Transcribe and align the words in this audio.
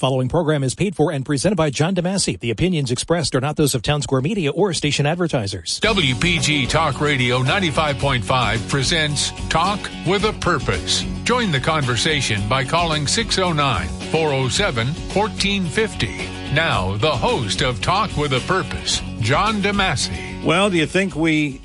following 0.00 0.30
program 0.30 0.64
is 0.64 0.74
paid 0.74 0.96
for 0.96 1.12
and 1.12 1.26
presented 1.26 1.56
by 1.56 1.68
John 1.68 1.94
DeMasi. 1.94 2.40
The 2.40 2.50
opinions 2.50 2.90
expressed 2.90 3.34
are 3.34 3.40
not 3.40 3.56
those 3.56 3.74
of 3.74 3.82
Town 3.82 4.00
Square 4.00 4.22
Media 4.22 4.50
or 4.50 4.72
station 4.72 5.04
advertisers. 5.04 5.78
WPG 5.80 6.70
Talk 6.70 7.02
Radio 7.02 7.40
95.5 7.40 8.66
presents 8.70 9.30
Talk 9.50 9.78
with 10.06 10.24
a 10.24 10.32
Purpose. 10.32 11.04
Join 11.24 11.52
the 11.52 11.60
conversation 11.60 12.48
by 12.48 12.64
calling 12.64 13.06
609 13.06 13.88
407 14.10 14.86
1450. 14.86 16.54
Now, 16.54 16.96
the 16.96 17.10
host 17.10 17.60
of 17.60 17.82
Talk 17.82 18.16
with 18.16 18.32
a 18.32 18.40
Purpose, 18.40 19.02
John 19.20 19.60
DeMasi. 19.60 20.42
Well, 20.42 20.70
do 20.70 20.78
you 20.78 20.86
think 20.86 21.14
we 21.14 21.60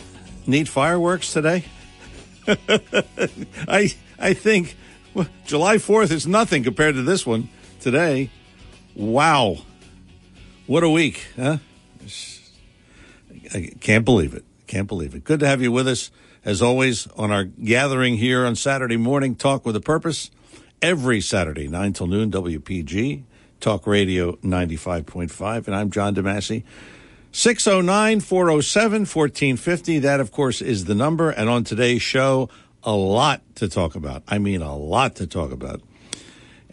need 0.46 0.68
fireworks 0.68 1.32
today? 1.32 1.64
I 3.68 3.96
I 4.20 4.34
think 4.34 4.76
well, 5.14 5.28
July 5.46 5.78
4th 5.78 6.12
is 6.12 6.28
nothing 6.28 6.64
compared 6.64 6.96
to 6.96 7.02
this 7.02 7.26
one 7.26 7.48
today. 7.86 8.32
Wow. 8.96 9.58
What 10.66 10.84
a 10.84 10.89
week, 10.89 11.28
huh? 11.36 11.57
I 13.54 13.74
can't 13.80 14.04
believe 14.04 14.34
it. 14.34 14.43
Can't 14.66 14.88
believe 14.88 15.14
it. 15.14 15.24
Good 15.24 15.42
to 15.42 15.48
have 15.48 15.62
you 15.62 15.71
with 15.71 15.88
us, 15.88 16.10
as 16.43 16.64
always, 16.64 17.06
on 17.16 17.32
our 17.32 17.43
gathering 17.43 18.18
here 18.18 18.43
on 18.43 18.56
Saturday 18.56 18.98
morning, 18.98 19.36
Talk 19.36 19.68
with 19.68 19.76
a 19.76 19.82
Purpose. 19.82 20.32
Every 20.82 21.21
Saturday, 21.21 21.68
9 21.68 21.93
till 21.93 22.07
noon, 22.07 22.32
WPG, 22.32 23.21
Talk 23.60 23.86
Radio 23.86 24.32
95.5. 24.38 25.68
And 25.68 25.76
I'm 25.76 25.92
John 25.92 26.15
DeMasi. 26.15 26.64
609 27.34 28.20
407 28.20 29.02
1450. 29.02 30.00
That, 30.00 30.20
of 30.20 30.32
course, 30.32 30.60
is 30.60 30.86
the 30.86 30.96
number. 30.96 31.29
And 31.29 31.50
on 31.50 31.64
today's 31.64 32.02
show, 32.02 32.50
a 32.81 32.94
lot 32.94 33.44
to 33.58 33.70
talk 33.70 33.94
about. 33.94 34.23
I 34.28 34.40
mean, 34.40 34.64
a 34.64 34.76
lot 34.76 35.17
to 35.17 35.28
talk 35.28 35.52
about. 35.52 35.81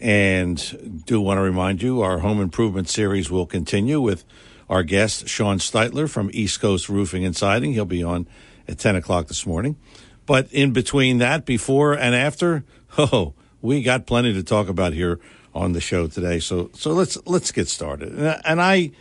And 0.03 1.03
do 1.05 1.21
want 1.21 1.37
to 1.37 1.41
remind 1.41 1.81
you, 1.81 2.01
our 2.01 2.19
home 2.19 2.41
improvement 2.41 2.89
series 2.89 3.31
will 3.31 3.45
continue 3.45 4.01
with 4.01 4.25
our 4.69 4.83
guest, 4.83 5.29
Sean 5.29 5.59
Steitler 5.59 6.09
from 6.09 6.29
East 6.33 6.59
Coast 6.59 6.89
Roofing 6.89 7.23
and 7.23 7.33
Siding. 7.33 7.71
He'll 7.71 7.85
be 7.85 8.03
on 8.03 8.27
at 8.67 8.79
10 8.79 8.97
o'clock 8.97 9.27
this 9.27 9.45
morning. 9.45 9.77
But 10.25 10.51
in 10.51 10.73
between 10.73 11.19
that, 11.19 11.45
before 11.45 11.93
and 11.93 12.13
after, 12.13 12.65
oh, 12.97 13.33
we 13.61 13.81
got 13.81 14.05
plenty 14.05 14.33
to 14.33 14.43
talk 14.43 14.67
about 14.67 14.91
here 14.91 15.21
on 15.55 15.71
the 15.71 15.79
show 15.79 16.07
today. 16.07 16.39
So, 16.39 16.69
so 16.73 16.91
let's, 16.91 17.17
let's 17.25 17.53
get 17.53 17.69
started. 17.69 18.13
And 18.43 18.61
I, 18.61 18.91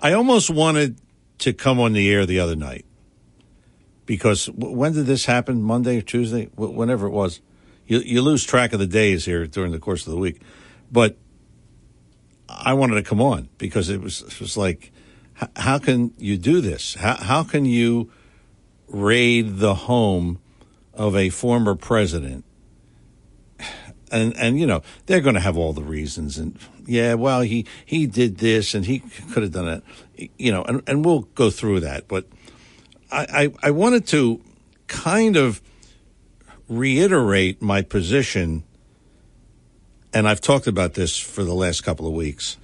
I 0.00 0.12
almost 0.12 0.48
wanted 0.48 0.96
to 1.38 1.52
come 1.52 1.80
on 1.80 1.92
the 1.92 2.08
air 2.08 2.24
the 2.24 2.38
other 2.38 2.54
night 2.54 2.84
because 4.06 4.46
when 4.50 4.92
did 4.92 5.06
this 5.06 5.24
happen? 5.24 5.60
Monday 5.60 5.98
or 5.98 6.02
Tuesday? 6.02 6.50
Whenever 6.54 7.08
it 7.08 7.10
was 7.10 7.40
you, 7.90 7.98
you 7.98 8.22
lose 8.22 8.44
track 8.44 8.72
of 8.72 8.78
the 8.78 8.86
days 8.86 9.24
here 9.24 9.48
during 9.48 9.72
the 9.72 9.80
course 9.80 10.06
of 10.06 10.12
the 10.12 10.18
week. 10.18 10.40
But 10.92 11.16
I 12.48 12.72
wanted 12.74 12.94
to 12.94 13.02
come 13.02 13.20
on 13.20 13.48
because 13.58 13.88
it 13.88 14.00
was, 14.00 14.22
it 14.22 14.40
was 14.40 14.56
like, 14.56 14.92
how 15.56 15.78
can 15.80 16.14
you 16.16 16.38
do 16.38 16.60
this? 16.60 16.94
How, 16.94 17.16
how 17.16 17.42
can 17.42 17.64
you 17.64 18.12
raid 18.86 19.56
the 19.56 19.74
home 19.74 20.38
of 20.94 21.16
a 21.16 21.30
former 21.30 21.74
president? 21.74 22.44
And, 24.12 24.36
and 24.36 24.58
you 24.58 24.66
know, 24.66 24.82
they're 25.06 25.20
going 25.20 25.34
to 25.34 25.40
have 25.40 25.56
all 25.56 25.72
the 25.72 25.82
reasons. 25.82 26.38
And 26.38 26.56
yeah, 26.86 27.14
well, 27.14 27.40
he, 27.40 27.66
he 27.84 28.06
did 28.06 28.38
this 28.38 28.72
and 28.72 28.86
he 28.86 29.00
could 29.32 29.42
have 29.42 29.52
done 29.52 29.82
it, 30.16 30.30
you 30.38 30.52
know, 30.52 30.62
and, 30.62 30.82
and 30.86 31.04
we'll 31.04 31.22
go 31.34 31.50
through 31.50 31.80
that. 31.80 32.06
But 32.06 32.26
I, 33.10 33.50
I, 33.62 33.68
I 33.68 33.70
wanted 33.72 34.06
to 34.08 34.40
kind 34.86 35.36
of 35.36 35.60
reiterate 36.70 37.60
my 37.60 37.82
position, 37.82 38.62
and 40.14 40.26
I've 40.28 40.40
talked 40.40 40.68
about 40.68 40.94
this 40.94 41.18
for 41.18 41.42
the 41.42 41.52
last 41.52 41.82
couple 41.82 42.06
of 42.06 42.14
weeks, 42.14 42.56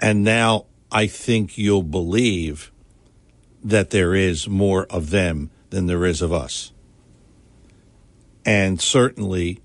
and 0.00 0.24
now 0.24 0.66
I 0.90 1.06
think 1.06 1.56
you'll 1.56 1.84
believe 1.84 2.72
that 3.62 3.90
there 3.90 4.14
is 4.14 4.48
more 4.48 4.86
of 4.90 5.10
them 5.10 5.50
than 5.70 5.86
there 5.86 6.04
is 6.04 6.20
of 6.20 6.32
us. 6.32 6.72
And 8.44 8.80
certainly 8.80 9.60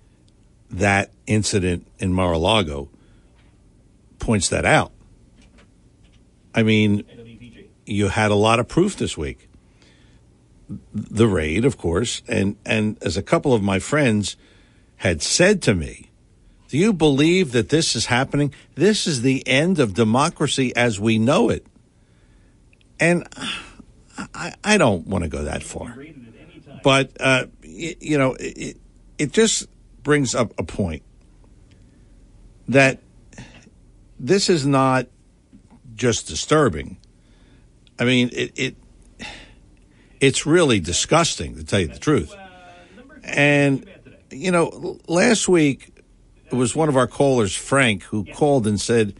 that 0.70 1.12
incident 1.28 1.88
in 1.98 2.14
Mar 2.14 2.34
a 2.34 2.38
Lago 2.38 2.90
points 4.20 4.48
that 4.50 4.66
out. 4.66 4.94
I 6.56 6.64
mean, 6.64 7.04
you 7.86 8.08
had 8.08 8.32
a 8.32 8.36
lot 8.36 8.60
of 8.60 8.68
proof 8.68 8.96
this 8.96 9.18
week 9.18 9.49
the 10.94 11.28
raid, 11.28 11.66
of 11.66 11.78
course, 11.78 12.22
and 12.28 12.56
and 12.66 13.02
as 13.04 13.18
a 13.18 13.24
couple 13.24 13.54
of 13.54 13.62
my 13.62 13.80
friends 13.80 14.38
had 14.98 15.22
said 15.22 15.62
to 15.64 15.74
me, 15.74 16.12
"Do 16.68 16.78
you 16.78 16.94
believe 16.94 17.52
that 17.54 17.70
this 17.70 17.96
is 17.96 18.08
happening? 18.08 18.54
This 18.76 19.08
is 19.08 19.22
the 19.22 19.46
end 19.48 19.80
of 19.80 19.94
democracy 19.94 20.76
as 20.76 21.00
we 21.00 21.18
know 21.18 21.50
it." 21.50 21.66
And 23.00 23.28
I, 24.34 24.54
I 24.64 24.78
don't 24.78 25.08
want 25.08 25.24
to 25.24 25.30
go 25.30 25.44
that 25.44 25.64
far, 25.64 25.98
but 26.84 27.12
uh, 27.20 27.46
you, 27.64 28.18
know, 28.18 28.36
it, 28.40 28.78
it 29.18 29.32
just 29.32 29.68
brings 30.04 30.36
up 30.36 30.54
a 30.58 30.64
point 30.64 31.04
that 32.68 33.00
this 34.20 34.50
is 34.50 34.66
not 34.66 35.08
just 35.96 36.28
disturbing. 36.28 36.98
I 37.98 38.06
mean, 38.06 38.30
it, 38.34 38.52
it 38.56 38.76
it's 40.20 40.46
really 40.46 40.80
disgusting, 40.80 41.56
to 41.56 41.64
tell 41.64 41.80
you 41.80 41.88
the 41.88 42.00
truth. 42.00 42.34
And, 43.24 43.90
you 44.32 44.52
know, 44.52 45.00
last 45.08 45.48
week 45.48 46.04
it 46.52 46.56
was 46.56 46.76
one 46.76 46.90
of 46.90 46.98
our 46.98 47.08
callers, 47.08 47.56
Frank, 47.56 48.04
who 48.04 48.26
called 48.26 48.68
and 48.68 48.80
said, 48.80 49.16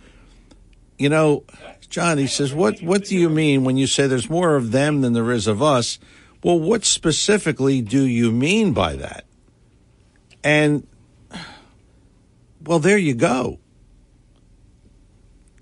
you 0.98 1.10
know, 1.10 1.44
John, 1.90 2.18
he 2.18 2.28
says, 2.28 2.54
what, 2.54 2.82
what 2.82 3.06
do 3.06 3.16
you 3.16 3.30
mean 3.30 3.64
when 3.64 3.78
you 3.78 3.88
say 3.88 4.08
there's 4.08 4.30
more 4.30 4.56
of 4.56 4.72
them 4.72 5.02
than 5.02 5.14
there 5.14 5.32
is 5.32 5.48
of 5.48 5.62
us? 5.62 5.98
Well, 6.44 6.60
what 6.60 6.86
specifically 6.86 7.82
do 7.82 8.04
you 8.04 8.32
mean 8.32 8.74
by 8.74 8.96
that? 8.96 9.26
And, 10.44 10.88
well, 12.64 12.80
there 12.80 12.98
you 12.98 13.14
go. 13.14 13.60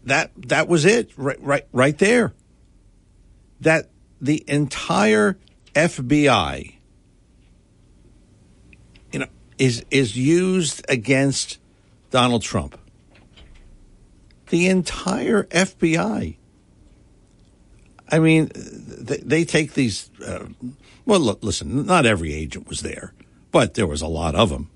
That, 0.03 0.31
that 0.47 0.67
was 0.67 0.85
it 0.85 1.11
right, 1.17 1.41
right, 1.41 1.67
right 1.71 1.97
there. 1.97 2.33
That 3.61 3.89
the 4.21 4.43
entire 4.47 5.37
FBI, 5.73 6.75
you 9.11 9.19
know, 9.19 9.27
is 9.57 9.85
is 9.91 10.17
used 10.17 10.85
against 10.89 11.59
Donald 12.11 12.41
Trump. 12.41 12.79
The 14.49 14.67
entire 14.67 15.43
FBI. 15.43 16.37
I 18.09 18.19
mean, 18.19 18.49
they, 18.55 19.17
they 19.17 19.45
take 19.45 19.73
these. 19.73 20.09
Uh, 20.25 20.45
well, 21.05 21.19
look, 21.19 21.43
listen. 21.43 21.85
Not 21.85 22.05
every 22.05 22.33
agent 22.33 22.67
was 22.67 22.81
there, 22.81 23.13
but 23.51 23.73
there 23.73 23.87
was 23.87 24.01
a 24.01 24.07
lot 24.07 24.35
of 24.35 24.49
them. 24.49 24.69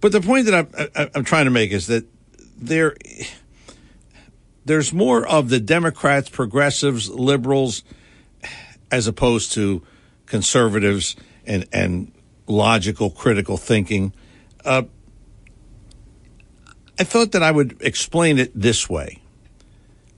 But 0.00 0.12
the 0.12 0.20
point 0.20 0.46
that 0.46 0.88
I'm, 0.94 1.10
I'm 1.14 1.24
trying 1.24 1.44
to 1.46 1.50
make 1.50 1.70
is 1.70 1.86
that 1.86 2.06
there 2.56 2.94
there's 4.64 4.92
more 4.92 5.26
of 5.26 5.48
the 5.50 5.60
Democrats, 5.60 6.28
progressives, 6.28 7.10
liberals, 7.10 7.82
as 8.90 9.06
opposed 9.06 9.52
to 9.52 9.82
conservatives 10.26 11.16
and, 11.46 11.66
and 11.72 12.12
logical, 12.46 13.10
critical 13.10 13.56
thinking. 13.56 14.12
Uh, 14.64 14.84
I 16.98 17.04
thought 17.04 17.32
that 17.32 17.42
I 17.42 17.50
would 17.50 17.76
explain 17.80 18.38
it 18.38 18.52
this 18.54 18.88
way. 18.88 19.20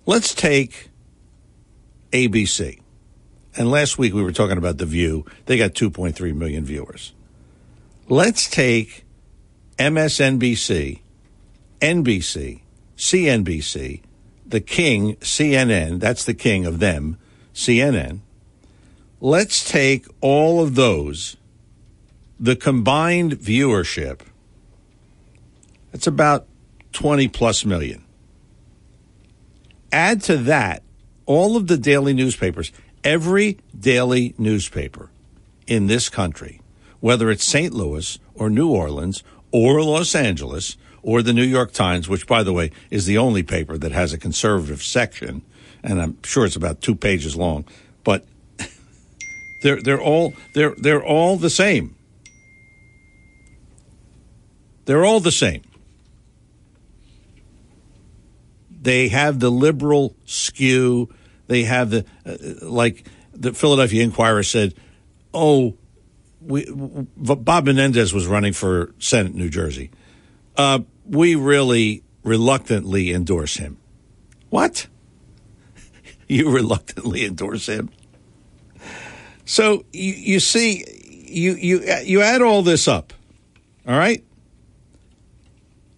Let's 0.05 0.35
take 0.35 0.91
ABC. 2.13 2.81
And 3.57 3.71
last 3.71 3.99
week 3.99 4.13
we 4.13 4.23
were 4.23 4.33
talking 4.33 4.59
about 4.59 4.79
The 4.79 4.87
View. 4.87 5.25
They 5.47 5.57
got 5.57 5.73
2.3 5.73 6.35
million 6.35 6.65
viewers. 6.65 7.15
Let's 8.09 8.49
take 8.49 9.05
MSNBC, 9.79 11.01
NBC, 11.81 12.61
CNBC, 12.97 14.03
the 14.47 14.61
king, 14.61 15.17
CNN, 15.17 16.01
that's 16.01 16.25
the 16.25 16.35
king 16.35 16.67
of 16.67 16.79
them, 16.79 17.19
CNN. 17.55 18.21
Let's 19.21 19.69
take 19.69 20.07
all 20.21 20.63
of 20.63 20.75
those, 20.75 21.37
the 22.39 22.57
combined 22.57 23.33
viewership, 23.33 24.21
that's 25.91 26.07
about 26.07 26.47
20 26.93 27.29
plus 27.29 27.65
million. 27.65 28.05
Add 29.91 30.23
to 30.25 30.37
that 30.39 30.83
all 31.25 31.57
of 31.57 31.67
the 31.67 31.79
daily 31.79 32.13
newspapers, 32.13 32.73
every 33.03 33.59
daily 33.79 34.35
newspaper 34.39 35.11
in 35.67 35.87
this 35.87 36.09
country, 36.09 36.61
whether 37.01 37.31
it's 37.31 37.45
St. 37.45 37.73
Louis 37.73 38.19
or 38.35 38.51
New 38.51 38.71
Orleans 38.71 39.23
or 39.51 39.83
Los 39.83 40.15
Angeles 40.15 40.77
or 41.07 41.23
the 41.23 41.33
New 41.33 41.45
York 41.45 41.71
Times, 41.71 42.09
which, 42.09 42.27
by 42.27 42.43
the 42.43 42.53
way, 42.53 42.73
is 42.91 43.07
the 43.07 43.17
only 43.17 43.45
paper 43.45 43.79
that 43.79 43.93
has 43.93 44.13
a 44.13 44.19
conservative 44.19 44.83
section, 44.83 45.41
and 45.85 46.03
I'm 46.03 46.21
sure 46.25 46.45
it's 46.45 46.57
about 46.57 46.83
two 46.83 46.97
pages 46.97 47.37
long, 47.37 47.65
but 48.03 48.27
they're 49.63 49.81
they're 49.81 50.01
all 50.01 50.35
they're 50.53 50.75
they're 50.77 51.05
all 51.05 51.37
the 51.37 51.49
same. 51.49 51.95
They're 54.87 55.05
all 55.05 55.21
the 55.21 55.31
same. 55.31 55.63
They 58.69 59.07
have 59.09 59.39
the 59.39 59.51
liberal 59.51 60.17
skew. 60.25 61.15
They 61.47 61.63
have 61.63 61.91
the 61.91 62.05
uh, 62.27 62.31
uh 62.31 62.69
like 62.69 63.07
the 63.33 63.53
Philadelphia 63.53 64.03
Inquirer 64.03 64.43
said, 64.43 64.75
"Oh, 65.33 65.77
we, 66.41 66.67
Bob 66.69 67.67
Menendez 67.67 68.13
was 68.13 68.27
running 68.27 68.53
for 68.53 68.93
Senate, 68.99 69.35
in 69.35 69.39
New 69.39 69.51
Jersey." 69.51 69.93
Uh, 70.57 70.81
we 71.09 71.35
really 71.35 72.03
reluctantly 72.23 73.13
endorse 73.13 73.57
him." 73.57 73.79
What? 74.51 74.87
you 76.29 76.51
reluctantly 76.51 77.25
endorse 77.25 77.69
him? 77.69 77.91
So 79.45 79.85
you, 79.93 80.13
you 80.13 80.41
see, 80.41 80.85
you 81.29 81.55
you 81.55 81.83
you 82.03 82.21
add 82.21 82.43
all 82.43 82.63
this 82.63 82.89
up, 82.89 83.13
all 83.87 83.97
right, 83.97 84.25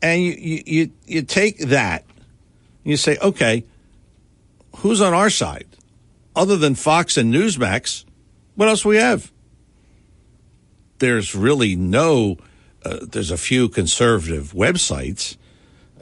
and 0.02 0.22
you 0.22 0.32
you 0.32 0.62
you, 0.66 0.90
you 1.06 1.22
take 1.22 1.58
that, 1.58 2.04
you 2.84 2.96
say, 2.96 3.16
okay, 3.22 3.64
who's 4.76 5.00
on 5.00 5.14
our 5.14 5.30
side, 5.30 5.66
other 6.36 6.56
than 6.56 6.74
Fox 6.74 7.16
and 7.16 7.32
Newsmax? 7.32 8.04
What 8.54 8.68
else 8.68 8.84
we 8.84 8.96
have? 8.96 9.32
There's 10.98 11.34
really 11.34 11.76
no. 11.76 12.38
Uh, 12.84 12.98
there's 13.02 13.30
a 13.30 13.36
few 13.36 13.68
conservative 13.68 14.52
websites. 14.52 15.36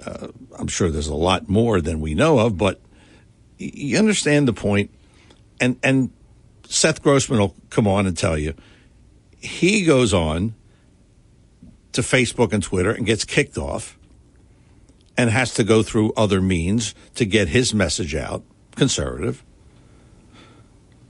Uh, 0.04 0.28
I'm 0.58 0.68
sure 0.68 0.90
there's 0.90 1.06
a 1.06 1.14
lot 1.14 1.48
more 1.48 1.80
than 1.80 2.00
we 2.00 2.14
know 2.14 2.38
of, 2.38 2.58
but 2.58 2.80
you 3.58 3.98
understand 3.98 4.46
the 4.46 4.52
point. 4.52 4.90
And 5.60 5.78
and 5.82 6.10
Seth 6.68 7.02
Grossman 7.02 7.38
will 7.38 7.56
come 7.70 7.86
on 7.86 8.06
and 8.06 8.16
tell 8.16 8.36
you 8.36 8.54
he 9.38 9.84
goes 9.84 10.12
on 10.12 10.54
to 11.92 12.02
Facebook 12.02 12.52
and 12.52 12.62
Twitter 12.62 12.90
and 12.90 13.06
gets 13.06 13.24
kicked 13.24 13.56
off 13.56 13.98
and 15.16 15.30
has 15.30 15.54
to 15.54 15.64
go 15.64 15.82
through 15.82 16.12
other 16.16 16.40
means 16.42 16.94
to 17.14 17.24
get 17.24 17.48
his 17.48 17.72
message 17.72 18.14
out, 18.14 18.42
conservative. 18.74 19.42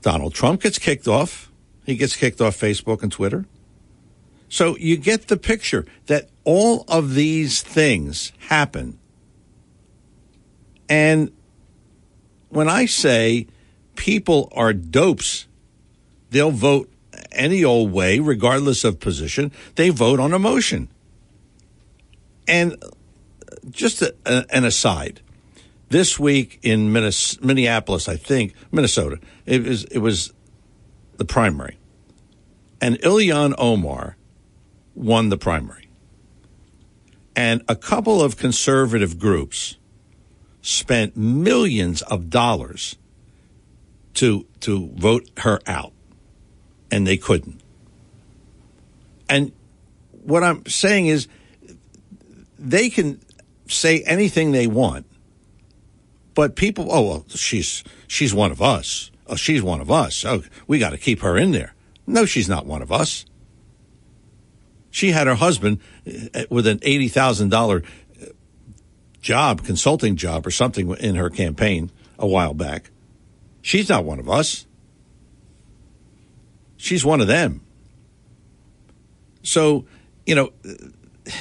Donald 0.01 0.33
Trump 0.33 0.61
gets 0.61 0.79
kicked 0.79 1.07
off. 1.07 1.51
He 1.85 1.95
gets 1.95 2.15
kicked 2.15 2.39
off 2.39 2.57
Facebook 2.57 3.03
and 3.03 3.11
Twitter. 3.11 3.45
So 4.49 4.77
you 4.77 4.97
get 4.97 5.27
the 5.27 5.37
picture 5.37 5.85
that 6.05 6.29
all 6.43 6.85
of 6.87 7.15
these 7.15 7.61
things 7.61 8.31
happen. 8.47 8.97
And 10.89 11.31
when 12.49 12.69
I 12.69 12.85
say 12.85 13.47
people 13.95 14.49
are 14.55 14.73
dopes, 14.73 15.47
they'll 16.29 16.51
vote 16.51 16.91
any 17.31 17.63
old 17.63 17.91
way, 17.91 18.19
regardless 18.19 18.83
of 18.83 18.99
position. 18.99 19.51
They 19.75 19.89
vote 19.89 20.19
on 20.19 20.33
emotion. 20.33 20.89
And 22.47 22.81
just 23.69 24.01
a, 24.01 24.15
a, 24.25 24.45
an 24.49 24.63
aside, 24.63 25.21
this 25.89 26.19
week 26.19 26.59
in 26.63 26.91
Minneapolis, 26.91 28.09
I 28.09 28.17
think 28.17 28.53
Minnesota, 28.71 29.19
it 29.45 29.63
was 29.63 29.85
it 29.85 29.99
was 29.99 30.33
the 31.17 31.25
primary, 31.25 31.77
and 32.81 32.99
Ilhan 32.99 33.55
Omar 33.57 34.16
won 34.97 35.29
the 35.29 35.37
primary, 35.37 35.87
and 37.35 37.61
a 37.67 37.75
couple 37.75 38.21
of 38.21 38.35
conservative 38.37 39.19
groups 39.19 39.77
spent 40.61 41.15
millions 41.15 42.01
of 42.03 42.29
dollars 42.29 42.97
to 44.15 44.45
to 44.59 44.89
vote 44.95 45.29
her 45.37 45.61
out 45.67 45.93
and 46.91 47.05
they 47.05 47.17
couldn't. 47.17 47.61
And 49.29 49.51
what 50.11 50.43
i'm 50.43 50.65
saying 50.65 51.07
is 51.07 51.27
they 52.57 52.89
can 52.89 53.19
say 53.67 54.01
anything 54.03 54.51
they 54.51 54.67
want 54.67 55.05
but 56.33 56.55
people 56.55 56.87
oh 56.89 57.01
well 57.01 57.25
she's 57.29 57.83
she's 58.07 58.33
one 58.33 58.51
of 58.51 58.61
us. 58.61 59.11
Oh 59.27 59.35
she's 59.35 59.61
one 59.61 59.79
of 59.79 59.91
us. 59.91 60.25
Oh 60.25 60.43
we 60.67 60.79
got 60.79 60.89
to 60.89 60.97
keep 60.97 61.21
her 61.21 61.37
in 61.37 61.51
there. 61.51 61.75
No 62.05 62.25
she's 62.25 62.49
not 62.49 62.65
one 62.65 62.81
of 62.81 62.91
us 62.91 63.25
she 64.97 65.11
had 65.11 65.27
her 65.27 65.35
husband 65.35 65.79
uh, 66.07 66.45
with 66.49 66.65
an 66.65 66.79
$80,000 66.79 67.85
job, 69.21 69.63
consulting 69.63 70.15
job 70.15 70.47
or 70.47 70.49
something 70.49 70.89
in 70.95 71.13
her 71.13 71.29
campaign 71.29 71.91
a 72.17 72.25
while 72.25 72.55
back. 72.55 72.89
She's 73.61 73.89
not 73.89 74.05
one 74.05 74.19
of 74.19 74.27
us. 74.27 74.65
She's 76.77 77.05
one 77.05 77.21
of 77.21 77.27
them. 77.27 77.61
So, 79.43 79.85
you 80.25 80.33
know, 80.33 80.51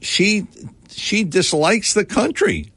she 0.00 0.48
she 0.90 1.22
dislikes 1.22 1.94
the 1.94 2.04
country. 2.04 2.72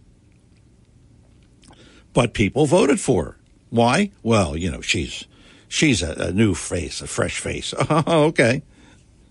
But 2.14 2.36
people 2.36 2.68
voted 2.68 3.00
for 3.00 3.24
her. 3.26 3.38
Why? 3.72 4.12
Well, 4.22 4.56
you 4.56 4.70
know, 4.70 4.82
she's 4.82 5.26
she's 5.68 6.04
a, 6.04 6.28
a 6.28 6.32
new 6.32 6.54
face, 6.54 7.02
a 7.02 7.08
fresh 7.08 7.40
face. 7.40 7.74
Okay. 7.90 8.62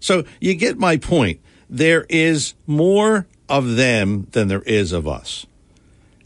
So 0.00 0.25
you 0.40 0.54
get 0.54 0.78
my 0.78 0.96
point. 0.96 1.40
There 1.69 2.06
is 2.08 2.54
more 2.66 3.26
of 3.48 3.76
them 3.76 4.28
than 4.32 4.48
there 4.48 4.62
is 4.62 4.93
of 4.93 5.06
us. 5.08 5.46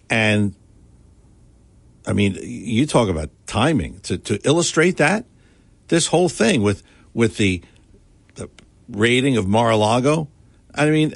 And 0.08 0.54
I 2.06 2.12
mean, 2.12 2.36
you 2.42 2.86
talk 2.86 3.08
about 3.08 3.30
timing 3.46 4.00
to, 4.00 4.18
to 4.18 4.38
illustrate 4.44 4.96
that. 4.96 5.24
This 5.88 6.08
whole 6.08 6.28
thing 6.28 6.62
with 6.62 6.82
with 7.14 7.36
the 7.36 7.62
the 8.34 8.48
raiding 8.88 9.36
of 9.36 9.46
Mar-a-Lago. 9.46 10.28
I 10.74 10.90
mean, 10.90 11.12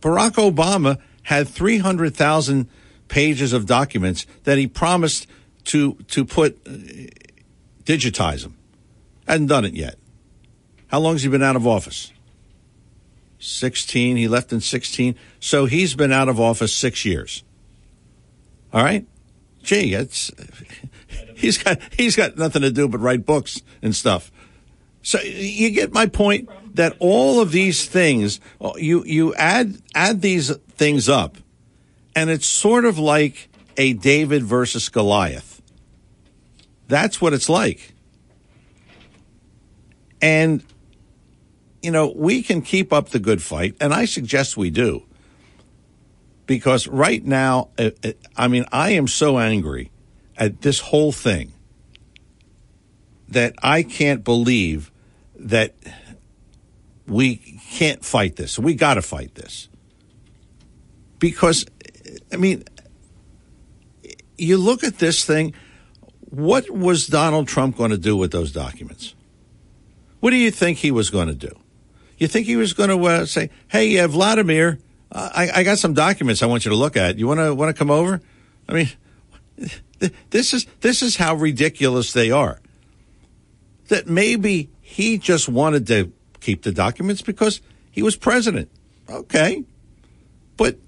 Barack 0.00 0.32
Obama 0.32 0.98
had 1.24 1.48
three 1.48 1.78
hundred 1.78 2.16
thousand 2.16 2.68
pages 3.08 3.52
of 3.52 3.66
documents 3.66 4.26
that 4.44 4.58
he 4.58 4.66
promised 4.66 5.26
to 5.64 5.94
to 6.08 6.24
put 6.24 6.58
uh, 6.66 6.70
digitize 7.84 8.42
them. 8.42 8.56
Hadn't 9.26 9.46
done 9.46 9.64
it 9.64 9.74
yet. 9.74 9.96
How 10.92 11.00
long 11.00 11.14
has 11.14 11.22
he 11.22 11.30
been 11.30 11.42
out 11.42 11.56
of 11.56 11.66
office? 11.66 12.12
16. 13.38 14.18
He 14.18 14.28
left 14.28 14.52
in 14.52 14.60
16. 14.60 15.16
So 15.40 15.64
he's 15.64 15.94
been 15.94 16.12
out 16.12 16.28
of 16.28 16.38
office 16.38 16.74
six 16.74 17.06
years. 17.06 17.42
All 18.74 18.84
right? 18.84 19.06
Gee, 19.62 19.94
it's, 19.94 20.30
he's 21.34 21.56
got, 21.56 21.80
he's 21.96 22.14
got 22.14 22.36
nothing 22.36 22.60
to 22.60 22.70
do 22.70 22.88
but 22.88 22.98
write 22.98 23.24
books 23.24 23.62
and 23.80 23.96
stuff. 23.96 24.30
So 25.00 25.18
you 25.22 25.70
get 25.70 25.94
my 25.94 26.06
point 26.06 26.50
that 26.76 26.94
all 26.98 27.40
of 27.40 27.52
these 27.52 27.86
things, 27.86 28.38
you, 28.76 29.02
you 29.06 29.34
add, 29.34 29.78
add 29.94 30.20
these 30.20 30.54
things 30.76 31.08
up 31.08 31.38
and 32.14 32.28
it's 32.28 32.46
sort 32.46 32.84
of 32.84 32.98
like 32.98 33.48
a 33.78 33.94
David 33.94 34.42
versus 34.42 34.90
Goliath. 34.90 35.62
That's 36.86 37.18
what 37.18 37.32
it's 37.32 37.48
like. 37.48 37.94
And 40.20 40.62
you 41.82 41.90
know, 41.90 42.12
we 42.14 42.42
can 42.42 42.62
keep 42.62 42.92
up 42.92 43.10
the 43.10 43.18
good 43.18 43.42
fight, 43.42 43.76
and 43.80 43.92
I 43.92 44.04
suggest 44.04 44.56
we 44.56 44.70
do. 44.70 45.02
Because 46.46 46.86
right 46.86 47.24
now, 47.24 47.68
uh, 47.78 47.90
uh, 48.04 48.12
I 48.36 48.48
mean, 48.48 48.64
I 48.72 48.90
am 48.90 49.08
so 49.08 49.38
angry 49.38 49.90
at 50.36 50.62
this 50.62 50.80
whole 50.80 51.12
thing 51.12 51.52
that 53.28 53.54
I 53.62 53.82
can't 53.82 54.22
believe 54.22 54.90
that 55.36 55.74
we 57.06 57.36
can't 57.70 58.04
fight 58.04 58.36
this. 58.36 58.58
We 58.58 58.74
got 58.74 58.94
to 58.94 59.02
fight 59.02 59.34
this. 59.34 59.68
Because, 61.18 61.64
I 62.32 62.36
mean, 62.36 62.64
you 64.36 64.58
look 64.58 64.84
at 64.84 64.98
this 64.98 65.24
thing, 65.24 65.54
what 66.20 66.70
was 66.70 67.06
Donald 67.06 67.48
Trump 67.48 67.76
going 67.76 67.90
to 67.90 67.98
do 67.98 68.16
with 68.16 68.32
those 68.32 68.52
documents? 68.52 69.14
What 70.20 70.30
do 70.30 70.36
you 70.36 70.50
think 70.50 70.78
he 70.78 70.90
was 70.90 71.10
going 71.10 71.28
to 71.28 71.34
do? 71.34 71.61
You 72.22 72.28
think 72.28 72.46
he 72.46 72.54
was 72.54 72.72
going 72.72 72.88
to 72.88 73.04
uh, 73.04 73.26
say, 73.26 73.50
"Hey, 73.66 73.98
uh, 73.98 74.06
Vladimir, 74.06 74.78
uh, 75.10 75.30
I, 75.34 75.50
I, 75.56 75.62
got 75.64 75.78
some 75.78 75.92
documents 75.92 76.40
I 76.40 76.46
want 76.46 76.64
you 76.64 76.68
to 76.68 76.76
look 76.76 76.96
at. 76.96 77.18
You 77.18 77.26
want 77.26 77.40
to 77.40 77.52
want 77.52 77.74
to 77.74 77.76
come 77.76 77.90
over?" 77.90 78.22
I 78.68 78.72
mean, 78.72 78.88
this 80.30 80.54
is 80.54 80.66
this 80.82 81.02
is 81.02 81.16
how 81.16 81.34
ridiculous 81.34 82.12
they 82.12 82.30
are. 82.30 82.60
That 83.88 84.06
maybe 84.06 84.70
he 84.80 85.18
just 85.18 85.48
wanted 85.48 85.88
to 85.88 86.12
keep 86.38 86.62
the 86.62 86.70
documents 86.70 87.22
because 87.22 87.60
he 87.90 88.04
was 88.04 88.14
president. 88.14 88.70
Okay, 89.10 89.64
but 90.56 90.78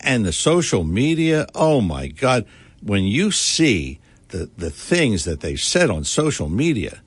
and 0.00 0.24
the 0.24 0.32
social 0.32 0.82
media. 0.82 1.46
Oh 1.54 1.82
my 1.82 2.06
God! 2.06 2.46
When 2.82 3.04
you 3.04 3.30
see 3.30 4.00
the 4.28 4.48
the 4.56 4.70
things 4.70 5.26
that 5.26 5.40
they 5.40 5.56
said 5.56 5.90
on 5.90 6.04
social 6.04 6.48
media, 6.48 7.02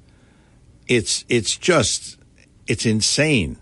it's 0.88 1.26
it's 1.28 1.58
just 1.58 2.20
it's 2.68 2.86
insane 2.86 3.58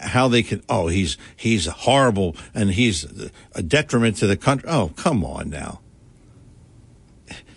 how 0.00 0.28
they 0.28 0.42
can 0.42 0.62
oh 0.68 0.88
he's 0.88 1.16
he's 1.36 1.66
horrible 1.66 2.36
and 2.54 2.70
he's 2.70 3.30
a 3.54 3.62
detriment 3.62 4.16
to 4.16 4.26
the 4.26 4.36
country 4.36 4.68
oh 4.68 4.92
come 4.96 5.24
on 5.24 5.48
now 5.48 5.80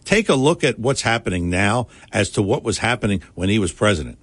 take 0.05 0.29
a 0.29 0.35
look 0.35 0.63
at 0.63 0.79
what's 0.79 1.01
happening 1.01 1.49
now 1.49 1.87
as 2.11 2.29
to 2.29 2.41
what 2.41 2.63
was 2.63 2.77
happening 2.77 3.21
when 3.33 3.49
he 3.49 3.59
was 3.59 3.71
president 3.71 4.17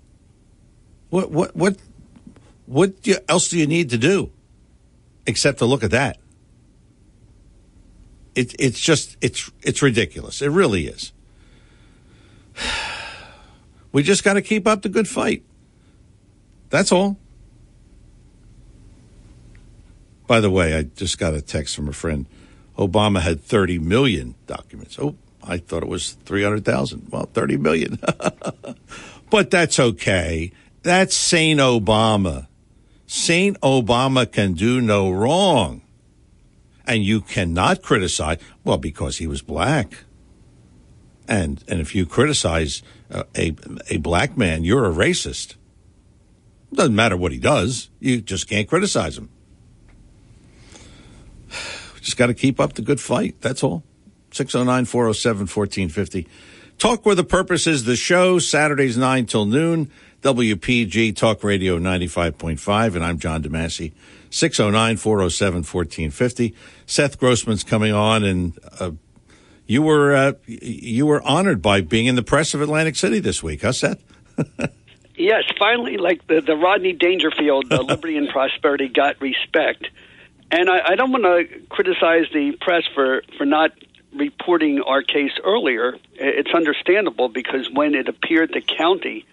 what 1.11 1.31
what 1.31 1.55
what 1.57 1.77
what 2.67 2.95
else 3.29 3.49
do 3.49 3.59
you 3.59 3.67
need 3.67 3.91
to 3.91 3.99
do 3.99 4.31
except 5.27 5.59
to 5.59 5.67
look 5.67 5.83
at 5.83 5.91
that 5.91 6.19
it, 8.35 8.55
it's 8.59 8.81
just 8.81 9.17
it's 9.21 9.51
it's 9.63 9.83
ridiculous. 9.83 10.43
It 10.43 10.51
really 10.51 10.87
is. 10.87 11.13
We 13.93 14.03
just 14.03 14.25
got 14.25 14.33
to 14.33 14.43
keep 14.43 14.67
up 14.67 14.83
the 14.83 14.89
good 14.89 15.07
fight. 15.07 15.45
That's 16.71 16.93
all. 16.93 17.19
By 20.27 20.41
the 20.41 20.51
way, 20.51 20.75
I 20.75 20.83
just 20.85 21.19
got 21.19 21.35
a 21.35 21.43
text 21.43 21.77
from 21.77 21.89
a 21.89 21.93
friend. 21.93 22.27
Obama 22.79 23.21
had 23.21 23.43
30 23.43 23.79
million 23.79 24.35
documents. 24.47 24.99
Oh, 24.99 25.17
I 25.43 25.59
thought 25.59 25.83
it 25.83 25.89
was 25.89 26.13
300,000. 26.25 27.09
Well, 27.11 27.29
30 27.33 27.57
million. 27.59 27.99
but 29.31 29.51
that's 29.51 29.79
okay. 29.79 30.53
That's 30.83 31.15
Saint 31.15 31.61
Obama. 31.61 32.47
Saint 33.07 33.61
Obama 33.61 34.31
can 34.31 34.55
do 34.55 34.81
no 34.81 35.11
wrong. 35.11 35.83
And 36.87 37.05
you 37.05 37.21
cannot 37.21 37.83
criticize, 37.83 38.39
well, 38.63 38.77
because 38.77 39.19
he 39.19 39.27
was 39.27 39.41
black. 39.41 40.05
And, 41.27 41.63
and 41.69 41.81
if 41.81 41.95
you 41.95 42.05
criticize 42.05 42.83
a, 43.11 43.55
a 43.89 43.97
black 43.99 44.37
man, 44.37 44.65
you're 44.65 44.85
a 44.85 44.93
racist. 44.93 45.55
Doesn't 46.75 46.95
matter 46.95 47.17
what 47.17 47.33
he 47.33 47.39
does, 47.39 47.91
you 48.01 48.21
just 48.21 48.49
can't 48.49 48.69
criticize 48.69 49.17
him. 49.17 49.31
Just 52.01 52.19
got 52.19 52.27
to 52.27 52.35
keep 52.35 52.61
up 52.61 52.75
the 52.75 52.83
good 52.83 53.01
fight. 53.01 53.41
That's 53.41 53.63
all. 53.63 53.83
609 54.33 54.85
407 54.85 55.41
1450. 55.43 56.29
Talk 56.77 57.07
where 57.07 57.15
the 57.15 57.25
purpose 57.25 57.67
is 57.67 57.85
the 57.85 57.97
show, 57.97 58.39
Saturdays 58.39 58.99
9 58.99 59.25
till 59.27 59.47
noon, 59.47 59.91
WPG 60.21 61.17
Talk 61.17 61.45
Radio 61.45 61.79
95.5, 61.79 62.97
and 62.97 63.05
I'm 63.05 63.19
John 63.19 63.43
DeMasi. 63.43 63.93
609 64.29 64.97
407 64.97 65.59
1450. 65.59 66.55
Seth 66.85 67.19
Grossman's 67.19 67.63
coming 67.63 67.93
on, 67.93 68.25
and 68.25 68.59
uh, 68.81 68.91
you 69.67 69.81
were 69.81 70.15
uh, 70.15 70.33
you 70.47 71.07
were 71.07 71.23
honored 71.23 71.63
by 71.63 71.81
being 71.81 72.07
in 72.07 72.17
the 72.17 72.23
press 72.23 72.53
of 72.53 72.61
Atlantic 72.61 72.97
City 72.97 73.21
this 73.21 73.43
week, 73.43 73.63
huh, 73.63 73.73
Seth? 73.73 74.03
yes, 75.17 75.45
finally, 75.59 75.97
like 75.97 76.27
the, 76.27 76.41
the 76.41 76.57
Rodney 76.57 76.93
Dangerfield, 76.93 77.69
the 77.69 77.83
Liberty 77.89 78.17
and 78.17 78.29
Prosperity 78.29 78.89
got 78.89 79.21
respect. 79.21 79.87
And 80.51 80.69
I, 80.69 80.93
I 80.93 80.95
don't 80.95 81.11
want 81.11 81.25
to 81.25 81.61
criticize 81.69 82.27
the 82.33 82.57
press 82.61 82.85
for, 82.95 83.23
for 83.37 83.45
not 83.45 83.73
reporting 84.15 84.81
our 84.81 85.03
case 85.03 85.33
earlier. 85.43 85.97
It's 86.15 86.53
understandable 86.55 87.29
because 87.29 87.69
when 87.73 87.95
it 87.95 88.09
appeared 88.09 88.53
the 88.53 88.61
county 88.61 89.27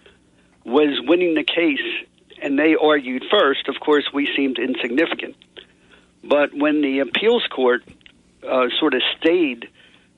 was 0.64 1.00
winning 1.02 1.34
the 1.34 1.44
case 1.44 2.06
and 2.40 2.58
they 2.58 2.74
argued 2.74 3.24
first, 3.30 3.68
of 3.68 3.78
course, 3.80 4.04
we 4.12 4.28
seemed 4.36 4.58
insignificant. 4.58 5.36
But 6.24 6.54
when 6.54 6.82
the 6.82 7.00
appeals 7.00 7.46
court 7.48 7.84
uh, 8.48 8.66
sort 8.78 8.94
of 8.94 9.02
stayed 9.20 9.68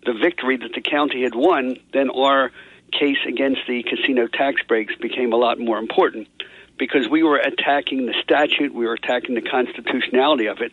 the 0.05 0.13
victory 0.13 0.57
that 0.57 0.73
the 0.75 0.81
county 0.81 1.23
had 1.23 1.35
won, 1.35 1.77
then 1.93 2.11
our 2.11 2.51
case 2.99 3.19
against 3.27 3.61
the 3.67 3.83
casino 3.83 4.27
tax 4.27 4.63
breaks 4.67 4.95
became 4.97 5.33
a 5.33 5.37
lot 5.37 5.59
more 5.59 5.79
important 5.79 6.29
because 6.79 7.09
we 7.09 7.23
were 7.23 7.37
attacking 7.37 8.07
the 8.07 8.15
statute, 8.23 8.75
we 8.75 8.87
were 8.87 8.95
attacking 8.95 9.35
the 9.35 9.43
constitutionality 9.43 10.47
of 10.47 10.61
it, 10.61 10.73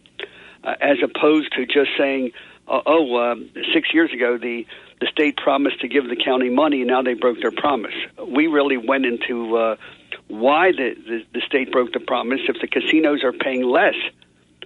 uh, 0.63 0.75
as 0.81 0.97
opposed 1.03 1.51
to 1.53 1.65
just 1.65 1.91
saying, 1.97 2.31
uh, 2.67 2.81
"Oh, 2.85 3.15
uh, 3.15 3.35
six 3.73 3.93
years 3.93 4.11
ago 4.11 4.37
the 4.37 4.65
the 4.99 5.07
state 5.07 5.37
promised 5.37 5.81
to 5.81 5.87
give 5.87 6.07
the 6.07 6.15
county 6.15 6.49
money, 6.49 6.81
and 6.81 6.87
now 6.87 7.01
they 7.01 7.13
broke 7.13 7.39
their 7.41 7.51
promise." 7.51 7.95
We 8.25 8.47
really 8.47 8.77
went 8.77 9.05
into 9.05 9.55
uh, 9.57 9.75
why 10.27 10.71
the, 10.71 10.95
the 11.07 11.25
the 11.33 11.41
state 11.41 11.71
broke 11.71 11.91
the 11.93 11.99
promise. 11.99 12.41
If 12.47 12.61
the 12.61 12.67
casinos 12.67 13.23
are 13.23 13.33
paying 13.33 13.63
less, 13.63 13.95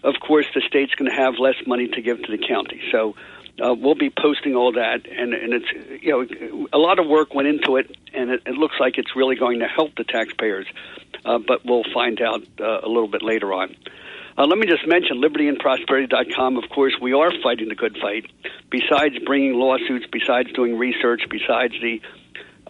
of 0.04 0.16
course 0.20 0.46
the 0.54 0.62
state's 0.62 0.96
going 0.96 1.10
to 1.10 1.16
have 1.16 1.36
less 1.40 1.56
money 1.66 1.88
to 1.90 2.02
give 2.02 2.22
to 2.24 2.32
the 2.32 2.38
county. 2.38 2.82
So 2.92 3.16
uh, 3.64 3.74
we'll 3.74 3.96
be 3.96 4.10
posting 4.10 4.56
all 4.56 4.74
that, 4.74 5.08
and 5.10 5.34
and 5.34 5.54
it's 5.54 6.04
you 6.04 6.12
know 6.12 6.68
a 6.74 6.78
lot 6.78 7.00
of 7.00 7.08
work 7.08 7.34
went 7.34 7.48
into 7.48 7.78
it, 7.78 7.96
and 8.14 8.30
it, 8.30 8.42
it 8.46 8.56
looks 8.56 8.76
like 8.80 8.98
it's 8.98 9.16
really 9.16 9.36
going 9.36 9.60
to 9.60 9.68
help 9.68 9.96
the 9.96 10.04
taxpayers, 10.04 10.68
uh, 11.24 11.40
but 11.40 11.66
we'll 11.66 11.86
find 11.94 12.22
out 12.22 12.44
uh, 12.60 12.82
a 12.84 12.88
little 12.88 13.08
bit 13.08 13.22
later 13.22 13.54
on. 13.54 13.76
Uh, 14.38 14.46
let 14.46 14.58
me 14.58 14.68
just 14.68 14.86
mention 14.86 15.22
libertyandprosperity.com. 15.22 16.58
Of 16.58 16.70
course, 16.70 16.94
we 17.02 17.14
are 17.14 17.32
fighting 17.42 17.70
the 17.70 17.76
good 17.76 17.98
fight. 18.02 18.30
Besides 18.70 19.16
bringing 19.26 19.54
lawsuits, 19.54 20.06
besides 20.12 20.52
doing 20.52 20.78
research, 20.78 21.22
besides 21.30 21.74
the 21.82 22.02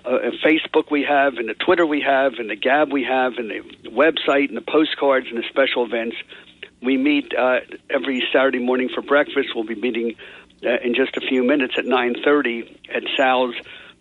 uh, 0.06 0.30
Facebook 0.46 0.92
we 0.92 1.04
have, 1.04 1.38
and 1.38 1.50
the 1.50 1.56
Twitter 1.56 1.86
we 1.88 2.01
have, 2.01 2.34
and 2.38 2.51
the 2.51 2.56
Gab 2.56 2.92
we 2.92 3.04
have, 3.04 3.34
and 3.38 3.50
the 3.50 3.89
website, 3.89 4.50
and 4.50 4.58
the 4.58 4.62
postcards, 4.62 5.25
and 5.27 5.39
the 5.39 5.44
special 5.50 5.84
events. 5.84 6.15
We 6.84 6.98
meet 6.98 7.34
uh, 7.34 7.62
every 7.89 8.24
Saturday 8.32 8.60
morning 8.60 8.89
for 8.94 9.01
breakfast. 9.01 9.50
We'll 9.56 9.63
be 9.63 9.74
meeting 9.74 10.15
uh, 10.65 10.77
in 10.84 10.95
just 10.95 11.15
a 11.17 11.22
few 11.22 11.43
minutes 11.43 11.75
at 11.77 11.86
9:30 11.86 12.77
at 12.93 13.03
Sal's 13.15 13.55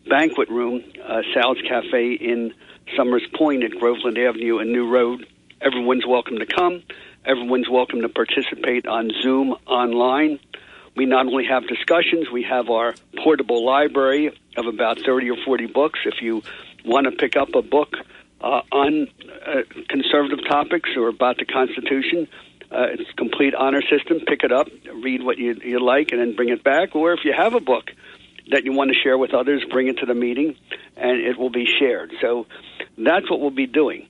banquet 0.08 0.48
room, 0.48 0.82
uh, 1.06 1.22
Sal's 1.32 1.58
Cafe 1.68 2.12
in 2.14 2.54
Somers 2.96 3.26
Point 3.34 3.64
at 3.64 3.72
Groveland 3.72 4.18
Avenue 4.18 4.58
and 4.58 4.72
New 4.72 4.88
Road. 4.88 5.26
Everyone's 5.60 6.06
welcome 6.06 6.38
to 6.38 6.46
come. 6.46 6.82
Everyone's 7.24 7.68
welcome 7.68 8.02
to 8.02 8.08
participate 8.08 8.86
on 8.86 9.10
Zoom 9.22 9.56
online. 9.66 10.38
We 10.96 11.06
not 11.06 11.26
only 11.26 11.46
have 11.46 11.66
discussions, 11.66 12.30
we 12.30 12.42
have 12.44 12.68
our 12.68 12.94
portable 13.16 13.64
library 13.64 14.38
of 14.56 14.66
about 14.66 14.98
30 15.00 15.30
or 15.30 15.36
40 15.44 15.66
books. 15.66 16.00
If 16.04 16.22
you 16.22 16.42
want 16.84 17.06
to 17.06 17.12
pick 17.12 17.36
up 17.36 17.54
a 17.54 17.62
book 17.62 17.94
uh, 18.40 18.60
on 18.70 19.08
uh, 19.46 19.62
conservative 19.88 20.46
topics 20.46 20.90
or 20.96 21.08
about 21.08 21.38
the 21.38 21.46
Constitution, 21.46 22.28
uh, 22.74 22.86
it's 22.92 23.08
a 23.08 23.14
complete 23.14 23.54
honor 23.54 23.82
system. 23.82 24.20
Pick 24.26 24.42
it 24.42 24.52
up, 24.52 24.68
read 25.02 25.22
what 25.22 25.38
you, 25.38 25.54
you 25.64 25.80
like, 25.80 26.10
and 26.10 26.20
then 26.20 26.34
bring 26.34 26.48
it 26.48 26.64
back. 26.64 26.96
Or 26.96 27.12
if 27.12 27.20
you 27.24 27.32
have 27.36 27.54
a 27.54 27.60
book 27.60 27.90
that 28.50 28.64
you 28.64 28.72
want 28.72 28.90
to 28.90 28.96
share 29.00 29.16
with 29.16 29.32
others, 29.32 29.64
bring 29.70 29.88
it 29.88 29.98
to 29.98 30.06
the 30.06 30.14
meeting, 30.14 30.56
and 30.96 31.20
it 31.20 31.38
will 31.38 31.50
be 31.50 31.66
shared. 31.66 32.12
So 32.20 32.46
that's 32.98 33.30
what 33.30 33.40
we'll 33.40 33.50
be 33.50 33.66
doing. 33.66 34.08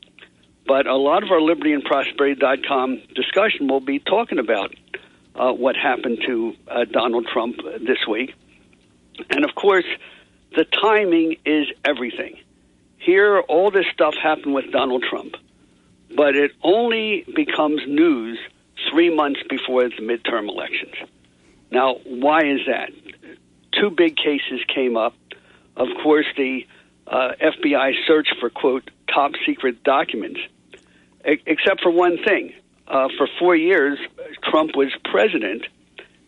But 0.66 0.87
a 0.87 0.97
lot 0.97 1.23
of 1.23 1.30
our 1.30 1.40
libertyandprosperity.com 1.40 3.02
discussion 3.14 3.68
will 3.68 3.80
be 3.80 3.99
talking 3.99 4.38
about 4.38 4.75
uh, 5.35 5.52
what 5.52 5.76
happened 5.76 6.18
to 6.26 6.54
uh, 6.66 6.85
Donald 6.90 7.26
Trump 7.26 7.56
this 7.80 7.99
week. 8.09 8.35
And 9.30 9.44
of 9.44 9.54
course, 9.54 9.85
the 10.56 10.64
timing 10.64 11.37
is 11.44 11.66
everything. 11.85 12.38
Here, 12.97 13.40
all 13.40 13.71
this 13.71 13.85
stuff 13.92 14.14
happened 14.14 14.54
with 14.54 14.71
Donald 14.73 15.04
Trump, 15.09 15.35
but 16.16 16.35
it 16.35 16.52
only 16.62 17.26
becomes 17.35 17.83
news 17.87 18.38
three 18.90 19.14
months 19.14 19.40
before 19.49 19.88
the 19.88 20.00
midterm 20.00 20.49
elections. 20.49 20.95
Now, 21.71 21.97
why 22.04 22.45
is 22.45 22.61
that? 22.66 22.90
Two 23.73 23.90
big 23.90 24.16
cases 24.16 24.61
came 24.73 24.97
up. 24.97 25.14
Of 25.76 25.88
course, 26.02 26.26
the 26.37 26.66
uh, 27.07 27.33
FBI 27.40 27.93
search 28.07 28.28
for, 28.38 28.50
quote, 28.50 28.90
top 29.12 29.33
secret 29.45 29.83
documents, 29.83 30.40
e- 31.28 31.43
except 31.47 31.83
for 31.83 31.90
one 31.90 32.19
thing. 32.25 32.52
Uh, 32.87 33.09
for 33.16 33.26
four 33.38 33.57
years, 33.57 33.99
Trump 34.43 34.76
was 34.76 34.93
president, 35.04 35.66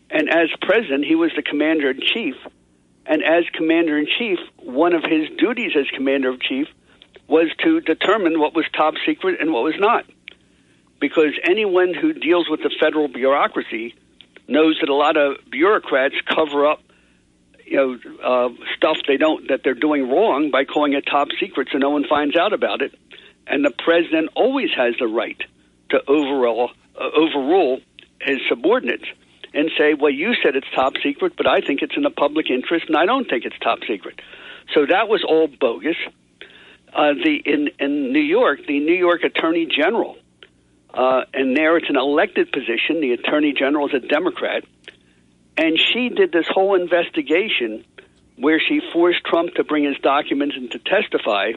and 0.09 0.29
as 0.29 0.49
president, 0.61 1.05
he 1.05 1.15
was 1.15 1.31
the 1.35 1.43
commander 1.43 1.91
in 1.91 2.01
chief. 2.01 2.35
And 3.05 3.23
as 3.23 3.45
commander 3.53 3.97
in 3.97 4.07
chief, 4.17 4.39
one 4.57 4.93
of 4.93 5.03
his 5.03 5.29
duties 5.37 5.73
as 5.77 5.85
commander 5.95 6.31
in 6.31 6.39
chief 6.39 6.67
was 7.27 7.47
to 7.63 7.79
determine 7.79 8.39
what 8.39 8.53
was 8.53 8.65
top 8.73 8.95
secret 9.05 9.39
and 9.39 9.53
what 9.53 9.63
was 9.63 9.75
not 9.77 10.05
because 10.99 11.33
anyone 11.43 11.93
who 11.93 12.13
deals 12.13 12.49
with 12.49 12.61
the 12.61 12.71
federal 12.79 13.07
bureaucracy 13.07 13.95
knows 14.47 14.77
that 14.79 14.89
a 14.89 14.95
lot 14.95 15.17
of 15.17 15.37
bureaucrats 15.49 16.15
cover 16.27 16.67
up 16.67 16.81
you 17.65 17.75
know 17.75 17.99
uh, 18.23 18.49
stuff 18.75 18.97
they 19.07 19.17
don't 19.17 19.49
that 19.49 19.61
they're 19.63 19.73
doing 19.73 20.09
wrong 20.09 20.49
by 20.51 20.63
calling 20.63 20.93
it 20.93 21.05
top 21.05 21.27
secret 21.39 21.67
so 21.71 21.77
no 21.77 21.89
one 21.89 22.05
finds 22.07 22.35
out 22.35 22.53
about 22.53 22.81
it. 22.81 22.93
And 23.45 23.63
the 23.63 23.71
president 23.71 24.29
always 24.35 24.69
has 24.75 24.95
the 24.99 25.07
right 25.07 25.41
to 25.89 26.01
overall 26.07 26.71
uh, 26.99 27.09
overrule 27.15 27.79
his 28.21 28.39
subordinates 28.49 29.05
and 29.53 29.69
say 29.77 29.93
well 29.93 30.11
you 30.11 30.33
said 30.41 30.55
it's 30.55 30.67
top 30.73 30.93
secret 31.03 31.33
but 31.37 31.47
I 31.47 31.61
think 31.61 31.81
it's 31.81 31.95
in 31.95 32.03
the 32.03 32.09
public 32.09 32.49
interest 32.49 32.85
and 32.87 32.97
I 32.97 33.05
don't 33.05 33.29
think 33.29 33.45
it's 33.45 33.57
top 33.59 33.79
secret. 33.87 34.21
So 34.73 34.85
that 34.85 35.07
was 35.07 35.23
all 35.27 35.47
bogus. 35.47 35.97
Uh, 36.93 37.13
the 37.13 37.41
in 37.45 37.69
in 37.79 38.13
New 38.13 38.21
York 38.21 38.65
the 38.65 38.79
New 38.79 38.95
York 38.95 39.23
Attorney 39.23 39.65
General 39.65 40.15
uh, 40.97 41.25
and 41.31 41.55
there 41.55 41.77
it's 41.77 41.89
an 41.89 41.95
elected 41.95 42.51
position. 42.51 43.01
The 43.01 43.11
attorney 43.11 43.53
general 43.53 43.87
is 43.87 43.93
a 43.93 43.99
Democrat. 43.99 44.65
And 45.55 45.79
she 45.79 46.09
did 46.09 46.31
this 46.31 46.47
whole 46.49 46.73
investigation 46.73 47.85
where 48.35 48.59
she 48.59 48.81
forced 48.91 49.23
Trump 49.23 49.53
to 49.55 49.63
bring 49.63 49.83
his 49.83 49.97
documents 49.99 50.55
and 50.57 50.71
to 50.71 50.79
testify. 50.79 51.53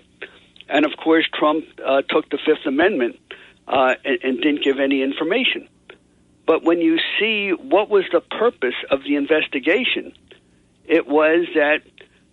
And 0.68 0.84
of 0.84 0.92
course, 0.96 1.26
Trump 1.32 1.64
uh, 1.84 2.02
took 2.02 2.28
the 2.28 2.38
Fifth 2.44 2.66
Amendment 2.66 3.18
uh, 3.66 3.94
and, 4.04 4.18
and 4.22 4.40
didn't 4.40 4.62
give 4.62 4.78
any 4.78 5.02
information. 5.02 5.68
But 6.46 6.62
when 6.62 6.80
you 6.80 6.98
see 7.18 7.50
what 7.50 7.88
was 7.88 8.04
the 8.12 8.20
purpose 8.20 8.74
of 8.90 9.04
the 9.04 9.16
investigation, 9.16 10.12
it 10.84 11.06
was 11.06 11.46
that 11.54 11.82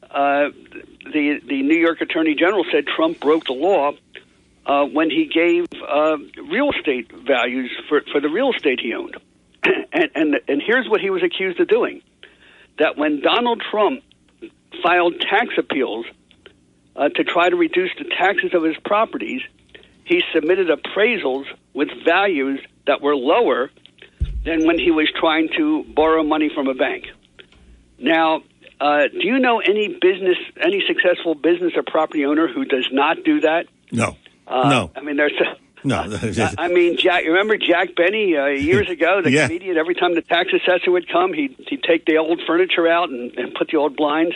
uh, 0.10 0.50
the 1.06 1.40
the 1.46 1.62
New 1.62 1.78
York 1.78 2.02
Attorney 2.02 2.36
General 2.36 2.66
said 2.72 2.88
Trump 2.88 3.20
broke 3.20 3.46
the 3.46 3.54
law 3.54 3.94
uh, 4.68 4.84
when 4.84 5.10
he 5.10 5.26
gave 5.26 5.66
uh, 5.88 6.18
real 6.52 6.70
estate 6.78 7.10
values 7.26 7.72
for, 7.88 8.02
for 8.12 8.20
the 8.22 8.30
real 8.30 8.52
estate 8.54 8.80
he 8.82 8.94
owned. 8.94 9.16
and, 9.64 10.10
and, 10.14 10.36
and 10.48 10.62
here's 10.62 10.88
what 10.90 11.02
he 11.02 11.10
was 11.10 11.24
accused 11.24 11.60
of 11.60 11.68
doing. 11.68 12.02
that 12.78 12.98
when 12.98 13.22
Donald 13.22 13.64
Trump 13.72 14.04
filed 14.84 15.20
tax 15.22 15.54
appeals 15.58 16.06
uh, 16.96 17.10
to 17.10 17.24
try 17.24 17.50
to 17.50 17.56
reduce 17.56 17.92
the 17.98 18.04
taxes 18.06 18.54
of 18.54 18.64
his 18.64 18.76
properties, 18.84 19.42
he 20.04 20.22
submitted 20.34 20.68
appraisals 20.68 21.46
with 21.74 21.90
values 22.06 22.60
that 22.86 23.02
were 23.02 23.16
lower 23.16 23.70
than 24.46 24.66
when 24.66 24.80
he 24.80 24.92
was 24.92 25.10
trying 25.20 25.50
to 25.58 25.84
borrow 25.84 26.24
money 26.24 26.50
from 26.54 26.68
a 26.68 26.74
bank. 26.74 27.06
Now, 28.00 28.44
uh, 28.80 29.04
do 29.12 29.26
you 29.26 29.40
know 29.40 29.60
any 29.60 29.88
business, 30.00 30.38
any 30.62 30.84
successful 30.88 31.36
business 31.36 31.74
or 31.76 31.84
property 31.84 32.26
owner 32.26 32.48
who 32.48 32.64
does 32.66 32.88
not 32.92 33.24
do 33.24 33.42
that? 33.42 33.66
No. 33.92 34.16
Uh, 34.48 34.70
no. 34.70 34.92
I 34.96 35.02
mean, 35.02 35.18
there's. 35.18 35.34
A, 35.34 35.58
no. 35.88 35.98
I, 36.22 36.54
I 36.58 36.68
mean, 36.70 36.98
Jack. 36.98 37.26
Remember 37.26 37.58
Jack 37.58 37.96
Benny 37.96 38.36
uh, 38.36 38.46
years 38.48 38.90
ago, 38.96 39.22
the 39.22 39.32
Yeah. 39.32 39.48
comedian. 39.48 39.78
Every 39.78 39.96
time 39.96 40.16
the 40.16 40.22
tax 40.22 40.50
assessor 40.54 40.92
would 40.92 41.08
come, 41.10 41.34
he'd 41.34 41.56
he'd 41.68 41.84
take 41.84 42.06
the 42.06 42.18
old 42.18 42.42
furniture 42.48 42.88
out 42.88 43.10
and, 43.10 43.32
and 43.38 43.54
put 43.54 43.68
the 43.70 43.78
old 43.78 43.96
blinds. 43.96 44.36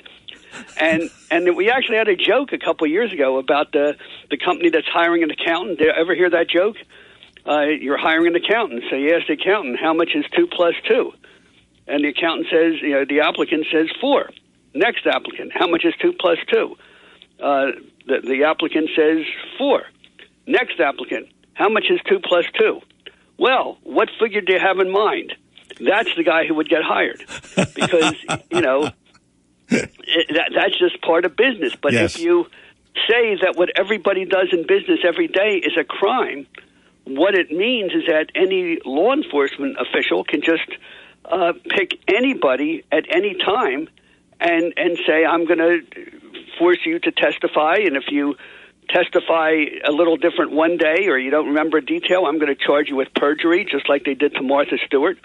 And 0.80 1.10
and 1.32 1.56
we 1.56 1.70
actually 1.72 1.98
had 1.98 2.08
a 2.10 2.16
joke 2.16 2.52
a 2.54 2.58
couple 2.58 2.86
of 2.86 2.92
years 2.92 3.12
ago 3.14 3.38
about 3.38 3.72
the 3.72 3.96
the 4.30 4.38
company 4.38 4.70
that's 4.70 4.88
hiring 4.88 5.24
an 5.24 5.32
accountant. 5.32 5.80
Did 5.80 5.86
you 5.86 5.94
ever 5.94 6.14
hear 6.14 6.30
that 6.30 6.50
joke? 6.50 6.76
Uh, 7.48 7.62
you're 7.62 7.98
hiring 7.98 8.28
an 8.28 8.36
accountant, 8.36 8.84
so 8.90 8.96
you 8.96 9.16
ask 9.16 9.26
the 9.28 9.34
accountant 9.34 9.80
how 9.80 9.94
much 9.96 10.10
is 10.14 10.24
two 10.36 10.46
plus 10.46 10.76
two, 10.88 11.12
and 11.88 12.04
the 12.04 12.10
accountant 12.10 12.46
says, 12.52 12.74
you 12.84 12.92
know, 12.92 13.04
the 13.04 13.22
applicant 13.22 13.66
says 13.72 13.88
four. 14.00 14.30
Next 14.76 15.08
applicant, 15.08 15.52
how 15.52 15.66
much 15.68 15.84
is 15.84 15.96
two 16.00 16.14
plus 16.20 16.38
two? 16.54 16.78
Uh, 17.42 17.72
the, 18.06 18.22
the 18.24 18.44
applicant 18.44 18.92
says 18.96 19.26
four. 19.58 19.86
Next 20.48 20.80
applicant, 20.80 21.28
how 21.54 21.70
much 21.70 21.86
is 21.90 22.00
two 22.08 22.20
plus 22.20 22.46
two? 22.58 22.82
Well, 23.38 23.78
what 23.84 24.10
figure 24.20 24.42
do 24.42 24.54
you 24.54 24.60
have 24.60 24.80
in 24.80 24.92
mind? 24.92 25.34
That's 25.80 26.10
the 26.16 26.24
guy 26.24 26.46
who 26.46 26.56
would 26.56 26.70
get 26.70 26.84
hired 26.84 27.24
because 27.76 28.16
you 28.52 28.62
know 28.62 28.92
it, 29.70 29.92
that, 30.36 30.52
that's 30.54 30.78
just 30.78 31.02
part 31.02 31.26
of 31.26 31.36
business. 31.36 31.74
But 31.82 31.94
Yes. 31.94 32.16
if 32.16 32.22
you 32.22 32.46
say 33.10 33.36
that 33.42 33.54
what 33.56 33.70
everybody 33.78 34.26
does 34.26 34.50
in 34.52 34.68
business 34.68 35.00
every 35.08 35.28
day 35.28 35.62
is 35.64 35.74
a 35.78 35.84
crime, 35.84 36.46
what 37.06 37.36
it 37.36 37.52
means 37.52 37.94
is 37.94 38.04
that 38.08 38.28
any 38.36 38.80
law 38.86 39.14
enforcement 39.14 39.78
official 39.80 40.24
can 40.24 40.42
just 40.42 40.70
uh, 41.26 41.54
pick 41.70 42.00
anybody 42.08 42.84
at 42.92 43.06
any 43.16 43.34
time 43.36 43.88
and 44.40 44.74
and 44.78 44.98
say, 45.08 45.24
"I'm 45.26 45.46
going 45.46 45.60
to 45.60 45.82
force 46.60 46.80
you 46.86 47.00
to 47.00 47.12
testify," 47.12 47.76
and 47.78 47.96
if 47.96 48.06
you 48.10 48.36
testify 48.94 49.66
a 49.86 49.92
little 49.92 50.18
different 50.18 50.52
one 50.52 50.78
day 50.78 51.08
or 51.08 51.18
you 51.18 51.32
don't 51.32 51.48
remember 51.48 51.78
a 51.78 51.86
detail, 51.86 52.26
I'm 52.26 52.40
going 52.40 52.56
to 52.56 52.62
charge 52.62 52.90
you 52.90 52.96
with 52.96 53.14
perjury, 53.16 53.66
just 53.70 53.90
like 53.90 54.04
they 54.04 54.14
did 54.14 54.34
to 54.36 54.42
Martha 54.42 54.78
Stewart. 54.86 55.18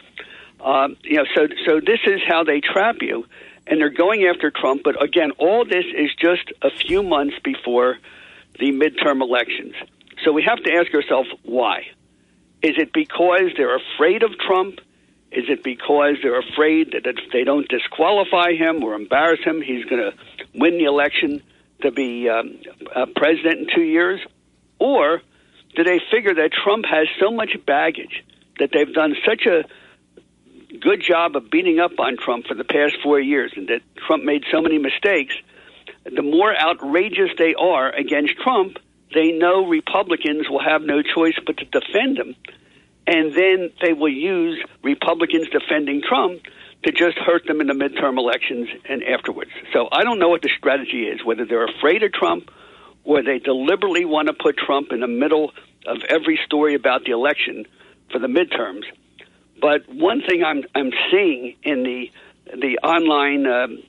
Um, 0.60 0.96
you 1.02 1.16
know, 1.16 1.24
so 1.34 1.48
so 1.66 1.80
this 1.80 2.00
is 2.06 2.20
how 2.26 2.44
they 2.44 2.60
trap 2.60 2.96
you, 3.00 3.26
and 3.66 3.80
they're 3.80 3.90
going 3.90 4.24
after 4.24 4.50
Trump. 4.50 4.82
But 4.84 5.02
again, 5.02 5.32
all 5.38 5.64
this 5.64 5.84
is 5.84 6.10
just 6.18 6.50
a 6.62 6.70
few 6.70 7.02
months 7.02 7.36
before 7.44 7.98
the 8.58 8.72
midterm 8.72 9.20
elections. 9.20 9.74
So 10.24 10.32
we 10.32 10.42
have 10.42 10.62
to 10.62 10.72
ask 10.72 10.92
ourselves 10.94 11.28
why. 11.42 11.82
Is 12.62 12.74
it 12.78 12.92
because 12.92 13.52
they're 13.56 13.76
afraid 13.76 14.22
of 14.22 14.30
Trump? 14.38 14.80
Is 15.30 15.44
it 15.48 15.62
because 15.62 16.16
they're 16.22 16.38
afraid 16.38 16.92
that 16.92 17.06
if 17.06 17.30
they 17.32 17.44
don't 17.44 17.68
disqualify 17.68 18.54
him 18.54 18.82
or 18.82 18.94
embarrass 18.94 19.40
him, 19.44 19.60
he's 19.60 19.84
going 19.84 20.00
to 20.00 20.14
win 20.54 20.78
the 20.78 20.84
election 20.84 21.42
to 21.82 21.90
be 21.90 22.28
um, 22.28 22.58
uh, 22.94 23.06
president 23.14 23.60
in 23.60 23.66
two 23.74 23.82
years? 23.82 24.20
Or 24.78 25.20
do 25.74 25.84
they 25.84 26.00
figure 26.10 26.34
that 26.34 26.50
Trump 26.52 26.84
has 26.86 27.06
so 27.20 27.30
much 27.30 27.56
baggage 27.66 28.24
that 28.58 28.70
they've 28.72 28.92
done 28.92 29.14
such 29.26 29.46
a 29.46 29.64
good 30.78 31.02
job 31.02 31.36
of 31.36 31.50
beating 31.50 31.78
up 31.78 31.92
on 31.98 32.16
Trump 32.16 32.46
for 32.46 32.54
the 32.54 32.64
past 32.64 32.96
four 33.02 33.20
years 33.20 33.52
and 33.56 33.68
that 33.68 33.80
Trump 34.06 34.24
made 34.24 34.44
so 34.50 34.60
many 34.60 34.78
mistakes? 34.78 35.34
The 36.04 36.22
more 36.22 36.54
outrageous 36.54 37.30
they 37.38 37.54
are 37.54 37.90
against 37.90 38.36
Trump, 38.42 38.78
they 39.14 39.32
know 39.32 39.66
Republicans 39.66 40.48
will 40.48 40.62
have 40.62 40.82
no 40.82 41.02
choice 41.02 41.34
but 41.44 41.56
to 41.58 41.64
defend 41.64 42.18
him 42.18 42.36
and 43.06 43.32
then 43.34 43.70
they 43.80 43.92
will 43.92 44.12
use 44.12 44.62
Republicans 44.82 45.48
defending 45.50 46.02
Trump 46.02 46.42
to 46.84 46.92
just 46.92 47.18
hurt 47.18 47.46
them 47.46 47.60
in 47.60 47.66
the 47.66 47.74
midterm 47.74 48.18
elections 48.18 48.68
and 48.88 49.02
afterwards. 49.02 49.50
So 49.72 49.88
I 49.90 50.04
don't 50.04 50.18
know 50.18 50.28
what 50.28 50.42
the 50.42 50.50
strategy 50.56 51.04
is, 51.04 51.24
whether 51.24 51.44
they're 51.44 51.66
afraid 51.66 52.02
of 52.02 52.12
Trump 52.12 52.50
or 53.04 53.22
they 53.22 53.38
deliberately 53.38 54.04
want 54.04 54.28
to 54.28 54.34
put 54.34 54.56
Trump 54.56 54.92
in 54.92 55.00
the 55.00 55.06
middle 55.06 55.52
of 55.86 55.98
every 56.08 56.38
story 56.44 56.74
about 56.74 57.04
the 57.04 57.12
election 57.12 57.64
for 58.10 58.18
the 58.18 58.26
midterms. 58.26 58.84
But 59.60 59.88
one 59.88 60.20
thing 60.22 60.44
I'm 60.44 60.64
I'm 60.74 60.90
seeing 61.10 61.56
in 61.62 61.82
the 61.82 62.10
the 62.52 62.78
online 62.82 63.46
um, 63.46 63.82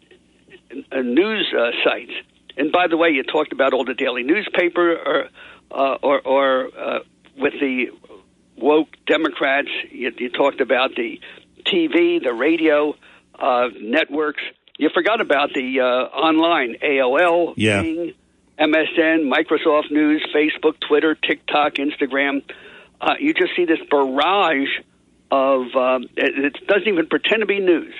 uh, 0.92 1.02
news 1.02 1.54
uh, 1.54 1.72
sites, 1.84 2.14
and 2.56 2.72
by 2.72 2.88
the 2.88 2.96
way, 2.96 3.10
you 3.10 3.24
talked 3.24 3.52
about 3.52 3.74
all 3.74 3.84
the 3.84 3.94
daily 3.94 4.24
newspaper 4.24 4.96
or 4.96 5.30
uh, 5.72 5.98
or, 6.02 6.22
or 6.22 6.70
uh, 6.78 7.00
with 7.38 7.54
the 7.60 7.88
woke 8.56 8.90
Democrats. 9.06 9.70
You, 9.92 10.12
you 10.18 10.30
talked 10.30 10.62
about 10.62 10.96
the 10.96 11.20
TV, 11.72 12.22
the 12.24 12.34
radio 12.34 12.96
uh, 13.38 13.70
networks. 13.80 14.42
You 14.78 14.90
forgot 14.94 15.22
about 15.22 15.54
the 15.54 15.80
uh, 15.80 15.84
online 15.84 16.76
AOL, 16.84 17.54
Yeah. 17.58 17.82
Bing, 17.82 18.14
MSN, 18.60 19.32
Microsoft 19.32 19.92
News, 19.92 20.26
Facebook, 20.36 20.80
Twitter, 20.88 21.16
TikTok, 21.16 21.76
Instagram. 21.76 22.44
Uh, 23.00 23.14
you 23.20 23.34
just 23.34 23.56
see 23.56 23.66
this 23.66 23.80
barrage 23.90 24.70
of. 25.30 25.76
Um, 25.76 26.04
it, 26.16 26.56
it 26.56 26.68
doesn't 26.68 26.88
even 26.88 27.08
pretend 27.08 27.42
to 27.42 27.46
be 27.46 27.60
news. 27.60 27.94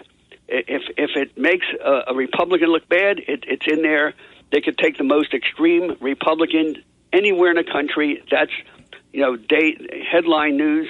If 0.48 0.84
if 0.98 1.12
it 1.16 1.38
makes 1.38 1.66
a, 1.84 2.12
a 2.12 2.16
Republican 2.16 2.70
look 2.70 2.88
bad, 2.90 3.20
it, 3.20 3.44
it's 3.48 3.66
in 3.68 3.82
there. 3.82 4.14
They 4.52 4.62
could 4.62 4.78
take 4.78 4.98
the 4.98 5.04
most 5.04 5.34
extreme 5.34 5.98
Republican 6.00 6.84
anywhere 7.12 7.52
in 7.52 7.58
the 7.58 7.70
country. 7.72 8.24
That's 8.32 8.52
you 9.14 9.22
know, 9.22 9.36
day, 9.36 9.78
headline 10.12 10.58
news. 10.58 10.88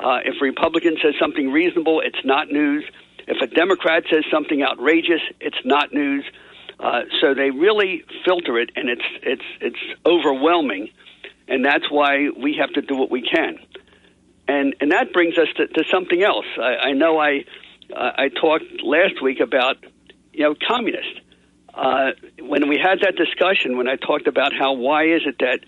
Uh, 0.00 0.20
if 0.24 0.40
a 0.40 0.44
Republican 0.44 0.96
says 1.02 1.14
something 1.20 1.52
reasonable, 1.52 2.00
it's 2.00 2.24
not 2.24 2.50
news. 2.50 2.84
If 3.26 3.42
a 3.42 3.46
Democrat 3.46 4.04
says 4.10 4.24
something 4.30 4.62
outrageous, 4.62 5.20
it's 5.40 5.60
not 5.64 5.92
news. 5.92 6.24
Uh, 6.78 7.02
so 7.20 7.34
they 7.34 7.50
really 7.50 8.02
filter 8.24 8.58
it, 8.58 8.70
and 8.74 8.88
it's 8.88 9.04
it's 9.22 9.44
it's 9.60 10.00
overwhelming, 10.06 10.88
and 11.46 11.62
that's 11.62 11.90
why 11.90 12.30
we 12.30 12.56
have 12.58 12.72
to 12.72 12.80
do 12.80 12.96
what 12.96 13.10
we 13.10 13.20
can. 13.20 13.58
And 14.48 14.74
and 14.80 14.90
that 14.90 15.12
brings 15.12 15.36
us 15.36 15.48
to, 15.56 15.66
to 15.66 15.84
something 15.90 16.22
else. 16.22 16.46
I, 16.58 16.76
I 16.76 16.92
know 16.92 17.18
I 17.18 17.44
uh, 17.94 18.12
I 18.16 18.28
talked 18.28 18.82
last 18.82 19.20
week 19.22 19.40
about 19.40 19.76
you 20.32 20.44
know 20.44 20.54
communist. 20.66 21.20
Uh, 21.74 22.12
when 22.40 22.68
we 22.68 22.78
had 22.78 23.00
that 23.00 23.16
discussion, 23.16 23.76
when 23.76 23.88
I 23.88 23.96
talked 23.96 24.26
about 24.26 24.54
how 24.54 24.72
why 24.72 25.04
is 25.04 25.22
it 25.26 25.36
that 25.40 25.60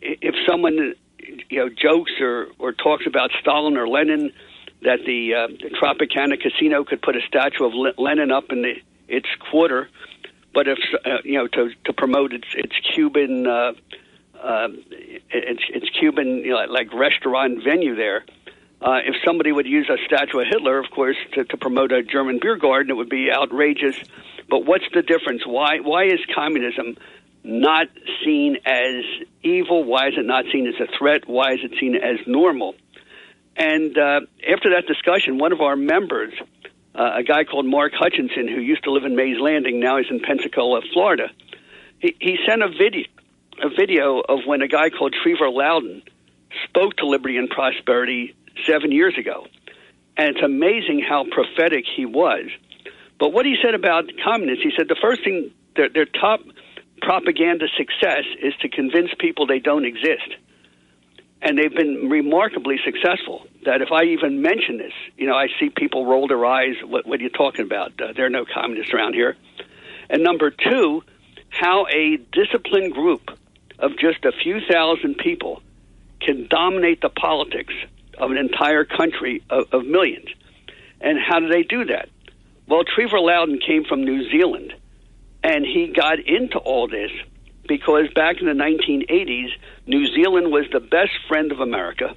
if 0.00 0.34
someone 0.48 0.94
you 1.48 1.58
know 1.58 1.68
jokes 1.68 2.12
or 2.20 2.48
or 2.58 2.72
talks 2.72 3.06
about 3.06 3.30
Stalin 3.40 3.76
or 3.76 3.88
Lenin, 3.88 4.32
that 4.82 5.00
the, 5.04 5.34
uh, 5.34 5.46
the 5.48 5.70
Tropicana 5.70 6.40
Casino 6.40 6.84
could 6.84 7.02
put 7.02 7.16
a 7.16 7.20
statue 7.26 7.64
of 7.64 7.74
Le- 7.74 7.94
Lenin 7.98 8.30
up 8.30 8.50
in 8.50 8.62
the, 8.62 8.74
its 9.08 9.28
quarter, 9.50 9.88
but 10.52 10.68
if 10.68 10.78
uh, 11.04 11.18
you 11.24 11.34
know 11.34 11.46
to 11.46 11.70
to 11.84 11.92
promote 11.92 12.32
its 12.32 12.46
its 12.54 12.74
Cuban 12.94 13.46
uh, 13.46 13.72
uh, 14.42 14.68
its 15.30 15.62
its 15.68 15.88
Cuban 15.98 16.38
you 16.38 16.50
know, 16.50 16.64
like 16.70 16.92
restaurant 16.92 17.62
venue 17.62 17.94
there. 17.94 18.24
Uh, 18.78 19.00
if 19.06 19.14
somebody 19.24 19.50
would 19.50 19.66
use 19.66 19.88
a 19.88 19.96
statue 20.04 20.38
of 20.38 20.46
Hitler, 20.48 20.78
of 20.78 20.90
course, 20.90 21.16
to, 21.32 21.44
to 21.44 21.56
promote 21.56 21.92
a 21.92 22.02
German 22.02 22.38
beer 22.38 22.56
garden, 22.56 22.90
it 22.90 22.94
would 22.94 23.08
be 23.08 23.32
outrageous. 23.32 23.96
But 24.50 24.66
what's 24.66 24.84
the 24.92 25.00
difference? 25.02 25.46
Why 25.46 25.80
why 25.80 26.04
is 26.04 26.20
communism 26.34 26.96
not 27.46 27.86
seen 28.24 28.58
as 28.66 29.04
evil? 29.42 29.84
Why 29.84 30.08
is 30.08 30.14
it 30.16 30.26
not 30.26 30.46
seen 30.52 30.66
as 30.66 30.74
a 30.80 30.88
threat? 30.98 31.28
Why 31.28 31.52
is 31.52 31.60
it 31.62 31.72
seen 31.78 31.94
as 31.94 32.18
normal? 32.26 32.74
And 33.56 33.96
uh, 33.96 34.20
after 34.52 34.70
that 34.70 34.86
discussion, 34.86 35.38
one 35.38 35.52
of 35.52 35.60
our 35.60 35.76
members, 35.76 36.34
uh, 36.94 37.12
a 37.14 37.22
guy 37.22 37.44
called 37.44 37.64
Mark 37.64 37.92
Hutchinson, 37.94 38.48
who 38.48 38.60
used 38.60 38.84
to 38.84 38.90
live 38.90 39.04
in 39.04 39.14
Mays 39.16 39.40
Landing, 39.40 39.80
now 39.80 39.96
he's 39.96 40.10
in 40.10 40.20
Pensacola, 40.20 40.82
Florida, 40.92 41.30
he, 42.00 42.16
he 42.20 42.38
sent 42.46 42.62
a 42.62 42.68
video, 42.68 43.04
a 43.62 43.68
video 43.68 44.20
of 44.20 44.40
when 44.44 44.60
a 44.60 44.68
guy 44.68 44.90
called 44.90 45.14
Trevor 45.22 45.48
Loudon 45.48 46.02
spoke 46.64 46.96
to 46.96 47.06
Liberty 47.06 47.38
and 47.38 47.48
Prosperity 47.48 48.34
seven 48.66 48.90
years 48.90 49.16
ago. 49.16 49.46
And 50.16 50.36
it's 50.36 50.44
amazing 50.44 51.04
how 51.06 51.24
prophetic 51.30 51.84
he 51.96 52.06
was. 52.06 52.46
But 53.18 53.32
what 53.32 53.46
he 53.46 53.56
said 53.62 53.74
about 53.74 54.10
communists, 54.24 54.64
he 54.64 54.72
said 54.76 54.88
the 54.88 54.96
first 55.00 55.24
thing, 55.24 55.52
their, 55.76 55.88
their 55.88 56.06
top 56.06 56.40
propaganda 57.02 57.66
success 57.76 58.24
is 58.42 58.54
to 58.60 58.68
convince 58.68 59.10
people 59.18 59.46
they 59.46 59.58
don't 59.58 59.84
exist 59.84 60.34
and 61.42 61.58
they've 61.58 61.74
been 61.74 62.08
remarkably 62.08 62.76
successful. 62.84 63.46
That 63.64 63.82
if 63.82 63.92
I 63.92 64.04
even 64.04 64.42
mention 64.42 64.78
this, 64.78 64.92
you 65.16 65.26
know, 65.26 65.34
I 65.34 65.48
see 65.60 65.70
people 65.70 66.06
roll 66.06 66.28
their 66.28 66.44
eyes. 66.44 66.74
What, 66.84 67.06
what 67.06 67.20
are 67.20 67.22
you 67.22 67.30
talking 67.30 67.64
about? 67.64 67.92
Uh, 68.00 68.12
there 68.16 68.26
are 68.26 68.30
no 68.30 68.44
communists 68.44 68.92
around 68.92 69.14
here. 69.14 69.36
And 70.08 70.22
number 70.22 70.50
two, 70.50 71.02
how 71.50 71.86
a 71.86 72.16
disciplined 72.32 72.94
group 72.94 73.30
of 73.78 73.92
just 73.98 74.24
a 74.24 74.32
few 74.32 74.60
thousand 74.70 75.18
people 75.18 75.62
can 76.20 76.46
dominate 76.48 77.00
the 77.00 77.10
politics 77.10 77.74
of 78.18 78.30
an 78.30 78.38
entire 78.38 78.84
country 78.84 79.42
of, 79.50 79.66
of 79.72 79.84
millions. 79.84 80.28
And 81.00 81.18
how 81.18 81.40
do 81.40 81.48
they 81.48 81.62
do 81.62 81.84
that? 81.86 82.08
Well, 82.66 82.82
Trevor 82.84 83.20
Loudon 83.20 83.60
came 83.64 83.84
from 83.84 84.04
New 84.04 84.28
Zealand, 84.30 84.74
and 85.46 85.64
he 85.64 85.86
got 85.86 86.18
into 86.18 86.58
all 86.58 86.88
this 86.88 87.12
because 87.68 88.08
back 88.14 88.40
in 88.40 88.46
the 88.46 88.52
1980s, 88.52 89.50
New 89.86 90.12
Zealand 90.12 90.50
was 90.50 90.64
the 90.72 90.80
best 90.80 91.12
friend 91.28 91.52
of 91.52 91.60
America. 91.60 92.16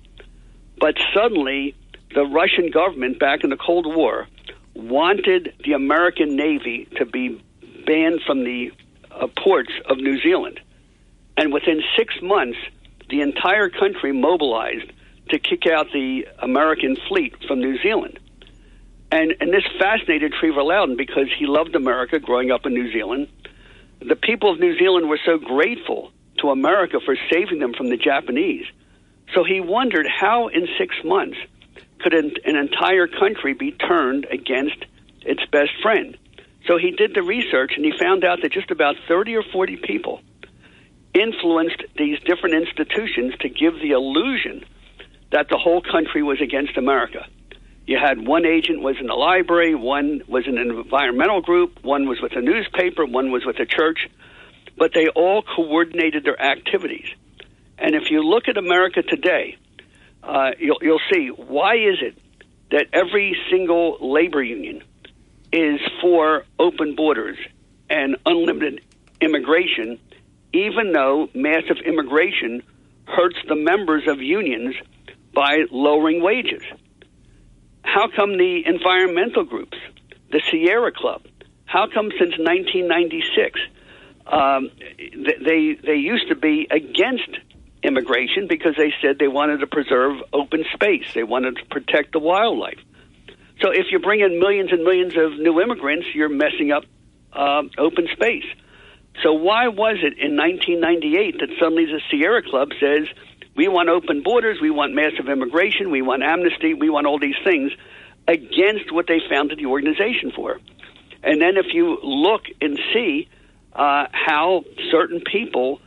But 0.79 0.95
suddenly, 1.13 1.75
the 2.15 2.25
Russian 2.25 2.71
government 2.71 3.19
back 3.19 3.43
in 3.43 3.51
the 3.51 3.57
Cold 3.57 3.85
War 3.85 4.27
wanted 4.73 5.53
the 5.63 5.73
American 5.73 6.35
Navy 6.35 6.87
to 6.97 7.05
be 7.05 7.39
banned 7.85 8.21
from 8.25 8.45
the 8.45 8.71
uh, 9.11 9.27
ports 9.37 9.73
of 9.87 9.97
New 9.97 10.19
Zealand. 10.21 10.59
And 11.37 11.53
within 11.53 11.83
six 11.95 12.15
months, 12.23 12.57
the 13.11 13.21
entire 13.21 13.69
country 13.69 14.11
mobilized 14.11 14.91
to 15.29 15.37
kick 15.37 15.67
out 15.67 15.85
the 15.93 16.27
American 16.39 16.95
fleet 17.07 17.35
from 17.47 17.59
New 17.59 17.79
Zealand. 17.83 18.19
And, 19.11 19.33
and 19.39 19.51
this 19.51 19.63
fascinated 19.79 20.33
Trevor 20.39 20.63
Loudon 20.63 20.95
because 20.95 21.27
he 21.37 21.45
loved 21.47 21.75
America 21.75 22.19
growing 22.19 22.51
up 22.51 22.65
in 22.65 22.73
New 22.73 22.91
Zealand. 22.91 23.27
The 24.01 24.15
people 24.15 24.51
of 24.51 24.59
New 24.59 24.77
Zealand 24.77 25.09
were 25.09 25.19
so 25.25 25.37
grateful 25.37 26.11
to 26.39 26.49
America 26.51 26.99
for 27.03 27.15
saving 27.31 27.59
them 27.59 27.73
from 27.73 27.89
the 27.89 27.97
Japanese. 27.97 28.65
So 29.33 29.43
he 29.43 29.59
wondered 29.59 30.07
how, 30.07 30.47
in 30.47 30.67
six 30.77 30.95
months, 31.03 31.37
could 31.99 32.13
an, 32.13 32.33
an 32.45 32.55
entire 32.55 33.07
country 33.07 33.53
be 33.53 33.71
turned 33.71 34.25
against 34.31 34.85
its 35.21 35.43
best 35.51 35.71
friend? 35.81 36.17
So 36.67 36.77
he 36.77 36.91
did 36.91 37.13
the 37.15 37.23
research 37.23 37.73
and 37.75 37.83
he 37.83 37.91
found 37.99 38.23
out 38.23 38.39
that 38.41 38.51
just 38.51 38.71
about 38.71 38.95
30 39.07 39.35
or 39.35 39.43
40 39.43 39.77
people 39.77 40.21
influenced 41.13 41.83
these 41.97 42.19
different 42.21 42.55
institutions 42.55 43.33
to 43.39 43.49
give 43.49 43.73
the 43.81 43.91
illusion 43.91 44.63
that 45.31 45.49
the 45.49 45.57
whole 45.57 45.81
country 45.81 46.21
was 46.21 46.39
against 46.41 46.77
America. 46.77 47.25
You 47.89 47.97
had 47.97 48.27
one 48.27 48.45
agent 48.45 48.83
was 48.83 48.97
in 48.99 49.07
the 49.07 49.15
library, 49.15 49.73
one 49.73 50.21
was 50.27 50.45
in 50.45 50.59
an 50.59 50.69
environmental 50.69 51.41
group, 51.41 51.83
one 51.83 52.07
was 52.07 52.21
with 52.21 52.33
a 52.33 52.39
newspaper, 52.39 53.03
one 53.03 53.31
was 53.31 53.47
with 53.47 53.57
a 53.57 53.65
church, 53.65 54.07
but 54.77 54.93
they 54.93 55.07
all 55.07 55.41
coordinated 55.41 56.23
their 56.23 56.39
activities. 56.39 57.07
And 57.79 57.95
if 57.95 58.11
you 58.11 58.21
look 58.21 58.47
at 58.47 58.57
America 58.57 59.01
today, 59.01 59.57
uh, 60.21 60.51
you'll, 60.59 60.77
you'll 60.83 61.01
see 61.11 61.29
why 61.29 61.77
is 61.77 61.97
it 61.99 62.15
that 62.69 62.85
every 62.93 63.35
single 63.49 63.97
labor 63.99 64.43
union 64.43 64.83
is 65.51 65.81
for 65.99 66.45
open 66.59 66.93
borders 66.93 67.39
and 67.89 68.17
unlimited 68.23 68.81
immigration, 69.19 69.99
even 70.53 70.93
though 70.93 71.27
massive 71.33 71.77
immigration 71.83 72.61
hurts 73.05 73.37
the 73.47 73.55
members 73.55 74.03
of 74.07 74.21
unions 74.21 74.75
by 75.33 75.65
lowering 75.71 76.21
wages. 76.21 76.61
How 77.83 78.07
come 78.15 78.37
the 78.37 78.63
environmental 78.65 79.43
groups, 79.43 79.77
the 80.31 80.41
Sierra 80.51 80.91
Club, 80.91 81.21
how 81.65 81.87
come 81.87 82.11
since 82.17 82.37
1996 82.37 83.59
um, 84.29 84.69
they 84.97 85.77
they 85.83 85.95
used 85.95 86.27
to 86.29 86.35
be 86.35 86.67
against 86.69 87.29
immigration 87.81 88.47
because 88.47 88.75
they 88.77 88.93
said 89.01 89.17
they 89.17 89.27
wanted 89.27 89.59
to 89.61 89.67
preserve 89.67 90.17
open 90.33 90.65
space, 90.73 91.13
they 91.13 91.23
wanted 91.23 91.57
to 91.57 91.65
protect 91.65 92.11
the 92.11 92.19
wildlife. 92.19 92.79
So 93.61 93.71
if 93.71 93.87
you 93.91 93.99
bring 93.99 94.21
in 94.21 94.39
millions 94.39 94.71
and 94.71 94.83
millions 94.83 95.13
of 95.17 95.39
new 95.39 95.59
immigrants, 95.61 96.07
you're 96.13 96.29
messing 96.29 96.71
up 96.71 96.83
uh, 97.33 97.63
open 97.77 98.07
space. 98.13 98.45
So 99.23 99.33
why 99.33 99.67
was 99.67 99.97
it 99.97 100.17
in 100.17 100.37
1998 100.37 101.39
that 101.39 101.49
suddenly 101.59 101.85
the 101.85 101.99
Sierra 102.09 102.41
Club 102.41 102.69
says 102.79 103.07
we 103.59 103.67
want 103.67 103.89
open 103.89 104.23
borders, 104.23 104.61
we 104.61 104.69
want 104.69 104.93
massive 104.93 105.27
immigration, 105.27 105.91
we 105.91 106.01
want 106.01 106.23
amnesty, 106.23 106.73
we 106.73 106.89
want 106.89 107.05
all 107.05 107.19
these 107.19 107.35
things 107.43 107.73
against 108.25 108.89
what 108.89 109.05
they 109.05 109.19
founded 109.29 109.59
the 109.59 109.65
organization 109.65 110.31
for? 110.33 110.61
And 111.23 111.41
then 111.41 111.57
if 111.57 111.73
you 111.73 111.99
look 112.01 112.43
and 112.61 112.79
see 112.93 113.27
uh, 113.73 114.05
how 114.13 114.63
certain 114.89 115.19
people 115.19 115.81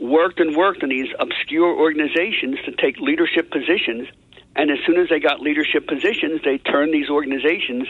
worked 0.00 0.40
and 0.40 0.56
worked 0.56 0.82
in 0.82 0.88
these 0.88 1.10
obscure 1.16 1.72
organizations 1.72 2.58
to 2.64 2.72
take 2.72 2.98
leadership 2.98 3.52
positions 3.52 4.08
and 4.56 4.72
as 4.72 4.78
soon 4.84 4.98
as 4.98 5.08
they 5.08 5.20
got 5.20 5.38
leadership 5.40 5.86
positions, 5.86 6.40
they 6.44 6.58
turned 6.58 6.92
these 6.92 7.08
organizations 7.08 7.86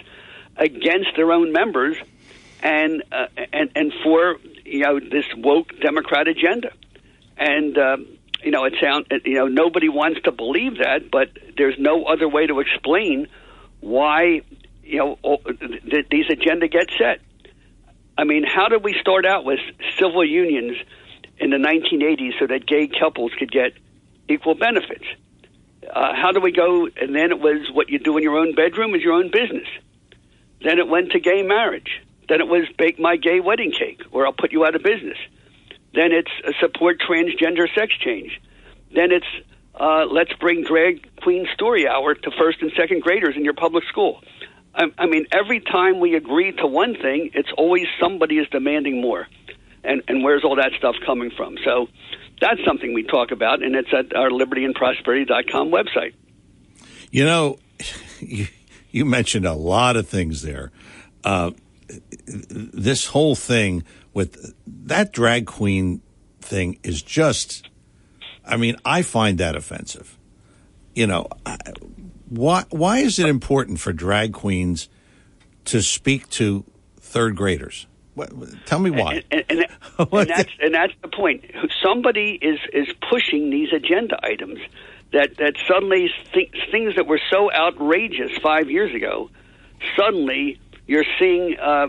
against 0.59 1.17
their 1.17 1.33
own 1.33 1.53
members 1.53 1.97
and 2.63 3.03
uh, 3.11 3.29
and 3.51 3.71
and 3.75 3.95
for 4.05 4.37
you 4.67 4.81
know 4.81 5.01
this 5.01 5.25
woke 5.39 5.73
Democrat 5.81 6.29
agenda. 6.29 6.71
And 7.39 7.79
uh, 7.79 7.97
you 8.43 8.51
know 8.51 8.65
it 8.65 8.75
sound 8.81 9.07
you 9.25 9.35
know 9.35 9.49
nobody 9.49 9.89
wants 9.89 10.21
to 10.23 10.33
believe 10.33 10.79
that, 10.79 11.11
but 11.11 11.31
there's 11.57 11.79
no 11.79 12.05
other 12.05 12.29
way 12.29 12.47
to 12.47 12.61
explain 12.61 13.29
why 13.81 14.43
you 14.83 14.99
know 14.99 15.19
th- 15.91 16.07
these 16.11 16.27
agenda 16.31 16.69
get 16.69 16.89
set. 16.99 17.21
I 18.17 18.25
mean, 18.25 18.45
how 18.45 18.69
did 18.69 18.85
we 18.85 18.95
start 19.01 19.25
out 19.25 19.45
with 19.45 19.61
civil 19.99 20.25
unions 20.25 20.77
in 21.39 21.51
the 21.51 21.57
1980s 21.57 22.39
so 22.39 22.47
that 22.47 22.67
gay 22.67 22.87
couples 22.87 23.33
could 23.39 23.51
get 23.51 23.73
equal 24.29 24.55
benefits? 24.55 25.07
uh, 25.91 26.15
how 26.15 26.33
do 26.33 26.41
we 26.41 26.53
go? 26.53 26.89
And 27.01 27.15
then 27.15 27.31
it 27.31 27.41
was 27.41 27.69
what 27.73 27.89
you 27.89 27.99
do 27.99 28.17
in 28.17 28.23
your 28.23 28.39
own 28.39 28.55
bedroom 28.55 28.95
is 28.95 29.03
your 29.03 29.15
own 29.15 29.31
business. 29.31 29.69
Then 30.63 30.79
it 30.79 30.89
went 30.89 31.13
to 31.13 31.21
gay 31.21 31.43
marriage. 31.43 32.03
Then 32.29 32.41
it 32.41 32.47
was 32.47 32.65
bake 32.79 32.99
my 32.99 33.17
gay 33.17 33.41
wedding 33.41 33.73
cake, 33.73 34.01
or 34.11 34.27
I'll 34.27 34.33
put 34.33 34.53
you 34.53 34.65
out 34.65 34.75
of 34.75 34.83
business. 34.83 35.19
Then 35.95 36.13
it's 36.13 36.31
uh, 36.47 36.53
support 36.61 37.01
transgender 37.01 37.67
sex 37.75 37.93
change. 37.99 38.41
Then 38.95 39.13
it's 39.13 39.27
uh, 39.79 40.05
let's 40.11 40.33
bring 40.35 40.65
drag 40.65 41.09
queen 41.23 41.47
story 41.55 41.89
hour 41.89 42.15
to 42.15 42.31
first 42.39 42.61
and 42.61 42.73
second 42.77 43.03
graders 43.03 43.37
in 43.37 43.45
your 43.45 43.55
public 43.55 43.85
school. 43.85 44.23
I, 44.75 44.85
I 44.99 45.07
mean, 45.07 45.27
every 45.33 45.61
time 45.61 46.01
we 46.01 46.15
agree 46.15 46.53
to 46.53 46.67
one 46.67 46.95
thing, 46.95 47.31
it's 47.35 47.51
always 47.57 47.87
somebody 48.01 48.39
is 48.39 48.49
demanding 48.51 49.01
more. 49.01 49.27
And, 49.85 50.03
and 50.09 50.23
where's 50.23 50.45
all 50.45 50.57
that 50.57 50.73
stuff 50.79 50.95
coming 51.05 51.31
from? 51.37 51.57
So 51.65 51.89
that's 52.41 52.65
something 52.65 52.95
we 52.95 53.03
talk 53.03 53.33
about, 53.33 53.63
and 53.63 53.75
it's 53.75 53.93
at 53.93 54.15
our 54.15 54.31
libertyandprosperity.com 54.31 55.71
website. 55.71 56.15
You 57.11 57.25
know, 57.25 57.59
you, 58.21 58.47
you 58.91 59.05
mentioned 59.05 59.47
a 59.47 59.55
lot 59.55 59.97
of 59.97 60.09
things 60.09 60.43
there. 60.43 60.71
Uh, 61.25 61.53
this 62.27 63.07
whole 63.07 63.35
thing 63.35 63.85
with 64.15 64.55
that 64.67 65.13
drag 65.13 65.47
queen 65.47 66.03
thing 66.41 66.79
is 66.83 67.03
just, 67.03 67.69
I 68.45 68.57
mean, 68.57 68.77
I 68.85 69.03
find 69.03 69.39
that 69.39 69.57
offensive. 69.57 70.19
You 70.95 71.07
know, 71.07 71.29
why 72.29 72.65
why 72.71 72.99
is 72.99 73.19
it 73.19 73.27
important 73.27 73.81
for 73.81 73.93
drag 73.93 74.33
queens 74.33 74.89
to 75.67 75.81
speak 75.81 76.29
to 76.31 76.65
third 77.01 77.37
graders? 77.37 77.87
What, 78.15 78.31
tell 78.67 78.79
me 78.79 78.91
why. 78.91 79.23
And, 79.31 79.45
and, 79.49 79.61
and, 79.99 80.09
and 80.13 80.29
that's 80.29 80.53
and 80.61 80.75
that's 80.75 80.93
the 81.01 81.09
point. 81.09 81.45
Somebody 81.83 82.39
is 82.41 82.59
is 82.73 82.89
pushing 83.11 83.51
these 83.51 83.73
agenda 83.73 84.19
items 84.23 84.59
that 85.13 85.37
that 85.39 85.55
suddenly 85.67 86.11
th- 86.35 86.53
things 86.71 86.97
that 86.97 87.07
were 87.07 87.21
so 87.31 87.51
outrageous 87.51 88.37
five 88.43 88.71
years 88.71 88.95
ago, 88.95 89.31
suddenly 89.97 90.61
you're 90.87 91.07
seeing. 91.19 91.57
Uh, 91.59 91.89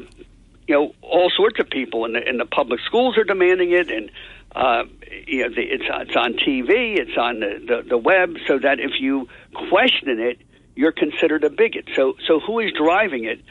you 0.68 0.76
know, 0.76 0.94
all 1.02 1.30
sorts 1.36 1.60
of 1.60 1.70
people 1.70 2.06
in 2.06 2.14
the 2.14 2.28
in 2.28 2.38
the 2.38 2.46
public 2.46 2.80
schools 2.86 3.18
are 3.18 3.24
demanding 3.24 3.72
it, 3.72 3.90
and 3.90 4.12
uh, 4.56 4.84
you 5.28 5.44
know, 5.44 5.50
the, 5.50 5.62
it's 5.62 5.86
it's 5.88 6.16
on 6.16 6.34
TV, 6.34 6.98
it's 6.98 7.18
on 7.18 7.40
the, 7.40 7.64
the 7.66 7.90
the 7.90 7.98
web, 7.98 8.38
so 8.48 8.60
that 8.60 8.80
if 8.80 9.00
you 9.00 9.28
question 9.70 10.20
it, 10.20 10.40
you're 10.76 10.92
considered 10.92 11.44
a 11.44 11.50
bigot. 11.50 11.90
So 11.96 12.16
so 12.28 12.40
who 12.40 12.60
is 12.60 12.72
driving 12.74 13.26
it? 13.26 13.42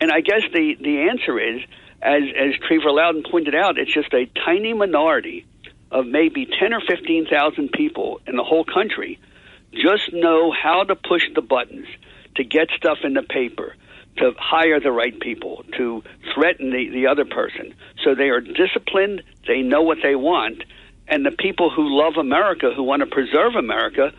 And 0.00 0.10
I 0.10 0.20
guess 0.20 0.42
the 0.52 0.76
the 0.80 1.08
answer 1.08 1.38
is 1.38 1.62
as 2.02 2.22
as 2.36 2.54
Trevor 2.66 2.90
Loudon 2.90 3.22
pointed 3.30 3.54
out, 3.54 3.78
it's 3.78 3.92
just 3.92 4.12
a 4.12 4.26
tiny 4.44 4.72
minority 4.72 5.46
of 5.90 6.06
maybe 6.06 6.46
ten 6.46 6.72
or 6.72 6.80
fifteen 6.80 7.26
thousand 7.26 7.72
people 7.72 8.20
in 8.26 8.36
the 8.36 8.44
whole 8.44 8.64
country 8.64 9.18
just 9.72 10.12
know 10.12 10.50
how 10.50 10.84
to 10.84 10.96
push 10.96 11.22
the 11.34 11.42
buttons 11.42 11.86
to 12.36 12.44
get 12.44 12.68
stuff 12.76 12.98
in 13.04 13.14
the 13.14 13.22
paper, 13.22 13.74
to 14.18 14.32
hire 14.38 14.80
the 14.80 14.92
right 14.92 15.18
people, 15.20 15.64
to 15.76 16.02
threaten 16.34 16.70
the, 16.70 16.88
the 16.90 17.06
other 17.06 17.24
person. 17.24 17.74
So 18.04 18.14
they 18.14 18.30
are 18.30 18.40
disciplined, 18.40 19.22
they 19.46 19.62
know 19.62 19.82
what 19.82 19.98
they 20.02 20.14
want, 20.14 20.62
and 21.06 21.24
the 21.24 21.30
people 21.30 21.70
who 21.70 21.96
love 21.96 22.16
America, 22.16 22.70
who 22.74 22.82
want 22.82 23.00
to 23.00 23.06
preserve 23.06 23.54
America, 23.54 24.12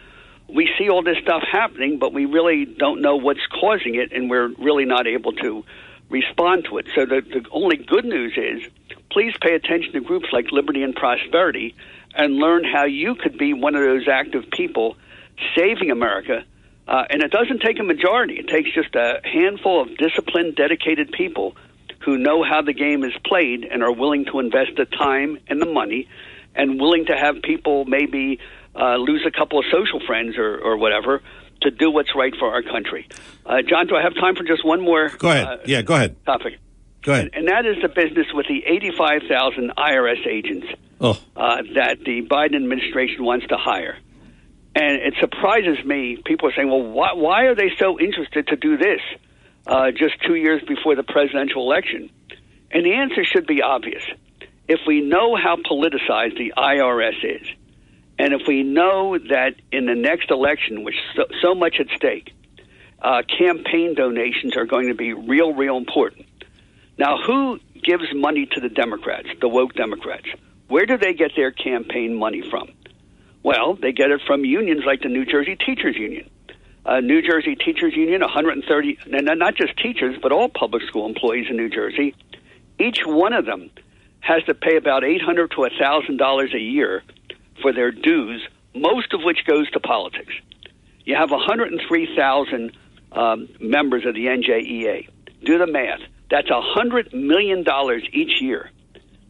we 0.48 0.70
see 0.78 0.90
all 0.90 1.04
this 1.04 1.18
stuff 1.22 1.44
happening, 1.50 2.00
but 2.00 2.14
we 2.14 2.26
really 2.26 2.66
don't 2.66 3.02
know 3.02 3.16
what's 3.16 3.46
causing 3.48 3.96
it, 3.96 4.12
and 4.12 4.30
we're 4.30 4.48
really 4.58 4.86
not 4.86 5.06
able 5.06 5.34
to 5.34 5.64
respond 6.10 6.66
to 6.66 6.80
it. 6.80 6.88
So 6.96 7.06
the, 7.06 7.22
the 7.22 7.46
only 7.52 7.78
good 7.78 8.06
news 8.06 8.34
is 8.36 8.68
please 9.12 9.34
pay 9.42 9.54
attention 9.54 9.94
to 9.94 10.02
groups 10.02 10.28
like 10.32 10.52
Liberty 10.52 10.84
and 10.84 10.96
Prosperity 10.96 11.76
and 12.16 12.36
learn 12.36 12.64
how 12.64 12.86
you 12.86 13.16
could 13.16 13.38
be 13.38 13.54
one 13.54 13.76
of 13.76 13.82
those 13.82 14.08
active 14.08 14.50
people 14.52 14.98
saving 15.56 15.92
America. 15.92 16.44
Uh, 16.89 17.04
and 17.12 17.21
it 17.21 17.30
doesn't 17.30 17.62
take 17.62 17.80
a 17.80 17.84
majority, 17.84 18.34
it 18.39 18.47
takes 18.47 18.73
just 18.73 18.95
a 18.95 19.21
handful 19.23 19.80
of 19.80 19.95
disciplined, 19.97 20.56
dedicated 20.56 21.12
people 21.12 21.56
who 21.99 22.17
know 22.17 22.43
how 22.43 22.63
the 22.63 22.73
game 22.73 23.04
is 23.04 23.13
played 23.23 23.63
and 23.63 23.84
are 23.84 23.91
willing 23.91 24.25
to 24.25 24.39
invest 24.39 24.71
the 24.75 24.86
time 24.86 25.38
and 25.47 25.62
the 25.62 25.67
money 25.67 26.10
and 26.56 26.82
willing 26.82 27.06
to 27.06 27.15
have 27.15 27.43
people 27.43 27.86
maybe 27.86 28.39
uh, 28.75 28.95
lose 28.95 29.23
a 29.28 29.30
couple 29.30 29.60
of 29.60 29.65
social 29.71 29.99
friends 30.08 30.36
or, 30.36 30.58
or 30.58 30.78
whatever 30.78 31.21
to 31.62 31.69
do 31.69 31.91
what's 31.91 32.15
right 32.15 32.34
for 32.39 32.52
our 32.52 32.63
country. 32.63 33.08
Uh, 33.45 33.62
John, 33.62 33.86
do 33.86 33.95
I 33.95 34.02
have 34.02 34.15
time 34.15 34.36
for 34.36 34.43
just 34.43 34.65
one 34.65 34.82
more? 34.82 35.10
Go 35.10 35.30
ahead. 35.30 35.45
Uh, 35.45 35.58
yeah, 35.65 35.84
go 35.84 35.93
ahead. 35.93 36.15
Topic. 36.25 36.58
Go 37.04 37.13
ahead. 37.13 37.30
And, 37.34 37.36
and 37.36 37.47
that 37.49 37.67
is 37.67 37.78
the 37.84 37.89
business 37.89 38.28
with 38.34 38.47
the 38.47 38.63
85,000 38.65 39.73
IRS 39.78 40.25
agents 40.25 40.67
Oh, 41.02 41.17
uh, 41.36 41.62
that 41.75 41.99
the 42.04 42.23
Biden 42.23 42.56
administration 42.56 43.23
wants 43.23 43.47
to 43.47 43.58
hire. 43.58 43.97
And 44.80 45.02
it 45.02 45.15
surprises 45.20 45.84
me. 45.84 46.18
People 46.24 46.48
are 46.48 46.54
saying, 46.56 46.70
well, 46.70 46.82
why, 46.82 47.12
why 47.12 47.44
are 47.48 47.56
they 47.56 47.70
so 47.78 48.00
interested 48.00 48.48
to 48.48 48.56
do 48.56 48.78
this 48.78 49.02
uh, 49.68 49.92
just 49.92 50.13
two 50.26 50.36
years 50.36 50.62
before 50.65 50.96
the 50.96 51.04
presidential 51.04 51.63
election? 51.70 52.10
And 52.72 52.86
the 52.86 52.94
answer 52.94 53.26
should 53.26 53.46
be 53.46 53.62
obvious. 53.62 54.04
If 54.70 54.80
we 54.88 55.02
know 55.02 55.36
how 55.36 55.58
politicized 55.58 56.38
the 56.38 56.54
IRS 56.56 57.42
is, 57.42 57.48
and 58.18 58.34
if 58.34 58.48
we 58.48 58.63
know 58.63 59.18
that 59.18 59.56
in 59.70 59.86
the 59.86 59.96
next 59.96 60.32
election, 60.32 60.86
which 60.86 60.96
so, 61.13 61.26
so 61.42 61.54
much 61.54 61.76
at 61.82 61.88
stake, 61.98 62.34
uh, 63.02 63.24
campaign 63.38 63.96
donations 63.96 64.56
are 64.56 64.65
going 64.65 64.88
to 64.88 64.96
be 64.96 65.12
real, 65.12 65.54
real 65.54 65.76
important. 65.76 66.26
Now, 66.98 67.18
who 67.22 67.60
gives 67.84 68.06
money 68.13 68.46
to 68.46 68.62
the 68.62 68.70
Democrats, 68.70 69.28
the 69.42 69.50
woke 69.50 69.74
Democrats? 69.74 70.28
Where 70.70 70.86
do 70.86 70.98
they 70.98 71.13
get 71.13 71.32
their 71.36 71.52
campaign 71.52 72.15
money 72.15 72.44
from? 72.50 72.70
Well, 73.43 73.75
they 73.75 73.91
get 73.91 74.12
it 74.12 74.21
from 74.28 74.43
unions 74.43 74.84
like 74.86 75.02
the 75.02 75.10
New 75.10 75.25
Jersey 75.25 75.56
Teachers 75.56 75.95
Union. 75.95 76.30
Uh, 76.86 76.99
New 77.02 77.21
Jersey 77.21 77.56
Teachers 77.56 77.95
Union, 77.95 78.21
130, 78.21 78.97
and 79.12 79.39
not 79.39 79.56
just 79.56 79.78
teachers, 79.78 80.15
but 80.21 80.32
all 80.32 80.49
public 80.49 80.84
school 80.84 81.06
employees 81.06 81.47
in 81.49 81.58
New 81.58 81.69
Jersey. 81.69 82.15
Each 82.80 82.99
one 83.06 83.34
of 83.34 83.45
them 83.45 83.69
has 84.21 84.43
to 84.45 84.54
pay 84.54 84.78
about 84.78 85.04
800 85.04 85.52
to 85.52 85.58
$1,000 85.58 86.54
a 86.54 86.60
year 86.60 87.04
for 87.62 87.73
their 87.73 87.91
dues, 87.91 88.41
most 88.73 89.13
of 89.13 89.21
which 89.23 89.45
goes 89.45 89.69
to 89.71 89.80
politics. 89.80 90.34
You 91.06 91.15
have 91.15 91.32
103,000 91.32 92.71
um, 93.12 93.49
members 93.60 94.06
of 94.06 94.13
the 94.13 94.25
NJEA. 94.25 95.10
Do 95.43 95.58
the 95.58 95.67
math. 95.67 96.02
That's 96.30 96.49
$100 96.49 97.13
million 97.13 97.65
each 98.13 98.41
year 98.41 98.69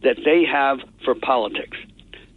that 0.02 0.16
they 0.24 0.44
have 0.44 0.78
for 1.04 1.14
politics. 1.14 1.76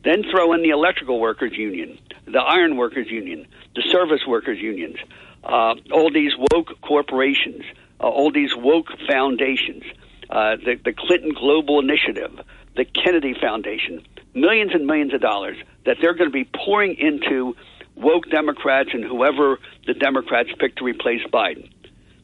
Then 0.04 0.24
throw 0.30 0.54
in 0.54 0.62
the 0.62 0.70
electrical 0.70 1.20
workers 1.20 1.54
union, 1.54 1.98
the 2.26 2.40
iron 2.40 2.76
workers 2.78 3.08
union, 3.10 3.48
the 3.76 3.84
service 3.84 4.22
workers 4.28 4.60
unions, 4.60 4.98
uh, 5.44 5.76
all 5.92 6.12
these 6.12 6.34
woke 6.52 6.80
corporations, 6.82 7.64
uh, 8.00 8.08
all 8.08 8.32
these 8.32 8.56
woke 8.56 8.88
foundations, 9.10 9.84
uh, 10.30 10.58
the, 10.58 10.76
the 10.84 10.94
Clinton 10.94 11.34
Global 11.34 11.80
Initiative, 11.80 12.40
the 12.76 12.86
Kennedy 12.86 13.34
Foundation, 13.40 14.06
millions 14.34 14.72
and 14.74 14.86
millions 14.86 15.14
of 15.14 15.22
dollars 15.22 15.58
that 15.86 15.98
they're 16.02 16.14
going 16.14 16.30
to 16.30 16.34
be 16.34 16.46
pouring 16.46 16.96
into 16.96 17.56
woke 17.96 18.30
Democrats 18.30 18.90
and 18.94 19.04
whoever 19.04 19.60
the 19.86 19.94
Democrats 19.94 20.50
pick 20.60 20.76
to 20.78 20.84
replace 20.84 21.22
Biden. 21.32 21.72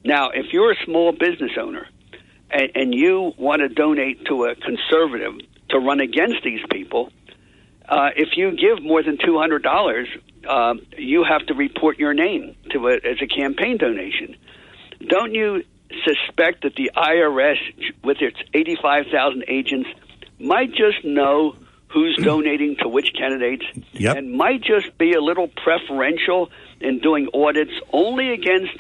Now, 0.03 0.29
if 0.29 0.51
you're 0.51 0.71
a 0.71 0.85
small 0.85 1.11
business 1.11 1.51
owner 1.59 1.87
and, 2.49 2.71
and 2.75 2.95
you 2.95 3.33
want 3.37 3.61
to 3.61 3.69
donate 3.69 4.25
to 4.25 4.45
a 4.45 4.55
conservative 4.55 5.33
to 5.69 5.79
run 5.79 5.99
against 5.99 6.43
these 6.43 6.61
people, 6.71 7.11
uh, 7.89 8.10
if 8.15 8.38
you 8.38 8.52
give 8.56 8.84
more 8.84 9.04
than 9.04 9.17
two 9.17 9.38
hundred 9.38 9.63
dollars, 9.63 10.08
uh, 10.47 10.75
you 10.97 11.23
have 11.23 11.45
to 11.47 11.54
report 11.54 11.97
your 11.99 12.13
name 12.13 12.56
to 12.71 12.88
it 12.88 13.04
as 13.06 13.17
a 13.21 13.28
campaign 13.28 13.78
donation. 13.78 14.36
Don't 15.08 15.34
you 15.34 15.63
suspect 16.06 16.63
that 16.63 16.75
the 16.75 16.91
IRS, 16.95 17.58
with 18.04 18.17
its 18.21 18.38
eighty-five 18.54 19.06
thousand 19.12 19.45
agents, 19.47 19.89
might 20.39 20.69
just 20.73 21.04
know 21.04 21.56
who's 21.89 22.15
donating 22.23 22.75
to 22.82 22.88
which 22.88 23.12
candidates, 23.17 23.65
Yep. 23.93 24.17
and 24.17 24.32
might 24.34 24.62
just 24.62 24.97
be 24.97 25.13
a 25.13 25.21
little 25.21 25.47
preferential 25.47 26.49
in 26.80 26.99
doing 26.99 27.28
audits 27.34 27.71
only 27.91 28.32
against 28.32 28.71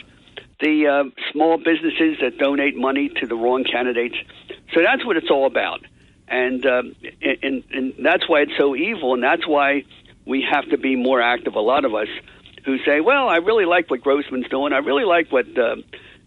the 0.61 0.87
uh, 0.87 1.03
small 1.31 1.57
businesses 1.57 2.17
that 2.21 2.37
donate 2.37 2.75
money 2.75 3.09
to 3.09 3.25
the 3.25 3.35
wrong 3.35 3.63
candidates. 3.63 4.15
So 4.73 4.81
that's 4.83 5.05
what 5.05 5.17
it's 5.17 5.31
all 5.31 5.45
about, 5.47 5.81
and 6.29 6.65
um, 6.65 6.95
and, 7.21 7.63
and 7.71 7.93
that's 7.99 8.27
why 8.29 8.41
it's 8.41 8.57
so 8.57 8.75
evil, 8.75 9.13
and 9.13 9.23
that's 9.23 9.47
why 9.47 9.83
we 10.25 10.45
have 10.49 10.69
to 10.69 10.77
be 10.77 10.95
more 10.95 11.21
active. 11.21 11.55
A 11.55 11.59
lot 11.59 11.85
of 11.85 11.93
us 11.93 12.07
who 12.65 12.77
say, 12.85 13.01
"Well, 13.01 13.27
I 13.27 13.37
really 13.37 13.65
like 13.65 13.89
what 13.89 14.01
Grossman's 14.01 14.47
doing. 14.49 14.73
I 14.73 14.77
really 14.77 15.05
like 15.05 15.31
what." 15.31 15.45
Uh, 15.57 15.77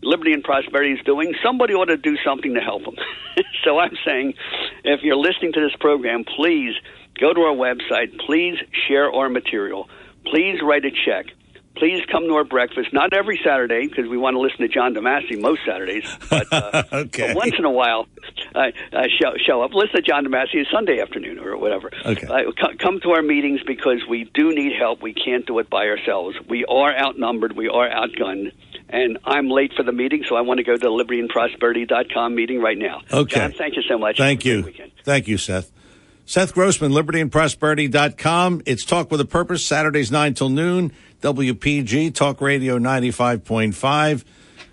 Liberty 0.04 0.32
and 0.32 0.42
Prosperity 0.42 0.94
is 0.94 1.04
doing, 1.04 1.32
somebody 1.44 1.74
ought 1.74 1.84
to 1.84 1.96
do 1.96 2.16
something 2.24 2.54
to 2.54 2.60
help 2.60 2.84
them. 2.84 2.96
so 3.64 3.78
I'm 3.78 3.96
saying, 4.04 4.34
if 4.82 5.02
you're 5.02 5.16
listening 5.16 5.52
to 5.52 5.60
this 5.60 5.76
program, 5.78 6.24
please 6.24 6.74
go 7.20 7.32
to 7.32 7.40
our 7.42 7.54
website. 7.54 8.18
Please 8.26 8.58
share 8.88 9.12
our 9.12 9.28
material. 9.28 9.88
Please 10.26 10.60
write 10.60 10.84
a 10.84 10.90
check. 10.90 11.26
Please 11.74 12.02
come 12.10 12.24
to 12.28 12.34
our 12.34 12.44
breakfast. 12.44 12.92
Not 12.92 13.12
every 13.14 13.40
Saturday 13.44 13.86
because 13.88 14.06
we 14.08 14.16
want 14.18 14.34
to 14.34 14.40
listen 14.40 14.58
to 14.58 14.68
John 14.68 14.94
DeMasi 14.94 15.40
most 15.40 15.60
Saturdays, 15.66 16.04
but, 16.28 16.46
uh, 16.52 16.82
Okay. 16.92 17.28
but 17.28 17.36
once 17.36 17.54
in 17.58 17.64
a 17.64 17.70
while, 17.70 18.06
uh, 18.54 18.70
uh, 18.92 19.02
show, 19.20 19.32
show 19.44 19.62
up. 19.62 19.72
Listen 19.74 19.96
to 19.96 20.02
John 20.02 20.24
DeMasi 20.26 20.64
Sunday 20.70 21.00
afternoon 21.00 21.38
or 21.38 21.56
whatever. 21.56 21.90
Okay. 22.04 22.26
Uh, 22.26 22.52
co- 22.52 22.76
come 22.78 23.00
to 23.00 23.10
our 23.12 23.22
meetings 23.22 23.60
because 23.66 24.02
we 24.08 24.30
do 24.34 24.54
need 24.54 24.72
help. 24.78 25.02
We 25.02 25.14
can't 25.14 25.46
do 25.46 25.58
it 25.60 25.70
by 25.70 25.86
ourselves. 25.86 26.36
We 26.48 26.64
are 26.66 26.94
outnumbered. 26.94 27.56
We 27.56 27.68
are 27.68 27.88
outgunned. 27.88 28.52
And 28.90 29.18
I'm 29.24 29.48
late 29.48 29.72
for 29.74 29.82
the 29.82 29.92
meeting, 29.92 30.22
so 30.28 30.36
I 30.36 30.42
want 30.42 30.58
to 30.58 30.64
go 30.64 30.72
to 30.74 30.78
the 30.78 30.88
libertyandprosperity.com 30.88 32.34
meeting 32.34 32.60
right 32.60 32.76
now. 32.76 33.00
Okay. 33.10 33.36
John, 33.40 33.52
thank 33.52 33.76
you 33.76 33.82
so 33.88 33.96
much. 33.98 34.18
Thank 34.18 34.44
you. 34.44 34.62
weekend. 34.64 34.92
Thank 35.04 35.28
you, 35.28 35.38
Seth. 35.38 35.72
Seth 36.26 36.54
Grossman, 36.54 36.92
libertyandprosperity.com. 36.92 38.62
It's 38.66 38.84
Talk 38.84 39.10
with 39.10 39.20
a 39.20 39.24
Purpose, 39.24 39.64
Saturdays 39.64 40.10
9 40.12 40.34
till 40.34 40.48
noon, 40.50 40.92
WPG, 41.22 42.14
Talk 42.14 42.40
Radio 42.40 42.78
95.5. 42.78 44.24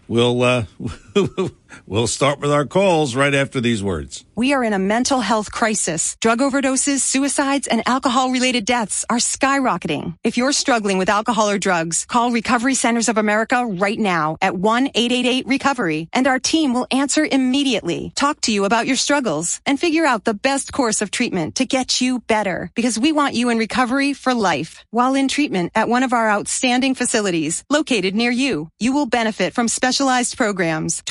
We'll, 0.08 0.42
uh, 0.42 0.66
we'll 1.86 2.08
start 2.08 2.40
with 2.40 2.52
our 2.52 2.66
calls 2.66 3.16
right 3.16 3.34
after 3.34 3.62
these 3.62 3.84
words. 3.84 4.26
We 4.36 4.54
are 4.54 4.64
in 4.64 4.72
a 4.72 4.80
mental 4.80 5.20
health 5.20 5.52
crisis. 5.52 6.16
Drug 6.22 6.40
overdoses, 6.40 7.00
suicides, 7.00 7.68
and 7.68 7.86
alcohol 7.86 8.32
related 8.32 8.64
deaths 8.64 9.04
are 9.10 9.18
skyrocketing. 9.18 10.16
If 10.24 10.38
you're 10.38 10.54
struggling 10.54 10.98
with 10.98 11.10
alcohol 11.10 11.50
or 11.50 11.60
drugs, 11.60 12.06
call 12.06 12.32
Recovery 12.32 12.74
Centers 12.76 13.10
of 13.10 13.18
America 13.18 13.66
right 13.66 14.00
now 14.00 14.38
at 14.42 14.54
1-888-RECOVERY 14.54 16.08
and 16.14 16.26
our 16.26 16.40
team 16.40 16.74
will 16.74 16.88
answer 16.90 17.28
immediately, 17.30 18.14
talk 18.16 18.40
to 18.42 18.52
you 18.54 18.64
about 18.64 18.88
your 18.88 18.96
struggles, 18.96 19.60
and 19.66 19.78
figure 19.78 20.06
out 20.06 20.24
the 20.24 20.34
best 20.34 20.72
course 20.72 21.02
of 21.02 21.12
treatment 21.12 21.56
to 21.56 21.66
get 21.66 22.00
you 22.00 22.20
better 22.20 22.72
because 22.76 22.98
we 22.98 23.12
want 23.12 23.34
you 23.34 23.50
in 23.50 23.58
recovery 23.58 24.14
for 24.14 24.34
life. 24.34 24.86
While 24.92 25.16
in 25.16 25.28
treatment 25.28 25.74
at 25.76 25.90
one 25.90 26.04
of 26.04 26.14
our 26.14 26.30
outstanding 26.30 26.96
facilities 26.96 27.66
located 27.70 28.16
near 28.16 28.32
you, 28.32 28.70
you 28.80 28.94
will 28.94 29.06
benefit 29.06 29.54
from 29.54 29.68
specialized 29.68 30.38
programs, 30.38 31.04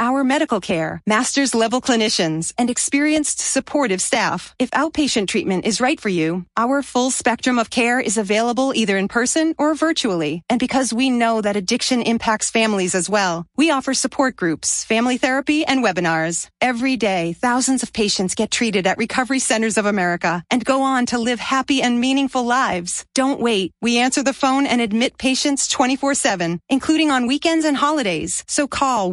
24-hour 0.00 0.24
medical 0.24 0.60
care, 0.60 1.02
master's 1.06 1.54
level 1.54 1.80
clinicians, 1.80 2.52
and 2.56 2.70
experienced 2.70 3.38
supportive 3.38 4.00
staff. 4.00 4.54
If 4.58 4.70
outpatient 4.70 5.28
treatment 5.28 5.66
is 5.66 5.80
right 5.80 6.00
for 6.00 6.08
you, 6.08 6.46
our 6.56 6.82
full 6.82 7.10
spectrum 7.10 7.58
of 7.58 7.70
care 7.70 8.00
is 8.00 8.16
available 8.16 8.72
either 8.74 8.96
in 8.96 9.08
person 9.08 9.54
or 9.58 9.74
virtually. 9.74 10.42
And 10.48 10.58
because 10.58 10.92
we 10.92 11.10
know 11.10 11.40
that 11.42 11.56
addiction 11.56 12.02
impacts 12.02 12.50
families 12.50 12.94
as 12.94 13.10
well, 13.10 13.46
we 13.56 13.70
offer 13.70 13.94
support 13.94 14.36
groups, 14.36 14.84
family 14.84 15.18
therapy, 15.18 15.64
and 15.64 15.84
webinars. 15.84 16.48
Every 16.60 16.96
day, 16.96 17.34
thousands 17.34 17.82
of 17.82 17.92
patients 17.92 18.34
get 18.34 18.50
treated 18.50 18.86
at 18.86 18.98
Recovery 18.98 19.38
Centers 19.38 19.76
of 19.76 19.86
America 19.86 20.42
and 20.50 20.64
go 20.64 20.82
on 20.82 21.06
to 21.06 21.18
live 21.18 21.40
happy 21.40 21.82
and 21.82 22.00
meaningful 22.00 22.44
lives. 22.44 23.04
Don't 23.14 23.40
wait. 23.40 23.72
We 23.82 23.98
answer 23.98 24.22
the 24.22 24.32
phone 24.32 24.66
and 24.66 24.80
admit 24.80 25.18
patients 25.18 25.68
24-7, 25.68 26.58
including 26.68 27.10
on 27.10 27.26
weekends 27.26 27.64
and 27.66 27.76
holidays. 27.76 28.44
So 28.48 28.66
call 28.66 29.12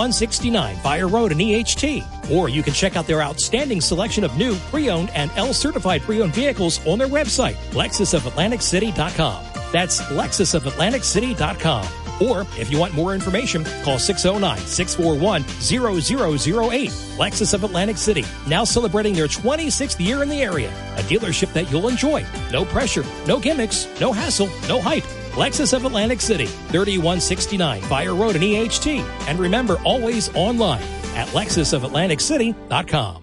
3169 0.00 0.76
Fire 0.76 1.08
Road 1.08 1.32
in 1.32 1.38
EHT. 1.38 2.30
Or 2.30 2.48
you 2.48 2.62
can 2.62 2.72
check 2.72 2.96
out 2.96 3.06
their 3.06 3.22
outstanding 3.22 3.80
selection 3.80 4.24
of 4.24 4.36
new, 4.38 4.56
pre-owned, 4.70 5.10
and 5.10 5.30
L-certified 5.36 6.02
pre-owned 6.02 6.34
vehicles 6.34 6.84
on 6.86 6.98
their 6.98 7.08
website, 7.08 7.56
lexusofatlanticcity.com. 7.72 9.44
That's 9.72 10.00
lexusofatlanticcity.com. 10.02 11.99
Or 12.20 12.42
if 12.58 12.70
you 12.70 12.78
want 12.78 12.94
more 12.94 13.14
information, 13.14 13.64
call 13.82 13.96
609-641-0008. 13.96 16.90
Lexus 17.16 17.54
of 17.54 17.64
Atlantic 17.64 17.96
City, 17.96 18.24
now 18.46 18.64
celebrating 18.64 19.14
their 19.14 19.26
26th 19.26 20.04
year 20.04 20.22
in 20.22 20.28
the 20.28 20.42
area. 20.42 20.68
A 20.96 21.02
dealership 21.02 21.52
that 21.52 21.70
you'll 21.70 21.88
enjoy. 21.88 22.24
No 22.52 22.64
pressure, 22.64 23.04
no 23.26 23.38
gimmicks, 23.38 23.86
no 24.00 24.12
hassle, 24.12 24.48
no 24.68 24.80
hype. 24.80 25.04
Lexus 25.32 25.72
of 25.72 25.84
Atlantic 25.84 26.20
City, 26.20 26.46
3169 26.46 27.82
Fire 27.82 28.14
Road 28.14 28.36
in 28.36 28.42
EHT. 28.42 29.02
And 29.28 29.38
remember, 29.38 29.76
always 29.84 30.34
online 30.34 30.82
at 31.14 31.28
lexusofatlanticcity.com. 31.28 33.22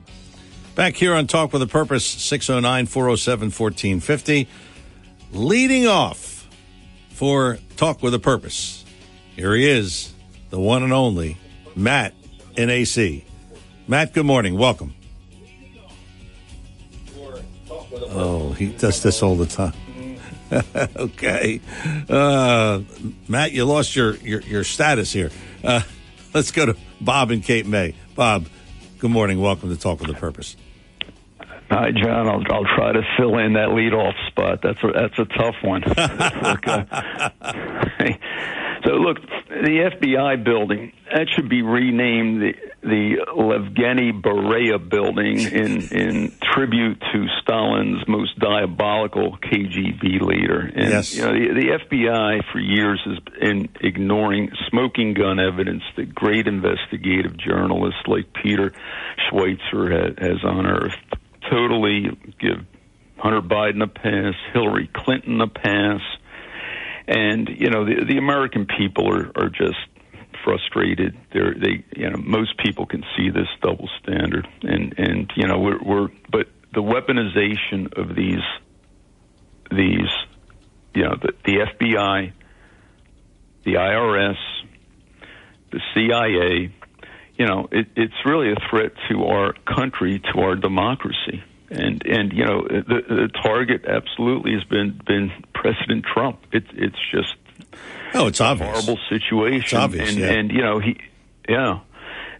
Back 0.75 0.95
here 0.95 1.15
on 1.15 1.25
Talk 1.25 1.53
with 1.53 1.63
a 1.63 1.67
Purpose, 1.67 2.05
609 2.05 2.85
407 2.85 3.47
1450. 3.47 4.47
Leading 5.31 5.87
off 5.87 6.47
for 7.09 7.57
Talk 7.77 8.03
with 8.03 8.13
a 8.13 8.19
Purpose, 8.19 8.85
here 9.37 9.53
he 9.53 9.69
is, 9.69 10.11
the 10.49 10.59
one 10.59 10.83
and 10.83 10.91
only 10.91 11.37
Matt 11.75 12.15
in 12.57 12.71
AC. 12.71 13.23
Matt, 13.87 14.13
good 14.13 14.25
morning. 14.25 14.57
Welcome. 14.57 14.95
Oh, 18.09 18.53
he 18.53 18.69
does 18.69 19.03
this 19.03 19.21
all 19.21 19.35
the 19.35 19.45
time. 19.45 19.73
okay. 20.95 21.61
Uh, 22.09 22.81
Matt, 23.27 23.51
you 23.51 23.65
lost 23.65 23.95
your, 23.95 24.15
your, 24.17 24.41
your 24.41 24.63
status 24.63 25.13
here. 25.13 25.29
Uh, 25.63 25.81
let's 26.33 26.49
go 26.51 26.65
to 26.65 26.75
Bob 26.99 27.29
and 27.29 27.43
Cape 27.43 27.67
May. 27.67 27.93
Bob, 28.15 28.47
good 28.97 29.11
morning. 29.11 29.39
Welcome 29.39 29.69
to 29.69 29.77
Talk 29.79 29.99
with 29.99 30.09
a 30.09 30.15
Purpose. 30.15 30.55
Hi, 31.69 31.91
John. 31.91 32.27
I'll, 32.27 32.41
I'll 32.49 32.65
try 32.75 32.93
to 32.93 33.03
fill 33.17 33.37
in 33.37 33.53
that 33.53 33.69
leadoff 33.69 34.15
spot. 34.27 34.63
That's 34.63 34.83
a, 34.83 34.91
that's 34.93 35.19
a 35.19 35.25
tough 35.25 35.57
one. 35.61 35.83
so, 38.85 38.91
look, 38.93 39.17
the 39.49 39.91
FBI 40.01 40.43
building 40.43 40.93
that 41.11 41.27
should 41.33 41.49
be 41.49 41.61
renamed 41.61 42.41
the 42.41 42.53
the 42.81 43.25
Levgeny 43.35 44.11
Beria 44.11 44.77
building 44.77 45.39
in 45.39 45.81
in 45.91 46.33
tribute 46.53 46.99
to 46.99 47.27
Stalin's 47.41 48.07
most 48.07 48.37
diabolical 48.39 49.37
KGB 49.37 50.21
leader. 50.21 50.59
And, 50.59 50.89
yes. 50.89 51.15
You 51.15 51.23
know, 51.23 51.33
the, 51.33 51.53
the 51.53 51.97
FBI 51.97 52.41
for 52.51 52.59
years 52.59 53.01
has 53.05 53.19
been 53.39 53.69
ignoring 53.81 54.51
smoking 54.69 55.13
gun 55.13 55.39
evidence 55.39 55.83
that 55.95 56.13
great 56.13 56.47
investigative 56.47 57.37
journalists 57.37 58.01
like 58.07 58.33
Peter 58.33 58.73
Schweizer 59.29 59.91
has, 59.91 60.15
has 60.17 60.37
unearthed 60.43 61.15
totally 61.49 62.05
give 62.39 62.65
Hunter 63.17 63.41
Biden 63.41 63.81
a 63.81 63.87
pass, 63.87 64.33
Hillary 64.53 64.89
Clinton 64.93 65.41
a 65.41 65.47
pass, 65.47 66.01
and 67.07 67.49
you 67.49 67.69
know 67.69 67.85
the 67.85 68.05
the 68.05 68.17
American 68.17 68.65
people 68.65 69.07
are 69.11 69.31
are 69.35 69.49
just 69.49 69.77
frustrated. 70.43 71.17
They're 71.33 71.53
they 71.53 71.83
you 71.95 72.09
know 72.09 72.17
most 72.17 72.57
people 72.57 72.85
can 72.85 73.03
see 73.15 73.29
this 73.29 73.47
double 73.61 73.89
standard, 74.01 74.47
and 74.61 74.93
and 74.97 75.31
you 75.35 75.47
know 75.47 75.59
we're 75.59 75.81
we're 75.83 76.07
but 76.31 76.47
the 76.73 76.81
weaponization 76.81 77.97
of 77.97 78.15
these 78.15 78.43
these 79.71 80.09
you 80.93 81.03
know 81.03 81.15
the, 81.21 81.33
the 81.45 81.65
FBI, 81.79 82.33
the 83.63 83.73
IRS, 83.73 84.37
the 85.71 85.81
CIA 85.93 86.71
you 87.37 87.45
know, 87.45 87.67
it, 87.71 87.87
it's 87.95 88.25
really 88.25 88.51
a 88.51 88.55
threat 88.69 88.93
to 89.09 89.25
our 89.25 89.53
country, 89.53 90.19
to 90.33 90.39
our 90.41 90.55
democracy. 90.55 91.43
And 91.69 92.05
and 92.05 92.31
you 92.31 92.45
know, 92.45 92.61
the, 92.67 93.01
the 93.07 93.29
target 93.43 93.85
absolutely 93.85 94.53
has 94.53 94.63
been 94.63 94.99
been 95.05 95.31
President 95.53 96.05
Trump. 96.05 96.39
It's 96.53 96.67
it's 96.73 96.97
just 97.11 97.35
oh, 98.13 98.27
it's 98.27 98.39
obvious 98.39 98.69
horrible 98.69 98.99
situation. 99.09 99.61
It's 99.61 99.73
obvious, 99.73 100.09
and 100.09 100.17
yeah. 100.17 100.31
and 100.31 100.51
you 100.51 100.61
know 100.61 100.79
he, 100.79 100.97
yeah, 101.49 101.79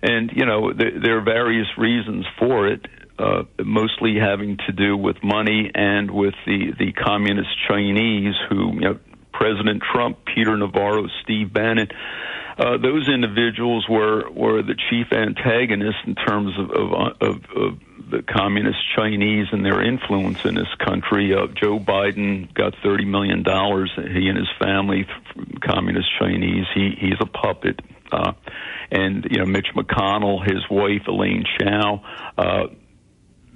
and 0.02 0.32
you 0.34 0.46
know 0.46 0.72
there, 0.72 1.00
there 1.00 1.18
are 1.18 1.24
various 1.24 1.68
reasons 1.78 2.26
for 2.40 2.68
it. 2.68 2.86
Uh, 3.20 3.44
mostly 3.66 4.16
having 4.20 4.58
to 4.68 4.72
do 4.72 4.96
with 4.96 5.18
money 5.24 5.72
and 5.74 6.12
with 6.12 6.36
the 6.46 6.72
the 6.78 6.94
communist 6.94 7.50
Chinese 7.68 8.36
who 8.50 8.74
you 8.76 8.80
know 8.80 9.00
President 9.34 9.84
Trump, 9.92 10.20
Peter 10.26 10.56
Navarro, 10.56 11.08
Steve 11.24 11.52
Bannon 11.52 11.90
uh, 12.58 12.78
those 12.78 13.08
individuals 13.08 13.88
were 13.88 14.30
were 14.32 14.62
the 14.62 14.76
chief 14.89 15.12
antagonists 15.12 16.02
in 16.06 16.15
terms 16.15 16.58
of 16.58 16.72
of, 16.72 16.93
of, 17.22 17.36
of 17.56 17.80
the 18.10 18.24
communist 18.24 18.80
Chinese 18.96 19.48
and 19.52 19.65
their 19.65 19.84
influence 19.84 20.46
in 20.46 20.56
this 20.56 20.74
country. 20.80 21.34
Uh, 21.34 21.48
Joe 21.48 21.80
Biden 21.80 22.54
got 22.54 22.74
thirty 22.84 23.06
million 23.06 23.43
dollars. 23.43 23.91
He 23.96 24.28
and 24.28 24.38
his 24.38 24.50
family, 24.60 25.06
communist 25.62 26.08
Chinese. 26.20 26.65
He 26.74 26.96
he's 27.00 27.20
a 27.20 27.26
puppet. 27.26 27.80
Uh, 28.12 28.32
and 28.89 29.28
you 29.30 29.38
know 29.38 29.46
Mitch 29.46 29.67
McConnell, 29.76 30.43
his 30.43 30.63
wife 30.70 31.08
Elaine 31.08 31.43
Chao. 31.60 32.02
Uh, 32.38 32.67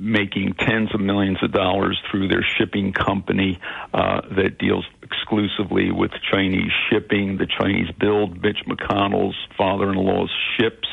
making 0.02 0.56
tens 0.58 0.90
of 0.96 1.00
millions 1.00 1.38
of 1.44 1.52
dollars 1.52 2.00
through 2.10 2.28
their 2.28 2.44
shipping 2.58 2.92
company 2.92 3.60
uh, 3.94 4.22
that 4.36 4.58
deals 4.58 4.84
exclusively 5.04 5.92
with 5.92 6.10
Chinese 6.32 6.72
shipping. 6.90 7.38
The 7.38 7.46
Chinese 7.46 7.88
build 8.00 8.42
Mitch 8.42 8.58
McConnell's 8.68 9.36
father-in-law's 9.56 10.32
ships. 10.58 10.88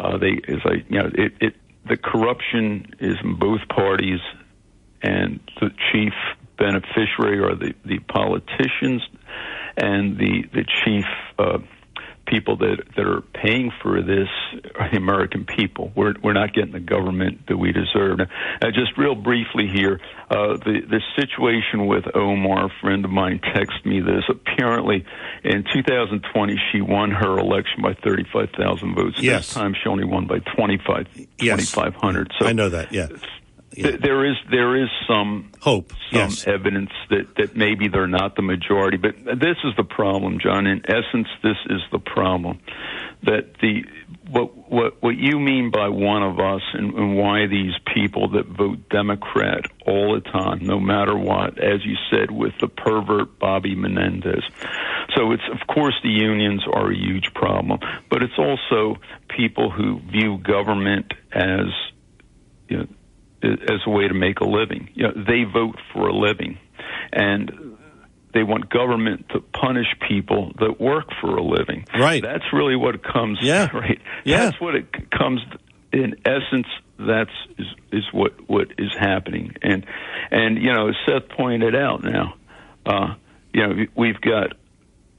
Uh, 0.00 0.16
they, 0.16 0.40
as 0.48 0.60
I, 0.64 0.74
you 0.88 0.98
know, 0.98 1.10
it, 1.12 1.32
it, 1.40 1.54
the 1.86 1.98
corruption 1.98 2.86
is 3.00 3.16
in 3.22 3.38
both 3.38 3.60
parties, 3.68 4.20
and 5.02 5.40
the 5.60 5.68
chief 5.92 6.14
beneficiary 6.56 7.40
are 7.40 7.54
the 7.54 7.74
the 7.84 7.98
politicians, 8.00 9.02
and 9.76 10.16
the 10.16 10.44
the 10.54 10.64
chief. 10.84 11.04
Uh, 11.38 11.58
people 12.28 12.56
that 12.58 12.76
that 12.96 13.06
are 13.06 13.22
paying 13.34 13.70
for 13.82 14.02
this 14.02 14.28
are 14.78 14.90
the 14.90 14.96
American 14.96 15.44
people. 15.44 15.92
We're 15.94 16.14
we're 16.22 16.32
not 16.32 16.52
getting 16.54 16.72
the 16.72 16.80
government 16.80 17.46
that 17.48 17.56
we 17.56 17.72
deserve. 17.72 18.20
Uh, 18.20 18.66
just 18.72 18.96
real 18.96 19.14
briefly 19.14 19.66
here, 19.68 20.00
uh, 20.30 20.56
the 20.58 20.80
the 20.88 21.00
situation 21.16 21.86
with 21.86 22.04
Omar, 22.14 22.66
a 22.66 22.70
friend 22.80 23.04
of 23.04 23.10
mine, 23.10 23.40
texted 23.40 23.84
me 23.86 24.00
this. 24.00 24.24
Apparently, 24.28 25.04
in 25.44 25.64
2020, 25.72 26.60
she 26.72 26.80
won 26.80 27.10
her 27.10 27.38
election 27.38 27.82
by 27.82 27.94
35,000 27.94 28.94
votes. 28.94 29.18
Yes. 29.20 29.46
This 29.46 29.54
time, 29.54 29.74
she 29.74 29.88
only 29.88 30.04
won 30.04 30.26
by 30.26 30.38
25 30.56 31.06
Yes. 31.38 31.70
2,500. 31.70 32.32
So 32.38 32.46
I 32.46 32.52
know 32.52 32.68
that. 32.68 32.92
Yeah. 32.92 33.08
Yeah. 33.78 33.96
there 34.00 34.24
is 34.28 34.36
there 34.50 34.82
is 34.82 34.88
some 35.06 35.50
Hope. 35.60 35.90
some 36.10 36.30
Yes. 36.30 36.46
evidence 36.46 36.90
that, 37.10 37.34
that 37.36 37.56
maybe 37.56 37.88
they're 37.88 38.06
not 38.06 38.34
the 38.36 38.42
majority. 38.42 38.96
But 38.96 39.24
this 39.24 39.56
is 39.64 39.74
the 39.76 39.84
problem, 39.84 40.38
John. 40.42 40.66
In 40.66 40.82
essence, 40.88 41.28
this 41.42 41.56
is 41.70 41.80
the 41.92 41.98
problem 41.98 42.58
that 43.22 43.54
the 43.60 43.84
what 44.30 44.70
what 44.70 45.02
what 45.02 45.16
you 45.16 45.38
mean 45.38 45.70
by 45.70 45.88
one 45.88 46.22
of 46.22 46.38
us 46.38 46.62
and, 46.74 46.92
and 46.94 47.16
why 47.16 47.46
these 47.46 47.72
people 47.94 48.30
that 48.30 48.46
vote 48.46 48.88
Democrat 48.90 49.64
all 49.86 50.14
the 50.14 50.20
time, 50.30 50.58
no 50.62 50.78
matter 50.78 51.16
what, 51.16 51.58
as 51.58 51.84
you 51.84 51.96
said 52.10 52.30
with 52.30 52.52
the 52.60 52.68
pervert 52.68 53.38
Bobby 53.38 53.74
Menendez. 53.74 54.42
So 55.16 55.32
it's 55.32 55.42
of 55.50 55.66
course 55.72 55.94
the 56.02 56.10
unions 56.10 56.62
are 56.72 56.90
a 56.90 56.96
huge 56.96 57.32
problem, 57.34 57.80
but 58.10 58.22
it's 58.22 58.38
also 58.38 59.00
people 59.34 59.70
who 59.70 60.00
view 60.10 60.38
government 60.38 61.12
as 61.32 61.66
you 62.68 62.76
know, 62.78 62.86
as 63.42 63.80
a 63.86 63.90
way 63.90 64.08
to 64.08 64.14
make 64.14 64.40
a 64.40 64.44
living. 64.44 64.90
You 64.94 65.04
know, 65.04 65.12
they 65.14 65.44
vote 65.44 65.76
for 65.92 66.08
a 66.08 66.14
living, 66.14 66.58
and 67.12 67.76
they 68.34 68.42
want 68.42 68.68
government 68.68 69.26
to 69.30 69.40
punish 69.40 69.86
people 70.06 70.52
that 70.60 70.80
work 70.80 71.06
for 71.20 71.36
a 71.36 71.42
living. 71.42 71.84
Right. 71.98 72.22
That's 72.22 72.52
really 72.52 72.76
what 72.76 72.94
it 72.94 73.02
comes. 73.02 73.38
Yeah. 73.40 73.68
Right. 73.74 74.00
Yeah. 74.24 74.46
That's 74.46 74.60
what 74.60 74.74
it 74.74 75.10
comes. 75.10 75.40
In 75.92 76.16
essence, 76.24 76.66
that's 76.98 77.30
is, 77.58 77.66
is 77.92 78.04
what 78.12 78.48
what 78.48 78.68
is 78.76 78.90
happening. 78.98 79.54
And 79.62 79.86
and 80.30 80.58
you 80.58 80.72
know, 80.72 80.88
as 80.88 80.94
Seth 81.06 81.28
pointed 81.30 81.74
out 81.74 82.02
now, 82.02 82.34
uh, 82.84 83.14
you 83.54 83.66
know, 83.66 83.86
we've 83.96 84.20
got 84.20 84.54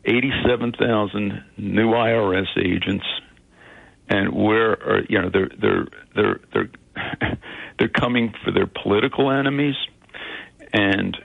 eighty-seven 0.05 0.73
thousand 0.73 1.43
new 1.58 1.91
IRS 1.91 2.58
agents 2.58 3.05
and 4.10 4.34
where 4.34 4.71
are 4.71 5.03
you 5.08 5.21
know 5.21 5.29
they're 5.32 5.49
they're 5.62 5.88
they're 6.15 6.39
they're 6.53 6.69
they're 7.80 7.90
coming 7.90 8.34
for 8.44 8.52
their 8.52 8.68
political 8.68 9.32
enemies. 9.32 9.76
And 10.74 11.18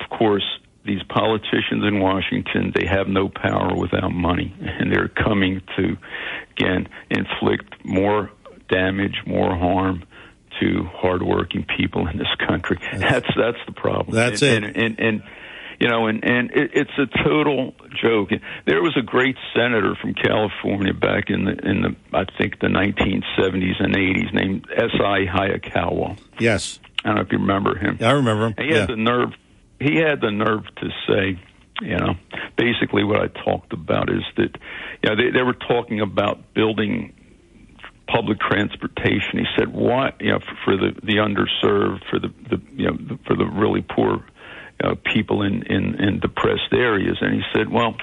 of 0.00 0.10
course 0.10 0.44
these 0.84 1.02
politicians 1.08 1.84
in 1.84 2.00
Washington 2.00 2.72
they 2.74 2.86
have 2.86 3.06
no 3.06 3.28
power 3.28 3.74
without 3.74 4.12
money. 4.12 4.54
And 4.60 4.92
they're 4.92 5.08
coming 5.08 5.62
to 5.76 5.96
again 6.52 6.88
inflict 7.10 7.84
more 7.84 8.30
damage 8.68 9.22
more 9.26 9.56
harm 9.56 10.04
to 10.60 10.84
hardworking 10.92 11.64
people 11.76 12.06
in 12.06 12.18
this 12.18 12.34
country. 12.46 12.78
That's 12.98 13.28
that's 13.36 13.58
the 13.66 13.72
problem. 13.72 14.14
That's 14.14 14.42
and, 14.42 14.64
it. 14.64 14.76
and, 14.76 14.98
and, 14.98 15.00
and 15.00 15.22
you 15.80 15.88
know, 15.88 16.06
and 16.06 16.22
and 16.24 16.50
it, 16.52 16.70
it's 16.74 16.90
a 16.98 17.06
total 17.24 17.72
joke. 18.02 18.28
There 18.66 18.82
was 18.82 18.94
a 18.98 19.02
great 19.02 19.36
senator 19.56 19.94
from 20.00 20.14
California 20.14 20.92
back 20.92 21.30
in 21.30 21.44
the 21.46 21.52
in 21.52 21.82
the 21.82 21.96
I 22.12 22.24
think 22.38 22.60
the 22.60 22.66
1970s 22.68 23.82
and 23.82 23.94
80s 23.96 24.32
named 24.34 24.66
S.I. 24.76 25.24
Hayakawa. 25.26 26.18
Yes. 26.38 26.78
I 27.02 27.08
don't 27.08 27.14
know 27.16 27.22
if 27.22 27.32
you 27.32 27.38
remember 27.38 27.78
him. 27.78 27.98
I 28.02 28.10
remember 28.10 28.46
him. 28.48 28.54
And 28.58 28.66
he 28.66 28.74
Yeah. 28.74 28.80
had 28.80 28.88
the 28.90 28.96
nerve. 28.96 29.30
He 29.80 29.96
had 29.96 30.20
the 30.20 30.30
nerve 30.30 30.64
to 30.76 30.88
say, 31.08 31.40
you 31.80 31.96
know, 31.96 32.14
basically 32.58 33.02
what 33.04 33.20
I 33.22 33.28
talked 33.28 33.72
about 33.72 34.10
is 34.10 34.22
that, 34.36 34.58
you 35.02 35.08
know, 35.08 35.16
they, 35.16 35.30
they 35.30 35.42
were 35.42 35.54
talking 35.54 36.00
about 36.00 36.52
building 36.52 37.14
public 38.06 38.38
transportation. 38.40 39.38
He 39.38 39.46
said, 39.56 39.72
why, 39.72 40.12
you 40.20 40.32
know, 40.32 40.40
for, 40.40 40.56
for 40.64 40.76
the 40.76 40.90
the 41.02 41.16
underserved, 41.16 42.02
for 42.10 42.18
the 42.18 42.28
the 42.50 42.60
you 42.74 42.86
know 42.90 42.96
the, 42.98 43.18
for 43.26 43.34
the 43.34 43.46
really 43.46 43.82
poor 43.82 44.22
uh, 44.82 44.94
people 45.12 45.42
in, 45.42 45.62
in 45.64 46.00
in 46.00 46.20
depressed 46.20 46.72
areas, 46.72 47.18
and 47.20 47.34
he 47.34 47.42
said, 47.52 47.70
well, 47.70 47.96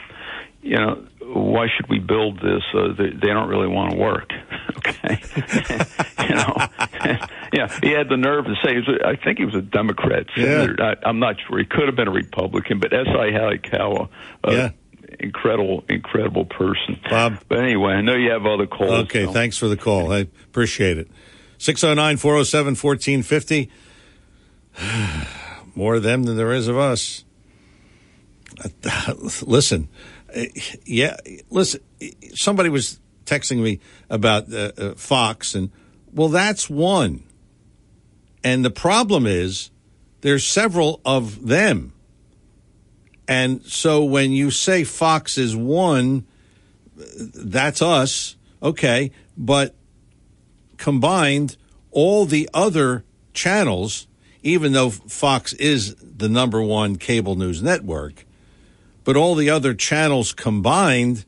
you 0.61 0.77
know, 0.77 1.07
why 1.21 1.67
should 1.75 1.89
we 1.89 1.99
build 1.99 2.39
this? 2.39 2.63
Uh, 2.73 2.93
they, 2.97 3.09
they 3.09 3.27
don't 3.27 3.49
really 3.49 3.67
want 3.67 3.91
to 3.91 3.97
work. 3.97 4.31
okay, 4.77 5.21
you 6.29 6.35
know, 6.35 6.55
yeah. 7.53 7.79
He 7.81 7.91
had 7.91 8.09
the 8.09 8.17
nerve 8.17 8.45
to 8.45 8.55
say, 8.63 8.75
was, 8.75 8.99
I 9.03 9.15
think 9.23 9.39
he 9.39 9.45
was 9.45 9.55
a 9.55 9.61
Democrat. 9.61 10.27
Yeah. 10.35 10.73
I, 10.79 11.09
am 11.09 11.19
not 11.19 11.35
sure. 11.47 11.59
He 11.59 11.65
could 11.65 11.87
have 11.87 11.95
been 11.95 12.07
a 12.07 12.11
Republican, 12.11 12.79
but 12.79 12.93
S. 12.93 13.07
I. 13.07 13.31
Hayakawa. 13.31 14.09
Uh, 14.43 14.51
Yeah. 14.51 14.69
Incredible, 15.19 15.85
incredible 15.87 16.43
person, 16.45 16.99
Bob. 17.09 17.39
But 17.47 17.59
anyway, 17.59 17.93
I 17.93 18.01
know 18.01 18.13
you 18.13 18.29
have 18.31 18.45
other 18.45 18.67
calls. 18.67 19.05
Okay, 19.05 19.23
so- 19.23 19.31
thanks 19.31 19.57
for 19.57 19.69
the 19.69 19.77
call. 19.77 20.11
I 20.11 20.19
appreciate 20.19 20.97
it. 20.97 21.09
609 21.59 22.17
407 22.17 22.75
1450. 22.75 23.71
More 25.77 25.93
of 25.93 26.01
them 26.01 26.23
than 26.23 26.37
there 26.37 26.53
is 26.53 26.67
of 26.67 26.75
us. 26.75 27.23
Listen, 29.43 29.89
yeah, 30.83 31.17
listen, 31.51 31.81
somebody 32.33 32.69
was 32.69 32.99
texting 33.25 33.61
me 33.61 33.79
about 34.09 34.51
uh, 34.51 34.71
uh, 34.75 34.95
Fox, 34.95 35.53
and 35.53 35.69
well, 36.11 36.29
that's 36.29 36.67
one. 36.67 37.21
And 38.43 38.65
the 38.65 38.71
problem 38.71 39.27
is 39.27 39.69
there's 40.21 40.47
several 40.47 40.99
of 41.05 41.45
them. 41.45 41.93
And 43.27 43.63
so 43.63 44.03
when 44.03 44.31
you 44.31 44.49
say 44.49 44.83
Fox 44.83 45.37
is 45.37 45.55
one, 45.55 46.25
that's 46.95 47.83
us, 47.83 48.35
okay, 48.63 49.11
but 49.37 49.75
combined, 50.77 51.55
all 51.91 52.25
the 52.25 52.49
other 52.51 53.05
channels, 53.35 54.07
even 54.47 54.71
though 54.71 54.89
Fox 54.89 55.51
is 55.53 55.95
the 55.95 56.29
number 56.29 56.61
one 56.61 56.95
cable 56.95 57.35
news 57.35 57.61
network, 57.61 58.25
but 59.03 59.17
all 59.17 59.35
the 59.35 59.49
other 59.49 59.73
channels 59.73 60.31
combined, 60.33 61.25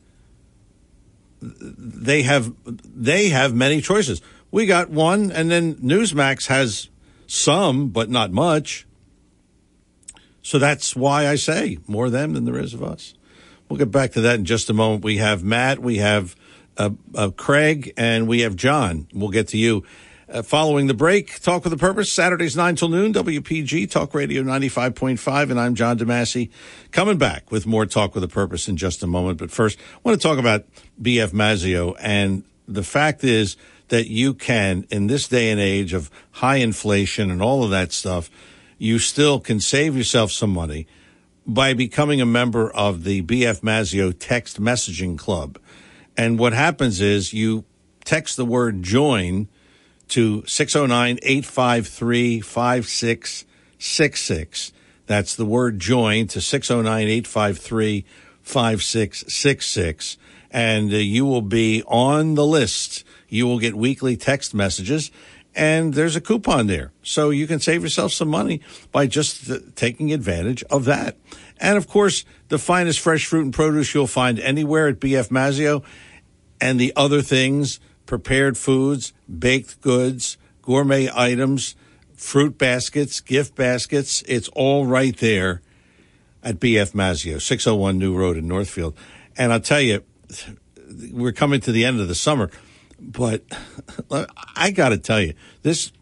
they 1.42 2.22
have 2.22 2.54
they 2.64 3.28
have 3.28 3.54
many 3.54 3.82
choices. 3.82 4.22
We 4.50 4.66
got 4.66 4.90
one, 4.90 5.30
and 5.30 5.50
then 5.50 5.74
Newsmax 5.76 6.46
has 6.46 6.88
some, 7.26 7.88
but 7.88 8.08
not 8.08 8.32
much. 8.32 8.86
So 10.42 10.58
that's 10.58 10.96
why 10.96 11.28
I 11.28 11.36
say 11.36 11.78
more 11.86 12.06
of 12.06 12.12
them 12.12 12.32
than 12.32 12.46
there 12.46 12.58
is 12.58 12.72
of 12.72 12.82
us. 12.82 13.14
We'll 13.68 13.78
get 13.78 13.90
back 13.90 14.12
to 14.12 14.22
that 14.22 14.36
in 14.36 14.46
just 14.46 14.70
a 14.70 14.72
moment. 14.72 15.04
We 15.04 15.18
have 15.18 15.44
Matt, 15.44 15.78
we 15.78 15.98
have 15.98 16.34
uh, 16.76 16.90
uh, 17.14 17.30
Craig, 17.36 17.92
and 17.96 18.26
we 18.26 18.40
have 18.40 18.56
John. 18.56 19.06
We'll 19.12 19.28
get 19.28 19.48
to 19.48 19.58
you. 19.58 19.84
Uh, 20.30 20.42
following 20.42 20.86
the 20.86 20.94
break, 20.94 21.40
Talk 21.40 21.64
with 21.64 21.72
a 21.72 21.76
Purpose, 21.76 22.12
Saturdays 22.12 22.56
9 22.56 22.76
till 22.76 22.88
noon, 22.88 23.12
WPG, 23.12 23.90
Talk 23.90 24.14
Radio 24.14 24.44
95.5, 24.44 25.50
and 25.50 25.58
I'm 25.58 25.74
John 25.74 25.98
DeMasi. 25.98 26.50
Coming 26.92 27.18
back 27.18 27.50
with 27.50 27.66
more 27.66 27.84
Talk 27.84 28.14
with 28.14 28.22
a 28.22 28.28
Purpose 28.28 28.68
in 28.68 28.76
just 28.76 29.02
a 29.02 29.08
moment. 29.08 29.38
But 29.38 29.50
first, 29.50 29.76
I 29.80 29.98
want 30.04 30.20
to 30.20 30.28
talk 30.28 30.38
about 30.38 30.66
BF 31.02 31.30
Mazzeo. 31.30 31.96
And 31.98 32.44
the 32.68 32.84
fact 32.84 33.24
is 33.24 33.56
that 33.88 34.06
you 34.06 34.32
can, 34.32 34.86
in 34.88 35.08
this 35.08 35.26
day 35.26 35.50
and 35.50 35.60
age 35.60 35.92
of 35.92 36.12
high 36.30 36.58
inflation 36.58 37.28
and 37.28 37.42
all 37.42 37.64
of 37.64 37.70
that 37.70 37.90
stuff, 37.90 38.30
you 38.78 39.00
still 39.00 39.40
can 39.40 39.58
save 39.58 39.96
yourself 39.96 40.30
some 40.30 40.50
money 40.50 40.86
by 41.44 41.74
becoming 41.74 42.20
a 42.20 42.26
member 42.26 42.70
of 42.70 43.02
the 43.02 43.22
BF 43.22 43.62
Mazzeo 43.62 44.14
text 44.16 44.60
messaging 44.60 45.18
club. 45.18 45.58
And 46.16 46.38
what 46.38 46.52
happens 46.52 47.00
is 47.00 47.32
you 47.32 47.64
text 48.04 48.36
the 48.36 48.44
word 48.44 48.84
join 48.84 49.48
to 50.10 50.46
609 50.46 51.18
853 51.22 52.40
5666. 52.40 54.72
That's 55.06 55.34
the 55.34 55.44
word 55.44 55.80
join 55.80 56.28
to 56.28 56.40
609 56.40 57.08
853 57.08 58.04
5666. 58.42 60.16
And 60.52 60.92
uh, 60.92 60.96
you 60.96 61.26
will 61.26 61.42
be 61.42 61.82
on 61.86 62.34
the 62.34 62.46
list. 62.46 63.04
You 63.28 63.46
will 63.46 63.58
get 63.58 63.74
weekly 63.74 64.16
text 64.16 64.54
messages 64.54 65.10
and 65.54 65.94
there's 65.94 66.16
a 66.16 66.20
coupon 66.20 66.66
there. 66.66 66.92
So 67.02 67.30
you 67.30 67.46
can 67.46 67.60
save 67.60 67.82
yourself 67.82 68.12
some 68.12 68.28
money 68.28 68.60
by 68.92 69.06
just 69.06 69.50
uh, 69.50 69.58
taking 69.74 70.12
advantage 70.12 70.62
of 70.64 70.84
that. 70.84 71.16
And 71.58 71.76
of 71.76 71.88
course, 71.88 72.24
the 72.48 72.58
finest 72.58 73.00
fresh 73.00 73.26
fruit 73.26 73.44
and 73.44 73.52
produce 73.52 73.94
you'll 73.94 74.06
find 74.06 74.38
anywhere 74.38 74.88
at 74.88 75.00
BF 75.00 75.28
Mazzeo 75.28 75.82
and 76.60 76.78
the 76.78 76.92
other 76.94 77.22
things, 77.22 77.80
prepared 78.10 78.58
foods, 78.58 79.12
baked 79.38 79.80
goods, 79.82 80.36
gourmet 80.62 81.08
items, 81.14 81.76
fruit 82.16 82.58
baskets, 82.58 83.20
gift 83.20 83.54
baskets. 83.54 84.24
It's 84.26 84.48
all 84.48 84.84
right 84.84 85.16
there 85.18 85.62
at 86.42 86.58
BF 86.58 86.90
Mazzeo, 86.90 87.40
601 87.40 87.98
New 87.98 88.18
Road 88.18 88.36
in 88.36 88.48
Northfield. 88.48 88.96
And 89.38 89.52
I'll 89.52 89.60
tell 89.60 89.80
you, 89.80 90.02
we're 91.12 91.30
coming 91.30 91.60
to 91.60 91.70
the 91.70 91.84
end 91.84 92.00
of 92.00 92.08
the 92.08 92.16
summer, 92.16 92.50
but 92.98 93.44
I 94.56 94.72
got 94.72 94.88
to 94.88 94.98
tell 94.98 95.20
you, 95.20 95.34
this 95.62 95.92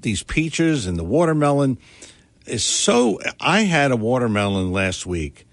these 0.00 0.22
peaches 0.22 0.86
and 0.86 0.98
the 0.98 1.04
watermelon 1.04 1.76
is 2.46 2.64
so. 2.64 3.20
I 3.38 3.64
had 3.64 3.92
a 3.92 3.96
watermelon 3.96 4.72
last 4.72 5.04
week 5.04 5.46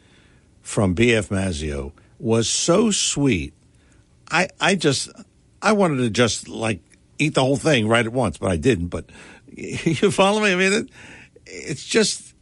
from 0.61 0.95
BF 0.95 1.27
Mazzeo 1.27 1.91
was 2.19 2.49
so 2.49 2.89
sweet. 2.89 3.53
I 4.31 4.47
I 4.61 4.75
just 4.75 5.11
I 5.61 5.73
wanted 5.73 5.97
to 5.97 6.09
just 6.09 6.47
like 6.47 6.81
eat 7.17 7.35
the 7.35 7.41
whole 7.41 7.57
thing 7.57 7.87
right 7.87 8.05
at 8.05 8.13
once, 8.13 8.37
but 8.37 8.51
I 8.51 8.57
didn't. 8.57 8.87
But 8.87 9.05
you 9.47 10.11
follow 10.11 10.41
me? 10.41 10.53
I 10.53 10.55
mean, 10.55 10.73
it, 10.73 10.89
it's 11.45 11.85
just 11.85 12.33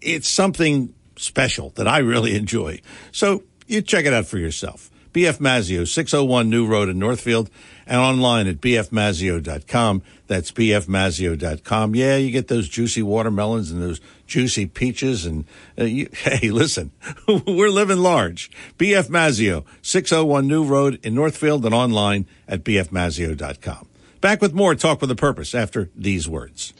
it's 0.00 0.28
something 0.28 0.94
special 1.16 1.70
that 1.70 1.86
I 1.86 1.98
really 1.98 2.34
enjoy. 2.34 2.80
So 3.12 3.44
you 3.66 3.82
check 3.82 4.04
it 4.06 4.12
out 4.12 4.26
for 4.26 4.38
yourself. 4.38 4.90
BF 5.12 5.38
Mazzeo, 5.38 5.86
601 5.86 6.48
New 6.48 6.66
Road 6.66 6.88
in 6.88 6.98
Northfield, 6.98 7.50
and 7.92 8.00
online 8.00 8.46
at 8.46 8.58
bfmazzeo.com. 8.58 10.02
That's 10.26 10.50
bfmazzeo.com. 10.50 11.94
Yeah, 11.94 12.16
you 12.16 12.30
get 12.30 12.48
those 12.48 12.66
juicy 12.66 13.02
watermelons 13.02 13.70
and 13.70 13.82
those 13.82 14.00
juicy 14.26 14.64
peaches. 14.64 15.26
And 15.26 15.44
uh, 15.78 15.84
you, 15.84 16.08
hey, 16.12 16.50
listen, 16.50 16.90
we're 17.46 17.68
living 17.68 17.98
large. 17.98 18.50
BF 18.78 19.10
Mazzeo, 19.10 19.66
601 19.82 20.48
New 20.48 20.64
Road 20.64 21.00
in 21.02 21.14
Northfield, 21.14 21.66
and 21.66 21.74
online 21.74 22.24
at 22.48 22.64
bfmazzeo.com. 22.64 23.86
Back 24.22 24.40
with 24.40 24.54
more 24.54 24.74
Talk 24.74 25.02
with 25.02 25.10
a 25.10 25.16
Purpose 25.16 25.54
after 25.54 25.90
these 25.94 26.26
words. 26.26 26.72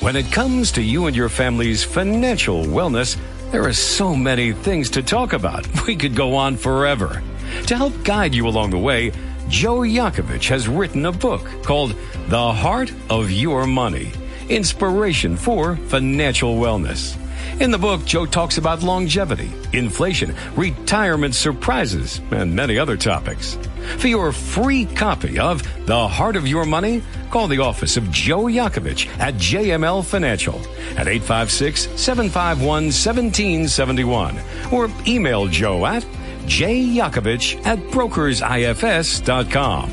When 0.00 0.16
it 0.16 0.32
comes 0.32 0.72
to 0.72 0.82
you 0.82 1.06
and 1.06 1.14
your 1.14 1.28
family's 1.28 1.84
financial 1.84 2.64
wellness, 2.64 3.16
there 3.52 3.64
are 3.66 3.72
so 3.72 4.16
many 4.16 4.52
things 4.52 4.90
to 4.90 5.02
talk 5.04 5.32
about. 5.32 5.68
We 5.86 5.94
could 5.94 6.16
go 6.16 6.34
on 6.34 6.56
forever. 6.56 7.22
To 7.66 7.76
help 7.76 8.02
guide 8.02 8.34
you 8.34 8.48
along 8.48 8.70
the 8.70 8.78
way, 8.78 9.12
Joe 9.50 9.80
Yakovich 9.80 10.48
has 10.48 10.68
written 10.68 11.04
a 11.06 11.12
book 11.12 11.44
called 11.64 11.96
The 12.28 12.52
Heart 12.52 12.92
of 13.10 13.32
Your 13.32 13.66
Money 13.66 14.12
Inspiration 14.48 15.36
for 15.36 15.74
Financial 15.74 16.54
Wellness. 16.54 17.18
In 17.60 17.72
the 17.72 17.78
book, 17.78 18.04
Joe 18.04 18.26
talks 18.26 18.58
about 18.58 18.84
longevity, 18.84 19.50
inflation, 19.72 20.36
retirement 20.54 21.34
surprises, 21.34 22.20
and 22.30 22.54
many 22.54 22.78
other 22.78 22.96
topics. 22.96 23.58
For 23.98 24.06
your 24.06 24.30
free 24.30 24.86
copy 24.86 25.40
of 25.40 25.64
The 25.84 26.06
Heart 26.06 26.36
of 26.36 26.46
Your 26.46 26.64
Money, 26.64 27.02
call 27.32 27.48
the 27.48 27.58
office 27.58 27.96
of 27.96 28.08
Joe 28.12 28.44
Yakovich 28.44 29.08
at 29.18 29.34
JML 29.34 30.04
Financial 30.04 30.60
at 30.96 31.08
856 31.08 31.88
751 32.00 32.84
1771 32.84 34.38
or 34.72 34.88
email 35.08 35.48
Joe 35.48 35.84
at 35.86 36.06
jyakovich 36.50 37.64
at 37.64 37.78
brokersifs.com. 37.78 39.90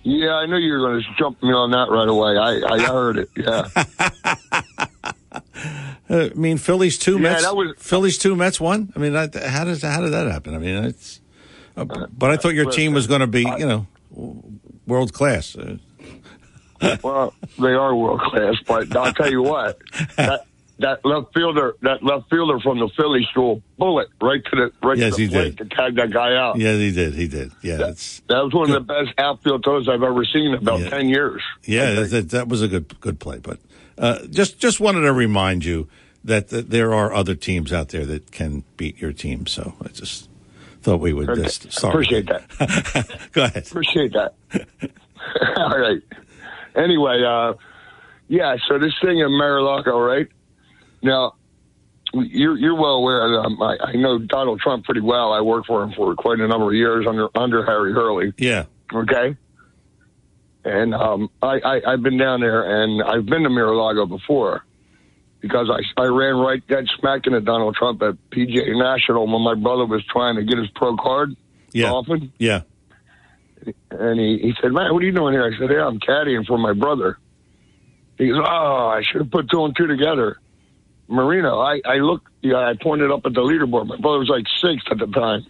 Yeah, 0.05 0.35
I 0.35 0.47
knew 0.47 0.59
you 0.59 0.75
were 0.75 0.79
going 0.79 1.03
to 1.03 1.09
jump 1.19 1.43
me 1.43 1.53
on 1.53 1.73
that 1.73 1.91
right 1.91 2.09
away. 2.09 2.37
I, 2.37 2.75
I 2.75 2.87
heard 2.87 3.19
it. 3.19 3.31
Yeah. 3.37 4.87
Uh, 5.35 5.41
I 6.11 6.31
mean, 6.35 6.59
Phillies 6.59 6.99
two 6.99 7.15
Yeah, 7.15 7.19
Mets. 7.31 7.43
that 7.43 7.57
was- 7.57 7.75
Phillies 7.79 8.19
two 8.19 8.37
Mets 8.37 8.61
one. 8.61 8.93
I 8.95 8.99
mean, 8.99 9.17
I, 9.17 9.29
how 9.49 9.65
does 9.65 9.83
how 9.83 10.01
did 10.01 10.13
that 10.13 10.31
happen? 10.31 10.55
I 10.55 10.59
mean, 10.59 10.85
it's. 10.85 11.21
Uh, 11.77 11.85
but 12.17 12.31
I 12.31 12.37
thought 12.37 12.55
your 12.55 12.71
team 12.71 12.93
was 12.93 13.07
going 13.07 13.21
to 13.23 13.27
be, 13.27 13.43
you 13.59 13.67
know, 13.67 13.87
world 14.87 15.13
class. 15.15 15.57
Uh, 15.57 15.77
well, 17.03 17.33
they 17.59 17.73
are 17.73 17.95
world 17.95 18.21
class, 18.21 18.57
but 18.67 18.95
I'll 18.97 19.13
tell 19.15 19.31
you 19.31 19.43
what. 19.43 19.79
That, 20.17 20.47
that 20.79 21.05
left 21.05 21.33
fielder, 21.33 21.77
that 21.83 22.03
left 22.03 22.29
fielder 22.29 22.59
from 22.59 22.79
the 22.81 22.89
Phillies 22.97 23.27
threw 23.33 23.53
a 23.53 23.57
bullet 23.79 24.09
right 24.21 24.43
to 24.47 24.51
the 24.57 24.73
right 24.87 24.99
Yes, 24.99 25.15
to 25.15 25.21
he 25.23 25.27
the 25.29 25.33
plate 25.33 25.57
did. 25.57 25.71
to 25.71 25.77
tag 25.77 25.95
that 25.97 26.11
guy 26.11 26.35
out. 26.35 26.59
yeah, 26.59 26.73
he 26.73 26.91
did. 26.91 27.15
He 27.15 27.29
did. 27.29 27.53
Yeah, 27.63 27.89
it's 27.91 28.21
That 28.29 28.43
was 28.43 28.53
one 28.53 28.69
of 28.71 28.75
the 28.75 28.81
best 28.81 29.11
outfield 29.19 29.63
throws 29.63 29.89
I've 29.89 30.03
ever 30.03 30.25
seen 30.25 30.49
in 30.49 30.55
about 30.55 30.81
Yeah. 30.81 30.91
ten 30.91 31.09
years. 31.09 31.41
yeah. 31.65 32.01
That, 32.01 32.31
that 32.31 32.49
was 32.49 32.63
a 32.63 32.69
good 32.69 32.99
good 33.01 33.21
play. 33.21 33.39
But 33.39 33.61
uh, 33.99 34.27
just 34.31 34.59
just 34.59 34.81
wanted 34.81 35.03
to 35.03 35.13
remind 35.13 35.65
you 35.65 35.89
that, 36.25 36.49
that 36.49 36.71
there 36.71 36.95
are 36.95 37.13
other 37.13 37.35
teams 37.35 37.73
out 37.73 37.89
there 37.91 38.07
that 38.07 38.31
can 38.33 38.65
beat 38.77 39.01
your 39.01 39.13
team. 39.13 39.47
So 39.47 39.75
I 39.85 39.89
just 39.89 40.29
thought 40.83 41.01
we 41.01 41.13
would 41.13 41.29
Okay. 41.31 41.43
just 41.43 41.73
start. 41.73 41.95
Appreciate 41.95 42.27
that. 42.29 43.29
Go 43.33 43.45
ahead. 43.45 43.67
Appreciate 43.67 44.13
that. 44.13 44.35
All 45.57 45.79
right. 45.79 46.03
Anyway, 46.75 47.23
uh, 47.23 47.55
yeah. 48.29 48.57
So 48.69 48.79
this 48.79 48.93
thing 49.03 49.19
in 49.19 49.31
Mar-a-Lago, 49.37 49.99
right? 49.99 50.27
Now, 51.03 51.35
you're 52.15 52.57
you're 52.57 52.75
well 52.75 52.95
aware. 52.97 53.41
Um, 53.41 53.61
I, 53.63 53.77
I 53.81 53.93
know 53.97 54.19
Donald 54.19 54.61
Trump 54.61 54.85
pretty 54.85 55.01
well. 55.01 55.33
I 55.33 55.41
worked 55.41 55.67
for 55.67 55.83
him 55.83 55.93
for 55.97 56.15
quite 56.15 56.41
a 56.41 56.47
number 56.49 56.69
of 56.69 56.75
years 56.75 57.07
under 57.07 57.29
under 57.37 57.65
Harry 57.65 57.93
Hurley. 57.93 58.33
Yeah. 58.39 58.65
Okay. 58.93 59.37
And 60.65 60.95
um, 60.95 61.29
I, 61.43 61.59
I 61.65 61.93
I've 61.93 62.03
been 62.03 62.19
down 62.19 62.41
there, 62.41 62.83
and 62.83 63.03
I've 63.03 63.27
been 63.27 63.43
to 63.43 63.51
Mar-a-Lago 63.51 64.07
before 64.07 64.65
because 65.41 65.69
I 65.71 66.01
I 66.01 66.07
ran 66.07 66.37
right 66.37 66.65
dead 66.69 66.87
smack 67.01 67.27
into 67.27 67.41
Donald 67.41 67.75
Trump 67.75 68.01
at 68.03 68.15
PGA 68.31 68.79
National 68.79 69.27
when 69.27 69.43
my 69.43 69.55
brother 69.55 69.87
was 69.87 70.05
trying 70.05 70.37
to 70.37 70.45
get 70.45 70.59
his 70.59 70.69
pro 70.75 70.97
card. 70.97 71.35
Yeah. 71.73 71.91
Often 71.91 72.33
Yeah. 72.39 72.63
and 73.91 74.21
he, 74.21 74.39
he 74.39 74.55
said, 74.61 74.73
"Man, 74.73 74.93
what 74.93 75.03
are 75.03 75.07
you 75.07 75.13
doing 75.13 75.33
here?" 75.33 75.45
I 75.45 75.59
said, 75.59 75.71
"Yeah, 75.71 75.87
I'm 75.87 75.99
caddying 75.99 76.47
for 76.47 76.59
my 76.59 76.73
brother." 76.75 77.19
He 78.19 78.29
goes, 78.29 78.39
"Oh, 78.39 78.87
I 78.87 79.03
should 79.03 79.23
have 79.23 79.31
put 79.31 79.51
two 79.51 79.65
and 79.65 79.75
two 79.77 79.87
together." 79.89 80.39
Marino, 81.09 81.59
I 81.59 81.81
I 81.85 81.97
looked, 81.97 82.29
yeah, 82.43 82.59
I 82.59 82.75
pointed 82.81 83.11
up 83.11 83.27
at 83.27 83.35
the 83.35 83.41
leaderboard. 83.41 83.87
My 83.89 83.97
brother 83.97 84.19
was 84.21 84.29
like 84.29 84.45
sixth 84.61 84.87
at 84.91 84.99
the 84.99 85.07
time. 85.09 85.45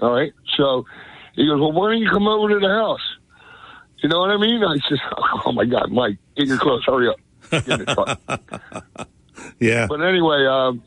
All 0.00 0.10
right, 0.10 0.32
so 0.56 0.86
he 1.34 1.46
goes, 1.46 1.60
"Well, 1.60 1.72
why 1.72 1.92
don't 1.92 2.00
you 2.00 2.08
come 2.10 2.26
over 2.26 2.48
to 2.48 2.58
the 2.60 2.68
house?" 2.68 3.13
You 4.04 4.10
know 4.10 4.18
what 4.18 4.30
I 4.32 4.36
mean? 4.36 4.62
I 4.62 4.76
said, 4.86 4.98
"Oh 5.46 5.52
my 5.52 5.64
God, 5.64 5.90
Mike, 5.90 6.18
get 6.36 6.46
your 6.46 6.58
clothes, 6.58 6.84
hurry 6.84 7.08
up." 7.08 7.16
Get 7.50 7.68
in 7.68 7.84
the 7.86 7.94
truck. 7.94 9.08
Yeah. 9.58 9.86
But 9.88 10.00
anyway, 10.00 10.46
um, 10.46 10.82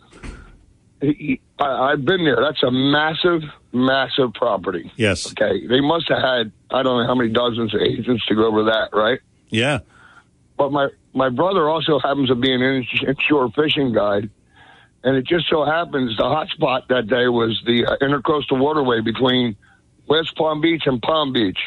he, 1.01 1.41
I, 1.59 1.91
I've 1.91 2.05
been 2.05 2.23
there. 2.23 2.37
That's 2.39 2.63
a 2.63 2.71
massive, 2.71 3.41
massive 3.73 4.33
property. 4.33 4.91
Yes. 4.95 5.31
Okay, 5.31 5.67
they 5.67 5.81
must 5.81 6.07
have 6.09 6.21
had 6.21 6.51
I 6.71 6.81
don't 6.83 7.01
know 7.01 7.07
how 7.07 7.13
many 7.15 7.29
dozens 7.29 7.73
of 7.75 7.81
agents 7.81 8.25
to 8.27 8.35
go 8.35 8.45
over 8.45 8.63
that, 8.65 8.89
right? 8.93 9.19
Yeah. 9.49 9.79
But 10.57 10.71
my 10.71 10.89
my 11.13 11.29
brother 11.29 11.67
also 11.69 11.99
happens 11.99 12.29
to 12.29 12.35
be 12.35 12.53
an 12.53 12.61
in- 12.61 12.85
inshore 13.05 13.51
fishing 13.51 13.93
guide, 13.93 14.29
and 15.03 15.17
it 15.17 15.25
just 15.25 15.49
so 15.49 15.65
happens 15.65 16.15
the 16.17 16.23
hot 16.23 16.47
spot 16.49 16.87
that 16.89 17.07
day 17.07 17.27
was 17.27 17.61
the 17.65 17.85
uh, 17.85 17.97
intercoastal 17.97 18.59
waterway 18.59 19.01
between 19.01 19.55
West 20.07 20.35
Palm 20.35 20.61
Beach 20.61 20.83
and 20.85 21.01
Palm 21.01 21.33
Beach. 21.33 21.59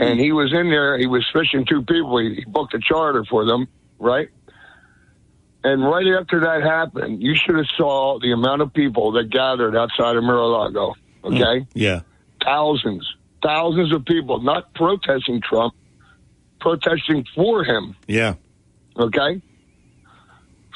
And 0.00 0.20
he 0.20 0.32
was 0.32 0.52
in 0.52 0.70
there. 0.70 0.96
He 0.98 1.06
was 1.06 1.26
fishing 1.32 1.64
two 1.66 1.82
people. 1.82 2.18
He, 2.18 2.34
he 2.36 2.44
booked 2.46 2.72
a 2.74 2.78
charter 2.78 3.24
for 3.28 3.44
them, 3.44 3.66
right? 3.98 4.28
And 5.64 5.82
right 5.84 6.06
after 6.20 6.40
that 6.40 6.62
happened, 6.62 7.20
you 7.20 7.34
should 7.34 7.56
have 7.56 7.66
saw 7.76 8.18
the 8.20 8.30
amount 8.32 8.62
of 8.62 8.72
people 8.72 9.12
that 9.12 9.28
gathered 9.30 9.76
outside 9.76 10.16
of 10.16 10.22
Mar-a-Lago. 10.22 10.94
Hmm, 11.24 11.34
okay, 11.34 11.66
Yeah. 11.74 12.02
thousands, 12.44 13.06
thousands 13.42 13.92
of 13.92 14.04
people, 14.04 14.40
not 14.40 14.72
protesting 14.74 15.40
Trump, 15.40 15.74
protesting 16.60 17.26
for 17.34 17.64
him. 17.64 17.96
Yeah. 18.06 18.34
Okay. 18.96 19.42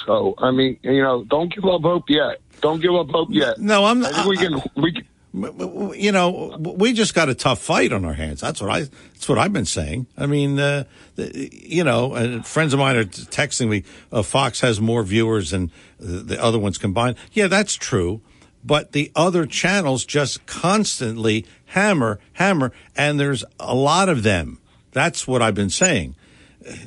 So 0.05 0.35
I 0.39 0.51
mean, 0.51 0.79
you 0.83 1.01
know, 1.03 1.23
don't 1.25 1.55
give 1.55 1.64
up 1.64 1.83
hope 1.83 2.05
yet. 2.09 2.41
Don't 2.61 2.81
give 2.83 2.95
up 2.95 3.09
hope 3.11 3.29
yet. 3.31 3.59
No, 3.59 3.85
I'm. 3.85 4.05
I 4.05 4.12
think 4.12 4.27
we 4.27 4.37
can. 4.37 4.62
We 4.77 4.93
can, 4.93 5.07
you 5.35 6.12
know, 6.12 6.57
we 6.59 6.93
just 6.93 7.14
got 7.14 7.28
a 7.30 7.35
tough 7.35 7.61
fight 7.61 7.93
on 7.93 8.05
our 8.05 8.12
hands. 8.12 8.41
That's 8.41 8.61
what 8.61 8.70
I. 8.70 8.80
That's 8.80 9.28
what 9.28 9.39
I've 9.39 9.53
been 9.53 9.64
saying. 9.64 10.07
I 10.16 10.26
mean, 10.26 10.59
uh, 10.59 10.85
you 11.16 11.85
know, 11.85 12.43
friends 12.43 12.74
of 12.74 12.80
mine 12.80 12.97
are 12.97 13.05
texting 13.05 13.68
me. 13.68 13.85
Uh, 14.11 14.22
Fox 14.22 14.61
has 14.61 14.80
more 14.80 15.03
viewers 15.03 15.51
than 15.51 15.70
the 15.99 16.43
other 16.43 16.59
ones 16.59 16.76
combined. 16.76 17.16
Yeah, 17.33 17.47
that's 17.47 17.74
true. 17.74 18.20
But 18.64 18.93
the 18.93 19.11
other 19.16 19.47
channels 19.47 20.05
just 20.05 20.45
constantly 20.47 21.47
hammer, 21.66 22.20
hammer, 22.35 22.72
and 22.95 23.18
there's 23.18 23.45
a 23.59 23.74
lot 23.74 24.09
of 24.09 24.22
them. 24.22 24.59
That's 24.93 25.26
what 25.26 25.41
I've 25.41 25.55
been 25.55 25.70
saying. 25.70 26.14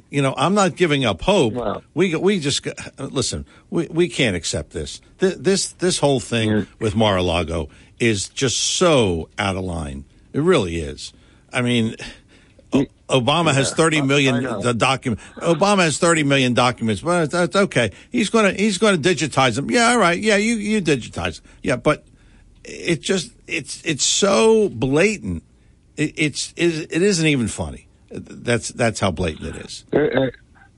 You 0.09 0.21
know, 0.21 0.33
I'm 0.37 0.53
not 0.53 0.75
giving 0.75 1.05
up 1.05 1.21
hope. 1.21 1.53
Wow. 1.53 1.81
We 1.93 2.15
we 2.15 2.39
just 2.39 2.65
listen. 2.99 3.45
We 3.69 3.87
we 3.87 4.07
can't 4.09 4.35
accept 4.35 4.71
this. 4.71 5.01
Th- 5.19 5.35
This 5.35 5.71
this 5.73 5.99
whole 5.99 6.19
thing 6.19 6.67
with 6.79 6.95
Mar-a-Lago 6.95 7.69
is 7.99 8.29
just 8.29 8.57
so 8.57 9.29
out 9.39 9.55
of 9.55 9.63
line. 9.63 10.05
It 10.33 10.41
really 10.41 10.77
is. 10.77 11.13
I 11.53 11.61
mean, 11.61 11.95
Obama 13.09 13.53
has 13.53 13.71
thirty 13.73 14.01
I 14.01 14.61
the 14.61 14.73
document. 14.73 15.21
Obama 15.37 15.79
has 15.79 15.97
thirty 15.97 16.23
million 16.23 16.53
documents. 16.53 17.03
Well, 17.03 17.27
that's 17.27 17.55
okay. 17.55 17.91
He's 18.11 18.29
gonna 18.29 18.51
he's 18.53 18.77
gonna 18.77 18.97
digitize 18.97 19.55
them. 19.55 19.69
Yeah, 19.69 19.89
all 19.91 19.97
right. 19.99 20.19
Yeah, 20.19 20.37
you 20.37 20.55
you 20.55 20.81
digitize. 20.81 21.41
Them. 21.41 21.51
Yeah, 21.63 21.75
but 21.77 22.05
it 22.63 23.01
just 23.01 23.31
it's 23.47 23.81
it's 23.85 24.03
so 24.03 24.69
blatant. 24.69 25.43
It, 25.95 26.13
it's 26.17 26.53
it, 26.57 26.91
it 26.91 27.01
isn't 27.01 27.25
even 27.27 27.47
funny. 27.47 27.84
That's 28.09 28.69
that's 28.69 28.99
how 28.99 29.11
blatant 29.11 29.55
it 29.55 29.65
is. 29.65 29.85
uh, 29.93 29.97
uh, 29.99 30.29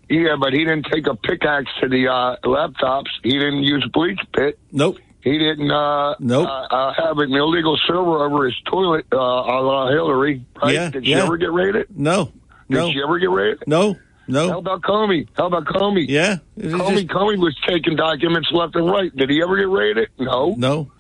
yeah, 0.10 0.36
but 0.40 0.54
he 0.54 0.60
didn't 0.60 0.88
take 0.92 1.06
a 1.08 1.16
pickaxe 1.16 1.70
to 1.82 1.90
the 1.90 2.08
uh, 2.08 2.38
laptops. 2.46 3.10
He 3.24 3.32
didn't 3.32 3.64
use 3.64 3.86
bleach 3.92 4.20
pit. 4.34 4.58
Nope. 4.72 5.00
He 5.22 5.38
didn't 5.38 5.70
uh, 5.70 6.16
Nope. 6.20 6.48
uh, 6.48 6.52
uh, 6.74 6.94
have 6.94 7.18
an 7.18 7.34
illegal 7.34 7.78
server 7.86 8.24
over 8.26 8.46
his 8.46 8.56
toilet, 8.66 9.06
uh, 9.12 9.18
a 9.18 9.60
la 9.62 9.90
Hillary. 9.90 10.46
Right? 10.62 10.74
Yeah, 10.74 10.90
Did 10.92 11.04
she 11.06 11.12
yeah. 11.12 11.24
ever 11.26 11.36
get 11.36 11.52
raided? 11.52 11.88
No. 11.98 12.32
Did 12.70 12.78
No. 12.78 12.92
she 12.92 13.02
ever 13.04 13.20
get 13.20 13.30
raided? 13.30 13.64
No. 13.68 13.98
No. 14.30 14.48
How 14.50 14.60
about 14.60 14.82
Comey? 14.84 15.28
How 15.36 15.48
about 15.48 15.66
Comey? 15.66 16.06
Yeah. 16.08 16.38
Comey, 16.58 16.94
just- 17.02 17.08
Comey 17.08 17.38
was 17.38 17.56
taking 17.68 17.98
documents 17.98 18.50
left 18.54 18.76
and 18.78 18.90
right. 18.90 19.14
Did 19.16 19.30
he 19.30 19.42
ever 19.42 19.58
get 19.58 19.68
raided? 19.70 20.10
No. 20.18 20.56
no. 20.58 20.92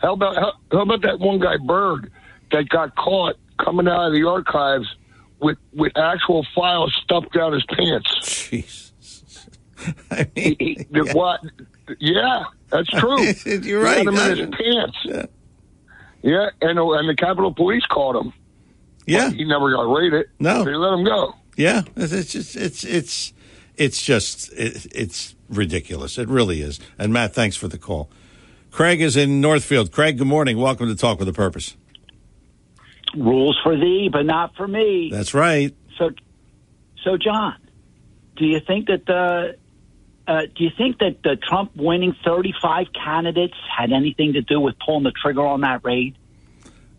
How 0.00 0.12
about 0.14 0.36
how, 0.36 0.52
how 0.70 0.82
about 0.82 1.02
that 1.02 1.18
one 1.18 1.40
guy 1.40 1.56
Berg 1.64 2.10
that 2.52 2.68
got 2.68 2.94
caught 2.94 3.34
coming 3.58 3.88
out 3.88 4.08
of 4.08 4.12
the 4.12 4.24
archives 4.28 4.86
with 5.42 5.58
with 5.74 5.92
actual 5.96 6.46
files 6.54 6.96
stuffed 7.02 7.32
down 7.32 7.52
his 7.52 7.64
pants? 7.66 8.48
Jesus. 8.48 8.92
I 10.10 10.30
mean, 10.36 10.56
He- 10.58 10.86
the 10.90 11.10
what? 11.14 11.40
Yeah, 11.98 12.44
that's 12.70 12.88
true. 12.88 13.20
You're 13.44 13.82
right. 13.82 14.06
him 14.06 14.16
in 14.16 14.36
his 14.38 14.48
pants. 14.50 14.98
Yeah. 15.04 15.26
Yeah, 16.22 16.50
and 16.60 16.78
uh, 16.78 16.90
and 16.92 17.08
the 17.08 17.16
Capitol 17.16 17.52
Police 17.52 17.84
caught 17.86 18.14
him. 18.14 18.32
Yeah. 19.06 19.30
He 19.30 19.44
never 19.44 19.72
got 19.72 19.82
raided. 19.92 20.26
No. 20.38 20.62
They 20.64 20.74
let 20.74 20.92
him 20.96 21.04
go. 21.04 21.34
Yeah, 21.56 21.82
it's 21.96 22.12
it's 22.12 22.32
just 22.32 22.54
it's 22.56 22.84
it's 22.84 23.32
it's 23.76 24.00
just 24.00 24.52
it, 24.52 24.86
it's 24.94 25.34
ridiculous. 25.48 26.16
It 26.18 26.28
really 26.28 26.62
is. 26.62 26.78
And 26.98 27.12
Matt, 27.12 27.34
thanks 27.34 27.56
for 27.56 27.66
the 27.66 27.76
call. 27.78 28.08
Craig 28.70 29.00
is 29.02 29.16
in 29.16 29.40
Northfield. 29.40 29.90
Craig, 29.90 30.16
good 30.18 30.28
morning. 30.28 30.56
Welcome 30.56 30.86
to 30.88 30.94
Talk 30.94 31.18
with 31.18 31.28
a 31.28 31.32
Purpose. 31.32 31.76
Rules 33.16 33.58
for 33.62 33.76
thee, 33.76 34.08
but 34.12 34.26
not 34.26 34.54
for 34.56 34.66
me. 34.66 35.10
That's 35.12 35.34
right. 35.34 35.74
So, 35.98 36.10
so 37.04 37.16
John, 37.16 37.56
do 38.36 38.46
you 38.46 38.60
think 38.60 38.86
that 38.88 39.06
the 39.06 39.56
uh, 40.26 40.42
do 40.54 40.64
you 40.64 40.70
think 40.76 40.98
that 40.98 41.22
the 41.22 41.36
Trump 41.36 41.72
winning 41.74 42.14
35 42.24 42.86
candidates 42.92 43.54
had 43.76 43.92
anything 43.92 44.34
to 44.34 44.42
do 44.42 44.60
with 44.60 44.76
pulling 44.84 45.02
the 45.02 45.10
trigger 45.10 45.44
on 45.44 45.62
that 45.62 45.84
raid? 45.84 46.16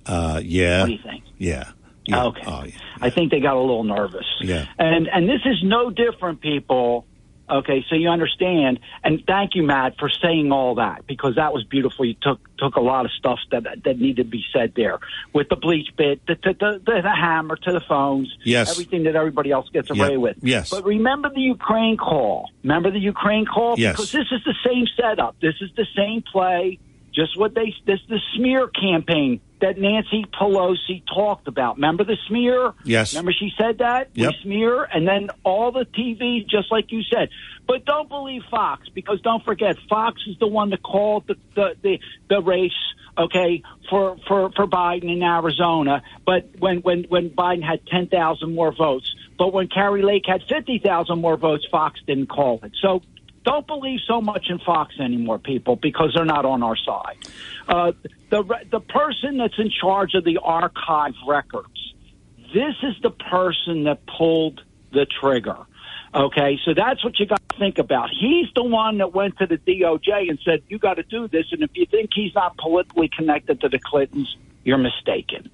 Uh, 0.06 0.42
yeah. 0.44 0.82
What 0.82 0.88
do 0.88 0.92
you 0.92 1.00
think? 1.02 1.24
Yeah. 1.38 1.72
Yeah. 2.06 2.26
Okay. 2.26 2.42
Oh, 2.46 2.64
yeah. 2.66 2.74
I 3.00 3.10
think 3.10 3.32
they 3.32 3.40
got 3.40 3.56
a 3.56 3.62
little 3.62 3.86
nervous. 3.86 4.26
Yeah. 4.42 4.66
And 4.78 5.08
and 5.08 5.28
this 5.28 5.42
is 5.46 5.64
no 5.64 5.90
different, 5.90 6.42
people. 6.42 7.06
Okay, 7.50 7.84
so 7.90 7.96
you 7.96 8.08
understand. 8.10 8.80
And 9.04 9.22
thank 9.28 9.54
you, 9.56 9.64
Matt, 9.64 9.98
for 10.00 10.10
saying 10.10 10.52
all 10.52 10.76
that 10.76 11.06
because 11.08 11.36
that 11.36 11.54
was 11.54 11.64
beautiful. 11.66 12.06
You 12.06 12.16
took 12.22 12.40
took 12.58 12.78
a 12.78 12.82
lot 12.82 13.04
of 13.06 13.12
stuff 13.12 13.40
that 13.52 13.64
that 13.84 14.00
needed 14.00 14.24
to 14.24 14.30
be 14.30 14.44
said 14.54 14.74
there 14.76 15.00
with 15.34 15.50
the 15.50 15.58
BleachBit, 15.58 16.22
the 16.26 16.36
the, 16.42 16.82
the, 16.86 17.02
the 17.02 17.10
hammer 17.16 17.58
to 17.58 17.72
the 17.74 17.82
phones, 17.82 18.34
Yes. 18.46 18.72
everything 18.72 19.04
that 19.04 19.16
everybody 19.16 19.52
else 19.52 19.68
gets 19.70 19.90
away 19.90 20.16
with. 20.18 20.38
Yes. 20.42 20.70
But 20.70 20.86
remember 20.86 21.30
the 21.30 21.42
Ukraine 21.42 21.98
call. 21.98 22.50
Remember 22.64 22.92
the 22.92 23.00
Ukraine 23.00 23.46
call 23.46 23.76
Yes. 23.78 23.96
because 23.98 24.12
this 24.14 24.28
is 24.32 24.42
the 24.46 24.56
same 24.66 24.86
setup. 24.98 25.36
This 25.42 25.56
is 25.60 25.70
the 25.76 25.86
same 25.96 26.24
play. 26.32 26.80
Just 27.14 27.38
what 27.38 27.54
they 27.54 27.74
this 27.86 28.00
the 28.10 28.20
smear 28.36 28.68
campaign 28.68 29.40
that 29.62 29.78
Nancy 29.78 30.26
Pelosi 30.26 31.04
talked 31.06 31.48
about. 31.48 31.76
Remember 31.76 32.04
the 32.04 32.18
smear? 32.28 32.74
Yes. 32.84 33.14
Remember 33.14 33.32
she 33.32 33.52
said 33.58 33.78
that? 33.78 34.10
Yep. 34.14 34.32
We 34.32 34.38
smear 34.44 34.84
and 34.84 35.08
then 35.08 35.30
all 35.44 35.72
the 35.72 35.86
TV, 35.86 36.48
just 36.48 36.72
like 36.72 36.92
you 36.92 37.02
said. 37.04 37.30
But 37.68 37.86
don't 37.86 38.10
believe 38.10 38.42
Fox 38.50 38.90
because 38.90 39.22
don't 39.22 39.44
forget 39.46 39.78
Fox 39.90 40.22
is 40.28 40.38
the 40.40 40.48
one 40.48 40.72
that 40.72 40.82
called 40.82 41.28
the 41.28 41.36
the 41.56 41.76
the, 41.82 42.00
the 42.30 42.42
race. 42.42 42.72
Okay, 43.16 43.62
for, 43.92 44.18
for, 44.28 44.50
for 44.56 44.66
Biden 44.66 45.04
in 45.04 45.22
Arizona, 45.22 46.02
but 46.26 46.50
when, 46.58 46.78
when, 46.80 47.04
when 47.04 47.30
Biden 47.30 47.62
had 47.62 47.86
10,000 47.86 48.56
more 48.56 48.74
votes, 48.74 49.14
but 49.38 49.54
when 49.54 49.68
Kari 49.68 50.02
Lake 50.02 50.24
had 50.26 50.42
50,000 50.50 51.20
more 51.22 51.38
votes, 51.38 51.64
Fox 51.70 52.00
didn't 52.08 52.26
call 52.26 52.60
it. 52.64 52.72
So 52.82 53.04
don't 53.44 53.68
believe 53.68 54.00
so 54.08 54.22
much 54.22 54.50
in 54.50 54.60
Fox 54.60 55.00
anymore, 55.00 55.40
people, 55.40 55.76
because 55.76 56.14
they're 56.16 56.26
not 56.26 56.46
on 56.46 56.64
our 56.64 56.78
side. 56.78 57.18
Uh, 57.68 57.92
the 58.30 58.44
the 58.72 58.80
person 58.80 59.38
that's 59.38 59.58
in 59.58 59.70
charge 59.70 60.16
of 60.16 60.24
the 60.24 60.40
archive 60.42 61.14
records, 61.28 61.94
this 62.54 62.76
is 62.84 62.96
the 63.02 63.12
person 63.12 63.84
that 63.84 64.06
pulled 64.06 64.62
the 64.92 65.06
trigger. 65.20 65.58
Okay, 66.16 66.60
so 66.64 66.74
that's 66.76 67.04
what 67.04 67.20
you 67.20 67.26
got 67.26 67.42
to 67.50 67.58
think 67.58 67.80
about. 67.80 68.10
He's 68.12 68.48
the 68.54 68.64
one 68.64 69.00
that 69.00 69.14
went 69.14 69.38
to 69.40 69.48
the 69.48 69.58
DOJ 69.58 70.30
and 70.30 70.40
said, 70.46 70.62
"You 70.68 70.78
got 70.78 70.96
to 70.96 71.04
do 71.04 71.28
this." 71.28 71.48
And 71.52 71.64
if 71.64 71.72
you 71.74 71.86
think 71.86 72.12
he's 72.14 72.36
not 72.36 72.58
politically 72.58 73.10
connected 73.10 73.62
to 73.62 73.70
the 73.70 73.80
Clintons, 73.80 74.36
you're 74.64 74.78
mistaken. 74.78 75.50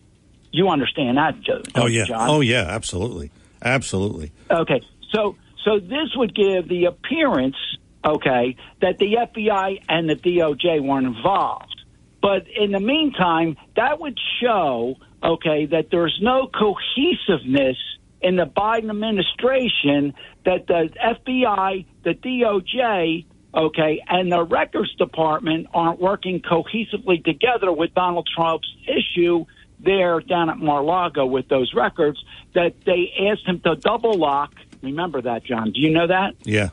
You 0.52 0.70
understand 0.70 1.18
that, 1.18 1.40
Joe? 1.42 1.62
Oh 1.76 1.86
yeah. 1.86 2.06
John? 2.06 2.30
Oh 2.30 2.42
yeah. 2.42 2.66
Absolutely. 2.68 3.32
Absolutely. 3.62 4.32
Okay, 4.50 4.82
so 5.14 5.36
so 5.66 5.80
this 5.80 6.10
would 6.16 6.34
give 6.34 6.68
the 6.68 6.86
appearance, 6.86 7.58
okay, 8.06 8.56
that 8.82 8.98
the 8.98 9.16
FBI 9.16 9.84
and 9.90 10.10
the 10.10 10.16
DOJ 10.16 10.82
weren't 10.82 11.08
involved. 11.08 11.84
But 12.22 12.48
in 12.50 12.72
the 12.72 12.80
meantime, 12.80 13.58
that 13.76 14.00
would 14.00 14.18
show, 14.42 14.96
okay, 15.24 15.66
that 15.68 15.88
there's 15.92 16.18
no 16.22 16.48
cohesiveness 16.48 17.78
in 18.22 18.36
the 18.36 18.46
Biden 18.46 18.90
administration, 18.90 20.14
that 20.46 20.68
the 20.68 20.90
FBI, 21.02 21.86
the 22.04 22.14
DOJ, 22.14 23.26
okay, 23.54 24.02
and 24.08 24.32
the 24.32 24.44
records 24.44 24.94
department 24.96 25.68
aren't 25.74 26.02
working 26.02 26.42
cohesively 26.42 27.24
together 27.24 27.72
with 27.72 27.94
Donald 27.94 28.28
Trump's 28.36 28.68
issue 28.86 29.46
there 29.80 30.20
down 30.20 30.50
at 30.50 30.58
Mar-Lago 30.58 31.26
with 31.26 31.48
those 31.48 31.74
records 31.74 32.22
that 32.54 32.74
they 32.86 33.14
asked 33.32 33.48
him 33.48 33.62
to 33.62 33.76
double 33.76 34.14
lock. 34.14 34.54
Remember 34.82 35.22
that, 35.22 35.44
John? 35.44 35.72
Do 35.72 35.80
you 35.80 35.92
know 35.92 36.08
that? 36.08 36.36
Yeah. 36.44 36.70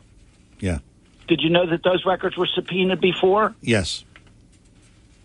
Yeah. 0.61 0.79
Did 1.29 1.41
you 1.43 1.51
know 1.51 1.67
that 1.67 1.83
those 1.83 2.05
records 2.07 2.37
were 2.37 2.49
subpoenaed 2.55 3.01
before? 3.01 3.55
Yes. 3.61 4.05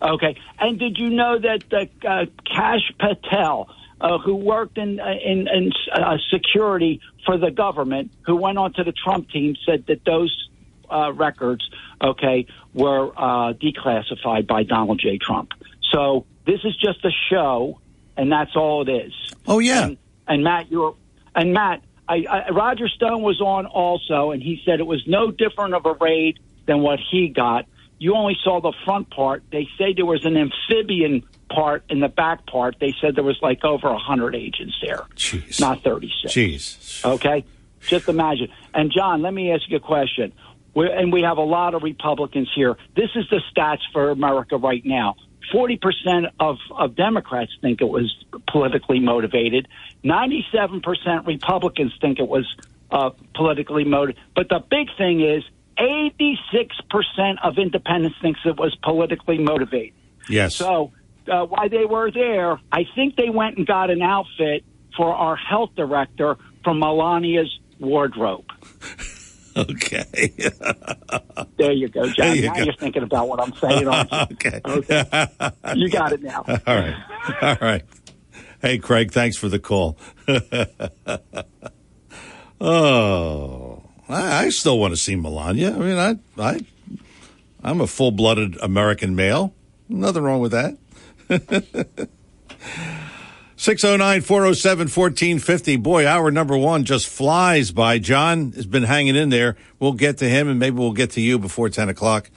Okay. 0.00 0.36
And 0.58 0.78
did 0.78 0.98
you 0.98 1.10
know 1.10 1.38
that 1.38 1.64
uh, 1.72 2.06
uh, 2.06 2.26
Kash 2.44 2.92
Patel, 2.98 3.68
uh, 4.00 4.18
who 4.18 4.34
worked 4.34 4.78
in 4.78 4.98
uh, 4.98 5.14
in, 5.24 5.46
in 5.48 5.72
uh, 5.92 6.16
security 6.30 7.00
for 7.24 7.38
the 7.38 7.50
government, 7.50 8.10
who 8.26 8.34
went 8.34 8.58
on 8.58 8.72
to 8.74 8.84
the 8.84 8.92
Trump 8.92 9.30
team, 9.30 9.54
said 9.64 9.86
that 9.86 10.04
those 10.04 10.48
uh, 10.90 11.12
records, 11.12 11.68
okay, 12.02 12.46
were 12.74 13.12
uh, 13.16 13.52
declassified 13.54 14.46
by 14.46 14.64
Donald 14.64 14.98
J. 15.00 15.18
Trump. 15.18 15.52
So 15.92 16.26
this 16.46 16.60
is 16.64 16.76
just 16.76 17.04
a 17.04 17.10
show, 17.30 17.80
and 18.16 18.30
that's 18.32 18.56
all 18.56 18.82
it 18.88 18.90
is. 18.90 19.12
Oh 19.46 19.60
yeah. 19.60 19.84
And, 19.84 19.98
and 20.26 20.44
Matt, 20.44 20.70
you're 20.70 20.96
and 21.34 21.52
Matt, 21.52 21.82
I, 22.08 22.24
I, 22.28 22.50
Roger 22.50 22.88
Stone 22.88 23.22
was 23.22 23.40
on 23.40 23.66
also, 23.66 24.32
and 24.32 24.42
he 24.42 24.60
said 24.64 24.80
it 24.80 24.86
was 24.86 25.02
no 25.06 25.30
different 25.30 25.74
of 25.74 25.86
a 25.86 25.94
raid 25.94 26.38
than 26.66 26.80
what 26.80 26.98
he 27.10 27.28
got. 27.28 27.66
You 27.98 28.14
only 28.16 28.36
saw 28.42 28.60
the 28.60 28.72
front 28.84 29.10
part. 29.10 29.44
They 29.52 29.68
say 29.78 29.92
there 29.94 30.06
was 30.06 30.24
an 30.24 30.36
amphibian 30.36 31.22
part 31.48 31.84
in 31.88 32.00
the 32.00 32.08
back 32.08 32.46
part. 32.46 32.76
They 32.80 32.94
said 33.00 33.14
there 33.14 33.22
was 33.22 33.38
like 33.40 33.64
over 33.64 33.88
a 33.88 33.98
hundred 33.98 34.34
agents 34.34 34.74
there, 34.82 35.02
Jeez. 35.14 35.60
not 35.60 35.82
thirty 35.84 36.10
six. 36.22 36.34
Jeez. 36.34 37.04
Okay, 37.04 37.44
just 37.86 38.08
imagine. 38.08 38.48
And 38.74 38.90
John, 38.90 39.22
let 39.22 39.32
me 39.32 39.52
ask 39.52 39.62
you 39.68 39.76
a 39.76 39.80
question. 39.80 40.32
we 40.74 40.90
and 40.90 41.12
we 41.12 41.22
have 41.22 41.38
a 41.38 41.44
lot 41.44 41.74
of 41.74 41.82
Republicans 41.84 42.50
here. 42.54 42.76
This 42.96 43.10
is 43.14 43.24
the 43.30 43.40
stats 43.54 43.82
for 43.92 44.10
America 44.10 44.56
right 44.56 44.84
now. 44.84 45.14
Forty 45.52 45.76
percent 45.76 46.26
of 46.40 46.56
of 46.72 46.96
Democrats 46.96 47.52
think 47.60 47.80
it 47.80 47.88
was 47.88 48.12
politically 48.50 48.98
motivated. 48.98 49.68
Ninety-seven 50.04 50.80
percent 50.80 51.26
Republicans 51.26 51.92
think 52.00 52.18
it 52.18 52.28
was 52.28 52.46
uh, 52.90 53.10
politically 53.34 53.84
motivated. 53.84 54.22
But 54.34 54.48
the 54.48 54.58
big 54.58 54.88
thing 54.98 55.20
is, 55.20 55.44
eighty-six 55.78 56.76
percent 56.90 57.38
of 57.42 57.58
independents 57.58 58.16
thinks 58.20 58.40
it 58.44 58.56
was 58.56 58.74
politically 58.82 59.38
motivated. 59.38 59.94
Yes. 60.28 60.56
So 60.56 60.92
uh, 61.30 61.44
while 61.46 61.68
they 61.68 61.84
were 61.84 62.10
there, 62.10 62.58
I 62.70 62.84
think 62.94 63.16
they 63.16 63.30
went 63.30 63.58
and 63.58 63.66
got 63.66 63.90
an 63.90 64.02
outfit 64.02 64.64
for 64.96 65.14
our 65.14 65.36
health 65.36 65.70
director 65.76 66.36
from 66.64 66.80
Melania's 66.80 67.58
wardrobe. 67.78 68.44
okay. 69.56 70.32
There 71.58 71.72
you 71.72 71.88
go, 71.88 72.08
John. 72.08 72.34
You 72.34 72.42
now 72.42 72.54
go. 72.54 72.62
you're 72.62 72.74
thinking 72.74 73.02
about 73.02 73.28
what 73.28 73.40
I'm 73.40 73.54
saying. 73.54 73.86
okay. 74.32 74.60
Okay. 74.64 75.04
You 75.76 75.88
got 75.90 76.12
it 76.12 76.22
now. 76.22 76.44
All 76.46 76.74
right. 76.74 76.94
All 77.40 77.56
right. 77.60 77.82
Hey, 78.62 78.78
Craig, 78.78 79.10
thanks 79.10 79.36
for 79.36 79.48
the 79.48 79.58
call. 79.58 79.98
oh, 82.60 83.82
I, 84.08 84.44
I 84.44 84.48
still 84.50 84.78
want 84.78 84.92
to 84.92 84.96
see 84.96 85.16
Melania. 85.16 85.74
I 85.74 85.78
mean, 85.78 85.98
I, 85.98 86.14
I, 86.40 86.60
I'm 87.64 87.80
a 87.80 87.88
full-blooded 87.88 88.58
American 88.62 89.16
male. 89.16 89.52
Nothing 89.88 90.22
wrong 90.22 90.38
with 90.38 90.52
that. 90.52 90.78
609-407-1450. 93.56 95.82
Boy, 95.82 96.06
hour 96.06 96.30
number 96.30 96.56
one 96.56 96.84
just 96.84 97.08
flies 97.08 97.72
by. 97.72 97.98
John 97.98 98.52
has 98.52 98.66
been 98.66 98.84
hanging 98.84 99.16
in 99.16 99.30
there. 99.30 99.56
We'll 99.80 99.94
get 99.94 100.18
to 100.18 100.28
him 100.28 100.48
and 100.48 100.60
maybe 100.60 100.76
we'll 100.76 100.92
get 100.92 101.10
to 101.12 101.20
you 101.20 101.40
before 101.40 101.68
10 101.68 101.88
o'clock. 101.88 102.30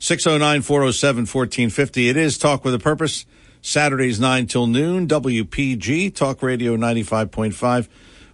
609-407-1450. 0.00 2.10
It 2.10 2.16
is 2.16 2.36
Talk 2.36 2.64
with 2.64 2.74
a 2.74 2.80
Purpose. 2.80 3.26
Saturdays 3.68 4.18
9 4.18 4.46
till 4.46 4.66
noon. 4.66 5.06
WPG, 5.06 6.14
Talk 6.14 6.42
Radio 6.42 6.74
95.5. 6.74 7.86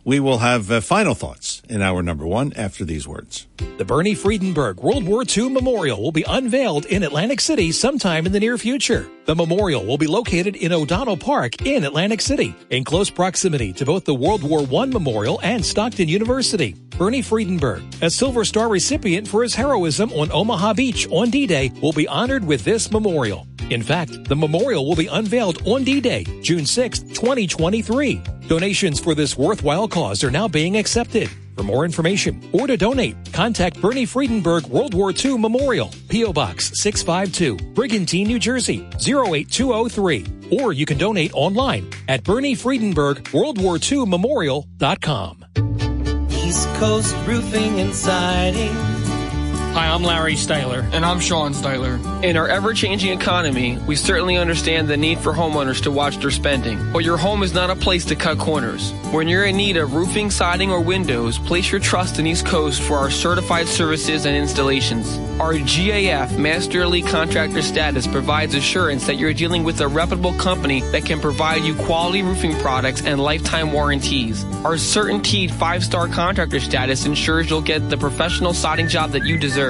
We 0.05 0.20
will 0.20 0.39
have 0.39 0.70
uh, 0.70 0.80
final 0.80 1.16
thoughts 1.16 1.61
in 1.68 1.82
hour 1.82 2.05
number 2.05 2.24
one 2.24 2.53
after 2.55 2.85
these 2.85 3.09
words. 3.09 3.49
The 3.57 3.85
Bernie 3.85 4.15
Friedenberg 4.17 4.77
World 4.77 5.05
War 5.05 5.25
II 5.25 5.51
Memorial 5.51 6.03
will 6.03 6.13
be 6.13 6.25
unveiled 6.27 6.87
in 6.87 7.03
Atlantic 7.05 7.41
City 7.41 7.71
sometime 7.71 8.27
in 8.27 8.33
the 8.33 8.41
near 8.41 8.59
future. 8.59 9.09
The 9.27 9.35
memorial 9.35 9.85
will 9.87 9.99
be 9.99 10.07
located 10.07 10.57
in 10.57 10.73
O'Donnell 10.73 11.17
Park 11.17 11.65
in 11.65 11.85
Atlantic 11.85 12.21
City, 12.21 12.55
in 12.71 12.85
close 12.85 13.11
proximity 13.11 13.73
to 13.75 13.85
both 13.85 14.05
the 14.05 14.15
World 14.15 14.43
War 14.43 14.67
I 14.83 14.87
Memorial 14.87 15.41
and 15.43 15.65
Stockton 15.65 16.09
University. 16.09 16.75
Bernie 16.99 17.23
Friedenberg, 17.23 18.03
a 18.03 18.11
Silver 18.11 18.45
Star 18.45 18.69
recipient 18.69 19.27
for 19.27 19.43
his 19.43 19.55
heroism 19.55 20.13
on 20.13 20.33
Omaha 20.33 20.75
Beach 20.75 21.09
on 21.11 21.31
D-Day, 21.31 21.73
will 21.81 21.93
be 21.93 22.09
honored 22.09 22.45
with 22.45 22.65
this 22.65 22.91
memorial. 22.91 23.47
In 23.71 23.83
fact, 23.83 24.25
the 24.29 24.37
memorial 24.37 24.87
will 24.87 24.97
be 24.97 25.07
unveiled 25.07 25.67
on 25.67 25.85
D-Day, 25.85 26.25
June 26.43 26.67
6, 26.67 27.01
2023. 27.01 28.21
Donations 28.49 29.01
for 29.01 29.15
this 29.15 29.39
worthwhile 29.39 29.89
cause 29.89 30.23
are 30.23 30.31
now 30.31 30.49
being 30.49 30.77
accepted. 30.77 31.31
For 31.57 31.63
more 31.63 31.85
information 31.85 32.43
or 32.53 32.67
to 32.67 32.77
donate, 32.77 33.17
contact 33.33 33.81
Bernie 33.81 34.07
Friedenberg 34.07 34.67
World 34.69 34.95
War 34.95 35.13
II 35.13 35.39
Memorial, 35.39 35.91
P.O. 36.09 36.33
Box 36.33 36.73
652, 36.81 37.73
Brigantine, 37.75 38.27
New 38.27 38.39
Jersey 38.39 38.87
08203. 39.01 40.27
Or 40.59 40.73
you 40.73 40.87
can 40.87 40.99
donate 40.99 41.33
online 41.35 41.89
at 42.09 42.25
Bernie 42.25 42.55
Friedenberg 42.57 43.33
World 43.33 43.61
War 43.61 43.79
II 43.81 44.07
Memorial.com. 44.07 45.45
East 46.31 46.69
Coast 46.75 47.17
Roofing 47.27 47.81
and 47.81 47.95
Siding. 47.95 48.94
Hi, 49.75 49.89
I'm 49.89 50.05
Larry 50.05 50.35
Steitler. 50.35 50.89
And 50.93 51.05
I'm 51.05 51.18
Sean 51.18 51.53
Steitler. 51.53 52.22
In 52.22 52.37
our 52.37 52.47
ever 52.47 52.72
changing 52.75 53.11
economy, 53.11 53.77
we 53.89 53.97
certainly 53.97 54.37
understand 54.37 54.87
the 54.87 54.97
need 54.97 55.18
for 55.18 55.33
homeowners 55.33 55.83
to 55.83 55.91
watch 55.91 56.18
their 56.18 56.31
spending. 56.31 56.93
But 56.93 57.03
your 57.03 57.16
home 57.16 57.43
is 57.43 57.55
not 57.55 57.70
a 57.70 57.75
place 57.75 58.05
to 58.05 58.14
cut 58.14 58.39
corners. 58.39 58.93
When 59.11 59.27
you're 59.27 59.47
in 59.47 59.57
need 59.57 59.77
of 59.77 59.95
roofing, 59.95 60.31
siding, 60.31 60.70
or 60.70 60.81
windows, 60.81 61.41
place 61.41 61.72
your 61.72 61.81
trust 61.81 62.20
in 62.20 62.27
East 62.29 62.47
Coast 62.47 62.83
for 62.83 62.99
our 62.99 63.11
certified 63.11 63.66
services 63.66 64.27
and 64.27 64.37
installations. 64.37 65.18
Our 65.41 65.55
GAF 65.55 66.39
Master 66.39 66.83
Elite 66.83 67.09
Contractor 67.09 67.61
status 67.61 68.07
provides 68.07 68.55
assurance 68.55 69.09
that 69.09 69.16
you're 69.16 69.35
dealing 69.35 69.64
with 69.64 69.81
a 69.81 69.89
reputable 69.89 70.35
company 70.35 70.83
that 70.93 71.05
can 71.05 71.18
provide 71.20 71.64
you 71.64 71.75
quality 71.75 72.22
roofing 72.22 72.57
products 72.61 73.03
and 73.05 73.20
lifetime 73.20 73.72
warranties. 73.72 74.45
Our 74.64 74.77
CertainTeed 74.77 75.51
five-star 75.51 76.07
contractor 76.07 76.61
status 76.61 77.07
ensures 77.07 77.51
you'll 77.51 77.61
get 77.61 77.91
the 77.91 77.99
professional 77.99 78.55
siding 78.55 78.87
job 78.87 79.11
that 79.11 79.25
you 79.25 79.37
deserve. 79.37 79.64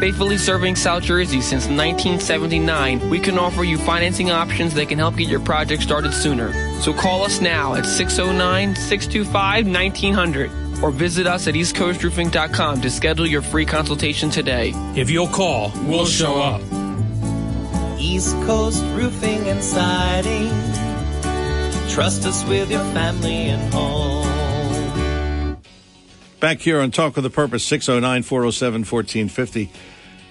Faithfully 0.00 0.38
serving 0.38 0.76
South 0.76 1.02
Jersey 1.02 1.40
since 1.40 1.64
1979, 1.64 3.10
we 3.10 3.18
can 3.18 3.38
offer 3.38 3.64
you 3.64 3.76
financing 3.78 4.30
options 4.30 4.74
that 4.74 4.88
can 4.88 4.98
help 4.98 5.16
get 5.16 5.28
your 5.28 5.40
project 5.40 5.82
started 5.82 6.12
sooner. 6.12 6.52
So 6.80 6.92
call 6.92 7.22
us 7.22 7.40
now 7.40 7.74
at 7.74 7.84
609 7.84 8.76
625 8.76 9.66
1900 9.66 10.82
or 10.82 10.90
visit 10.90 11.26
us 11.26 11.46
at 11.48 11.54
eastcoastroofing.com 11.54 12.80
to 12.80 12.90
schedule 12.90 13.26
your 13.26 13.42
free 13.42 13.66
consultation 13.66 14.30
today. 14.30 14.72
If 14.96 15.10
you'll 15.10 15.28
call, 15.28 15.72
we'll 15.84 16.06
show 16.06 16.40
up. 16.40 16.62
East 17.98 18.34
Coast 18.46 18.82
Roofing 18.94 19.48
and 19.48 19.62
Siding. 19.62 20.48
Trust 21.90 22.24
us 22.24 22.44
with 22.44 22.70
your 22.70 22.84
family 22.94 23.48
and 23.48 23.74
home. 23.74 24.29
Back 26.40 26.60
here 26.60 26.80
on 26.80 26.90
Talk 26.90 27.16
with 27.16 27.26
a 27.26 27.30
Purpose, 27.30 27.62
609 27.64 28.22
407 28.22 28.80
1450. 28.80 29.70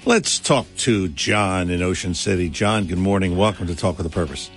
Let's 0.05 0.39
talk 0.39 0.65
to 0.77 1.07
John 1.09 1.69
in 1.69 1.83
Ocean 1.83 2.15
City. 2.15 2.49
John, 2.49 2.87
good 2.87 2.97
morning. 2.97 3.37
Welcome 3.37 3.67
to 3.67 3.75
Talk 3.75 3.99
with 3.99 4.07
a 4.07 4.09
Purpose. 4.09 4.49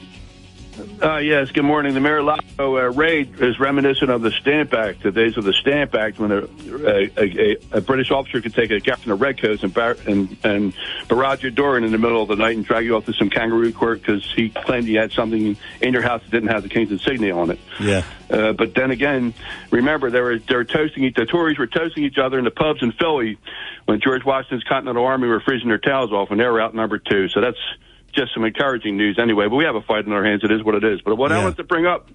Uh, 1.02 1.18
yes, 1.18 1.50
good 1.50 1.64
morning. 1.64 1.92
The 1.92 2.00
Mar-a-Lago 2.00 2.78
uh, 2.78 2.90
raid 2.92 3.40
is 3.40 3.60
reminiscent 3.60 4.10
of 4.10 4.22
the 4.22 4.30
Stamp 4.30 4.72
Act, 4.72 5.02
the 5.02 5.10
days 5.10 5.36
of 5.36 5.44
the 5.44 5.52
Stamp 5.52 5.94
Act, 5.94 6.18
when 6.18 6.32
a, 6.32 6.44
a, 6.44 7.10
a, 7.18 7.56
a 7.72 7.80
British 7.82 8.10
officer 8.10 8.40
could 8.40 8.54
take 8.54 8.70
a 8.70 8.80
captain 8.80 9.12
of 9.12 9.20
redcoats 9.20 9.62
and, 9.62 9.74
bar- 9.74 9.98
and, 10.06 10.34
and 10.44 10.72
barrage 11.08 11.42
your 11.42 11.50
door 11.50 11.76
in, 11.76 11.84
in 11.84 11.92
the 11.92 11.98
middle 11.98 12.22
of 12.22 12.28
the 12.28 12.36
night 12.36 12.56
and 12.56 12.64
drag 12.64 12.86
you 12.86 12.96
off 12.96 13.04
to 13.04 13.12
some 13.12 13.28
kangaroo 13.28 13.72
court 13.72 14.00
because 14.00 14.24
he 14.34 14.48
claimed 14.48 14.86
he 14.86 14.94
had 14.94 15.12
something 15.12 15.56
in 15.82 15.92
your 15.92 16.02
house 16.02 16.22
that 16.22 16.30
didn't 16.30 16.48
have 16.48 16.62
the 16.62 16.70
king's 16.70 16.90
insignia 16.90 17.36
on 17.36 17.50
it. 17.50 17.58
Yeah. 17.78 18.02
Uh, 18.30 18.52
but 18.54 18.74
then 18.74 18.90
again, 18.90 19.34
remember 19.70 20.10
they 20.10 20.20
were 20.20 20.38
they 20.38 20.54
were 20.54 20.64
toasting 20.64 21.04
each 21.04 21.16
the 21.16 21.26
Tories 21.26 21.58
were 21.58 21.66
toasting 21.66 22.04
each 22.04 22.16
other 22.16 22.38
in 22.38 22.44
the 22.44 22.50
pubs 22.50 22.82
in 22.82 22.92
Philly 22.92 23.36
when 23.84 24.00
George 24.00 24.24
Washington's 24.24 24.64
Continental 24.64 25.04
Army 25.04 25.28
were 25.28 25.40
freezing 25.40 25.68
their 25.68 25.76
towels 25.76 26.12
off 26.12 26.30
and 26.30 26.40
they 26.40 26.44
were 26.44 26.62
outnumbered 26.62 27.04
too. 27.04 27.28
So 27.28 27.42
that's 27.42 27.58
just 28.14 28.34
some 28.34 28.44
encouraging 28.44 28.96
news 28.96 29.18
anyway. 29.20 29.46
But 29.48 29.56
we 29.56 29.64
have 29.64 29.74
a 29.76 29.82
fight 29.82 30.06
in 30.06 30.12
our 30.12 30.24
hands. 30.24 30.42
It 30.44 30.50
is 30.52 30.62
what 30.62 30.74
it 30.74 30.84
is. 30.84 31.00
But 31.02 31.16
what 31.16 31.30
Yeah. 31.30 31.40
I 31.40 31.44
want 31.44 31.56
to 31.56 31.64
bring 31.64 31.86
up, 31.86 32.08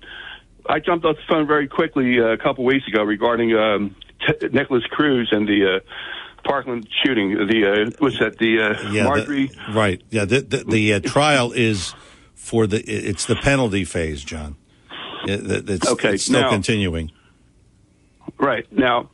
I 0.69 0.79
jumped 0.79 1.05
off 1.05 1.15
the 1.15 1.21
phone 1.33 1.47
very 1.47 1.67
quickly 1.67 2.19
uh, 2.19 2.25
a 2.27 2.37
couple 2.37 2.63
weeks 2.65 2.87
ago 2.87 3.03
regarding 3.03 3.53
um, 3.55 3.95
t- 4.27 4.47
Nikolas 4.51 4.83
Cruz 4.91 5.29
and 5.31 5.47
the 5.47 5.77
uh, 5.77 5.79
Parkland 6.47 6.87
shooting. 7.03 7.31
The 7.31 7.85
uh, 7.87 7.91
what's 7.99 8.19
that? 8.19 8.37
The 8.37 8.59
uh, 8.61 8.91
Yeah, 8.91 9.03
the- 9.25 9.49
right. 9.73 10.01
Yeah, 10.09 10.25
the, 10.25 10.41
the, 10.41 10.57
the 10.63 10.93
uh, 10.93 10.99
trial 10.99 11.51
is 11.51 11.93
for 12.35 12.67
the, 12.67 12.79
it's 12.81 13.25
the 13.25 13.35
penalty 13.35 13.83
phase, 13.85 14.23
John. 14.23 14.55
It, 15.25 15.69
it's, 15.69 15.87
Okay, 15.87 16.13
it's 16.13 16.23
still 16.25 16.41
now- 16.41 16.49
continuing. 16.49 17.11
Right. 18.37 18.71
Now, 18.71 19.09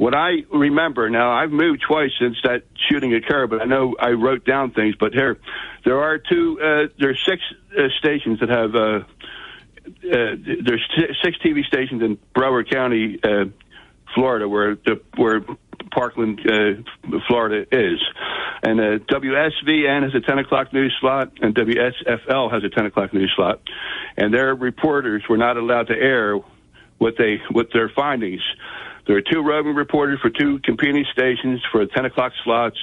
what 0.00 0.14
I 0.14 0.44
remember, 0.50 1.10
now 1.10 1.30
I've 1.30 1.50
moved 1.50 1.82
twice 1.86 2.10
since 2.18 2.38
that 2.44 2.62
shooting 2.88 3.12
occurred, 3.12 3.50
but 3.50 3.60
I 3.60 3.66
know 3.66 3.96
I 4.00 4.12
wrote 4.12 4.46
down 4.46 4.70
things. 4.70 4.94
But 4.98 5.12
here, 5.12 5.38
there 5.84 6.00
are 6.00 6.16
two, 6.16 6.58
uh, 6.58 6.88
there's 6.98 7.22
six 7.28 7.42
uh, 7.76 7.82
stations 7.98 8.40
that 8.40 8.48
have, 8.48 8.74
uh, 8.74 9.04
uh, 10.10 10.36
there's 10.64 10.82
six 11.22 11.36
TV 11.44 11.66
stations 11.66 12.02
in 12.02 12.16
Broward 12.34 12.72
County, 12.72 13.20
uh, 13.22 13.50
Florida, 14.14 14.48
where 14.48 14.76
the, 14.76 15.02
where 15.16 15.44
Parkland, 15.92 16.40
uh, 16.50 17.18
Florida 17.28 17.66
is. 17.70 18.00
And 18.62 18.80
WSVN 19.06 20.04
has 20.04 20.14
a 20.14 20.26
10 20.26 20.38
o'clock 20.38 20.72
news 20.72 20.96
slot, 20.98 21.32
and 21.42 21.54
WSFL 21.54 22.50
has 22.50 22.64
a 22.64 22.70
10 22.70 22.86
o'clock 22.86 23.12
news 23.12 23.32
slot. 23.36 23.60
And 24.16 24.32
their 24.32 24.54
reporters 24.54 25.24
were 25.28 25.36
not 25.36 25.58
allowed 25.58 25.88
to 25.88 25.94
air 25.94 26.38
what 26.96 27.16
they 27.18 27.42
what 27.50 27.68
their 27.74 27.90
findings. 27.90 28.42
There 29.10 29.18
are 29.18 29.22
two 29.22 29.42
roving 29.42 29.74
reporters 29.74 30.20
for 30.22 30.30
two 30.30 30.60
competing 30.62 31.04
stations 31.12 31.60
for 31.72 31.84
10 31.84 32.04
o'clock 32.04 32.30
slots. 32.44 32.76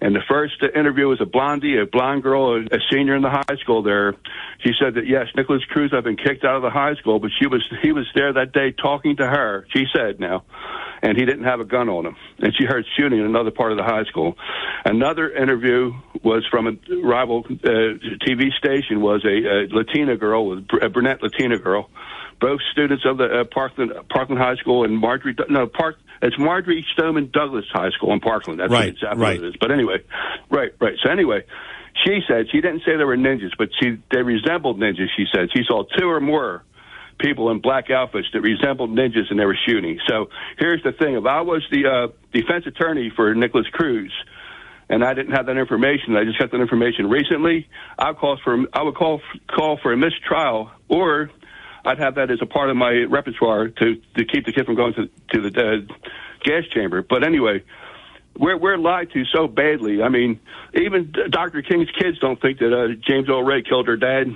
And 0.00 0.12
the 0.12 0.20
first 0.28 0.54
interview 0.74 1.06
was 1.06 1.20
a 1.20 1.24
blondie, 1.24 1.78
a 1.78 1.86
blonde 1.86 2.24
girl, 2.24 2.56
a, 2.56 2.78
senior 2.90 3.14
in 3.14 3.22
the 3.22 3.30
high 3.30 3.56
school 3.60 3.84
there. 3.84 4.16
She 4.64 4.72
said 4.82 4.94
that 4.94 5.06
yes, 5.06 5.28
Nikolas 5.36 5.64
Cruz 5.66 5.92
had 5.92 6.02
been 6.02 6.16
kicked 6.16 6.44
out 6.44 6.56
of 6.56 6.62
the 6.62 6.70
high 6.70 6.96
school, 6.96 7.20
but 7.20 7.30
she 7.38 7.46
was 7.46 7.62
he 7.80 7.92
was 7.92 8.08
there 8.12 8.32
that 8.32 8.52
day 8.52 8.72
talking 8.72 9.18
to 9.18 9.24
her. 9.24 9.64
She 9.72 9.84
said 9.94 10.18
now, 10.18 10.42
and 11.00 11.16
he 11.16 11.24
didn't 11.24 11.44
have 11.44 11.60
a 11.60 11.64
gun 11.64 11.88
on 11.88 12.06
him. 12.06 12.16
And 12.40 12.52
she 12.58 12.64
heard 12.64 12.84
shooting 12.98 13.20
in 13.20 13.24
another 13.24 13.52
part 13.52 13.70
of 13.70 13.78
the 13.78 13.84
high 13.84 14.02
school. 14.10 14.34
Another 14.84 15.30
interview 15.30 15.92
was 16.24 16.44
from 16.50 16.66
a 16.66 16.72
rival 17.04 17.44
uh, 17.46 18.02
TV 18.26 18.50
station. 18.58 19.00
Was 19.00 19.24
a, 19.24 19.28
a 19.28 19.68
Latina 19.70 20.16
girl, 20.16 20.58
a 20.58 20.88
brunette 20.88 21.22
Latina 21.22 21.56
girl 21.56 21.88
both 22.42 22.60
students 22.72 23.04
of 23.06 23.16
the 23.18 23.24
uh, 23.24 23.44
Parkland 23.44 23.92
Parkland 24.10 24.42
High 24.42 24.56
School 24.56 24.84
and 24.84 24.98
Marjory 24.98 25.34
no 25.48 25.66
Park 25.68 25.96
it's 26.20 26.38
Marjory 26.38 26.84
Stoneman 26.92 27.30
Douglas 27.32 27.64
High 27.72 27.90
School 27.90 28.12
in 28.12 28.20
Parkland. 28.20 28.60
That's 28.60 28.70
Right, 28.70 28.88
exactly 28.88 29.22
right. 29.22 29.38
what 29.38 29.46
it 29.46 29.48
is. 29.50 29.54
But 29.60 29.70
anyway, 29.70 29.98
right, 30.50 30.72
right. 30.80 30.94
So 31.02 31.10
anyway, 31.10 31.44
she 32.04 32.20
said 32.28 32.46
she 32.50 32.60
didn't 32.60 32.82
say 32.84 32.96
they 32.96 33.04
were 33.04 33.16
ninjas, 33.16 33.52
but 33.56 33.68
she 33.80 33.98
they 34.12 34.22
resembled 34.22 34.78
ninjas. 34.78 35.06
She 35.16 35.24
said 35.32 35.48
she 35.54 35.62
saw 35.66 35.84
two 35.96 36.08
or 36.08 36.20
more 36.20 36.64
people 37.18 37.50
in 37.50 37.60
black 37.60 37.90
outfits 37.90 38.26
that 38.32 38.40
resembled 38.40 38.90
ninjas 38.90 39.30
and 39.30 39.38
they 39.38 39.44
were 39.44 39.58
shooting. 39.66 39.98
So 40.08 40.28
here's 40.58 40.82
the 40.82 40.92
thing: 40.92 41.14
if 41.14 41.24
I 41.24 41.42
was 41.42 41.62
the 41.70 41.86
uh, 41.86 42.08
defense 42.32 42.66
attorney 42.66 43.12
for 43.14 43.34
Nikolas 43.34 43.68
Cruz. 43.72 44.12
And 44.88 45.02
I 45.02 45.14
didn't 45.14 45.32
have 45.32 45.46
that 45.46 45.56
information. 45.56 46.16
I 46.16 46.24
just 46.24 46.38
got 46.38 46.50
that 46.50 46.60
information 46.60 47.08
recently. 47.08 47.66
I 47.98 48.12
call 48.12 48.36
for 48.44 48.58
I 48.74 48.82
would 48.82 48.94
call 48.94 49.22
call 49.48 49.78
for 49.82 49.90
a 49.90 49.96
mistrial, 49.96 50.70
or 50.88 51.30
I'd 51.84 51.98
have 51.98 52.14
that 52.16 52.30
as 52.30 52.38
a 52.40 52.46
part 52.46 52.70
of 52.70 52.76
my 52.76 53.04
repertoire 53.08 53.68
to 53.68 53.94
to 54.16 54.24
keep 54.24 54.46
the 54.46 54.52
kid 54.52 54.66
from 54.66 54.76
going 54.76 54.94
to 54.94 55.08
to 55.34 55.50
the 55.50 55.60
uh, 55.60 55.94
gas 56.44 56.64
chamber. 56.72 57.02
But 57.02 57.24
anyway, 57.24 57.64
we're 58.38 58.56
we're 58.56 58.78
lied 58.78 59.10
to 59.12 59.24
so 59.26 59.48
badly. 59.48 60.02
I 60.02 60.08
mean, 60.08 60.40
even 60.74 61.12
Dr. 61.30 61.62
King's 61.62 61.90
kids 61.98 62.18
don't 62.18 62.40
think 62.40 62.58
that 62.58 62.72
uh, 62.72 62.94
James 63.06 63.28
Earl 63.28 63.42
Ray 63.42 63.62
killed 63.62 63.88
her 63.88 63.96
dad. 63.96 64.28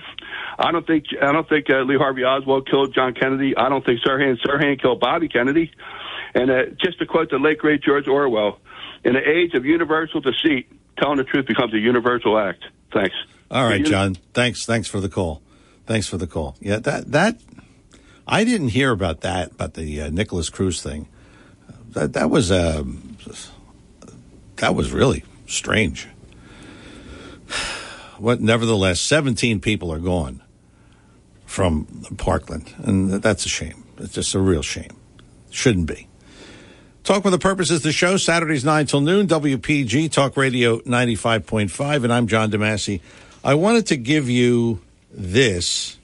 I 0.59 0.73
don't 0.73 0.87
think 0.87 1.07
I 1.23 1.33
don't 1.33 1.49
think 1.49 1.71
uh, 1.71 1.83
Lee 1.83 1.97
Harvey 1.97 2.25
Oswald 2.25 2.69
killed 2.69 2.95
John 2.95 3.15
Kennedy. 3.15 3.57
I 3.57 3.69
don't 3.69 3.85
think 3.85 4.01
Sirhan 4.01 4.37
Sirhan 4.45 4.81
killed 4.81 5.01
Bobby 5.01 5.29
Kennedy. 5.29 5.71
And 6.35 6.51
uh, 6.51 6.63
just 6.83 6.99
to 6.99 7.07
quote 7.07 7.31
the 7.31 7.39
late 7.39 7.59
great 7.59 7.83
George 7.83 8.09
Orwell, 8.09 8.59
in 9.05 9.15
the 9.15 9.27
age 9.27 9.55
of 9.55 9.65
universal 9.65 10.21
deceit, 10.21 10.69
telling 10.99 11.17
the 11.17 11.25
truth 11.25 11.47
becomes 11.47 11.73
a 11.73 11.79
universal 11.79 12.39
act. 12.39 12.65
Thanks. 12.93 13.15
All 13.51 13.65
right, 13.65 13.85
John. 13.85 14.17
Thanks. 14.35 14.67
Thanks 14.67 14.89
for 14.89 15.01
the 15.01 15.09
call. 15.09 15.41
Thanks 15.87 16.09
for 16.09 16.17
the 16.17 16.27
call. 16.27 16.57
Yeah, 16.61 16.79
that 16.81 17.13
that 17.13 17.41
I 18.27 18.45
didn't 18.45 18.69
hear 18.69 18.91
about 18.91 19.21
that 19.21 19.53
about 19.53 19.75
the 19.75 20.03
uh, 20.03 20.11
Nikolas 20.11 20.51
Cruz 20.51 20.83
thing. 20.83 21.09
That 21.91 22.13
that 22.15 22.29
was 22.29 22.51
um, 22.51 23.17
that 24.57 24.75
was 24.75 24.93
really 24.93 25.25
strange. 25.47 26.09
What? 28.19 28.41
Nevertheless, 28.41 29.01
seventeen 29.01 29.61
people 29.61 29.93
are 29.93 29.99
gone 29.99 30.43
from 31.45 31.87
Parkland, 32.17 32.75
and 32.79 33.11
that's 33.23 33.47
a 33.47 33.49
shame. 33.49 33.85
It's 33.99 34.13
just 34.15 34.35
a 34.35 34.41
real 34.41 34.63
shame. 34.63 34.97
Shouldn't 35.51 35.87
be. 35.87 36.09
Talk 37.05 37.25
with 37.25 37.33
a 37.35 37.39
Purpose 37.39 37.71
is 37.71 37.83
the 37.83 37.93
show, 37.93 38.17
Saturdays 38.17 38.65
9 38.65 38.87
till 38.87 39.01
noon, 39.01 39.29
WPG, 39.29 40.11
Talk 40.11 40.37
Radio 40.37 40.81
95.5, 40.81 42.03
and 42.03 42.13
I'm 42.13 42.27
John 42.27 42.51
DeMasi. 42.51 43.01
I 43.45 43.55
wanted 43.55 43.87
to 43.87 43.97
give 43.97 44.29
you 44.29 44.81
this 45.17 45.99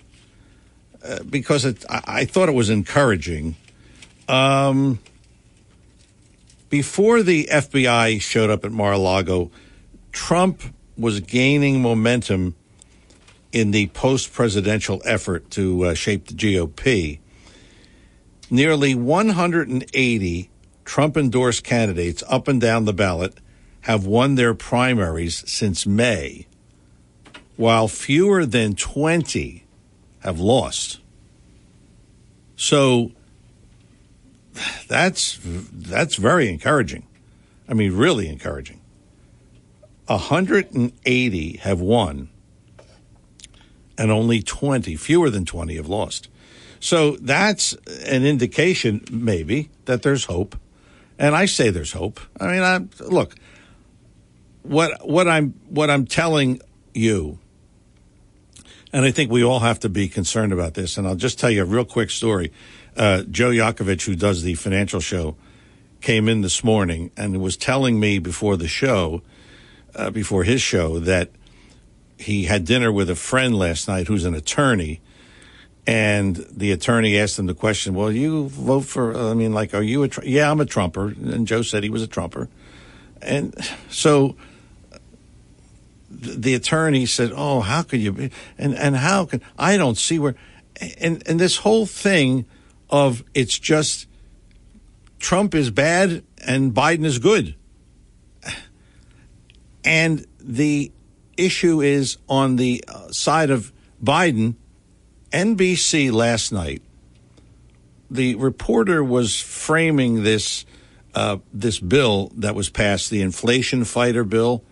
uh, 1.05 1.23
because 1.29 1.65
it, 1.65 1.85
I, 1.89 2.03
I 2.07 2.25
thought 2.25 2.49
it 2.49 2.55
was 2.55 2.71
encouraging. 2.71 3.57
Um, 4.29 4.99
before 6.71 7.23
the 7.23 7.49
FBI 7.53 8.21
showed 8.21 8.51
up 8.51 8.65
at 8.65 8.73
Mar-a-Lago, 8.73 9.51
Trump 10.13 10.63
was 10.97 11.21
gaining 11.21 11.83
momentum 11.83 12.55
in 13.53 13.71
the 13.71 13.89
post 13.89 14.33
presidential 14.33 15.03
effort 15.05 15.51
to 15.51 15.87
uh, 15.87 15.95
shape 15.95 16.27
the 16.29 16.35
GOP, 16.35 17.19
nearly 18.51 18.95
180 18.95 20.51
Trump 20.85 21.17
endorsed 21.17 21.63
candidates 21.63 22.23
up 22.29 22.49
and 22.49 22.61
down 22.61 22.85
the 22.85 22.93
ballot 22.93 23.35
have 23.83 24.07
won 24.07 24.37
their 24.37 24.55
primaries 24.55 25.45
since 25.51 25.87
May, 25.87 26.47
while 27.63 27.87
fewer 27.87 28.45
than 28.45 28.75
20 28.75 29.65
have 30.19 30.41
lost. 30.41 30.99
So 32.57 33.13
that's 34.89 35.39
that's 35.73 36.17
very 36.17 36.49
encouraging. 36.49 37.07
I 37.69 37.75
mean, 37.75 37.97
really 37.97 38.29
encouraging. 38.29 38.81
180 40.07 41.57
have 41.59 41.81
won, 41.81 42.31
and 43.97 44.11
only 44.11 44.43
20, 44.43 44.97
fewer 44.97 45.31
than 45.31 45.45
20, 45.45 45.77
have 45.77 45.87
lost. 45.87 46.29
So 46.81 47.13
that's 47.21 47.75
an 48.07 48.27
indication, 48.27 49.05
maybe, 49.09 49.71
that 49.85 50.03
there's 50.03 50.25
hope. 50.25 50.57
And 51.17 51.37
I 51.37 51.47
say 51.47 51.71
there's 51.71 51.93
hope. 51.93 52.19
I 52.41 52.47
mean, 52.49 52.63
I, 52.63 52.81
look, 53.05 53.37
what 54.65 55.09
what 55.09 55.29
I'm 55.29 55.55
what 55.69 55.91
I'm 55.91 56.07
telling 56.07 56.61
you, 56.93 57.39
and 58.93 59.05
I 59.05 59.11
think 59.11 59.31
we 59.31 59.43
all 59.43 59.61
have 59.61 59.81
to 59.81 59.89
be 59.89 60.09
concerned 60.09 60.53
about 60.53 60.75
this. 60.75 60.99
And 60.99 61.07
I'll 61.07 61.15
just 61.15 61.39
tell 61.39 61.51
you 61.51 61.63
a 61.63 61.67
real 61.67 61.85
quick 61.85 62.11
story. 62.11 62.53
Uh, 62.97 63.23
Joe 63.23 63.51
Yakovich, 63.51 64.05
who 64.05 64.15
does 64.15 64.43
the 64.43 64.55
financial 64.55 65.01
show, 65.01 65.37
came 66.01 66.29
in 66.29 66.43
this 66.43 66.63
morning 66.63 67.11
and 67.17 67.41
was 67.41 67.57
telling 67.57 67.99
me 67.99 68.19
before 68.19 68.57
the 68.57 68.69
show, 68.69 69.23
uh, 69.95 70.11
before 70.11 70.45
his 70.45 70.61
show, 70.61 70.99
that 70.99 71.31
he 72.19 72.45
had 72.45 72.65
dinner 72.65 72.93
with 72.93 73.09
a 73.09 73.15
friend 73.15 73.57
last 73.57 73.89
night 73.89 74.09
who's 74.09 74.25
an 74.25 74.35
attorney. 74.35 75.01
And 75.87 76.37
the 76.51 76.71
attorney 76.71 77.19
asked 77.19 77.39
him 77.39 77.47
the 77.47 77.55
question, 77.55 77.95
well, 77.95 78.13
you 78.13 78.49
vote 78.49 78.85
for, 78.85 79.17
I 79.17 79.35
mean, 79.35 79.53
like, 79.53 79.75
are 79.75 79.83
you 79.83 80.03
a, 80.03 80.09
Tr-? 80.09 80.25
yeah, 80.25 80.51
I'm 80.51 80.61
a 80.61 80.67
Trumper. 80.67 81.09
And 81.09 81.47
Joe 81.47 81.63
said 81.63 81.83
he 81.83 81.91
was 81.91 82.03
a 82.03 82.07
Trumper. 82.07 82.49
And 83.21 83.55
so 83.89 84.37
the 86.23 86.55
attorney 86.55 87.07
said, 87.07 87.33
"Oh, 87.35 87.61
how 87.61 87.83
could 87.83 88.01
you 88.01 88.13
be?" 88.13 88.31
And 88.57 88.75
and 88.75 88.97
how 88.97 89.27
can 89.27 89.43
I 89.59 89.77
don't 89.77 89.99
see 89.99 90.19
where, 90.19 90.35
and 90.99 91.23
and 91.27 91.39
this 91.39 91.59
whole 91.59 91.87
thing 91.87 92.47
of 92.89 93.25
it's 93.35 93.59
just 93.59 94.07
Trump 95.19 95.55
is 95.55 95.71
bad 95.71 96.25
and 96.45 96.73
Biden 96.73 97.05
is 97.05 97.19
good, 97.19 97.55
and 99.85 100.27
the 100.39 100.93
issue 101.37 101.81
is 101.81 102.19
on 102.29 102.57
the 102.57 102.85
uh, 102.89 103.11
side 103.11 103.51
of 103.51 103.73
Biden. 104.03 104.55
NBC 105.33 106.13
last 106.13 106.53
night, 106.53 106.83
the 108.11 108.35
reporter 108.35 109.03
was 109.03 109.41
framing 109.41 110.23
this 110.23 110.67
uh, 111.15 111.39
this 111.53 111.81
bill 111.81 112.31
that 112.37 112.55
was 112.55 112.69
passed, 112.69 113.11
the 113.11 113.23
inflation 113.23 113.85
fighter 113.85 114.25
bill 114.25 114.63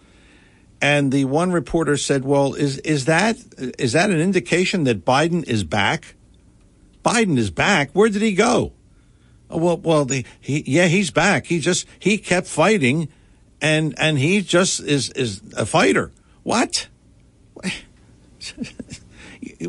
and 0.81 1.13
the 1.13 1.25
one 1.27 1.53
reporter 1.53 1.97
said, 1.97 2.25
"Well, 2.25 2.55
is 2.55 2.79
is 2.79 3.05
that 3.05 3.37
is 3.79 3.93
that 3.93 4.11
an 4.11 4.21
indication 4.21 4.85
that 4.85 5.05
Biden 5.05 5.47
is 5.47 5.65
back? 5.65 6.15
Biden 7.05 7.37
is 7.39 7.51
back. 7.51 7.91
Where 7.93 8.09
did 8.09 8.23
he 8.23 8.33
go? 8.33 8.73
Oh, 9.51 9.59
well, 9.59 9.79
well, 9.79 10.05
the, 10.05 10.25
he 10.41 10.63
yeah, 10.67 10.87
he's 10.87 11.11
back. 11.11 11.47
He 11.47 11.59
just 11.59 11.87
he 11.99 12.19
kept 12.19 12.47
fighting, 12.47 13.09
and 13.61 13.95
and 13.99 14.19
he 14.19 14.41
just 14.41 14.81
is 14.81 15.11
is 15.11 15.43
a 15.57 15.67
fighter. 15.67 16.13
What? 16.43 16.89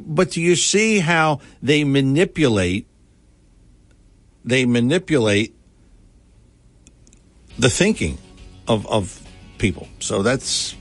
but 0.02 0.32
do 0.32 0.42
you 0.42 0.56
see 0.56 1.00
how 1.00 1.40
they 1.62 1.84
manipulate? 1.84 2.88
They 4.46 4.66
manipulate 4.66 5.56
the 7.60 7.70
thinking 7.70 8.18
of 8.68 8.88
of 8.88 9.22
people. 9.58 9.88
So 10.00 10.22
that's 10.24 10.76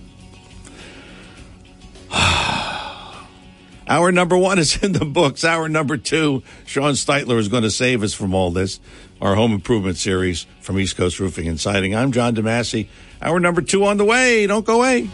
Our 3.91 4.13
number 4.13 4.39
one 4.39 4.61
is 4.61 4.81
in 4.85 4.93
the 4.93 5.05
books. 5.05 5.45
Our 5.45 5.69
number 5.69 5.97
two, 5.97 6.45
Sean 6.65 6.93
Steitler 6.93 7.39
is 7.39 7.49
going 7.49 7.65
to 7.65 7.73
save 7.73 8.05
us 8.05 8.15
from 8.15 8.35
all 8.35 8.53
this. 8.53 8.79
Our 9.21 9.35
home 9.35 9.53
improvement 9.53 9.97
series 9.97 10.47
from 10.61 10.79
East 10.79 10.97
Coast 10.97 11.19
Roofing 11.19 11.49
and 11.49 11.59
Siding. 11.59 11.97
I'm 11.97 12.13
John 12.13 12.37
DeMasi. 12.37 12.87
Our 13.21 13.41
number 13.41 13.63
two 13.63 13.85
on 13.85 13.97
the 13.97 14.05
way. 14.05 14.47
Don't 14.47 14.65
go 14.65 14.77
away. 14.77 15.11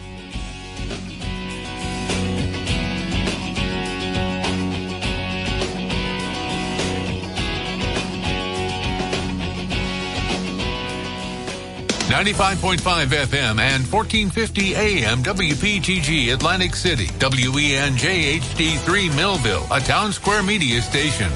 95.5 12.17 12.79
FM 13.09 13.59
and 13.59 13.85
1450 13.85 14.73
AM 14.73 15.21
WPGG 15.21 16.33
Atlantic 16.33 16.73
City, 16.73 17.05
WENJ 17.05 18.39
HD3 18.39 19.15
Millville, 19.15 19.67
a 19.71 19.79
town 19.79 20.11
square 20.11 20.41
media 20.41 20.81
station. 20.81 21.31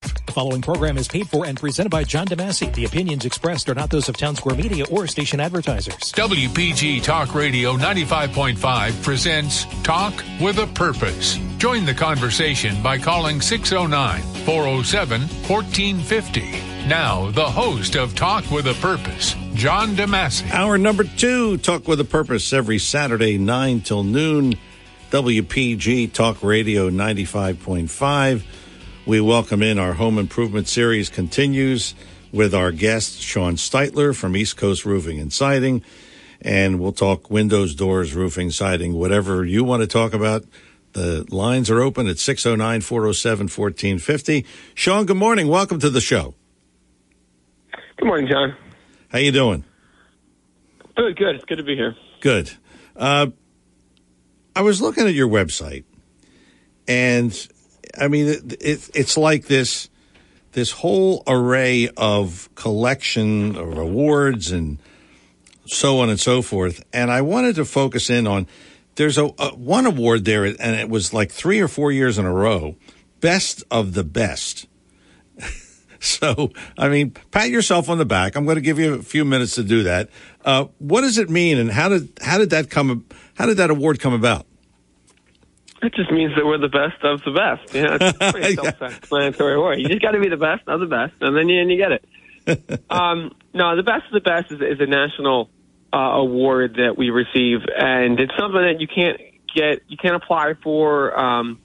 The 0.00 0.32
following 0.32 0.62
program 0.62 0.96
is 0.96 1.06
paid 1.06 1.28
for 1.28 1.44
and 1.44 1.60
presented 1.60 1.90
by 1.90 2.04
John 2.04 2.26
DeMasi. 2.26 2.74
The 2.74 2.86
opinions 2.86 3.26
expressed 3.26 3.68
are 3.68 3.74
not 3.74 3.90
those 3.90 4.08
of 4.08 4.16
Town 4.16 4.34
Square 4.34 4.56
Media 4.56 4.86
or 4.90 5.06
station 5.06 5.38
advertisers. 5.38 5.98
WPG 6.12 7.02
Talk 7.02 7.34
Radio 7.34 7.76
95.5 7.76 9.02
presents 9.02 9.66
Talk 9.82 10.14
with 10.40 10.56
a 10.60 10.66
Purpose. 10.68 11.38
Join 11.58 11.84
the 11.84 11.92
conversation 11.92 12.82
by 12.82 12.96
calling 12.96 13.42
609 13.42 14.22
407 14.46 15.20
1450. 15.20 16.71
Now, 16.88 17.30
the 17.30 17.48
host 17.48 17.94
of 17.94 18.16
Talk 18.16 18.50
with 18.50 18.66
a 18.66 18.74
Purpose, 18.74 19.36
John 19.54 19.94
DeMasi. 19.94 20.52
Our 20.52 20.76
number 20.76 21.04
two, 21.04 21.56
Talk 21.58 21.86
with 21.86 22.00
a 22.00 22.04
Purpose, 22.04 22.52
every 22.52 22.78
Saturday, 22.78 23.38
9 23.38 23.82
till 23.82 24.02
noon. 24.02 24.56
WPG 25.12 26.12
Talk 26.12 26.42
Radio 26.42 26.90
95.5. 26.90 28.42
We 29.06 29.20
welcome 29.20 29.62
in 29.62 29.78
our 29.78 29.92
home 29.92 30.18
improvement 30.18 30.66
series 30.66 31.08
continues 31.08 31.94
with 32.32 32.52
our 32.52 32.72
guest, 32.72 33.20
Sean 33.20 33.54
Steitler 33.54 34.16
from 34.16 34.36
East 34.36 34.56
Coast 34.56 34.84
Roofing 34.84 35.20
and 35.20 35.32
Siding. 35.32 35.84
And 36.40 36.80
we'll 36.80 36.92
talk 36.92 37.30
windows, 37.30 37.76
doors, 37.76 38.12
roofing, 38.12 38.50
siding, 38.50 38.94
whatever 38.94 39.44
you 39.44 39.62
want 39.62 39.82
to 39.82 39.86
talk 39.86 40.14
about. 40.14 40.44
The 40.94 41.26
lines 41.30 41.70
are 41.70 41.80
open 41.80 42.08
at 42.08 42.18
609 42.18 42.80
407 42.80 43.44
1450. 43.44 44.44
Sean, 44.74 45.06
good 45.06 45.16
morning. 45.16 45.46
Welcome 45.46 45.78
to 45.78 45.88
the 45.88 46.00
show. 46.00 46.34
Good 47.96 48.06
morning, 48.06 48.26
John. 48.26 48.56
How 49.10 49.18
you 49.18 49.32
doing? 49.32 49.64
Good, 50.96 51.16
good. 51.16 51.36
It's 51.36 51.44
good 51.44 51.58
to 51.58 51.62
be 51.62 51.76
here. 51.76 51.96
Good. 52.20 52.50
Uh, 52.96 53.28
I 54.54 54.62
was 54.62 54.80
looking 54.80 55.06
at 55.06 55.14
your 55.14 55.28
website, 55.28 55.84
and 56.88 57.48
I 57.98 58.08
mean, 58.08 58.28
it, 58.28 58.52
it, 58.60 58.90
it's 58.94 59.16
like 59.16 59.46
this 59.46 59.88
this 60.52 60.70
whole 60.70 61.22
array 61.26 61.88
of 61.96 62.48
collection 62.54 63.56
of 63.56 63.78
awards 63.78 64.50
and 64.50 64.78
so 65.66 66.00
on 66.00 66.10
and 66.10 66.20
so 66.20 66.42
forth. 66.42 66.84
And 66.92 67.10
I 67.10 67.22
wanted 67.22 67.54
to 67.56 67.64
focus 67.64 68.10
in 68.10 68.26
on 68.26 68.46
there's 68.96 69.16
a, 69.16 69.30
a 69.38 69.54
one 69.54 69.86
award 69.86 70.24
there, 70.24 70.44
and 70.44 70.76
it 70.76 70.88
was 70.88 71.14
like 71.14 71.30
three 71.30 71.60
or 71.60 71.68
four 71.68 71.90
years 71.90 72.18
in 72.18 72.26
a 72.26 72.32
row, 72.32 72.76
best 73.20 73.64
of 73.70 73.94
the 73.94 74.04
best. 74.04 74.66
So, 76.02 76.50
I 76.76 76.88
mean, 76.88 77.12
pat 77.30 77.48
yourself 77.50 77.88
on 77.88 77.96
the 77.98 78.04
back. 78.04 78.34
I'm 78.34 78.44
going 78.44 78.56
to 78.56 78.60
give 78.60 78.76
you 78.76 78.94
a 78.94 79.02
few 79.02 79.24
minutes 79.24 79.54
to 79.54 79.62
do 79.62 79.84
that. 79.84 80.10
Uh, 80.44 80.64
what 80.78 81.02
does 81.02 81.16
it 81.16 81.30
mean, 81.30 81.58
and 81.58 81.70
how 81.70 81.88
did 81.88 82.12
how 82.20 82.38
did 82.38 82.50
that 82.50 82.70
come? 82.70 83.06
How 83.34 83.46
did 83.46 83.58
that 83.58 83.70
award 83.70 84.00
come 84.00 84.12
about? 84.12 84.44
It 85.80 85.94
just 85.94 86.10
means 86.10 86.34
that 86.34 86.44
we're 86.44 86.58
the 86.58 86.68
best 86.68 87.02
of 87.04 87.22
the 87.22 87.30
best. 87.30 87.72
Yeah, 87.72 87.98
it's 88.00 88.18
a 88.20 88.32
pretty 88.32 88.54
self-explanatory 88.56 89.58
word. 89.58 89.78
You 89.78 89.88
just 89.88 90.02
got 90.02 90.10
to 90.12 90.20
be 90.20 90.28
the 90.28 90.36
best 90.36 90.62
of 90.66 90.80
the 90.80 90.86
best, 90.86 91.14
and 91.20 91.36
then 91.36 91.48
you, 91.48 91.60
and 91.60 91.70
you 91.70 91.76
get 91.76 91.92
it. 91.92 92.84
um, 92.90 93.32
no, 93.54 93.76
the 93.76 93.84
best 93.84 94.06
of 94.06 94.12
the 94.12 94.20
best 94.20 94.50
is, 94.50 94.60
is 94.60 94.80
a 94.80 94.86
national 94.86 95.50
uh, 95.92 95.98
award 95.98 96.74
that 96.78 96.98
we 96.98 97.10
receive, 97.10 97.60
and 97.76 98.18
it's 98.18 98.32
something 98.36 98.60
that 98.60 98.80
you 98.80 98.88
can't 98.88 99.20
get, 99.54 99.82
you 99.86 99.96
can't 99.96 100.16
apply 100.16 100.54
for. 100.62 101.18
Um, 101.18 101.60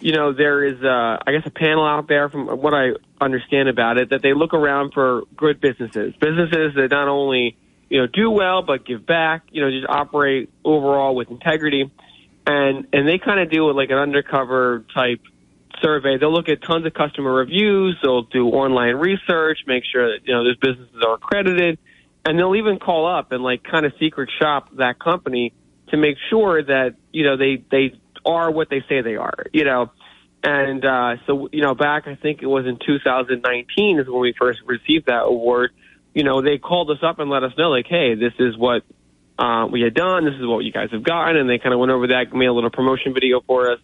you 0.00 0.12
know, 0.12 0.34
there 0.34 0.64
is, 0.64 0.82
uh, 0.82 1.18
I 1.26 1.32
guess, 1.32 1.46
a 1.46 1.50
panel 1.50 1.86
out 1.86 2.08
there 2.08 2.28
from 2.28 2.46
what 2.46 2.74
I 2.74 2.90
understand 3.20 3.68
about 3.68 3.98
it 3.98 4.10
that 4.10 4.22
they 4.22 4.34
look 4.34 4.54
around 4.54 4.92
for 4.92 5.22
good 5.36 5.60
businesses, 5.60 6.14
businesses 6.20 6.74
that 6.76 6.88
not 6.90 7.08
only 7.08 7.56
you 7.88 8.00
know 8.00 8.06
do 8.06 8.30
well 8.30 8.62
but 8.62 8.84
give 8.84 9.06
back, 9.06 9.42
you 9.50 9.62
know, 9.62 9.70
just 9.70 9.86
operate 9.88 10.50
overall 10.64 11.14
with 11.14 11.30
integrity, 11.30 11.90
and 12.46 12.86
and 12.92 13.08
they 13.08 13.18
kind 13.18 13.40
of 13.40 13.50
do 13.50 13.70
like 13.72 13.90
an 13.90 13.98
undercover 13.98 14.84
type 14.94 15.20
survey. 15.82 16.18
They'll 16.18 16.32
look 16.32 16.48
at 16.48 16.62
tons 16.62 16.86
of 16.86 16.94
customer 16.94 17.32
reviews, 17.32 17.96
they'll 18.02 18.22
do 18.22 18.48
online 18.48 18.96
research, 18.96 19.60
make 19.66 19.84
sure 19.90 20.12
that 20.12 20.26
you 20.26 20.34
know 20.34 20.44
those 20.44 20.56
businesses 20.56 21.02
are 21.06 21.14
accredited, 21.14 21.78
and 22.24 22.38
they'll 22.38 22.56
even 22.56 22.78
call 22.78 23.06
up 23.06 23.32
and 23.32 23.42
like 23.42 23.62
kind 23.62 23.86
of 23.86 23.92
secret 23.98 24.30
shop 24.40 24.68
that 24.76 24.98
company 24.98 25.52
to 25.88 25.96
make 25.96 26.16
sure 26.30 26.62
that 26.62 26.94
you 27.12 27.24
know 27.24 27.36
they 27.36 27.62
they 27.70 27.98
are 28.24 28.50
what 28.50 28.70
they 28.70 28.82
say 28.88 29.02
they 29.02 29.16
are. 29.16 29.46
You 29.52 29.64
know, 29.64 29.90
and 30.44 30.84
uh, 30.84 31.16
so 31.26 31.48
you 31.52 31.62
know, 31.62 31.74
back 31.74 32.06
I 32.06 32.16
think 32.16 32.42
it 32.42 32.46
was 32.46 32.66
in 32.66 32.78
2019 32.78 33.98
is 33.98 34.06
when 34.06 34.20
we 34.20 34.34
first 34.38 34.60
received 34.66 35.06
that 35.06 35.22
award. 35.22 35.72
You 36.12 36.22
know, 36.22 36.42
they 36.42 36.58
called 36.58 36.90
us 36.90 36.98
up 37.02 37.18
and 37.18 37.30
let 37.30 37.42
us 37.42 37.52
know 37.56 37.70
like, 37.70 37.86
hey, 37.88 38.14
this 38.14 38.34
is 38.38 38.56
what 38.56 38.82
uh, 39.38 39.66
we 39.70 39.80
had 39.80 39.94
done. 39.94 40.24
This 40.24 40.34
is 40.34 40.46
what 40.46 40.64
you 40.64 40.70
guys 40.70 40.90
have 40.92 41.02
gotten, 41.02 41.38
and 41.38 41.48
they 41.48 41.58
kind 41.58 41.72
of 41.72 41.80
went 41.80 41.90
over 41.90 42.08
that, 42.08 42.32
made 42.32 42.46
a 42.46 42.52
little 42.52 42.70
promotion 42.70 43.14
video 43.14 43.40
for 43.40 43.72
us, 43.72 43.80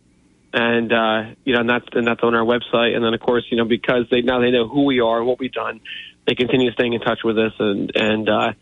and 0.52 0.92
uh, 0.92 1.34
you 1.44 1.54
know, 1.54 1.60
and 1.60 1.70
that's 1.70 1.86
and 1.92 2.06
that's 2.06 2.22
on 2.22 2.34
our 2.34 2.44
website. 2.44 2.94
And 2.94 3.02
then 3.02 3.14
of 3.14 3.20
course, 3.20 3.44
you 3.50 3.56
know, 3.56 3.64
because 3.64 4.04
they 4.10 4.20
now 4.20 4.40
they 4.40 4.50
know 4.50 4.68
who 4.68 4.84
we 4.84 5.00
are 5.00 5.18
and 5.18 5.26
what 5.26 5.38
we've 5.38 5.50
done, 5.50 5.80
they 6.26 6.34
continue 6.34 6.70
staying 6.72 6.92
in 6.92 7.00
touch 7.00 7.20
with 7.24 7.38
us, 7.38 7.52
and 7.58 7.90
and 7.94 8.28
uh, 8.28 8.52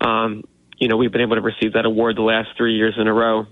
um, 0.00 0.44
you 0.78 0.88
know, 0.88 0.96
we've 0.96 1.12
been 1.12 1.20
able 1.20 1.36
to 1.36 1.42
receive 1.42 1.74
that 1.74 1.84
award 1.84 2.16
the 2.16 2.22
last 2.22 2.48
three 2.56 2.74
years 2.76 2.94
in 2.98 3.06
a 3.06 3.12
row. 3.12 3.46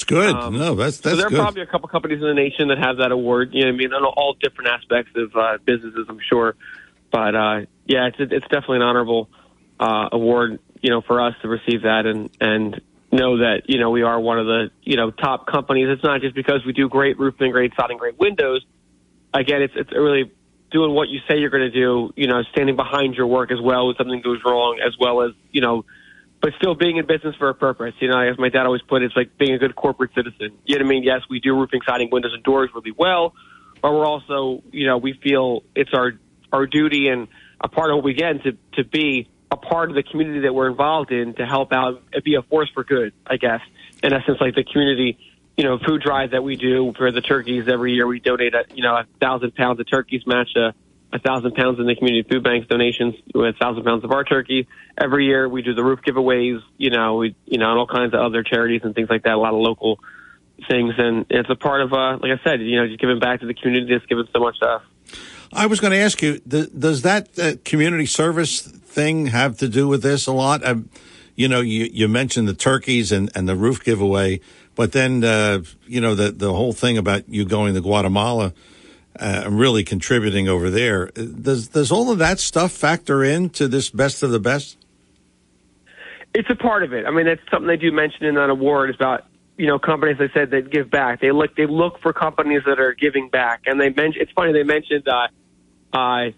It's 0.00 0.06
good. 0.06 0.34
Um, 0.34 0.56
no, 0.56 0.74
that's 0.76 0.96
that's 1.00 1.12
so 1.12 1.16
there 1.16 1.26
are 1.26 1.28
good. 1.28 1.38
probably 1.40 1.60
a 1.60 1.66
couple 1.66 1.86
companies 1.90 2.22
in 2.22 2.26
the 2.26 2.32
nation 2.32 2.68
that 2.68 2.78
have 2.78 2.96
that 2.96 3.12
award. 3.12 3.50
You 3.52 3.64
know, 3.64 3.68
I 3.68 3.72
mean, 3.72 3.92
on 3.92 4.02
all 4.02 4.32
different 4.32 4.70
aspects 4.70 5.12
of 5.14 5.36
uh, 5.36 5.58
businesses, 5.62 6.06
I'm 6.08 6.20
sure. 6.26 6.56
But 7.12 7.34
uh, 7.34 7.60
yeah, 7.84 8.06
it's 8.06 8.16
it's 8.18 8.48
definitely 8.48 8.76
an 8.76 8.82
honorable 8.84 9.28
uh, 9.78 10.08
award. 10.10 10.58
You 10.80 10.88
know, 10.88 11.02
for 11.02 11.20
us 11.20 11.34
to 11.42 11.48
receive 11.48 11.82
that 11.82 12.06
and 12.06 12.30
and 12.40 12.80
know 13.12 13.38
that 13.40 13.64
you 13.66 13.78
know 13.78 13.90
we 13.90 14.00
are 14.00 14.18
one 14.18 14.38
of 14.38 14.46
the 14.46 14.70
you 14.82 14.96
know 14.96 15.10
top 15.10 15.46
companies. 15.46 15.88
It's 15.90 16.02
not 16.02 16.22
just 16.22 16.34
because 16.34 16.64
we 16.64 16.72
do 16.72 16.88
great 16.88 17.18
roofing, 17.18 17.52
great 17.52 17.74
siding, 17.78 17.98
great 17.98 18.18
windows. 18.18 18.64
Again, 19.34 19.60
it's 19.60 19.74
it's 19.76 19.92
really 19.92 20.32
doing 20.70 20.94
what 20.94 21.10
you 21.10 21.20
say 21.28 21.36
you're 21.36 21.50
going 21.50 21.70
to 21.70 21.78
do. 21.78 22.10
You 22.16 22.26
know, 22.26 22.42
standing 22.52 22.76
behind 22.76 23.16
your 23.16 23.26
work 23.26 23.52
as 23.52 23.60
well 23.60 23.88
when 23.88 23.96
something 23.96 24.22
goes 24.22 24.40
wrong, 24.46 24.80
as 24.82 24.96
well 24.98 25.20
as 25.20 25.32
you 25.52 25.60
know 25.60 25.84
but 26.40 26.52
still 26.58 26.74
being 26.74 26.96
in 26.96 27.06
business 27.06 27.36
for 27.36 27.48
a 27.48 27.54
purpose. 27.54 27.94
You 28.00 28.08
know, 28.08 28.18
as 28.18 28.38
my 28.38 28.48
dad 28.48 28.66
always 28.66 28.82
put 28.82 29.02
it, 29.02 29.06
it's 29.06 29.16
like 29.16 29.36
being 29.38 29.54
a 29.54 29.58
good 29.58 29.76
corporate 29.76 30.12
citizen. 30.14 30.58
You 30.64 30.76
know 30.76 30.84
what 30.84 30.86
I 30.86 30.88
mean? 30.88 31.02
Yes, 31.02 31.22
we 31.28 31.40
do 31.40 31.54
roofing, 31.54 31.80
siding, 31.86 32.08
windows, 32.10 32.32
and 32.34 32.42
doors 32.42 32.70
really 32.74 32.92
well, 32.96 33.34
but 33.82 33.92
we're 33.92 34.06
also, 34.06 34.62
you 34.72 34.86
know, 34.86 34.98
we 34.98 35.12
feel 35.22 35.62
it's 35.74 35.92
our 35.92 36.12
our 36.52 36.66
duty 36.66 37.08
and 37.08 37.28
a 37.60 37.68
part 37.68 37.90
of 37.90 37.96
what 37.96 38.04
we 38.04 38.14
get 38.14 38.42
to 38.42 38.56
to 38.74 38.84
be 38.84 39.28
a 39.50 39.56
part 39.56 39.90
of 39.90 39.96
the 39.96 40.02
community 40.02 40.40
that 40.40 40.54
we're 40.54 40.68
involved 40.68 41.12
in 41.12 41.34
to 41.34 41.46
help 41.46 41.72
out, 41.72 42.02
and 42.12 42.24
be 42.24 42.36
a 42.36 42.42
force 42.42 42.70
for 42.72 42.84
good. 42.84 43.12
I 43.26 43.36
guess 43.36 43.60
in 44.02 44.12
essence, 44.12 44.38
like 44.40 44.54
the 44.54 44.64
community. 44.64 45.18
You 45.56 45.64
know, 45.64 45.78
food 45.78 46.00
drive 46.00 46.30
that 46.30 46.42
we 46.42 46.56
do 46.56 46.94
for 46.96 47.12
the 47.12 47.20
turkeys 47.20 47.68
every 47.68 47.92
year. 47.92 48.06
We 48.06 48.18
donate, 48.18 48.54
a, 48.54 48.64
you 48.74 48.82
know, 48.82 48.94
a 48.94 49.04
thousand 49.20 49.54
pounds 49.54 49.78
of 49.78 49.90
turkeys, 49.90 50.22
match 50.26 50.48
a 50.56 50.72
a 51.12 51.18
thousand 51.18 51.54
pounds 51.54 51.78
in 51.78 51.86
the 51.86 51.96
community 51.96 52.28
food 52.28 52.44
banks 52.44 52.68
donations 52.68 53.14
with 53.34 53.54
a 53.54 53.58
thousand 53.58 53.84
pounds 53.84 54.04
of 54.04 54.12
our 54.12 54.24
turkey 54.24 54.68
every 55.00 55.26
year. 55.26 55.48
We 55.48 55.62
do 55.62 55.74
the 55.74 55.84
roof 55.84 56.00
giveaways, 56.06 56.60
you 56.78 56.90
know, 56.90 57.16
we 57.16 57.34
you 57.46 57.58
know, 57.58 57.70
and 57.70 57.78
all 57.78 57.86
kinds 57.86 58.14
of 58.14 58.20
other 58.20 58.42
charities 58.42 58.82
and 58.84 58.94
things 58.94 59.10
like 59.10 59.24
that. 59.24 59.34
A 59.34 59.38
lot 59.38 59.54
of 59.54 59.60
local 59.60 59.98
things, 60.68 60.94
and 60.98 61.26
it's 61.30 61.50
a 61.50 61.56
part 61.56 61.80
of, 61.80 61.92
uh, 61.92 62.18
like 62.18 62.38
I 62.38 62.42
said, 62.44 62.60
you 62.60 62.80
know, 62.80 62.86
just 62.86 63.00
giving 63.00 63.18
back 63.18 63.40
to 63.40 63.46
the 63.46 63.54
community. 63.54 63.92
Just 63.92 64.08
giving 64.08 64.26
so 64.32 64.40
much 64.40 64.56
stuff. 64.56 64.82
I 65.52 65.66
was 65.66 65.80
going 65.80 65.92
to 65.92 65.98
ask 65.98 66.22
you, 66.22 66.38
does 66.38 67.02
that 67.02 67.36
uh, 67.38 67.54
community 67.64 68.06
service 68.06 68.60
thing 68.60 69.26
have 69.26 69.58
to 69.58 69.68
do 69.68 69.88
with 69.88 70.02
this 70.02 70.28
a 70.28 70.32
lot? 70.32 70.64
Um, 70.64 70.90
you 71.34 71.48
know, 71.48 71.60
you, 71.60 71.88
you 71.92 72.06
mentioned 72.06 72.46
the 72.46 72.54
turkeys 72.54 73.10
and, 73.10 73.30
and 73.34 73.48
the 73.48 73.56
roof 73.56 73.82
giveaway, 73.82 74.40
but 74.76 74.92
then, 74.92 75.24
uh, 75.24 75.62
you 75.86 76.00
know, 76.00 76.14
the, 76.14 76.30
the 76.30 76.52
whole 76.52 76.72
thing 76.72 76.98
about 76.98 77.28
you 77.28 77.44
going 77.44 77.74
to 77.74 77.80
Guatemala 77.80 78.52
uh, 79.20 79.44
really 79.50 79.84
contributing 79.84 80.48
over 80.48 80.70
there. 80.70 81.06
Does 81.08 81.68
does 81.68 81.92
all 81.92 82.10
of 82.10 82.18
that 82.18 82.40
stuff 82.40 82.72
factor 82.72 83.22
into 83.22 83.68
this 83.68 83.90
best 83.90 84.22
of 84.22 84.30
the 84.30 84.40
best? 84.40 84.78
It's 86.32 86.48
a 86.48 86.54
part 86.54 86.84
of 86.84 86.92
it. 86.92 87.06
I 87.06 87.10
mean, 87.10 87.26
that's 87.26 87.40
something 87.50 87.66
they 87.66 87.76
do 87.76 87.92
mention 87.92 88.24
in 88.24 88.36
that 88.36 88.50
award 88.50 88.90
is 88.90 88.96
about 88.96 89.26
you 89.56 89.66
know 89.66 89.78
companies. 89.78 90.16
They 90.18 90.30
said 90.32 90.50
that 90.52 90.70
give 90.70 90.90
back. 90.90 91.20
They 91.20 91.32
look 91.32 91.54
they 91.54 91.66
look 91.66 92.00
for 92.00 92.12
companies 92.12 92.62
that 92.66 92.80
are 92.80 92.94
giving 92.94 93.28
back, 93.28 93.62
and 93.66 93.80
they 93.80 93.90
mentioned. 93.90 94.22
It's 94.22 94.32
funny 94.32 94.52
they 94.52 94.62
mentioned 94.62 95.06
uh, 95.06 95.28
uh, 95.92 96.30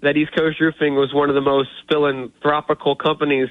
that 0.00 0.16
East 0.16 0.34
Coast 0.34 0.58
Roofing 0.60 0.94
was 0.94 1.12
one 1.12 1.28
of 1.28 1.34
the 1.34 1.42
most 1.42 1.70
philanthropical 1.90 2.96
companies 2.96 3.48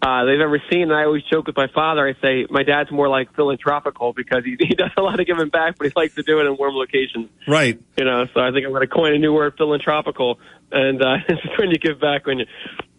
uh, 0.00 0.24
they've 0.24 0.40
ever 0.40 0.62
seen. 0.70 0.82
And 0.82 0.94
I 0.94 1.04
always 1.04 1.24
joke 1.24 1.46
with 1.46 1.56
my 1.56 1.66
father. 1.68 2.06
I 2.06 2.20
say 2.22 2.46
my 2.50 2.62
dad's 2.62 2.90
more 2.90 3.08
like 3.08 3.34
philanthropical 3.34 4.12
because 4.12 4.44
he, 4.44 4.56
he 4.60 4.74
does 4.74 4.90
a 4.96 5.02
lot 5.02 5.18
of 5.18 5.26
giving 5.26 5.48
back, 5.48 5.76
but 5.78 5.88
he 5.88 5.92
likes 5.96 6.14
to 6.14 6.22
do 6.22 6.40
it 6.40 6.46
in 6.46 6.56
warm 6.56 6.74
locations. 6.74 7.28
Right. 7.46 7.80
You 7.96 8.04
know, 8.04 8.26
so 8.32 8.40
I 8.40 8.52
think 8.52 8.64
I'm 8.64 8.72
going 8.72 8.82
to 8.82 8.94
coin 8.94 9.14
a 9.14 9.18
new 9.18 9.32
word, 9.32 9.54
philanthropical, 9.56 10.38
and 10.70 11.02
uh, 11.02 11.16
it's 11.28 11.58
when 11.58 11.70
you 11.70 11.78
give 11.78 12.00
back 12.00 12.26
when 12.26 12.40
you, 12.40 12.46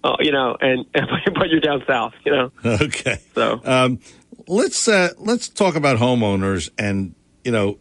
uh, 0.03 0.17
you 0.19 0.31
know, 0.31 0.57
and, 0.59 0.85
and 0.93 1.07
but 1.35 1.49
you're 1.49 1.61
down 1.61 1.83
south. 1.87 2.13
You 2.25 2.31
know. 2.31 2.51
Okay. 2.65 3.19
So 3.33 3.61
um, 3.63 3.99
let's 4.47 4.87
uh, 4.87 5.09
let's 5.17 5.47
talk 5.47 5.75
about 5.75 5.97
homeowners 5.97 6.69
and 6.77 7.15
you 7.43 7.51
know 7.51 7.77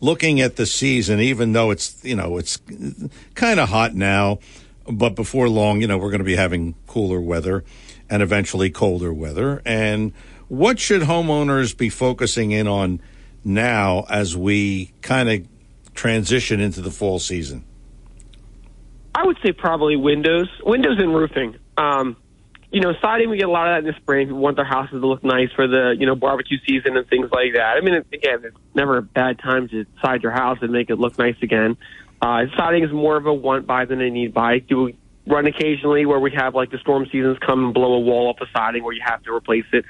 looking 0.00 0.40
at 0.40 0.56
the 0.56 0.66
season, 0.66 1.20
even 1.20 1.52
though 1.52 1.70
it's 1.70 2.02
you 2.04 2.16
know 2.16 2.38
it's 2.38 2.58
kind 3.34 3.60
of 3.60 3.68
hot 3.68 3.94
now, 3.94 4.38
but 4.90 5.14
before 5.14 5.48
long, 5.48 5.80
you 5.80 5.86
know, 5.86 5.98
we're 5.98 6.10
going 6.10 6.20
to 6.20 6.24
be 6.24 6.36
having 6.36 6.74
cooler 6.86 7.20
weather 7.20 7.64
and 8.12 8.22
eventually 8.22 8.68
colder 8.68 9.10
weather. 9.10 9.62
And 9.64 10.12
what 10.48 10.78
should 10.78 11.00
homeowners 11.00 11.74
be 11.74 11.88
focusing 11.88 12.50
in 12.50 12.68
on 12.68 13.00
now 13.42 14.04
as 14.10 14.36
we 14.36 14.92
kind 15.00 15.30
of 15.30 15.48
transition 15.94 16.60
into 16.60 16.82
the 16.82 16.90
fall 16.90 17.18
season? 17.18 17.64
I 19.14 19.24
would 19.24 19.38
say 19.42 19.52
probably 19.52 19.96
windows, 19.96 20.48
windows 20.62 20.98
and 20.98 21.14
roofing. 21.14 21.56
Um, 21.78 22.18
you 22.70 22.82
know, 22.82 22.92
siding 23.00 23.30
we 23.30 23.38
get 23.38 23.48
a 23.48 23.50
lot 23.50 23.68
of 23.68 23.76
that 23.82 23.88
in 23.88 23.94
the 23.94 24.00
spring. 24.02 24.28
We 24.28 24.34
want 24.34 24.56
their 24.56 24.66
houses 24.66 25.00
to 25.00 25.06
look 25.06 25.24
nice 25.24 25.48
for 25.56 25.66
the 25.66 25.94
you 25.98 26.04
know 26.04 26.14
barbecue 26.14 26.58
season 26.66 26.98
and 26.98 27.08
things 27.08 27.30
like 27.32 27.54
that. 27.54 27.78
I 27.78 27.80
mean, 27.80 27.94
again, 27.94 28.40
it's 28.44 28.56
never 28.74 28.98
a 28.98 29.02
bad 29.02 29.38
time 29.38 29.68
to 29.68 29.86
side 30.04 30.22
your 30.22 30.32
house 30.32 30.58
and 30.60 30.70
make 30.70 30.90
it 30.90 30.96
look 30.96 31.18
nice 31.18 31.36
again. 31.40 31.78
Uh, 32.20 32.44
siding 32.58 32.84
is 32.84 32.92
more 32.92 33.16
of 33.16 33.24
a 33.24 33.32
want 33.32 33.66
buy 33.66 33.86
than 33.86 34.02
a 34.02 34.10
need 34.10 34.34
buy. 34.34 34.58
Do 34.58 34.92
run 35.26 35.46
occasionally 35.46 36.06
where 36.06 36.18
we 36.18 36.32
have 36.32 36.54
like 36.54 36.70
the 36.70 36.78
storm 36.78 37.06
seasons 37.06 37.38
come 37.44 37.64
and 37.66 37.74
blow 37.74 37.94
a 37.94 38.00
wall 38.00 38.28
off 38.28 38.38
the 38.38 38.46
siding 38.54 38.82
where 38.82 38.92
you 38.92 39.02
have 39.04 39.22
to 39.22 39.32
replace 39.32 39.66
it. 39.72 39.84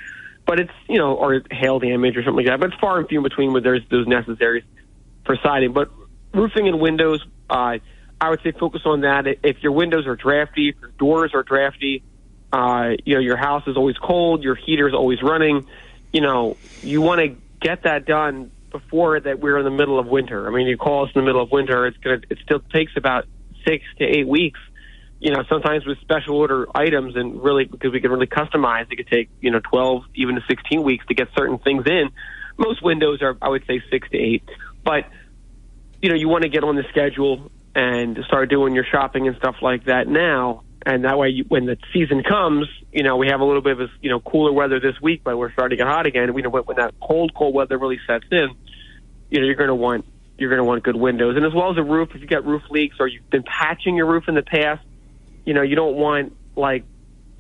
But 0.47 0.61
it's, 0.61 0.73
you 0.89 0.99
know, 0.99 1.15
or 1.15 1.43
hail 1.51 1.79
damage 1.79 2.17
or 2.17 2.23
something 2.25 2.45
like 2.45 2.47
that. 2.47 2.61
But 2.61 2.73
it's 2.73 2.81
far 2.81 2.99
and 2.99 3.09
few 3.09 3.19
in 3.19 3.23
between 3.23 3.53
where 3.53 3.63
there's 3.63 3.83
those 3.91 4.07
necessaries 4.07 4.65
for 5.25 5.37
siding. 5.43 5.73
But 5.73 5.91
roofing 6.35 6.67
and 6.69 6.81
windows, 6.81 7.25
uh, 7.49 7.79
I 8.21 8.31
would 8.31 8.41
say 8.43 8.53
focus 8.53 8.83
on 8.85 9.03
that. 9.03 9.27
If 9.43 9.63
your 9.63 9.73
windows 9.73 10.07
are 10.07 10.17
drafty, 10.17 10.71
if 10.71 10.81
your 10.81 10.91
doors 10.91 11.33
are 11.35 11.43
drafty, 11.43 12.03
uh, 12.53 12.91
you 13.05 13.15
know, 13.15 13.21
your 13.21 13.37
house 13.37 13.63
is 13.67 13.77
always 13.77 13.97
cold, 13.97 14.43
your 14.43 14.55
heater 14.55 14.89
is 14.89 14.95
always 14.95 15.23
running, 15.23 15.67
you 16.13 16.21
know, 16.21 16.57
you 16.83 17.01
want 17.01 17.21
to 17.21 17.37
get 17.61 17.85
that 17.85 18.05
done 18.05 18.51
before 18.71 19.19
that 19.21 19.41
we're 19.41 19.59
in 19.59 19.65
the 19.65 19.71
middle 19.71 19.99
of 19.99 20.07
winter. 20.07 20.47
I 20.47 20.51
mean, 20.51 20.67
you 20.67 20.77
call 20.77 21.05
us 21.05 21.11
in 21.15 21.21
the 21.21 21.25
middle 21.25 21.43
of 21.43 21.51
winter, 21.51 21.87
it's 21.87 21.99
to, 22.01 22.15
it 22.29 22.39
still 22.43 22.61
takes 22.73 22.93
about 22.97 23.27
six 23.67 23.85
to 23.99 24.05
eight 24.05 24.27
weeks 24.27 24.59
you 25.23 25.31
know, 25.31 25.45
sometimes 25.49 25.87
with 25.87 26.01
special 26.01 26.35
order 26.35 26.67
items 26.75 27.15
and 27.15 27.41
really 27.41 27.65
because 27.65 27.93
we 27.93 28.01
can 28.01 28.11
really 28.11 28.27
customize, 28.27 28.91
it 28.91 28.97
could 28.97 29.07
take, 29.07 29.31
you 29.41 29.53
know, 29.53 29.61
12, 29.61 30.03
even 30.17 30.35
to 30.35 30.41
16 30.49 30.83
weeks 30.83 31.07
to 31.07 31.15
get 31.15 31.29
certain 31.39 31.59
things 31.59 31.87
in. 31.87 32.11
Most 32.59 32.83
windows 32.83 33.23
are, 33.23 33.37
I 33.41 33.49
would 33.49 33.65
say, 33.67 33.81
six 33.89 34.11
to 34.11 34.19
eight. 34.19 34.43
But, 34.85 35.05
you 36.03 36.09
know, 36.09 36.17
you 36.17 36.29
want 36.29 36.43
to 36.43 36.49
get 36.49 36.65
on 36.65 36.75
the 36.75 36.83
schedule 36.91 37.53
and 37.73 38.19
start 38.27 38.51
doing 38.51 38.75
your 38.75 38.85
shopping 38.85 39.29
and 39.29 39.37
stuff 39.37 39.55
like 39.63 39.85
that 39.85 40.09
now. 40.09 40.65
And 40.85 41.05
that 41.05 41.17
way, 41.17 41.29
you, 41.29 41.45
when 41.47 41.67
the 41.67 41.77
season 41.93 42.25
comes, 42.25 42.67
you 42.91 43.05
know, 43.05 43.17
we 43.17 43.29
have 43.29 43.39
a 43.39 43.45
little 43.45 43.63
bit 43.63 43.81
of, 43.81 43.91
you 44.01 44.11
know, 44.11 44.19
cooler 44.19 44.53
weather 44.53 44.81
this 44.81 45.01
week, 45.01 45.23
but 45.23 45.39
we're 45.39 45.53
starting 45.53 45.79
to 45.79 45.85
get 45.85 45.87
hot 45.89 46.07
again. 46.07 46.35
We 46.35 46.43
know 46.43 46.51
when 46.51 46.77
that 46.79 46.95
cold, 47.01 47.33
cold 47.33 47.55
weather 47.55 47.79
really 47.79 48.01
sets 48.09 48.25
in, 48.33 48.49
you 49.31 49.39
know, 49.39 49.47
you're 49.47 49.55
going 49.55 49.69
to 49.69 49.75
want 49.77 50.05
you're 50.37 50.51
going 50.51 50.59
to 50.59 50.65
want 50.65 50.83
good 50.83 50.97
windows. 50.97 51.37
And 51.37 51.47
as 51.47 51.55
well 51.55 51.71
as 51.71 51.79
a 51.79 51.85
roof, 51.85 52.09
if 52.13 52.21
you've 52.21 52.31
got 52.31 52.45
roof 52.45 52.63
leaks 52.71 52.97
or 52.99 53.07
you've 53.07 53.31
been 53.31 53.45
patching 53.45 53.95
your 53.95 54.07
roof 54.07 54.25
in 54.27 54.35
the 54.35 54.43
past, 54.43 54.83
you 55.45 55.55
know, 55.55 55.63
you 55.63 55.77
don't 55.77 55.97
want 55.97 56.37
like 56.57 56.85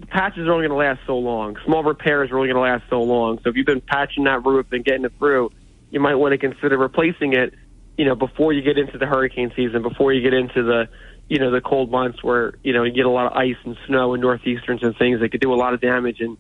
patches 0.09 0.47
are 0.47 0.53
only 0.53 0.67
going 0.67 0.71
to 0.71 0.89
last 0.89 1.01
so 1.07 1.19
long. 1.19 1.57
Small 1.65 1.85
repairs 1.85 2.31
are 2.31 2.37
only 2.37 2.49
going 2.49 2.57
to 2.57 2.73
last 2.73 2.85
so 2.91 3.03
long. 3.03 3.39
So 3.43 3.51
if 3.51 3.57
you've 3.57 3.67
been 3.67 3.81
patching 3.81 4.25
that 4.25 4.45
roof 4.45 4.67
and 4.73 4.85
getting 4.85 5.05
it 5.05 5.13
through, 5.19 5.51
you 5.91 6.01
might 6.01 6.15
want 6.15 6.33
to 6.33 6.39
consider 6.39 6.79
replacing 6.79 7.35
it. 7.35 7.55
You 7.97 8.07
know, 8.07 8.15
before 8.15 8.53
you 8.53 8.63
get 8.63 8.79
into 8.79 8.99
the 8.99 9.07
hurricane 9.07 9.53
season, 9.55 9.83
before 9.83 10.13
you 10.13 10.23
get 10.23 10.33
into 10.33 10.63
the, 10.63 10.89
you 11.29 11.39
know, 11.39 11.51
the 11.51 11.61
cold 11.61 11.91
months 11.91 12.23
where 12.23 12.55
you 12.63 12.73
know 12.73 12.85
you 12.85 12.93
get 12.93 13.07
a 13.07 13.11
lot 13.11 13.27
of 13.27 13.33
ice 13.37 13.57
and 13.65 13.77
snow 13.87 14.15
and 14.15 14.23
northeasterns 14.23 14.83
and 14.83 14.97
things 14.97 15.21
that 15.21 15.31
could 15.31 15.41
do 15.41 15.53
a 15.53 15.57
lot 15.57 15.75
of 15.75 15.81
damage 15.81 16.21
and 16.21 16.37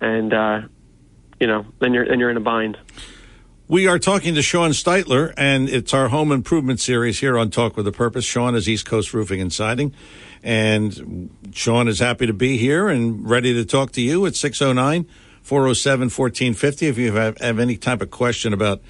and 0.00 0.34
uh, 0.34 0.60
you 1.38 1.46
know 1.46 1.64
then 1.80 1.94
you're 1.94 2.06
then 2.06 2.18
you're 2.18 2.30
in 2.30 2.36
a 2.36 2.40
bind. 2.40 2.76
We 3.68 3.86
are 3.86 4.00
talking 4.00 4.34
to 4.34 4.42
Sean 4.42 4.70
Steitler, 4.70 5.32
and 5.36 5.68
it's 5.68 5.94
our 5.94 6.08
home 6.08 6.32
improvement 6.32 6.80
series 6.80 7.20
here 7.20 7.38
on 7.38 7.50
Talk 7.50 7.76
with 7.76 7.86
a 7.86 7.92
Purpose. 7.92 8.24
Sean 8.24 8.56
is 8.56 8.68
East 8.68 8.84
Coast 8.84 9.14
Roofing 9.14 9.40
and 9.40 9.52
Siding. 9.52 9.94
And 10.42 11.30
Sean 11.52 11.88
is 11.88 11.98
happy 11.98 12.26
to 12.26 12.32
be 12.32 12.56
here 12.56 12.88
and 12.88 13.28
ready 13.28 13.52
to 13.54 13.64
talk 13.64 13.92
to 13.92 14.00
you 14.00 14.24
at 14.26 14.36
609 14.36 15.06
407 15.42 16.04
1450. 16.04 16.86
If 16.86 16.98
you 16.98 17.12
have, 17.12 17.38
have 17.38 17.58
any 17.58 17.76
type 17.76 18.00
of 18.00 18.10
question 18.10 18.52
about 18.52 18.80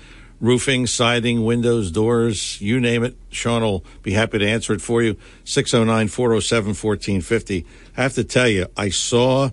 roofing, 0.40 0.86
siding, 0.86 1.44
windows, 1.44 1.90
doors, 1.90 2.61
you 2.61 2.80
name 2.80 3.05
it, 3.05 3.16
Sean 3.30 3.62
will 3.62 3.84
be 4.03 4.12
happy 4.12 4.38
to 4.38 4.48
answer 4.48 4.72
it 4.72 4.80
for 4.80 5.03
you. 5.03 5.16
609 5.44 6.09
407 6.09 6.68
1450. 6.68 7.66
I 7.96 8.03
have 8.03 8.14
to 8.14 8.24
tell 8.24 8.48
you, 8.48 8.66
I 8.76 8.88
saw 8.90 9.51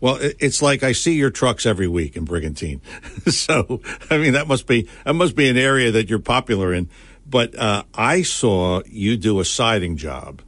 Well, 0.00 0.18
it's 0.20 0.60
like 0.60 0.82
I 0.82 0.92
see 0.92 1.14
your 1.14 1.30
trucks 1.30 1.64
every 1.64 1.86
week 1.86 2.16
in 2.16 2.24
Brigantine, 2.24 2.80
so 3.28 3.80
I 4.10 4.18
mean 4.18 4.32
that 4.32 4.48
must 4.48 4.66
be 4.66 4.88
that 5.04 5.14
must 5.14 5.36
be 5.36 5.48
an 5.48 5.56
area 5.56 5.92
that 5.92 6.10
you're 6.10 6.18
popular 6.18 6.74
in. 6.74 6.88
But 7.24 7.54
uh, 7.56 7.84
I 7.94 8.22
saw 8.22 8.82
you 8.86 9.16
do 9.16 9.38
a 9.38 9.44
siding 9.44 9.96
job, 9.96 10.42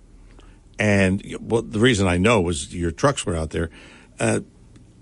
and 0.85 1.23
well, 1.41 1.63
the 1.63 1.79
reason 1.79 2.07
I 2.07 2.19
know 2.19 2.43
was 2.43 2.75
your 2.75 2.91
trucks 2.91 3.25
were 3.25 3.35
out 3.35 3.51
there. 3.51 3.71
Uh, 4.21 4.41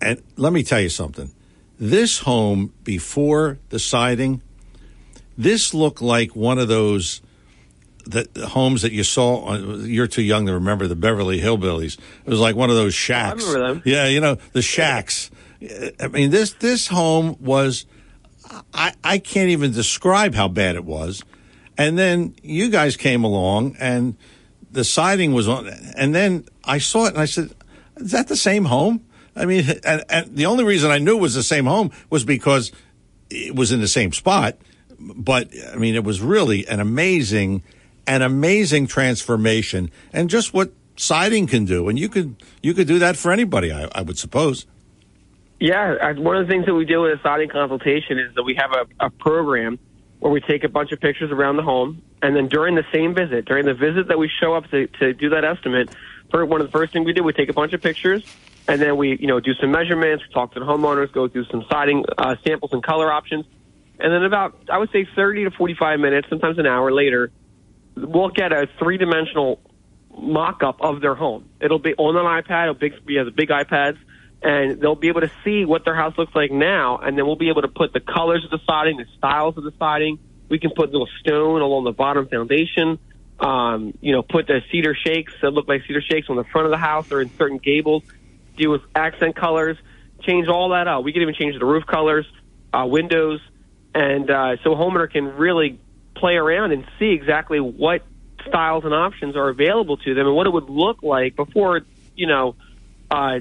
and 0.01 0.23
let 0.37 0.53
me 0.53 0.63
tell 0.63 0.81
you 0.81 0.89
something: 0.89 1.33
this 1.77 2.21
home 2.21 2.73
before 2.85 3.59
the 3.71 3.81
siding, 3.81 4.43
this 5.37 5.75
looked 5.75 6.01
like 6.01 6.37
one 6.37 6.61
of 6.61 6.69
those 6.69 7.21
the 8.05 8.29
the 8.33 8.47
homes 8.47 8.83
that 8.83 8.93
you 8.93 9.03
saw. 9.03 9.39
On, 9.39 9.85
you're 9.85 10.07
too 10.07 10.23
young 10.23 10.47
to 10.47 10.55
remember 10.55 10.87
the 10.87 10.95
Beverly 10.95 11.41
Hillbillies. 11.41 11.99
It 12.25 12.31
was 12.31 12.39
like 12.39 12.55
one 12.55 12.71
of 12.71 12.77
those 12.77 12.95
shacks. 12.95 13.45
remember 13.45 13.75
them. 13.75 13.83
Yeah, 13.85 14.07
you 14.07 14.21
know 14.21 14.37
the 14.53 14.63
shacks. 14.63 15.33
I 15.99 16.07
mean 16.07 16.31
this 16.31 16.53
this 16.53 16.87
home 16.87 17.37
was. 17.41 17.87
I 18.73 18.93
I 19.03 19.19
can't 19.19 19.49
even 19.49 19.73
describe 19.73 20.37
how 20.37 20.47
bad 20.47 20.77
it 20.77 20.85
was. 20.85 21.25
And 21.77 21.99
then 21.99 22.37
you 22.41 22.71
guys 22.71 22.97
came 22.97 23.25
along 23.25 23.77
and 23.81 24.15
the 24.73 24.85
siding 24.85 25.33
was 25.33 25.49
on. 25.49 25.69
And 25.97 26.15
then 26.15 26.47
I 26.65 26.79
saw 26.79 27.07
it 27.07 27.11
and 27.11 27.19
I 27.19 27.27
said, 27.27 27.51
"Is 27.97 28.11
that 28.13 28.29
the 28.29 28.37
same 28.37 28.65
home?" 28.65 29.05
I 29.35 29.47
mean, 29.47 29.65
and, 29.85 30.05
and 30.09 30.37
the 30.37 30.47
only 30.47 30.65
reason 30.65 30.91
I 30.91 30.99
knew 30.99 31.17
it 31.17 31.21
was 31.21 31.35
the 31.35 31.43
same 31.43 31.67
home 31.67 31.91
was 32.11 32.25
because 32.25 32.73
it 33.31 33.55
was 33.55 33.73
in 33.73 33.81
the 33.81 33.89
same 33.89 34.13
spot. 34.13 34.57
But 34.99 35.51
I 35.73 35.77
mean, 35.77 35.95
it 35.95 36.05
was 36.05 36.21
really 36.21 36.67
an 36.67 36.81
amazing, 36.81 37.63
an 38.07 38.23
amazing 38.23 38.87
transformation, 38.87 39.91
and 40.13 40.31
just 40.31 40.55
what 40.55 40.73
siding 40.97 41.47
can 41.47 41.65
do. 41.65 41.89
And 41.89 41.99
you 41.99 42.09
could 42.09 42.37
you 42.63 42.75
could 42.75 42.87
do 42.87 42.99
that 42.99 43.17
for 43.17 43.33
anybody, 43.33 43.73
I, 43.73 43.89
I 43.95 44.03
would 44.03 44.19
suppose. 44.19 44.67
Yeah, 45.59 46.13
one 46.15 46.37
of 46.37 46.47
the 46.47 46.53
things 46.53 46.67
that 46.67 46.75
we 46.75 46.85
do 46.85 47.03
with 47.03 47.21
a 47.21 47.23
siding 47.23 47.49
consultation 47.49 48.19
is 48.19 48.35
that 48.35 48.43
we 48.43 48.55
have 48.57 48.73
a, 48.73 49.07
a 49.07 49.11
program 49.11 49.79
where 50.23 50.31
we 50.31 50.41
take 50.41 50.63
a 50.63 50.69
bunch 50.69 50.93
of 50.93 51.01
pictures 51.01 51.33
around 51.33 51.57
the 51.57 51.65
home, 51.65 52.01
and 52.23 52.37
then 52.37 52.47
during 52.47 52.77
the 52.77 52.85
same 52.95 53.13
visit, 53.13 53.45
during 53.45 53.67
the 53.67 53.75
visit 53.75 54.07
that 54.07 54.19
we 54.19 54.31
show 54.41 54.55
up 54.55 54.71
to, 54.71 54.87
to 54.87 55.13
do 55.13 55.31
that 55.31 55.45
estimate, 55.45 55.93
for 56.31 56.47
one 56.47 56.61
of 56.61 56.69
the 56.69 56.71
first 56.71 56.93
things 56.93 57.05
we 57.05 57.13
do, 57.13 57.25
we 57.25 57.33
take 57.33 57.49
a 57.49 57.53
bunch 57.53 57.73
of 57.73 57.83
pictures, 57.83 58.25
and 58.69 58.81
then 58.81 58.97
we, 58.97 59.19
you 59.19 59.27
know, 59.27 59.41
do 59.41 59.53
some 59.61 59.73
measurements, 59.73 60.23
talk 60.33 60.55
to 60.55 60.61
the 60.61 60.65
homeowners, 60.65 61.11
go 61.11 61.27
through 61.27 61.47
some 61.47 61.65
siding 61.69 62.05
uh, 62.17 62.37
samples 62.47 62.73
and 62.73 62.85
color 62.85 63.13
options, 63.13 63.47
and 63.99 64.13
then 64.13 64.23
about, 64.23 64.57
I 64.71 64.79
would 64.79 64.93
say, 64.93 65.09
30 65.17 65.47
to 65.47 65.51
45 65.51 65.99
minutes, 65.99 66.29
sometimes 66.31 66.57
an 66.57 66.67
hour 66.67 66.93
later, 66.93 67.33
we'll 67.97 68.31
get 68.31 68.53
a 68.53 68.69
three-dimensional 68.79 69.59
mock-up 70.17 70.81
of 70.81 71.01
their 71.01 71.17
home. 71.17 71.49
It'll 71.61 71.81
be 71.81 71.95
on 71.95 72.17
an 72.17 72.45
iPad. 72.45 72.71
It'll 72.71 72.99
we 73.05 73.17
have 73.17 73.27
the 73.27 73.33
big 73.33 73.49
iPads, 73.49 73.99
and 74.43 74.81
they'll 74.81 74.97
be 74.97 75.09
able 75.09 75.21
to 75.21 75.31
see 75.45 75.65
what 75.65 75.85
their 75.85 75.95
house 75.95 76.17
looks 76.19 76.35
like 76.35 76.51
now, 76.51 76.99
and 76.99 77.17
then 77.17 77.27
we'll 77.27 77.37
be 77.37 77.49
able 77.49 77.63
to 77.63 77.69
put 77.69 77.93
the 77.93 78.01
colors 78.01 78.45
of 78.45 78.51
the 78.51 78.59
siding, 78.67 78.97
the 78.97 79.07
styles 79.17 79.57
of 79.57 79.65
the 79.65 79.73
siding. 79.79 80.19
We 80.49 80.59
can 80.59 80.71
put 80.75 80.91
little 80.91 81.09
stone 81.21 81.63
along 81.63 81.85
the 81.85 81.93
bottom 81.93 82.29
foundation. 82.29 82.99
Um, 83.39 83.95
you 84.01 84.13
know, 84.13 84.23
put 84.23 84.47
the 84.47 84.61
cedar 84.71 84.95
shakes 84.95 85.33
that 85.43 85.51
look 85.51 85.67
like 85.67 85.83
cedar 85.87 86.03
shakes 86.03 86.29
on 86.29 86.37
the 86.37 86.45
front 86.45 86.67
of 86.67 86.71
the 86.71 86.79
house 86.79 87.11
or 87.11 87.21
in 87.21 87.31
certain 87.37 87.59
gables. 87.59 88.03
Deal 88.57 88.71
with 88.71 88.83
accent 88.95 89.35
colors. 89.35 89.77
Change 90.23 90.49
all 90.49 90.71
that 90.71 90.87
out. 90.87 91.03
We 91.05 91.13
can 91.13 91.23
even 91.23 91.35
change 91.35 91.59
the 91.59 91.65
roof 91.65 91.85
colors, 91.87 92.27
uh, 92.73 92.87
windows, 92.87 93.41
and 93.95 94.31
uh, 94.31 94.57
so 94.63 94.73
a 94.73 94.77
homeowner 94.77 95.11
can 95.11 95.37
really 95.37 95.81
play 96.15 96.35
around 96.35 96.73
and 96.73 96.85
see 96.99 97.11
exactly 97.11 97.59
what 97.59 98.03
styles 98.47 98.85
and 98.85 98.95
options 98.95 99.37
are 99.37 99.49
available 99.49 99.97
to 99.97 100.15
them 100.15 100.27
and 100.27 100.37
what 100.37 100.47
it 100.47 100.53
would 100.53 100.69
look 100.69 101.03
like 101.03 101.37
before 101.37 101.81
you 102.15 102.27
know 102.27 102.55
uh, 103.11 103.41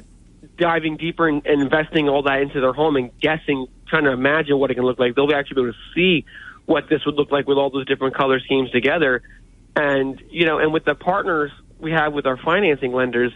diving 0.62 0.96
deeper 0.98 1.28
and, 1.28 1.46
and 1.46 1.62
investing 1.62 2.08
all 2.08 2.24
that 2.24 2.40
into 2.40 2.62
their 2.62 2.74
home 2.74 2.96
and 2.96 3.12
guessing, 3.20 3.68
trying 3.88 4.06
to 4.06 4.12
imagine 4.12 4.58
what 4.60 4.72
it 4.72 4.76
can 4.76 4.86
look 4.86 5.00
like. 5.00 5.16
They'll 5.16 5.28
be 5.28 5.34
actually 5.34 5.64
able 5.64 5.74
to 5.74 5.80
see 5.96 6.26
what 6.66 6.88
this 6.90 7.02
would 7.06 7.16
look 7.16 7.32
like 7.32 7.48
with 7.48 7.58
all 7.58 7.70
those 7.72 7.88
different 7.88 8.16
color 8.16 8.40
schemes 8.40 8.70
together. 8.72 9.24
And 9.76 10.22
you 10.30 10.46
know, 10.46 10.60
and 10.60 10.72
with 10.72 10.86
the 10.86 10.96
partners 10.96 11.52
we 11.80 11.92
have 11.92 12.14
with 12.14 12.26
our 12.26 12.38
financing 12.38 12.94
lenders, 12.94 13.32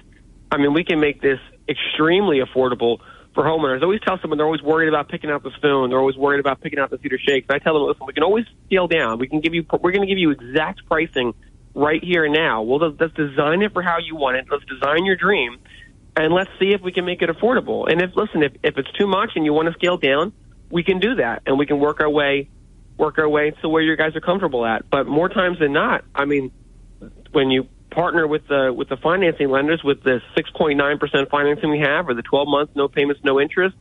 I 0.51 0.57
mean, 0.57 0.73
we 0.73 0.83
can 0.83 0.99
make 0.99 1.21
this 1.21 1.39
extremely 1.67 2.39
affordable 2.39 2.99
for 3.33 3.43
homeowners. 3.43 3.81
I 3.81 3.83
always 3.83 4.01
tell 4.05 4.19
someone 4.21 4.37
they're 4.37 4.45
always 4.45 4.61
worried 4.61 4.87
about 4.87 5.09
picking 5.09 5.29
out 5.29 5.43
the 5.43 5.51
stone. 5.57 5.89
They're 5.89 5.99
always 5.99 6.15
worried 6.15 6.39
about 6.39 6.61
picking 6.61 6.79
out 6.79 6.89
the 6.89 6.99
cedar 6.99 7.17
shakes. 7.17 7.47
I 7.49 7.59
tell 7.59 7.73
them, 7.73 7.83
listen, 7.83 8.05
we 8.05 8.13
can 8.13 8.23
always 8.23 8.45
scale 8.67 8.87
down. 8.87 9.19
We 9.19 9.27
can 9.27 9.41
give 9.41 9.53
you, 9.53 9.65
we're 9.81 9.91
going 9.91 10.01
to 10.01 10.07
give 10.07 10.17
you 10.17 10.31
exact 10.31 10.85
pricing 10.87 11.33
right 11.73 12.01
here 12.01 12.23
and 12.23 12.33
now. 12.33 12.61
Well, 12.61 12.95
let's 12.97 13.13
design 13.13 13.61
it 13.61 13.73
for 13.73 13.81
how 13.81 13.97
you 13.97 14.15
want 14.15 14.37
it. 14.37 14.45
Let's 14.49 14.63
design 14.65 15.05
your 15.05 15.17
dream, 15.17 15.57
and 16.17 16.33
let's 16.33 16.49
see 16.59 16.71
if 16.73 16.81
we 16.81 16.91
can 16.91 17.05
make 17.05 17.21
it 17.21 17.29
affordable. 17.29 17.91
And 17.91 18.01
if 18.01 18.15
listen, 18.15 18.43
if 18.43 18.53
if 18.63 18.77
it's 18.77 18.91
too 18.93 19.07
much 19.07 19.31
and 19.35 19.45
you 19.45 19.53
want 19.53 19.67
to 19.67 19.73
scale 19.73 19.97
down, 19.97 20.33
we 20.69 20.83
can 20.83 20.99
do 20.99 21.15
that, 21.15 21.43
and 21.45 21.57
we 21.57 21.65
can 21.65 21.79
work 21.79 21.99
our 21.99 22.09
way, 22.09 22.49
work 22.97 23.17
our 23.17 23.29
way 23.29 23.51
to 23.61 23.69
where 23.69 23.81
you 23.81 23.95
guys 23.95 24.15
are 24.15 24.21
comfortable 24.21 24.65
at. 24.65 24.89
But 24.89 25.07
more 25.07 25.29
times 25.29 25.59
than 25.59 25.73
not, 25.73 26.05
I 26.13 26.25
mean, 26.25 26.51
when 27.31 27.51
you 27.51 27.67
partner 27.95 28.27
with 28.27 28.47
the 28.47 28.73
with 28.75 28.89
the 28.89 28.97
financing 28.97 29.49
lenders 29.49 29.81
with 29.83 30.03
the 30.03 30.19
6.9% 30.37 31.29
financing 31.29 31.69
we 31.69 31.79
have 31.79 32.09
or 32.09 32.13
the 32.13 32.21
12 32.21 32.47
months 32.47 32.73
no 32.75 32.89
payments 32.89 33.21
no 33.23 33.39
interest 33.39 33.73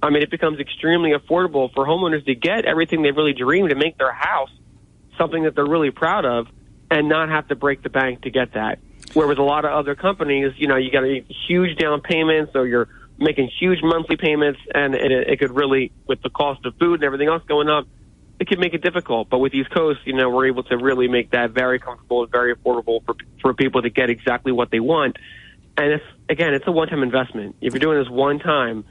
i 0.00 0.08
mean 0.08 0.22
it 0.22 0.30
becomes 0.30 0.60
extremely 0.60 1.10
affordable 1.10 1.72
for 1.74 1.84
homeowners 1.84 2.24
to 2.24 2.34
get 2.36 2.64
everything 2.64 3.02
they 3.02 3.10
really 3.10 3.32
dream 3.32 3.68
to 3.68 3.74
make 3.74 3.98
their 3.98 4.12
house 4.12 4.50
something 5.18 5.42
that 5.42 5.56
they're 5.56 5.66
really 5.66 5.90
proud 5.90 6.24
of 6.24 6.46
and 6.92 7.08
not 7.08 7.28
have 7.28 7.48
to 7.48 7.56
break 7.56 7.82
the 7.82 7.90
bank 7.90 8.22
to 8.22 8.30
get 8.30 8.54
that 8.54 8.78
where 9.16 9.26
with 9.26 9.38
a 9.38 9.42
lot 9.42 9.64
of 9.64 9.72
other 9.72 9.94
companies 9.94 10.52
you 10.56 10.68
know 10.68 10.76
you 10.76 10.90
got 10.90 11.04
a 11.04 11.24
huge 11.48 11.76
down 11.78 12.00
payments 12.00 12.52
or 12.54 12.66
you're 12.66 12.88
making 13.18 13.50
huge 13.58 13.78
monthly 13.82 14.16
payments 14.16 14.60
and 14.74 14.94
it, 14.94 15.10
it 15.10 15.38
could 15.38 15.50
really 15.50 15.90
with 16.06 16.20
the 16.22 16.30
cost 16.30 16.64
of 16.66 16.74
food 16.76 16.94
and 16.94 17.04
everything 17.04 17.28
else 17.28 17.42
going 17.46 17.68
up 17.68 17.86
it 18.38 18.48
could 18.48 18.58
make 18.58 18.74
it 18.74 18.82
difficult. 18.82 19.28
But 19.30 19.38
with 19.38 19.54
East 19.54 19.70
Coast, 19.70 20.00
you 20.04 20.12
know, 20.12 20.28
we're 20.28 20.46
able 20.46 20.62
to 20.64 20.76
really 20.76 21.08
make 21.08 21.30
that 21.30 21.50
very 21.50 21.78
comfortable 21.78 22.22
and 22.22 22.30
very 22.30 22.54
affordable 22.54 23.04
for 23.04 23.14
for 23.40 23.54
people 23.54 23.82
to 23.82 23.90
get 23.90 24.10
exactly 24.10 24.52
what 24.52 24.70
they 24.70 24.80
want. 24.80 25.16
And 25.76 25.92
it's 25.92 26.04
again, 26.28 26.54
it's 26.54 26.66
a 26.66 26.72
one 26.72 26.88
time 26.88 27.02
investment. 27.02 27.56
If 27.60 27.72
you're 27.72 27.80
doing 27.80 27.98
this 27.98 28.10
one 28.10 28.38
time, 28.38 28.84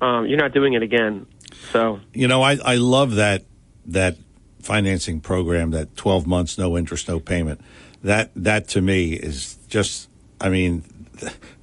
um, 0.00 0.26
you're 0.26 0.38
not 0.38 0.52
doing 0.52 0.74
it 0.74 0.82
again. 0.82 1.26
So 1.72 2.00
You 2.12 2.28
know, 2.28 2.42
I, 2.42 2.58
I 2.64 2.76
love 2.76 3.16
that 3.16 3.44
that 3.86 4.16
financing 4.60 5.20
program, 5.20 5.70
that 5.70 5.96
twelve 5.96 6.26
months, 6.26 6.58
no 6.58 6.76
interest, 6.76 7.08
no 7.08 7.20
payment. 7.20 7.60
That 8.02 8.30
that 8.36 8.68
to 8.68 8.80
me 8.80 9.12
is 9.12 9.56
just, 9.68 10.08
I 10.40 10.48
mean, 10.48 10.84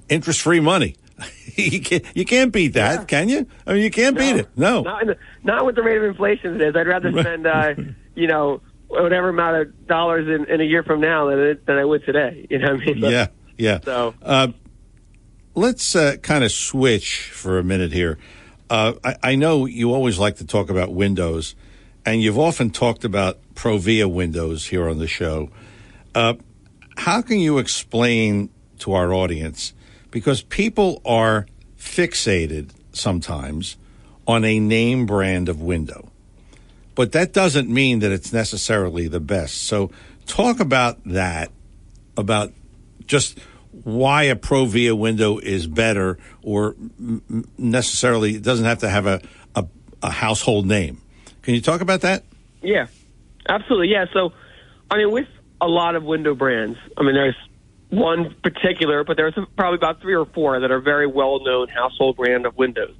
interest 0.10 0.42
free 0.42 0.60
money. 0.60 0.96
you 1.56 1.82
can't 1.82 2.04
you 2.14 2.26
can't 2.26 2.52
beat 2.52 2.74
that, 2.74 3.08
can 3.08 3.28
you? 3.30 3.48
I 3.66 3.74
mean, 3.74 3.84
you 3.84 3.90
can't 3.90 4.18
beat 4.18 4.36
it. 4.36 4.48
No. 4.56 4.82
not 4.82 5.06
the, 5.06 5.18
not 5.44 5.66
with 5.66 5.76
the 5.76 5.82
rate 5.82 5.98
of 5.98 6.04
inflation 6.04 6.56
it 6.56 6.62
is. 6.62 6.76
I'd 6.76 6.88
rather 6.88 7.12
spend 7.12 7.48
uh, 7.48 7.74
you 8.16 8.28
know 8.28 8.62
whatever 8.88 9.30
amount 9.30 9.58
of 9.58 9.88
dollars 9.88 10.28
in, 10.28 10.46
in 10.46 10.62
a 10.62 10.64
year 10.64 10.84
from 10.84 11.02
now 11.02 11.30
than 11.30 11.40
it, 11.40 11.66
than 11.66 11.78
I 11.78 11.86
would 11.86 12.06
today. 12.06 12.46
You 12.52 12.60
know 12.60 12.74
what 12.74 12.82
I 12.82 12.86
mean? 12.86 12.98
Yeah, 12.98 13.28
yeah. 13.58 13.80
So 13.84 14.14
Uh, 14.22 14.48
let's 15.56 15.96
uh, 15.96 16.18
kind 16.22 16.44
of 16.44 16.52
switch 16.52 17.32
for 17.32 17.58
a 17.58 17.64
minute 17.64 17.92
here. 17.92 18.18
Uh, 18.70 18.94
I, 19.04 19.16
I 19.24 19.36
know 19.36 19.66
you 19.66 19.94
always 19.94 20.20
like 20.20 20.38
to 20.38 20.46
talk 20.46 20.70
about 20.70 20.94
windows, 20.94 21.56
and 22.06 22.22
you've 22.22 22.38
often 22.38 22.70
talked 22.70 23.04
about 23.04 23.40
Provia 23.56 24.12
windows 24.12 24.68
here 24.68 24.88
on 24.88 25.00
the 25.00 25.08
show. 25.08 25.50
Uh, 26.16 26.36
how 26.98 27.22
can 27.22 27.40
you 27.40 27.58
explain 27.58 28.50
to 28.80 28.94
our 28.94 29.14
audience? 29.14 29.74
Because 30.12 30.42
people 30.42 31.02
are 31.06 31.46
fixated 31.78 32.72
sometimes 32.92 33.78
on 34.28 34.44
a 34.44 34.60
name 34.60 35.06
brand 35.06 35.48
of 35.48 35.62
window, 35.62 36.12
but 36.96 37.12
that 37.12 37.34
doesn't 37.34 37.70
mean 37.70 38.00
that 38.00 38.12
it's 38.12 38.34
necessarily 38.34 39.08
the 39.08 39.20
best. 39.20 39.64
So, 39.64 39.92
talk 40.26 40.60
about 40.60 41.04
that, 41.06 41.52
about 42.18 42.52
just 43.06 43.40
why 43.84 44.24
a 44.24 44.36
Provia 44.36 44.98
window 44.98 45.38
is 45.38 45.68
better, 45.68 46.18
or 46.42 46.76
necessarily 47.58 48.40
doesn't 48.40 48.66
have 48.66 48.80
to 48.80 48.90
have 48.90 49.06
a, 49.06 49.22
a, 49.56 49.66
a 50.02 50.10
household 50.10 50.66
name. 50.66 51.02
Can 51.42 51.54
you 51.54 51.62
talk 51.62 51.82
about 51.82 52.02
that? 52.02 52.24
Yeah, 52.62 52.88
absolutely. 53.48 53.90
Yeah. 53.90 54.06
So, 54.12 54.34
I 54.92 54.98
mean, 54.98 55.12
with 55.12 55.28
a 55.60 55.68
lot 55.68 55.96
of 55.96 56.04
window 56.04 56.36
brands, 56.36 56.78
I 56.98 57.04
mean, 57.04 57.16
there's 57.16 57.36
one 57.90 58.36
particular, 58.44 59.04
but 59.04 59.18
there's 59.18 59.34
probably 59.56 59.78
about 59.78 60.02
three 60.02 60.16
or 60.16 60.26
four 60.26 60.60
that 60.60 60.72
are 60.72 60.82
very 60.82 61.08
well 61.08 61.44
known 61.44 61.68
household 61.70 62.18
brand 62.18 62.46
of 62.46 62.58
windows. 62.58 62.96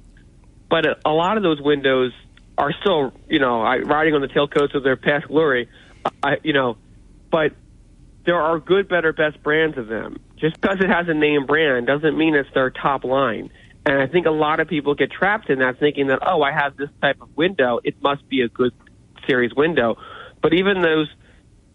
But 0.70 0.84
a, 1.04 1.10
lot 1.10 1.36
of 1.36 1.42
those 1.42 1.60
windows 1.60 2.12
are 2.56 2.72
still, 2.80 3.12
you 3.28 3.38
know, 3.38 3.62
riding 3.62 4.14
on 4.14 4.20
the 4.20 4.28
tailcoats 4.28 4.74
of 4.74 4.82
their 4.82 4.96
past 4.96 5.28
glory. 5.28 5.68
I, 6.22 6.36
you 6.42 6.52
know, 6.52 6.76
but 7.30 7.52
there 8.26 8.40
are 8.40 8.58
good, 8.58 8.88
better, 8.88 9.12
best 9.12 9.42
brands 9.42 9.78
of 9.78 9.88
them. 9.88 10.20
Just 10.36 10.60
because 10.60 10.78
it 10.80 10.88
has 10.88 11.08
a 11.08 11.14
name 11.14 11.46
brand 11.46 11.86
doesn't 11.86 12.16
mean 12.16 12.34
it's 12.34 12.48
their 12.54 12.70
top 12.70 13.04
line. 13.04 13.50
And 13.86 14.02
I 14.02 14.06
think 14.06 14.26
a 14.26 14.30
lot 14.30 14.60
of 14.60 14.68
people 14.68 14.94
get 14.94 15.10
trapped 15.10 15.48
in 15.48 15.60
that, 15.60 15.78
thinking 15.80 16.08
that, 16.08 16.18
oh, 16.26 16.42
I 16.42 16.52
have 16.52 16.76
this 16.76 16.90
type 17.00 17.22
of 17.22 17.34
window, 17.36 17.80
it 17.82 18.02
must 18.02 18.28
be 18.28 18.42
a 18.42 18.48
good 18.48 18.72
series 19.26 19.54
window. 19.54 19.96
But 20.42 20.52
even 20.52 20.82
those, 20.82 21.08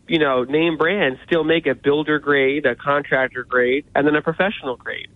you 0.07 0.19
know, 0.19 0.43
name 0.43 0.77
brands 0.77 1.19
still 1.25 1.43
make 1.43 1.65
a 1.65 1.75
builder 1.75 2.19
grade, 2.19 2.65
a 2.65 2.75
contractor 2.75 3.43
grade, 3.43 3.85
and 3.95 4.05
then 4.05 4.15
a 4.15 4.21
professional 4.21 4.75
grade. 4.75 5.07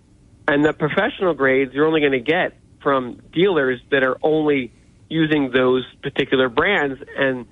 And 0.47 0.63
the 0.63 0.73
professional 0.73 1.33
grades 1.33 1.73
you're 1.73 1.85
only 1.85 1.99
going 1.99 2.13
to 2.13 2.19
get 2.19 2.53
from 2.81 3.21
dealers 3.33 3.81
that 3.91 4.03
are 4.03 4.17
only 4.23 4.71
using 5.09 5.51
those 5.51 5.85
particular 6.01 6.47
brands. 6.49 7.01
And 7.17 7.47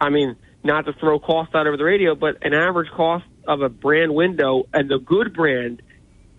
I 0.00 0.10
mean, 0.10 0.36
not 0.64 0.86
to 0.86 0.92
throw 0.94 1.18
cost 1.18 1.54
out 1.54 1.66
over 1.66 1.76
the 1.76 1.84
radio, 1.84 2.14
but 2.14 2.38
an 2.42 2.54
average 2.54 2.90
cost 2.90 3.24
of 3.46 3.62
a 3.62 3.68
brand 3.68 4.14
window 4.14 4.64
and 4.72 4.88
the 4.88 4.98
good 4.98 5.34
brand 5.34 5.82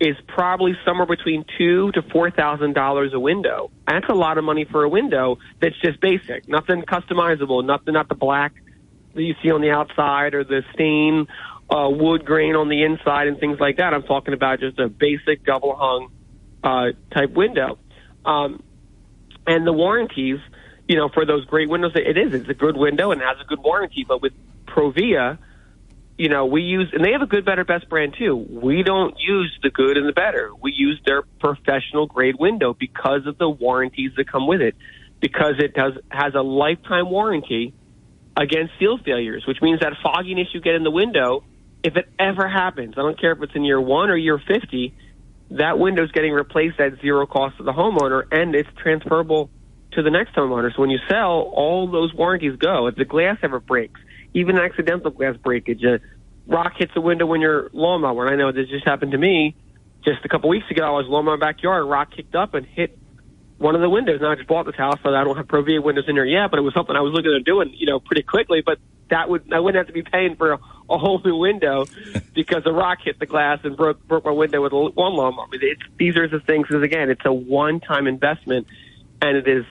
is 0.00 0.16
probably 0.26 0.72
somewhere 0.84 1.06
between 1.06 1.44
two 1.56 1.92
to 1.92 2.02
four 2.12 2.30
thousand 2.30 2.74
dollars 2.74 3.12
a 3.14 3.20
window. 3.20 3.70
That's 3.86 4.08
a 4.08 4.14
lot 4.14 4.38
of 4.38 4.44
money 4.44 4.66
for 4.70 4.82
a 4.82 4.88
window 4.88 5.38
that's 5.60 5.78
just 5.80 6.00
basic, 6.00 6.48
nothing 6.48 6.82
customizable, 6.82 7.64
nothing 7.64 7.94
not 7.94 8.08
the 8.08 8.14
black 8.14 8.54
that 9.14 9.22
you 9.22 9.34
see 9.42 9.50
on 9.50 9.60
the 9.60 9.70
outside 9.70 10.34
or 10.34 10.44
the 10.44 10.62
stain 10.72 11.26
uh, 11.70 11.88
wood 11.88 12.24
grain 12.24 12.56
on 12.56 12.68
the 12.68 12.82
inside 12.82 13.26
and 13.26 13.38
things 13.38 13.58
like 13.58 13.78
that. 13.78 13.94
I'm 13.94 14.02
talking 14.02 14.34
about 14.34 14.60
just 14.60 14.78
a 14.78 14.88
basic 14.88 15.44
double 15.44 15.74
hung 15.74 16.10
uh, 16.62 16.92
type 17.14 17.30
window. 17.30 17.78
Um, 18.24 18.62
and 19.46 19.66
the 19.66 19.72
warranties, 19.72 20.38
you 20.88 20.96
know, 20.96 21.08
for 21.08 21.26
those 21.26 21.44
great 21.46 21.68
windows, 21.68 21.92
it 21.94 22.16
is. 22.16 22.34
It's 22.34 22.48
a 22.48 22.54
good 22.54 22.76
window 22.76 23.10
and 23.12 23.20
has 23.20 23.36
a 23.40 23.44
good 23.44 23.60
warranty. 23.62 24.04
But 24.06 24.22
with 24.22 24.32
Provia, 24.66 25.38
you 26.16 26.28
know, 26.28 26.46
we 26.46 26.62
use, 26.62 26.90
and 26.92 27.04
they 27.04 27.12
have 27.12 27.22
a 27.22 27.26
good, 27.26 27.44
better, 27.44 27.64
best 27.64 27.88
brand 27.88 28.14
too. 28.18 28.36
We 28.36 28.82
don't 28.82 29.14
use 29.18 29.58
the 29.62 29.70
good 29.70 29.96
and 29.96 30.08
the 30.08 30.12
better. 30.12 30.50
We 30.60 30.72
use 30.72 31.00
their 31.04 31.22
professional 31.40 32.06
grade 32.06 32.36
window 32.38 32.74
because 32.74 33.26
of 33.26 33.38
the 33.38 33.48
warranties 33.48 34.12
that 34.16 34.30
come 34.30 34.46
with 34.46 34.60
it, 34.60 34.74
because 35.20 35.54
it 35.58 35.74
does 35.74 35.94
has 36.10 36.34
a 36.34 36.42
lifetime 36.42 37.10
warranty 37.10 37.74
against 38.36 38.72
seal 38.78 38.98
failures, 38.98 39.44
which 39.46 39.58
means 39.62 39.80
that 39.80 39.92
fogginess 40.02 40.48
you 40.52 40.60
get 40.60 40.74
in 40.74 40.82
the 40.82 40.90
window, 40.90 41.44
if 41.82 41.96
it 41.96 42.08
ever 42.18 42.48
happens, 42.48 42.94
I 42.96 43.02
don't 43.02 43.20
care 43.20 43.32
if 43.32 43.42
it's 43.42 43.54
in 43.54 43.64
year 43.64 43.80
one 43.80 44.10
or 44.10 44.16
year 44.16 44.38
50, 44.38 44.94
that 45.50 45.78
window's 45.78 46.10
getting 46.10 46.32
replaced 46.32 46.80
at 46.80 47.00
zero 47.00 47.26
cost 47.26 47.58
to 47.58 47.62
the 47.62 47.72
homeowner 47.72 48.24
and 48.32 48.54
it's 48.54 48.68
transferable 48.82 49.50
to 49.92 50.02
the 50.02 50.10
next 50.10 50.34
homeowner. 50.34 50.74
So 50.74 50.80
when 50.80 50.90
you 50.90 50.98
sell, 51.08 51.52
all 51.54 51.86
those 51.90 52.12
warranties 52.12 52.56
go. 52.56 52.86
If 52.88 52.96
the 52.96 53.04
glass 53.04 53.38
ever 53.42 53.60
breaks, 53.60 54.00
even 54.32 54.58
accidental 54.58 55.10
glass 55.10 55.36
breakage, 55.36 55.84
a 55.84 56.00
rock 56.46 56.72
hits 56.76 56.92
a 56.96 57.00
window 57.00 57.26
when 57.26 57.40
you're 57.40 57.70
lawnmower. 57.72 58.26
And 58.26 58.34
I 58.34 58.36
know 58.36 58.50
this 58.50 58.68
just 58.68 58.84
happened 58.84 59.12
to 59.12 59.18
me 59.18 59.54
just 60.04 60.24
a 60.24 60.28
couple 60.28 60.48
weeks 60.48 60.70
ago. 60.70 60.84
I 60.84 60.90
was 60.90 61.24
my 61.24 61.36
backyard, 61.36 61.86
rock 61.86 62.12
kicked 62.16 62.34
up 62.34 62.54
and 62.54 62.66
hit 62.66 62.98
one 63.58 63.74
of 63.74 63.80
the 63.80 63.88
windows. 63.88 64.20
Now 64.20 64.32
I 64.32 64.34
just 64.34 64.48
bought 64.48 64.66
this 64.66 64.76
house, 64.76 64.98
so 65.02 65.14
I 65.14 65.24
don't 65.24 65.36
have 65.36 65.46
Provia 65.46 65.82
windows 65.82 66.04
in 66.08 66.16
there 66.16 66.24
yet, 66.24 66.50
but 66.50 66.58
it 66.58 66.62
was 66.62 66.74
something 66.74 66.94
I 66.94 67.00
was 67.00 67.12
looking 67.12 67.34
at 67.34 67.44
doing, 67.44 67.74
you 67.76 67.86
know, 67.86 68.00
pretty 68.00 68.22
quickly. 68.22 68.62
But 68.64 68.78
that 69.10 69.28
would 69.28 69.52
I 69.52 69.60
wouldn't 69.60 69.78
have 69.78 69.86
to 69.86 69.92
be 69.92 70.02
paying 70.02 70.36
for 70.36 70.52
a, 70.52 70.58
a 70.90 70.98
whole 70.98 71.20
new 71.24 71.36
window 71.36 71.84
because 72.34 72.62
a 72.66 72.72
rock 72.72 72.98
hit 73.04 73.18
the 73.18 73.26
glass 73.26 73.60
and 73.64 73.76
broke 73.76 74.06
broke 74.06 74.24
my 74.24 74.32
window 74.32 74.62
with 74.62 74.72
a 74.72 74.76
one 74.76 75.14
lawnmower. 75.14 75.46
It's, 75.52 75.82
these 75.98 76.16
are 76.16 76.28
the 76.28 76.40
things 76.40 76.66
because 76.68 76.82
again, 76.82 77.10
it's 77.10 77.24
a 77.24 77.32
one 77.32 77.80
time 77.80 78.06
investment, 78.06 78.66
and 79.22 79.36
it 79.36 79.48
is 79.48 79.64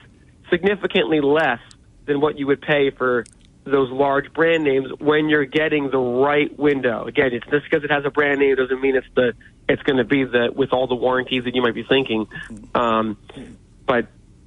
significantly 0.50 1.20
less 1.20 1.60
than 2.06 2.20
what 2.20 2.38
you 2.38 2.46
would 2.46 2.60
pay 2.60 2.90
for 2.90 3.24
those 3.64 3.90
large 3.90 4.32
brand 4.32 4.62
names 4.62 4.90
when 4.98 5.28
you're 5.28 5.46
getting 5.46 5.90
the 5.90 5.98
right 5.98 6.56
window. 6.58 7.06
Again, 7.06 7.30
it's 7.32 7.46
just 7.46 7.64
because 7.64 7.82
it 7.82 7.90
has 7.90 8.04
a 8.04 8.10
brand 8.10 8.40
name 8.40 8.56
doesn't 8.56 8.80
mean 8.80 8.94
it's 8.94 9.06
the 9.14 9.32
it's 9.68 9.82
going 9.82 9.96
to 9.96 10.04
be 10.04 10.24
the 10.24 10.52
with 10.54 10.72
all 10.72 10.86
the 10.86 10.94
warranties 10.94 11.44
that 11.44 11.54
you 11.54 11.62
might 11.62 11.74
be 11.74 11.84
thinking. 11.84 12.26
Um, 12.74 13.16
but 13.86 14.06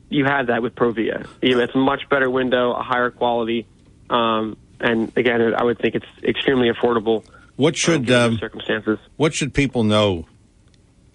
you 0.10 0.26
have 0.26 0.48
that 0.48 0.62
with 0.62 0.76
Provia. 0.76 1.28
It's 1.42 1.76
a 1.76 1.78
much 1.78 2.08
better 2.10 2.30
window, 2.30 2.74
a 2.74 2.84
higher 2.84 3.12
quality, 3.12 3.68
um, 4.10 4.58
and 4.80 5.12
again, 5.18 5.54
I 5.56 5.64
would 5.64 5.80
think 5.80 5.96
it's 5.96 6.06
extremely 6.24 6.70
affordable. 6.72 7.26
What 7.56 7.76
should 7.76 8.10
um, 8.12 8.38
circumstances? 8.38 9.00
What 9.16 9.34
should 9.34 9.54
people 9.54 9.84
know 9.84 10.28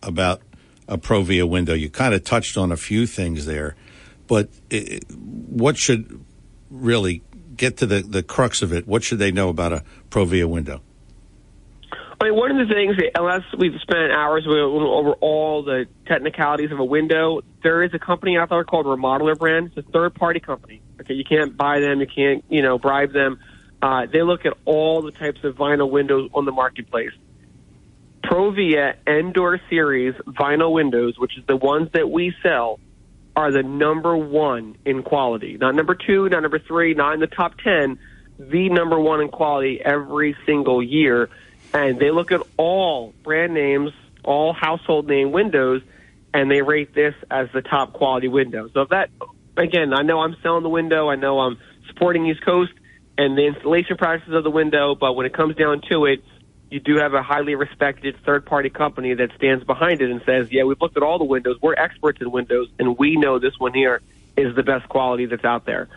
about 0.03 0.43
a 0.89 0.99
Provia 0.99 1.49
window? 1.49 1.75
You 1.75 1.89
kind 1.89 2.15
of 2.15 2.25
touched 2.25 2.57
on 2.57 2.73
a 2.73 2.77
few 2.77 3.07
things 3.07 3.47
there, 3.47 3.77
but 4.27 4.49
it, 4.69 5.05
what 5.13 5.77
should 5.77 6.25
really 6.71 7.23
get 7.57 7.77
to 7.79 7.87
the, 7.87 8.03
the 8.03 8.23
crux 8.23 8.63
of 8.63 8.73
it? 8.73 8.87
What 8.87 9.05
should 9.05 9.19
they 9.19 9.31
know 9.31 9.49
about 9.49 9.73
a 9.73 9.85
Provia 10.11 10.47
window? 10.47 10.81
I 12.23 12.27
mean, 12.27 12.37
one 12.37 12.53
of 12.53 12.69
the 12.69 12.73
things, 12.73 12.97
unless 13.17 13.43
we've 13.59 13.81
spent 13.81 14.13
hours 14.13 14.45
over 14.47 15.13
all 15.15 15.65
the 15.65 15.87
technicalities 16.07 16.71
of 16.71 16.79
a 16.79 16.85
window, 16.85 17.41
there 17.65 17.83
is 17.83 17.91
a 17.95 17.99
company 17.99 18.37
out 18.37 18.51
there 18.51 18.63
called 18.63 18.87
Remodeler 18.87 19.37
Brand. 19.37 19.73
It's 19.75 19.89
a 19.89 19.91
third 19.91 20.15
party 20.15 20.39
company. 20.39 20.83
Okay, 21.01 21.15
you 21.15 21.25
can't 21.25 21.57
buy 21.57 21.81
them, 21.81 22.01
you 22.01 22.07
can't, 22.07 22.45
you 22.49 22.63
know, 22.63 22.79
bribe 22.79 23.13
them. 23.13 23.41
Uh, 23.83 24.07
they 24.07 24.23
look 24.23 24.47
at 24.47 24.53
all 24.65 25.03
the 25.03 25.11
types 25.11 25.43
of 25.43 25.57
vinyl 25.57 25.91
windows 25.91 26.31
on 26.33 26.45
the 26.45 26.53
marketplace. 26.53 27.11
Provia 28.23 28.95
Endure 29.05 29.61
Series 29.69 30.15
vinyl 30.25 30.73
windows, 30.73 31.19
which 31.19 31.37
is 31.37 31.45
the 31.49 31.57
ones 31.57 31.89
that 31.93 32.09
we 32.09 32.33
sell, 32.41 32.79
are 33.35 33.51
the 33.51 33.65
number 33.65 34.17
one 34.17 34.77
in 34.85 35.03
quality. 35.03 35.57
Not 35.61 35.75
number 35.75 35.97
two, 35.97 36.29
not 36.29 36.43
number 36.43 36.61
three, 36.61 36.95
not 36.95 37.15
in 37.15 37.21
the 37.21 37.27
top 37.27 37.55
ten. 37.59 37.99
The 38.39 38.69
number 38.69 39.01
one 39.01 39.21
in 39.21 39.29
quality 39.29 39.81
every 39.85 40.37
single 40.47 40.81
year. 40.81 41.29
And 41.75 41.99
they 41.99 42.11
look 42.11 42.33
at 42.33 42.43
all 42.57 43.15
brand 43.23 43.55
names, 43.55 43.93
all 44.25 44.53
household 44.53 45.07
name 45.07 45.33
windows, 45.33 45.83
and 46.35 46.51
they 46.51 46.63
rate 46.63 46.95
this 46.95 47.15
as 47.31 47.49
the 47.53 47.63
top 47.63 47.93
quality 47.93 48.29
window. 48.29 48.69
So 48.73 48.83
if 48.83 48.91
that, 48.91 49.11
again, 49.57 49.93
I 49.95 50.03
know 50.03 50.21
I'm 50.21 50.37
selling 50.43 50.63
the 50.63 50.69
window, 50.69 51.09
I 51.09 51.17
know 51.17 51.41
I'm 51.41 51.59
supporting 51.89 52.27
East 52.27 52.45
Coast 52.45 52.73
and 53.19 53.37
the 53.37 53.47
installation 53.47 53.97
practices 53.97 54.35
of 54.35 54.45
the 54.45 54.51
window, 54.51 54.95
but 54.95 55.15
when 55.15 55.27
it 55.27 55.35
comes 55.35 55.57
down 55.57 55.83
to 55.91 56.07
it, 56.07 56.23
you 56.71 56.81
do 56.81 56.97
have 56.97 57.13
a 57.13 57.23
highly 57.23 57.55
respected 57.55 58.17
third 58.25 58.47
party 58.47 58.71
company 58.71 59.13
that 59.13 59.31
stands 59.37 59.63
behind 59.65 60.01
it 60.01 60.11
and 60.11 60.23
says, 60.25 60.49
yeah, 60.51 60.65
we've 60.65 60.81
looked 60.81 60.97
at 60.97 61.03
all 61.03 61.19
the 61.19 61.25
windows. 61.25 61.59
We're 61.61 61.75
experts 61.75 62.23
in 62.23 62.31
windows, 62.31 62.69
and 62.79 62.97
we 62.97 63.17
know 63.17 63.39
this 63.39 63.59
one 63.59 63.75
here 63.75 64.01
is 64.39 64.57
the 64.57 64.63
best 64.63 64.89
quality 64.89 65.27
that's 65.27 65.45
out 65.45 65.67
there. 65.67 65.89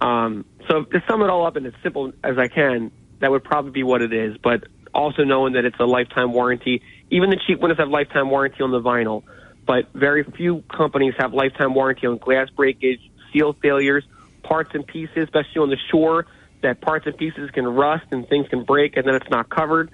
Um, 0.00 0.46
so 0.68 0.84
to 0.84 1.02
sum 1.06 1.22
it 1.22 1.28
all 1.28 1.46
up 1.46 1.58
in 1.58 1.66
as 1.66 1.74
simple 1.82 2.12
as 2.24 2.38
I 2.38 2.48
can, 2.48 2.90
that 3.20 3.30
would 3.30 3.44
probably 3.44 3.72
be 3.72 3.82
what 3.82 4.00
it 4.00 4.14
is. 4.14 4.38
But 4.38 4.64
also 4.94 5.24
knowing 5.24 5.54
that 5.54 5.64
it's 5.64 5.78
a 5.80 5.84
lifetime 5.84 6.32
warranty. 6.32 6.82
Even 7.10 7.30
the 7.30 7.38
cheap 7.46 7.60
windows 7.60 7.78
have 7.78 7.88
lifetime 7.88 8.30
warranty 8.30 8.62
on 8.62 8.70
the 8.70 8.80
vinyl, 8.80 9.22
but 9.66 9.92
very 9.94 10.24
few 10.24 10.62
companies 10.74 11.14
have 11.18 11.32
lifetime 11.32 11.74
warranty 11.74 12.06
on 12.06 12.18
glass 12.18 12.48
breakage, 12.50 13.00
seal 13.32 13.54
failures, 13.54 14.04
parts 14.42 14.70
and 14.74 14.86
pieces, 14.86 15.24
especially 15.24 15.60
on 15.60 15.70
the 15.70 15.78
shore, 15.90 16.26
that 16.62 16.80
parts 16.80 17.06
and 17.06 17.16
pieces 17.16 17.50
can 17.50 17.66
rust 17.66 18.04
and 18.10 18.28
things 18.28 18.46
can 18.48 18.64
break 18.64 18.96
and 18.96 19.06
then 19.06 19.14
it's 19.14 19.30
not 19.30 19.48
covered. 19.48 19.90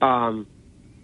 Um, 0.00 0.46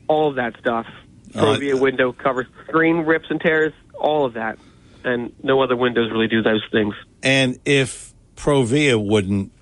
all 0.09 0.29
of 0.31 0.37
that 0.37 0.59
stuff. 0.59 0.87
Provia 1.31 1.75
uh, 1.75 1.77
window 1.77 2.13
covers 2.13 2.47
screen 2.67 2.99
rips 2.99 3.27
and 3.31 3.41
tears, 3.41 3.73
all 3.95 4.25
of 4.25 4.35
that. 4.35 4.59
And 5.05 5.33
no 5.43 5.63
other 5.63 5.77
windows 5.77 6.11
really 6.11 6.29
do 6.29 6.43
those 6.43 6.65
things. 6.73 6.95
And 7.23 7.59
if 7.65 8.13
Provia 8.37 9.03
wouldn't 9.03 9.53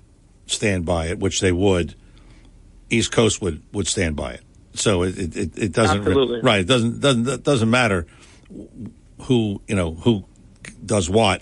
stand 0.47 0.85
by 0.85 1.07
it, 1.07 1.19
which 1.19 1.41
they 1.41 1.51
would, 1.51 1.95
East 2.89 3.11
Coast 3.11 3.41
would, 3.41 3.61
would 3.73 3.87
stand 3.87 4.15
by 4.15 4.33
it. 4.33 4.41
So 4.79 5.03
it, 5.03 5.17
it, 5.17 5.57
it 5.57 5.71
doesn't 5.71 5.99
Absolutely. 5.99 6.41
right. 6.41 6.61
It 6.61 6.67
doesn't 6.67 6.99
doesn't 6.99 7.27
it 7.27 7.43
doesn't 7.43 7.69
matter 7.69 8.05
who 9.23 9.61
you 9.67 9.75
know 9.75 9.95
who 9.95 10.25
does 10.85 11.09
what, 11.09 11.41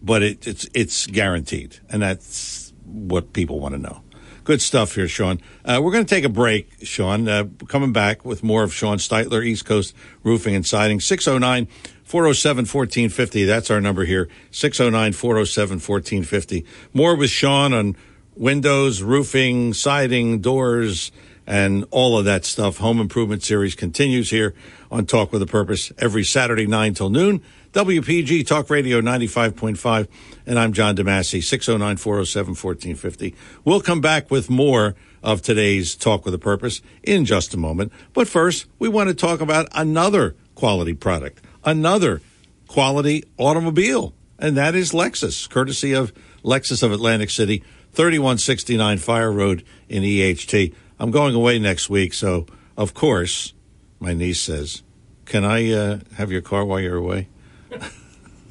but 0.00 0.22
it, 0.22 0.46
it's 0.46 0.68
it's 0.72 1.06
guaranteed, 1.06 1.78
and 1.90 2.02
that's 2.02 2.72
what 2.84 3.32
people 3.32 3.60
want 3.60 3.74
to 3.74 3.80
know. 3.80 4.02
Good 4.44 4.62
stuff 4.62 4.94
here, 4.94 5.08
Sean. 5.08 5.40
Uh, 5.64 5.80
we're 5.82 5.90
going 5.90 6.04
to 6.04 6.14
take 6.14 6.22
a 6.22 6.28
break, 6.28 6.70
Sean. 6.82 7.26
Uh, 7.26 7.46
coming 7.66 7.92
back 7.92 8.24
with 8.24 8.44
more 8.44 8.62
of 8.62 8.72
Sean 8.72 8.98
Steitler, 8.98 9.44
East 9.44 9.64
Coast 9.64 9.92
Roofing 10.22 10.54
and 10.54 10.64
Siding, 10.64 11.00
609 11.00 11.66
407 12.04 12.60
1450. 12.60 13.44
That's 13.44 13.72
our 13.72 13.80
number 13.80 14.04
here, 14.04 14.28
609 14.52 15.12
407 15.14 15.74
1450. 15.78 16.64
More 16.94 17.16
with 17.16 17.30
Sean 17.30 17.72
on 17.72 17.96
windows, 18.36 19.02
roofing, 19.02 19.72
siding, 19.72 20.40
doors, 20.40 21.10
and 21.46 21.84
all 21.90 22.18
of 22.18 22.24
that 22.24 22.44
stuff. 22.44 22.78
Home 22.78 23.00
Improvement 23.00 23.42
Series 23.42 23.74
continues 23.74 24.30
here 24.30 24.54
on 24.90 25.06
Talk 25.06 25.32
with 25.32 25.42
a 25.42 25.46
Purpose 25.46 25.92
every 25.98 26.24
Saturday, 26.24 26.66
9 26.66 26.94
till 26.94 27.10
noon. 27.10 27.42
WPG 27.72 28.46
Talk 28.46 28.70
Radio 28.70 29.00
95.5. 29.00 30.08
And 30.46 30.58
I'm 30.58 30.72
John 30.72 30.96
DeMasi, 30.96 31.42
609 31.42 31.96
407 31.98 32.50
1450. 32.50 33.34
We'll 33.64 33.80
come 33.80 34.00
back 34.00 34.30
with 34.30 34.48
more 34.48 34.94
of 35.22 35.42
today's 35.42 35.94
Talk 35.94 36.24
with 36.24 36.34
a 36.34 36.38
Purpose 36.38 36.80
in 37.02 37.24
just 37.24 37.54
a 37.54 37.56
moment. 37.56 37.92
But 38.12 38.28
first, 38.28 38.66
we 38.78 38.88
want 38.88 39.08
to 39.08 39.14
talk 39.14 39.40
about 39.40 39.68
another 39.72 40.36
quality 40.54 40.94
product, 40.94 41.44
another 41.64 42.22
quality 42.66 43.24
automobile, 43.36 44.14
and 44.38 44.56
that 44.56 44.74
is 44.74 44.92
Lexus, 44.92 45.48
courtesy 45.48 45.92
of 45.92 46.12
Lexus 46.42 46.82
of 46.82 46.92
Atlantic 46.92 47.30
City. 47.30 47.62
3169 47.96 48.98
Fire 48.98 49.32
Road 49.32 49.64
in 49.88 50.02
EHT. 50.02 50.74
I'm 50.98 51.10
going 51.10 51.34
away 51.34 51.58
next 51.58 51.88
week, 51.88 52.12
so 52.12 52.46
of 52.76 52.92
course, 52.92 53.54
my 54.00 54.12
niece 54.12 54.40
says, 54.40 54.82
"Can 55.24 55.46
I 55.46 55.72
uh, 55.72 56.00
have 56.16 56.30
your 56.30 56.42
car 56.42 56.66
while 56.66 56.78
you're 56.78 56.96
away?" 56.96 57.28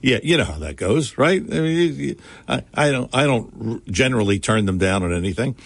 yeah, 0.00 0.20
you 0.22 0.36
know 0.36 0.44
how 0.44 0.60
that 0.60 0.76
goes, 0.76 1.18
right? 1.18 1.42
I 1.42 1.60
mean, 1.60 2.16
I, 2.48 2.62
I, 2.72 2.90
don't, 2.92 3.12
I 3.12 3.24
don't 3.24 3.84
generally 3.90 4.38
turn 4.38 4.66
them 4.66 4.78
down 4.78 5.02
on 5.02 5.12
anything, 5.12 5.56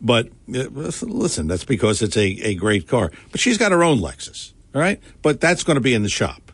but 0.00 0.28
uh, 0.54 0.68
listen, 1.02 1.46
that's 1.46 1.64
because 1.64 2.02
it's 2.02 2.18
a, 2.18 2.26
a 2.42 2.54
great 2.54 2.86
car. 2.86 3.10
But 3.32 3.40
she's 3.40 3.56
got 3.56 3.72
her 3.72 3.82
own 3.82 3.98
Lexus, 3.98 4.52
All 4.74 4.80
right, 4.82 5.00
but 5.22 5.40
that's 5.40 5.64
going 5.64 5.76
to 5.76 5.80
be 5.80 5.94
in 5.94 6.02
the 6.02 6.10
shop. 6.10 6.45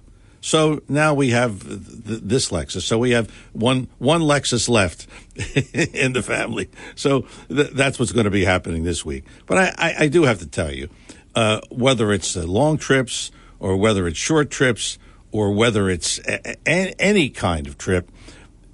So 0.45 0.83
now 0.89 1.15
we 1.15 1.31
have 1.31 1.63
th- 1.63 2.21
this 2.23 2.51
Lexus. 2.51 2.83
So 2.83 2.99
we 2.99 3.13
have 3.13 3.31
one 3.53 3.89
one 3.99 4.21
Lexus 4.21 4.69
left 4.69 5.07
in 5.95 6.13
the 6.13 6.23
family. 6.23 6.69
So 6.97 7.23
th- 7.49 7.71
that's 7.71 7.99
what's 7.99 8.11
going 8.13 8.25
to 8.25 8.31
be 8.31 8.45
happening 8.45 8.83
this 8.83 9.05
week. 9.05 9.25
But 9.47 9.57
I, 9.59 9.75
I, 9.79 9.95
I 10.05 10.09
do 10.09 10.25
have 10.25 10.41
to 10.41 10.47
tell 10.47 10.73
you, 10.73 10.89
uh, 11.37 11.61
whether 11.71 12.13
it's 12.13 12.37
uh, 12.37 12.43
long 12.43 12.77
trips 12.77 13.31
or 13.61 13.77
whether 13.77 14.09
it's 14.09 14.19
short 14.19 14.51
trips 14.51 14.99
or 15.31 15.53
whether 15.53 15.89
it's 15.89 16.19
a- 16.27 16.57
a- 16.69 17.01
any 17.01 17.31
kind 17.31 17.69
of 17.69 17.79
trip, 17.79 18.11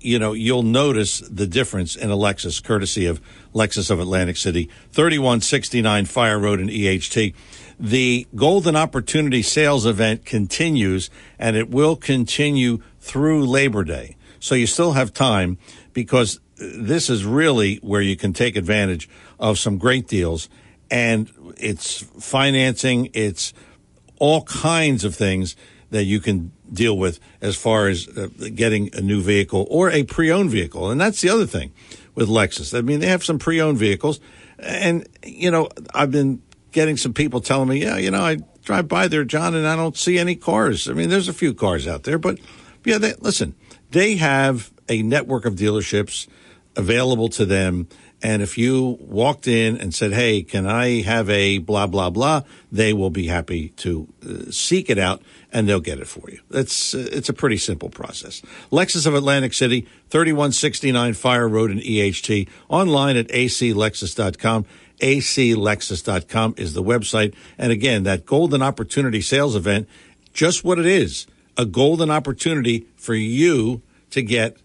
you 0.01 0.19
know, 0.19 0.33
you'll 0.33 0.63
notice 0.63 1.19
the 1.21 1.47
difference 1.47 1.97
in 1.97 2.11
a 2.11 2.17
Lexus, 2.17 2.65
courtesy 2.65 3.05
of 3.05 3.21
Lexus 3.55 3.91
of 3.91 4.01
Atlantic 4.01 4.39
City, 4.39 4.71
3169 4.93 6.07
Fire 6.07 6.39
Road 6.39 6.61
in 6.61 6.69
EHT. 6.69 7.35
The 7.81 8.27
Golden 8.35 8.75
Opportunity 8.75 9.43
Sales 9.43 9.87
event 9.87 10.25
continues 10.25 11.11
and 11.39 11.57
it 11.57 11.71
will 11.71 11.97
continue 11.97 12.83
through 13.01 13.47
Labor 13.47 13.85
Day. 13.85 14.17
So 14.41 14.55
you 14.55 14.67
still 14.67 14.93
have 14.93 15.13
time 15.13 15.59
because 15.93 16.41
this 16.57 17.09
is 17.09 17.25
really 17.25 17.77
where 17.77 18.01
you 18.01 18.17
can 18.17 18.33
take 18.33 18.57
advantage 18.57 19.09
of 19.39 19.59
some 19.59 19.79
great 19.79 20.09
deals 20.09 20.49
and 20.91 21.31
it's 21.57 22.01
financing, 22.01 23.11
it's 23.13 23.53
all 24.19 24.43
kinds 24.43 25.05
of 25.05 25.15
things 25.15 25.55
that 25.91 26.05
you 26.05 26.21
can 26.21 26.53
deal 26.73 26.99
with 26.99 27.21
as 27.41 27.57
far 27.57 27.89
as 27.89 28.09
uh, 28.09 28.29
getting 28.55 28.95
a 28.95 29.01
new 29.01 29.21
vehicle 29.21 29.67
or 29.71 29.91
a 29.91 30.03
pre-owned 30.03 30.51
vehicle. 30.51 30.91
And 30.91 31.01
that's 31.01 31.21
the 31.21 31.29
other 31.29 31.47
thing 31.47 31.73
with 32.15 32.29
Lexus. 32.29 32.77
I 32.77 32.83
mean, 32.83 33.01
they 33.01 33.07
have 33.07 33.25
some 33.25 33.39
pre-owned 33.39 33.79
vehicles 33.79 34.21
and, 34.59 35.07
you 35.25 35.51
know, 35.51 35.69
I've 35.95 36.11
been 36.11 36.43
getting 36.79 36.97
some 36.97 37.13
people 37.13 37.41
telling 37.41 37.69
me, 37.69 37.83
yeah, 37.83 37.97
you 37.97 38.09
know, 38.09 38.23
I 38.23 38.37
drive 38.63 38.87
by 38.87 39.09
there, 39.09 39.25
John, 39.25 39.57
and 39.57 39.67
I 39.67 39.75
don't 39.75 39.97
see 39.97 40.17
any 40.17 40.37
cars. 40.37 40.89
I 40.89 40.93
mean, 40.93 41.09
there's 41.09 41.27
a 41.27 41.33
few 41.33 41.53
cars 41.53 41.89
out 41.89 42.05
there, 42.05 42.19
but 42.19 42.39
yeah, 42.85 42.99
they, 42.99 43.15
listen, 43.19 43.57
they 43.91 44.15
have 44.15 44.73
a 44.89 45.03
network 45.03 45.45
of 45.45 45.57
dealerships 45.57 46.29
available 46.77 47.31
to 47.31 47.45
them. 47.45 47.89
And 48.23 48.43
if 48.43 48.57
you 48.57 48.97
walked 49.01 49.49
in 49.49 49.77
and 49.77 49.93
said, 49.93 50.13
Hey, 50.13 50.45
can 50.45 50.67
I 50.67 51.03
have 51.03 51.29
a 51.29 51.59
blah, 51.59 51.89
blah, 51.89 52.11
blah? 52.11 52.43
They 52.71 52.93
will 52.93 53.11
be 53.11 53.27
happy 53.27 53.71
to 53.79 54.07
uh, 54.25 54.51
seek 54.53 54.89
it 54.89 54.99
out 54.99 55.21
and 55.53 55.69
they'll 55.69 55.81
get 55.81 55.99
it 55.99 56.07
for 56.07 56.31
you. 56.31 56.39
That's, 56.49 56.95
uh, 56.95 57.09
it's 57.11 57.29
a 57.29 57.33
pretty 57.33 57.57
simple 57.57 57.89
process. 57.89 58.41
Lexus 58.71 59.05
of 59.05 59.15
Atlantic 59.17 59.53
City, 59.53 59.81
3169 60.11 61.15
Fire 61.15 61.49
Road 61.49 61.73
in 61.73 61.79
EHT, 61.79 62.49
online 62.69 63.17
at 63.17 63.27
aclexus.com. 63.29 64.65
aclexus.com 65.01 66.55
is 66.57 66.75
the 66.75 66.83
website. 66.83 67.35
And 67.57 67.73
again, 67.73 68.05
that 68.05 68.27
golden 68.27 68.63
opportunity 68.63 69.21
sales 69.21 69.57
event, 69.57 69.89
just 70.33 70.65
what 70.65 70.79
it 70.79 70.87
is, 70.87 71.27
a 71.57 71.65
golden 71.65 72.11
opportunity 72.11 72.87
for 72.97 73.15
you 73.15 73.83
to 74.11 74.23
get 74.23 74.59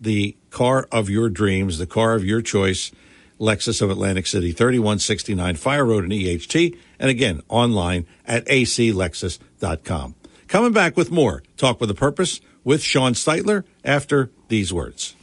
the 0.00 0.36
car 0.50 0.88
of 0.90 1.08
your 1.08 1.28
dreams, 1.28 1.78
the 1.78 1.86
car 1.86 2.14
of 2.14 2.24
your 2.24 2.42
choice, 2.42 2.90
Lexus 3.38 3.80
of 3.80 3.90
Atlantic 3.90 4.26
City, 4.26 4.52
3169 4.52 5.56
Fire 5.56 5.84
Road 5.84 6.04
in 6.04 6.10
EHT. 6.10 6.76
And 6.98 7.10
again, 7.10 7.40
online 7.48 8.06
at 8.26 8.44
aclexus.com. 8.46 10.14
Coming 10.48 10.72
back 10.72 10.96
with 10.96 11.10
more 11.10 11.42
Talk 11.56 11.80
with 11.80 11.90
a 11.90 11.94
Purpose 11.94 12.40
with 12.64 12.82
Sean 12.82 13.14
Steitler 13.14 13.64
after 13.84 14.30
these 14.48 14.72
words. 14.72 15.14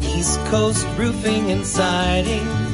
East 0.00 0.38
Coast 0.46 0.86
Roofing 0.96 1.50
and 1.50 1.66
Siding. 1.66 2.71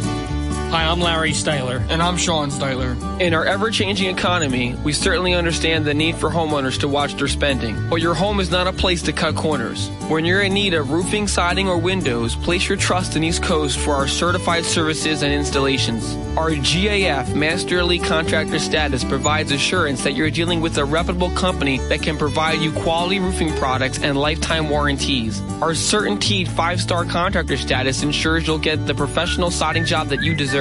Hi, 0.70 0.84
I'm 0.84 1.00
Larry 1.00 1.30
Steitler. 1.30 1.80
And 1.88 2.02
I'm 2.02 2.18
Sean 2.18 2.50
Steitler. 2.50 3.22
In 3.22 3.32
our 3.32 3.46
ever 3.46 3.70
changing 3.70 4.14
economy, 4.14 4.74
we 4.84 4.92
certainly 4.92 5.32
understand 5.32 5.86
the 5.86 5.94
need 5.94 6.14
for 6.16 6.28
homeowners 6.28 6.78
to 6.80 6.88
watch 6.88 7.14
their 7.14 7.26
spending. 7.26 7.88
But 7.88 8.02
your 8.02 8.12
home 8.12 8.38
is 8.38 8.50
not 8.50 8.66
a 8.66 8.72
place 8.74 9.00
to 9.04 9.14
cut 9.14 9.34
corners. 9.34 9.88
When 10.10 10.26
you're 10.26 10.42
in 10.42 10.52
need 10.52 10.74
of 10.74 10.90
roofing, 10.90 11.26
siding, 11.26 11.70
or 11.70 11.78
windows, 11.78 12.36
place 12.36 12.68
your 12.68 12.76
trust 12.76 13.16
in 13.16 13.24
East 13.24 13.42
Coast 13.42 13.78
for 13.78 13.94
our 13.94 14.06
certified 14.06 14.66
services 14.66 15.22
and 15.22 15.32
installations. 15.32 16.14
Our 16.36 16.50
GAF 16.50 17.34
Master 17.34 17.78
Elite 17.78 18.04
Contractor 18.04 18.58
status 18.58 19.04
provides 19.04 19.50
assurance 19.52 20.04
that 20.04 20.12
you're 20.12 20.30
dealing 20.30 20.60
with 20.60 20.76
a 20.76 20.84
reputable 20.84 21.30
company 21.30 21.78
that 21.88 22.02
can 22.02 22.18
provide 22.18 22.60
you 22.60 22.72
quality 22.72 23.20
roofing 23.20 23.56
products 23.56 24.00
and 24.00 24.18
lifetime 24.18 24.68
warranties. 24.68 25.40
Our 25.62 25.72
CertainTeed 25.72 26.46
five 26.46 26.78
star 26.78 27.06
contractor 27.06 27.56
status 27.56 28.02
ensures 28.02 28.46
you'll 28.46 28.58
get 28.58 28.86
the 28.86 28.94
professional 28.94 29.50
siding 29.50 29.86
job 29.86 30.08
that 30.08 30.22
you 30.22 30.34
deserve. 30.34 30.57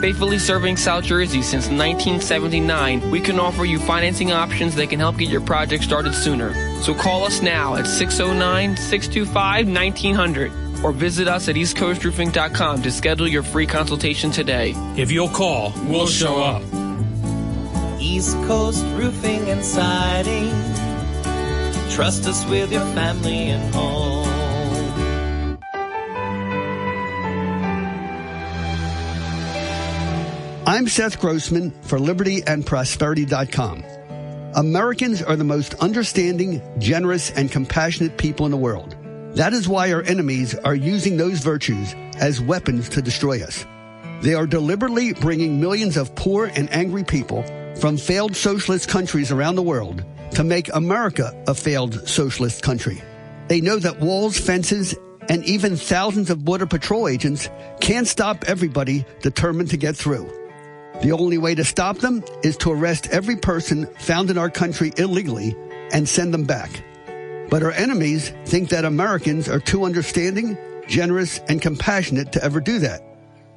Faithfully 0.00 0.38
serving 0.38 0.76
South 0.76 1.04
Jersey 1.04 1.42
since 1.42 1.66
1979, 1.66 3.10
we 3.10 3.20
can 3.20 3.38
offer 3.38 3.64
you 3.64 3.78
financing 3.78 4.32
options 4.32 4.74
that 4.76 4.90
can 4.90 4.98
help 4.98 5.18
get 5.18 5.28
your 5.28 5.40
project 5.40 5.84
started 5.84 6.14
sooner. 6.14 6.52
So 6.82 6.94
call 6.94 7.24
us 7.24 7.40
now 7.42 7.76
at 7.76 7.86
609 7.86 8.76
625 8.76 9.66
1900 9.68 10.84
or 10.84 10.92
visit 10.92 11.28
us 11.28 11.48
at 11.48 11.56
eastcoastroofing.com 11.56 12.82
to 12.82 12.90
schedule 12.90 13.28
your 13.28 13.42
free 13.42 13.66
consultation 13.66 14.30
today. 14.30 14.74
If 14.96 15.10
you'll 15.10 15.28
call, 15.28 15.72
we'll 15.84 16.06
show 16.06 16.42
up. 16.42 16.62
East 18.00 18.34
Coast 18.46 18.84
Roofing 18.96 19.48
and 19.50 19.64
Siding. 19.64 20.50
Trust 21.90 22.26
us 22.26 22.44
with 22.46 22.72
your 22.72 22.86
family 22.94 23.50
and 23.50 23.74
home. 23.74 24.37
I'm 30.68 30.86
Seth 30.86 31.18
Grossman 31.18 31.70
for 31.80 31.98
libertyandprosperity.com. 31.98 33.84
Americans 34.54 35.22
are 35.22 35.34
the 35.34 35.42
most 35.42 35.72
understanding, 35.76 36.60
generous, 36.78 37.30
and 37.30 37.50
compassionate 37.50 38.18
people 38.18 38.44
in 38.44 38.50
the 38.50 38.58
world. 38.58 38.94
That 39.34 39.54
is 39.54 39.66
why 39.66 39.90
our 39.94 40.02
enemies 40.02 40.54
are 40.54 40.74
using 40.74 41.16
those 41.16 41.38
virtues 41.38 41.94
as 42.18 42.42
weapons 42.42 42.90
to 42.90 43.00
destroy 43.00 43.42
us. 43.42 43.64
They 44.20 44.34
are 44.34 44.46
deliberately 44.46 45.14
bringing 45.14 45.58
millions 45.58 45.96
of 45.96 46.14
poor 46.14 46.50
and 46.54 46.70
angry 46.70 47.02
people 47.02 47.44
from 47.76 47.96
failed 47.96 48.36
socialist 48.36 48.90
countries 48.90 49.32
around 49.32 49.54
the 49.54 49.62
world 49.62 50.04
to 50.32 50.44
make 50.44 50.68
America 50.74 51.32
a 51.46 51.54
failed 51.54 52.06
socialist 52.06 52.62
country. 52.62 53.00
They 53.46 53.62
know 53.62 53.78
that 53.78 54.00
walls, 54.00 54.38
fences, 54.38 54.94
and 55.30 55.42
even 55.46 55.78
thousands 55.78 56.28
of 56.28 56.44
Border 56.44 56.66
Patrol 56.66 57.08
agents 57.08 57.48
can't 57.80 58.06
stop 58.06 58.44
everybody 58.44 59.06
determined 59.22 59.70
to 59.70 59.78
get 59.78 59.96
through. 59.96 60.30
The 61.02 61.12
only 61.12 61.38
way 61.38 61.54
to 61.54 61.62
stop 61.64 61.98
them 61.98 62.24
is 62.42 62.56
to 62.58 62.72
arrest 62.72 63.08
every 63.10 63.36
person 63.36 63.86
found 63.98 64.30
in 64.30 64.38
our 64.38 64.50
country 64.50 64.92
illegally 64.96 65.54
and 65.92 66.08
send 66.08 66.34
them 66.34 66.42
back. 66.44 66.82
But 67.50 67.62
our 67.62 67.70
enemies 67.70 68.32
think 68.46 68.70
that 68.70 68.84
Americans 68.84 69.48
are 69.48 69.60
too 69.60 69.84
understanding, 69.84 70.58
generous, 70.88 71.38
and 71.48 71.62
compassionate 71.62 72.32
to 72.32 72.42
ever 72.42 72.60
do 72.60 72.80
that. 72.80 73.04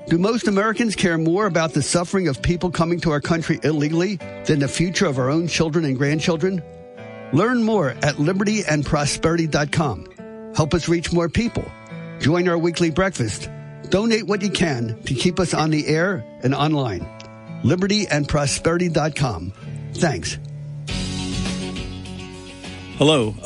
Do 0.07 0.19
most 0.19 0.47
Americans 0.47 0.95
care 0.95 1.17
more 1.17 1.47
about 1.47 1.73
the 1.73 1.81
suffering 1.81 2.27
of 2.27 2.41
people 2.41 2.71
coming 2.71 2.99
to 3.01 3.11
our 3.11 3.21
country 3.21 3.59
illegally 3.63 4.17
than 4.45 4.59
the 4.59 4.67
future 4.67 5.07
of 5.07 5.17
our 5.17 5.29
own 5.29 5.47
children 5.47 5.85
and 5.85 5.97
grandchildren? 5.97 6.61
Learn 7.33 7.63
more 7.63 7.89
at 7.89 8.15
libertyandprosperity.com. 8.15 10.53
Help 10.55 10.73
us 10.73 10.89
reach 10.89 11.13
more 11.13 11.29
people. 11.29 11.63
Join 12.19 12.47
our 12.47 12.57
weekly 12.57 12.89
breakfast. 12.91 13.49
Donate 13.89 14.25
what 14.27 14.41
you 14.41 14.49
can 14.49 15.01
to 15.03 15.13
keep 15.13 15.39
us 15.39 15.53
on 15.53 15.69
the 15.69 15.85
air 15.87 16.25
and 16.43 16.55
online. 16.55 17.07
Libertyandprosperity.com. 17.63 19.53
Thanks. 19.93 20.37
Hello. 22.97 23.35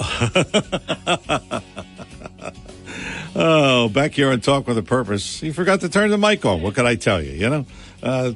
oh, 3.35 3.89
back 3.89 4.11
here 4.11 4.29
on 4.29 4.41
Talk 4.41 4.67
with 4.67 4.77
a 4.77 4.83
Purpose. 4.83 5.41
You 5.41 5.53
forgot 5.53 5.79
to 5.81 5.89
turn 5.89 6.11
the 6.11 6.17
mic 6.17 6.45
on. 6.45 6.61
What 6.61 6.75
could 6.75 6.85
I 6.85 6.95
tell 6.95 7.21
you? 7.21 7.31
You 7.31 7.49
know, 7.49 7.65
uh, 8.03 8.33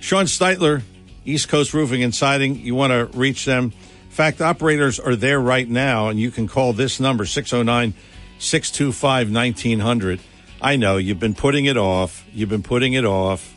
Sean 0.00 0.26
Steitler, 0.26 0.82
East 1.24 1.48
Coast 1.48 1.72
Roofing 1.72 2.02
and 2.02 2.14
Siding. 2.14 2.56
You 2.56 2.74
want 2.74 2.90
to 2.92 3.06
reach 3.18 3.44
them. 3.44 3.72
In 4.04 4.10
fact, 4.10 4.40
operators 4.40 5.00
are 5.00 5.16
there 5.16 5.40
right 5.40 5.68
now, 5.68 6.08
and 6.08 6.20
you 6.20 6.30
can 6.30 6.46
call 6.46 6.72
this 6.72 7.00
number 7.00 7.24
609 7.24 7.94
625 8.38 9.32
1900. 9.32 10.20
I 10.60 10.76
know 10.76 10.96
you've 10.98 11.20
been 11.20 11.34
putting 11.34 11.64
it 11.64 11.76
off. 11.76 12.26
You've 12.32 12.48
been 12.48 12.62
putting 12.62 12.92
it 12.92 13.04
off. 13.04 13.54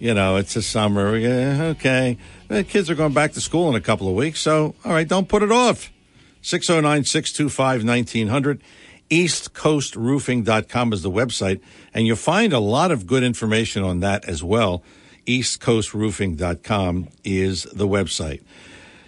You 0.00 0.14
know, 0.14 0.36
it's 0.36 0.56
a 0.56 0.62
summer. 0.62 1.14
Yeah, 1.14 1.74
okay. 1.76 2.16
The 2.48 2.64
kids 2.64 2.88
are 2.88 2.94
going 2.94 3.12
back 3.12 3.32
to 3.32 3.40
school 3.40 3.68
in 3.68 3.74
a 3.74 3.82
couple 3.82 4.08
of 4.08 4.14
weeks. 4.14 4.40
So, 4.40 4.74
all 4.82 4.92
right, 4.92 5.06
don't 5.06 5.28
put 5.28 5.42
it 5.42 5.52
off. 5.52 5.92
609 6.40 7.04
625 7.04 7.84
1900. 7.84 8.62
EastCoastRoofing.com 9.10 10.92
is 10.94 11.02
the 11.02 11.10
website, 11.10 11.60
and 11.92 12.06
you'll 12.06 12.16
find 12.16 12.54
a 12.54 12.60
lot 12.60 12.90
of 12.90 13.06
good 13.06 13.22
information 13.22 13.82
on 13.82 14.00
that 14.00 14.24
as 14.24 14.42
well. 14.42 14.82
EastCoastRoofing.com 15.26 17.08
is 17.22 17.64
the 17.64 17.86
website. 17.86 18.40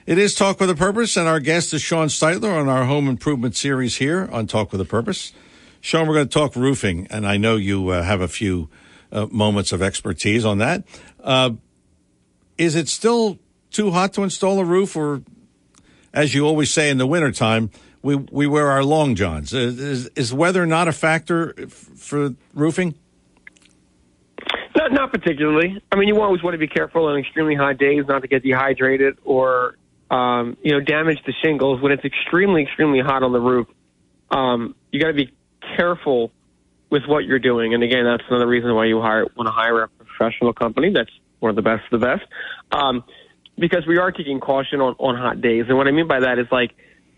It 0.05 0.19
is 0.19 0.35
Talk 0.35 0.61
with 0.61 0.69
a 0.69 0.75
Purpose, 0.75 1.17
and 1.17 1.27
our 1.27 1.41
guest 1.41 1.73
is 1.73 1.81
Sean 1.81 2.09
Steitler 2.09 2.61
on 2.61 2.69
our 2.69 2.85
home 2.85 3.09
improvement 3.09 3.57
series 3.57 3.97
here 3.97 4.29
on 4.31 4.47
Talk 4.47 4.73
with 4.73 4.81
a 4.81 4.85
Purpose. 4.85 5.33
Sean, 5.81 6.07
we're 6.07 6.15
going 6.15 6.29
to 6.29 6.33
talk 6.33 6.55
roofing, 6.55 7.07
and 7.09 7.27
I 7.27 7.39
know 7.39 7.57
you 7.57 7.89
uh, 7.89 8.03
have 8.03 8.21
a 8.21 8.29
few 8.29 8.69
uh, 9.13 9.27
moments 9.31 9.73
of 9.73 9.83
expertise 9.83 10.45
on 10.45 10.59
that. 10.59 10.85
Uh, 11.23 11.51
is 12.59 12.75
it 12.75 12.89
still 12.89 13.39
too 13.71 13.91
hot 13.91 14.15
to 14.15 14.23
install 14.23 14.59
a 14.59 14.65
roof, 14.65 14.97
or 14.97 15.23
as 16.13 16.35
you 16.35 16.47
always 16.47 16.71
say 16.71 16.91
in 16.91 16.99
the 16.99 17.07
wintertime, 17.07 17.71
we 18.03 18.17
we 18.17 18.47
wear 18.47 18.71
our 18.71 18.85
long 18.85 19.15
johns. 19.15 19.53
Is, 19.53 20.09
is 20.09 20.35
weather 20.35 20.67
not 20.67 20.89
a 20.89 20.93
factor 20.93 21.55
f- 21.57 21.71
for 21.71 22.35
roofing? 22.55 22.95
Not, 24.75 24.93
not 24.93 25.13
particularly. 25.13 25.83
I 25.93 25.97
mean, 25.97 26.09
you 26.09 26.21
always 26.21 26.43
want 26.43 26.55
to 26.55 26.59
be 26.59 26.67
careful 26.67 27.07
on 27.07 27.19
extremely 27.19 27.55
hot 27.55 27.79
days 27.79 28.05
not 28.09 28.23
to 28.23 28.29
get 28.29 28.43
dehydrated 28.43 29.19
or, 29.23 29.77
um, 30.11 30.57
you 30.63 30.73
know, 30.73 30.81
damage 30.81 31.19
the 31.27 31.35
shingles. 31.45 31.81
When 31.83 31.93
it's 31.93 32.05
extremely, 32.05 32.63
extremely 32.63 33.01
hot 33.01 33.23
on 33.23 33.33
the 33.33 33.41
roof, 33.41 33.69
um, 34.31 34.75
you 34.91 34.99
got 34.99 35.09
to 35.09 35.13
be 35.13 35.31
careful 35.77 36.33
with 36.93 37.07
what 37.07 37.25
you're 37.25 37.39
doing. 37.39 37.73
And 37.73 37.83
again, 37.83 38.05
that's 38.05 38.23
another 38.29 38.47
reason 38.47 38.73
why 38.75 38.85
you 38.85 39.01
hire, 39.01 39.27
want 39.35 39.49
to 39.49 39.51
hire 39.51 39.85
a 39.85 39.89
professional 39.89 40.53
company. 40.53 40.93
That's 40.93 41.11
one 41.41 41.49
of 41.49 41.57
the 41.57 41.63
best 41.63 41.91
of 41.91 41.99
the 41.99 42.07
best. 42.07 42.23
Um, 42.71 43.03
because 43.59 43.87
we 43.87 43.97
are 43.97 44.13
taking 44.13 44.41
caution 44.41 44.83
on, 44.83 44.95
on 44.99 45.17
hot 45.17 45.41
days. 45.41 45.65
And 45.69 45.79
what 45.79 45.89
I 45.89 45.91
mean 45.91 46.07
by 46.07 46.21
that 46.21 46.39
is 46.39 46.47
like, 46.53 46.75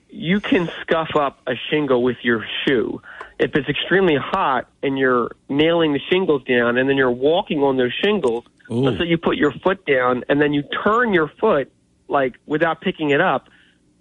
you 0.09 0.38
can 0.38 0.70
scuff 0.80 1.16
up 1.16 1.40
a 1.48 1.55
shingle 1.70 2.05
with 2.05 2.18
your 2.22 2.46
shoe. 2.64 3.02
If 3.40 3.56
it's 3.56 3.68
extremely 3.68 4.14
hot 4.14 4.68
and 4.80 4.96
you're 4.96 5.32
nailing 5.48 5.92
the 5.92 6.01
shingles 6.09 6.44
down 6.44 6.78
and 6.78 6.88
then 6.88 6.96
you're 6.96 7.10
walking 7.10 7.59
on 7.64 7.76
those 7.76 7.92
shingles, 8.01 8.44
Ooh. 8.70 8.74
let's 8.74 8.98
say 8.98 9.06
you 9.06 9.18
put 9.18 9.36
your 9.36 9.51
foot 9.51 9.84
down 9.84 10.22
and 10.28 10.40
then 10.40 10.52
you 10.52 10.62
turn 10.84 11.12
your 11.12 11.32
foot 11.40 11.72
like 12.06 12.36
without 12.46 12.80
picking 12.80 13.10
it 13.10 13.20
up, 13.20 13.48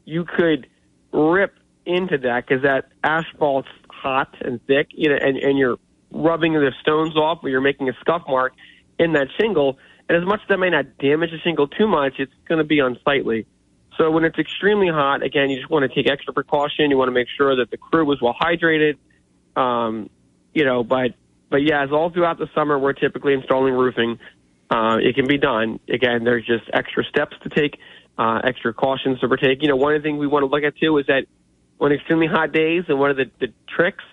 you 0.06 0.24
could 0.24 0.68
rip 1.12 1.56
into 1.86 2.18
that 2.20 2.46
because 2.48 2.64
that 2.64 2.90
asphalt's 3.04 3.68
hot 3.90 4.36
and 4.42 4.66
thick, 4.66 4.88
you 4.92 5.10
know, 5.10 5.16
and, 5.16 5.38
and 5.38 5.58
you're 5.58 5.78
rubbing 6.12 6.54
the 6.54 6.72
stones 6.82 7.16
off 7.16 7.40
or 7.44 7.50
you're 7.50 7.62
making 7.62 7.90
a 7.90 7.94
scuff 8.02 8.24
mark 8.28 8.54
in 9.00 9.14
that 9.14 9.28
shingle. 9.40 9.78
And 10.08 10.18
as 10.18 10.26
much 10.26 10.42
as 10.44 10.48
that 10.50 10.58
may 10.58 10.70
not 10.70 10.98
damage 10.98 11.32
the 11.32 11.40
shingle 11.40 11.68
too 11.68 11.88
much, 11.88 12.16
it's 12.20 12.34
going 12.48 12.60
to 12.60 12.66
be 12.66 12.80
unsightly. 12.80 13.48
So 13.98 14.12
when 14.12 14.24
it's 14.24 14.38
extremely 14.38 14.90
hot, 14.90 15.24
again, 15.24 15.50
you 15.50 15.58
just 15.58 15.70
want 15.70 15.90
to 15.90 15.96
take 15.96 16.12
extra 16.12 16.34
precaution. 16.34 16.90
You 16.90 16.98
want 16.98 17.10
to 17.10 17.14
make 17.14 17.28
sure 17.38 17.56
that 17.58 17.70
the 17.70 17.78
crew 17.78 18.12
is 18.12 18.22
well 18.22 18.36
hydrated. 18.40 18.98
Um, 19.56 20.10
you 20.54 20.66
know, 20.66 20.84
but 20.84 21.12
but 21.50 21.62
yeah, 21.62 21.84
as 21.84 21.92
all 21.92 22.10
throughout 22.10 22.40
the 22.40 22.48
summer, 22.56 22.78
we're 22.80 22.94
typically 22.94 23.34
installing 23.34 23.74
roofing. 23.76 24.20
Uh, 24.72 24.98
it 24.98 25.16
can 25.16 25.28
be 25.28 25.38
done. 25.38 25.80
Again, 25.88 26.24
there's 26.24 26.46
just 26.46 26.64
extra 26.74 27.04
steps 27.04 27.36
to 27.44 27.50
take, 27.50 27.78
uh, 28.18 28.42
extra 28.44 28.74
cautions 28.74 29.20
to 29.20 29.28
partake. 29.28 29.60
You 29.62 29.68
know, 29.68 29.76
one 29.76 29.94
of 29.94 30.02
the 30.02 30.08
things 30.08 30.20
we 30.20 30.26
want 30.26 30.42
to 30.42 30.48
look 30.48 30.64
at 30.64 30.76
too 30.78 30.98
is 30.98 31.06
that 31.06 31.28
on 31.80 31.92
extremely 31.92 32.28
hot 32.28 32.52
days, 32.52 32.84
and 32.88 33.00
one 33.00 33.12
of 33.12 33.18
the, 33.18 33.30
the 33.40 33.54
tricks 33.68 34.04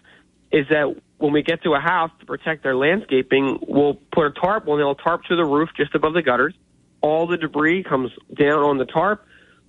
is 0.51 0.67
that 0.69 0.97
when 1.19 1.33
we 1.33 1.43
get 1.43 1.63
to 1.63 1.75
a 1.75 1.81
house 1.81 2.11
to 2.21 2.27
protect 2.27 2.65
our 2.67 2.75
landscaping, 2.75 3.59
we'll 3.67 3.95
put 4.13 4.27
a 4.27 4.31
tarp, 4.31 4.67
we'll 4.67 4.79
nail 4.79 4.93
a 4.93 5.03
tarp 5.03 5.25
to 5.25 5.37
the 5.37 5.45
roof 5.45 5.69
just 5.77 5.95
above 5.95 6.15
the 6.15 6.23
gutters. 6.23 6.55
All 7.03 7.27
the 7.27 7.37
debris 7.37 7.85
comes 7.85 8.11
down 8.35 8.61
on 8.61 8.79
the 8.79 8.85
tarp, 8.85 9.25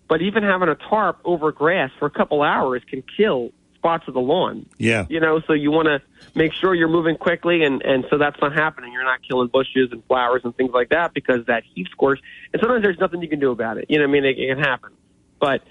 but 0.07 0.21
even 0.21 0.43
having 0.43 0.69
a 0.69 0.75
tarp 0.75 1.19
over 1.23 1.51
grass 1.51 1.91
for 1.99 2.05
a 2.05 2.09
couple 2.09 2.41
hours 2.41 2.81
can 2.89 3.03
kill 3.17 3.51
spots 3.75 4.07
of 4.07 4.13
the 4.13 4.19
lawn. 4.19 4.65
Yeah. 4.77 5.05
You 5.09 5.19
know, 5.19 5.41
so 5.47 5.53
you 5.53 5.71
want 5.71 5.87
to 5.87 6.01
make 6.35 6.53
sure 6.53 6.75
you're 6.75 6.87
moving 6.87 7.17
quickly, 7.17 7.63
and 7.63 7.81
and 7.81 8.05
so 8.09 8.17
that's 8.17 8.39
not 8.39 8.53
happening. 8.53 8.93
You're 8.93 9.03
not 9.03 9.21
killing 9.27 9.47
bushes 9.47 9.91
and 9.91 10.05
flowers 10.05 10.41
and 10.43 10.55
things 10.55 10.71
like 10.71 10.89
that 10.89 11.13
because 11.13 11.45
that 11.47 11.63
heat 11.73 11.87
scorch. 11.91 12.19
And 12.53 12.61
sometimes 12.61 12.83
there's 12.83 12.99
nothing 12.99 13.21
you 13.21 13.29
can 13.29 13.39
do 13.39 13.51
about 13.51 13.77
it. 13.77 13.85
You 13.89 13.97
know, 13.97 14.03
what 14.03 14.09
I 14.09 14.21
mean, 14.21 14.25
it, 14.25 14.37
it 14.37 14.55
can 14.55 14.59
happen, 14.63 14.91
but 15.39 15.63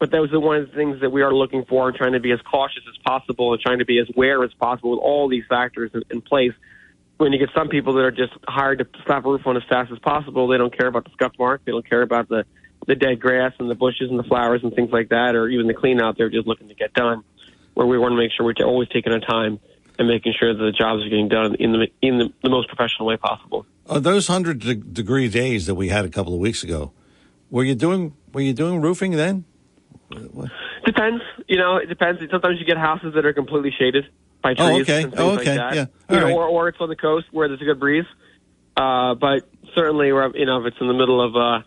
but 0.00 0.10
those 0.10 0.32
are 0.32 0.40
one 0.40 0.56
of 0.56 0.70
the 0.70 0.74
things 0.74 1.02
that 1.02 1.10
we 1.10 1.22
are 1.22 1.32
looking 1.32 1.64
for 1.66 1.88
and 1.88 1.96
trying 1.96 2.14
to 2.14 2.20
be 2.20 2.32
as 2.32 2.40
cautious 2.40 2.82
as 2.88 2.96
possible 3.04 3.52
and 3.52 3.60
trying 3.60 3.78
to 3.78 3.84
be 3.84 4.00
as 4.00 4.08
aware 4.16 4.42
as 4.42 4.52
possible 4.54 4.92
with 4.92 5.00
all 5.00 5.28
these 5.28 5.44
factors 5.46 5.90
in, 5.94 6.02
in 6.10 6.22
place. 6.22 6.52
When 7.18 7.32
you 7.32 7.38
get 7.38 7.50
some 7.54 7.68
people 7.68 7.92
that 7.92 8.00
are 8.00 8.10
just 8.10 8.32
hired 8.48 8.78
to 8.78 8.86
slap 9.04 9.26
a 9.26 9.28
roof 9.28 9.46
on 9.46 9.58
as 9.58 9.62
fast 9.68 9.92
as 9.92 9.98
possible, 9.98 10.48
they 10.48 10.56
don't 10.56 10.76
care 10.76 10.86
about 10.86 11.04
the 11.04 11.10
scuff 11.10 11.32
mark, 11.38 11.60
they 11.66 11.72
don't 11.72 11.88
care 11.88 12.02
about 12.02 12.28
the 12.28 12.44
the 12.86 12.94
dead 12.94 13.20
grass 13.20 13.52
and 13.58 13.70
the 13.70 13.74
bushes 13.74 14.08
and 14.08 14.18
the 14.18 14.22
flowers 14.24 14.62
and 14.64 14.74
things 14.74 14.90
like 14.90 15.10
that, 15.10 15.34
or 15.36 15.48
even 15.48 15.66
the 15.66 15.74
clean 15.74 16.00
out. 16.00 16.16
They're 16.16 16.30
just 16.30 16.46
looking 16.46 16.68
to 16.68 16.74
get 16.74 16.94
done. 16.94 17.22
Where 17.74 17.86
we 17.86 17.98
want 17.98 18.12
to 18.12 18.16
make 18.16 18.32
sure 18.32 18.46
we're 18.46 18.64
always 18.64 18.88
taking 18.88 19.12
our 19.12 19.20
time 19.20 19.60
and 19.98 20.08
making 20.08 20.32
sure 20.40 20.54
that 20.54 20.58
the 20.58 20.72
jobs 20.72 21.04
are 21.04 21.08
getting 21.10 21.28
done 21.28 21.56
in 21.56 21.72
the 21.72 21.88
in 22.00 22.18
the, 22.18 22.32
the 22.42 22.48
most 22.48 22.68
professional 22.68 23.06
way 23.06 23.18
possible. 23.18 23.66
Are 23.86 24.00
those 24.00 24.28
hundred 24.28 24.60
de- 24.60 24.74
degree 24.76 25.28
days 25.28 25.66
that 25.66 25.74
we 25.74 25.88
had 25.90 26.06
a 26.06 26.08
couple 26.08 26.32
of 26.32 26.40
weeks 26.40 26.64
ago? 26.64 26.92
Were 27.50 27.64
you 27.64 27.74
doing 27.74 28.14
Were 28.32 28.40
you 28.40 28.54
doing 28.54 28.80
roofing 28.80 29.12
then? 29.12 29.44
Depends. 30.84 31.22
You 31.46 31.58
know, 31.58 31.76
it 31.76 31.86
depends. 31.88 32.20
Sometimes 32.30 32.58
you 32.58 32.66
get 32.66 32.76
houses 32.76 33.14
that 33.14 33.24
are 33.24 33.32
completely 33.32 33.72
shaded 33.78 34.06
by 34.42 34.54
Oh, 34.58 34.70
trees 34.70 34.82
okay. 34.82 35.02
and 35.02 35.12
things 35.12 35.20
Oh, 35.20 35.34
like 35.34 35.44
that. 35.44 35.74
Yeah. 35.74 35.86
You 36.08 36.16
All 36.16 36.28
know, 36.28 36.36
or, 36.36 36.46
or 36.48 36.68
it's 36.68 36.78
on 36.80 36.88
the 36.88 36.96
coast 36.96 37.26
where 37.30 37.48
there's 37.48 37.60
a 37.60 37.64
good 37.64 37.80
breeze. 37.80 38.06
Uh, 38.76 39.14
but 39.14 39.48
certainly, 39.74 40.12
where 40.12 40.34
you 40.36 40.46
know, 40.46 40.60
if 40.60 40.66
it's 40.72 40.76
in 40.80 40.86
the 40.88 40.94
middle 40.94 41.20
of 41.20 41.36
uh, 41.36 41.62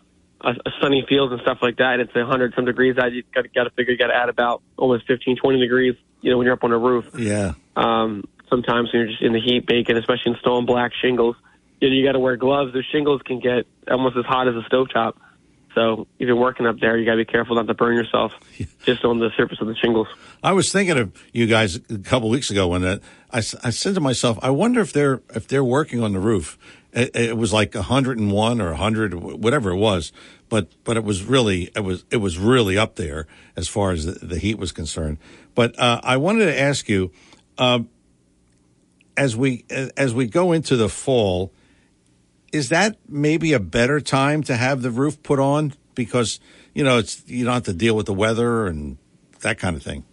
a, 0.48 0.50
a 0.50 0.70
sunny 0.80 1.04
field 1.08 1.32
and 1.32 1.40
stuff 1.42 1.58
like 1.62 1.76
that, 1.76 1.94
and 2.00 2.02
it's 2.02 2.16
a 2.16 2.24
hundred 2.24 2.54
some 2.56 2.64
degrees 2.64 2.96
out. 2.98 3.12
You 3.12 3.22
got 3.34 3.44
got 3.54 3.64
to 3.64 3.70
figure 3.70 3.92
you 3.92 3.98
got 3.98 4.08
to 4.08 4.16
add 4.16 4.28
about 4.28 4.62
almost 4.76 5.06
15, 5.06 5.36
20 5.36 5.58
degrees. 5.60 5.94
You 6.22 6.30
know, 6.30 6.38
when 6.38 6.46
you're 6.46 6.54
up 6.54 6.64
on 6.64 6.72
a 6.72 6.78
roof. 6.78 7.06
Yeah. 7.18 7.52
Um, 7.76 8.24
sometimes 8.48 8.90
when 8.92 9.02
you're 9.02 9.08
just 9.10 9.22
in 9.22 9.32
the 9.32 9.40
heat 9.40 9.66
baking, 9.66 9.96
especially 9.96 10.32
in 10.32 10.36
stone 10.40 10.64
black 10.66 10.92
shingles, 11.00 11.36
you 11.80 11.88
know, 11.90 11.94
you 11.94 12.04
got 12.04 12.12
to 12.12 12.18
wear 12.18 12.36
gloves. 12.36 12.72
Those 12.72 12.86
shingles 12.90 13.20
can 13.24 13.40
get 13.40 13.66
almost 13.90 14.16
as 14.16 14.24
hot 14.24 14.48
as 14.48 14.54
a 14.54 14.62
stovetop. 14.70 15.14
So 15.74 16.06
if 16.18 16.26
you're 16.26 16.36
working 16.36 16.66
up 16.66 16.78
there, 16.78 16.96
you 16.96 17.04
got 17.04 17.12
to 17.12 17.18
be 17.18 17.24
careful 17.24 17.56
not 17.56 17.66
to 17.66 17.74
burn 17.74 17.96
yourself 17.96 18.32
just 18.84 19.04
on 19.04 19.18
the 19.18 19.30
surface 19.36 19.60
of 19.60 19.66
the 19.66 19.74
shingles. 19.74 20.06
I 20.42 20.52
was 20.52 20.70
thinking 20.70 20.98
of 20.98 21.12
you 21.32 21.46
guys 21.46 21.76
a 21.76 21.98
couple 21.98 22.28
weeks 22.28 22.50
ago 22.50 22.68
when 22.68 22.82
that 22.82 23.00
I, 23.32 23.38
I 23.38 23.70
said 23.70 23.94
to 23.94 24.00
myself, 24.00 24.38
I 24.42 24.50
wonder 24.50 24.80
if 24.80 24.92
they're 24.92 25.22
if 25.34 25.48
they're 25.48 25.64
working 25.64 26.02
on 26.02 26.12
the 26.12 26.20
roof. 26.20 26.58
It, 26.92 27.16
it 27.16 27.36
was 27.36 27.52
like 27.52 27.74
101 27.74 28.60
or 28.60 28.68
100, 28.68 29.14
whatever 29.14 29.70
it 29.70 29.76
was, 29.76 30.12
but 30.48 30.68
but 30.84 30.96
it 30.96 31.02
was 31.02 31.24
really 31.24 31.70
it 31.74 31.80
was 31.80 32.04
it 32.10 32.18
was 32.18 32.38
really 32.38 32.78
up 32.78 32.94
there 32.94 33.26
as 33.56 33.66
far 33.66 33.90
as 33.90 34.06
the, 34.06 34.12
the 34.24 34.38
heat 34.38 34.58
was 34.58 34.70
concerned. 34.70 35.18
But 35.56 35.78
uh, 35.78 36.00
I 36.04 36.16
wanted 36.18 36.46
to 36.46 36.60
ask 36.60 36.88
you, 36.88 37.10
uh, 37.58 37.80
as 39.16 39.36
we 39.36 39.64
as 39.96 40.14
we 40.14 40.26
go 40.26 40.52
into 40.52 40.76
the 40.76 40.88
fall, 40.88 41.52
is 42.54 42.68
that 42.68 42.96
maybe 43.08 43.52
a 43.52 43.58
better 43.58 44.00
time 44.00 44.44
to 44.44 44.56
have 44.56 44.80
the 44.80 44.90
roof 44.90 45.20
put 45.24 45.40
on 45.40 45.74
because 45.96 46.38
you 46.72 46.84
know 46.84 46.98
it's 46.98 47.22
you 47.26 47.44
don't 47.44 47.54
have 47.54 47.64
to 47.64 47.74
deal 47.74 47.96
with 47.96 48.06
the 48.06 48.14
weather 48.14 48.66
and 48.66 48.96
that 49.40 49.58
kind 49.58 49.76
of 49.76 49.82
thing. 49.82 50.04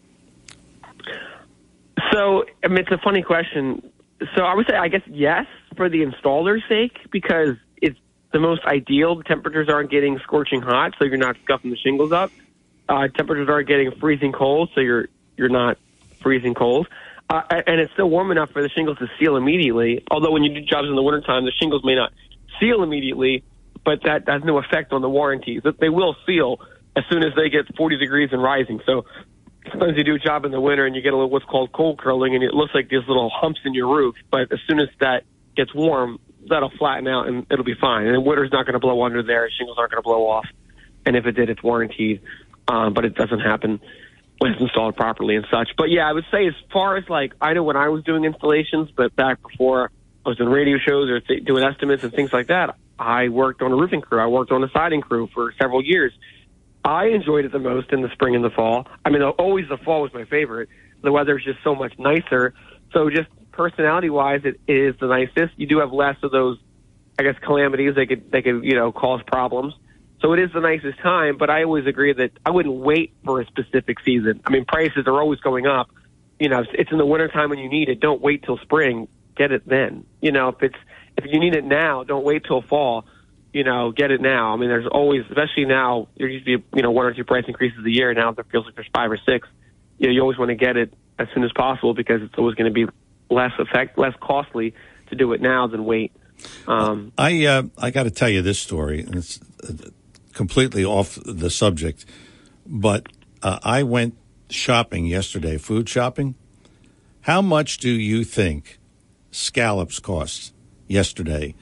So, 2.11 2.43
I 2.63 2.67
mean, 2.67 2.79
it's 2.79 2.91
a 2.91 2.97
funny 2.97 3.21
question. 3.21 3.91
So, 4.35 4.43
I 4.43 4.53
would 4.53 4.67
say, 4.67 4.75
I 4.75 4.89
guess, 4.89 5.01
yes, 5.07 5.45
for 5.77 5.87
the 5.87 6.03
installer's 6.03 6.63
sake, 6.67 6.97
because 7.09 7.55
it's 7.77 7.97
the 8.33 8.39
most 8.39 8.65
ideal. 8.65 9.15
The 9.15 9.23
temperatures 9.23 9.69
aren't 9.69 9.89
getting 9.89 10.19
scorching 10.19 10.61
hot, 10.61 10.95
so 10.99 11.05
you're 11.05 11.17
not 11.17 11.37
scuffing 11.43 11.71
the 11.71 11.77
shingles 11.77 12.11
up. 12.11 12.31
Uh, 12.89 13.07
temperatures 13.07 13.47
aren't 13.49 13.67
getting 13.67 13.91
freezing 13.91 14.31
cold, 14.31 14.71
so 14.73 14.81
you're 14.81 15.07
you're 15.37 15.49
not 15.49 15.77
freezing 16.21 16.53
cold. 16.55 16.87
Uh, 17.29 17.43
and 17.65 17.79
it's 17.79 17.93
still 17.93 18.09
warm 18.09 18.31
enough 18.31 18.49
for 18.49 18.61
the 18.61 18.69
shingles 18.69 18.97
to 18.97 19.07
seal 19.17 19.37
immediately. 19.37 20.03
Although 20.11 20.31
when 20.31 20.43
you 20.43 20.53
do 20.53 20.61
jobs 20.61 20.89
in 20.89 20.95
the 20.95 21.03
wintertime, 21.03 21.45
the 21.45 21.51
shingles 21.51 21.83
may 21.85 21.95
not 21.95 22.11
seal 22.61 22.83
immediately, 22.83 23.43
but 23.83 24.03
that 24.03 24.27
has 24.27 24.43
no 24.45 24.57
effect 24.59 24.93
on 24.93 25.01
the 25.01 25.09
warranties. 25.09 25.63
They 25.79 25.89
will 25.89 26.15
seal 26.25 26.61
as 26.95 27.03
soon 27.09 27.23
as 27.23 27.33
they 27.35 27.49
get 27.49 27.75
40 27.75 27.97
degrees 27.97 28.29
and 28.31 28.41
rising. 28.41 28.79
So 28.85 29.05
sometimes 29.69 29.97
you 29.97 30.03
do 30.03 30.15
a 30.15 30.19
job 30.19 30.45
in 30.45 30.51
the 30.51 30.61
winter 30.61 30.85
and 30.85 30.95
you 30.95 31.01
get 31.01 31.13
a 31.13 31.17
little 31.17 31.29
what's 31.29 31.45
called 31.45 31.71
cold 31.71 31.99
curling, 31.99 32.35
and 32.35 32.43
it 32.43 32.53
looks 32.53 32.73
like 32.73 32.89
these 32.89 33.07
little 33.07 33.29
humps 33.33 33.59
in 33.65 33.73
your 33.73 33.93
roof. 33.93 34.15
But 34.29 34.51
as 34.51 34.59
soon 34.67 34.79
as 34.79 34.87
that 34.99 35.23
gets 35.55 35.73
warm, 35.73 36.19
that'll 36.49 36.71
flatten 36.77 37.07
out 37.07 37.27
and 37.27 37.45
it'll 37.51 37.65
be 37.65 37.75
fine. 37.79 38.07
And 38.07 38.25
winter's 38.25 38.51
not 38.51 38.65
going 38.65 38.73
to 38.73 38.79
blow 38.79 39.03
under 39.03 39.23
there. 39.23 39.49
Shingles 39.57 39.77
aren't 39.77 39.91
going 39.91 40.01
to 40.01 40.07
blow 40.07 40.27
off. 40.27 40.45
And 41.05 41.15
if 41.15 41.25
it 41.25 41.33
did, 41.33 41.49
it's 41.49 41.63
warranted. 41.63 42.21
Um, 42.67 42.93
but 42.93 43.05
it 43.05 43.15
doesn't 43.15 43.39
happen 43.39 43.79
when 44.37 44.53
it's 44.53 44.61
installed 44.61 44.95
properly 44.95 45.35
and 45.35 45.45
such. 45.51 45.69
But 45.77 45.89
yeah, 45.89 46.07
I 46.07 46.13
would 46.13 46.25
say 46.31 46.47
as 46.47 46.53
far 46.71 46.97
as 46.97 47.07
like 47.09 47.33
I 47.41 47.53
know 47.53 47.63
when 47.63 47.75
I 47.75 47.89
was 47.89 48.03
doing 48.03 48.23
installations, 48.23 48.89
but 48.95 49.15
back 49.15 49.41
before 49.41 49.91
I 50.25 50.29
was 50.29 50.37
doing 50.37 50.49
radio 50.49 50.77
shows 50.77 51.09
or 51.09 51.19
th- 51.19 51.43
doing 51.45 51.63
estimates 51.63 52.03
and 52.03 52.13
things 52.13 52.31
like 52.31 52.47
that, 52.47 52.75
I 52.99 53.29
worked 53.29 53.61
on 53.61 53.71
a 53.71 53.75
roofing 53.75 54.01
crew. 54.01 54.19
I 54.19 54.27
worked 54.27 54.51
on 54.51 54.63
a 54.63 54.69
siding 54.69 55.01
crew 55.01 55.27
for 55.33 55.53
several 55.59 55.83
years. 55.83 56.13
I 56.83 57.07
enjoyed 57.07 57.45
it 57.45 57.51
the 57.51 57.59
most 57.59 57.91
in 57.91 58.01
the 58.01 58.09
spring 58.09 58.35
and 58.35 58.43
the 58.43 58.49
fall. 58.49 58.87
I 59.03 59.09
mean, 59.09 59.21
always 59.23 59.67
the 59.69 59.77
fall 59.77 60.03
was 60.03 60.13
my 60.13 60.25
favorite. 60.25 60.69
The 61.01 61.11
weather's 61.11 61.43
just 61.43 61.59
so 61.63 61.73
much 61.73 61.93
nicer. 61.97 62.53
So 62.93 63.09
just 63.09 63.29
personality 63.51 64.09
wise, 64.09 64.41
it 64.43 64.59
is 64.67 64.95
the 64.99 65.07
nicest. 65.07 65.57
You 65.57 65.67
do 65.67 65.79
have 65.79 65.91
less 65.91 66.17
of 66.23 66.31
those, 66.31 66.57
I 67.19 67.23
guess, 67.23 67.35
calamities. 67.41 67.95
They 67.95 68.05
could 68.05 68.31
they 68.31 68.41
could 68.41 68.63
you 68.63 68.75
know 68.75 68.91
cause 68.91 69.21
problems. 69.25 69.73
So 70.21 70.33
it 70.33 70.39
is 70.39 70.51
the 70.53 70.59
nicest 70.59 70.99
time. 70.99 71.37
But 71.37 71.49
I 71.49 71.63
always 71.63 71.87
agree 71.87 72.13
that 72.13 72.31
I 72.45 72.51
wouldn't 72.51 72.75
wait 72.75 73.13
for 73.25 73.41
a 73.41 73.45
specific 73.47 73.97
season. 74.05 74.41
I 74.45 74.51
mean, 74.51 74.65
prices 74.65 75.07
are 75.07 75.19
always 75.19 75.39
going 75.39 75.65
up. 75.65 75.89
You 76.39 76.49
know, 76.49 76.63
it's 76.73 76.91
in 76.91 76.97
the 76.97 77.05
wintertime 77.05 77.49
when 77.49 77.59
you 77.59 77.69
need 77.69 77.89
it. 77.89 77.99
Don't 77.99 78.21
wait 78.21 78.43
till 78.43 78.57
spring. 78.59 79.07
Get 79.35 79.51
it 79.51 79.67
then. 79.67 80.05
You 80.21 80.31
know, 80.31 80.49
if 80.49 80.61
it's 80.61 80.75
if 81.17 81.25
you 81.27 81.39
need 81.39 81.55
it 81.55 81.65
now, 81.65 82.03
don't 82.03 82.23
wait 82.23 82.43
till 82.45 82.61
fall 82.61 83.05
you 83.53 83.63
know, 83.63 83.91
get 83.91 84.11
it 84.11 84.21
now. 84.21 84.53
I 84.53 84.57
mean, 84.57 84.69
there's 84.69 84.87
always, 84.87 85.23
especially 85.29 85.65
now, 85.65 86.07
there 86.17 86.27
used 86.27 86.45
to 86.45 86.57
be, 86.57 86.65
you 86.73 86.81
know, 86.81 86.91
one 86.91 87.05
or 87.05 87.13
two 87.13 87.25
price 87.25 87.43
increases 87.47 87.79
a 87.85 87.89
year. 87.89 88.13
Now 88.13 88.31
there 88.31 88.45
feels 88.45 88.65
like 88.65 88.75
there's 88.75 88.89
five 88.93 89.11
or 89.11 89.17
six. 89.17 89.47
You 89.97 90.07
know, 90.07 90.13
you 90.13 90.21
always 90.21 90.37
want 90.37 90.49
to 90.49 90.55
get 90.55 90.77
it 90.77 90.93
as 91.19 91.27
soon 91.33 91.43
as 91.43 91.51
possible 91.51 91.93
because 91.93 92.21
it's 92.21 92.33
always 92.37 92.55
going 92.55 92.73
to 92.73 92.73
be 92.73 92.91
less 93.29 93.51
effect, 93.59 93.97
less 93.97 94.13
costly 94.21 94.73
to 95.09 95.15
do 95.15 95.33
it 95.33 95.41
now 95.41 95.67
than 95.67 95.85
wait. 95.85 96.13
Um, 96.67 97.11
I 97.17 97.45
uh, 97.45 97.63
I 97.77 97.91
got 97.91 98.03
to 98.03 98.11
tell 98.11 98.29
you 98.29 98.41
this 98.41 98.57
story. 98.57 99.01
And 99.01 99.15
it's, 99.15 99.39
uh, 99.63 99.89
completely 100.33 100.85
off 100.85 101.19
the 101.25 101.49
subject, 101.49 102.05
but 102.65 103.05
uh, 103.43 103.59
I 103.63 103.83
went 103.83 104.17
shopping 104.49 105.05
yesterday, 105.05 105.57
food 105.57 105.89
shopping. 105.89 106.35
How 107.21 107.41
much 107.41 107.77
do 107.77 107.89
you 107.89 108.23
think 108.23 108.79
scallops 109.31 109.99
cost 109.99 110.53
yesterday 110.87 111.55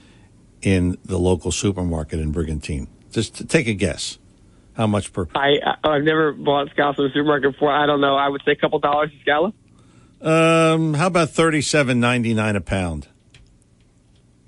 in 0.62 0.98
the 1.06 1.18
local 1.18 1.52
supermarket 1.52 2.20
in 2.20 2.32
Brigantine? 2.32 2.88
Just 3.12 3.36
to 3.36 3.46
take 3.46 3.68
a 3.68 3.74
guess. 3.74 4.18
How 4.74 4.88
much 4.88 5.12
per? 5.12 5.28
I 5.36 5.58
I've 5.84 6.04
never 6.04 6.32
bought 6.32 6.70
scallops 6.72 7.00
in 7.00 7.06
the 7.06 7.12
supermarket 7.12 7.54
before. 7.54 7.72
I 7.72 7.86
don't 7.86 8.02
know. 8.02 8.16
I 8.16 8.30
would 8.30 8.42
say 8.46 8.52
a 8.54 8.56
couple 8.56 8.80
dollars 8.80 9.12
a 9.18 9.22
scallop. 9.22 9.54
Um, 10.22 10.94
how 10.94 11.08
about 11.08 11.32
thirty-seven 11.32 12.00
ninety-nine 12.00 12.56
a 12.56 12.62
pound? 12.62 13.08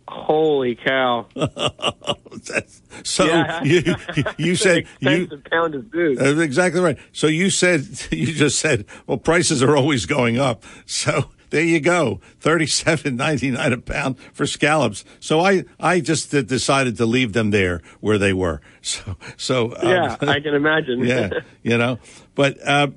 Holy 0.08 0.76
cow! 0.76 1.26
so 3.04 3.26
Yeah. 3.26 3.64
you 3.66 3.96
you 4.38 4.56
said 4.56 4.86
you 5.00 5.28
pound 5.50 5.76
of 5.76 5.90
food. 5.92 6.18
That's 6.18 6.40
exactly 6.40 6.82
right. 6.82 6.98
So 7.14 7.28
you 7.28 7.50
said 7.50 7.88
you 8.12 8.34
just 8.34 8.60
said, 8.60 8.86
well, 9.08 9.18
prices 9.18 9.64
are 9.64 9.76
always 9.76 10.06
going 10.06 10.38
up. 10.38 10.64
So 10.86 11.32
there 11.52 11.64
you 11.64 11.80
go, 11.80 12.20
thirty-seven 12.40 13.16
ninety-nine 13.16 13.74
a 13.74 13.78
pound 13.78 14.18
for 14.34 14.48
scallops. 14.48 15.06
So 15.20 15.42
I 15.42 15.66
I 15.80 16.00
just 16.00 16.32
decided 16.32 16.98
to 16.98 17.06
leave 17.06 17.34
them 17.34 17.52
there 17.52 17.82
where 18.00 18.18
they 18.18 18.34
were. 18.34 18.62
So 18.84 19.16
so 19.38 19.76
um, 19.76 19.88
yeah, 19.88 20.18
I 20.22 20.40
can 20.40 20.56
imagine. 20.56 21.00
yeah, 21.06 21.30
you 21.62 21.78
know. 21.78 22.00
But 22.34 22.58
uh, 22.68 22.88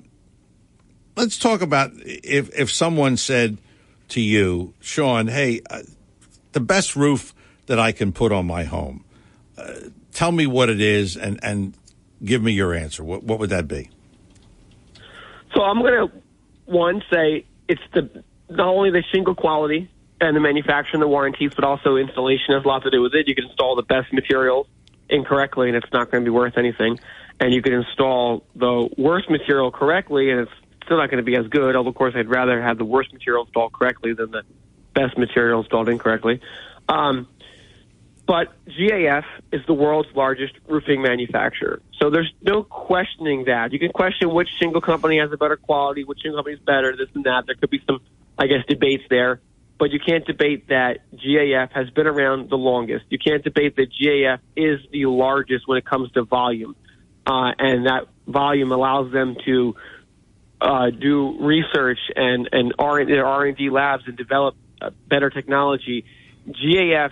let's 1.14 1.38
talk 1.38 1.60
about 1.60 1.90
if 1.94 2.58
if 2.58 2.72
someone 2.72 3.18
said 3.18 3.58
to 4.08 4.20
you, 4.22 4.72
Sean, 4.80 5.26
hey, 5.28 5.60
uh, 5.68 5.82
the 6.52 6.60
best 6.60 6.96
roof 6.96 7.34
that 7.66 7.78
I 7.78 7.92
can 7.92 8.12
put 8.12 8.32
on 8.32 8.46
my 8.46 8.64
home. 8.64 9.04
Uh, 9.58 9.72
tell 10.12 10.32
me 10.32 10.46
what 10.46 10.70
it 10.70 10.80
is, 10.80 11.18
and 11.18 11.38
and 11.42 11.74
give 12.24 12.42
me 12.42 12.52
your 12.52 12.72
answer. 12.72 13.04
What 13.04 13.24
what 13.24 13.38
would 13.38 13.50
that 13.50 13.68
be? 13.68 13.90
So 15.54 15.62
I'm 15.62 15.80
going 15.80 16.08
to 16.08 16.22
one 16.64 17.02
say 17.12 17.44
it's 17.68 17.82
the 17.92 18.24
not 18.56 18.68
only 18.68 18.90
the 18.90 19.02
shingle 19.12 19.34
quality 19.34 19.90
and 20.20 20.36
the 20.36 20.40
manufacturing, 20.40 21.00
the 21.00 21.08
warranties, 21.08 21.52
but 21.54 21.64
also 21.64 21.96
installation 21.96 22.54
has 22.54 22.64
a 22.64 22.68
lot 22.68 22.82
to 22.84 22.90
do 22.90 23.02
with 23.02 23.14
it. 23.14 23.28
You 23.28 23.34
can 23.34 23.44
install 23.44 23.76
the 23.76 23.82
best 23.82 24.12
materials 24.12 24.66
incorrectly, 25.08 25.68
and 25.68 25.76
it's 25.76 25.92
not 25.92 26.10
going 26.10 26.24
to 26.24 26.30
be 26.30 26.34
worth 26.34 26.56
anything. 26.56 26.98
And 27.40 27.52
you 27.52 27.62
can 27.62 27.72
install 27.72 28.46
the 28.54 28.88
worst 28.96 29.28
material 29.28 29.70
correctly, 29.70 30.30
and 30.30 30.40
it's 30.40 30.52
still 30.84 30.98
not 30.98 31.10
going 31.10 31.24
to 31.24 31.24
be 31.24 31.36
as 31.36 31.46
good. 31.48 31.76
Although, 31.76 31.90
of 31.90 31.94
course, 31.94 32.14
I'd 32.16 32.28
rather 32.28 32.62
have 32.62 32.78
the 32.78 32.84
worst 32.84 33.12
material 33.12 33.44
installed 33.44 33.72
correctly 33.72 34.14
than 34.14 34.30
the 34.30 34.42
best 34.94 35.18
material 35.18 35.60
installed 35.60 35.88
incorrectly. 35.88 36.40
Um, 36.88 37.26
but 38.26 38.48
GAF 38.66 39.24
is 39.52 39.60
the 39.66 39.74
world's 39.74 40.08
largest 40.14 40.54
roofing 40.66 41.02
manufacturer. 41.02 41.82
So 42.00 42.08
there's 42.08 42.32
no 42.40 42.62
questioning 42.62 43.44
that. 43.46 43.72
You 43.72 43.78
can 43.78 43.90
question 43.90 44.32
which 44.32 44.48
shingle 44.58 44.80
company 44.80 45.18
has 45.18 45.30
a 45.32 45.36
better 45.36 45.56
quality, 45.56 46.04
which 46.04 46.20
shingle 46.22 46.38
company 46.38 46.54
is 46.54 46.62
better, 46.62 46.96
this 46.96 47.08
and 47.14 47.24
that. 47.24 47.44
There 47.46 47.54
could 47.54 47.70
be 47.70 47.82
some, 47.86 48.00
I 48.38 48.46
guess, 48.46 48.64
debates 48.68 49.04
there. 49.10 49.40
But 49.78 49.90
you 49.90 49.98
can't 50.04 50.24
debate 50.24 50.68
that 50.68 50.98
GAF 51.12 51.72
has 51.72 51.90
been 51.90 52.06
around 52.06 52.48
the 52.48 52.56
longest. 52.56 53.06
You 53.08 53.18
can't 53.18 53.42
debate 53.42 53.76
that 53.76 53.88
GAF 53.90 54.38
is 54.56 54.80
the 54.92 55.06
largest 55.06 55.66
when 55.66 55.78
it 55.78 55.84
comes 55.84 56.10
to 56.12 56.22
volume. 56.22 56.76
Uh, 57.26 57.52
and 57.58 57.86
that 57.86 58.06
volume 58.26 58.70
allows 58.70 59.12
them 59.12 59.36
to 59.44 59.74
uh, 60.60 60.90
do 60.90 61.36
research 61.40 61.98
and, 62.14 62.48
and 62.52 62.74
R, 62.78 63.04
their 63.04 63.26
R&D 63.26 63.70
labs 63.70 64.04
and 64.06 64.16
develop 64.16 64.54
better 65.08 65.30
technology. 65.30 66.04
GAF 66.48 67.10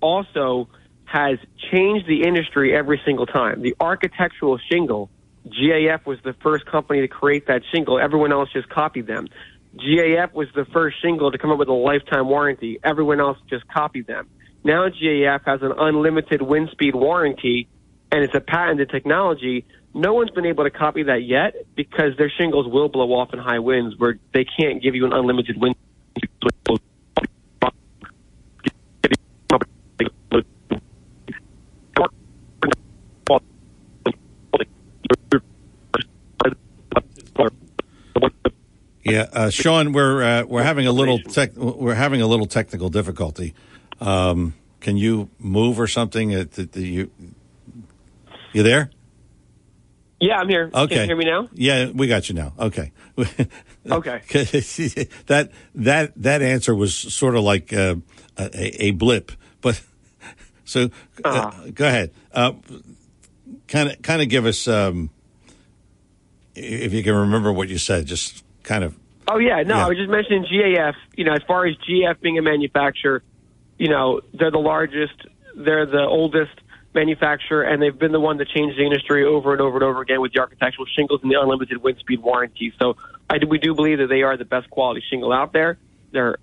also 0.00 0.68
has 1.04 1.38
changed 1.70 2.06
the 2.06 2.22
industry 2.26 2.76
every 2.76 3.00
single 3.04 3.26
time. 3.26 3.62
The 3.62 3.76
architectural 3.80 4.58
shingle, 4.70 5.10
GAF 5.46 6.06
was 6.06 6.18
the 6.24 6.34
first 6.42 6.66
company 6.66 7.00
to 7.02 7.08
create 7.08 7.46
that 7.46 7.62
shingle. 7.72 7.98
Everyone 7.98 8.32
else 8.32 8.48
just 8.52 8.68
copied 8.68 9.06
them. 9.06 9.28
GAF 9.76 10.32
was 10.32 10.48
the 10.54 10.64
first 10.66 10.96
shingle 11.02 11.32
to 11.32 11.38
come 11.38 11.50
up 11.50 11.58
with 11.58 11.68
a 11.68 11.72
lifetime 11.72 12.28
warranty. 12.28 12.78
Everyone 12.82 13.20
else 13.20 13.38
just 13.48 13.66
copied 13.68 14.06
them. 14.06 14.28
Now 14.62 14.88
GAF 14.88 15.44
has 15.44 15.62
an 15.62 15.72
unlimited 15.76 16.40
wind 16.40 16.70
speed 16.72 16.94
warranty 16.94 17.68
and 18.12 18.22
it's 18.22 18.34
a 18.34 18.40
patented 18.40 18.90
technology. 18.90 19.64
No 19.92 20.14
one's 20.14 20.30
been 20.30 20.46
able 20.46 20.64
to 20.64 20.70
copy 20.70 21.04
that 21.04 21.24
yet 21.24 21.54
because 21.74 22.16
their 22.16 22.30
shingles 22.38 22.66
will 22.66 22.88
blow 22.88 23.12
off 23.12 23.32
in 23.32 23.38
high 23.38 23.58
winds 23.58 23.96
where 23.98 24.18
they 24.32 24.44
can't 24.44 24.82
give 24.82 24.94
you 24.94 25.06
an 25.06 25.12
unlimited 25.12 25.60
wind 25.60 25.76
Yeah, 39.04 39.26
uh, 39.32 39.50
Sean, 39.50 39.92
we're 39.92 40.22
uh, 40.22 40.44
we're 40.46 40.62
having 40.62 40.86
a 40.86 40.92
little 40.92 41.18
tech, 41.18 41.54
we're 41.56 41.94
having 41.94 42.22
a 42.22 42.26
little 42.26 42.46
technical 42.46 42.88
difficulty. 42.88 43.54
Um, 44.00 44.54
can 44.80 44.96
you 44.96 45.28
move 45.38 45.78
or 45.78 45.86
something? 45.86 46.34
Uh, 46.34 46.44
th- 46.44 46.70
th- 46.72 46.86
you 46.86 47.10
you 48.52 48.62
there? 48.62 48.90
Yeah, 50.20 50.38
I'm 50.40 50.48
here. 50.48 50.70
Okay. 50.72 50.94
Can 50.94 51.02
you 51.02 51.06
hear 51.08 51.16
me 51.16 51.24
now? 51.26 51.48
Yeah, 51.52 51.90
we 51.92 52.06
got 52.06 52.28
you 52.28 52.34
now. 52.34 52.52
Okay. 52.58 52.92
Okay. 53.86 54.22
that 55.26 55.50
that 55.74 56.12
that 56.16 56.40
answer 56.40 56.74
was 56.74 56.96
sort 56.96 57.36
of 57.36 57.42
like 57.44 57.70
uh, 57.70 57.96
a, 58.38 58.86
a 58.86 58.90
blip, 58.92 59.30
but 59.60 59.78
so 60.64 60.88
uh, 61.22 61.28
Uh-huh. 61.28 61.70
go 61.74 61.86
ahead. 61.86 62.10
Kind 63.68 63.90
of 63.90 64.00
kind 64.00 64.22
of 64.22 64.30
give 64.30 64.46
us 64.46 64.66
um, 64.68 65.10
if 66.54 66.94
you 66.94 67.02
can 67.02 67.14
remember 67.14 67.52
what 67.52 67.68
you 67.68 67.76
said. 67.76 68.06
Just 68.06 68.42
kind 68.64 68.82
of 68.82 68.94
Oh 69.26 69.38
yeah, 69.38 69.62
no, 69.62 69.76
Yeah. 69.76 69.86
I 69.86 69.88
was 69.88 69.98
just 69.98 70.10
mentioning 70.10 70.44
GAF. 70.44 70.94
You 71.16 71.24
know, 71.24 71.32
as 71.32 71.42
far 71.46 71.66
as 71.66 71.76
GAF 71.88 72.20
being 72.20 72.38
a 72.38 72.42
manufacturer, 72.42 73.22
you 73.78 73.88
know, 73.88 74.20
they're 74.32 74.50
the 74.50 74.58
largest, 74.58 75.14
they're 75.56 75.86
the 75.86 76.02
oldest 76.02 76.52
manufacturer, 76.94 77.62
and 77.62 77.82
they've 77.82 77.98
been 77.98 78.12
the 78.12 78.20
one 78.20 78.36
that 78.38 78.48
changed 78.48 78.78
the 78.78 78.84
industry 78.84 79.24
over 79.24 79.52
and 79.52 79.60
over 79.60 79.76
and 79.76 79.84
over 79.84 80.00
again 80.02 80.20
with 80.20 80.32
the 80.32 80.40
architectural 80.40 80.86
shingles 80.94 81.20
and 81.22 81.30
the 81.30 81.40
unlimited 81.40 81.78
wind 81.78 81.98
speed 81.98 82.22
warranty. 82.22 82.72
So 82.80 82.96
I 83.28 83.38
do, 83.38 83.48
we 83.48 83.58
do 83.58 83.74
believe 83.74 83.98
that 83.98 84.08
they 84.08 84.22
are 84.22 84.36
the 84.36 84.44
best 84.44 84.70
quality 84.70 85.02
shingle 85.10 85.32
out 85.32 85.52
there. 85.52 85.78
They're 86.12 86.36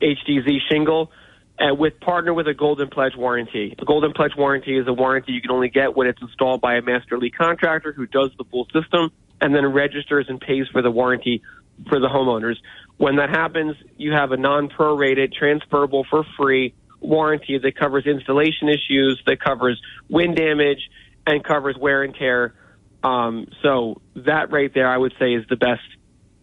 HDZ 0.00 0.58
shingle. 0.70 1.10
And 1.56 1.78
with 1.78 2.00
partner 2.00 2.34
with 2.34 2.48
a 2.48 2.54
Golden 2.54 2.88
Pledge 2.88 3.14
warranty. 3.16 3.76
A 3.78 3.84
Golden 3.84 4.12
Pledge 4.12 4.32
warranty 4.36 4.76
is 4.76 4.88
a 4.88 4.92
warranty 4.92 5.32
you 5.32 5.40
can 5.40 5.52
only 5.52 5.68
get 5.68 5.96
when 5.96 6.08
it's 6.08 6.20
installed 6.20 6.60
by 6.60 6.74
a 6.74 6.82
master 6.82 7.14
elite 7.14 7.36
contractor 7.36 7.92
who 7.92 8.06
does 8.06 8.32
the 8.36 8.44
full 8.44 8.66
system 8.72 9.12
and 9.40 9.54
then 9.54 9.64
registers 9.66 10.26
and 10.28 10.40
pays 10.40 10.66
for 10.72 10.82
the 10.82 10.90
warranty 10.90 11.42
for 11.88 12.00
the 12.00 12.08
homeowners. 12.08 12.56
When 12.96 13.16
that 13.16 13.30
happens, 13.30 13.76
you 13.96 14.12
have 14.12 14.32
a 14.32 14.36
non-prorated, 14.36 15.32
transferable 15.32 16.04
for 16.08 16.24
free 16.36 16.74
warranty 17.00 17.58
that 17.58 17.76
covers 17.76 18.06
installation 18.06 18.68
issues, 18.68 19.20
that 19.26 19.40
covers 19.40 19.80
wind 20.08 20.36
damage, 20.36 20.90
and 21.26 21.44
covers 21.44 21.76
wear 21.76 22.02
and 22.02 22.14
tear. 22.14 22.54
Um, 23.02 23.48
so 23.62 24.00
that 24.16 24.50
right 24.50 24.72
there, 24.72 24.88
I 24.88 24.96
would 24.96 25.14
say, 25.18 25.34
is 25.34 25.44
the 25.48 25.56
best 25.56 25.82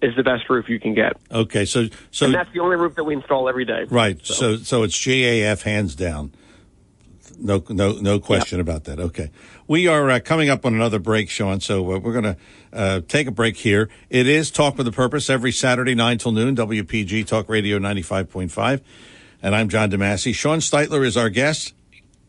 is 0.01 0.15
the 0.15 0.23
best 0.23 0.49
roof 0.49 0.67
you 0.67 0.79
can 0.79 0.95
get. 0.95 1.13
okay. 1.31 1.63
So 1.65 1.87
so 2.09 2.25
and 2.25 2.33
that's 2.33 2.51
the 2.53 2.59
only 2.59 2.75
roof 2.75 2.95
that 2.95 3.03
we 3.03 3.13
install 3.13 3.47
every 3.47 3.65
day. 3.65 3.85
Right. 3.89 4.23
So 4.25 4.57
so 4.57 4.83
it's 4.83 4.97
GAF 4.97 5.61
hands 5.61 5.95
down. 5.95 6.31
No 7.41 7.63
no 7.69 7.93
no 7.93 8.19
question 8.19 8.59
about 8.59 8.83
that. 8.83 8.99
Okay. 8.99 9.31
We 9.67 9.87
are 9.87 10.09
uh, 10.11 10.19
coming 10.19 10.49
up 10.49 10.65
on 10.65 10.75
another 10.75 10.99
break, 10.99 11.29
Sean. 11.29 11.59
So 11.59 11.93
uh, 11.93 11.97
we're 11.97 12.13
going 12.13 12.35
to 12.35 12.37
uh, 12.71 13.01
take 13.07 13.27
a 13.27 13.31
break 13.31 13.57
here. 13.57 13.89
It 14.09 14.27
is 14.27 14.51
Talk 14.51 14.77
with 14.77 14.87
a 14.87 14.91
Purpose 14.91 15.29
every 15.29 15.51
Saturday 15.51 15.95
nine 15.95 16.19
till 16.19 16.31
noon. 16.31 16.55
WPG 16.55 17.25
Talk 17.25 17.49
Radio 17.49 17.79
ninety 17.79 18.03
five 18.03 18.29
point 18.29 18.51
five. 18.51 18.81
And 19.41 19.55
I'm 19.55 19.69
John 19.69 19.89
Demasi. 19.89 20.35
Sean 20.35 20.59
Steitler 20.59 21.03
is 21.03 21.17
our 21.17 21.29
guest. 21.29 21.73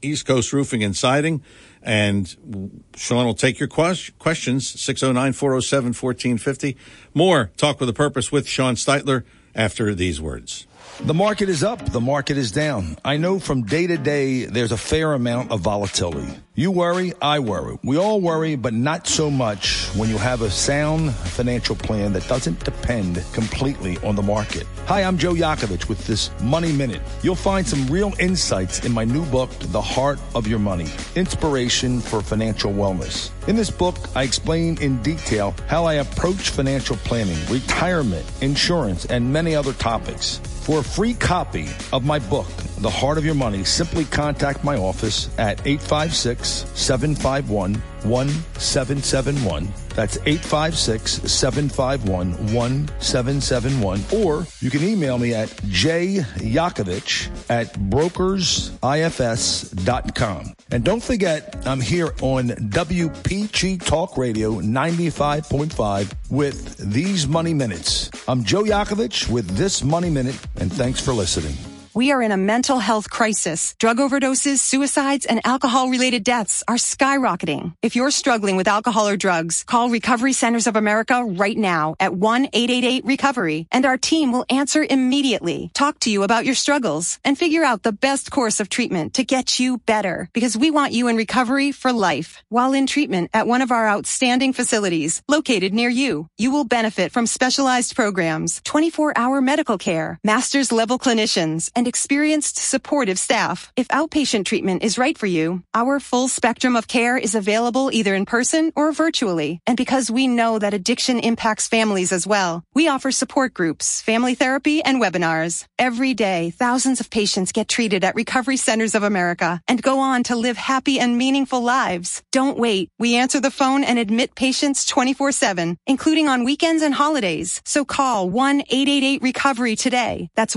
East 0.01 0.27
Coast 0.27 0.53
Roofing 0.53 0.83
and 0.83 0.97
Siding. 0.97 1.43
And 1.83 2.81
Sean 2.97 3.27
will 3.27 3.35
take 3.35 3.59
your 3.59 3.69
ques- 3.69 4.11
questions, 4.19 4.69
609 4.81 5.33
407 5.33 5.89
1450. 5.89 6.77
More 7.13 7.51
Talk 7.57 7.81
with 7.81 7.89
a 7.89 7.93
Purpose 7.93 8.33
with 8.33 8.47
Sean 8.47 8.77
Steitler 8.77 9.25
after 9.55 9.95
these 9.95 10.21
words. 10.21 10.67
The 11.01 11.15
market 11.15 11.49
is 11.49 11.65
up, 11.65 11.85
the 11.91 12.01
market 12.01 12.37
is 12.37 12.53
down. 12.53 12.97
I 13.05 13.17
know 13.17 13.41
from 13.41 13.63
day 13.63 13.87
to 13.87 13.97
day 13.97 14.45
there's 14.45 14.73
a 14.73 14.77
fair 14.77 15.15
amount 15.15 15.51
of 15.51 15.61
volatility. 15.61 16.33
You 16.55 16.71
worry, 16.71 17.13
I 17.21 17.39
worry. 17.39 17.79
We 17.83 17.97
all 17.97 18.21
worry, 18.21 18.57
but 18.57 18.75
not 18.75 19.09
so 19.09 19.31
much 19.31 19.87
when 19.97 20.11
you 20.11 20.19
have 20.19 20.43
a 20.43 20.51
sound 20.51 21.13
financial 21.15 21.75
plan 21.75 22.13
that 22.13 22.29
doesn't 22.29 22.63
depend 22.63 23.25
completely 23.33 23.97
on 24.05 24.15
the 24.15 24.23
market. 24.23 24.67
Hi, 24.87 25.03
I'm 25.03 25.17
Joe 25.17 25.33
Yakovich 25.33 25.89
with 25.89 26.07
this 26.07 26.31
Money 26.43 26.73
Minute. 26.73 27.01
You'll 27.23 27.35
find 27.35 27.67
some 27.67 27.87
real 27.87 28.13
insights 28.21 28.85
in 28.85 28.93
my 28.93 29.05
new 29.05 29.25
book, 29.27 29.51
The 29.59 29.83
Heart 29.83 30.21
of 30.35 30.47
Your 30.47 30.59
Money 30.61 30.91
Inspiration 31.17 32.01
for 32.01 32.21
Financial 32.21 32.73
Wellness. 32.73 33.31
In 33.49 33.57
this 33.57 33.71
book, 33.71 33.97
I 34.15 34.23
explain 34.23 34.81
in 34.81 35.03
detail 35.03 35.55
how 35.69 35.85
I 35.85 35.95
approach 35.95 36.51
financial 36.51 36.97
planning, 36.97 37.39
retirement, 37.49 38.31
insurance, 38.41 39.07
and 39.07 39.33
many 39.33 39.57
other 39.57 39.73
topics. 39.73 40.41
For 40.63 40.79
a 40.79 40.85
free 40.85 41.15
copy 41.15 41.69
of 41.93 42.05
my 42.05 42.21
book, 42.21 42.47
the 42.79 42.89
heart 42.89 43.19
of 43.19 43.25
your 43.25 43.35
money, 43.35 43.65
simply 43.65 44.05
contact 44.05 44.63
my 44.63 44.77
office 44.77 45.29
at 45.37 45.67
856 45.67 46.67
751 46.75 47.83
1771. 48.05 49.69
That's 49.95 50.17
856 50.19 51.31
751 51.31 52.33
1771. 52.55 54.05
Or 54.15 54.47
you 54.61 54.71
can 54.71 54.83
email 54.83 55.19
me 55.19 55.35
at 55.35 55.49
jyakovich 55.49 57.29
at 57.51 57.75
brokersifs.com. 57.75 60.55
And 60.71 60.85
don't 60.85 61.03
forget, 61.03 61.67
I'm 61.67 61.81
here 61.81 62.15
on 62.23 62.49
WPG 62.49 63.85
Talk 63.85 64.17
Radio 64.17 64.61
95.5 64.61 66.15
with 66.31 66.77
these 66.79 67.27
Money 67.27 67.55
Minutes. 67.55 68.11
I'm 68.27 68.45
Joe 68.45 68.65
Yakovich 68.65 69.29
with 69.29 69.57
this 69.57 69.85
Money 69.85 70.11
Minute, 70.11 70.39
and 70.57 70.73
thanks 70.73 71.01
for 71.01 71.13
listening. 71.13 71.72
We 71.95 72.11
are 72.11 72.23
in 72.23 72.33
a 72.33 72.39
mental 72.39 72.79
health 72.79 73.11
crisis. 73.11 73.75
Drug 73.79 73.99
overdoses, 73.99 74.61
suicides, 74.61 75.27
and 75.27 75.43
alcohol 75.45 75.91
related 75.91 76.25
deaths 76.25 76.65
are 76.67 76.77
skyrocketing. 76.77 77.75
If 77.83 77.97
you're 77.97 78.11
struggling 78.11 78.57
with 78.57 78.67
alcohol 78.67 79.07
or 79.07 79.19
drugs, 79.19 79.63
call 79.67 79.91
Recovery 79.91 80.33
Centers 80.33 80.67
of 80.67 80.75
America 80.75 81.23
right 81.23 81.57
now 81.57 81.95
at 82.01 82.13
1-888-RECOVERY 82.13 83.67
and 83.71 83.85
our 83.85 83.99
team 83.99 84.33
will 84.33 84.47
answer 84.49 84.83
immediately, 84.89 85.71
talk 85.75 85.99
to 86.01 86.11
you 86.11 86.23
about 86.23 86.47
your 86.47 86.55
struggles, 86.55 87.19
and 87.27 87.37
figure 87.37 87.63
out 87.63 87.83
the 87.83 87.93
best 87.93 88.31
course 88.31 88.59
of 88.59 88.71
treatment 88.71 89.13
to 89.15 89.23
get 89.23 89.61
you 89.61 89.77
better 89.77 90.31
because 90.33 90.57
we 90.57 90.71
want 90.71 90.95
you 90.95 91.09
in 91.09 91.17
recovery 91.17 91.73
for 91.73 91.93
life. 91.93 92.43
While 92.49 92.73
in 92.73 92.87
treatment 92.87 93.29
at 93.35 93.47
one 93.47 93.61
of 93.61 93.71
our 93.71 93.87
outstanding 93.87 94.55
facilities 94.55 95.23
located 95.29 95.75
near 95.75 95.91
you, 95.91 96.29
you 96.39 96.53
will 96.53 96.65
benefit 96.65 97.13
from 97.13 97.27
specialized 97.27 97.95
programs, 97.95 98.63
24 98.65 99.13
hour 99.15 99.43
medical 99.43 99.77
care, 99.77 100.19
master's 100.25 100.73
level 100.73 100.99
clinicians, 100.99 101.71
and 101.77 101.82
experienced 101.87 102.57
supportive 102.59 103.19
staff. 103.19 103.73
If 103.77 103.89
outpatient 103.89 104.45
treatment 104.45 104.83
is 104.83 104.99
right 104.99 105.17
for 105.17 105.27
you, 105.27 105.63
our 105.75 106.01
full 106.01 106.29
spectrum 106.29 106.77
of 106.77 106.89
care 106.89 107.17
is 107.17 107.35
available 107.35 107.91
either 107.93 108.15
in 108.15 108.27
person 108.27 108.73
or 108.75 108.93
virtually. 108.93 109.61
And 109.67 109.77
because 109.77 110.11
we 110.11 110.27
know 110.27 110.59
that 110.59 110.75
addiction 110.75 111.19
impacts 111.19 111.69
families 111.69 112.13
as 112.13 112.27
well, 112.27 112.65
we 112.75 112.89
offer 112.89 113.11
support 113.11 113.55
groups, 113.55 114.03
family 114.03 114.35
therapy, 114.35 114.83
and 114.83 115.01
webinars. 115.01 115.65
Every 115.79 116.15
day, 116.15 116.51
thousands 116.51 117.01
of 117.01 117.11
patients 117.11 117.53
get 117.53 117.69
treated 117.69 118.05
at 118.05 118.15
Recovery 118.15 118.57
Centers 118.57 118.95
of 118.95 119.03
America 119.03 119.61
and 119.69 119.83
go 119.83 119.99
on 119.99 120.23
to 120.25 120.37
live 120.37 120.57
happy 120.57 120.99
and 120.99 121.19
meaningful 121.19 121.63
lives. 121.63 122.23
Don't 122.33 122.59
wait. 122.59 122.91
We 122.99 123.17
answer 123.17 123.41
the 123.41 123.51
phone 123.51 123.85
and 123.85 123.99
admit 123.99 124.35
patients 124.35 124.91
24-7, 124.91 125.77
including 125.87 126.29
on 126.29 126.45
weekends 126.45 126.83
and 126.83 126.95
holidays. 126.95 127.61
So 127.65 127.85
call 127.85 128.29
1-888-RECOVERY 128.31 129.77
today. 129.77 130.29
That's 130.35 130.57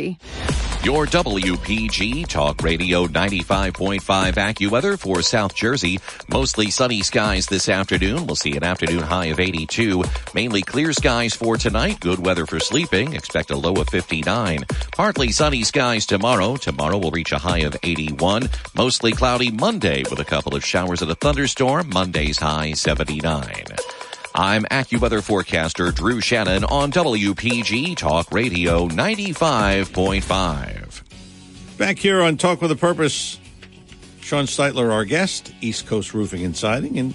1-888-RECOVERY. 0.00 0.18
Your 0.82 1.04
WPG 1.04 2.26
Talk 2.26 2.62
Radio 2.62 3.06
95.5 3.06 4.00
AccuWeather 4.00 4.98
for 4.98 5.20
South 5.20 5.54
Jersey. 5.54 6.00
Mostly 6.28 6.70
sunny 6.70 7.02
skies 7.02 7.44
this 7.46 7.68
afternoon. 7.68 8.26
We'll 8.26 8.36
see 8.36 8.56
an 8.56 8.64
afternoon 8.64 9.02
high 9.02 9.26
of 9.26 9.40
82. 9.40 10.02
Mainly 10.34 10.62
clear 10.62 10.94
skies 10.94 11.34
for 11.34 11.58
tonight. 11.58 12.00
Good 12.00 12.24
weather 12.24 12.46
for 12.46 12.60
sleeping. 12.60 13.12
Expect 13.12 13.50
a 13.50 13.56
low 13.56 13.74
of 13.74 13.90
59. 13.90 14.64
Partly 14.92 15.32
sunny 15.32 15.64
skies 15.64 16.06
tomorrow. 16.06 16.56
Tomorrow 16.56 16.96
will 16.96 17.10
reach 17.10 17.32
a 17.32 17.38
high 17.38 17.60
of 17.60 17.76
81. 17.82 18.48
Mostly 18.74 19.12
cloudy 19.12 19.50
Monday 19.50 20.04
with 20.08 20.18
a 20.18 20.24
couple 20.24 20.54
of 20.54 20.64
showers 20.64 21.02
and 21.02 21.10
a 21.10 21.14
thunderstorm. 21.14 21.90
Monday's 21.90 22.38
high 22.38 22.72
79. 22.72 23.66
I'm 24.34 24.64
AccuWeather 24.64 25.22
forecaster 25.22 25.90
Drew 25.90 26.20
Shannon 26.20 26.64
on 26.64 26.92
WPG 26.92 27.96
Talk 27.96 28.30
Radio 28.30 28.86
95.5. 28.86 31.02
Back 31.76 31.98
here 31.98 32.22
on 32.22 32.36
Talk 32.36 32.62
with 32.62 32.70
a 32.70 32.76
Purpose, 32.76 33.40
Sean 34.20 34.44
Steitler, 34.44 34.92
our 34.92 35.04
guest, 35.04 35.52
East 35.60 35.88
Coast 35.88 36.14
Roofing 36.14 36.44
and 36.44 36.56
Siding. 36.56 36.96
And 36.98 37.12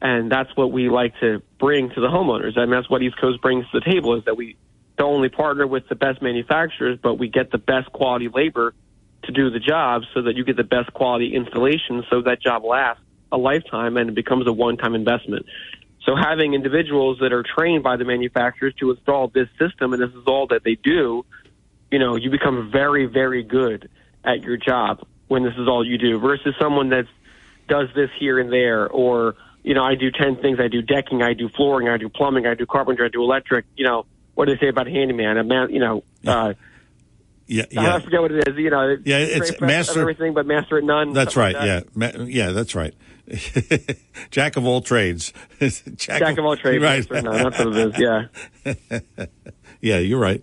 And 0.05 0.31
that's 0.31 0.55
what 0.55 0.71
we 0.71 0.91
like 0.91 1.19
to 1.21 1.41
bring 1.59 1.89
to 1.89 2.01
the 2.01 2.09
homeowners. 2.09 2.59
I 2.59 2.65
And 2.65 2.73
that's 2.73 2.91
what 2.91 3.01
East 3.01 3.19
Coast 3.19 3.41
brings 3.41 3.65
to 3.71 3.81
the 3.81 3.91
table 3.91 4.15
is 4.19 4.25
that 4.27 4.37
we 4.37 4.59
don't 4.99 5.15
only 5.15 5.31
partner 5.31 5.67
with 5.67 5.89
the 5.89 5.95
best 5.95 6.21
manufacturers, 6.21 6.99
but 7.03 7.15
we 7.15 7.31
get 7.31 7.51
the 7.51 7.59
best 7.59 7.91
quality 7.91 8.29
labor 8.29 8.75
to 9.23 9.33
do 9.33 9.49
the 9.49 9.59
job 9.59 10.03
so 10.13 10.21
that 10.21 10.37
you 10.37 10.45
get 10.45 10.59
the 10.59 10.63
best 10.63 10.93
quality 10.93 11.35
installation 11.35 12.05
so 12.11 12.21
that 12.21 12.43
job 12.43 12.65
lasts 12.65 13.03
a 13.33 13.39
lifetime 13.39 13.97
and 13.97 14.11
it 14.11 14.15
becomes 14.15 14.47
a 14.47 14.53
one-time 14.53 14.95
investment. 14.95 15.47
So 16.05 16.15
having 16.15 16.53
individuals 16.53 17.21
that 17.23 17.33
are 17.33 17.43
trained 17.43 17.83
by 17.83 17.97
the 17.97 18.05
manufacturers 18.05 18.75
to 18.81 18.91
install 18.91 19.29
this 19.29 19.49
system 19.59 19.95
and 19.95 20.03
this 20.03 20.11
is 20.11 20.27
all 20.27 20.49
that 20.49 20.65
they 20.65 20.75
do, 20.75 21.25
you 21.91 21.99
know, 21.99 22.17
you 22.17 22.31
become 22.31 22.71
very, 22.71 23.07
very 23.07 23.43
good 23.43 23.89
at 24.23 24.43
your 24.43 24.59
job 24.59 25.01
when 25.29 25.45
this 25.45 25.55
is 25.55 25.67
all 25.67 25.85
you 25.85 25.97
do 25.97 26.19
versus 26.19 26.55
someone 26.61 26.91
that 26.91 27.07
does 27.69 27.89
this 27.95 28.11
here 28.19 28.39
and 28.39 28.53
there 28.53 28.87
or 28.87 29.35
you 29.65 29.75
know, 29.75 29.83
I 29.83 29.97
do 29.97 30.11
10 30.11 30.37
things. 30.37 30.61
I 30.61 30.69
do 30.69 30.83
decking, 30.83 31.23
I 31.23 31.33
do 31.33 31.49
flooring, 31.49 31.89
I 31.89 31.97
do 31.97 32.09
plumbing, 32.09 32.47
I 32.47 32.55
do 32.55 32.67
carpentry, 32.67 33.07
I 33.07 33.09
do 33.09 33.23
electric. 33.23 33.65
You 33.77 33.87
know, 33.87 34.07
what 34.35 34.45
do 34.45 34.55
they 34.55 34.61
say 34.61 34.69
about 34.69 34.87
handyman? 34.87 35.39
A 35.39 35.43
man, 35.43 35.71
you 35.71 35.81
know, 35.81 36.05
uh, 36.27 36.53
yeah, 37.47 37.65
yeah. 37.71 37.97
I 37.97 38.01
forget 38.01 38.21
what 38.21 38.33
it 38.33 38.49
is. 38.49 38.57
You 38.57 38.71
know, 38.71 38.97
yeah, 39.05 39.19
it's 39.19 39.61
master 39.61 40.01
everything, 40.01 40.33
but 40.33 40.47
master 40.47 40.79
at 40.79 40.85
none. 40.85 41.13
That's 41.13 41.37
right. 41.37 41.55
like 41.55 41.65
that. 41.65 41.87
Yeah, 41.97 42.19
Ma- 42.19 42.25
yeah, 42.25 42.53
that's 42.53 42.75
right. 42.75 42.95
Jack 44.31 44.57
of 44.57 44.67
all 44.67 44.81
trades. 44.81 45.33
Jack, 45.61 45.97
Jack 45.97 46.39
of 46.39 46.45
all 46.45 46.57
trades, 46.57 46.83
Right. 46.83 47.07
That's 47.09 47.59
what 47.59 47.77
it 47.77 47.95
is. 47.95 47.99
Yeah. 47.99 49.27
yeah, 49.81 49.99
you're 49.99 50.21
right. 50.21 50.43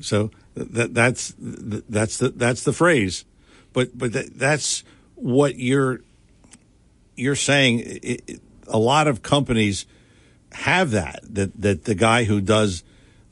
So 0.00 0.30
that 0.54 0.94
that's 0.94 1.34
that's 1.38 2.18
the 2.18 2.30
that's 2.30 2.62
the 2.64 2.72
phrase, 2.72 3.24
but 3.72 3.96
but 3.96 4.12
that, 4.12 4.38
that's 4.38 4.84
what 5.14 5.56
you're 5.56 6.00
you're 7.16 7.36
saying. 7.36 7.80
It, 7.80 8.22
it, 8.26 8.40
a 8.68 8.78
lot 8.78 9.06
of 9.08 9.22
companies 9.22 9.86
have 10.52 10.90
that 10.92 11.20
that 11.28 11.60
that 11.60 11.84
the 11.84 11.94
guy 11.94 12.24
who 12.24 12.40
does 12.40 12.82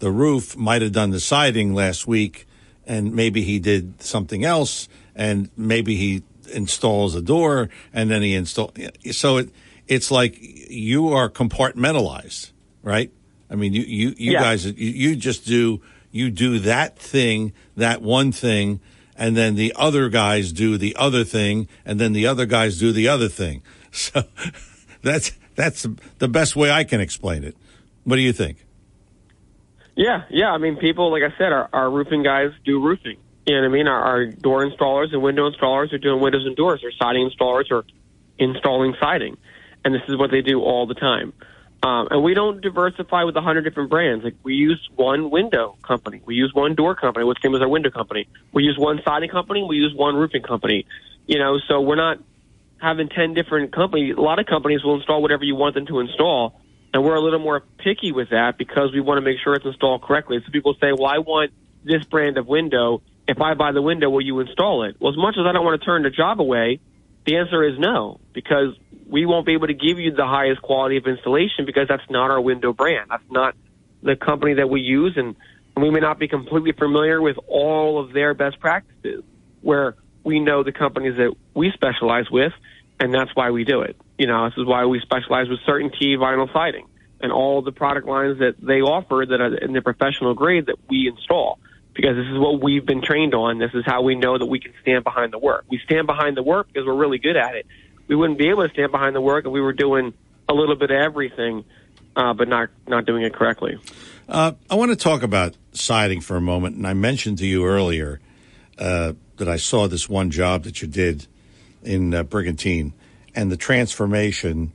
the 0.00 0.10
roof 0.10 0.56
might 0.56 0.82
have 0.82 0.92
done 0.92 1.10
the 1.10 1.20
siding 1.20 1.72
last 1.74 2.06
week, 2.06 2.46
and 2.86 3.14
maybe 3.14 3.42
he 3.42 3.58
did 3.58 4.02
something 4.02 4.44
else, 4.44 4.88
and 5.14 5.48
maybe 5.56 5.96
he 5.96 6.22
installs 6.52 7.14
a 7.14 7.22
door, 7.22 7.68
and 7.92 8.10
then 8.10 8.20
he 8.22 8.34
install. 8.34 8.72
So 9.12 9.38
it 9.38 9.50
it's 9.86 10.10
like 10.10 10.36
you 10.40 11.08
are 11.12 11.28
compartmentalized, 11.30 12.50
right? 12.82 13.10
I 13.50 13.54
mean, 13.54 13.72
you 13.72 13.82
you, 13.82 14.08
you 14.18 14.32
Yeah. 14.32 14.40
guys, 14.42 14.66
you, 14.66 14.72
you 14.74 15.16
just 15.16 15.46
do 15.46 15.80
you 16.10 16.30
do 16.30 16.58
that 16.60 16.98
thing, 16.98 17.52
that 17.76 18.02
one 18.02 18.32
thing, 18.32 18.80
and 19.16 19.36
then 19.36 19.54
the 19.56 19.72
other 19.76 20.08
guys 20.08 20.52
do 20.52 20.76
the 20.76 20.94
other 20.96 21.24
thing, 21.24 21.68
and 21.84 21.98
then 22.00 22.12
the 22.12 22.26
other 22.26 22.46
guys 22.46 22.78
do 22.78 22.92
the 22.92 23.08
other 23.08 23.28
thing. 23.28 23.62
So 23.92 24.24
that's 25.04 25.32
that's 25.54 25.86
the 26.18 26.28
best 26.28 26.56
way 26.56 26.70
I 26.70 26.84
can 26.84 27.00
explain 27.00 27.44
it. 27.44 27.56
What 28.04 28.16
do 28.16 28.22
you 28.22 28.32
think? 28.32 28.58
Yeah, 29.96 30.24
yeah. 30.30 30.50
I 30.50 30.58
mean, 30.58 30.76
people, 30.76 31.12
like 31.12 31.22
I 31.22 31.36
said, 31.38 31.52
our, 31.52 31.68
our 31.72 31.90
roofing 31.90 32.22
guys 32.22 32.50
do 32.64 32.82
roofing. 32.82 33.18
You 33.46 33.54
know 33.54 33.60
what 33.60 33.68
I 33.68 33.72
mean? 33.72 33.86
Our, 33.86 34.02
our 34.02 34.26
door 34.26 34.66
installers 34.66 35.12
and 35.12 35.22
window 35.22 35.48
installers 35.48 35.92
are 35.92 35.98
doing 35.98 36.20
windows 36.20 36.46
and 36.46 36.56
doors. 36.56 36.82
Our 36.82 36.90
siding 36.98 37.30
installers 37.30 37.70
are 37.70 37.84
installing 38.38 38.94
siding, 39.00 39.36
and 39.84 39.94
this 39.94 40.02
is 40.08 40.16
what 40.16 40.30
they 40.30 40.40
do 40.40 40.60
all 40.60 40.86
the 40.86 40.94
time. 40.94 41.32
Um, 41.84 42.08
and 42.10 42.22
we 42.22 42.32
don't 42.32 42.62
diversify 42.62 43.24
with 43.24 43.36
a 43.36 43.42
hundred 43.42 43.62
different 43.62 43.90
brands. 43.90 44.24
Like 44.24 44.36
we 44.42 44.54
use 44.54 44.80
one 44.96 45.30
window 45.30 45.76
company, 45.82 46.22
we 46.24 46.34
use 46.34 46.50
one 46.54 46.74
door 46.74 46.94
company, 46.94 47.26
what's 47.26 47.42
same 47.42 47.54
as 47.54 47.60
our 47.60 47.68
window 47.68 47.90
company. 47.90 48.26
We 48.52 48.64
use 48.64 48.78
one 48.78 49.00
siding 49.04 49.28
company, 49.28 49.62
we 49.62 49.76
use 49.76 49.92
one 49.94 50.16
roofing 50.16 50.42
company. 50.42 50.86
You 51.26 51.38
know, 51.38 51.58
so 51.68 51.82
we're 51.82 51.96
not 51.96 52.18
having 52.84 53.08
ten 53.08 53.34
different 53.34 53.72
companies. 53.72 54.14
A 54.16 54.20
lot 54.20 54.38
of 54.38 54.46
companies 54.46 54.84
will 54.84 54.96
install 54.96 55.22
whatever 55.22 55.44
you 55.44 55.56
want 55.56 55.74
them 55.74 55.86
to 55.86 56.00
install, 56.00 56.60
and 56.92 57.02
we're 57.02 57.14
a 57.14 57.20
little 57.20 57.40
more 57.40 57.60
picky 57.78 58.12
with 58.12 58.30
that 58.30 58.58
because 58.58 58.92
we 58.92 59.00
want 59.00 59.18
to 59.18 59.22
make 59.22 59.38
sure 59.42 59.54
it's 59.54 59.64
installed 59.64 60.02
correctly. 60.02 60.38
So 60.44 60.52
people 60.52 60.74
say, 60.74 60.92
"Well, 60.92 61.06
I 61.06 61.18
want 61.18 61.52
this 61.82 62.04
brand 62.04 62.36
of 62.38 62.46
window. 62.46 63.02
If 63.26 63.40
I 63.40 63.54
buy 63.54 63.72
the 63.72 63.82
window, 63.82 64.10
will 64.10 64.20
you 64.20 64.38
install 64.40 64.84
it?" 64.84 64.96
Well, 65.00 65.12
as 65.12 65.18
much 65.18 65.36
as 65.38 65.46
I 65.46 65.52
don't 65.52 65.64
want 65.64 65.80
to 65.80 65.84
turn 65.84 66.02
the 66.02 66.10
job 66.10 66.40
away, 66.40 66.80
the 67.24 67.36
answer 67.36 67.64
is 67.64 67.78
no 67.78 68.20
because 68.32 68.76
we 69.08 69.26
won't 69.26 69.46
be 69.46 69.54
able 69.54 69.66
to 69.66 69.74
give 69.74 69.98
you 69.98 70.12
the 70.12 70.26
highest 70.26 70.60
quality 70.62 70.98
of 70.98 71.06
installation 71.06 71.64
because 71.64 71.88
that's 71.88 72.08
not 72.10 72.30
our 72.30 72.40
window 72.40 72.72
brand. 72.72 73.06
That's 73.10 73.30
not 73.30 73.54
the 74.02 74.16
company 74.16 74.54
that 74.54 74.68
we 74.68 74.82
use, 74.82 75.14
and, 75.16 75.34
and 75.74 75.82
we 75.82 75.90
may 75.90 76.00
not 76.00 76.18
be 76.18 76.28
completely 76.28 76.72
familiar 76.72 77.20
with 77.20 77.38
all 77.48 77.98
of 77.98 78.12
their 78.12 78.34
best 78.34 78.60
practices. 78.60 79.24
Where 79.62 79.94
we 80.24 80.40
know 80.40 80.62
the 80.62 80.72
companies 80.72 81.16
that 81.16 81.34
we 81.54 81.70
specialize 81.72 82.30
with, 82.30 82.52
and 83.00 83.12
that's 83.12 83.30
why 83.34 83.50
we 83.50 83.64
do 83.64 83.82
it. 83.82 83.96
You 84.18 84.26
know, 84.26 84.48
this 84.48 84.58
is 84.58 84.66
why 84.66 84.84
we 84.86 85.00
specialize 85.00 85.48
with 85.48 85.60
CertainTeed 85.66 86.18
vinyl 86.18 86.52
siding 86.52 86.86
and 87.20 87.32
all 87.32 87.62
the 87.62 87.72
product 87.72 88.06
lines 88.06 88.38
that 88.38 88.54
they 88.60 88.80
offer 88.80 89.24
that 89.28 89.40
are 89.40 89.54
in 89.56 89.72
the 89.72 89.82
professional 89.82 90.34
grade 90.34 90.66
that 90.66 90.76
we 90.88 91.08
install. 91.08 91.58
Because 91.94 92.16
this 92.16 92.26
is 92.26 92.38
what 92.38 92.60
we've 92.60 92.84
been 92.84 93.02
trained 93.02 93.34
on. 93.34 93.58
This 93.58 93.70
is 93.72 93.84
how 93.86 94.02
we 94.02 94.16
know 94.16 94.36
that 94.36 94.46
we 94.46 94.58
can 94.58 94.72
stand 94.82 95.04
behind 95.04 95.32
the 95.32 95.38
work. 95.38 95.64
We 95.70 95.80
stand 95.84 96.08
behind 96.08 96.36
the 96.36 96.42
work 96.42 96.66
because 96.66 96.86
we're 96.86 96.96
really 96.96 97.18
good 97.18 97.36
at 97.36 97.54
it. 97.54 97.66
We 98.08 98.16
wouldn't 98.16 98.38
be 98.38 98.48
able 98.48 98.66
to 98.66 98.74
stand 98.74 98.90
behind 98.90 99.14
the 99.14 99.20
work 99.20 99.46
if 99.46 99.52
we 99.52 99.60
were 99.60 99.72
doing 99.72 100.12
a 100.48 100.54
little 100.54 100.74
bit 100.74 100.90
of 100.90 100.96
everything, 100.96 101.64
uh, 102.16 102.34
but 102.34 102.48
not 102.48 102.70
not 102.88 103.06
doing 103.06 103.22
it 103.22 103.32
correctly. 103.32 103.78
Uh, 104.28 104.52
I 104.68 104.74
want 104.74 104.90
to 104.90 104.96
talk 104.96 105.22
about 105.22 105.56
siding 105.72 106.20
for 106.20 106.36
a 106.36 106.40
moment, 106.40 106.76
and 106.76 106.86
I 106.86 106.94
mentioned 106.94 107.38
to 107.38 107.46
you 107.46 107.64
earlier 107.64 108.20
uh, 108.76 109.12
that 109.36 109.48
I 109.48 109.56
saw 109.56 109.86
this 109.86 110.08
one 110.08 110.30
job 110.30 110.64
that 110.64 110.82
you 110.82 110.88
did 110.88 111.28
in 111.84 112.14
uh, 112.14 112.22
Brigantine, 112.22 112.92
and 113.34 113.50
the 113.50 113.56
transformation 113.56 114.72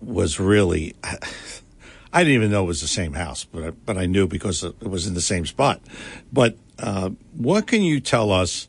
was 0.00 0.40
really. 0.40 0.94
I 2.12 2.24
didn't 2.24 2.34
even 2.34 2.50
know 2.50 2.64
it 2.64 2.66
was 2.66 2.80
the 2.80 2.88
same 2.88 3.12
house, 3.12 3.44
but 3.44 3.62
I, 3.62 3.70
but 3.70 3.96
I 3.96 4.06
knew 4.06 4.26
because 4.26 4.64
it 4.64 4.82
was 4.82 5.06
in 5.06 5.14
the 5.14 5.20
same 5.20 5.46
spot. 5.46 5.80
But 6.32 6.56
uh, 6.76 7.10
what 7.36 7.68
can 7.68 7.82
you 7.82 8.00
tell 8.00 8.32
us 8.32 8.66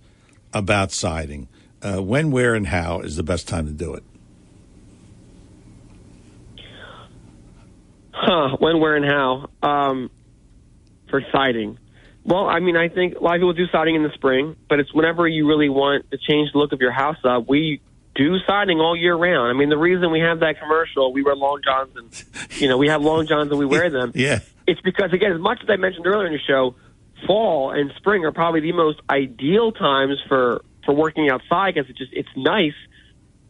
about 0.53 0.91
siding? 0.91 1.47
Uh, 1.81 1.97
when, 2.03 2.29
where, 2.29 2.53
and 2.53 2.67
how 2.67 2.99
is 2.99 3.15
the 3.15 3.23
best 3.23 3.47
time 3.47 3.65
to 3.65 3.71
do 3.71 3.95
it? 3.95 4.03
Huh, 8.11 8.55
when, 8.59 8.79
where, 8.79 8.95
and 8.95 9.05
how 9.05 9.49
um, 9.63 10.11
for 11.09 11.23
siding. 11.31 11.79
Well, 12.23 12.47
I 12.47 12.59
mean, 12.59 12.77
I 12.77 12.89
think 12.89 13.15
a 13.15 13.23
lot 13.23 13.35
of 13.35 13.39
people 13.39 13.53
do 13.53 13.65
siding 13.71 13.95
in 13.95 14.03
the 14.03 14.11
spring, 14.13 14.55
but 14.69 14.79
it's 14.79 14.93
whenever 14.93 15.27
you 15.27 15.47
really 15.47 15.69
want 15.69 16.09
to 16.11 16.17
change 16.17 16.51
the 16.53 16.59
look 16.59 16.71
of 16.71 16.79
your 16.79 16.91
house 16.91 17.17
up. 17.23 17.47
We 17.47 17.81
do 18.15 18.37
siding 18.47 18.79
all 18.79 18.95
year 18.95 19.15
round. 19.15 19.55
I 19.55 19.57
mean, 19.57 19.69
the 19.69 19.77
reason 19.77 20.11
we 20.11 20.19
have 20.19 20.41
that 20.41 20.59
commercial, 20.59 21.13
we 21.13 21.23
wear 21.23 21.35
long 21.35 21.61
johns, 21.63 21.95
and 21.95 22.61
you 22.61 22.67
know, 22.67 22.77
we 22.77 22.89
have 22.89 23.01
long 23.01 23.25
johns 23.25 23.49
and 23.49 23.59
we 23.59 23.65
wear 23.65 23.89
them. 23.89 24.11
Yeah. 24.13 24.39
It's 24.67 24.81
because 24.81 25.13
again, 25.13 25.31
as 25.31 25.39
much 25.39 25.59
as 25.63 25.69
I 25.69 25.77
mentioned 25.77 26.05
earlier 26.05 26.27
in 26.27 26.33
the 26.33 26.39
show, 26.39 26.75
fall 27.25 27.71
and 27.71 27.91
spring 27.97 28.25
are 28.25 28.31
probably 28.31 28.61
the 28.61 28.71
most 28.73 28.99
ideal 29.09 29.71
times 29.71 30.17
for 30.27 30.63
for 30.85 30.93
working 30.93 31.29
outside 31.29 31.73
because 31.73 31.89
it's 31.89 31.99
just 31.99 32.13
it's 32.13 32.29
nice. 32.35 32.75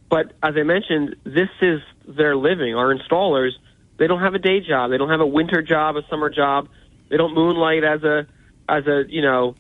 But 0.10 0.34
as 0.44 0.56
I 0.58 0.64
mentioned, 0.64 1.16
this 1.24 1.50
is 1.62 1.82
their 2.08 2.36
living. 2.36 2.76
Our 2.76 2.94
installers, 2.94 3.52
they 3.98 4.08
don't 4.08 4.20
have 4.20 4.34
a 4.34 4.40
day 4.40 4.60
job. 4.60 4.92
They 4.92 4.98
don't 4.98 5.10
have 5.10 5.22
a 5.22 5.26
winter 5.26 5.62
job, 5.62 5.96
a 5.96 6.02
summer 6.10 6.30
job. 6.30 6.68
They 7.10 7.18
don't 7.18 7.34
moonlight 7.34 7.84
as 7.84 8.04
a 8.04 8.28
as 8.72 8.88
a 8.88 9.04
you 9.08 9.22
know 9.22 9.56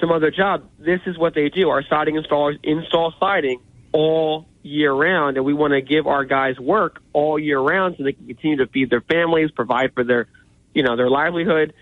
some 0.00 0.10
other 0.10 0.30
job. 0.30 0.68
This 0.78 1.00
is 1.06 1.16
what 1.16 1.34
they 1.34 1.48
do. 1.48 1.70
Our 1.70 1.82
siding 1.84 2.16
installers 2.16 2.58
install 2.62 3.14
siding 3.18 3.60
all 3.92 4.46
year 4.62 4.92
round, 4.92 5.36
and 5.36 5.46
we 5.46 5.54
want 5.54 5.72
to 5.72 5.80
give 5.80 6.06
our 6.06 6.24
guys 6.24 6.58
work 6.58 7.00
all 7.12 7.38
year 7.38 7.58
round 7.58 7.94
so 7.96 8.04
they 8.04 8.12
can 8.12 8.26
continue 8.26 8.58
to 8.58 8.66
feed 8.66 8.90
their 8.90 9.00
families, 9.00 9.50
provide 9.50 9.94
for 9.94 10.04
their 10.04 10.26
you 10.74 10.82
know 10.82 10.96
their 10.96 11.08
livelihood. 11.08 11.72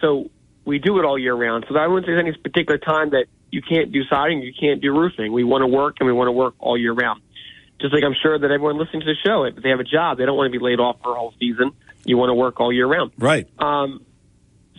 So 0.00 0.30
we 0.64 0.78
do 0.78 0.98
it 0.98 1.04
all 1.04 1.18
year 1.18 1.34
round. 1.34 1.66
So 1.68 1.76
I 1.76 1.86
wouldn't 1.86 2.06
say 2.06 2.12
there's 2.12 2.26
any 2.26 2.36
particular 2.36 2.78
time 2.78 3.10
that 3.10 3.26
you 3.50 3.62
can't 3.62 3.90
do 3.90 4.04
siding, 4.04 4.42
you 4.42 4.52
can't 4.58 4.80
do 4.80 4.96
roofing. 4.96 5.32
We 5.32 5.44
want 5.44 5.62
to 5.62 5.66
work 5.66 5.96
and 5.98 6.06
we 6.06 6.12
want 6.12 6.28
to 6.28 6.32
work 6.32 6.54
all 6.60 6.78
year 6.78 6.92
round. 6.92 7.20
Just 7.80 7.94
like 7.94 8.04
I'm 8.04 8.14
sure 8.22 8.38
that 8.38 8.50
everyone 8.50 8.78
listening 8.78 9.00
to 9.00 9.06
the 9.06 9.16
show, 9.26 9.44
if 9.44 9.56
they 9.56 9.70
have 9.70 9.80
a 9.80 9.84
job, 9.84 10.18
they 10.18 10.26
don't 10.26 10.36
want 10.36 10.52
to 10.52 10.58
be 10.58 10.62
laid 10.62 10.80
off 10.80 10.98
for 11.02 11.12
a 11.12 11.18
whole 11.18 11.34
season. 11.40 11.72
You 12.04 12.18
want 12.18 12.30
to 12.30 12.34
work 12.34 12.60
all 12.60 12.72
year 12.72 12.86
round. 12.86 13.12
Right. 13.18 13.48
Um, 13.58 14.04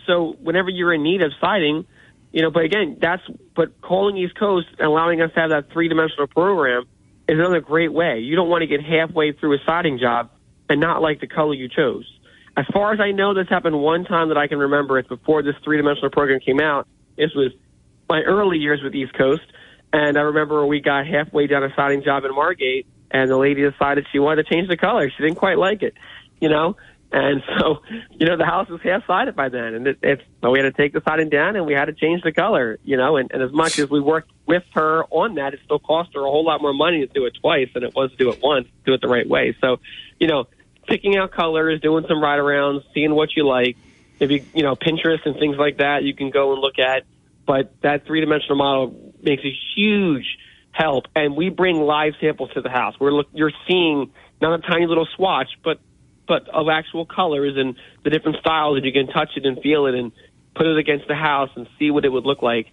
so 0.06 0.36
whenever 0.40 0.70
you're 0.70 0.92
in 0.92 1.02
need 1.02 1.22
of 1.22 1.32
siding, 1.40 1.86
you 2.32 2.42
know, 2.42 2.50
but 2.50 2.64
again, 2.64 2.98
that's 3.00 3.22
but 3.54 3.80
calling 3.80 4.16
East 4.16 4.38
Coast 4.38 4.66
and 4.78 4.86
allowing 4.86 5.20
us 5.20 5.30
to 5.34 5.40
have 5.40 5.50
that 5.50 5.72
three 5.72 5.88
dimensional 5.88 6.26
program 6.26 6.84
is 7.28 7.38
another 7.38 7.60
great 7.60 7.92
way. 7.92 8.20
You 8.20 8.36
don't 8.36 8.48
want 8.48 8.62
to 8.62 8.66
get 8.66 8.82
halfway 8.82 9.32
through 9.32 9.54
a 9.54 9.58
siding 9.66 9.98
job 9.98 10.30
and 10.68 10.80
not 10.80 11.02
like 11.02 11.20
the 11.20 11.26
color 11.26 11.54
you 11.54 11.68
chose. 11.68 12.06
As 12.56 12.66
far 12.72 12.92
as 12.92 13.00
I 13.00 13.12
know, 13.12 13.34
this 13.34 13.48
happened 13.48 13.78
one 13.80 14.04
time 14.04 14.28
that 14.28 14.36
I 14.36 14.46
can 14.46 14.58
remember. 14.58 14.98
It's 14.98 15.08
before 15.08 15.42
this 15.42 15.54
three 15.64 15.76
dimensional 15.78 16.10
program 16.10 16.40
came 16.40 16.60
out. 16.60 16.86
This 17.16 17.30
was 17.34 17.52
my 18.08 18.20
early 18.22 18.58
years 18.58 18.80
with 18.82 18.94
East 18.94 19.14
Coast, 19.14 19.42
and 19.92 20.18
I 20.18 20.22
remember 20.22 20.66
we 20.66 20.80
got 20.80 21.06
halfway 21.06 21.46
down 21.46 21.64
a 21.64 21.74
siding 21.74 22.02
job 22.02 22.24
in 22.24 22.34
Margate, 22.34 22.86
and 23.10 23.30
the 23.30 23.36
lady 23.36 23.62
decided 23.62 24.06
she 24.12 24.18
wanted 24.18 24.46
to 24.46 24.54
change 24.54 24.68
the 24.68 24.76
color. 24.76 25.10
She 25.10 25.22
didn't 25.22 25.38
quite 25.38 25.58
like 25.58 25.82
it, 25.82 25.94
you 26.40 26.48
know. 26.48 26.76
And 27.12 27.42
so, 27.58 27.82
you 28.10 28.26
know, 28.26 28.36
the 28.36 28.46
house 28.46 28.68
was 28.68 28.80
half 28.82 29.06
sided 29.06 29.36
by 29.36 29.48
then, 29.48 29.74
and 29.74 29.86
it, 29.86 30.22
so 30.40 30.50
we 30.50 30.58
had 30.58 30.64
to 30.64 30.72
take 30.72 30.92
the 30.92 31.02
siding 31.06 31.28
down, 31.28 31.56
and 31.56 31.66
we 31.66 31.74
had 31.74 31.84
to 31.86 31.92
change 31.92 32.22
the 32.22 32.32
color, 32.32 32.78
you 32.84 32.96
know. 32.96 33.16
And, 33.16 33.30
and 33.32 33.42
as 33.42 33.52
much 33.52 33.78
as 33.78 33.90
we 33.90 34.00
worked 34.00 34.30
with 34.46 34.64
her 34.74 35.04
on 35.10 35.34
that, 35.34 35.54
it 35.54 35.60
still 35.64 35.78
cost 35.78 36.14
her 36.14 36.20
a 36.20 36.30
whole 36.30 36.44
lot 36.44 36.62
more 36.62 36.72
money 36.72 37.06
to 37.06 37.12
do 37.12 37.26
it 37.26 37.34
twice 37.40 37.68
than 37.74 37.84
it 37.84 37.94
was 37.94 38.10
to 38.12 38.16
do 38.16 38.30
it 38.30 38.40
once, 38.42 38.66
do 38.86 38.94
it 38.94 39.00
the 39.00 39.08
right 39.08 39.28
way. 39.28 39.54
So, 39.60 39.78
you 40.18 40.26
know, 40.26 40.46
picking 40.86 41.16
out 41.16 41.32
colors, 41.32 41.80
doing 41.80 42.04
some 42.08 42.22
ride 42.22 42.38
arounds, 42.38 42.82
seeing 42.94 43.14
what 43.14 43.36
you 43.36 43.46
like. 43.46 43.76
If 44.18 44.30
you, 44.30 44.44
you 44.54 44.62
know, 44.62 44.76
Pinterest 44.76 45.24
and 45.26 45.36
things 45.36 45.56
like 45.58 45.78
that, 45.78 46.04
you 46.04 46.14
can 46.14 46.30
go 46.30 46.52
and 46.52 46.60
look 46.60 46.78
at. 46.78 47.04
But 47.44 47.74
that 47.82 48.06
three 48.06 48.20
dimensional 48.20 48.56
model 48.56 49.14
makes 49.20 49.42
a 49.44 49.52
huge 49.74 50.38
help, 50.70 51.06
and 51.14 51.36
we 51.36 51.50
bring 51.50 51.80
live 51.80 52.14
samples 52.20 52.50
to 52.54 52.62
the 52.62 52.70
house. 52.70 52.94
We're 52.98 53.12
look, 53.12 53.26
you're 53.32 53.52
seeing 53.66 54.12
not 54.40 54.58
a 54.58 54.62
tiny 54.62 54.86
little 54.86 55.08
swatch, 55.16 55.48
but 55.62 55.78
but 56.32 56.48
of 56.48 56.70
actual 56.70 57.04
colors 57.04 57.58
and 57.58 57.76
the 58.04 58.08
different 58.08 58.38
styles, 58.38 58.78
and 58.78 58.86
you 58.86 58.92
can 58.92 59.06
touch 59.06 59.32
it 59.36 59.44
and 59.44 59.60
feel 59.60 59.84
it 59.84 59.94
and 59.94 60.12
put 60.54 60.64
it 60.64 60.78
against 60.78 61.06
the 61.06 61.14
house 61.14 61.50
and 61.56 61.68
see 61.78 61.90
what 61.90 62.06
it 62.06 62.08
would 62.08 62.24
look 62.24 62.40
like. 62.40 62.68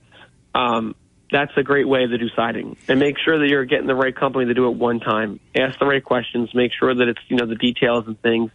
Um, 0.55 0.95
that's 1.29 1.51
a 1.57 1.63
great 1.63 1.85
way 1.85 2.07
to 2.07 2.17
do 2.17 2.29
siding, 2.37 2.77
and 2.87 3.01
make 3.01 3.17
sure 3.19 3.37
that 3.37 3.49
you're 3.49 3.65
getting 3.65 3.85
the 3.85 3.95
right 3.95 4.15
company 4.15 4.45
to 4.45 4.53
do 4.53 4.67
it 4.67 4.77
one 4.77 5.01
time. 5.01 5.41
Ask 5.53 5.77
the 5.77 5.85
right 5.85 6.01
questions. 6.01 6.55
Make 6.55 6.71
sure 6.71 6.95
that 6.95 7.05
it's 7.09 7.19
you 7.27 7.35
know 7.35 7.47
the 7.47 7.55
details 7.55 8.05
and 8.07 8.19
things. 8.21 8.49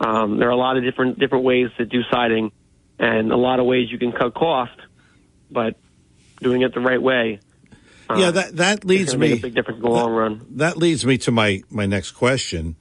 Um, 0.00 0.38
there 0.38 0.48
are 0.48 0.50
a 0.50 0.56
lot 0.56 0.76
of 0.76 0.82
different 0.82 1.20
different 1.20 1.44
ways 1.44 1.68
to 1.78 1.86
do 1.86 2.02
siding, 2.10 2.50
and 2.98 3.30
a 3.30 3.36
lot 3.36 3.60
of 3.60 3.66
ways 3.66 3.86
you 3.88 4.00
can 4.00 4.10
cut 4.10 4.34
cost, 4.34 4.78
but 5.48 5.76
doing 6.42 6.62
it 6.62 6.74
the 6.74 6.80
right 6.80 7.00
way. 7.00 7.38
uh, 8.10 8.16
yeah, 8.18 8.32
that 8.32 8.56
that 8.56 8.78
is 8.80 8.84
leads 8.84 9.16
me 9.16 9.32
a 9.34 9.36
big 9.36 9.54
difference 9.54 9.76
in 9.76 9.84
the 9.84 9.90
long 9.90 10.10
run. 10.10 10.46
That 10.56 10.76
leads 10.76 11.06
me 11.06 11.18
to 11.18 11.30
my 11.30 11.62
my 11.70 11.86
next 11.86 12.10
question, 12.10 12.74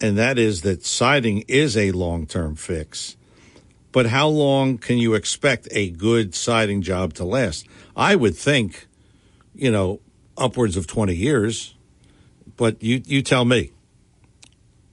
and 0.00 0.18
that 0.18 0.38
is 0.38 0.62
that 0.62 0.84
siding 0.84 1.44
is 1.48 1.76
a 1.76 1.92
long 1.92 2.26
term 2.26 2.56
fix. 2.56 3.16
But 3.92 4.06
how 4.06 4.26
long 4.28 4.78
can 4.78 4.98
you 4.98 5.14
expect 5.14 5.68
a 5.70 5.90
good 5.90 6.34
siding 6.34 6.82
job 6.82 7.14
to 7.14 7.24
last? 7.24 7.66
I 7.96 8.16
would 8.16 8.34
think, 8.34 8.88
you 9.54 9.70
know, 9.70 10.00
upwards 10.36 10.76
of 10.76 10.86
twenty 10.86 11.14
years. 11.14 11.74
But 12.56 12.82
you 12.82 13.02
you 13.04 13.22
tell 13.22 13.44
me. 13.44 13.70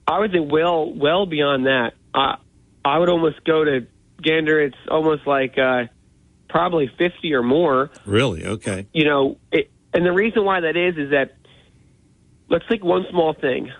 I 0.06 0.18
would 0.18 0.32
think 0.32 0.50
well, 0.50 0.92
well 0.92 1.26
beyond 1.26 1.66
that. 1.66 1.92
I 2.14 2.36
I 2.84 2.98
would 2.98 3.08
almost 3.08 3.44
go 3.44 3.64
to 3.64 3.86
Gander. 4.20 4.60
It's 4.60 4.76
almost 4.88 5.26
like 5.26 5.58
uh, 5.58 5.84
probably 6.48 6.90
fifty 6.98 7.34
or 7.34 7.42
more. 7.42 7.90
Really? 8.04 8.46
Okay. 8.46 8.86
You 8.92 9.04
know, 9.04 9.38
it, 9.50 9.70
and 9.92 10.04
the 10.04 10.12
reason 10.12 10.44
why 10.44 10.60
that 10.60 10.76
is 10.76 10.96
is 10.96 11.10
that 11.10 11.34
let's 12.48 12.64
take 12.68 12.84
one 12.84 13.04
small 13.10 13.34
thing. 13.34 13.72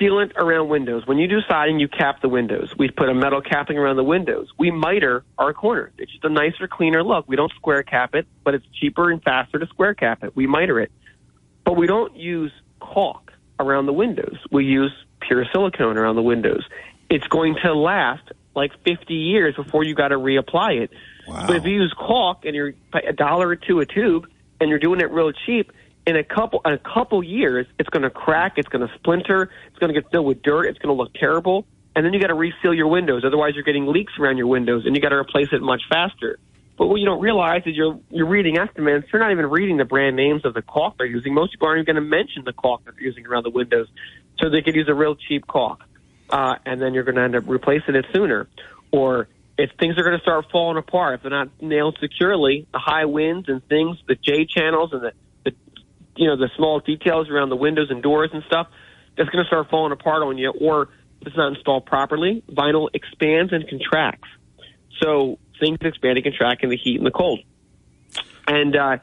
Sealant 0.00 0.36
around 0.36 0.68
windows. 0.68 1.06
When 1.06 1.18
you 1.18 1.28
do 1.28 1.40
siding, 1.48 1.78
you 1.78 1.88
cap 1.88 2.20
the 2.20 2.28
windows. 2.28 2.74
We 2.78 2.90
put 2.90 3.08
a 3.08 3.14
metal 3.14 3.40
capping 3.40 3.78
around 3.78 3.96
the 3.96 4.04
windows. 4.04 4.48
We 4.58 4.70
miter 4.70 5.24
our 5.38 5.52
corners. 5.52 5.92
It's 5.98 6.12
just 6.12 6.24
a 6.24 6.28
nicer, 6.28 6.68
cleaner 6.68 7.02
look. 7.02 7.26
We 7.28 7.36
don't 7.36 7.52
square 7.52 7.82
cap 7.82 8.14
it, 8.14 8.26
but 8.44 8.54
it's 8.54 8.66
cheaper 8.80 9.10
and 9.10 9.22
faster 9.22 9.58
to 9.58 9.66
square 9.66 9.94
cap 9.94 10.24
it. 10.24 10.34
We 10.34 10.46
miter 10.46 10.80
it. 10.80 10.92
But 11.64 11.76
we 11.76 11.86
don't 11.86 12.16
use 12.16 12.52
caulk 12.80 13.32
around 13.58 13.86
the 13.86 13.92
windows. 13.92 14.36
We 14.50 14.64
use 14.64 14.92
pure 15.20 15.44
silicone 15.52 15.96
around 15.96 16.16
the 16.16 16.22
windows. 16.22 16.64
It's 17.08 17.26
going 17.26 17.56
to 17.62 17.74
last 17.74 18.30
like 18.54 18.72
50 18.84 19.14
years 19.14 19.54
before 19.54 19.84
you 19.84 19.94
got 19.94 20.08
to 20.08 20.16
reapply 20.16 20.82
it. 20.82 20.90
But 21.26 21.56
if 21.56 21.64
you 21.64 21.74
use 21.74 21.94
caulk 21.96 22.44
and 22.44 22.54
you're 22.54 22.74
a 22.92 23.12
dollar 23.12 23.48
or 23.48 23.56
two 23.56 23.80
a 23.80 23.86
tube 23.86 24.28
and 24.60 24.70
you're 24.70 24.78
doing 24.78 25.00
it 25.00 25.10
real 25.10 25.32
cheap, 25.32 25.72
in 26.06 26.16
a 26.16 26.24
couple 26.24 26.60
in 26.64 26.72
a 26.72 26.78
couple 26.78 27.22
years, 27.22 27.66
it's 27.78 27.88
going 27.88 28.04
to 28.04 28.10
crack, 28.10 28.54
it's 28.56 28.68
going 28.68 28.86
to 28.86 28.94
splinter, 28.94 29.50
it's 29.68 29.78
going 29.78 29.92
to 29.92 30.00
get 30.00 30.10
filled 30.10 30.26
with 30.26 30.42
dirt, 30.42 30.66
it's 30.66 30.78
going 30.78 30.96
to 30.96 31.02
look 31.02 31.12
terrible, 31.14 31.66
and 31.94 32.06
then 32.06 32.12
you 32.12 32.20
got 32.20 32.28
to 32.28 32.34
reseal 32.34 32.72
your 32.72 32.88
windows. 32.88 33.24
Otherwise, 33.24 33.54
you're 33.54 33.64
getting 33.64 33.86
leaks 33.86 34.12
around 34.18 34.36
your 34.36 34.46
windows, 34.46 34.86
and 34.86 34.94
you 34.94 35.02
got 35.02 35.08
to 35.08 35.16
replace 35.16 35.48
it 35.52 35.60
much 35.60 35.82
faster. 35.88 36.38
But 36.78 36.88
what 36.88 36.96
you 36.96 37.06
don't 37.06 37.20
realize 37.20 37.62
is 37.66 37.74
you're 37.74 37.98
you're 38.10 38.28
reading 38.28 38.58
estimates. 38.58 39.08
You're 39.12 39.20
not 39.20 39.32
even 39.32 39.46
reading 39.46 39.78
the 39.78 39.84
brand 39.84 40.14
names 40.14 40.44
of 40.44 40.54
the 40.54 40.62
caulk 40.62 40.98
they're 40.98 41.06
using. 41.06 41.34
Most 41.34 41.52
people 41.52 41.68
aren't 41.68 41.80
even 41.80 41.94
going 41.94 42.04
to 42.04 42.08
mention 42.08 42.44
the 42.44 42.52
caulk 42.52 42.84
they're 42.84 42.94
using 43.00 43.26
around 43.26 43.44
the 43.44 43.50
windows, 43.50 43.88
so 44.38 44.50
they 44.50 44.62
could 44.62 44.76
use 44.76 44.88
a 44.88 44.94
real 44.94 45.16
cheap 45.16 45.46
caulk, 45.46 45.82
uh, 46.30 46.56
and 46.64 46.80
then 46.80 46.94
you're 46.94 47.04
going 47.04 47.16
to 47.16 47.22
end 47.22 47.34
up 47.34 47.44
replacing 47.46 47.94
it 47.94 48.04
sooner. 48.12 48.46
Or 48.92 49.26
if 49.58 49.70
things 49.80 49.98
are 49.98 50.04
going 50.04 50.16
to 50.16 50.22
start 50.22 50.46
falling 50.52 50.76
apart, 50.76 51.14
if 51.14 51.22
they're 51.22 51.30
not 51.30 51.48
nailed 51.60 51.98
securely, 52.00 52.66
the 52.72 52.78
high 52.78 53.06
winds 53.06 53.48
and 53.48 53.66
things, 53.66 53.96
the 54.06 54.14
J 54.14 54.44
channels 54.44 54.90
and 54.92 55.02
the, 55.02 55.12
the 55.24 55.25
you 56.16 56.26
know 56.26 56.36
the 56.36 56.50
small 56.56 56.80
details 56.80 57.28
around 57.28 57.50
the 57.50 57.56
windows 57.56 57.88
and 57.90 58.02
doors 58.02 58.30
and 58.32 58.42
stuff, 58.46 58.68
that's 59.16 59.28
going 59.30 59.44
to 59.44 59.48
start 59.48 59.70
falling 59.70 59.92
apart 59.92 60.22
on 60.22 60.38
you. 60.38 60.50
Or 60.50 60.88
if 61.20 61.28
it's 61.28 61.36
not 61.36 61.54
installed 61.54 61.86
properly, 61.86 62.42
vinyl 62.50 62.88
expands 62.92 63.52
and 63.52 63.68
contracts. 63.68 64.28
So 65.02 65.38
things 65.60 65.78
expand 65.80 66.18
and 66.18 66.24
contract 66.24 66.62
in 66.64 66.70
the 66.70 66.76
heat 66.76 66.96
and 66.96 67.06
the 67.06 67.10
cold. 67.10 67.40
And 68.46 68.76
uh, 68.76 68.98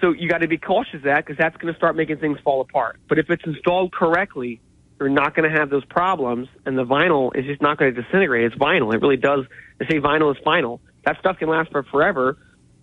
so 0.00 0.12
you 0.12 0.28
got 0.28 0.38
to 0.38 0.48
be 0.48 0.58
cautious 0.58 0.94
of 0.94 1.02
that 1.02 1.24
because 1.24 1.38
that's 1.38 1.56
going 1.56 1.72
to 1.72 1.76
start 1.76 1.96
making 1.96 2.18
things 2.18 2.38
fall 2.44 2.60
apart. 2.60 2.98
But 3.08 3.18
if 3.18 3.30
it's 3.30 3.44
installed 3.46 3.92
correctly, 3.92 4.60
you're 4.98 5.08
not 5.08 5.34
going 5.34 5.50
to 5.50 5.58
have 5.58 5.70
those 5.70 5.84
problems, 5.84 6.48
and 6.64 6.76
the 6.76 6.84
vinyl 6.84 7.36
is 7.36 7.44
just 7.44 7.60
not 7.60 7.78
going 7.78 7.94
to 7.94 8.02
disintegrate. 8.02 8.44
It's 8.44 8.56
vinyl. 8.56 8.94
It 8.94 9.02
really 9.02 9.18
does. 9.18 9.44
They 9.78 9.86
say 9.86 10.00
vinyl 10.00 10.34
is 10.34 10.42
final. 10.42 10.80
That 11.04 11.18
stuff 11.18 11.38
can 11.38 11.48
last 11.48 11.70
for 11.70 11.82
forever. 11.84 12.38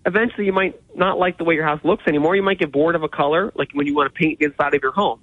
Eventually, 0.06 0.46
you 0.46 0.54
might 0.54 0.80
not 0.96 1.18
like 1.18 1.38
the 1.38 1.44
way 1.44 1.56
your 1.56 1.66
house 1.66 1.80
looks 1.84 2.04
anymore. 2.08 2.36
You 2.36 2.44
might 2.44 2.60
get 2.60 2.72
bored 2.72 2.96
of 2.96 3.04
a 3.04 3.10
color, 3.10 3.52
like 3.56 3.70
when 3.74 3.88
you 3.88 3.96
want 3.96 4.14
to 4.14 4.18
paint 4.18 4.40
the 4.40 4.46
inside 4.46 4.74
of 4.74 4.82
your 4.82 4.92
home. 4.92 5.20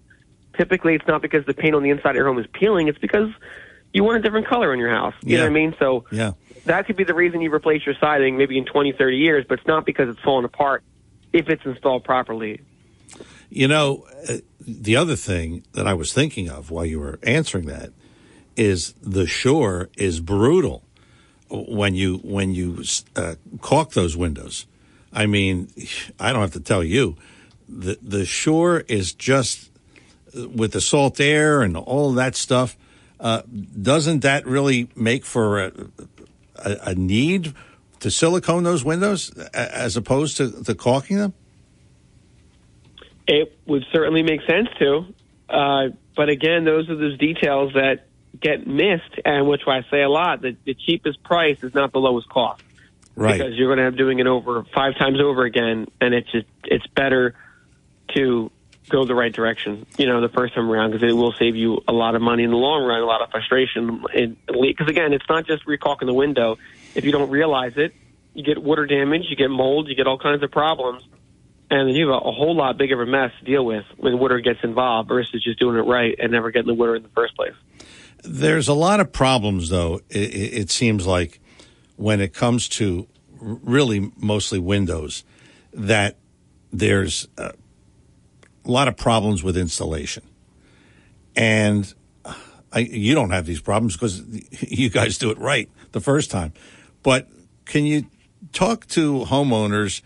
Typically, 0.57 0.94
it's 0.94 1.07
not 1.07 1.23
because 1.23 1.44
the 1.47 1.55
paint 1.55 1.74
on 1.74 1.82
the 1.82 1.90
inside 1.90 2.11
of 2.11 2.16
your 2.16 2.27
home 2.27 2.39
is 2.39 2.47
peeling. 2.52 2.89
It's 2.89 2.98
because 2.98 3.28
you 3.93 4.05
want 4.05 4.19
a 4.19 4.23
different 4.23 4.48
color 4.48 4.73
in 4.73 4.78
your 4.78 4.90
house. 4.90 5.15
You 5.23 5.36
know 5.36 5.44
what 5.44 5.51
I 5.51 5.55
mean? 5.55 5.74
So 5.78 6.05
Yeah. 6.11 6.32
that 6.65 6.86
could 6.86 6.97
be 6.97 7.05
the 7.05 7.15
reason 7.15 7.40
you 7.40 7.52
replace 7.52 7.85
your 7.85 7.94
siding 8.01 8.36
maybe 8.36 8.57
in 8.57 8.65
20, 8.65 8.93
30 8.93 9.16
years, 9.16 9.44
but 9.48 9.59
it's 9.59 9.66
not 9.66 9.85
because 9.85 10.09
it's 10.09 10.20
falling 10.20 10.44
apart 10.44 10.82
if 11.32 11.48
it's 11.48 11.65
installed 11.65 12.05
properly. 12.05 12.61
You 13.51 13.69
know, 13.69 14.07
uh, 14.28 14.39
the 14.61 14.97
other 14.97 15.16
thing 15.16 15.65
that 15.73 15.86
I 15.86 15.94
was 15.94 16.12
thinking 16.12 16.48
of 16.48 16.70
while 16.70 16.86
you 16.86 17.01
were 17.01 17.19
answering 17.23 17.66
that 17.66 17.93
is 18.57 18.94
the 19.02 19.27
shore 19.27 19.89
is 19.97 20.20
brutal 20.20 20.85
when 21.48 21.94
you 21.94 22.19
when 22.19 22.55
you 22.55 22.85
uh, 23.16 23.35
caulk 23.61 23.93
those 23.93 24.16
windows. 24.16 24.66
I 25.12 25.26
mean, 25.26 25.68
I 26.18 26.32
don't 26.32 26.40
have 26.40 26.52
to 26.52 26.60
tell 26.60 26.84
you, 26.84 27.16
the 27.68 27.98
the 28.02 28.24
shore 28.24 28.80
is 28.88 29.12
just 29.12 29.70
uh, 30.36 30.48
with 30.48 30.72
the 30.72 30.80
salt 30.80 31.20
air 31.20 31.62
and 31.62 31.76
all 31.76 32.12
that 32.12 32.36
stuff. 32.36 32.76
Uh, 33.18 33.42
doesn't 33.80 34.20
that 34.20 34.46
really 34.46 34.88
make 34.96 35.24
for 35.24 35.64
a, 35.64 35.72
a, 36.56 36.76
a 36.86 36.94
need 36.94 37.54
to 38.00 38.10
silicone 38.10 38.62
those 38.62 38.82
windows 38.82 39.30
as 39.52 39.96
opposed 39.96 40.38
to, 40.38 40.64
to 40.64 40.74
caulking 40.74 41.18
them? 41.18 41.34
It 43.26 43.56
would 43.66 43.84
certainly 43.92 44.22
make 44.22 44.40
sense 44.42 44.68
to. 44.78 45.04
Uh, 45.48 45.88
but 46.16 46.28
again, 46.28 46.64
those 46.64 46.88
are 46.88 46.96
those 46.96 47.18
details 47.18 47.74
that 47.74 48.06
get 48.40 48.66
missed, 48.66 49.20
and 49.24 49.46
which 49.46 49.62
I 49.66 49.84
say 49.90 50.02
a 50.02 50.08
lot 50.08 50.42
that 50.42 50.64
the 50.64 50.74
cheapest 50.74 51.22
price 51.22 51.62
is 51.62 51.74
not 51.74 51.92
the 51.92 52.00
lowest 52.00 52.28
cost. 52.28 52.62
Right. 53.16 53.38
Because 53.38 53.54
you're 53.54 53.68
going 53.68 53.78
to 53.78 53.84
have 53.84 53.96
doing 53.96 54.18
it 54.18 54.26
over 54.26 54.64
five 54.74 54.96
times 54.96 55.20
over 55.20 55.44
again, 55.44 55.88
and 56.00 56.14
it's 56.14 56.30
just 56.30 56.46
it's 56.64 56.86
better 56.88 57.34
to 58.14 58.50
go 58.88 59.04
the 59.04 59.14
right 59.14 59.32
direction. 59.32 59.86
You 59.98 60.06
know, 60.06 60.20
the 60.20 60.28
first 60.28 60.54
time 60.54 60.70
around 60.70 60.92
because 60.92 61.08
it 61.08 61.12
will 61.12 61.32
save 61.32 61.56
you 61.56 61.82
a 61.86 61.92
lot 61.92 62.14
of 62.14 62.22
money 62.22 62.44
in 62.44 62.50
the 62.50 62.56
long 62.56 62.84
run, 62.84 63.00
a 63.00 63.04
lot 63.04 63.22
of 63.22 63.30
frustration. 63.30 64.04
Because 64.12 64.88
again, 64.88 65.12
it's 65.12 65.28
not 65.28 65.46
just 65.46 65.66
recalking 65.66 66.06
the 66.06 66.14
window. 66.14 66.58
If 66.94 67.04
you 67.04 67.12
don't 67.12 67.30
realize 67.30 67.74
it, 67.76 67.94
you 68.34 68.44
get 68.44 68.62
water 68.62 68.86
damage, 68.86 69.26
you 69.28 69.36
get 69.36 69.50
mold, 69.50 69.88
you 69.88 69.94
get 69.94 70.06
all 70.06 70.18
kinds 70.18 70.42
of 70.42 70.50
problems, 70.50 71.02
and 71.70 71.88
then 71.88 71.94
you 71.94 72.08
have 72.08 72.22
a, 72.22 72.32
whole 72.32 72.54
lot 72.54 72.76
bigger 72.76 73.00
of 73.00 73.08
a 73.08 73.10
mess 73.10 73.32
to 73.38 73.44
deal 73.44 73.64
with 73.64 73.84
when 73.96 74.18
water 74.18 74.40
gets 74.40 74.60
involved 74.62 75.08
versus 75.08 75.42
just 75.42 75.58
doing 75.58 75.76
it 75.76 75.82
right 75.82 76.16
and 76.18 76.32
never 76.32 76.50
getting 76.50 76.68
the 76.68 76.74
water 76.74 76.96
in 76.96 77.02
the 77.02 77.08
first 77.10 77.34
place. 77.36 77.54
There's 78.22 78.68
a 78.68 78.74
lot 78.74 79.00
of 79.00 79.12
problems, 79.12 79.68
though, 79.70 80.00
it 80.10 80.34
it 80.34 80.70
seems 80.70 81.06
like, 81.06 81.40
when 82.01 82.18
it 82.22 82.32
comes 82.32 82.66
to 82.66 83.06
really 83.39 84.10
mostly 84.16 84.59
windows, 84.59 85.22
that 85.74 86.16
there's 86.72 87.28
a 87.36 87.52
lot 88.64 88.89
of 88.89 88.97
problems 88.97 89.43
with 89.43 89.55
installation. 89.55 90.22
And 91.36 91.93
I, 92.72 92.78
you 92.78 93.14
don't 93.14 93.32
have 93.32 93.44
these 93.44 93.60
problems 93.60 93.97
because 93.97 94.22
you 94.62 94.89
guys 94.89 95.18
do 95.18 95.31
it 95.31 95.36
right 95.36 95.68
the 95.93 96.01
first 96.01 96.31
time. 96.31 96.55
But 97.02 97.28
can 97.66 97.85
you 97.85 98.06
talk 98.55 98.86
to 98.89 99.27
homeowners 99.27 100.01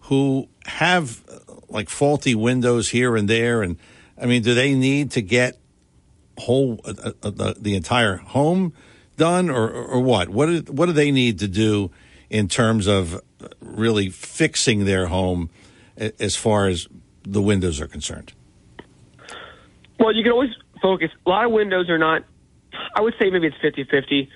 who 0.00 0.48
have 0.64 1.22
like 1.68 1.90
faulty 1.90 2.34
windows 2.34 2.88
here 2.88 3.16
and 3.16 3.28
there? 3.28 3.62
And 3.62 3.76
I 4.18 4.24
mean, 4.24 4.40
do 4.40 4.54
they 4.54 4.74
need 4.74 5.10
to 5.10 5.20
get 5.20 5.58
whole 6.38 6.80
uh, 6.86 7.12
uh, 7.22 7.30
the, 7.30 7.56
the 7.60 7.74
entire 7.76 8.16
home 8.16 8.72
done 9.16 9.50
or, 9.50 9.70
or 9.70 10.00
what? 10.00 10.28
What 10.28 10.46
do, 10.46 10.72
what 10.72 10.86
do 10.86 10.92
they 10.92 11.10
need 11.10 11.38
to 11.40 11.48
do 11.48 11.90
in 12.30 12.48
terms 12.48 12.86
of 12.86 13.20
really 13.60 14.10
fixing 14.10 14.84
their 14.84 15.06
home 15.06 15.50
as 15.96 16.36
far 16.36 16.66
as 16.66 16.88
the 17.22 17.42
windows 17.42 17.80
are 17.80 17.86
concerned? 17.86 18.32
Well, 19.98 20.14
you 20.14 20.22
can 20.22 20.32
always 20.32 20.50
focus. 20.82 21.10
A 21.26 21.30
lot 21.30 21.44
of 21.44 21.52
windows 21.52 21.88
are 21.88 21.98
not, 21.98 22.24
I 22.94 23.00
would 23.00 23.14
say 23.20 23.30
maybe 23.30 23.46
it's 23.46 23.56
50 23.62 23.84
50 23.84 24.28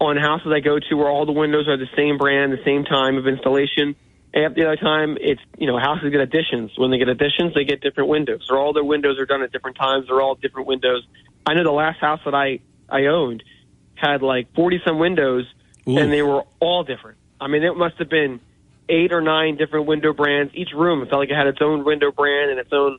on 0.00 0.16
houses 0.16 0.52
I 0.54 0.60
go 0.60 0.78
to 0.78 0.94
where 0.94 1.08
all 1.08 1.26
the 1.26 1.32
windows 1.32 1.66
are 1.66 1.76
the 1.76 1.88
same 1.96 2.18
brand, 2.18 2.52
the 2.52 2.62
same 2.64 2.84
time 2.84 3.16
of 3.16 3.26
installation. 3.26 3.96
And 4.34 4.54
the 4.54 4.66
other 4.66 4.76
time, 4.76 5.16
it's, 5.20 5.40
you 5.56 5.66
know, 5.66 5.78
houses 5.78 6.10
get 6.12 6.20
additions. 6.20 6.70
When 6.76 6.90
they 6.90 6.98
get 6.98 7.08
additions, 7.08 7.54
they 7.54 7.64
get 7.64 7.80
different 7.80 8.08
windows. 8.08 8.46
Or 8.50 8.58
all 8.58 8.72
their 8.72 8.84
windows 8.84 9.18
are 9.18 9.26
done 9.26 9.42
at 9.42 9.50
different 9.50 9.78
times. 9.78 10.06
They're 10.06 10.20
all 10.20 10.34
different 10.34 10.68
windows. 10.68 11.04
I 11.46 11.54
know 11.54 11.64
the 11.64 11.72
last 11.72 11.98
house 11.98 12.20
that 12.26 12.34
I, 12.34 12.60
I 12.88 13.06
owned 13.06 13.42
had 14.00 14.22
like 14.22 14.54
40 14.54 14.80
some 14.86 14.98
windows, 14.98 15.44
and 15.86 16.12
they 16.12 16.22
were 16.22 16.44
all 16.60 16.84
different. 16.84 17.18
I 17.40 17.48
mean, 17.48 17.62
it 17.62 17.76
must 17.76 17.96
have 17.98 18.08
been 18.08 18.40
eight 18.88 19.12
or 19.12 19.20
nine 19.20 19.56
different 19.56 19.86
window 19.86 20.12
brands. 20.12 20.54
Each 20.54 20.72
room 20.74 21.06
felt 21.08 21.20
like 21.20 21.30
it 21.30 21.36
had 21.36 21.46
its 21.46 21.58
own 21.60 21.84
window 21.84 22.10
brand 22.10 22.50
and 22.50 22.58
its 22.58 22.72
own 22.72 22.98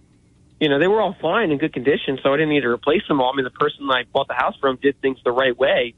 you 0.59 0.67
know, 0.67 0.79
they 0.79 0.87
were 0.87 1.01
all 1.01 1.15
fine 1.21 1.51
in 1.51 1.57
good 1.57 1.73
condition, 1.73 2.19
so 2.21 2.33
I 2.33 2.37
didn't 2.37 2.49
need 2.49 2.61
to 2.61 2.69
replace 2.69 3.07
them 3.07 3.21
all. 3.21 3.31
I 3.31 3.35
mean, 3.35 3.45
the 3.45 3.49
person 3.49 3.89
I 3.89 4.03
bought 4.11 4.27
the 4.27 4.33
house 4.33 4.55
from 4.59 4.77
did 4.81 4.99
things 5.01 5.17
the 5.23 5.31
right 5.31 5.57
way, 5.57 5.93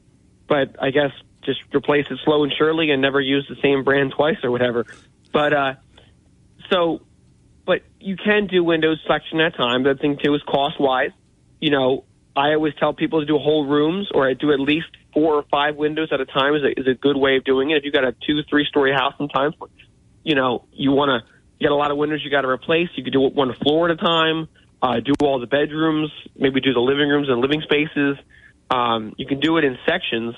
but 0.48 0.76
I 0.80 0.90
guess 0.90 1.10
just 1.44 1.60
replace 1.74 2.06
it 2.10 2.18
slow 2.24 2.44
and 2.44 2.52
surely 2.56 2.90
and 2.90 3.02
never 3.02 3.20
use 3.20 3.44
the 3.48 3.56
same 3.60 3.82
brand 3.82 4.12
twice 4.16 4.36
or 4.44 4.52
whatever. 4.52 4.86
But, 5.32 5.52
uh, 5.52 5.74
so, 6.70 7.00
but 7.66 7.82
you 7.98 8.16
can 8.16 8.46
do 8.46 8.62
Windows 8.62 9.00
selection 9.04 9.40
at 9.40 9.54
a 9.54 9.56
time. 9.56 9.82
The 9.82 9.94
thing 9.94 10.18
too 10.22 10.32
is 10.34 10.42
cost 10.42 10.78
wise. 10.78 11.10
You 11.60 11.70
know, 11.70 12.04
I 12.34 12.54
always 12.54 12.74
tell 12.78 12.94
people 12.94 13.20
to 13.20 13.26
do 13.26 13.38
whole 13.38 13.66
rooms 13.66 14.08
or 14.14 14.28
I 14.28 14.34
do 14.34 14.52
at 14.52 14.60
least 14.60 14.86
four 15.12 15.34
or 15.34 15.44
five 15.50 15.76
windows 15.76 16.08
at 16.12 16.20
a 16.20 16.24
time 16.24 16.54
is 16.54 16.62
a, 16.62 16.80
is 16.80 16.86
a 16.88 16.94
good 16.94 17.16
way 17.16 17.36
of 17.36 17.44
doing 17.44 17.70
it. 17.70 17.78
If 17.78 17.84
you've 17.84 17.94
got 17.94 18.04
a 18.04 18.12
two, 18.12 18.40
three 18.48 18.64
story 18.66 18.92
house 18.92 19.14
sometimes, 19.18 19.54
you 20.24 20.34
know, 20.34 20.64
you 20.72 20.92
want 20.92 21.10
to, 21.10 21.32
got 21.62 21.72
a 21.72 21.76
lot 21.76 21.90
of 21.90 21.96
windows 21.96 22.20
you 22.24 22.30
got 22.30 22.42
to 22.42 22.48
replace. 22.48 22.88
You 22.96 23.04
could 23.04 23.12
do 23.12 23.20
one 23.20 23.54
floor 23.62 23.90
at 23.90 23.92
a 23.92 24.02
time. 24.02 24.48
Uh, 24.82 24.98
do 24.98 25.12
all 25.22 25.38
the 25.38 25.46
bedrooms, 25.46 26.10
maybe 26.36 26.60
do 26.60 26.72
the 26.72 26.80
living 26.80 27.08
rooms 27.08 27.28
and 27.28 27.40
living 27.40 27.60
spaces. 27.62 28.16
Um, 28.68 29.14
you 29.16 29.26
can 29.26 29.38
do 29.38 29.56
it 29.58 29.64
in 29.64 29.78
sections, 29.86 30.34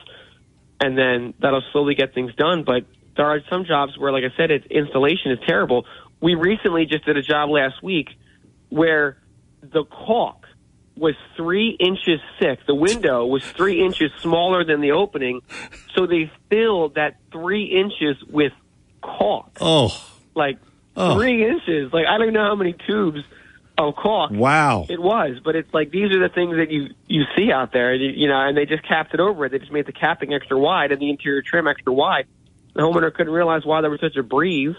and 0.78 0.98
then 0.98 1.32
that'll 1.40 1.62
slowly 1.72 1.94
get 1.94 2.12
things 2.12 2.34
done. 2.34 2.62
But 2.62 2.84
there 3.16 3.24
are 3.24 3.40
some 3.48 3.64
jobs 3.64 3.96
where, 3.96 4.12
like 4.12 4.24
I 4.24 4.36
said, 4.36 4.50
it's 4.50 4.66
installation 4.66 5.32
is 5.32 5.38
terrible. 5.46 5.86
We 6.20 6.34
recently 6.34 6.84
just 6.84 7.06
did 7.06 7.16
a 7.16 7.22
job 7.22 7.48
last 7.48 7.82
week 7.82 8.08
where 8.68 9.16
the 9.62 9.84
caulk 9.84 10.43
was 10.96 11.14
three 11.36 11.70
inches 11.80 12.20
thick. 12.38 12.60
The 12.66 12.74
window 12.74 13.26
was 13.26 13.44
three 13.44 13.84
inches 13.84 14.10
smaller 14.20 14.64
than 14.64 14.80
the 14.80 14.92
opening, 14.92 15.40
so 15.94 16.06
they 16.06 16.30
filled 16.50 16.94
that 16.94 17.16
three 17.32 17.64
inches 17.64 18.22
with 18.28 18.52
caulk 19.02 19.58
Oh, 19.60 19.90
like 20.34 20.58
Oh. 20.96 21.16
three 21.16 21.44
inches. 21.48 21.92
Like 21.92 22.06
I 22.06 22.18
don't 22.18 22.32
know 22.32 22.44
how 22.44 22.54
many 22.54 22.74
tubes 22.86 23.18
of 23.76 23.96
caulk. 23.96 24.30
Wow. 24.30 24.86
It 24.88 25.02
was, 25.02 25.40
but 25.44 25.56
it's 25.56 25.74
like 25.74 25.90
these 25.90 26.12
are 26.12 26.20
the 26.20 26.32
things 26.32 26.56
that 26.56 26.70
you 26.70 26.90
you 27.08 27.24
see 27.36 27.50
out 27.50 27.72
there, 27.72 27.92
you, 27.94 28.10
you 28.10 28.28
know, 28.28 28.40
and 28.40 28.56
they 28.56 28.64
just 28.64 28.86
capped 28.86 29.12
it 29.14 29.18
over 29.20 29.46
it. 29.46 29.50
They 29.50 29.58
just 29.58 29.72
made 29.72 29.86
the 29.86 29.92
capping 29.92 30.32
extra 30.32 30.56
wide 30.56 30.92
and 30.92 31.00
the 31.02 31.10
interior 31.10 31.42
trim 31.42 31.66
extra 31.66 31.92
wide. 31.92 32.26
The 32.74 32.82
homeowner 32.82 33.12
couldn't 33.12 33.32
realize 33.32 33.64
why 33.64 33.80
there 33.80 33.90
was 33.90 34.00
such 34.00 34.16
a 34.16 34.22
breeze 34.22 34.76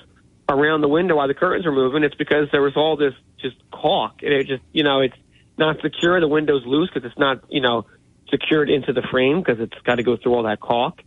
around 0.48 0.80
the 0.82 0.88
window 0.88 1.18
while 1.18 1.28
the 1.28 1.34
curtains 1.34 1.66
were 1.66 1.74
moving. 1.74 2.04
It's 2.04 2.16
because 2.16 2.48
there 2.54 2.62
was 2.62 2.78
all 2.78 2.96
this 2.96 3.14
just 3.42 3.58
caulk, 3.72 4.24
and 4.24 4.32
it 4.32 4.48
just 4.48 4.64
you 4.72 4.84
know 4.84 5.02
it's 5.02 5.16
not 5.57 5.77
secure. 5.82 6.19
The 6.19 6.27
window's 6.27 6.65
loose 6.65 6.90
because 6.94 7.10
it's 7.10 7.19
not 7.19 7.44
you 7.49 7.61
know 7.61 7.86
secured 8.30 8.69
into 8.69 8.94
the 8.94 9.03
frame 9.11 9.40
because 9.40 9.60
it's 9.60 9.80
got 9.84 9.95
to 9.95 10.03
go 10.03 10.18
through 10.18 10.34
all 10.34 10.44
that 10.44 10.60
caulk. 10.60 11.02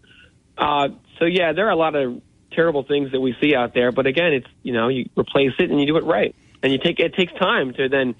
Uh, 0.56 0.88
so 1.18 1.24
yeah, 1.24 1.52
there 1.52 1.66
are 1.66 1.72
a 1.72 1.76
lot 1.76 1.94
of 1.94 2.20
terrible 2.52 2.82
things 2.82 3.12
that 3.12 3.20
we 3.20 3.36
see 3.40 3.54
out 3.54 3.74
there, 3.74 3.92
but 3.92 4.06
again, 4.06 4.32
it's 4.32 4.48
you 4.62 4.72
know 4.72 4.88
you 4.88 5.08
replace 5.16 5.52
it 5.58 5.70
and 5.70 5.80
you 5.80 5.86
do 5.86 5.96
it 5.96 6.04
right 6.04 6.34
and 6.62 6.72
you 6.72 6.78
take 6.78 6.98
it 6.98 7.14
takes 7.14 7.32
time 7.34 7.72
to 7.74 7.88
then 7.88 8.14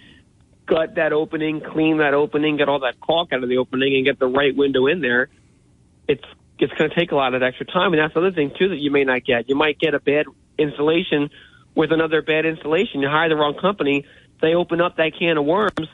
gut 0.66 0.96
that 0.96 1.12
opening, 1.12 1.60
clean 1.60 1.98
that 1.98 2.14
opening, 2.14 2.56
get 2.56 2.68
all 2.68 2.80
that 2.80 3.00
caulk 3.00 3.32
out 3.32 3.42
of 3.42 3.48
the 3.48 3.58
opening, 3.58 3.96
and 3.96 4.04
get 4.04 4.18
the 4.18 4.26
right 4.26 4.54
window 4.54 4.86
in 4.86 5.00
there. 5.00 5.28
It's 6.06 6.24
it's 6.58 6.72
going 6.74 6.90
to 6.90 6.96
take 6.96 7.12
a 7.12 7.16
lot 7.16 7.34
of 7.34 7.42
extra 7.42 7.66
time, 7.66 7.92
and 7.92 8.00
that's 8.02 8.14
the 8.14 8.20
other 8.20 8.32
thing 8.32 8.52
too 8.58 8.70
that 8.70 8.78
you 8.78 8.90
may 8.90 9.04
not 9.04 9.24
get. 9.24 9.48
You 9.48 9.56
might 9.56 9.78
get 9.78 9.94
a 9.94 10.00
bad 10.00 10.26
installation 10.58 11.30
with 11.74 11.92
another 11.92 12.22
bad 12.22 12.46
installation. 12.46 13.00
You 13.00 13.08
hire 13.08 13.28
the 13.28 13.36
wrong 13.36 13.56
company, 13.60 14.04
they 14.40 14.54
open 14.54 14.80
up 14.80 14.96
that 14.96 15.12
can 15.18 15.38
of 15.38 15.44
worms. 15.44 15.88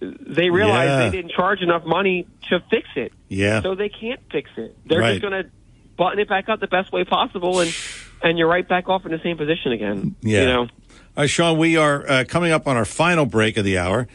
They 0.00 0.48
realize 0.50 0.88
Yeah. 0.88 1.10
they 1.10 1.16
didn't 1.16 1.32
charge 1.32 1.60
enough 1.60 1.84
money 1.84 2.26
to 2.48 2.60
fix 2.70 2.88
it. 2.96 3.12
Yeah. 3.28 3.60
So 3.62 3.74
they 3.74 3.88
can't 3.90 4.20
fix 4.32 4.50
it. 4.56 4.76
They're 4.86 5.00
Right. 5.00 5.20
just 5.20 5.22
going 5.22 5.44
to 5.44 5.50
button 5.96 6.18
it 6.18 6.28
back 6.28 6.48
up 6.48 6.60
the 6.60 6.66
best 6.66 6.90
way 6.92 7.04
possible, 7.04 7.60
and 7.60 7.74
and 8.22 8.38
you're 8.38 8.48
right 8.48 8.66
back 8.68 8.88
off 8.88 9.04
in 9.06 9.12
the 9.12 9.20
same 9.22 9.36
position 9.36 9.72
again. 9.72 10.14
Yeah. 10.22 10.40
You 10.40 10.46
know. 10.46 10.60
All 10.60 10.68
right, 11.16 11.30
Sean, 11.30 11.58
we 11.58 11.76
are 11.76 12.08
uh, 12.08 12.24
coming 12.28 12.52
up 12.52 12.66
on 12.66 12.76
our 12.76 12.84
final 12.84 13.26
break 13.26 13.56
of 13.56 13.64
the 13.64 13.76
hour. 13.78 14.08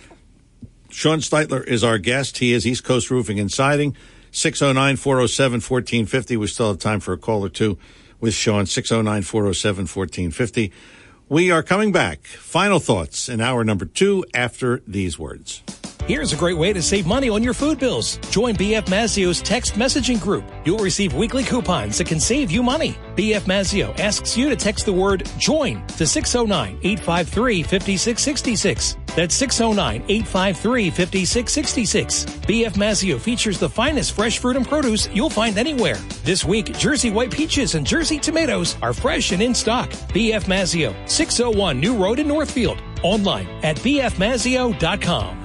Sean 0.90 1.20
Steitler 1.20 1.66
is 1.66 1.84
our 1.84 1.98
guest. 1.98 2.38
He 2.38 2.54
is 2.54 2.66
East 2.66 2.84
Coast 2.84 3.10
Roofing 3.12 3.40
and 3.40 3.52
Siding. 3.52 3.96
609 4.32 4.96
407 4.98 5.62
1450. 5.62 6.38
We 6.38 6.48
still 6.48 6.68
have 6.70 6.80
time 6.80 7.00
for 7.00 7.14
a 7.14 7.18
call 7.18 7.44
or 7.46 7.50
two 7.50 7.78
with 8.20 8.34
Sean. 8.34 8.66
609 8.66 9.22
407 9.24 9.88
1450. 9.88 10.72
We 11.28 11.50
are 11.50 11.64
coming 11.64 11.92
back. 11.92 12.28
Final 12.28 12.80
thoughts 12.80 13.30
in 13.30 13.42
hour 13.42 13.64
number 13.64 13.86
two 13.86 14.26
after 14.36 14.84
these 14.86 15.18
words. 15.18 15.64
Here's 16.04 16.34
a 16.34 16.36
great 16.36 16.58
way 16.58 16.72
to 16.72 16.82
save 16.82 17.08
money 17.08 17.30
on 17.30 17.42
your 17.42 17.54
food 17.54 17.80
bills. 17.80 18.18
Join 18.30 18.56
BF 18.56 18.86
Mazzeo's 18.86 19.42
text 19.42 19.74
messaging 19.74 20.22
group. 20.22 20.44
You'll 20.64 20.78
receive 20.78 21.16
weekly 21.16 21.44
coupons 21.44 21.98
that 21.98 22.08
can 22.08 22.20
save 22.20 22.52
you 22.52 22.62
money. 22.62 22.96
BF 23.16 23.42
Mazzeo 23.42 23.98
asks 24.00 24.38
you 24.38 24.50
to 24.50 24.56
text 24.56 24.86
the 24.86 24.94
word 24.94 25.28
JOIN 25.40 25.84
to 25.98 26.04
609-853-5666. 26.04 28.98
That's 29.16 29.42
609-853-5666. 29.42 32.26
BF 32.46 32.74
Mazzeo 32.74 33.20
features 33.20 33.58
the 33.58 33.70
finest 33.70 34.12
fresh 34.12 34.38
fruit 34.40 34.58
and 34.58 34.68
produce 34.68 35.08
you'll 35.14 35.30
find 35.30 35.58
anywhere. 35.58 35.96
This 36.24 36.44
week, 36.46 36.78
Jersey 36.78 37.12
white 37.12 37.32
peaches 37.32 37.76
and 37.76 37.88
Jersey 37.88 38.20
tomatoes 38.20 38.76
are 38.82 38.94
fresh 38.94 39.32
and 39.32 39.42
in 39.42 39.56
stock. 39.56 39.90
BF 39.90 40.44
Mazzeo, 40.44 40.94
601 41.10 41.80
New 41.80 41.96
Road 41.96 42.20
in 42.20 42.28
Northfield. 42.28 42.82
Online 43.04 43.48
at 43.64 43.78
bfmazzeo.com. 43.78 45.45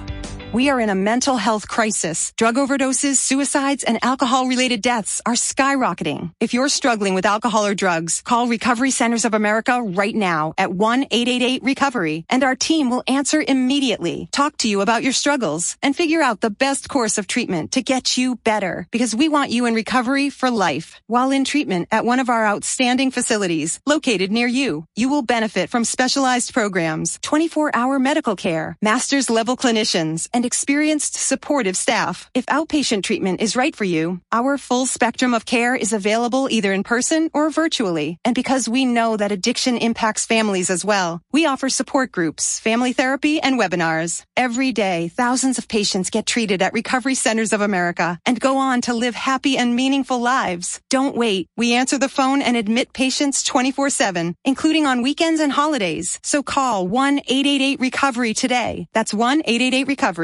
We 0.53 0.67
are 0.67 0.81
in 0.81 0.89
a 0.89 0.95
mental 0.95 1.37
health 1.37 1.69
crisis. 1.69 2.33
Drug 2.35 2.55
overdoses, 2.55 3.15
suicides, 3.15 3.85
and 3.85 3.97
alcohol 4.03 4.47
related 4.47 4.81
deaths 4.81 5.21
are 5.25 5.35
skyrocketing. 5.35 6.33
If 6.41 6.53
you're 6.53 6.67
struggling 6.67 7.13
with 7.13 7.25
alcohol 7.25 7.65
or 7.65 7.73
drugs, 7.73 8.21
call 8.21 8.49
Recovery 8.49 8.91
Centers 8.91 9.23
of 9.23 9.33
America 9.33 9.81
right 9.81 10.13
now 10.13 10.53
at 10.57 10.71
1-888-RECOVERY 10.71 12.25
and 12.29 12.43
our 12.43 12.57
team 12.57 12.89
will 12.89 13.01
answer 13.07 13.41
immediately, 13.47 14.27
talk 14.33 14.57
to 14.57 14.67
you 14.67 14.81
about 14.81 15.03
your 15.03 15.13
struggles, 15.13 15.77
and 15.81 15.95
figure 15.95 16.21
out 16.21 16.41
the 16.41 16.49
best 16.49 16.89
course 16.89 17.17
of 17.17 17.27
treatment 17.27 17.71
to 17.71 17.81
get 17.81 18.17
you 18.17 18.35
better 18.35 18.89
because 18.91 19.15
we 19.15 19.29
want 19.29 19.51
you 19.51 19.65
in 19.67 19.73
recovery 19.73 20.29
for 20.29 20.51
life. 20.51 20.99
While 21.07 21.31
in 21.31 21.45
treatment 21.45 21.87
at 21.93 22.03
one 22.03 22.19
of 22.19 22.29
our 22.29 22.45
outstanding 22.45 23.11
facilities 23.11 23.79
located 23.85 24.33
near 24.33 24.47
you, 24.47 24.83
you 24.97 25.07
will 25.07 25.21
benefit 25.21 25.69
from 25.69 25.85
specialized 25.85 26.53
programs, 26.53 27.19
24 27.21 27.73
hour 27.73 27.99
medical 27.99 28.35
care, 28.35 28.75
master's 28.81 29.29
level 29.29 29.55
clinicians, 29.55 30.27
and 30.33 30.40
experienced 30.45 31.15
supportive 31.15 31.77
staff. 31.77 32.29
If 32.33 32.45
outpatient 32.47 33.03
treatment 33.03 33.41
is 33.41 33.55
right 33.55 33.75
for 33.75 33.83
you, 33.83 34.21
our 34.31 34.57
full 34.57 34.85
spectrum 34.85 35.33
of 35.33 35.45
care 35.45 35.75
is 35.75 35.93
available 35.93 36.47
either 36.49 36.73
in 36.73 36.83
person 36.83 37.29
or 37.33 37.49
virtually. 37.49 38.17
And 38.25 38.35
because 38.35 38.69
we 38.69 38.85
know 38.85 39.17
that 39.17 39.31
addiction 39.31 39.77
impacts 39.77 40.25
families 40.25 40.69
as 40.69 40.85
well, 40.85 41.21
we 41.31 41.45
offer 41.45 41.69
support 41.69 42.11
groups, 42.11 42.59
family 42.59 42.93
therapy, 42.93 43.39
and 43.39 43.59
webinars. 43.59 44.23
Every 44.35 44.71
day, 44.71 45.07
thousands 45.09 45.57
of 45.57 45.67
patients 45.67 46.09
get 46.09 46.25
treated 46.25 46.61
at 46.61 46.73
Recovery 46.73 47.15
Centers 47.15 47.53
of 47.53 47.61
America 47.61 48.19
and 48.25 48.39
go 48.39 48.57
on 48.57 48.81
to 48.81 48.93
live 48.93 49.15
happy 49.15 49.57
and 49.57 49.75
meaningful 49.75 50.19
lives. 50.19 50.81
Don't 50.89 51.15
wait. 51.15 51.47
We 51.57 51.73
answer 51.73 51.97
the 51.97 52.09
phone 52.09 52.41
and 52.41 52.55
admit 52.57 52.93
patients 52.93 53.43
24-7, 53.43 54.35
including 54.45 54.85
on 54.85 55.01
weekends 55.01 55.39
and 55.41 55.51
holidays. 55.51 56.19
So 56.23 56.43
call 56.43 56.87
1-888-RECOVERY 56.87 58.33
today. 58.33 58.87
That's 58.93 59.13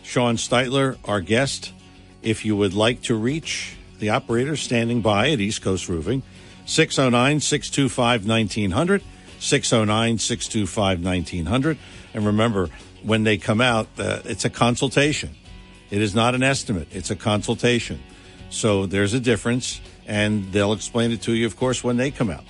Sean 0.06 0.38
Steitler, 0.38 0.98
our 1.06 1.20
guest. 1.20 1.74
If 2.22 2.46
you 2.46 2.56
would 2.56 2.76
like 2.76 3.02
to 3.04 3.16
reach 3.16 3.76
the 4.00 4.10
operator 4.12 4.56
standing 4.56 5.02
by 5.02 5.32
at 5.32 5.40
East 5.40 5.64
Coast 5.64 5.90
Roofing, 5.90 6.22
609 6.66 7.40
625 7.40 8.28
1900, 8.28 9.02
609 9.40 10.20
625 10.20 11.04
1900. 11.04 11.80
And 12.14 12.24
remember, 12.26 12.70
when 13.04 13.24
they 13.24 13.38
come 13.38 13.62
out, 13.62 13.88
uh, 13.98 14.20
it's 14.26 14.46
a 14.46 14.50
consultation. 14.50 15.32
It 15.90 16.02
is 16.02 16.14
not 16.14 16.36
an 16.36 16.44
estimate, 16.44 16.90
it's 16.92 17.10
a 17.10 17.16
consultation. 17.16 18.00
So 18.52 18.86
there's 18.86 19.14
a 19.14 19.20
difference, 19.20 19.82
and 20.06 20.52
they'll 20.52 20.74
explain 20.74 21.12
it 21.12 21.24
to 21.24 21.34
you, 21.34 21.48
of 21.48 21.58
course, 21.58 21.84
when 21.84 21.98
they 21.98 22.12
come 22.12 22.30
out. 22.30 22.44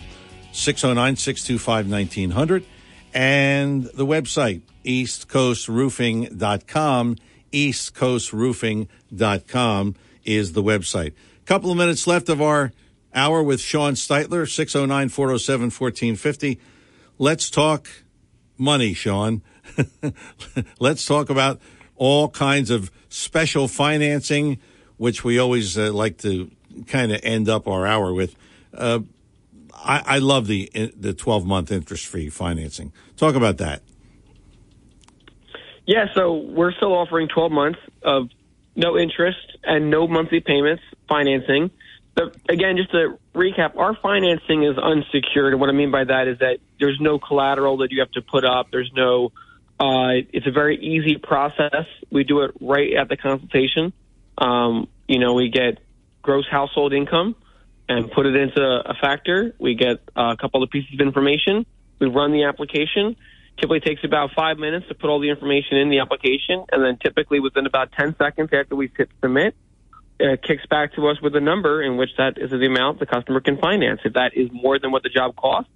609 0.51 1.15
625 1.15 1.89
1900 1.89 2.65
and 3.13 3.85
the 3.85 4.05
website 4.05 4.61
eastcoastroofing.com 4.83 7.15
eastcoastroofing.com 7.55 9.95
is 10.23 10.53
the 10.53 10.63
website 10.63 11.13
couple 11.45 11.71
of 11.71 11.77
minutes 11.77 12.07
left 12.07 12.27
of 12.27 12.41
our 12.41 12.73
hour 13.13 13.41
with 13.41 13.61
Sean 13.61 13.93
Steitler, 13.93 14.49
609 14.49 15.09
407 15.09 15.65
1450. 15.65 16.59
Let's 17.17 17.49
talk 17.49 17.87
money, 18.57 18.93
Sean. 18.93 19.41
Let's 20.79 21.05
talk 21.05 21.29
about 21.29 21.61
all 21.95 22.29
kinds 22.29 22.71
of 22.71 22.91
special 23.09 23.67
financing, 23.67 24.59
which 24.97 25.23
we 25.23 25.39
always 25.39 25.77
uh, 25.77 25.93
like 25.93 26.17
to 26.19 26.51
kind 26.87 27.11
of 27.11 27.21
end 27.23 27.47
up 27.47 27.67
our 27.67 27.85
hour 27.85 28.13
with. 28.13 28.35
Uh, 28.73 28.99
I, 29.73 30.03
I 30.05 30.17
love 30.17 30.47
the 30.47 30.69
the 30.97 31.13
12 31.13 31.45
month 31.45 31.71
interest 31.71 32.07
free 32.07 32.29
financing. 32.29 32.91
Talk 33.17 33.35
about 33.35 33.57
that. 33.57 33.83
Yeah, 35.85 36.05
so 36.13 36.35
we're 36.35 36.71
still 36.71 36.93
offering 36.93 37.27
12 37.27 37.51
months 37.51 37.79
of 38.01 38.29
no 38.75 38.97
interest 38.97 39.57
and 39.63 39.89
no 39.89 40.07
monthly 40.07 40.39
payments 40.39 40.83
financing. 41.07 41.71
But 42.15 42.35
again, 42.49 42.77
just 42.77 42.91
to 42.91 43.19
recap, 43.33 43.77
our 43.77 43.95
financing 43.95 44.63
is 44.63 44.77
unsecured. 44.77 45.53
And 45.53 45.59
what 45.59 45.69
I 45.69 45.73
mean 45.73 45.91
by 45.91 46.05
that 46.05 46.27
is 46.27 46.39
that 46.39 46.59
there's 46.79 46.99
no 46.99 47.19
collateral 47.19 47.77
that 47.77 47.91
you 47.91 47.99
have 47.99 48.11
to 48.11 48.21
put 48.21 48.45
up. 48.45 48.67
There's 48.71 48.91
no, 48.95 49.31
uh, 49.79 50.23
it's 50.31 50.47
a 50.47 50.51
very 50.51 50.77
easy 50.77 51.17
process. 51.17 51.85
We 52.09 52.23
do 52.23 52.41
it 52.41 52.51
right 52.61 52.93
at 52.93 53.09
the 53.09 53.17
consultation. 53.17 53.93
Um, 54.37 54.87
you 55.07 55.19
know, 55.19 55.33
we 55.33 55.49
get 55.49 55.79
gross 56.21 56.45
household 56.49 56.93
income 56.93 57.35
and 57.87 58.09
put 58.09 58.25
it 58.25 58.35
into 58.35 58.61
a 58.61 58.95
factor. 58.99 59.53
We 59.59 59.75
get 59.75 59.99
a 60.15 60.35
couple 60.39 60.63
of 60.63 60.69
pieces 60.69 60.93
of 60.93 61.05
information. 61.05 61.65
We 61.99 62.07
run 62.07 62.31
the 62.31 62.45
application. 62.45 63.15
Typically 63.57 63.79
takes 63.79 64.03
about 64.03 64.31
five 64.35 64.57
minutes 64.57 64.87
to 64.89 64.95
put 64.95 65.09
all 65.09 65.19
the 65.19 65.29
information 65.29 65.77
in 65.77 65.89
the 65.89 65.99
application, 65.99 66.65
and 66.71 66.83
then 66.83 66.97
typically 66.97 67.39
within 67.39 67.65
about 67.65 67.91
10 67.93 68.15
seconds 68.17 68.49
after 68.51 68.75
we 68.75 68.91
hit 68.95 69.09
submit, 69.21 69.55
it 70.19 70.41
kicks 70.43 70.65
back 70.65 70.93
to 70.95 71.07
us 71.07 71.21
with 71.21 71.35
a 71.35 71.39
number 71.39 71.81
in 71.81 71.97
which 71.97 72.09
that 72.17 72.37
is 72.37 72.51
the 72.51 72.65
amount 72.65 72.99
the 72.99 73.05
customer 73.05 73.39
can 73.39 73.57
finance. 73.57 74.01
If 74.03 74.13
that 74.13 74.31
is 74.35 74.49
more 74.51 74.79
than 74.79 74.91
what 74.91 75.03
the 75.03 75.09
job 75.09 75.35
costs, 75.35 75.69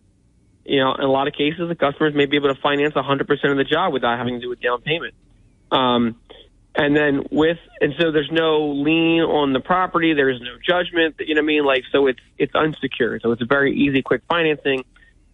you 0.65 0.79
know, 0.79 0.93
in 0.95 1.03
a 1.03 1.11
lot 1.11 1.27
of 1.27 1.33
cases, 1.33 1.67
the 1.67 1.75
customers 1.75 2.13
may 2.13 2.25
be 2.25 2.37
able 2.37 2.53
to 2.53 2.61
finance 2.61 2.93
100% 2.93 3.51
of 3.51 3.57
the 3.57 3.63
job 3.63 3.91
without 3.91 4.17
having 4.17 4.35
to 4.35 4.41
do 4.41 4.51
a 4.51 4.55
down 4.55 4.81
payment. 4.81 5.13
Um, 5.71 6.15
and 6.75 6.95
then 6.95 7.23
with, 7.31 7.57
and 7.81 7.93
so 7.99 8.11
there's 8.11 8.31
no 8.31 8.69
lien 8.69 9.21
on 9.21 9.53
the 9.53 9.59
property. 9.59 10.13
There's 10.13 10.39
no 10.39 10.57
judgment. 10.65 11.15
You 11.19 11.35
know 11.35 11.41
what 11.41 11.45
I 11.45 11.47
mean? 11.47 11.65
Like, 11.65 11.83
so 11.91 12.07
it's, 12.07 12.19
it's 12.37 12.53
unsecured. 12.55 13.21
So 13.23 13.31
it's 13.31 13.41
a 13.41 13.45
very 13.45 13.75
easy, 13.75 14.01
quick 14.01 14.21
financing 14.29 14.83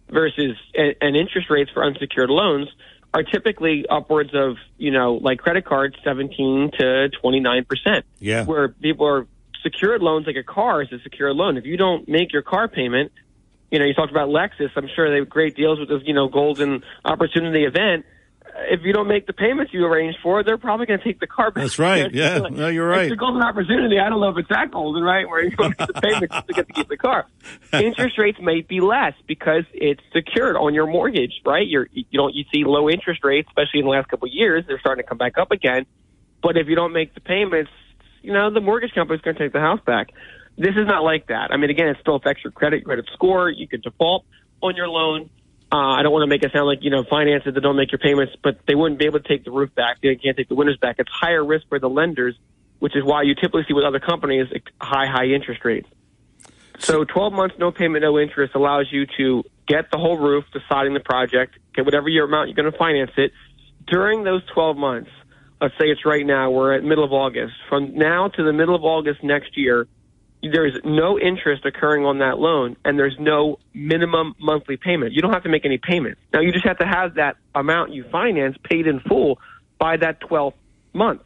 versus, 0.08 0.56
and, 0.74 1.16
interest 1.16 1.50
rates 1.50 1.70
for 1.72 1.84
unsecured 1.84 2.30
loans 2.30 2.68
are 3.14 3.22
typically 3.22 3.86
upwards 3.88 4.30
of, 4.34 4.56
you 4.78 4.90
know, 4.90 5.14
like 5.14 5.38
credit 5.38 5.64
cards, 5.64 5.96
17 6.04 6.72
to 6.78 7.10
29%. 7.22 8.02
Yeah. 8.18 8.44
Where 8.44 8.68
people 8.68 9.06
are 9.06 9.26
secured 9.62 10.02
loans, 10.02 10.26
like 10.26 10.36
a 10.36 10.42
car 10.42 10.82
is 10.82 10.92
a 10.92 10.98
secured 11.00 11.34
loan. 11.34 11.56
If 11.56 11.64
you 11.64 11.76
don't 11.76 12.08
make 12.08 12.32
your 12.32 12.42
car 12.42 12.68
payment, 12.68 13.12
you 13.70 13.78
know, 13.78 13.84
you 13.84 13.94
talked 13.94 14.12
about 14.12 14.28
Lexus. 14.28 14.70
I'm 14.76 14.88
sure 14.94 15.10
they 15.10 15.18
have 15.18 15.28
great 15.28 15.56
deals 15.56 15.80
with 15.80 15.88
this, 15.88 16.02
you 16.04 16.14
know, 16.14 16.28
golden 16.28 16.84
opportunity 17.04 17.64
event 17.64 18.06
if 18.70 18.80
you 18.82 18.92
don't 18.92 19.08
make 19.08 19.26
the 19.26 19.32
payments 19.32 19.72
you 19.72 19.84
arranged 19.84 20.18
for, 20.22 20.42
they're 20.42 20.58
probably 20.58 20.86
going 20.86 20.98
to 20.98 21.04
take 21.04 21.20
the 21.20 21.26
car 21.26 21.50
back. 21.50 21.62
That's 21.62 21.78
right. 21.78 22.12
Yeah, 22.12 22.38
no, 22.50 22.68
you're 22.68 22.88
right. 22.88 23.04
It's 23.04 23.12
a 23.12 23.16
golden 23.16 23.42
opportunity. 23.42 23.98
I 23.98 24.08
don't 24.08 24.20
know 24.20 24.30
if 24.30 24.38
it's 24.38 24.48
that 24.48 24.70
golden, 24.70 25.02
right? 25.02 25.28
Where 25.28 25.44
you 25.44 25.50
don't 25.50 25.76
get 25.76 25.88
the 25.88 26.00
payment 26.00 26.32
just 26.32 26.46
to 26.46 26.52
get 26.54 26.66
to 26.68 26.72
keep 26.72 26.88
the 26.88 26.96
car. 26.96 27.26
interest 27.72 28.18
rates 28.18 28.38
may 28.40 28.62
be 28.62 28.80
less 28.80 29.14
because 29.26 29.64
it's 29.72 30.00
secured 30.12 30.56
on 30.56 30.74
your 30.74 30.86
mortgage, 30.86 31.32
right? 31.44 31.66
You're 31.66 31.88
you 31.92 32.04
don't 32.12 32.34
you 32.34 32.44
see 32.52 32.64
low 32.64 32.88
interest 32.88 33.24
rates, 33.24 33.48
especially 33.48 33.80
in 33.80 33.84
the 33.86 33.90
last 33.90 34.08
couple 34.08 34.28
of 34.28 34.34
years. 34.34 34.64
They're 34.66 34.80
starting 34.80 35.04
to 35.04 35.08
come 35.08 35.18
back 35.18 35.38
up 35.38 35.50
again. 35.50 35.86
But 36.42 36.56
if 36.56 36.68
you 36.68 36.76
don't 36.76 36.92
make 36.92 37.14
the 37.14 37.20
payments, 37.20 37.70
you 38.22 38.32
know 38.32 38.52
the 38.52 38.60
mortgage 38.60 38.94
company's 38.94 39.20
going 39.22 39.36
to 39.36 39.42
take 39.42 39.52
the 39.52 39.60
house 39.60 39.80
back. 39.84 40.08
This 40.58 40.74
is 40.76 40.86
not 40.86 41.02
like 41.02 41.26
that. 41.26 41.50
I 41.50 41.58
mean, 41.58 41.70
again, 41.70 41.88
it 41.88 41.98
still 42.00 42.16
affects 42.16 42.42
your 42.42 42.50
credit, 42.50 42.84
credit 42.84 43.06
score. 43.12 43.50
You 43.50 43.68
could 43.68 43.82
default 43.82 44.24
on 44.62 44.74
your 44.74 44.88
loan 44.88 45.28
uh, 45.72 45.76
I 45.76 46.02
don't 46.02 46.12
want 46.12 46.22
to 46.22 46.28
make 46.28 46.42
it 46.44 46.52
sound 46.52 46.66
like, 46.66 46.78
you 46.82 46.90
know, 46.90 47.04
finances 47.08 47.54
that 47.54 47.60
don't 47.60 47.76
make 47.76 47.90
your 47.90 47.98
payments, 47.98 48.34
but 48.42 48.60
they 48.68 48.74
wouldn't 48.74 49.00
be 49.00 49.06
able 49.06 49.18
to 49.18 49.28
take 49.28 49.44
the 49.44 49.50
roof 49.50 49.74
back. 49.74 50.00
They 50.00 50.14
can't 50.14 50.36
take 50.36 50.48
the 50.48 50.54
windows 50.54 50.78
back. 50.78 50.96
It's 50.98 51.10
higher 51.10 51.44
risk 51.44 51.68
for 51.68 51.80
the 51.80 51.88
lenders, 51.88 52.36
which 52.78 52.94
is 52.94 53.02
why 53.02 53.22
you 53.22 53.34
typically 53.34 53.64
see 53.66 53.74
with 53.74 53.84
other 53.84 53.98
companies 53.98 54.46
high, 54.80 55.06
high 55.06 55.26
interest 55.26 55.64
rates. 55.64 55.88
So 56.78 57.04
12 57.04 57.32
months, 57.32 57.56
no 57.58 57.72
payment, 57.72 58.02
no 58.02 58.18
interest 58.18 58.54
allows 58.54 58.86
you 58.92 59.06
to 59.16 59.42
get 59.66 59.90
the 59.90 59.98
whole 59.98 60.18
roof, 60.18 60.44
deciding 60.52 60.94
the 60.94 61.00
project, 61.00 61.58
get 61.74 61.84
whatever 61.84 62.08
your 62.08 62.26
amount 62.26 62.48
you're 62.48 62.56
going 62.56 62.70
to 62.70 62.78
finance 62.78 63.12
it. 63.16 63.32
During 63.86 64.24
those 64.24 64.42
12 64.54 64.76
months, 64.76 65.10
let's 65.60 65.74
say 65.80 65.86
it's 65.86 66.04
right 66.04 66.24
now, 66.24 66.50
we're 66.50 66.74
at 66.74 66.84
middle 66.84 67.04
of 67.04 67.12
August. 67.12 67.54
From 67.68 67.96
now 67.96 68.28
to 68.28 68.44
the 68.44 68.52
middle 68.52 68.74
of 68.74 68.84
August 68.84 69.24
next 69.24 69.56
year, 69.56 69.88
there's 70.42 70.78
no 70.84 71.18
interest 71.18 71.64
occurring 71.64 72.04
on 72.04 72.18
that 72.18 72.38
loan 72.38 72.76
and 72.84 72.98
there's 72.98 73.16
no 73.18 73.58
minimum 73.74 74.34
monthly 74.38 74.76
payment. 74.76 75.12
You 75.12 75.22
don't 75.22 75.32
have 75.32 75.42
to 75.44 75.48
make 75.48 75.64
any 75.64 75.78
payments. 75.78 76.20
Now 76.32 76.40
you 76.40 76.52
just 76.52 76.66
have 76.66 76.78
to 76.78 76.86
have 76.86 77.14
that 77.14 77.36
amount 77.54 77.92
you 77.92 78.04
finance 78.10 78.56
paid 78.62 78.86
in 78.86 79.00
full 79.00 79.40
by 79.78 79.96
that 79.96 80.20
12th 80.20 80.54
month. 80.92 81.22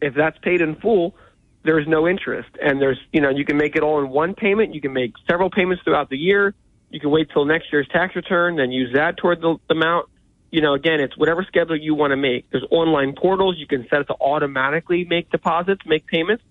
If 0.00 0.14
that's 0.14 0.38
paid 0.38 0.60
in 0.60 0.76
full, 0.76 1.14
there's 1.62 1.86
no 1.86 2.08
interest 2.08 2.48
and 2.62 2.80
there's, 2.80 2.98
you 3.12 3.20
know, 3.20 3.30
you 3.30 3.44
can 3.44 3.56
make 3.56 3.76
it 3.76 3.82
all 3.82 4.02
in 4.02 4.08
one 4.10 4.34
payment. 4.34 4.74
You 4.74 4.80
can 4.80 4.92
make 4.92 5.14
several 5.28 5.50
payments 5.50 5.82
throughout 5.84 6.08
the 6.08 6.16
year. 6.16 6.54
You 6.90 7.00
can 7.00 7.10
wait 7.10 7.30
till 7.30 7.44
next 7.44 7.72
year's 7.72 7.88
tax 7.88 8.16
return, 8.16 8.56
then 8.56 8.72
use 8.72 8.94
that 8.94 9.16
toward 9.16 9.40
the, 9.40 9.56
the 9.68 9.74
amount. 9.74 10.08
You 10.50 10.60
know, 10.60 10.74
again, 10.74 11.00
it's 11.00 11.16
whatever 11.16 11.44
schedule 11.44 11.76
you 11.76 11.94
want 11.94 12.10
to 12.10 12.16
make. 12.16 12.50
There's 12.50 12.64
online 12.70 13.14
portals. 13.14 13.56
You 13.58 13.68
can 13.68 13.86
set 13.88 14.00
it 14.00 14.04
to 14.08 14.14
automatically 14.20 15.04
make 15.04 15.30
deposits, 15.30 15.82
make 15.86 16.06
payments. 16.06 16.42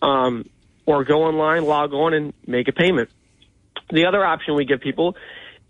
Um, 0.00 0.48
or 0.86 1.04
go 1.04 1.24
online, 1.24 1.64
log 1.64 1.92
on, 1.92 2.14
and 2.14 2.32
make 2.46 2.68
a 2.68 2.72
payment. 2.72 3.10
The 3.90 4.06
other 4.06 4.24
option 4.24 4.54
we 4.54 4.64
give 4.64 4.80
people 4.80 5.16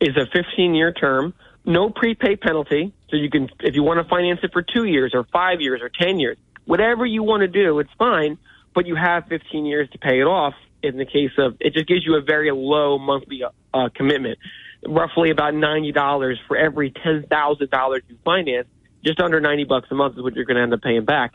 is 0.01 0.17
a 0.17 0.27
15 0.27 0.75
year 0.75 0.93
term, 0.93 1.35
no 1.65 1.91
prepay 1.91 2.37
penalty. 2.37 2.93
So 3.11 3.17
you 3.17 3.31
can, 3.31 3.49
if 3.61 3.75
you 3.75 3.83
want 3.83 4.03
to 4.03 4.09
finance 4.09 4.41
it 4.43 4.53
for 4.53 4.63
two 4.63 4.85
years 4.85 5.13
or 5.15 5.25
five 5.33 5.61
years 5.61 5.81
or 5.83 5.91
10 5.91 6.19
years, 6.19 6.39
whatever 6.65 7.05
you 7.05 7.23
want 7.23 7.43
to 7.43 7.49
do, 7.49 7.79
it's 7.79 7.91
fine, 7.99 8.39
but 8.75 8.87
you 8.87 8.97
have 8.97 9.27
15 9.29 9.67
years 9.67 9.89
to 9.91 9.99
pay 9.99 10.21
it 10.21 10.25
off. 10.25 10.55
In 10.83 10.97
the 10.97 11.05
case 11.05 11.31
of, 11.39 11.57
it 11.61 11.75
just 11.75 11.87
gives 11.87 12.05
you 12.05 12.17
a 12.17 12.21
very 12.21 12.51
low 12.51 12.99
monthly 12.99 13.43
uh, 13.45 13.89
commitment, 13.95 14.39
roughly 14.85 15.31
about 15.31 15.55
$90 15.55 16.35
for 16.49 16.57
every 16.57 16.91
$10,000 16.91 18.01
you 18.09 18.19
finance. 18.25 18.67
Just 19.05 19.21
under 19.21 19.41
90 19.41 19.65
bucks 19.65 19.89
a 19.91 19.95
month 19.95 20.17
is 20.17 20.23
what 20.23 20.35
you're 20.35 20.45
going 20.45 20.57
to 20.57 20.63
end 20.63 20.75
up 20.75 20.83
paying 20.83 21.05
back. 21.05 21.35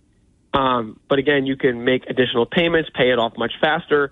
Um, 0.53 0.99
but 1.09 1.19
again, 1.19 1.45
you 1.45 1.55
can 1.55 1.83
make 1.83 2.05
additional 2.09 2.45
payments, 2.45 2.89
pay 2.93 3.11
it 3.11 3.19
off 3.19 3.33
much 3.37 3.53
faster. 3.61 4.11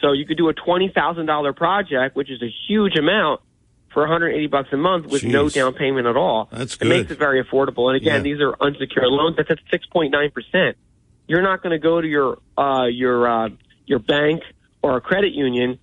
So 0.00 0.12
you 0.12 0.26
could 0.26 0.36
do 0.36 0.48
a 0.48 0.54
twenty 0.54 0.88
thousand 0.88 1.26
dollar 1.26 1.52
project, 1.52 2.16
which 2.16 2.30
is 2.30 2.42
a 2.42 2.52
huge 2.68 2.96
amount 2.96 3.40
for 3.92 4.00
180 4.04 4.46
bucks 4.46 4.70
a 4.72 4.76
month 4.78 5.04
with 5.06 5.20
Jeez. 5.22 5.30
no 5.30 5.48
down 5.50 5.74
payment 5.74 6.06
at 6.06 6.16
all. 6.16 6.48
That's 6.50 6.76
good. 6.76 6.86
It 6.86 6.88
makes 6.88 7.10
it 7.10 7.18
very 7.18 7.44
affordable. 7.44 7.88
And 7.88 7.96
again, 7.96 8.16
Yeah. 8.24 8.32
these 8.32 8.40
are 8.40 8.54
unsecured 8.58 9.06
loans. 9.08 9.36
That's 9.36 9.50
at 9.50 9.58
6.9 9.70 10.32
percent. 10.32 10.78
You're 11.28 11.42
not 11.42 11.62
going 11.62 11.72
to 11.72 11.78
go 11.78 12.00
to 12.00 12.06
your 12.08 12.38
uh, 12.56 12.86
your 12.86 13.28
uh, 13.28 13.48
your 13.86 13.98
bank 13.98 14.42
or 14.82 14.96
a 14.96 15.00
credit 15.00 15.34
union 15.34 15.78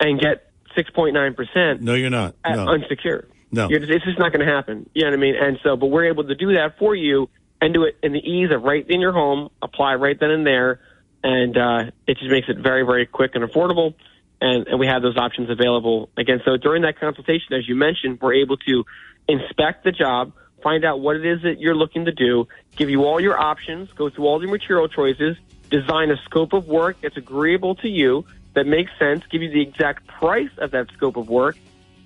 and 0.00 0.18
get 0.20 0.50
6.9 0.76 1.36
percent 1.36 1.82
No, 1.82 1.94
you're 1.94 2.10
not. 2.10 2.34
No. 2.48 2.66
unsecured. 2.66 3.30
No. 3.52 3.68
You're 3.68 3.80
just, 3.80 3.92
it's 3.92 4.04
just 4.04 4.18
not 4.18 4.32
going 4.32 4.44
to 4.46 4.50
happen. 4.52 4.88
You 4.94 5.02
know 5.02 5.10
what 5.10 5.18
I 5.18 5.20
mean? 5.20 5.34
And 5.36 5.58
so, 5.62 5.76
but 5.76 5.86
we're 5.86 6.06
able 6.06 6.24
to 6.24 6.34
do 6.34 6.54
that 6.54 6.78
for 6.78 6.94
you 6.94 7.28
and 7.60 7.74
do 7.74 7.84
it 7.84 7.98
in 8.02 8.12
the 8.12 8.18
ease 8.18 8.50
of 8.50 8.62
right 8.62 8.84
in 8.88 9.00
your 9.00 9.12
home, 9.12 9.50
apply 9.60 9.94
right 9.94 10.18
then 10.18 10.30
and 10.30 10.46
there, 10.46 10.80
and 11.22 11.56
uh, 11.56 11.90
it 12.06 12.18
just 12.18 12.30
makes 12.30 12.48
it 12.48 12.58
very, 12.58 12.84
very 12.84 13.06
quick 13.06 13.32
and 13.34 13.44
affordable. 13.44 13.94
And, 14.40 14.66
and 14.68 14.80
we 14.80 14.86
have 14.86 15.02
those 15.02 15.18
options 15.18 15.50
available 15.50 16.08
again. 16.16 16.40
So 16.46 16.56
during 16.56 16.82
that 16.82 16.98
consultation, 16.98 17.52
as 17.52 17.68
you 17.68 17.74
mentioned, 17.74 18.20
we're 18.22 18.34
able 18.34 18.56
to 18.58 18.84
inspect 19.28 19.84
the 19.84 19.92
job, 19.92 20.32
find 20.62 20.84
out 20.84 21.00
what 21.00 21.16
it 21.16 21.26
is 21.26 21.42
that 21.42 21.60
you're 21.60 21.74
looking 21.74 22.06
to 22.06 22.12
do, 22.12 22.48
give 22.74 22.88
you 22.88 23.04
all 23.04 23.20
your 23.20 23.38
options, 23.38 23.92
go 23.92 24.08
through 24.08 24.26
all 24.26 24.40
your 24.42 24.50
material 24.50 24.88
choices, 24.88 25.36
design 25.68 26.10
a 26.10 26.16
scope 26.24 26.54
of 26.54 26.66
work 26.66 26.96
that's 27.02 27.18
agreeable 27.18 27.74
to 27.76 27.88
you, 27.88 28.24
that 28.54 28.66
makes 28.66 28.90
sense, 28.98 29.22
give 29.30 29.42
you 29.42 29.50
the 29.50 29.60
exact 29.60 30.06
price 30.06 30.50
of 30.56 30.70
that 30.70 30.88
scope 30.96 31.16
of 31.16 31.28
work, 31.28 31.56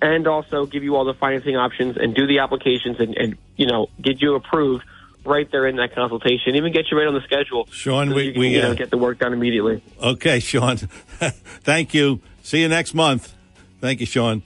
and 0.01 0.27
also 0.27 0.65
give 0.65 0.83
you 0.83 0.95
all 0.95 1.05
the 1.05 1.13
financing 1.13 1.55
options 1.55 1.97
and 1.97 2.13
do 2.13 2.27
the 2.27 2.39
applications 2.39 2.99
and, 2.99 3.15
and 3.15 3.37
you 3.55 3.65
know 3.65 3.87
get 4.01 4.21
you 4.21 4.35
approved 4.35 4.83
right 5.25 5.49
there 5.51 5.67
in 5.67 5.75
that 5.77 5.93
consultation. 5.95 6.55
Even 6.55 6.71
get 6.73 6.91
you 6.91 6.97
right 6.97 7.07
on 7.07 7.13
the 7.13 7.21
schedule. 7.21 7.67
Sean, 7.71 8.09
so 8.09 8.15
we- 8.15 8.23
you 8.25 8.31
can, 8.33 8.39
we, 8.41 8.47
you 8.55 8.61
know, 8.61 8.71
uh, 8.71 8.73
get 8.75 8.89
the 8.89 8.97
work 8.97 9.19
done 9.19 9.33
immediately. 9.33 9.81
Okay, 10.01 10.39
Sean. 10.39 10.77
Thank 10.77 11.93
you. 11.93 12.21
See 12.43 12.61
you 12.61 12.67
next 12.67 12.93
month. 12.93 13.33
Thank 13.81 13.99
you, 13.99 14.05
Sean. 14.05 14.43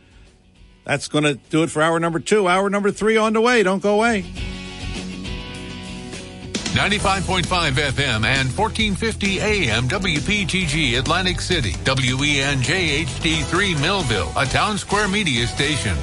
That's 0.86 1.08
going 1.08 1.24
to 1.24 1.36
do 1.36 1.64
it 1.64 1.70
for 1.70 1.82
hour 1.82 2.00
number 2.00 2.20
two. 2.20 2.48
Hour 2.48 2.70
number 2.70 2.92
three 2.92 3.16
on 3.18 3.34
the 3.34 3.42
way. 3.42 3.62
Don't 3.64 3.82
go 3.84 3.96
away. 3.96 4.24
95.5 6.70 7.44
FM 7.72 8.24
and 8.26 8.48
1450 8.56 9.40
AM 9.40 9.88
WPTG 9.90 10.98
Atlantic 11.00 11.42
City. 11.42 11.72
WENJ 11.74 13.06
HD3 13.06 13.82
Millville, 13.82 14.30
a 14.30 14.46
townsquare 14.46 15.12
media 15.12 15.48
station. 15.48 15.98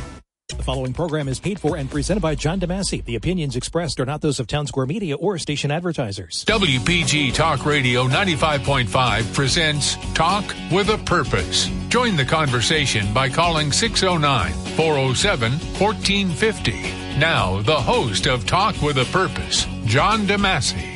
Following 0.67 0.93
program 0.95 1.29
is 1.29 1.39
paid 1.39 1.61
for 1.61 1.77
and 1.77 1.89
presented 1.89 2.19
by 2.19 2.35
John 2.35 2.59
DeMasi. 2.59 3.05
The 3.05 3.15
opinions 3.15 3.55
expressed 3.55 4.01
are 4.01 4.05
not 4.05 4.21
those 4.21 4.41
of 4.41 4.49
Townsquare 4.49 4.89
Media 4.89 5.15
or 5.15 5.39
station 5.39 5.71
advertisers. 5.71 6.45
WPG 6.45 7.33
Talk 7.33 7.65
Radio 7.65 8.09
95.5 8.09 9.33
presents 9.33 9.95
Talk 10.13 10.45
with 10.73 10.89
a 10.89 10.99
Purpose. 10.99 11.71
Join 11.89 12.17
the 12.17 12.25
conversation 12.25 13.15
by 13.15 13.29
calling 13.29 13.71
609 13.71 14.53
407 14.75 15.53
1450. 15.53 16.73
Now, 17.21 17.63
the 17.63 17.77
host 17.77 18.27
of 18.27 18.45
Talk 18.45 18.83
with 18.83 18.99
a 18.99 19.05
Purpose, 19.13 19.69
John 19.85 20.27
DeMasi. 20.27 20.95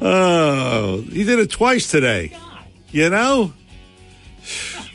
oh, 0.02 1.04
he 1.12 1.22
did 1.22 1.38
it 1.38 1.52
twice 1.52 1.88
today. 1.88 2.36
You 2.90 3.10
know? 3.10 3.52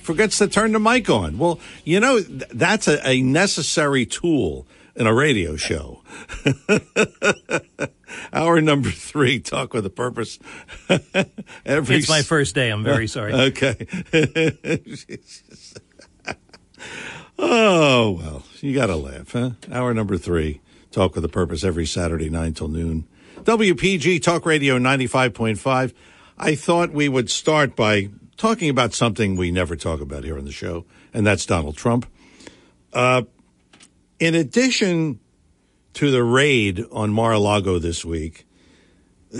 Forgets 0.01 0.37
to 0.39 0.47
turn 0.47 0.71
the 0.71 0.79
mic 0.79 1.09
on. 1.09 1.37
Well, 1.37 1.59
you 1.83 1.99
know, 1.99 2.21
th- 2.21 2.43
that's 2.53 2.87
a, 2.87 3.07
a 3.07 3.21
necessary 3.21 4.05
tool 4.05 4.65
in 4.95 5.07
a 5.07 5.13
radio 5.13 5.55
show. 5.55 6.01
Hour 8.33 8.61
number 8.61 8.89
three, 8.91 9.39
talk 9.39 9.73
with 9.73 9.85
a 9.85 9.89
purpose. 9.89 10.39
Every 11.65 11.97
It's 11.97 12.09
my 12.09 12.21
first 12.23 12.55
day. 12.55 12.69
I'm 12.69 12.83
very 12.83 13.07
sorry. 13.07 13.33
Okay. 13.51 13.87
oh 17.39 18.11
well, 18.11 18.43
you 18.59 18.73
got 18.73 18.87
to 18.87 18.95
laugh, 18.95 19.31
huh? 19.31 19.51
Hour 19.71 19.93
number 19.93 20.17
three, 20.17 20.61
talk 20.91 21.15
with 21.15 21.25
a 21.25 21.29
purpose 21.29 21.63
every 21.63 21.85
Saturday 21.85 22.29
nine 22.29 22.53
till 22.53 22.67
noon. 22.67 23.07
WPG 23.43 24.21
Talk 24.21 24.45
Radio 24.45 24.77
ninety 24.77 25.07
five 25.07 25.33
point 25.33 25.57
five. 25.57 25.93
I 26.43 26.55
thought 26.55 26.91
we 26.91 27.07
would 27.07 27.29
start 27.29 27.75
by 27.75 28.09
talking 28.35 28.71
about 28.71 28.95
something 28.95 29.35
we 29.35 29.51
never 29.51 29.75
talk 29.75 30.01
about 30.01 30.23
here 30.23 30.39
on 30.39 30.45
the 30.45 30.51
show, 30.51 30.85
and 31.13 31.25
that's 31.25 31.45
Donald 31.45 31.77
Trump. 31.77 32.07
Uh, 32.91 33.21
in 34.19 34.33
addition 34.33 35.19
to 35.93 36.09
the 36.09 36.23
raid 36.23 36.83
on 36.91 37.11
Mar-a-Lago 37.11 37.77
this 37.77 38.03
week, 38.03 38.47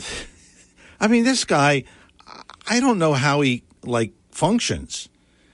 I 1.00 1.08
mean, 1.08 1.24
this 1.24 1.44
guy, 1.44 1.86
I 2.70 2.80
don't 2.80 3.00
know 3.00 3.14
how 3.14 3.42
he 3.42 3.64
like 3.84 4.14
functions. 4.30 5.10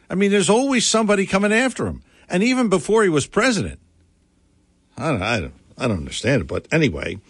I 0.10 0.16
mean, 0.16 0.32
there's 0.32 0.50
always 0.50 0.86
somebody 0.86 1.26
coming 1.26 1.54
after 1.54 1.88
him, 1.88 2.04
and 2.28 2.44
even 2.44 2.68
before 2.68 3.04
he 3.04 3.10
was 3.10 3.26
president, 3.26 3.80
I 4.98 5.12
don't, 5.12 5.22
I 5.22 5.40
don't, 5.40 5.54
I 5.78 5.88
don't 5.88 6.00
understand 6.00 6.42
it. 6.42 6.48
But 6.50 6.68
anyway, 6.74 7.22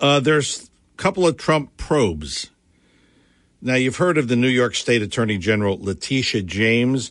uh, 0.00 0.20
there's 0.20 0.70
a 0.94 0.96
couple 0.96 1.26
of 1.26 1.36
Trump 1.36 1.76
probes. 1.76 2.48
Now, 3.60 3.74
you've 3.74 3.96
heard 3.96 4.18
of 4.18 4.28
the 4.28 4.36
New 4.36 4.48
York 4.48 4.76
State 4.76 5.02
Attorney 5.02 5.36
General 5.36 5.78
Letitia 5.80 6.42
James. 6.42 7.10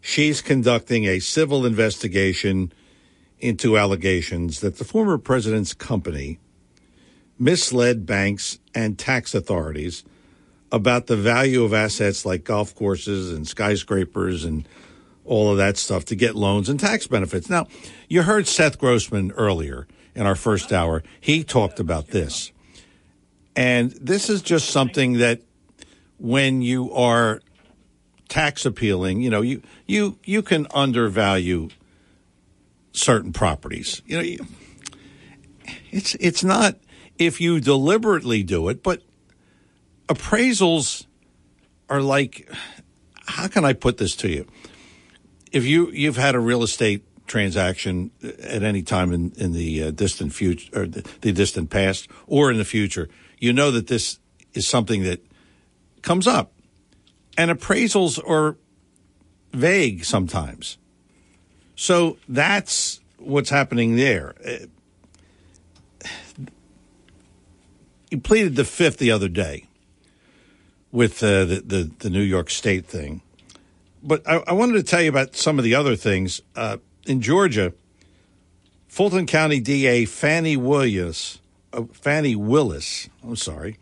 She's 0.00 0.40
conducting 0.40 1.06
a 1.06 1.18
civil 1.18 1.66
investigation 1.66 2.72
into 3.40 3.76
allegations 3.76 4.60
that 4.60 4.78
the 4.78 4.84
former 4.84 5.18
president's 5.18 5.74
company 5.74 6.38
misled 7.36 8.06
banks 8.06 8.60
and 8.74 8.96
tax 8.96 9.34
authorities 9.34 10.04
about 10.70 11.08
the 11.08 11.16
value 11.16 11.64
of 11.64 11.74
assets 11.74 12.24
like 12.24 12.44
golf 12.44 12.76
courses 12.76 13.32
and 13.32 13.48
skyscrapers 13.48 14.44
and 14.44 14.68
all 15.24 15.50
of 15.50 15.56
that 15.56 15.76
stuff 15.76 16.04
to 16.04 16.14
get 16.14 16.36
loans 16.36 16.68
and 16.68 16.78
tax 16.78 17.08
benefits. 17.08 17.50
Now, 17.50 17.66
you 18.08 18.22
heard 18.22 18.46
Seth 18.46 18.78
Grossman 18.78 19.32
earlier 19.32 19.88
in 20.14 20.26
our 20.26 20.36
first 20.36 20.72
hour. 20.72 21.02
He 21.20 21.42
talked 21.42 21.80
about 21.80 22.08
this. 22.08 22.52
And 23.56 23.90
this 23.92 24.30
is 24.30 24.42
just 24.42 24.70
something 24.70 25.14
that 25.14 25.42
when 26.18 26.62
you 26.62 26.92
are 26.92 27.40
tax 28.28 28.66
appealing, 28.66 29.22
you 29.22 29.30
know, 29.30 29.40
you 29.40 29.62
you 29.86 30.18
you 30.24 30.42
can 30.42 30.66
undervalue 30.72 31.70
certain 32.92 33.32
properties. 33.32 34.02
You 34.06 34.16
know, 34.16 34.22
you, 34.22 34.46
it's 35.90 36.14
it's 36.16 36.44
not 36.44 36.76
if 37.18 37.40
you 37.40 37.60
deliberately 37.60 38.42
do 38.42 38.68
it, 38.68 38.82
but 38.82 39.02
appraisals 40.08 41.06
are 41.88 42.02
like 42.02 42.50
how 43.26 43.48
can 43.48 43.64
I 43.64 43.72
put 43.72 43.98
this 43.98 44.16
to 44.16 44.28
you? 44.28 44.46
If 45.52 45.64
you 45.64 45.90
you've 45.90 46.16
had 46.16 46.34
a 46.34 46.40
real 46.40 46.62
estate 46.62 47.04
transaction 47.26 48.10
at 48.22 48.62
any 48.62 48.82
time 48.82 49.12
in 49.12 49.32
in 49.36 49.52
the 49.52 49.84
uh, 49.84 49.90
distant 49.90 50.32
future 50.32 50.80
or 50.80 50.86
the, 50.86 51.08
the 51.20 51.32
distant 51.32 51.70
past 51.70 52.08
or 52.26 52.50
in 52.50 52.58
the 52.58 52.64
future, 52.64 53.08
you 53.38 53.52
know 53.52 53.70
that 53.70 53.86
this 53.86 54.18
is 54.54 54.66
something 54.66 55.02
that 55.04 55.20
comes 56.02 56.26
up. 56.26 56.52
And 57.36 57.50
appraisals 57.50 58.18
are 58.28 58.56
vague 59.52 60.04
sometimes. 60.04 60.76
So 61.76 62.16
that's 62.28 63.00
what's 63.18 63.50
happening 63.50 63.96
there. 63.96 64.34
Uh, 64.44 64.66
You 68.10 68.18
pleaded 68.18 68.56
the 68.56 68.64
fifth 68.64 68.98
the 68.98 69.10
other 69.10 69.28
day 69.28 69.66
with 70.90 71.22
uh, 71.22 71.44
the, 71.44 71.62
the, 71.64 71.90
the 71.98 72.10
New 72.10 72.22
York 72.22 72.48
State 72.48 72.86
thing. 72.86 73.20
But 74.02 74.26
I, 74.26 74.42
I 74.46 74.52
wanted 74.52 74.74
to 74.74 74.82
tell 74.82 75.02
you 75.02 75.10
about 75.10 75.36
some 75.36 75.58
of 75.58 75.64
the 75.64 75.74
other 75.74 75.94
things. 75.94 76.40
Uh, 76.56 76.78
in 77.06 77.20
Georgia, 77.20 77.74
Fulton 78.86 79.26
County 79.26 79.60
DA 79.60 80.06
Fani 80.06 80.56
Williams, 80.56 81.40
uh, 81.72 81.82
Fani 81.92 82.34
Willis, 82.34 83.10
I'm 83.22 83.36
sorry, 83.36 83.78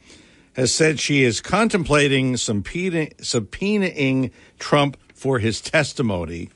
has 0.57 0.73
said 0.73 0.99
she 0.99 1.23
is 1.23 1.43
contemplating 1.43 2.35
subpoena, 2.39 3.09
subpoenaing 3.19 4.31
Trump 4.59 4.97
for 5.15 5.39
his 5.39 5.61
testimony. 5.61 6.49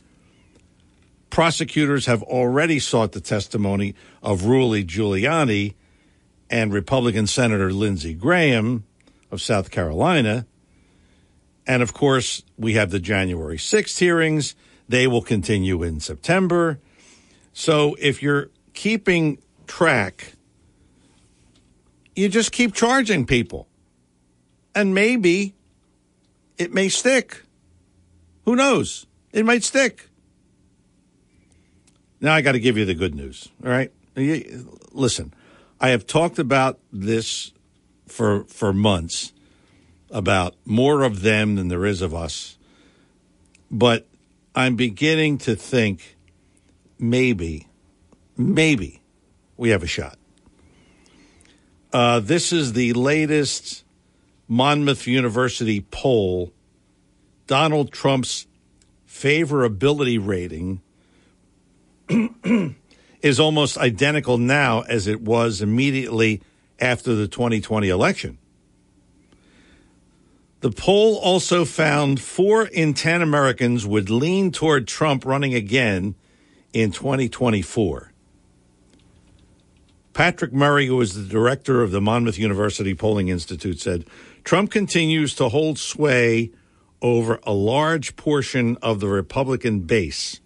Prosecutors 1.28 2.06
have 2.06 2.22
already 2.22 2.78
sought 2.78 3.12
the 3.12 3.20
testimony 3.20 3.94
of 4.22 4.46
Rudy 4.46 4.86
Giuliani 4.86 5.74
and 6.48 6.72
Republican 6.72 7.26
Senator 7.26 7.74
Lindsey 7.74 8.14
Graham 8.14 8.84
of 9.30 9.42
South 9.42 9.70
Carolina. 9.70 10.46
And 11.66 11.82
of 11.82 11.92
course, 11.92 12.42
we 12.56 12.72
have 12.74 12.90
the 12.90 13.00
January 13.00 13.58
6th 13.58 13.98
hearings. 13.98 14.54
They 14.88 15.06
will 15.06 15.22
continue 15.22 15.82
in 15.82 16.00
September. 16.00 16.80
So 17.52 17.96
if 18.00 18.22
you're 18.22 18.48
keeping 18.72 19.42
track, 19.66 20.32
you 22.16 22.30
just 22.30 22.50
keep 22.50 22.72
charging 22.72 23.26
people. 23.26 23.66
And 24.74 24.94
maybe 24.94 25.54
it 26.58 26.72
may 26.72 26.88
stick. 26.88 27.42
Who 28.44 28.56
knows? 28.56 29.06
It 29.32 29.44
might 29.44 29.64
stick. 29.64 30.08
Now 32.20 32.34
I 32.34 32.42
got 32.42 32.52
to 32.52 32.60
give 32.60 32.76
you 32.76 32.84
the 32.84 32.94
good 32.94 33.14
news. 33.14 33.48
All 33.64 33.70
right. 33.70 33.92
Listen, 34.92 35.32
I 35.80 35.90
have 35.90 36.06
talked 36.06 36.38
about 36.38 36.78
this 36.92 37.52
for 38.06 38.44
for 38.44 38.72
months 38.72 39.32
about 40.10 40.54
more 40.64 41.02
of 41.02 41.22
them 41.22 41.54
than 41.54 41.68
there 41.68 41.86
is 41.86 42.02
of 42.02 42.14
us. 42.14 42.58
But 43.70 44.06
I'm 44.54 44.76
beginning 44.76 45.38
to 45.38 45.54
think 45.54 46.16
maybe, 46.98 47.68
maybe 48.36 49.00
we 49.56 49.70
have 49.70 49.82
a 49.82 49.86
shot. 49.86 50.18
Uh, 51.92 52.20
this 52.20 52.52
is 52.52 52.72
the 52.72 52.92
latest 52.92 53.84
Monmouth 54.50 55.06
University 55.06 55.80
poll. 55.92 56.52
Donald 57.46 57.92
Trump's 57.92 58.48
favorability 59.08 60.18
rating 60.20 60.82
is 63.22 63.38
almost 63.38 63.78
identical 63.78 64.38
now 64.38 64.80
as 64.82 65.06
it 65.06 65.20
was 65.20 65.62
immediately 65.62 66.42
after 66.80 67.14
the 67.14 67.28
2020 67.28 67.88
election. 67.88 68.38
The 70.62 70.72
poll 70.72 71.16
also 71.18 71.64
found 71.64 72.20
four 72.20 72.66
in 72.66 72.92
10 72.92 73.22
Americans 73.22 73.86
would 73.86 74.10
lean 74.10 74.50
toward 74.50 74.88
Trump 74.88 75.24
running 75.24 75.54
again 75.54 76.16
in 76.72 76.90
2024. 76.90 78.10
Patrick 80.12 80.52
Murray, 80.52 80.86
who 80.86 81.00
is 81.00 81.14
the 81.14 81.22
director 81.22 81.82
of 81.82 81.92
the 81.92 82.00
Monmouth 82.00 82.38
University 82.38 82.94
Polling 82.94 83.28
Institute, 83.28 83.80
said 83.80 84.04
Trump 84.44 84.70
continues 84.70 85.34
to 85.36 85.48
hold 85.48 85.78
sway 85.78 86.50
over 87.02 87.40
a 87.44 87.52
large 87.52 88.16
portion 88.16 88.76
of 88.82 89.00
the 89.00 89.08
Republican 89.08 89.80
base. 89.80 90.40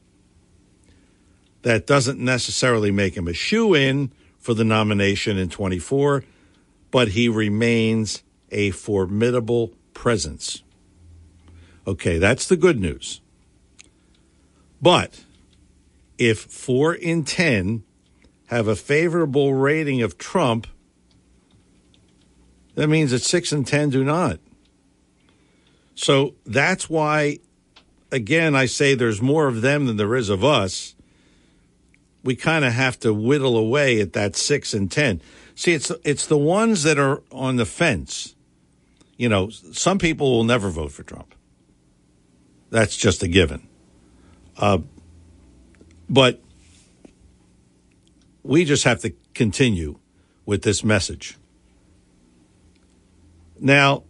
That 1.62 1.86
doesn't 1.86 2.18
necessarily 2.18 2.90
make 2.90 3.16
him 3.16 3.26
a 3.26 3.32
shoe 3.32 3.74
in 3.74 4.12
for 4.38 4.54
the 4.54 4.64
nomination 4.64 5.38
in 5.38 5.48
24, 5.48 6.24
but 6.90 7.08
he 7.08 7.28
remains 7.28 8.22
a 8.50 8.70
formidable 8.70 9.72
presence. 9.94 10.62
Okay, 11.86 12.18
that's 12.18 12.46
the 12.46 12.56
good 12.56 12.78
news. 12.78 13.20
But 14.80 15.24
if 16.18 16.40
four 16.40 16.94
in 16.94 17.24
10 17.24 17.82
have 18.46 18.68
a 18.68 18.76
favorable 18.76 19.54
rating 19.54 20.02
of 20.02 20.18
Trump, 20.18 20.66
that 22.74 22.88
means 22.88 23.10
that 23.12 23.20
six 23.20 23.52
and 23.52 23.66
10 23.66 23.90
do 23.90 24.04
not. 24.04 24.38
So 25.94 26.34
that's 26.44 26.90
why, 26.90 27.38
again, 28.10 28.56
I 28.56 28.66
say 28.66 28.94
there's 28.94 29.22
more 29.22 29.46
of 29.46 29.60
them 29.60 29.86
than 29.86 29.96
there 29.96 30.16
is 30.16 30.28
of 30.28 30.44
us. 30.44 30.94
We 32.22 32.34
kind 32.34 32.64
of 32.64 32.72
have 32.72 32.98
to 33.00 33.12
whittle 33.12 33.56
away 33.56 34.00
at 34.00 34.12
that 34.14 34.34
six 34.34 34.74
and 34.74 34.90
ten. 34.90 35.20
See, 35.54 35.72
it's 35.72 35.92
it's 36.04 36.26
the 36.26 36.38
ones 36.38 36.82
that 36.84 36.98
are 36.98 37.22
on 37.30 37.56
the 37.56 37.66
fence. 37.66 38.34
You 39.16 39.28
know, 39.28 39.50
some 39.50 39.98
people 39.98 40.32
will 40.32 40.44
never 40.44 40.70
vote 40.70 40.90
for 40.90 41.02
Trump. 41.02 41.34
That's 42.70 42.96
just 42.96 43.22
a 43.22 43.28
given. 43.28 43.68
Uh, 44.56 44.78
but 46.08 46.40
we 48.42 48.64
just 48.64 48.84
have 48.84 49.00
to 49.00 49.12
continue 49.34 49.98
with 50.46 50.62
this 50.62 50.82
message. 50.82 51.36
Now, 53.64 54.02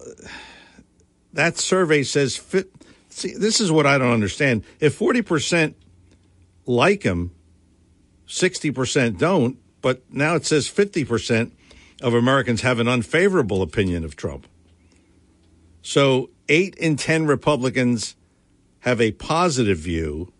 that 1.32 1.58
survey 1.58 2.02
says, 2.02 2.36
fit, 2.36 2.72
see, 3.08 3.34
this 3.34 3.60
is 3.60 3.70
what 3.70 3.86
I 3.86 3.98
don't 3.98 4.10
understand. 4.10 4.64
If 4.80 4.98
40% 4.98 5.74
like 6.66 7.04
him, 7.04 7.30
60% 8.26 9.16
don't, 9.16 9.56
but 9.80 10.02
now 10.10 10.34
it 10.34 10.44
says 10.44 10.68
50% 10.68 11.52
of 12.02 12.14
Americans 12.14 12.62
have 12.62 12.80
an 12.80 12.88
unfavorable 12.88 13.62
opinion 13.62 14.04
of 14.04 14.16
Trump. 14.16 14.48
So, 15.82 16.30
eight 16.48 16.74
in 16.74 16.96
10 16.96 17.26
Republicans 17.26 18.16
have 18.80 19.00
a 19.00 19.12
positive 19.12 19.78
view, 19.78 20.32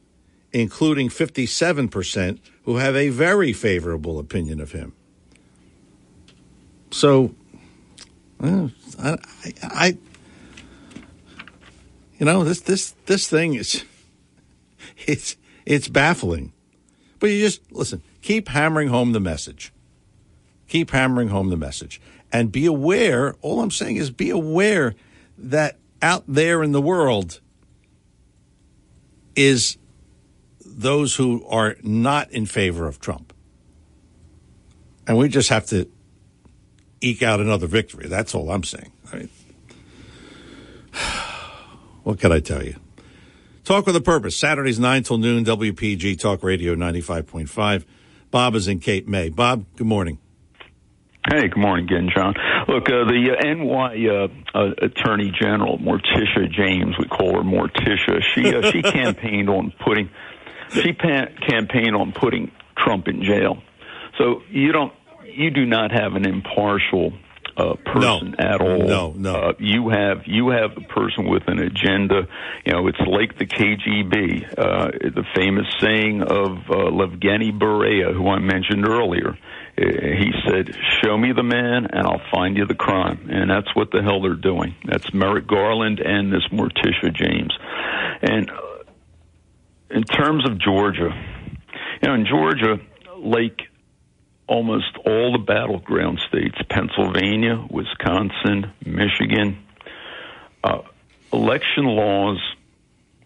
including 0.53 1.09
57% 1.09 2.41
who 2.65 2.78
have 2.78 2.97
a 2.97 3.11
very 3.11 3.53
favorable 3.53 4.19
opinion 4.19 4.61
of 4.61 4.73
him. 4.73 4.93
So, 6.91 7.32
I, 8.98 9.18
I, 9.62 9.98
you 12.18 12.26
know, 12.26 12.44
this 12.44 12.60
this 12.60 12.94
this 13.06 13.28
thing 13.28 13.54
is 13.54 13.84
it's 15.06 15.36
it's 15.66 15.88
baffling. 15.88 16.52
But 17.18 17.30
you 17.30 17.40
just 17.40 17.60
listen, 17.72 18.02
keep 18.22 18.48
hammering 18.48 18.88
home 18.88 19.12
the 19.12 19.20
message. 19.20 19.72
Keep 20.68 20.90
hammering 20.90 21.28
home 21.28 21.50
the 21.50 21.56
message. 21.56 22.00
And 22.32 22.50
be 22.50 22.66
aware, 22.66 23.36
all 23.42 23.60
I'm 23.60 23.70
saying 23.70 23.96
is 23.96 24.10
be 24.10 24.30
aware 24.30 24.94
that 25.38 25.78
out 26.02 26.24
there 26.26 26.62
in 26.62 26.72
the 26.72 26.82
world 26.82 27.40
is 29.36 29.78
those 30.64 31.16
who 31.16 31.44
are 31.46 31.76
not 31.82 32.30
in 32.30 32.46
favor 32.46 32.86
of 32.86 32.98
Trump. 32.98 33.32
And 35.06 35.16
we 35.16 35.28
just 35.28 35.48
have 35.50 35.66
to 35.66 35.88
eke 37.05 37.22
out 37.22 37.40
another 37.40 37.66
victory. 37.66 38.09
That's 38.09 38.35
all 38.35 38.51
I'm 38.51 38.64
saying. 38.64 38.93
I 39.12 39.16
mean, 39.16 39.28
what 42.02 42.18
can 42.18 42.32
I 42.32 42.40
tell 42.40 42.64
you? 42.64 42.76
Talk 43.64 43.86
with 43.86 43.97
a 43.97 44.01
purpose. 44.01 44.36
Saturdays 44.36 44.78
9 44.78 45.02
till 45.05 45.18
noon, 45.18 45.44
WPG 45.44 46.18
Talk 46.18 46.43
Radio 46.43 46.74
95.5. 46.74 47.85
Bob 48.31 48.55
is 48.55 48.68
in 48.68 48.81
Cape 48.81 49.09
May. 49.09 49.28
Bob, 49.31 49.64
good 49.76 49.86
morning. 49.86 50.18
Hey, 51.31 51.48
good 51.48 51.56
morning 51.56 51.86
again, 51.86 52.10
John. 52.14 52.35
Look, 52.68 52.90
uh, 52.90 53.05
the 53.05 53.31
uh, 53.31 53.55
NY 53.55 54.09
uh, 54.09 54.59
uh, 54.59 54.74
Attorney 54.82 55.31
General, 55.31 55.78
Morticia 55.78 56.51
James, 56.51 56.98
we 56.98 57.06
call 57.06 57.36
her 57.36 57.43
Morticia. 57.43 58.22
She 58.35 58.55
uh, 58.55 58.70
she 58.70 58.82
campaigned 58.82 59.48
on 59.48 59.72
putting 59.82 60.10
she 60.70 60.93
pa- 60.93 61.28
campaigned 61.48 61.97
on 61.97 62.12
putting 62.12 62.51
Trump 62.76 63.09
in 63.09 63.22
jail. 63.22 63.62
So 64.18 64.43
you 64.51 64.72
don't 64.72 64.93
you 65.35 65.51
do 65.51 65.66
not 65.66 65.90
have 65.93 66.15
an 66.15 66.27
impartial 66.27 67.12
uh, 67.56 67.74
person 67.85 68.35
no. 68.39 68.44
at 68.44 68.61
all. 68.61 68.78
No, 68.78 69.12
no. 69.16 69.35
Uh, 69.35 69.52
you 69.59 69.89
have 69.89 70.23
you 70.27 70.51
have 70.51 70.77
a 70.77 70.81
person 70.81 71.28
with 71.28 71.44
an 71.47 71.61
agenda. 71.61 72.27
You 72.65 72.73
know, 72.73 72.89
it's 72.89 73.01
like 73.01 73.39
the 73.39 73.47
KGB. 73.47 74.59
Uh, 74.59 74.90
the 75.15 75.24
famous 75.35 75.66
saying 75.81 76.23
of 76.23 76.59
uh, 76.70 76.90
Levgeny 76.90 77.52
Beria, 77.52 78.12
who 78.12 78.28
I 78.28 78.39
mentioned 78.39 78.86
earlier. 78.89 79.39
Uh, 79.77 79.85
He 79.85 80.32
said, 80.47 80.74
"Show 81.02 81.16
me 81.16 81.32
the 81.32 81.43
man, 81.43 81.86
and 81.93 82.06
I'll 82.06 82.23
find 82.32 82.56
you 82.56 82.66
the 82.66 82.74
crime." 82.74 83.28
And 83.31 83.51
that's 83.51 83.74
what 83.74 83.90
the 83.90 84.02
hell 84.02 84.20
they're 84.23 84.35
doing. 84.35 84.74
That's 84.85 85.12
Merrick 85.15 85.47
Garland 85.47 86.01
and 86.01 86.32
this 86.32 86.47
Morticia 86.51 87.15
James. 87.15 87.56
And 88.23 88.51
uh, 88.51 88.56
in 89.90 90.02
terms 90.05 90.48
of 90.48 90.59
Georgia, 90.59 91.11
you 92.02 92.09
know, 92.09 92.15
in 92.15 92.27
Georgia, 92.27 92.78
like 93.19 93.61
almost 94.46 94.96
all 95.06 95.32
the 95.32 95.44
battleground 95.44 96.20
states 96.28 96.56
Pennsylvania, 96.68 97.66
Wisconsin, 97.70 98.72
Michigan 98.84 99.64
uh, 100.62 100.82
election 101.32 101.84
laws 101.84 102.40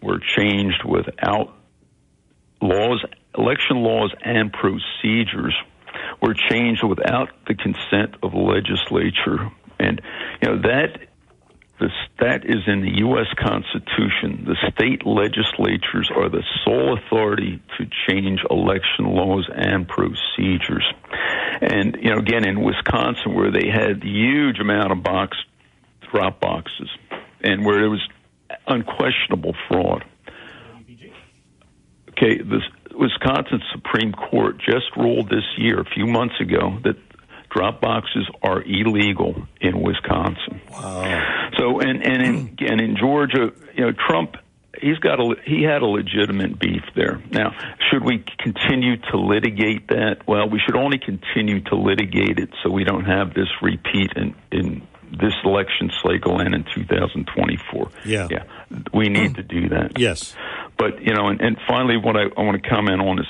were 0.01 0.19
changed 0.19 0.83
without 0.85 1.53
laws, 2.61 3.03
election 3.37 3.77
laws 3.77 4.13
and 4.23 4.51
procedures 4.51 5.55
were 6.21 6.35
changed 6.49 6.83
without 6.83 7.29
the 7.47 7.55
consent 7.55 8.15
of 8.23 8.31
the 8.31 8.37
legislature. 8.37 9.51
And, 9.79 10.01
you 10.41 10.49
know, 10.49 10.61
that 10.63 11.08
this, 11.79 11.91
that 12.19 12.45
is 12.45 12.63
in 12.67 12.81
the 12.81 12.97
U.S. 12.99 13.27
Constitution. 13.37 14.45
The 14.45 14.57
state 14.73 15.05
legislatures 15.05 16.11
are 16.15 16.29
the 16.29 16.43
sole 16.65 16.97
authority 16.97 17.61
to 17.77 17.85
change 18.07 18.41
election 18.49 19.05
laws 19.05 19.49
and 19.53 19.87
procedures. 19.87 20.85
And, 21.61 21.97
you 22.01 22.11
know, 22.11 22.19
again, 22.19 22.47
in 22.47 22.61
Wisconsin, 22.61 23.33
where 23.33 23.51
they 23.51 23.69
had 23.69 24.03
huge 24.03 24.59
amount 24.59 24.91
of 24.91 25.03
box 25.03 25.37
drop 26.11 26.39
boxes 26.39 26.89
and 27.41 27.65
where 27.65 27.83
it 27.83 27.87
was 27.87 28.01
unquestionable 28.67 29.55
fraud. 29.67 30.03
Okay, 32.09 32.37
the 32.37 32.59
Wisconsin 32.93 33.61
Supreme 33.71 34.11
Court 34.11 34.57
just 34.57 34.95
ruled 34.97 35.29
this 35.29 35.45
year, 35.57 35.79
a 35.79 35.85
few 35.85 36.05
months 36.05 36.35
ago, 36.41 36.77
that 36.83 36.97
drop 37.49 37.81
boxes 37.81 38.27
are 38.41 38.61
illegal 38.61 39.47
in 39.61 39.81
Wisconsin. 39.81 40.61
Wow. 40.71 41.49
So, 41.57 41.79
and 41.79 42.03
and 42.05 42.21
in, 42.21 42.47
hmm. 42.47 42.65
and 42.65 42.81
in 42.81 42.97
Georgia, 42.97 43.51
you 43.75 43.85
know, 43.85 43.91
Trump. 44.07 44.35
He's 44.79 44.99
got 44.99 45.19
a 45.19 45.35
he 45.45 45.63
had 45.63 45.81
a 45.81 45.85
legitimate 45.85 46.57
beef 46.57 46.83
there. 46.95 47.21
Now, 47.31 47.53
should 47.89 48.03
we 48.03 48.23
continue 48.37 48.97
to 49.11 49.17
litigate 49.17 49.87
that? 49.87 50.25
Well, 50.25 50.47
we 50.47 50.61
should 50.65 50.77
only 50.77 50.99
continue 50.99 51.61
to 51.65 51.75
litigate 51.75 52.37
it 52.37 52.49
so 52.63 52.69
we 52.69 52.85
don't 52.85 53.03
have 53.03 53.33
this 53.33 53.49
repeat 53.61 54.11
in 54.15 54.35
in 54.51 54.87
this 55.11 55.33
election 55.43 55.91
cycle 56.03 56.39
and 56.39 56.53
in 56.53 56.63
2024. 56.75 57.91
Yeah. 58.05 58.27
Yeah. 58.29 58.43
We 58.93 59.09
need 59.09 59.31
hmm. 59.31 59.33
to 59.33 59.43
do 59.43 59.69
that. 59.69 59.97
Yes. 59.97 60.35
But 60.77 61.01
you 61.01 61.13
know, 61.13 61.27
and, 61.27 61.41
and 61.41 61.57
finally, 61.67 61.97
what 61.97 62.15
I, 62.15 62.23
I 62.37 62.41
want 62.43 62.61
to 62.61 62.69
comment 62.69 63.01
on 63.01 63.19
is 63.19 63.25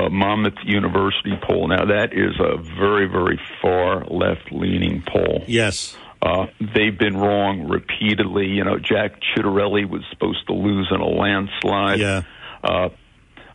uh, 0.00 0.08
Monmouth 0.08 0.54
University 0.64 1.38
poll. 1.42 1.68
Now, 1.68 1.84
that 1.86 2.12
is 2.12 2.38
a 2.40 2.56
very, 2.56 3.06
very 3.06 3.38
far 3.60 4.04
left-leaning 4.06 5.02
poll. 5.06 5.44
Yes. 5.46 5.96
Uh, 6.22 6.46
they've 6.74 6.98
been 6.98 7.16
wrong 7.16 7.68
repeatedly. 7.68 8.46
You 8.46 8.64
know, 8.64 8.78
Jack 8.78 9.20
Ciattarelli 9.20 9.88
was 9.88 10.02
supposed 10.10 10.46
to 10.48 10.52
lose 10.52 10.88
in 10.90 11.00
a 11.00 11.08
landslide. 11.08 11.98
Yeah. 11.98 12.22
Uh, 12.62 12.90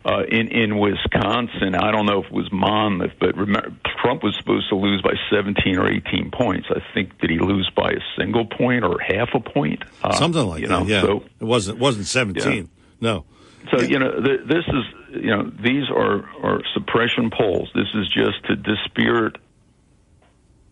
uh, 0.04 0.22
in 0.30 0.48
in 0.48 0.78
Wisconsin, 0.78 1.74
I 1.74 1.90
don't 1.90 2.06
know 2.06 2.20
if 2.20 2.26
it 2.26 2.32
was 2.32 2.48
Monmouth, 2.52 3.12
but 3.18 3.36
remember, 3.36 3.72
Trump 4.00 4.22
was 4.22 4.36
supposed 4.36 4.68
to 4.68 4.76
lose 4.76 5.02
by 5.02 5.14
17 5.32 5.76
or 5.78 5.88
18 5.90 6.30
points. 6.30 6.68
I 6.70 6.78
think 6.94 7.18
did 7.18 7.30
he 7.30 7.38
lose 7.40 7.68
by 7.76 7.90
a 7.90 8.00
single 8.16 8.46
point 8.46 8.84
or 8.84 9.00
half 9.00 9.30
a 9.34 9.40
point? 9.40 9.82
Uh, 10.04 10.12
Something 10.12 10.46
like 10.46 10.60
you 10.60 10.68
that. 10.68 10.80
know, 10.80 10.86
yeah. 10.86 11.02
So 11.02 11.24
it 11.40 11.44
wasn't 11.44 11.78
wasn't 11.80 12.06
17. 12.06 12.54
Yeah. 12.54 12.62
No. 13.00 13.24
so 13.72 13.82
you 13.82 13.98
know, 13.98 14.20
th- 14.22 14.40
this 14.46 14.64
is 14.68 14.84
you 15.22 15.30
know, 15.30 15.50
these 15.62 15.88
are 15.90 16.24
are 16.42 16.62
suppression 16.74 17.30
polls. 17.30 17.70
This 17.74 17.88
is 17.94 18.08
just 18.08 18.44
to 18.46 18.56
dispirit 18.56 19.36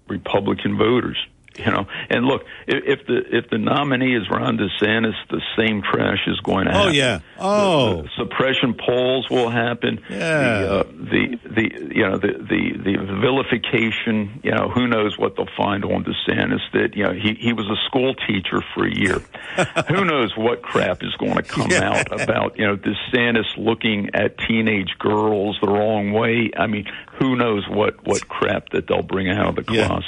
Republican 0.09 0.77
voters. 0.77 1.19
You 1.57 1.71
know, 1.71 1.87
and 2.11 2.25
look, 2.27 2.43
if, 2.67 2.99
if 3.01 3.07
the 3.07 3.23
if 3.39 3.49
the 3.49 3.59
nominee 3.59 4.17
is 4.17 4.29
Ron 4.29 4.59
DeSantis, 4.59 5.15
the 5.31 5.41
same 5.57 5.83
trash 5.83 6.27
is 6.27 6.41
going 6.41 6.65
to 6.67 6.73
happen. 6.73 6.89
Oh 6.89 6.91
yeah. 6.93 7.21
Oh. 7.39 7.97
The, 7.97 8.03
the 8.03 8.09
suppression 8.17 8.75
polls 8.75 9.31
will 9.31 9.51
happen. 9.51 10.01
Yeah. 10.11 10.19
The, 10.19 10.69
uh, 10.69 10.83
the 10.83 11.39
the 11.49 11.95
you 11.95 12.03
know 12.09 12.19
the, 12.19 12.33
the 12.39 12.77
the 12.83 13.19
vilification. 13.21 14.41
You 14.43 14.51
know 14.53 14.69
who 14.69 14.89
knows 14.89 15.17
what 15.19 15.37
they'll 15.37 15.47
find 15.57 15.85
on 15.85 16.05
DeSantis 16.05 16.61
that 16.73 16.97
you 16.97 17.05
know 17.05 17.13
he 17.13 17.35
he 17.39 17.53
was 17.53 17.67
a 17.67 17.77
school 17.87 18.15
teacher 18.27 18.61
for 18.75 18.87
a 18.87 18.93
year. 18.95 19.21
who 19.89 20.05
knows 20.05 20.37
what 20.37 20.63
crap 20.63 21.03
is 21.05 21.15
going 21.19 21.35
to 21.37 21.43
come 21.43 21.71
Yeah. 21.71 21.91
out 22.01 22.21
about 22.21 22.59
you 22.59 22.67
know 22.67 22.77
DeSantis 22.77 23.57
looking 23.57 24.11
at 24.15 24.39
teenage 24.39 24.99
girls 24.99 25.57
the 25.63 25.69
wrong 25.69 26.13
way. 26.13 26.51
I 26.57 26.67
mean, 26.67 26.87
who 27.21 27.37
knows 27.37 27.65
what 27.69 28.05
what 28.07 28.27
crap 28.29 28.71
that 28.71 28.87
they'll 28.89 29.03
bring 29.03 29.29
out 29.31 29.57
of 29.59 29.67
the 29.67 29.73
Yeah. 29.73 30.01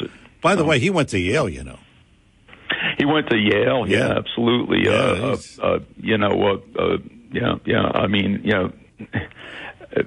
By 0.47 0.55
the 0.55 0.65
way, 0.65 0.79
he 0.79 0.91
went 0.91 1.09
to 1.11 1.19
Yale. 1.19 1.49
You 1.49 1.65
know. 1.65 1.79
He 2.99 3.05
went 3.05 3.29
to 3.31 3.37
Yale. 3.37 3.89
Yeah, 3.89 3.99
Yeah. 4.09 4.19
absolutely. 4.19 4.85
Yeah, 4.85 4.91
uh, 4.93 5.37
uh, 5.59 5.67
uh, 5.67 5.79
you 6.01 6.19
know, 6.19 6.31
uh, 6.77 6.81
uh, 6.83 6.99
yeah, 7.33 7.55
yeah. 7.65 7.91
I 7.95 8.07
mean, 8.07 8.41
you 8.45 8.53
know, 8.53 8.73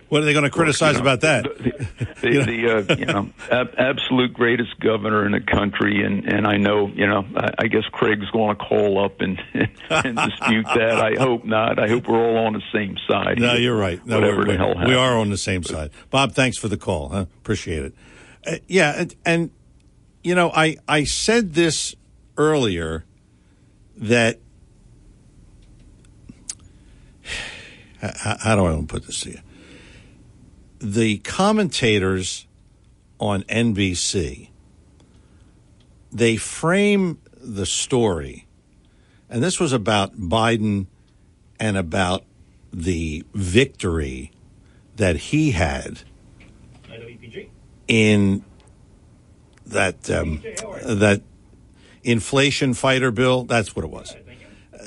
What 0.10 0.22
are 0.22 0.26
they 0.26 0.34
going 0.34 0.44
to 0.44 0.50
criticize 0.50 0.96
you 0.98 1.04
know, 1.04 1.12
about 1.12 1.22
that? 1.22 1.44
the, 2.22 2.44
the 2.52 2.60
uh, 2.92 2.96
you 2.96 3.06
know 3.06 3.30
ab- 3.52 3.74
absolute 3.78 4.34
greatest 4.34 4.80
governor 4.80 5.26
in 5.26 5.32
the 5.32 5.42
country, 5.42 6.04
and 6.04 6.26
and 6.26 6.48
I 6.48 6.58
know 6.58 6.88
you 6.88 7.08
know 7.08 7.26
I, 7.36 7.50
I 7.60 7.68
guess 7.68 7.84
Craig's 7.92 8.30
going 8.32 8.56
to 8.56 8.64
call 8.64 9.04
up 9.04 9.20
and 9.22 9.42
and 9.90 10.16
dispute 10.18 10.66
that. 10.76 11.00
I 11.02 11.16
hope 11.18 11.44
not. 11.44 11.80
I 11.80 11.88
hope 11.90 12.08
we're 12.08 12.24
all 12.24 12.46
on 12.48 12.54
the 12.54 12.64
same 12.74 12.98
side. 13.10 13.40
No, 13.40 13.54
you're 13.56 13.78
right. 13.78 14.04
No, 14.06 14.20
Whatever 14.20 14.46
the 14.46 14.58
hell 14.58 14.76
we 14.86 14.96
are 14.96 15.18
on 15.18 15.30
the 15.30 15.38
same 15.38 15.64
side. 15.64 15.92
Bob, 16.10 16.34
thanks 16.34 16.58
for 16.58 16.68
the 16.70 16.78
call. 16.78 17.10
Huh? 17.10 17.26
Appreciate 17.42 17.84
it. 17.84 17.94
Uh, 18.48 18.56
yeah, 18.68 18.94
and, 19.02 19.16
and 19.26 19.52
you 20.24 20.36
know, 20.36 20.52
I 20.54 20.78
I 20.88 21.04
said 21.04 21.54
this 21.54 21.96
earlier 22.38 23.06
that 23.98 24.40
how, 28.02 28.38
how 28.40 28.56
do 28.56 28.66
I 28.66 28.72
want 28.72 28.90
to 28.90 28.94
put 28.94 29.06
this 29.06 29.22
to 29.22 29.32
you? 29.32 29.40
The 30.80 31.18
commentators 31.20 32.48
on 33.20 33.44
NBC 33.44 34.50
they 36.12 36.38
frame 36.38 37.20
the 37.40 37.66
story, 37.66 38.48
and 39.30 39.44
this 39.44 39.60
was 39.60 39.74
about 39.74 40.18
Biden 40.20 40.88
and 41.60 41.78
about 41.78 42.24
the 42.74 43.24
victory 43.34 44.32
that 44.96 45.16
he 45.18 45.52
had 45.52 46.02
in 47.88 48.44
that 49.70 50.10
um, 50.10 50.42
that 50.84 51.22
inflation 52.04 52.74
fighter 52.74 53.12
bill. 53.12 53.44
That's 53.44 53.76
what 53.76 53.86
it 53.86 53.92
was. 53.92 54.16
Uh, 54.16 54.86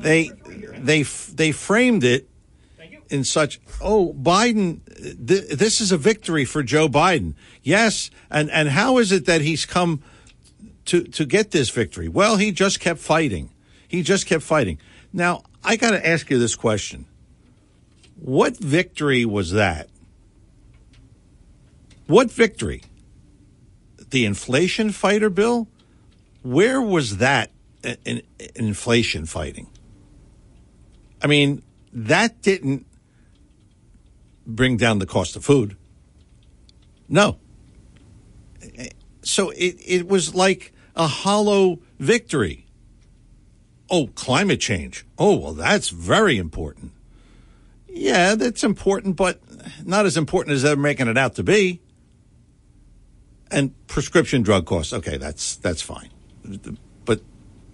They 0.00 0.30
they 0.78 1.02
they 1.02 1.52
framed 1.52 2.04
it 2.04 2.28
in 3.08 3.24
such 3.24 3.60
oh 3.80 4.14
Biden 4.14 4.80
th- 5.26 5.48
this 5.58 5.80
is 5.80 5.92
a 5.92 5.98
victory 5.98 6.44
for 6.44 6.62
Joe 6.62 6.88
Biden. 6.88 7.34
Yes, 7.62 8.10
and 8.30 8.50
and 8.50 8.68
how 8.68 8.98
is 8.98 9.12
it 9.12 9.26
that 9.26 9.40
he's 9.40 9.64
come 9.66 10.02
to 10.86 11.02
to 11.02 11.24
get 11.24 11.50
this 11.50 11.70
victory? 11.70 12.08
Well, 12.08 12.36
he 12.36 12.52
just 12.52 12.80
kept 12.80 13.00
fighting. 13.00 13.50
He 13.88 14.02
just 14.02 14.26
kept 14.26 14.42
fighting. 14.42 14.78
Now, 15.12 15.42
I 15.64 15.76
got 15.76 15.92
to 15.92 16.06
ask 16.06 16.30
you 16.30 16.38
this 16.38 16.56
question. 16.56 17.06
What 18.16 18.56
victory 18.56 19.24
was 19.24 19.52
that? 19.52 19.88
What 22.06 22.30
victory? 22.30 22.82
The 24.10 24.24
inflation 24.24 24.90
fighter 24.90 25.30
bill? 25.30 25.68
Where 26.42 26.80
was 26.80 27.18
that 27.18 27.50
in, 27.82 27.96
in 28.04 28.22
inflation 28.54 29.26
fighting? 29.26 29.68
I 31.22 31.26
mean, 31.26 31.62
that 31.92 32.42
didn't 32.42 32.86
bring 34.46 34.76
down 34.76 34.98
the 35.00 35.06
cost 35.06 35.34
of 35.34 35.44
food. 35.44 35.76
No. 37.08 37.38
So 39.22 39.50
it, 39.50 39.76
it 39.84 40.08
was 40.08 40.34
like 40.34 40.72
a 40.94 41.06
hollow 41.06 41.80
victory. 41.98 42.66
Oh, 43.90 44.08
climate 44.08 44.60
change. 44.60 45.04
Oh, 45.18 45.36
well, 45.36 45.52
that's 45.52 45.88
very 45.88 46.38
important. 46.38 46.92
Yeah, 47.88 48.34
that's 48.34 48.62
important, 48.62 49.16
but 49.16 49.40
not 49.84 50.06
as 50.06 50.16
important 50.16 50.54
as 50.54 50.62
they're 50.62 50.76
making 50.76 51.08
it 51.08 51.16
out 51.16 51.34
to 51.36 51.42
be. 51.42 51.80
And 53.50 53.74
prescription 53.86 54.42
drug 54.42 54.66
costs. 54.66 54.92
Okay, 54.92 55.16
that's 55.18 55.56
that's 55.56 55.82
fine. 55.82 56.10
But 57.04 57.20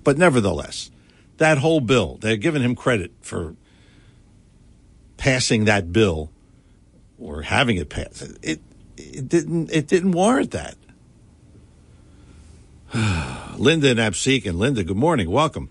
but 0.05 0.19
nevertheless, 0.19 0.91
that 1.39 1.59
whole 1.59 1.81
bill, 1.81 2.19
they're 2.21 2.37
giving 2.37 2.63
him 2.63 2.75
credit 2.75 3.13
for 3.21 3.57
passing 5.17 5.65
that 5.65 5.93
bill 5.93 6.31
or 7.19 7.43
having 7.43 7.77
it 7.77 7.89
passed. 7.89 8.23
It 8.43 8.61
it 8.97 9.29
didn't 9.29 9.71
it 9.73 9.87
didn't 9.87 10.13
warrant 10.13 10.51
that. 10.51 10.77
Linda 13.59 13.91
and 13.91 13.99
Absecon. 13.99 14.55
Linda, 14.55 14.85
good 14.85 14.97
morning. 14.97 15.31
Welcome. 15.31 15.71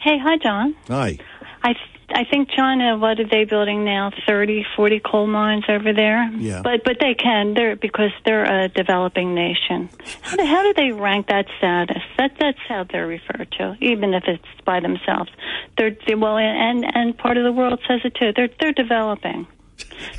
Hey, 0.00 0.18
hi, 0.18 0.36
John. 0.38 0.74
Hi. 0.88 1.18
I 1.62 1.74
I 2.08 2.24
think 2.24 2.50
China. 2.50 2.96
What 2.96 3.18
are 3.18 3.28
they 3.28 3.44
building 3.44 3.84
now? 3.84 4.12
Thirty, 4.26 4.64
forty 4.76 5.00
coal 5.00 5.26
mines 5.26 5.64
over 5.68 5.92
there. 5.92 6.30
Yeah. 6.32 6.62
But 6.62 6.84
but 6.84 6.98
they 7.00 7.14
can. 7.14 7.54
They're 7.54 7.76
because 7.76 8.10
they're 8.24 8.44
a 8.44 8.68
developing 8.68 9.34
nation. 9.34 9.88
How 10.22 10.36
do, 10.36 10.44
how 10.44 10.62
do 10.62 10.74
they 10.74 10.92
rank 10.92 11.28
that 11.28 11.46
status? 11.58 12.02
That 12.18 12.32
that's 12.38 12.58
how 12.68 12.84
they're 12.84 13.06
referred 13.06 13.50
to, 13.58 13.76
even 13.80 14.14
if 14.14 14.24
it's 14.26 14.44
by 14.64 14.80
themselves. 14.80 15.30
They're 15.76 15.96
they, 16.06 16.14
well, 16.14 16.38
and 16.38 16.84
and 16.94 17.16
part 17.16 17.36
of 17.38 17.44
the 17.44 17.52
world 17.52 17.80
says 17.88 18.00
it 18.04 18.14
too. 18.14 18.32
They're 18.34 18.50
they're 18.60 18.72
developing, 18.72 19.46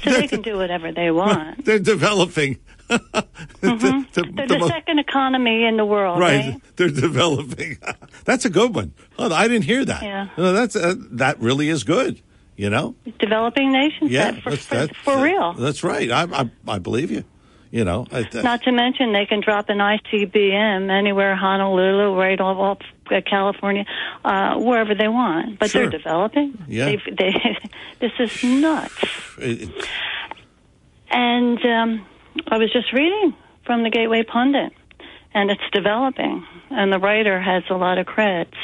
so 0.04 0.12
they 0.12 0.28
can 0.28 0.42
do 0.42 0.58
whatever 0.58 0.92
they 0.92 1.12
want. 1.12 1.64
They're 1.66 1.80
developing. 1.80 2.60
Mhm. 3.62 4.12
The- 4.14 4.22
They're 4.36 4.48
the 4.48 4.58
the 4.60 4.68
second 4.68 5.00
economy 5.00 5.66
in 5.66 5.78
the 5.78 5.86
world, 5.86 6.20
right. 6.20 6.52
right? 6.52 6.62
They're 6.76 6.90
developing. 6.90 7.78
that's 8.26 8.46
a 8.46 8.50
good 8.50 8.74
one. 8.76 8.94
Oh, 9.20 9.34
I 9.34 9.48
didn't 9.48 9.66
hear 9.66 9.84
that. 9.86 10.02
Yeah. 10.04 10.28
No, 10.38 10.54
that's 10.54 10.76
uh, 10.76 10.96
that 11.12 11.40
really 11.40 11.70
is 11.70 11.84
good. 11.84 12.22
You 12.56 12.70
know. 12.70 12.96
Developing 13.20 13.72
nations. 13.72 14.12
Yeah, 14.12 14.32
that- 14.32 14.42
for, 14.44 14.50
that's, 14.52 14.66
that's, 14.68 14.98
for 14.98 15.22
real. 15.22 15.54
That's 15.54 15.84
right. 15.84 16.10
I, 16.12 16.24
I 16.24 16.50
I 16.68 16.80
believe 16.80 17.12
you. 17.12 17.24
You 17.72 17.84
know. 17.84 18.08
I, 18.12 18.28
I- 18.34 18.42
Not 18.42 18.64
to 18.64 18.72
mention, 18.72 19.12
they 19.14 19.26
can 19.26 19.42
drop 19.42 19.70
an 19.70 19.80
ICBM 19.80 20.90
anywhere, 20.90 21.36
Honolulu, 21.36 22.16
right 22.18 22.40
off, 22.40 22.58
off 22.58 22.78
uh, 23.12 23.22
California, 23.30 23.86
uh, 24.24 24.56
wherever 24.58 24.96
they 24.96 25.08
want. 25.10 25.60
But 25.60 25.70
Sure. 25.72 25.82
they're 25.82 25.92
developing. 26.00 26.58
Yeah. 26.68 26.96
They, 27.18 27.34
this 28.00 28.14
is 28.20 28.44
nuts. 28.44 28.96
it- 29.40 29.70
And 31.10 31.64
um, 31.66 32.06
I 32.48 32.58
was 32.58 32.72
just 32.72 32.94
reading 32.94 33.36
from 33.66 33.84
the 33.84 33.90
Gateway 33.90 34.24
Pundit, 34.24 34.74
and 35.34 35.50
it's 35.50 35.62
developing, 35.72 36.46
and 36.70 36.92
the 36.92 37.00
writer 37.00 37.40
has 37.40 37.64
a 37.70 37.76
lot 37.76 37.98
of 37.98 38.06
credits. 38.06 38.58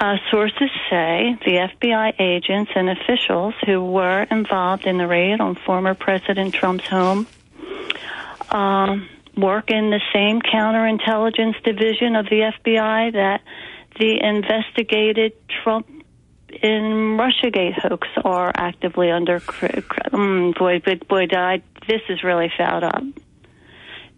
Uh, 0.00 0.16
sources 0.30 0.70
say 0.90 1.36
the 1.44 1.68
FBI 1.82 2.20
agents 2.20 2.70
and 2.74 2.88
officials 2.88 3.54
who 3.66 3.84
were 3.84 4.22
involved 4.30 4.86
in 4.86 4.96
the 4.96 5.06
raid 5.06 5.40
on 5.40 5.56
former 5.56 5.94
President 5.94 6.54
Trump's 6.54 6.86
home 6.86 7.26
um, 8.50 9.08
work 9.36 9.70
in 9.70 9.90
the 9.90 10.00
same 10.12 10.40
counterintelligence 10.40 11.62
division 11.64 12.16
of 12.16 12.26
the 12.26 12.52
FBI 12.64 13.12
that 13.12 13.42
the 13.98 14.20
investigated 14.22 15.32
Trump 15.62 15.88
in 16.62 17.18
Russiagate 17.18 17.74
hoax 17.74 18.08
are 18.24 18.52
actively 18.54 19.10
under. 19.10 19.42
Um, 20.12 20.54
boy, 20.58 20.80
boy, 20.80 20.96
boy, 21.08 21.26
I, 21.32 21.62
this 21.88 22.02
is 22.08 22.22
really 22.22 22.50
fouled 22.56 22.84
up. 22.84 23.02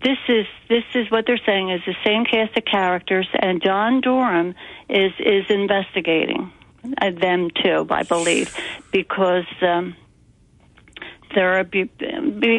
This 0.02 0.18
is 0.28 0.46
this 0.68 0.84
is 0.94 1.10
what 1.10 1.24
they're 1.26 1.40
saying 1.44 1.70
is 1.70 1.80
the 1.86 1.94
same 2.04 2.24
cast 2.24 2.56
of 2.56 2.64
characters, 2.64 3.28
and 3.34 3.62
John 3.62 4.00
Durham 4.00 4.54
is 4.88 5.12
is 5.18 5.44
investigating 5.48 6.52
uh, 7.00 7.10
them 7.10 7.48
too, 7.50 7.86
I 7.90 8.02
believe, 8.02 8.54
because. 8.92 9.46
Um, 9.62 9.96
there 11.32 11.54
are 11.54 11.60
abu- 11.60 11.86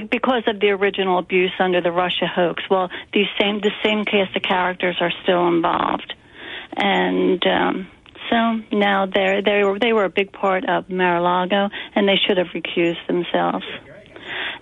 because 0.09 0.43
of 0.47 0.61
the 0.61 0.69
original 0.69 1.19
abuse 1.19 1.51
under 1.59 1.81
the 1.81 1.91
Russia 1.91 2.25
hoax. 2.25 2.63
Well, 2.69 2.89
these 3.13 3.27
same 3.37 3.59
the 3.59 3.71
same 3.83 4.05
cast 4.05 4.33
of 4.33 4.43
characters 4.43 4.95
are 5.01 5.11
still 5.23 5.45
involved, 5.49 6.13
and 6.77 7.45
um, 7.45 7.87
so 8.29 8.61
now 8.71 9.07
they 9.07 9.41
they 9.43 9.63
were 9.65 9.77
they 9.77 9.91
were 9.91 10.05
a 10.05 10.09
big 10.09 10.31
part 10.31 10.63
of 10.69 10.89
Mar-a-Lago, 10.89 11.69
and 11.95 12.07
they 12.07 12.15
should 12.25 12.37
have 12.37 12.47
recused 12.55 13.05
themselves. 13.07 13.65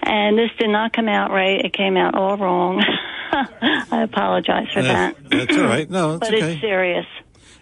And 0.02 0.38
this 0.38 0.50
did 0.58 0.70
not 0.70 0.94
come 0.94 1.08
out 1.08 1.32
right; 1.32 1.64
it 1.64 1.74
came 1.74 1.98
out 1.98 2.16
all 2.16 2.38
wrong. 2.38 2.84
I 3.32 4.04
apologize 4.04 4.68
for 4.74 4.82
that. 4.82 5.16
That's 5.30 5.56
all 5.56 5.64
right. 5.64 5.90
No, 5.90 6.14
it's 6.14 6.20
but 6.20 6.34
okay. 6.34 6.54
it's 6.54 6.62
serious. 6.62 7.06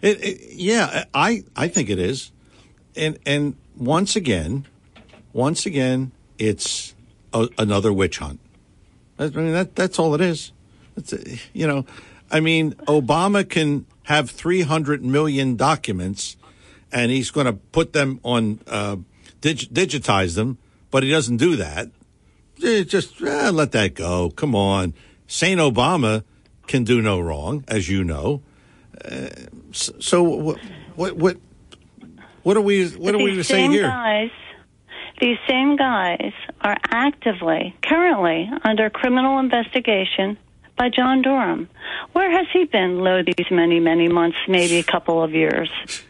It, 0.02 0.24
it, 0.24 0.54
yeah, 0.54 1.06
I 1.14 1.44
I 1.56 1.68
think 1.68 1.90
it 1.90 2.00
is, 2.00 2.32
and 2.96 3.18
and 3.26 3.56
once 3.76 4.16
again, 4.16 4.66
once 5.34 5.66
again, 5.66 6.12
it's 6.38 6.96
a, 7.34 7.50
another 7.58 7.92
witch 7.92 8.20
hunt. 8.20 8.40
I 9.20 9.30
mean 9.30 9.54
that 9.54 9.76
that's 9.76 10.00
all 10.00 10.14
it 10.14 10.22
is. 10.22 10.52
It's 10.96 11.14
uh, 11.14 11.24
you 11.54 11.68
know, 11.68 11.86
I 12.32 12.40
mean 12.40 12.74
Obama 12.88 13.48
can 13.48 13.86
have 14.04 14.30
three 14.30 14.62
hundred 14.62 15.04
million 15.04 15.56
documents, 15.56 16.38
and 16.92 17.12
he's 17.12 17.32
going 17.32 17.48
to 17.48 17.54
put 17.54 17.94
them 17.94 18.20
on 18.24 18.60
uh, 18.68 18.98
dig, 19.42 19.58
digitize 19.74 20.36
them, 20.36 20.58
but 20.92 21.04
he 21.04 21.10
doesn't 21.10 21.38
do 21.38 21.56
that. 21.56 21.90
Just 22.60 23.22
eh, 23.22 23.50
let 23.50 23.72
that 23.72 23.94
go. 23.94 24.32
Come 24.32 24.56
on, 24.56 24.94
Saint 25.28 25.60
Obama 25.60 26.24
can 26.68 26.84
do 26.84 27.02
no 27.02 27.20
wrong, 27.20 27.64
as 27.68 27.90
you 27.90 28.04
know. 28.04 28.42
Uh, 29.04 29.28
so, 29.72 30.24
what, 30.24 30.60
what 30.96 31.16
what 31.16 31.38
what 32.44 32.58
are 32.58 32.62
we 32.62 32.88
what 32.90 33.14
are 33.14 33.20
we 33.20 33.32
to 33.32 33.38
these 33.38 33.48
say 33.48 33.56
same 33.56 33.72
here? 33.72 33.84
guys, 33.84 34.32
these 35.22 35.38
same 35.48 35.76
guys 35.76 36.34
are 36.62 36.78
actively, 36.92 37.76
currently 37.82 38.50
under 38.64 38.90
criminal 38.90 39.40
investigation 39.40 40.38
by 40.78 40.90
John 40.90 41.22
Durham. 41.22 41.70
Where 42.14 42.30
has 42.32 42.48
he 42.54 42.66
been, 42.66 43.00
lo, 43.00 43.24
these 43.24 43.52
many, 43.52 43.80
many 43.80 44.08
months, 44.08 44.38
maybe 44.48 44.78
a 44.78 44.84
couple 44.84 45.22
of 45.24 45.34
years? 45.34 45.70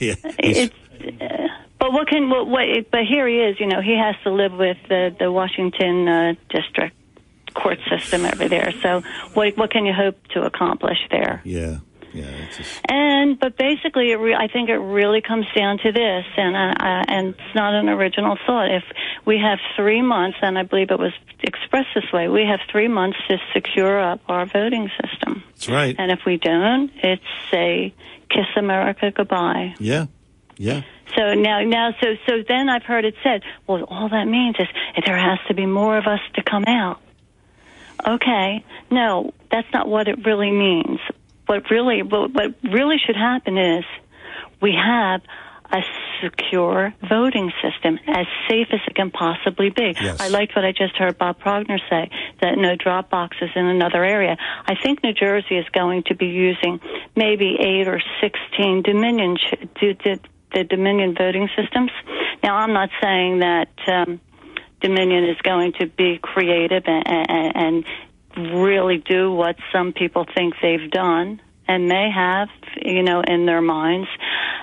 Yeah, 0.00 0.14
It's, 0.40 0.74
uh, 1.20 1.46
but 1.80 1.92
what 1.92 2.06
can 2.08 2.28
what, 2.28 2.46
what? 2.46 2.66
But 2.92 3.00
here 3.08 3.26
he 3.26 3.38
is. 3.40 3.58
You 3.58 3.66
know, 3.66 3.80
he 3.80 3.96
has 3.96 4.14
to 4.24 4.30
live 4.30 4.52
with 4.52 4.76
the 4.88 5.16
the 5.18 5.32
Washington 5.32 6.06
uh, 6.06 6.34
district 6.50 6.94
court 7.54 7.78
system 7.90 8.24
over 8.24 8.48
there. 8.48 8.72
So, 8.82 9.02
what 9.34 9.56
what 9.56 9.70
can 9.70 9.86
you 9.86 9.92
hope 9.92 10.16
to 10.34 10.42
accomplish 10.42 10.98
there? 11.10 11.40
Yeah, 11.44 11.78
yeah. 12.12 12.24
It's 12.24 12.58
just, 12.58 12.80
And 12.88 13.38
but 13.40 13.56
basically, 13.56 14.12
it 14.12 14.16
re- 14.16 14.34
I 14.34 14.48
think 14.48 14.68
it 14.68 14.76
really 14.78 15.22
comes 15.22 15.46
down 15.56 15.78
to 15.78 15.90
this, 15.90 16.24
and 16.36 16.54
uh, 16.54 16.84
uh, 16.84 17.04
and 17.08 17.28
it's 17.30 17.54
not 17.54 17.74
an 17.74 17.88
original 17.88 18.36
thought. 18.46 18.70
If 18.70 18.84
we 19.24 19.38
have 19.38 19.58
three 19.74 20.02
months, 20.02 20.38
and 20.42 20.58
I 20.58 20.62
believe 20.64 20.90
it 20.90 20.98
was 20.98 21.12
expressed 21.42 21.88
this 21.94 22.12
way, 22.12 22.28
we 22.28 22.44
have 22.44 22.60
three 22.70 22.88
months 22.88 23.16
to 23.28 23.38
secure 23.54 23.98
up 23.98 24.20
our 24.28 24.44
voting 24.46 24.90
system. 25.02 25.42
that's 25.48 25.68
right. 25.68 25.96
And 25.98 26.12
if 26.12 26.20
we 26.26 26.36
don't, 26.36 26.90
it's 27.02 27.22
say 27.50 27.94
kiss 28.28 28.46
America 28.56 29.10
goodbye. 29.10 29.74
Yeah, 29.78 30.06
yeah. 30.60 30.82
So 31.16 31.34
now, 31.34 31.62
now, 31.64 31.90
so 32.00 32.08
so 32.26 32.32
then 32.46 32.68
I've 32.68 32.84
heard 32.84 33.04
it 33.04 33.14
said, 33.24 33.42
well, 33.66 33.82
all 33.84 34.08
that 34.10 34.26
means 34.26 34.56
is 34.58 34.68
there 35.06 35.18
has 35.18 35.38
to 35.48 35.54
be 35.54 35.66
more 35.66 35.96
of 35.96 36.06
us 36.06 36.20
to 36.34 36.42
come 36.42 36.64
out. 36.66 37.00
Okay, 38.06 38.64
no, 38.90 39.32
that's 39.50 39.66
not 39.72 39.88
what 39.88 40.06
it 40.06 40.24
really 40.24 40.50
means. 40.50 41.00
What 41.46 41.70
really, 41.70 42.02
what, 42.02 42.32
what 42.32 42.54
really 42.62 42.96
should 43.04 43.16
happen 43.16 43.58
is 43.58 43.84
we 44.60 44.72
have 44.72 45.22
a 45.72 45.82
secure 46.22 46.92
voting 47.08 47.52
system, 47.62 47.98
as 48.06 48.26
safe 48.48 48.68
as 48.72 48.80
it 48.88 48.94
can 48.94 49.10
possibly 49.10 49.70
be. 49.70 49.94
Yes. 50.00 50.20
I 50.20 50.28
liked 50.28 50.56
what 50.56 50.64
I 50.64 50.72
just 50.72 50.96
heard 50.96 51.16
Bob 51.16 51.40
Progner 51.40 51.78
say 51.88 52.10
that 52.42 52.58
no 52.58 52.74
drop 52.76 53.08
boxes 53.08 53.50
in 53.54 53.66
another 53.66 54.04
area. 54.04 54.36
I 54.66 54.74
think 54.82 55.02
New 55.02 55.12
Jersey 55.12 55.56
is 55.56 55.68
going 55.72 56.02
to 56.08 56.14
be 56.14 56.26
using 56.26 56.80
maybe 57.16 57.56
eight 57.60 57.86
or 57.86 58.00
sixteen 58.20 58.82
Dominion 58.82 59.36
ch- 59.36 59.68
the, 59.80 59.96
the, 60.04 60.20
the 60.52 60.64
Dominion 60.64 61.14
voting 61.16 61.48
systems. 61.56 61.90
Now, 62.42 62.56
I'm 62.56 62.72
not 62.72 62.90
saying 63.02 63.40
that 63.40 63.68
um, 63.86 64.20
Dominion 64.80 65.24
is 65.24 65.36
going 65.42 65.72
to 65.80 65.86
be 65.86 66.18
creative 66.20 66.84
and, 66.86 67.04
and, 67.06 67.84
and 68.36 68.54
really 68.62 68.98
do 68.98 69.32
what 69.32 69.56
some 69.72 69.92
people 69.92 70.26
think 70.34 70.54
they've 70.62 70.90
done 70.90 71.40
and 71.68 71.86
may 71.88 72.10
have, 72.10 72.48
you 72.82 73.02
know, 73.02 73.20
in 73.20 73.46
their 73.46 73.60
minds. 73.62 74.08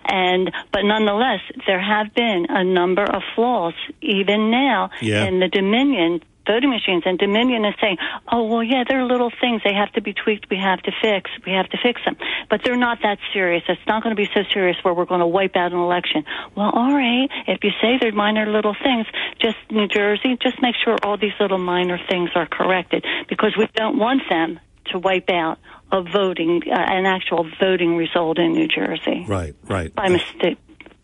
And 0.05 0.51
but 0.71 0.81
nonetheless, 0.83 1.39
there 1.65 1.79
have 1.81 2.13
been 2.13 2.47
a 2.49 2.63
number 2.63 3.03
of 3.03 3.21
flaws 3.35 3.73
even 4.01 4.51
now 4.51 4.89
Yeah. 5.01 5.25
in 5.25 5.39
the 5.39 5.47
Dominion 5.47 6.21
voting 6.47 6.69
machines. 6.69 7.03
And 7.05 7.19
Dominion 7.19 7.65
is 7.65 7.75
saying, 7.81 7.97
"Oh 8.31 8.43
well, 8.45 8.63
yeah, 8.63 8.83
there 8.87 8.99
are 9.01 9.05
little 9.05 9.31
things 9.41 9.61
they 9.63 9.73
have 9.73 9.91
to 9.93 10.01
be 10.01 10.13
tweaked. 10.13 10.49
We 10.49 10.57
have 10.57 10.81
to 10.83 10.91
fix. 11.01 11.29
We 11.45 11.51
have 11.51 11.67
to 11.69 11.77
fix 11.83 12.01
them." 12.05 12.15
But 12.49 12.61
they're 12.63 12.77
not 12.77 12.99
that 13.03 13.17
serious. 13.33 13.63
It's 13.67 13.81
not 13.87 14.01
going 14.03 14.15
to 14.15 14.19
be 14.19 14.29
so 14.33 14.41
serious 14.53 14.77
where 14.83 14.93
we're 14.93 15.05
going 15.05 15.19
to 15.19 15.27
wipe 15.27 15.55
out 15.55 15.71
an 15.73 15.77
election. 15.79 16.23
Well, 16.55 16.71
all 16.73 16.93
right. 16.95 17.29
If 17.47 17.63
you 17.63 17.71
say 17.81 17.97
they're 17.99 18.11
minor 18.11 18.45
little 18.51 18.75
things, 18.81 19.05
just 19.41 19.57
New 19.69 19.87
Jersey, 19.87 20.37
just 20.41 20.61
make 20.61 20.75
sure 20.83 20.95
all 21.03 21.17
these 21.17 21.35
little 21.39 21.57
minor 21.59 21.99
things 22.09 22.29
are 22.35 22.47
corrected 22.47 23.05
because 23.29 23.55
we 23.57 23.67
don't 23.75 23.97
want 23.99 24.21
them 24.29 24.59
to 24.91 24.99
wipe 24.99 25.29
out 25.29 25.59
a 25.91 26.01
voting, 26.01 26.61
uh, 26.71 26.75
an 26.77 27.05
actual 27.05 27.49
voting 27.59 27.95
result 27.97 28.37
in 28.39 28.53
New 28.53 28.67
Jersey 28.67 29.25
Right, 29.27 29.53
right. 29.67 29.93
by 29.93 30.07
mistake. 30.09 30.57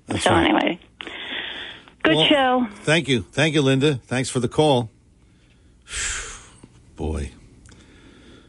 That's 0.07 0.23
so 0.23 0.31
right. 0.31 0.45
anyway, 0.45 0.79
good 2.03 2.15
Well, 2.15 2.27
show. 2.27 2.67
Thank 2.83 3.07
you. 3.07 3.21
Thank 3.21 3.55
you, 3.55 3.61
Linda. 3.61 3.95
Thanks 3.95 4.29
for 4.29 4.39
the 4.39 4.47
call. 4.49 4.89
Boy, 6.95 7.31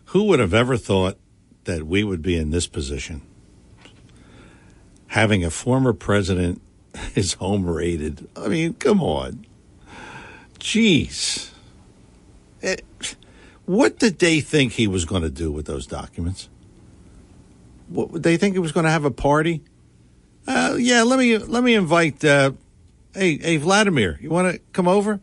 who 0.07 0.25
would 0.25 0.39
have 0.39 0.55
ever 0.55 0.77
thought 0.77 1.19
that 1.65 1.87
we 1.87 2.05
would 2.05 2.23
be 2.23 2.37
in 2.37 2.51
this 2.51 2.67
position? 2.67 3.23
Having 5.09 5.45
a 5.45 5.51
former 5.51 5.93
president 5.93 6.61
is 7.15 7.35
home 7.35 7.67
raided. 7.67 8.29
I 8.37 8.49
mean, 8.49 8.75
come 8.75 9.03
on. 9.03 9.47
Jeez. 10.59 11.51
Eh, 12.63 12.77
what 13.67 13.99
did 13.99 14.19
they 14.19 14.41
think 14.41 14.73
he 14.73 14.87
was 14.87 15.05
going 15.05 15.23
to 15.23 15.31
do 15.31 15.51
with 15.51 15.67
those 15.67 15.87
documents? 15.87 16.49
What, 17.89 18.23
they 18.23 18.37
think 18.37 18.55
he 18.55 18.59
was 18.59 18.73
going 18.73 18.85
to 18.85 18.91
have 18.91 19.05
a 19.05 19.11
party? 19.11 19.63
Uh, 20.47 20.77
yeah, 20.79 21.03
let 21.03 21.19
me 21.19 21.39
let 21.39 21.65
me 21.65 21.75
invite. 21.75 22.25
Uh, 22.25 22.53
hey, 23.15 23.39
hey, 23.39 23.57
Vladimir, 23.57 24.19
you 24.21 24.31
want 24.31 24.53
to 24.53 24.61
come 24.73 24.87
over? 24.87 25.21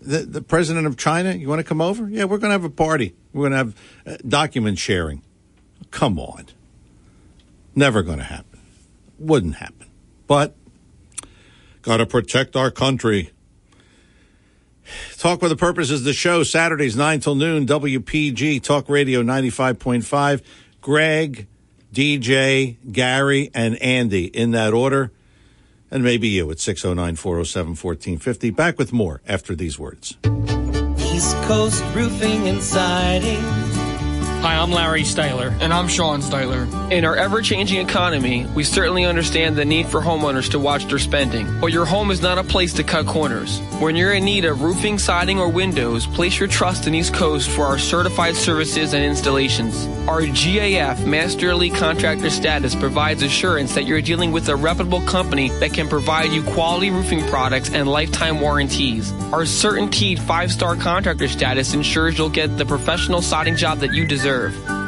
The 0.00 0.18
the 0.18 0.42
president 0.42 0.86
of 0.86 0.96
China, 0.96 1.32
you 1.32 1.48
want 1.48 1.58
to 1.58 1.64
come 1.64 1.80
over? 1.80 2.08
Yeah, 2.08 2.24
we're 2.24 2.38
going 2.38 2.50
to 2.50 2.52
have 2.52 2.64
a 2.64 2.70
party. 2.70 3.14
We're 3.32 3.48
going 3.48 3.52
to 3.52 3.58
have 3.58 3.76
uh, 4.06 4.16
document 4.26 4.78
sharing. 4.78 5.22
Come 5.90 6.18
on, 6.18 6.46
never 7.74 8.02
going 8.02 8.18
to 8.18 8.24
happen. 8.24 8.60
Wouldn't 9.18 9.56
happen. 9.56 9.88
But 10.26 10.54
got 11.82 11.96
to 11.96 12.06
protect 12.06 12.54
our 12.54 12.70
country. 12.70 13.30
Talk 15.16 15.42
with 15.42 15.52
a 15.52 15.56
Purpose 15.56 15.90
is 15.90 16.04
the 16.04 16.12
show, 16.12 16.42
Saturdays, 16.42 16.96
9 16.96 17.20
till 17.20 17.34
noon, 17.34 17.66
WPG, 17.66 18.62
Talk 18.62 18.88
Radio 18.88 19.22
95.5. 19.22 20.42
Greg, 20.80 21.46
DJ, 21.92 22.76
Gary, 22.90 23.50
and 23.54 23.76
Andy 23.82 24.24
in 24.26 24.52
that 24.52 24.72
order. 24.72 25.12
And 25.90 26.04
maybe 26.04 26.28
you 26.28 26.50
at 26.50 26.60
609 26.60 27.16
407 27.16 27.70
1450. 27.70 28.50
Back 28.50 28.78
with 28.78 28.92
more 28.92 29.20
after 29.26 29.54
these 29.54 29.78
words. 29.78 30.16
East 30.98 31.36
Coast 31.44 31.82
Roofing 31.94 32.48
and 32.48 32.62
Siding. 32.62 33.67
Hi, 34.40 34.54
I'm 34.56 34.70
Larry 34.70 35.02
Steitler. 35.02 35.52
And 35.60 35.74
I'm 35.74 35.88
Sean 35.88 36.20
Steitler. 36.20 36.92
In 36.92 37.04
our 37.04 37.16
ever 37.16 37.42
changing 37.42 37.80
economy, 37.84 38.46
we 38.54 38.62
certainly 38.62 39.04
understand 39.04 39.56
the 39.56 39.64
need 39.64 39.88
for 39.88 40.00
homeowners 40.00 40.48
to 40.52 40.60
watch 40.60 40.86
their 40.86 41.00
spending. 41.00 41.58
But 41.60 41.72
your 41.72 41.84
home 41.84 42.12
is 42.12 42.22
not 42.22 42.38
a 42.38 42.44
place 42.44 42.72
to 42.74 42.84
cut 42.84 43.06
corners. 43.06 43.58
When 43.80 43.96
you're 43.96 44.12
in 44.12 44.24
need 44.24 44.44
of 44.44 44.62
roofing, 44.62 45.00
siding, 45.00 45.40
or 45.40 45.48
windows, 45.48 46.06
place 46.06 46.38
your 46.38 46.48
trust 46.48 46.86
in 46.86 46.94
East 46.94 47.14
Coast 47.14 47.50
for 47.50 47.64
our 47.64 47.78
certified 47.78 48.36
services 48.36 48.94
and 48.94 49.04
installations. 49.04 49.86
Our 50.08 50.20
GAF 50.22 51.04
Master 51.04 51.50
Elite 51.50 51.74
Contractor 51.74 52.30
status 52.30 52.76
provides 52.76 53.24
assurance 53.24 53.74
that 53.74 53.86
you're 53.86 54.00
dealing 54.00 54.30
with 54.30 54.48
a 54.48 54.54
reputable 54.54 55.02
company 55.02 55.48
that 55.58 55.74
can 55.74 55.88
provide 55.88 56.30
you 56.30 56.44
quality 56.44 56.90
roofing 56.90 57.26
products 57.26 57.70
and 57.72 57.88
lifetime 57.88 58.40
warranties. 58.40 59.10
Our 59.32 59.42
CertainTeed 59.42 60.20
five 60.20 60.52
star 60.52 60.76
contractor 60.76 61.26
status 61.26 61.74
ensures 61.74 62.16
you'll 62.16 62.30
get 62.30 62.56
the 62.56 62.64
professional 62.64 63.20
siding 63.20 63.56
job 63.56 63.80
that 63.80 63.92
you 63.92 64.06
deserve. 64.06 64.27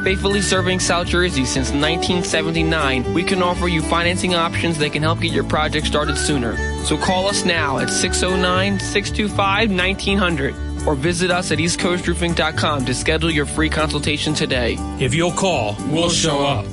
Faithfully 0.05 0.43
serving 0.43 0.81
South 0.81 1.07
Jersey 1.07 1.45
since 1.45 1.71
1979, 1.71 3.15
we 3.15 3.23
can 3.23 3.43
offer 3.43 3.69
you 3.69 3.83
financing 3.83 4.35
options 4.35 4.79
that 4.79 4.93
can 4.93 5.03
help 5.03 5.21
get 5.21 5.33
your 5.33 5.45
project 5.45 5.87
started 5.87 6.17
sooner. 6.17 6.57
So 6.85 6.97
call 6.97 7.27
us 7.27 7.45
now 7.45 7.79
at 7.79 7.89
609 7.91 8.79
625 8.79 9.71
1900 9.71 10.87
or 10.87 10.95
visit 10.95 11.31
us 11.31 11.53
at 11.53 11.59
eastcoastroofing.com 11.59 12.85
to 12.85 12.95
schedule 12.95 13.31
your 13.31 13.47
free 13.47 13.71
consultation 13.71 14.35
today. 14.35 14.77
If 14.99 15.15
you'll 15.15 15.33
call, 15.33 15.77
we'll 15.89 16.11
show 16.11 16.45
up. 16.45 16.67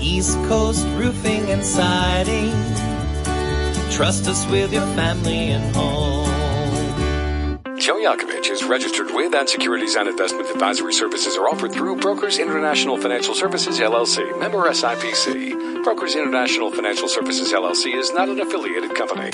East 0.00 0.36
Coast 0.48 0.86
Roofing 0.96 1.50
and 1.50 1.64
Siding. 1.64 2.52
Trust 3.92 4.28
us 4.28 4.48
with 4.50 4.72
your 4.72 4.86
family 4.94 5.50
and 5.50 5.74
home. 5.74 6.27
Joe 7.88 7.96
Yakovich 7.96 8.50
is 8.50 8.64
registered 8.64 9.06
with 9.14 9.34
and 9.34 9.48
securities 9.48 9.96
and 9.96 10.10
investment 10.10 10.50
advisory 10.50 10.92
services 10.92 11.38
are 11.38 11.48
offered 11.48 11.72
through 11.72 11.96
Brokers 11.96 12.38
International 12.38 12.98
Financial 12.98 13.34
Services 13.34 13.80
LLC, 13.80 14.38
member 14.38 14.58
SIPC. 14.68 15.82
Brokers 15.84 16.14
International 16.14 16.70
Financial 16.70 17.08
Services 17.08 17.50
LLC 17.50 17.94
is 17.94 18.12
not 18.12 18.28
an 18.28 18.40
affiliated 18.40 18.94
company. 18.94 19.30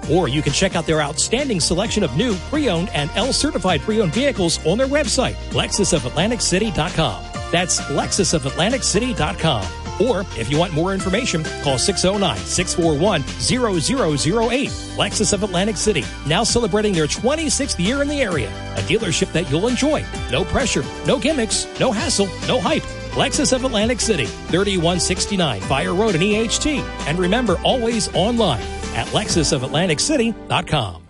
Or 0.09 0.27
you 0.27 0.41
can 0.41 0.53
check 0.53 0.75
out 0.75 0.85
their 0.85 1.01
outstanding 1.01 1.59
selection 1.59 2.03
of 2.03 2.15
new, 2.15 2.35
pre-owned, 2.49 2.89
and 2.89 3.09
L-certified 3.15 3.81
pre-owned 3.81 4.13
vehicles 4.13 4.63
on 4.65 4.77
their 4.77 4.87
website, 4.87 5.35
lexusofatlanticcity.com. 5.51 7.23
That's 7.51 7.81
lexusofatlanticcity.com. 7.81 9.65
Or 9.99 10.21
if 10.37 10.49
you 10.49 10.57
want 10.57 10.71
more 10.73 10.93
information, 10.93 11.43
call 11.61 11.75
609-641-0008. 11.75 14.69
Lexus 14.97 15.33
of 15.33 15.43
Atlantic 15.43 15.77
City, 15.77 16.03
now 16.25 16.43
celebrating 16.43 16.93
their 16.93 17.05
26th 17.05 17.77
year 17.83 18.01
in 18.01 18.07
the 18.07 18.21
area. 18.21 18.49
A 18.77 18.81
dealership 18.81 19.31
that 19.33 19.51
you'll 19.51 19.67
enjoy. 19.67 20.03
No 20.31 20.43
pressure, 20.43 20.83
no 21.05 21.19
gimmicks, 21.19 21.67
no 21.79 21.91
hassle, 21.91 22.27
no 22.47 22.59
hype. 22.59 22.81
Lexus 23.11 23.53
of 23.53 23.63
Atlantic 23.63 23.99
City, 23.99 24.25
3169 24.25 25.61
Fire 25.61 25.93
Road 25.93 26.15
in 26.15 26.21
EHT. 26.21 26.81
And 27.07 27.19
remember, 27.19 27.59
always 27.63 28.11
online 28.15 28.63
at 28.95 29.07
lexusofatlanticcity.com. 29.07 31.03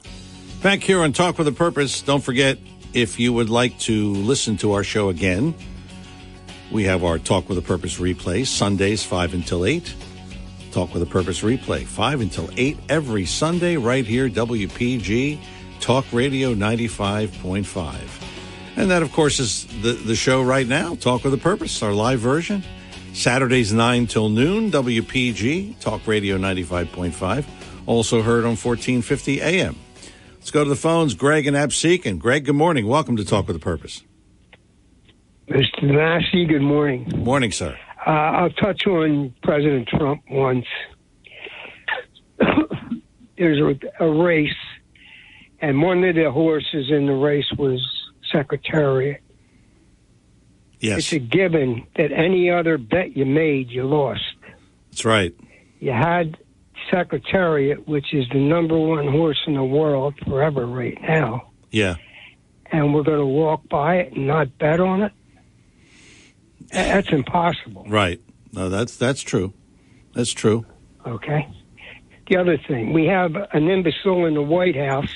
Back 0.61 0.81
here 0.83 1.01
on 1.01 1.11
Talk 1.13 1.37
with 1.37 1.47
a 1.47 1.51
Purpose, 1.51 2.01
don't 2.01 2.23
forget 2.23 2.57
if 2.93 3.19
you 3.19 3.33
would 3.33 3.49
like 3.49 3.79
to 3.79 4.13
listen 4.13 4.57
to 4.57 4.73
our 4.73 4.83
show 4.83 5.09
again, 5.09 5.55
we 6.71 6.83
have 6.83 7.03
our 7.03 7.17
Talk 7.17 7.49
with 7.49 7.57
a 7.57 7.61
Purpose 7.61 7.97
replay 7.97 8.45
Sundays 8.45 9.03
5 9.03 9.33
until 9.33 9.65
8. 9.65 9.93
Talk 10.71 10.93
with 10.93 11.03
a 11.03 11.07
Purpose 11.07 11.41
replay 11.41 11.83
5 11.83 12.21
until 12.21 12.49
8 12.55 12.77
every 12.89 13.25
Sunday 13.25 13.75
right 13.75 14.05
here, 14.05 14.29
WPG 14.29 15.39
Talk 15.79 16.05
Radio 16.11 16.53
95.5. 16.53 17.95
And 18.77 18.89
that, 18.91 19.01
of 19.01 19.11
course, 19.11 19.39
is 19.39 19.65
the, 19.81 19.93
the 19.93 20.15
show 20.15 20.41
right 20.41 20.67
now, 20.67 20.95
Talk 20.95 21.23
with 21.23 21.33
a 21.33 21.37
Purpose, 21.37 21.81
our 21.81 21.91
live 21.91 22.19
version. 22.19 22.63
Saturdays 23.13 23.73
9 23.73 24.07
till 24.07 24.29
noon, 24.29 24.71
WPG 24.71 25.79
Talk 25.79 26.07
Radio 26.07 26.37
95.5. 26.37 27.45
Also 27.91 28.21
heard 28.21 28.45
on 28.45 28.55
1450 28.55 29.41
AM. 29.41 29.75
Let's 30.35 30.49
go 30.49 30.63
to 30.63 30.69
the 30.69 30.77
phones. 30.77 31.13
Greg 31.13 31.45
and 31.45 31.57
Absecon. 31.57 32.19
Greg, 32.19 32.45
good 32.45 32.55
morning. 32.55 32.87
Welcome 32.87 33.17
to 33.17 33.25
Talk 33.25 33.47
with 33.47 33.57
a 33.57 33.59
Purpose. 33.59 34.01
Mr. 35.49 35.83
Massey, 35.83 36.45
good 36.45 36.61
morning. 36.61 37.11
Morning, 37.17 37.51
sir. 37.51 37.77
Uh, 38.07 38.09
I'll 38.09 38.49
touch 38.51 38.87
on 38.87 39.35
President 39.43 39.89
Trump 39.89 40.23
once. 40.31 40.65
There's 43.37 43.59
a, 43.59 44.05
a 44.05 44.09
race, 44.09 44.49
and 45.59 45.81
one 45.81 46.01
of 46.05 46.15
the 46.15 46.31
horses 46.31 46.89
in 46.89 47.07
the 47.07 47.13
race 47.13 47.51
was 47.57 47.85
Secretariat. 48.31 49.19
Yes. 50.79 50.99
It's 50.99 51.11
a 51.11 51.19
given 51.19 51.85
that 51.97 52.13
any 52.13 52.49
other 52.49 52.77
bet 52.77 53.17
you 53.17 53.25
made, 53.25 53.69
you 53.69 53.83
lost. 53.83 54.21
That's 54.91 55.03
right. 55.03 55.35
You 55.81 55.91
had 55.91 56.37
Secretariat, 56.91 57.87
which 57.87 58.13
is 58.13 58.25
the 58.31 58.39
number 58.39 58.77
one 58.77 59.07
horse 59.07 59.39
in 59.47 59.53
the 59.55 59.63
world 59.63 60.13
forever 60.27 60.65
right 60.67 60.97
now, 61.01 61.49
Yeah. 61.71 61.95
and 62.71 62.93
we're 62.93 63.03
going 63.03 63.19
to 63.19 63.25
walk 63.25 63.67
by 63.69 63.95
it 63.97 64.13
and 64.13 64.27
not 64.27 64.57
bet 64.57 64.79
on 64.79 65.03
it. 65.03 65.11
That's 66.71 67.09
impossible. 67.11 67.85
Right. 67.87 68.21
No, 68.53 68.69
that's 68.69 68.95
that's 68.97 69.21
true. 69.21 69.53
That's 70.13 70.31
true. 70.31 70.65
Okay. 71.05 71.47
The 72.29 72.37
other 72.37 72.57
thing, 72.57 72.93
we 72.93 73.05
have 73.07 73.35
an 73.53 73.67
imbecile 73.69 74.25
in 74.25 74.35
the 74.35 74.41
White 74.41 74.75
House 74.75 75.09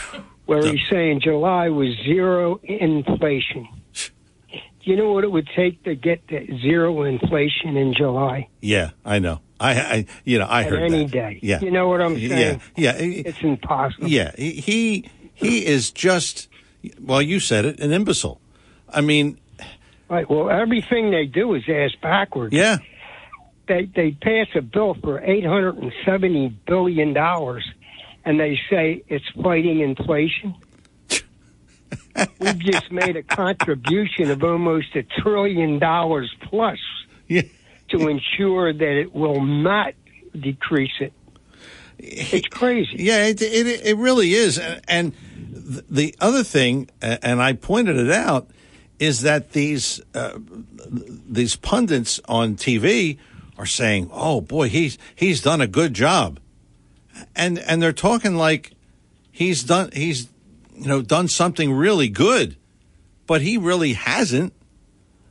where 0.46 0.64
he's 0.64 0.80
saying 0.90 1.20
July 1.20 1.68
was 1.68 1.88
zero 2.04 2.60
inflation. 2.62 3.68
Do 3.94 4.90
you 4.90 4.96
know 4.96 5.12
what 5.12 5.22
it 5.24 5.30
would 5.30 5.48
take 5.54 5.84
to 5.84 5.94
get 5.94 6.26
to 6.28 6.44
zero 6.60 7.02
inflation 7.04 7.76
in 7.76 7.94
July? 7.94 8.48
Yeah, 8.60 8.90
I 9.04 9.18
know. 9.20 9.40
I, 9.62 9.72
I 9.72 10.06
you 10.24 10.38
know, 10.38 10.46
I 10.48 10.64
heard 10.64 10.80
any 10.80 11.04
that. 11.04 11.12
day. 11.12 11.38
Yeah. 11.42 11.60
You 11.60 11.70
know 11.70 11.88
what 11.88 12.00
I'm 12.00 12.16
saying? 12.16 12.60
yeah. 12.76 12.92
yeah, 12.94 12.94
It's 12.98 13.40
impossible. 13.42 14.08
Yeah, 14.08 14.32
he 14.36 15.08
he, 15.34 15.66
is 15.66 15.90
just 15.90 16.48
well, 17.00 17.22
you 17.22 17.40
said 17.40 17.64
it, 17.64 17.80
an 17.80 17.92
imbecile. 17.92 18.40
I 18.88 19.00
mean, 19.00 19.38
Right. 20.12 20.28
Well, 20.28 20.50
everything 20.50 21.10
they 21.10 21.24
do 21.24 21.54
is 21.54 21.62
ass 21.66 21.92
backwards. 22.02 22.54
Yeah. 22.54 22.76
They 23.66 23.86
they 23.86 24.10
pass 24.10 24.48
a 24.54 24.60
bill 24.60 24.92
for 24.92 25.20
eight 25.22 25.46
hundred 25.46 25.78
and 25.78 25.90
seventy 26.04 26.48
billion 26.66 27.14
dollars, 27.14 27.66
and 28.22 28.38
they 28.38 28.58
say 28.68 29.02
it's 29.08 29.24
fighting 29.42 29.80
inflation. 29.80 30.54
We've 32.38 32.58
just 32.58 32.92
made 32.92 33.16
a 33.16 33.22
contribution 33.22 34.30
of 34.30 34.44
almost 34.44 34.94
a 34.96 35.02
trillion 35.02 35.78
dollars 35.78 36.30
plus 36.42 36.78
to 37.92 38.08
ensure 38.08 38.72
that 38.72 39.00
it 39.00 39.14
will 39.14 39.42
not 39.42 39.94
decrease 40.38 41.00
it. 41.00 41.12
It's 41.98 42.48
crazy. 42.48 42.96
Yeah, 42.98 43.26
it 43.26 43.40
it, 43.40 43.86
it 43.86 43.96
really 43.96 44.34
is. 44.34 44.58
And, 44.58 44.82
and 44.88 45.12
the 45.88 46.14
other 46.20 46.42
thing, 46.42 46.90
and 47.00 47.40
I 47.40 47.52
pointed 47.52 47.96
it 47.96 48.10
out, 48.10 48.50
is 48.98 49.22
that 49.22 49.52
these 49.52 50.00
uh, 50.14 50.38
these 50.88 51.56
pundits 51.56 52.20
on 52.28 52.56
TV 52.56 53.18
are 53.56 53.66
saying, 53.66 54.10
"Oh 54.12 54.40
boy, 54.40 54.68
he's 54.68 54.98
he's 55.14 55.42
done 55.42 55.60
a 55.60 55.66
good 55.66 55.94
job," 55.94 56.40
and 57.36 57.58
and 57.58 57.82
they're 57.82 57.92
talking 57.92 58.36
like 58.36 58.72
he's 59.30 59.62
done 59.62 59.90
he's 59.92 60.28
you 60.74 60.86
know 60.86 61.02
done 61.02 61.28
something 61.28 61.72
really 61.72 62.08
good, 62.08 62.56
but 63.26 63.42
he 63.42 63.58
really 63.58 63.92
hasn't. 63.92 64.52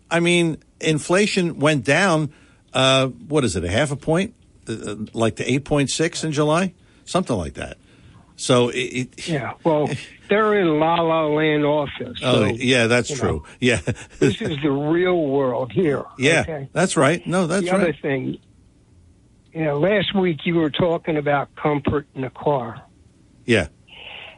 I 0.10 0.20
mean, 0.20 0.58
inflation 0.80 1.60
went 1.60 1.84
down. 1.84 2.34
Uh, 2.74 3.08
what 3.08 3.44
is 3.44 3.56
it? 3.56 3.64
A 3.64 3.70
half 3.70 3.92
a 3.92 3.96
point, 3.96 4.34
uh, 4.68 4.96
like 5.14 5.36
to 5.38 5.52
eight 5.52 5.66
point 5.66 5.90
six 5.90 6.24
in 6.24 6.32
July, 6.32 6.74
something 7.06 7.36
like 7.36 7.54
that. 7.56 7.78
So 8.38 8.70
it, 8.70 8.76
it 9.16 9.28
Yeah. 9.28 9.54
Well, 9.64 9.90
they're 10.30 10.60
in 10.60 10.80
La 10.80 10.96
La 11.02 11.28
Land 11.28 11.66
office. 11.66 12.20
oh 12.24 12.46
yeah, 12.46 12.88
that's 12.88 13.10
true. 13.16 13.30
know, 13.38 13.46
Yeah, 13.60 13.82
this 14.20 14.42
is 14.42 14.58
the 14.64 14.72
real 14.72 15.28
world 15.28 15.72
here. 15.72 16.04
yeah, 16.18 16.42
okay? 16.42 16.70
that's 16.74 16.96
right. 16.98 17.26
No, 17.28 17.46
that's 17.48 17.66
the 17.66 17.72
right. 17.72 17.82
other 17.82 17.94
thing, 18.02 18.38
you 19.54 19.66
know, 19.66 19.78
last 19.80 20.16
week 20.16 20.46
you 20.46 20.56
were 20.56 20.70
talking 20.72 21.18
about 21.18 21.54
comfort 21.56 22.08
in 22.16 22.22
the 22.22 22.30
car. 22.30 22.82
Yeah, 23.46 23.68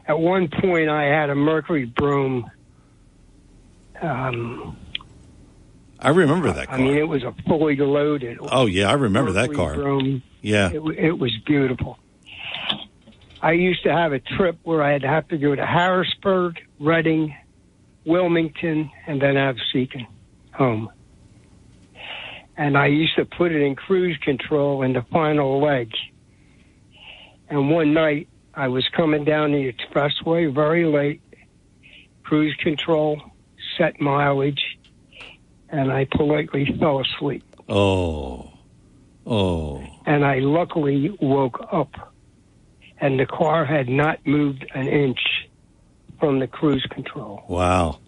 At 0.08 0.18
one 0.18 0.48
point, 0.48 0.88
I 0.90 1.04
had 1.04 1.30
a 1.30 1.34
Mercury 1.34 1.84
Brougham. 1.84 2.50
Um, 4.02 4.76
I 6.04 6.10
remember 6.10 6.52
that. 6.52 6.68
Car. 6.68 6.76
I 6.76 6.82
mean, 6.82 6.96
it 6.96 7.08
was 7.08 7.22
a 7.22 7.34
fully 7.48 7.76
loaded. 7.76 8.38
Oh 8.40 8.66
yeah, 8.66 8.90
I 8.90 8.92
remember 8.92 9.32
that 9.32 9.52
car. 9.54 9.74
Yeah, 10.42 10.70
It, 10.70 10.80
it 10.98 11.18
was 11.18 11.32
beautiful. 11.46 11.98
I 13.40 13.52
used 13.52 13.82
to 13.84 13.92
have 13.92 14.12
a 14.12 14.20
trip 14.20 14.58
where 14.62 14.82
I'd 14.82 15.02
have 15.02 15.26
to 15.28 15.38
go 15.38 15.54
to 15.54 15.64
Harrisburg, 15.66 16.58
Reading, 16.78 17.34
Wilmington, 18.04 18.90
and 19.06 19.20
then 19.20 19.36
have 19.36 19.56
Seacon 19.72 20.06
home. 20.52 20.90
And 22.56 22.76
I 22.78 22.86
used 22.86 23.16
to 23.16 23.24
put 23.24 23.52
it 23.52 23.62
in 23.62 23.74
cruise 23.74 24.16
control 24.22 24.82
in 24.82 24.92
the 24.92 25.02
final 25.10 25.60
leg. 25.60 25.92
And 27.48 27.70
one 27.70 27.92
night 27.92 28.28
I 28.54 28.68
was 28.68 28.86
coming 28.96 29.24
down 29.24 29.52
the 29.52 29.72
expressway 29.72 30.52
very 30.54 30.84
late, 30.84 31.20
cruise 32.22 32.54
control, 32.62 33.20
set 33.76 34.00
mileage, 34.00 34.73
and 35.68 35.92
I 35.92 36.06
politely 36.10 36.66
fell 36.78 37.00
asleep. 37.00 37.44
Oh, 37.68 38.52
oh, 39.26 39.84
and 40.06 40.24
I 40.24 40.38
luckily 40.40 41.16
woke 41.20 41.66
up, 41.72 42.14
and 43.00 43.18
the 43.18 43.26
car 43.26 43.64
had 43.64 43.88
not 43.88 44.24
moved 44.26 44.66
an 44.74 44.86
inch 44.88 45.48
from 46.20 46.38
the 46.38 46.46
cruise 46.46 46.86
control. 46.90 47.42
wow. 47.48 47.98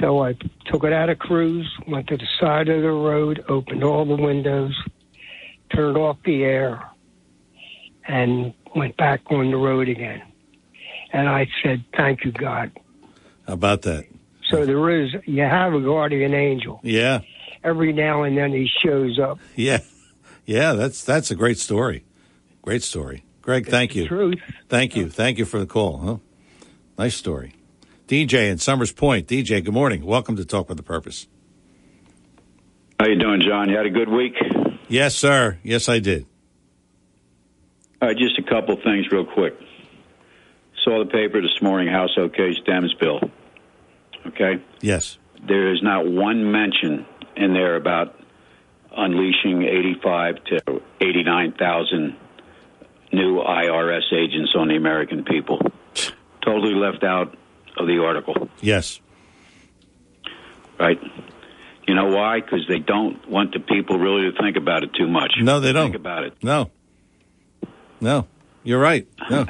So 0.00 0.24
I 0.24 0.34
took 0.64 0.84
it 0.84 0.92
out 0.92 1.10
of 1.10 1.18
cruise, 1.18 1.70
went 1.86 2.06
to 2.08 2.16
the 2.16 2.26
side 2.40 2.68
of 2.70 2.80
the 2.80 2.90
road, 2.90 3.44
opened 3.48 3.84
all 3.84 4.06
the 4.06 4.16
windows, 4.16 4.74
turned 5.74 5.98
off 5.98 6.16
the 6.24 6.44
air, 6.44 6.82
and 8.08 8.54
went 8.74 8.96
back 8.96 9.20
on 9.30 9.50
the 9.50 9.56
road 9.58 9.90
again. 9.90 10.22
And 11.12 11.28
I 11.28 11.46
said, 11.62 11.84
"Thank 11.94 12.24
you, 12.24 12.32
God." 12.32 12.72
How 13.46 13.52
about 13.52 13.82
that? 13.82 14.06
So 14.52 14.66
there 14.66 15.02
is, 15.02 15.10
you 15.24 15.42
have 15.42 15.72
a 15.74 15.80
guardian 15.80 16.34
angel. 16.34 16.78
Yeah, 16.82 17.20
Every 17.64 17.92
now 17.92 18.22
and 18.24 18.36
then 18.36 18.52
he 18.52 18.68
shows 18.84 19.18
up. 19.18 19.38
yeah, 19.56 19.78
yeah. 20.44 20.72
That's 20.74 21.02
that's 21.04 21.30
a 21.30 21.34
great 21.34 21.58
story. 21.58 22.04
Great 22.60 22.82
story, 22.82 23.24
Greg. 23.40 23.66
Thank 23.66 23.94
you. 23.94 24.06
Truth. 24.08 24.38
Thank 24.68 24.94
you. 24.96 25.08
Thank 25.08 25.38
you 25.38 25.44
for 25.44 25.58
the 25.58 25.66
call. 25.66 25.98
Huh? 25.98 26.16
Nice 26.98 27.16
story. 27.16 27.54
DJ 28.08 28.50
in 28.50 28.58
Somers 28.58 28.92
Point. 28.92 29.26
DJ, 29.26 29.64
good 29.64 29.72
morning. 29.72 30.04
Welcome 30.04 30.36
to 30.36 30.44
Talk 30.44 30.68
with 30.68 30.78
a 30.78 30.82
Purpose. 30.82 31.26
How 33.00 33.06
you 33.06 33.18
doing, 33.18 33.40
John? 33.40 33.68
You 33.70 33.76
had 33.76 33.86
a 33.86 33.90
good 33.90 34.08
week? 34.08 34.34
Yes, 34.88 35.14
sir. 35.16 35.58
Yes, 35.62 35.88
I 35.88 35.98
did. 35.98 36.26
All 38.02 38.08
right, 38.08 38.16
just 38.18 38.38
a 38.38 38.42
couple 38.42 38.76
things 38.76 39.06
real 39.10 39.24
quick. 39.24 39.54
Saw 40.84 41.02
the 41.04 41.10
paper 41.10 41.40
this 41.40 41.62
morning, 41.62 41.88
House 41.88 42.10
OK 42.18 42.54
stems 42.62 42.92
bill. 42.94 43.20
Okay? 44.26 44.62
Yes. 44.80 45.18
There 45.46 45.72
is 45.72 45.82
not 45.82 46.06
one 46.06 46.50
mention 46.52 47.06
in 47.36 47.52
there 47.52 47.76
about 47.76 48.18
unleashing 48.96 49.62
85 49.62 50.44
to 50.44 50.82
89,000 51.00 52.16
new 53.12 53.36
IRS 53.42 54.12
agents 54.12 54.52
on 54.56 54.68
the 54.68 54.76
American 54.76 55.24
people. 55.24 55.60
Totally 56.44 56.74
left 56.74 57.02
out 57.04 57.36
of 57.76 57.86
the 57.86 57.98
article, 58.04 58.48
Yes. 58.60 59.00
right? 60.78 60.98
You 61.86 61.94
know 61.94 62.06
why? 62.06 62.40
Because 62.40 62.66
they 62.68 62.78
don't 62.78 63.28
want 63.28 63.52
the 63.52 63.60
people 63.60 63.98
really 63.98 64.30
to 64.30 64.38
think 64.40 64.56
about 64.56 64.82
it 64.84 64.90
too 64.94 65.08
much. 65.08 65.32
No, 65.40 65.60
they 65.60 65.72
don't. 65.72 65.86
Think 65.86 65.96
about 65.96 66.24
it. 66.24 66.34
No. 66.42 66.70
No. 68.00 68.26
You're 68.62 68.80
right. 68.80 69.06
No. 69.30 69.46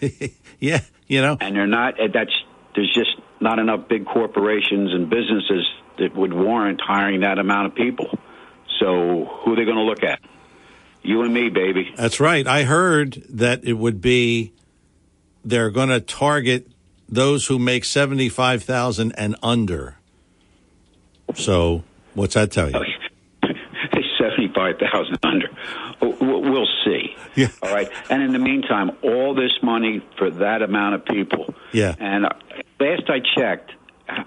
yeah. 0.60 0.80
You 1.08 1.20
know. 1.20 1.36
and 1.40 1.54
they're 1.54 1.66
not. 1.66 1.94
That's 2.12 2.32
there's 2.74 2.92
just 2.94 3.10
not 3.42 3.58
enough 3.58 3.88
big 3.88 4.06
corporations 4.06 4.92
and 4.92 5.10
businesses 5.10 5.68
that 5.98 6.14
would 6.14 6.32
warrant 6.32 6.80
hiring 6.80 7.20
that 7.20 7.38
amount 7.38 7.66
of 7.66 7.74
people. 7.74 8.18
So 8.78 9.24
who 9.44 9.52
are 9.52 9.56
they 9.56 9.64
going 9.64 9.76
to 9.76 9.82
look 9.82 10.02
at? 10.02 10.20
You 11.02 11.22
and 11.22 11.34
me, 11.34 11.48
baby. 11.50 11.92
That's 11.96 12.20
right. 12.20 12.46
I 12.46 12.62
heard 12.62 13.24
that 13.28 13.64
it 13.64 13.74
would 13.74 14.00
be 14.00 14.52
they're 15.44 15.70
going 15.70 15.88
to 15.88 16.00
target 16.00 16.68
those 17.08 17.46
who 17.46 17.58
make 17.58 17.84
75,000 17.84 19.12
and 19.12 19.36
under. 19.42 19.98
So 21.34 21.82
what's 22.14 22.34
that 22.34 22.52
tell 22.52 22.70
you? 22.70 22.76
Okay. 22.76 23.01
75,000 24.22 25.18
under. 25.22 25.48
We'll 26.00 26.68
see. 26.84 27.16
Yeah. 27.34 27.48
All 27.62 27.74
right. 27.74 27.90
And 28.10 28.22
in 28.22 28.32
the 28.32 28.38
meantime, 28.38 28.92
all 29.02 29.34
this 29.34 29.52
money 29.62 30.04
for 30.18 30.30
that 30.30 30.62
amount 30.62 30.94
of 30.94 31.04
people. 31.04 31.54
Yeah. 31.72 31.94
And 31.98 32.26
uh, 32.26 32.30
last 32.78 33.08
I 33.08 33.18
checked, 33.36 33.72
uh, 34.08 34.24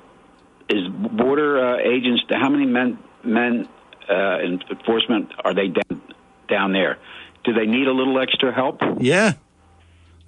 is 0.69 0.87
border 0.89 1.59
uh, 1.59 1.77
agents, 1.77 2.23
how 2.29 2.49
many 2.49 2.65
men, 2.65 2.97
men 3.23 3.67
uh, 4.09 4.39
enforcement 4.39 5.31
are 5.43 5.53
they 5.53 5.67
down, 5.67 6.01
down 6.49 6.73
there? 6.73 6.97
Do 7.43 7.53
they 7.53 7.65
need 7.65 7.87
a 7.87 7.93
little 7.93 8.19
extra 8.19 8.53
help? 8.53 8.81
Yeah. 8.99 9.33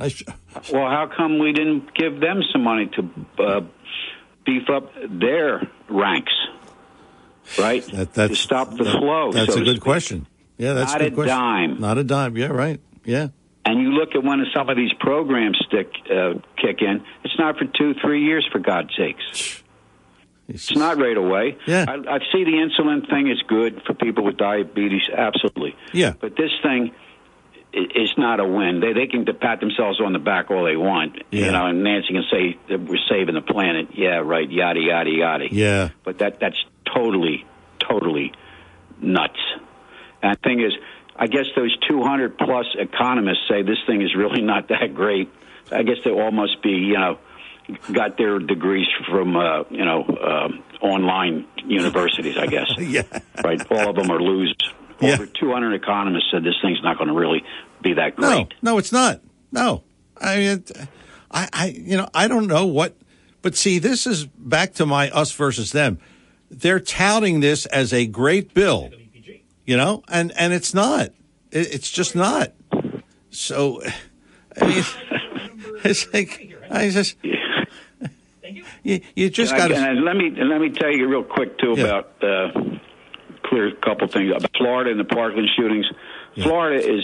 Sh- 0.08 0.24
well, 0.72 0.90
how 0.90 1.10
come 1.16 1.40
we 1.40 1.52
didn't 1.52 1.94
give 1.96 2.20
them 2.20 2.42
some 2.52 2.64
money 2.64 2.90
to 2.96 3.44
uh, 3.44 3.62
beef 4.46 4.70
up 4.70 4.92
their 5.10 5.68
ranks? 5.90 6.32
Right. 7.58 7.84
That, 7.94 8.14
that's, 8.14 8.32
to 8.32 8.36
stop 8.36 8.72
the 8.72 8.84
that- 8.84 8.98
flow. 9.00 9.32
That's 9.32 9.54
so 9.54 9.62
a 9.62 9.64
good 9.64 9.76
speak. 9.78 9.82
question. 9.84 10.28
Yeah, 10.58 10.74
that's 10.74 10.94
Not 10.94 11.02
a 11.02 11.10
good 11.12 11.26
a 11.26 11.28
dime. 11.30 11.80
Not 11.80 11.98
a 11.98 12.04
dime. 12.04 12.36
Yeah, 12.36 12.48
right. 12.48 12.80
Yeah. 13.06 13.28
And 13.66 13.82
you 13.82 13.90
look 13.92 14.16
at 14.16 14.24
when 14.24 14.44
some 14.56 14.70
of 14.70 14.78
these 14.78 14.94
programs 15.00 15.58
stick 15.68 15.92
uh, 16.10 16.36
kick 16.56 16.82
in, 16.82 17.04
it's 17.24 17.38
not 17.38 17.58
for 17.58 17.66
two, 17.66 17.94
three 18.02 18.24
years, 18.24 18.48
for 18.52 18.60
God's 18.60 18.90
sakes. 18.98 19.62
It's 20.48 20.74
not 20.76 20.98
right 20.98 21.18
away. 21.18 21.58
Yeah. 21.68 21.86
I, 21.88 22.16
I 22.16 22.20
see 22.32 22.46
the 22.46 22.52
insulin 22.54 23.08
thing 23.10 23.30
is 23.30 23.42
good 23.48 23.82
for 23.86 23.94
people 23.94 24.24
with 24.24 24.38
diabetes, 24.38 25.02
absolutely. 25.14 25.76
Yeah. 25.92 26.14
But 26.20 26.38
this 26.38 26.52
thing 26.64 26.92
is 27.74 28.10
not 28.18 28.40
a 28.40 28.48
win. 28.48 28.80
They 28.80 28.94
they 28.94 29.08
can 29.08 29.26
pat 29.26 29.60
themselves 29.60 30.00
on 30.00 30.14
the 30.14 30.20
back 30.20 30.50
all 30.50 30.64
they 30.64 30.78
want, 30.78 31.18
Yeah. 31.32 31.46
you 31.48 31.52
know. 31.52 31.66
And 31.66 31.84
Nancy 31.84 32.14
can 32.14 32.24
say 32.32 32.58
that 32.70 32.80
we're 32.80 32.98
saving 33.10 33.36
the 33.36 33.42
planet. 33.42 33.90
Yeah, 33.94 34.20
right. 34.24 34.50
Yada 34.50 34.80
yada 34.80 35.10
yada. 35.12 35.46
Yeah. 35.52 35.90
But 36.06 36.20
that 36.20 36.40
that's 36.40 36.58
totally, 36.94 37.46
totally 37.80 38.32
nuts. 39.02 39.40
And 40.22 40.36
the 40.36 40.40
thing 40.44 40.62
is, 40.62 40.74
I 41.16 41.28
guess 41.28 41.46
those 41.56 41.76
200 41.88 42.38
plus 42.38 42.66
economists 42.78 43.48
say 43.50 43.64
this 43.64 43.78
thing 43.88 44.02
is 44.02 44.16
really 44.16 44.42
not 44.42 44.68
that 44.70 44.94
great. 44.94 45.30
I 45.72 45.84
guess 45.84 45.98
they 46.04 46.12
all 46.12 46.32
must 46.32 46.62
be, 46.62 46.70
you 46.70 46.98
know, 46.98 47.18
got 47.92 48.18
their 48.18 48.40
degrees 48.40 48.88
from, 49.10 49.36
uh, 49.36 49.64
you 49.70 49.84
know, 49.84 50.04
um, 50.06 50.64
online 50.82 51.48
universities. 51.66 52.38
I 52.38 52.48
guess. 52.48 52.72
yeah. 52.78 53.04
Right. 53.44 53.60
All 53.72 53.90
of 53.90 53.96
them 53.96 54.10
are 54.12 54.22
losers. 54.22 54.56
Over 55.02 55.28
200 55.28 55.74
economists 55.74 56.26
said 56.32 56.44
this 56.44 56.56
thing's 56.62 56.82
not 56.82 56.98
going 56.98 57.10
to 57.10 57.14
really 57.14 57.44
be 57.84 57.94
that 57.94 58.16
great. 58.16 58.54
No, 58.62 58.72
no, 58.72 58.78
it's 58.80 58.92
not. 58.92 59.22
No, 59.52 59.84
I 60.20 60.38
mean, 60.38 60.50
it, 60.50 60.72
I, 61.30 61.50
I, 61.54 61.66
you 61.68 61.98
know, 61.98 62.10
I 62.14 62.28
don't 62.28 62.48
know 62.48 62.66
what, 62.66 62.96
but 63.42 63.56
see, 63.56 63.80
this 63.80 64.08
is 64.08 64.26
back 64.26 64.74
to 64.76 64.86
my 64.86 65.10
us 65.12 65.32
versus 65.32 65.72
them. 65.72 66.00
They're 66.50 66.80
touting 66.80 67.40
this 67.42 67.66
as 67.68 67.94
a 67.94 68.06
great 68.06 68.54
bill, 68.54 68.90
you 69.66 69.78
know, 69.78 70.04
and 70.08 70.32
and 70.38 70.54
it's 70.54 70.74
not. 70.74 71.08
It, 71.52 71.74
it's 71.74 71.90
just 71.90 72.16
not. 72.16 72.54
So, 73.30 73.82
I 74.60 74.66
mean, 74.68 74.84
it's 75.84 76.12
like 76.14 76.56
I 76.70 76.90
just. 76.90 77.16
You, 78.84 79.02
you 79.16 79.30
just 79.30 79.56
got 79.56 79.68
to. 79.68 79.76
let 79.76 80.16
me 80.16 80.32
let 80.32 80.62
me 80.62 80.70
tell 80.70 80.92
you 80.92 81.08
real 81.08 81.24
quick 81.24 81.58
too 81.60 81.74
about 81.74 82.24
uh, 82.24 82.52
clear 83.44 83.68
a 83.68 83.76
couple 83.76 84.08
things 84.08 84.32
about 84.32 84.56
Florida 84.58 84.92
and 84.92 85.00
the 85.00 85.04
Parkland 85.06 85.50
shootings. 85.58 85.86
Florida 86.42 86.82
is 86.82 87.04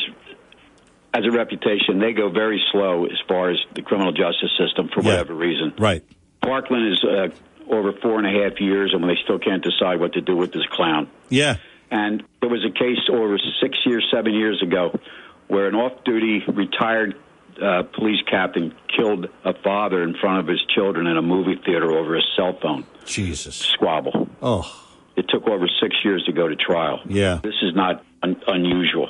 has 1.14 1.26
a 1.26 1.32
reputation; 1.32 2.00
they 2.00 2.14
go 2.14 2.30
very 2.30 2.64
slow 2.72 3.06
as 3.06 3.20
far 3.28 3.50
as 3.52 3.58
the 3.76 3.82
criminal 3.82 4.14
justice 4.14 4.52
system 4.58 4.90
for 4.94 5.02
whatever 5.02 5.34
reason. 5.34 5.74
Right. 5.78 6.04
Parkland 6.42 6.94
is 6.94 7.04
uh, 7.04 7.28
over 7.70 7.94
four 8.02 8.20
and 8.20 8.28
a 8.28 8.44
half 8.44 8.60
years, 8.60 8.94
and 8.94 9.04
they 9.04 9.18
still 9.24 9.40
can't 9.40 9.64
decide 9.64 10.00
what 10.00 10.14
to 10.14 10.22
do 10.22 10.36
with 10.36 10.52
this 10.52 10.66
clown. 10.72 11.10
Yeah. 11.30 11.58
And 11.92 12.24
there 12.42 12.50
was 12.50 12.66
a 12.66 12.72
case 12.72 13.00
over 13.12 13.38
six 13.62 13.78
years, 13.86 14.08
seven 14.12 14.34
years 14.34 14.62
ago, 14.62 15.00
where 15.48 15.68
an 15.68 15.76
off-duty 15.76 16.44
retired 16.48 17.16
uh, 17.62 17.84
police 17.84 18.22
captain 18.30 18.74
killed 18.96 19.28
a 19.46 19.54
father 19.54 20.02
in 20.02 20.16
front 20.16 20.40
of 20.40 20.48
his 20.48 20.60
children 20.74 21.06
in 21.06 21.18
a 21.18 21.22
movie 21.22 21.60
theater 21.64 21.92
over 21.92 22.18
a 22.18 22.22
cell 22.36 22.58
phone 22.60 22.86
Jesus. 23.06 23.56
squabble. 23.56 24.28
Oh. 24.42 24.80
It 25.16 25.28
took 25.30 25.48
over 25.48 25.68
six 25.80 25.96
years 26.04 26.24
to 26.26 26.32
go 26.32 26.48
to 26.48 26.56
trial. 26.56 27.02
Yeah. 27.08 27.40
This 27.44 27.54
is 27.62 27.76
not 27.76 28.04
un- 28.24 28.42
unusual. 28.48 29.10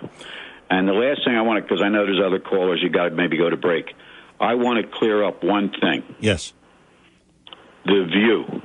And 0.70 0.88
the 0.88 0.94
last 0.94 1.24
thing 1.24 1.36
I 1.36 1.42
want 1.42 1.58
to, 1.58 1.62
because 1.62 1.82
I 1.82 1.90
know 1.90 2.06
there's 2.06 2.22
other 2.26 2.40
callers, 2.40 2.82
you 2.84 2.90
got 2.90 3.06
to 3.06 3.12
maybe 3.12 3.38
go 3.38 3.50
to 3.50 3.58
break. 3.58 3.94
I 4.40 4.56
want 4.56 4.84
to 4.84 4.92
clear 4.92 5.24
up 5.24 5.44
one 5.44 5.70
thing. 5.70 6.04
Yes. 6.20 6.52
The 7.86 8.06
View 8.06 8.62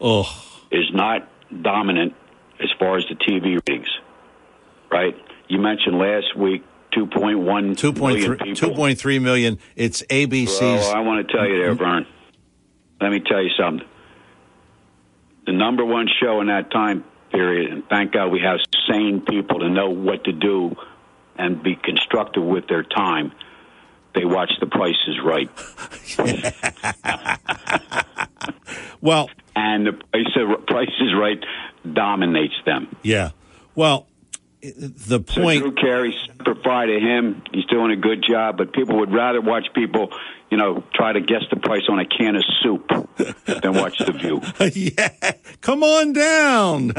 Oh. 0.00 0.26
is 0.70 0.92
not 0.92 1.28
dominant 1.62 2.14
as 2.60 2.68
far 2.78 2.98
as 2.98 3.04
the 3.08 3.14
TV 3.14 3.58
ratings, 3.66 3.88
right? 4.90 5.16
You 5.48 5.58
mentioned 5.58 5.98
last 5.98 6.36
week 6.36 6.62
2.1 6.92 7.44
million 7.44 7.74
2.3, 7.74 8.38
people. 8.38 8.70
2.3 8.76 9.18
million. 9.22 9.58
It's 9.76 10.02
ABC's. 10.02 10.88
I 10.88 11.00
want 11.00 11.26
to 11.26 11.32
tell 11.36 11.46
you 11.46 11.58
there, 11.58 11.74
Vern. 11.74 12.06
Let 13.00 13.10
me 13.10 13.20
tell 13.20 13.42
you 13.42 13.50
something. 13.58 13.86
The 15.46 15.52
number 15.52 15.84
one 15.84 16.08
show 16.22 16.40
in 16.40 16.46
that 16.46 16.70
time 16.70 17.04
period, 17.32 17.72
and 17.72 17.88
thank 17.88 18.12
God 18.12 18.28
we 18.30 18.40
have 18.40 18.60
sane 18.88 19.20
people 19.20 19.60
to 19.60 19.68
know 19.68 19.90
what 19.90 20.24
to 20.24 20.32
do 20.32 20.76
and 21.36 21.62
be 21.62 21.74
constructive 21.76 22.42
with 22.44 22.66
their 22.68 22.82
time. 22.84 23.32
They 24.14 24.24
watch 24.24 24.50
The 24.60 24.66
Price 24.66 24.94
is 25.08 25.16
Right. 25.24 25.50
well, 29.00 29.30
and 29.56 29.86
the 29.86 29.92
Price 29.92 30.26
is- 30.36 30.64
Price 30.66 31.00
is 31.00 31.14
Right 31.18 31.44
dominates 31.92 32.54
them. 32.64 32.96
Yeah. 33.02 33.30
Well, 33.74 34.06
the 34.62 35.20
point. 35.20 35.62
So. 35.62 35.70
Drew 35.70 35.74
Carey, 35.74 36.14
Fi 36.64 36.86
to 36.86 36.98
him. 36.98 37.42
He's 37.52 37.66
doing 37.66 37.90
a 37.90 37.96
good 37.96 38.24
job, 38.26 38.56
but 38.56 38.72
people 38.72 38.98
would 39.00 39.12
rather 39.12 39.40
watch 39.40 39.66
people, 39.74 40.10
you 40.50 40.56
know, 40.56 40.82
try 40.94 41.12
to 41.12 41.20
guess 41.20 41.42
the 41.50 41.56
price 41.56 41.82
on 41.90 41.98
a 41.98 42.06
can 42.06 42.36
of 42.36 42.44
soup 42.62 42.88
than 43.44 43.74
watch 43.74 43.98
The 43.98 44.12
View. 44.12 44.40
yeah. 44.96 45.32
Come 45.60 45.82
on 45.82 46.12
down. 46.14 46.92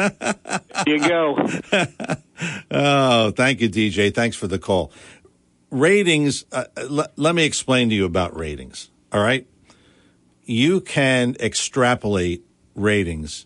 Here 0.86 0.98
you 0.98 1.08
go. 1.08 1.50
oh, 2.72 3.32
thank 3.32 3.62
you, 3.62 3.70
DJ. 3.70 4.14
Thanks 4.14 4.36
for 4.38 4.48
the 4.48 4.60
call. 4.60 4.92
Ratings. 5.72 6.46
Uh, 6.52 6.66
l- 6.78 7.08
let 7.16 7.36
me 7.36 7.44
explain 7.46 7.90
to 7.90 7.96
you 7.96 8.06
about 8.06 8.36
ratings. 8.38 8.90
All 9.12 9.22
right. 9.22 9.48
you 10.46 10.82
can 10.82 11.36
extrapolate 11.40 12.44
ratings, 12.76 13.46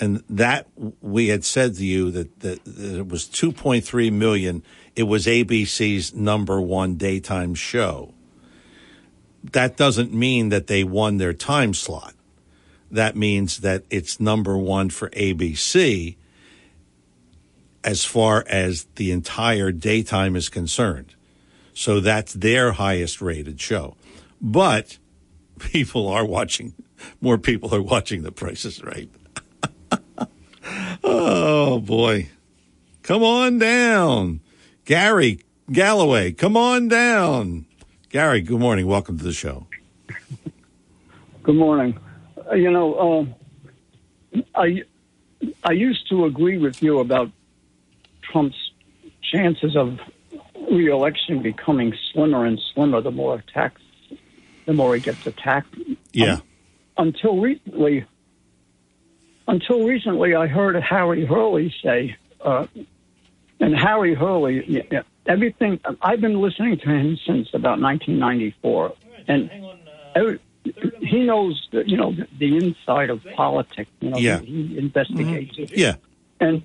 and 0.00 0.22
that 0.28 0.66
we 1.00 1.28
had 1.28 1.44
said 1.44 1.74
to 1.76 1.84
you 1.84 2.10
that, 2.10 2.40
that, 2.40 2.64
that 2.64 2.98
it 3.00 3.08
was 3.08 3.24
2.3 3.26 4.12
million. 4.12 4.62
It 4.96 5.04
was 5.04 5.26
ABC's 5.26 6.14
number 6.14 6.60
one 6.60 6.96
daytime 6.96 7.54
show. 7.54 8.12
That 9.52 9.76
doesn't 9.76 10.12
mean 10.12 10.48
that 10.50 10.66
they 10.66 10.84
won 10.84 11.18
their 11.18 11.32
time 11.32 11.74
slot. 11.74 12.14
That 12.90 13.16
means 13.16 13.58
that 13.58 13.84
it's 13.90 14.20
number 14.20 14.56
one 14.56 14.90
for 14.90 15.10
ABC 15.10 16.16
as 17.82 18.04
far 18.04 18.44
as 18.48 18.86
the 18.96 19.12
entire 19.12 19.70
daytime 19.72 20.36
is 20.36 20.48
concerned. 20.48 21.14
So 21.74 22.00
that's 22.00 22.32
their 22.32 22.72
highest 22.72 23.20
rated 23.20 23.60
show. 23.60 23.96
But 24.40 24.98
people 25.58 26.08
are 26.08 26.24
watching, 26.24 26.74
more 27.20 27.36
people 27.36 27.74
are 27.74 27.82
watching 27.82 28.22
The 28.22 28.32
Price 28.32 28.64
is 28.64 28.82
Right. 28.82 29.10
oh, 31.04 31.80
boy. 31.80 32.28
Come 33.02 33.22
on 33.22 33.58
down. 33.58 34.40
Gary 34.84 35.40
Galloway, 35.70 36.32
come 36.32 36.56
on 36.56 36.88
down. 36.88 37.66
Gary, 38.10 38.40
good 38.40 38.60
morning. 38.60 38.86
Welcome 38.86 39.18
to 39.18 39.24
the 39.24 39.32
show. 39.32 39.66
Good 41.42 41.56
morning. 41.56 41.98
Uh, 42.50 42.54
you 42.54 42.70
know, 42.70 43.28
uh, 44.34 44.40
I 44.54 44.82
I 45.64 45.72
used 45.72 46.08
to 46.10 46.24
agree 46.26 46.58
with 46.58 46.82
you 46.82 47.00
about 47.00 47.30
Trump's 48.22 48.72
chances 49.22 49.76
of 49.76 49.98
reelection 50.74 51.42
becoming 51.42 51.94
slimmer 52.12 52.44
and 52.44 52.60
slimmer 52.72 53.00
the 53.00 53.10
more 53.10 53.36
attacks, 53.36 53.80
the 54.66 54.72
more 54.72 54.94
he 54.94 55.00
gets 55.00 55.26
attacked. 55.26 55.74
Yeah. 56.12 56.34
Um, 56.34 56.42
until 56.96 57.40
recently, 57.40 58.04
until 59.46 59.84
recently, 59.86 60.34
I 60.34 60.46
heard 60.46 60.74
Harry 60.82 61.24
Hurley 61.26 61.74
say, 61.82 62.16
uh, 62.40 62.66
and 63.60 63.76
Harry 63.76 64.14
Hurley, 64.14 64.64
yeah, 64.66 65.02
everything. 65.26 65.80
I've 66.02 66.20
been 66.20 66.40
listening 66.40 66.78
to 66.78 66.88
him 66.88 67.18
since 67.26 67.48
about 67.52 67.80
1994, 67.80 68.94
and 69.28 69.50
every, 70.14 70.38
he 71.00 71.24
knows, 71.24 71.68
the, 71.72 71.86
you 71.88 71.96
know, 71.96 72.12
the, 72.12 72.26
the 72.38 72.56
inside 72.56 73.10
of 73.10 73.22
politics. 73.34 73.90
You 74.00 74.10
know, 74.10 74.18
Yeah. 74.18 74.40
he, 74.40 74.66
he 74.68 74.78
investigates 74.78 75.54
it. 75.58 75.76
Yeah. 75.76 75.96
And 76.40 76.62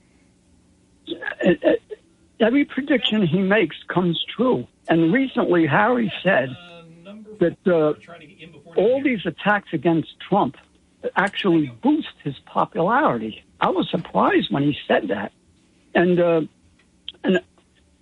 uh, 1.09 1.49
uh, 1.49 1.71
every 2.39 2.65
prediction 2.65 3.25
he 3.25 3.39
makes 3.39 3.75
comes 3.87 4.23
true. 4.35 4.67
And 4.87 5.13
recently, 5.13 5.65
Harry 5.65 6.11
said 6.23 6.49
that 7.39 7.57
uh, 7.67 7.93
all 8.75 9.01
these 9.03 9.25
attacks 9.25 9.69
against 9.73 10.09
Trump 10.27 10.55
actually 11.15 11.67
boost 11.81 12.13
his 12.23 12.35
popularity. 12.45 13.43
I 13.61 13.69
was 13.69 13.89
surprised 13.89 14.51
when 14.51 14.63
he 14.63 14.77
said 14.87 15.09
that, 15.09 15.31
and 15.93 16.19
uh, 16.19 16.41
and 17.23 17.41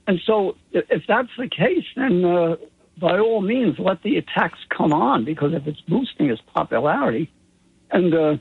and 0.08 0.20
so 0.26 0.56
if 0.72 1.04
that's 1.08 1.30
the 1.38 1.48
case, 1.48 1.86
then 1.96 2.24
uh, 2.24 2.56
by 2.98 3.20
all 3.20 3.42
means 3.42 3.78
let 3.80 4.02
the 4.04 4.18
attacks 4.18 4.60
come 4.70 4.94
on 4.94 5.26
because 5.26 5.54
if 5.54 5.68
it's 5.68 5.82
boosting 5.82 6.30
his 6.30 6.40
popularity, 6.54 7.32
and 7.92 8.14
uh, 8.14 8.38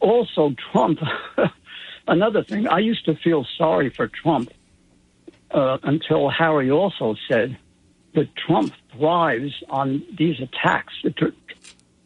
also 0.00 0.54
Trump. 0.72 1.00
another 2.06 2.42
thing, 2.44 2.66
I 2.68 2.78
used 2.78 3.04
to 3.06 3.14
feel 3.16 3.46
sorry 3.56 3.90
for 3.90 4.08
Trump 4.08 4.50
uh, 5.50 5.78
until 5.82 6.28
Harry 6.28 6.70
also 6.70 7.16
said 7.28 7.56
that 8.14 8.34
Trump 8.36 8.72
thrives 8.92 9.52
on 9.68 10.02
these 10.18 10.40
attacks. 10.40 10.94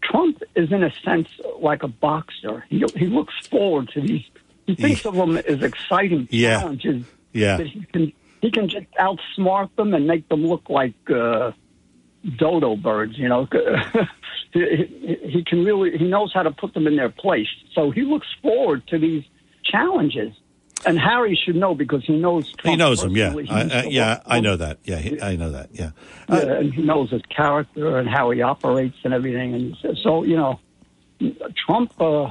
Trump 0.03 0.43
is, 0.55 0.71
in 0.71 0.83
a 0.83 0.93
sense, 1.05 1.29
like 1.61 1.83
a 1.83 1.89
boxer. 1.89 2.65
He, 2.69 2.85
he 2.97 3.07
looks 3.07 3.35
forward 3.51 3.89
to 3.95 4.01
these. 4.01 4.23
He 4.67 4.75
thinks 4.75 5.05
of 5.05 5.15
them 5.15 5.37
as 5.37 5.63
exciting 5.63 6.29
Yeah. 6.31 6.61
challenges 6.61 7.05
Yeah. 7.33 7.57
that 7.59 7.67
he 7.67 7.85
can 7.93 8.13
he 8.41 8.51
can 8.51 8.69
just 8.69 8.87
outsmart 9.01 9.75
them 9.77 9.95
and 9.95 10.07
make 10.07 10.29
them 10.29 10.47
look 10.47 10.69
like 10.69 10.95
uh, 11.11 11.53
dodo 12.37 12.77
birds. 12.77 13.17
You 13.19 13.29
know, 13.29 13.49
he, 14.53 14.61
he, 14.61 15.31
he 15.31 15.45
can 15.45 15.65
really 15.65 15.97
he 15.97 16.05
knows 16.05 16.33
how 16.33 16.43
to 16.43 16.51
put 16.51 16.75
them 16.75 16.87
in 16.87 16.97
their 16.97 17.09
place. 17.11 17.49
So 17.75 17.91
he 17.91 18.03
looks 18.03 18.27
forward 18.43 18.87
to 18.89 18.99
these 18.99 19.25
challenges. 19.65 20.33
And 20.87 20.99
Harry 20.99 21.35
should 21.43 21.57
know 21.57 21.75
because 21.75 22.05
he 22.05 22.17
knows. 22.19 22.53
Trump 22.53 22.73
He 22.73 22.77
knows 22.77 23.03
him, 23.03 23.17
yeah. 23.17 23.35
I, 23.49 23.85
yeah, 23.89 24.21
I 24.27 24.41
know 24.41 24.57
that. 24.57 24.81
Yeah, 24.85 24.99
he, 24.99 25.19
I 25.21 25.35
know 25.37 25.51
that. 25.53 25.71
Yeah. 25.73 25.93
yeah, 26.29 26.37
and 26.59 26.75
he 26.75 26.83
knows 26.83 27.11
his 27.11 27.23
character 27.31 27.97
and 27.97 28.07
how 28.07 28.31
he 28.31 28.43
operates 28.43 28.97
and 29.03 29.15
everything. 29.15 29.55
And 29.55 29.77
so- 30.03 30.25
you 30.25 30.37
know, 30.37 30.61
Trump, 31.65 31.99
uh, 31.99 32.31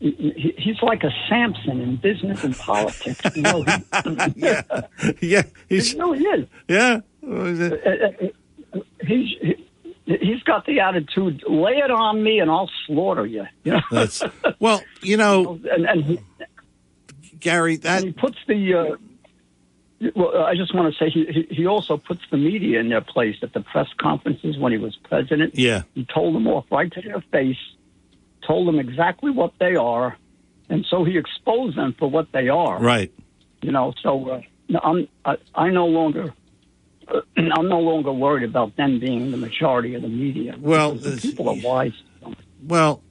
he, 0.00 0.10
he- 0.10 0.54
he's 0.58 0.82
like 0.82 1.04
a 1.04 1.10
Samson 1.28 1.80
in 1.80 1.96
business 1.96 2.42
and 2.42 2.56
politics. 2.56 3.20
You 3.36 3.42
know, 3.42 3.62
he, 3.62 3.72
yeah, 4.36 4.62
yeah, 5.20 5.42
he's 5.68 5.94
no, 5.94 6.12
he 6.14 6.24
is. 6.24 6.46
Yeah, 6.68 7.00
Uh, 7.24 7.34
uh, 7.34 8.80
he's 9.04 9.36
he, 9.40 9.67
he's 10.08 10.42
got 10.42 10.66
the 10.66 10.80
attitude: 10.80 11.44
lay 11.46 11.76
it 11.78 11.90
on 11.90 12.22
me, 12.22 12.40
and 12.40 12.50
I'll 12.50 12.70
slaughter 12.86 13.26
you. 13.26 13.46
You 13.64 13.72
know, 13.72 13.80
That's 13.90 14.22
well, 14.58 14.82
you 15.02 15.16
know, 15.16 15.60
and, 15.70 15.84
and 15.84 16.04
he, 16.04 16.20
Gary, 17.38 17.76
that 17.76 18.02
he 18.02 18.12
puts 18.12 18.38
the. 18.46 18.74
Uh, 18.74 18.96
well, 20.14 20.44
I 20.44 20.54
just 20.54 20.74
want 20.74 20.94
to 20.94 20.98
say 20.98 21.10
he, 21.10 21.26
he 21.26 21.54
he 21.54 21.66
also 21.66 21.96
puts 21.96 22.22
the 22.30 22.36
media 22.36 22.80
in 22.80 22.88
their 22.88 23.00
place 23.00 23.36
at 23.42 23.52
the 23.52 23.60
press 23.60 23.88
conferences 24.00 24.56
when 24.56 24.72
he 24.72 24.78
was 24.78 24.96
president. 24.96 25.54
Yeah. 25.56 25.82
he 25.94 26.04
told 26.06 26.34
them 26.34 26.46
off 26.46 26.66
right 26.70 26.90
to 26.92 27.02
their 27.02 27.20
face, 27.32 27.58
told 28.46 28.68
them 28.68 28.78
exactly 28.78 29.30
what 29.30 29.52
they 29.58 29.74
are, 29.76 30.16
and 30.68 30.86
so 30.88 31.04
he 31.04 31.18
exposed 31.18 31.76
them 31.76 31.94
for 31.98 32.08
what 32.08 32.32
they 32.32 32.48
are. 32.48 32.80
right. 32.80 33.12
You 33.60 33.72
know, 33.72 33.92
so 34.02 34.28
uh, 34.30 34.40
I'm 34.82 35.08
I, 35.24 35.36
I 35.54 35.70
no 35.70 35.86
longer. 35.86 36.32
I'm 37.36 37.68
no 37.68 37.80
longer 37.80 38.12
worried 38.12 38.44
about 38.44 38.76
them 38.76 39.00
being 39.00 39.30
the 39.30 39.36
majority 39.36 39.94
of 39.94 40.02
the 40.02 40.08
media. 40.08 40.54
Well, 40.58 40.94
the 40.94 41.16
people 41.16 41.48
are 41.48 41.56
wise. 41.62 41.92
Well, 42.62 43.02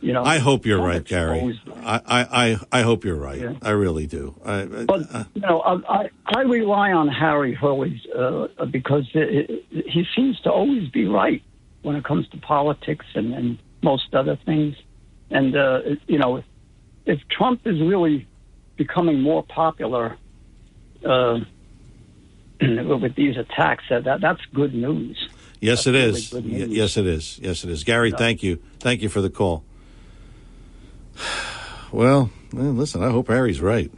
You 0.00 0.12
know, 0.12 0.24
I 0.24 0.38
hope 0.38 0.66
you're 0.66 0.82
right, 0.82 1.04
Gary. 1.04 1.60
I, 1.76 2.00
I, 2.06 2.20
I, 2.20 2.60
I 2.72 2.82
hope 2.82 3.04
you're 3.04 3.16
right. 3.16 3.56
I 3.62 3.70
really 3.70 4.06
do. 4.06 4.34
I, 4.44 4.64
But 4.64 5.12
uh, 5.12 5.24
you 5.34 5.40
know, 5.40 5.60
I, 5.60 6.02
I 6.02 6.10
I 6.26 6.40
rely 6.42 6.92
on 6.92 7.08
Harry 7.08 7.54
Hurley 7.54 8.00
uh, 8.16 8.64
because 8.66 9.08
it, 9.14 9.64
it, 9.72 9.86
he 9.88 10.04
seems 10.14 10.40
to 10.42 10.50
always 10.50 10.88
be 10.90 11.06
right 11.06 11.42
when 11.82 11.96
it 11.96 12.04
comes 12.04 12.28
to 12.28 12.36
politics 12.38 13.06
and, 13.14 13.34
and 13.34 13.58
most 13.82 14.14
other 14.14 14.36
things. 14.44 14.76
And 15.30 15.56
uh, 15.56 15.80
you 16.06 16.18
know, 16.18 16.42
if 17.06 17.20
Trump 17.30 17.66
is 17.66 17.80
really 17.80 18.26
becoming 18.76 19.20
more 19.20 19.42
popular 19.42 20.16
uh, 21.04 21.40
with 23.00 23.14
these 23.14 23.36
attacks, 23.36 23.84
that, 23.90 24.04
that 24.04 24.20
that's 24.20 24.40
good 24.54 24.74
news. 24.74 25.28
yes, 25.60 25.86
it 25.86 25.92
really 25.92 26.08
is. 26.10 26.32
Y- 26.32 26.40
yes, 26.68 26.96
it 26.96 27.06
is. 27.06 27.38
Yes, 27.40 27.64
it 27.64 27.70
is. 27.70 27.84
Gary, 27.84 28.10
Yeah. 28.10 28.16
thank 28.16 28.42
you. 28.42 28.58
Thank 28.80 29.02
you 29.02 29.08
for 29.08 29.20
the 29.20 29.30
call. 29.30 29.64
Well, 31.90 32.30
well, 32.52 32.72
listen, 32.72 33.02
I 33.02 33.08
hope 33.10 33.28
Harry's 33.28 33.62
right. 33.62 33.90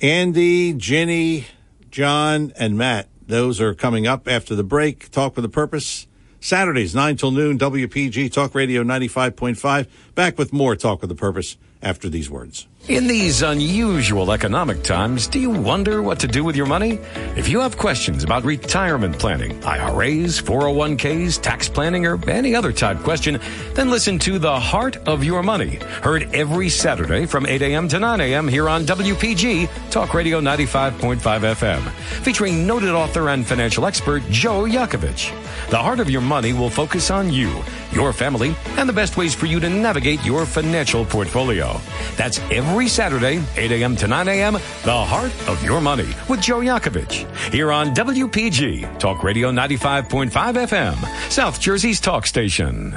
Andy, 0.00 0.72
Ginny, 0.72 1.46
John, 1.92 2.52
and 2.56 2.76
Matt. 2.76 3.08
Those 3.26 3.60
are 3.60 3.72
coming 3.74 4.04
up 4.06 4.26
after 4.26 4.56
the 4.56 4.64
break. 4.64 5.10
Talk 5.12 5.36
with 5.36 5.44
a 5.44 5.48
purpose. 5.48 6.08
Saturdays, 6.40 6.94
9 6.94 7.16
till 7.16 7.30
noon, 7.30 7.56
WPG 7.58 8.32
Talk 8.32 8.54
Radio 8.56 8.82
95.5. 8.82 9.86
Back 10.16 10.38
with 10.38 10.52
more 10.52 10.74
Talk 10.74 11.02
with 11.02 11.10
a 11.12 11.14
Purpose 11.14 11.56
after 11.82 12.08
these 12.08 12.28
words. 12.28 12.66
In 12.88 13.06
these 13.06 13.42
unusual 13.42 14.32
economic 14.32 14.82
times, 14.82 15.28
do 15.28 15.38
you 15.38 15.50
wonder 15.50 16.02
what 16.02 16.18
to 16.20 16.26
do 16.26 16.42
with 16.42 16.56
your 16.56 16.66
money? 16.66 16.98
If 17.36 17.46
you 17.46 17.60
have 17.60 17.76
questions 17.76 18.24
about 18.24 18.42
retirement 18.42 19.18
planning, 19.18 19.62
IRAs, 19.62 20.40
401ks, 20.40 21.40
tax 21.40 21.68
planning, 21.68 22.06
or 22.06 22.18
any 22.28 22.54
other 22.54 22.72
type 22.72 22.98
question, 23.00 23.38
then 23.74 23.90
listen 23.90 24.18
to 24.20 24.38
The 24.38 24.58
Heart 24.58 24.96
of 25.06 25.22
Your 25.22 25.42
Money, 25.42 25.76
heard 26.02 26.34
every 26.34 26.70
Saturday 26.70 27.26
from 27.26 27.46
8 27.46 27.60
a.m. 27.62 27.86
to 27.88 28.00
9 28.00 28.20
a.m. 28.22 28.48
here 28.48 28.68
on 28.68 28.86
WPG 28.86 29.68
Talk 29.90 30.14
Radio 30.14 30.40
95.5 30.40 31.20
FM, 31.20 31.82
featuring 32.24 32.66
noted 32.66 32.90
author 32.90 33.28
and 33.28 33.46
financial 33.46 33.86
expert 33.86 34.22
Joe 34.30 34.62
Yakovich. 34.62 35.30
The 35.68 35.76
Heart 35.76 36.00
of 36.00 36.10
Your 36.10 36.22
Money 36.22 36.54
will 36.54 36.70
focus 36.70 37.10
on 37.10 37.30
you, 37.30 37.62
your 37.92 38.12
family, 38.12 38.56
and 38.78 38.88
the 38.88 38.94
best 38.94 39.16
ways 39.16 39.34
for 39.34 39.46
you 39.46 39.60
to 39.60 39.68
navigate 39.68 40.24
your 40.24 40.46
financial 40.46 41.04
portfolio. 41.04 41.78
That's 42.16 42.40
every 42.50 42.69
Saturday, 42.88 43.42
8 43.56 43.72
a.m. 43.72 43.96
to 43.96 44.06
9 44.06 44.28
a.m., 44.28 44.52
The 44.54 45.04
Heart 45.04 45.32
of 45.48 45.62
Your 45.64 45.80
Money 45.80 46.08
with 46.28 46.40
Joe 46.40 46.60
Yakovich. 46.60 47.26
Here 47.52 47.72
on 47.72 47.94
WPG, 47.94 48.98
Talk 48.98 49.24
Radio 49.24 49.50
95.5 49.50 50.30
FM, 50.30 51.30
South 51.30 51.60
Jersey's 51.60 52.00
talk 52.00 52.26
station. 52.26 52.94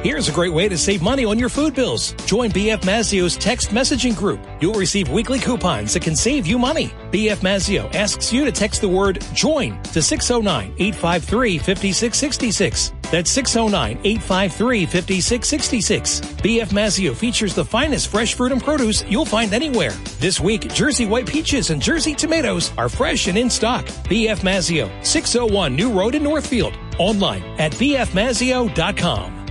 Here's 0.00 0.28
a 0.28 0.32
great 0.32 0.52
way 0.52 0.68
to 0.68 0.76
save 0.76 1.00
money 1.00 1.24
on 1.24 1.38
your 1.38 1.48
food 1.48 1.74
bills. 1.74 2.12
Join 2.26 2.50
BF 2.50 2.82
Mazzeo's 2.82 3.36
text 3.36 3.70
messaging 3.70 4.14
group. 4.14 4.40
You'll 4.60 4.74
receive 4.74 5.08
weekly 5.08 5.38
coupons 5.38 5.94
that 5.94 6.02
can 6.02 6.14
save 6.14 6.46
you 6.46 6.58
money. 6.58 6.88
BF 7.12 7.36
Mazzeo 7.36 7.92
asks 7.94 8.30
you 8.32 8.44
to 8.44 8.52
text 8.52 8.82
the 8.82 8.88
word 8.88 9.24
JOIN 9.32 9.82
to 9.94 10.02
609 10.02 10.74
853 10.78 11.58
5666. 11.58 12.92
That's 13.10 13.30
609 13.30 13.98
853 14.04 14.86
5666. 14.86 16.20
BF 16.42 16.68
Mazzeo 16.68 17.16
features 17.16 17.54
the 17.54 17.64
finest 17.64 18.08
fresh 18.08 18.34
fruit 18.34 18.52
and 18.52 18.62
produce 18.62 19.02
you'll 19.04 19.24
find 19.24 19.54
anywhere. 19.54 19.92
This 20.18 20.38
week, 20.40 20.72
Jersey 20.74 21.06
white 21.06 21.26
peaches 21.26 21.70
and 21.70 21.80
Jersey 21.80 22.14
tomatoes 22.14 22.70
are 22.76 22.90
fresh 22.90 23.28
and 23.28 23.38
in 23.38 23.48
stock. 23.48 23.86
BF 23.86 24.40
Mazzeo, 24.40 24.90
601 25.04 25.74
New 25.74 25.90
Road 25.90 26.14
in 26.14 26.22
Northfield. 26.22 26.76
Online 26.98 27.42
at 27.58 27.72
bfmazzeo.com. 27.72 29.45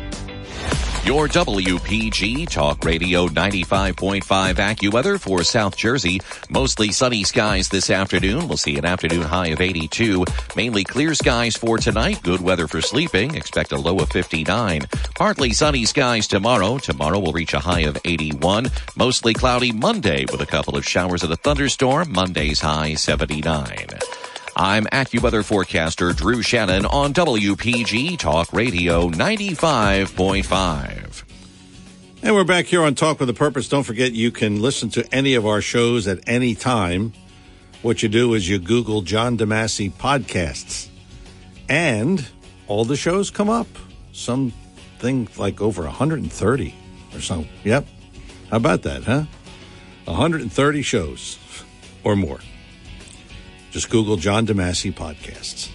Your 1.06 1.27
WPG 1.27 2.50
Talk 2.50 2.84
Radio 2.84 3.27
95.5 3.27 4.24
AccuWeather 4.24 5.19
for 5.19 5.43
South 5.43 5.77
Jersey. 5.77 6.19
Mostly 6.50 6.92
sunny 6.92 7.24
skies 7.24 7.69
this 7.69 7.92
afternoon. 7.92 8.48
We'll 8.48 8.58
see 8.58 8.75
an 8.80 8.85
afternoon 8.85 9.22
high 9.22 9.50
of 9.50 9.61
82. 9.61 10.25
Mainly 10.56 10.84
clear 10.84 11.14
skies 11.14 11.56
for 11.56 11.77
tonight. 11.77 12.24
Good 12.24 12.42
weather 12.42 12.67
for 12.67 12.82
sleeping. 12.82 13.35
Expect 13.35 13.72
a 13.72 13.77
low 13.77 14.00
of 14.00 14.09
59. 14.09 14.88
Partly 15.14 15.53
sunny 15.53 15.85
skies 15.85 16.25
tomorrow. 16.25 16.80
Tomorrow 16.80 17.19
will 17.19 17.34
reach 17.34 17.53
a 17.53 17.59
high 17.59 17.82
of 17.82 18.00
81. 18.03 18.72
Mostly 18.95 19.35
cloudy 19.35 19.72
Monday 19.72 20.25
with 20.32 20.42
a 20.42 20.48
couple 20.48 20.75
of 20.75 20.88
showers 20.88 21.22
and 21.22 21.32
a 21.32 21.38
thunderstorm. 21.38 22.11
Monday's 22.14 22.61
high 22.61 22.95
79. 22.95 23.77
I'm 24.58 24.85
AccuWeather 24.85 25.43
forecaster 25.43 26.14
Drew 26.14 26.42
Shannon 26.42 26.85
on 26.85 27.14
WPG 27.14 28.17
Talk 28.17 28.53
Radio 28.53 29.09
95.5. 29.09 31.24
And 32.24 32.34
we're 32.34 32.45
back 32.45 32.67
here 32.67 32.82
on 32.82 32.95
Talk 32.95 33.19
with 33.19 33.30
a 33.30 33.34
Purpose. 33.34 33.67
Don't 33.67 33.84
forget 33.84 34.14
you 34.14 34.32
can 34.32 34.61
listen 34.61 34.88
to 34.92 35.06
any 35.14 35.35
of 35.35 35.45
our 35.45 35.59
shows 35.59 36.08
at 36.08 36.19
any 36.25 36.56
time. 36.56 37.11
What 37.82 38.01
you 38.01 38.08
do 38.08 38.34
is 38.34 38.48
you 38.48 38.58
Google 38.58 39.01
John 39.01 39.38
DeMasi 39.38 39.92
podcasts, 39.92 40.88
and 41.67 42.25
all 42.67 42.85
the 42.85 42.95
shows 42.95 43.30
come 43.30 43.50
up. 43.50 43.67
Something 44.14 45.27
like 45.35 45.59
over 45.59 45.84
130 45.84 46.74
or 47.14 47.19
so. 47.19 47.43
Yep. 47.66 47.85
How 48.51 48.58
about 48.58 48.84
that, 48.84 49.03
huh? 49.03 49.25
130 50.06 50.82
shows 50.82 51.40
or 52.06 52.16
more. 52.16 52.40
Just 53.76 53.90
Google 53.90 54.16
John 54.16 54.48
DeMasi 54.48 54.94
podcasts. 54.94 55.70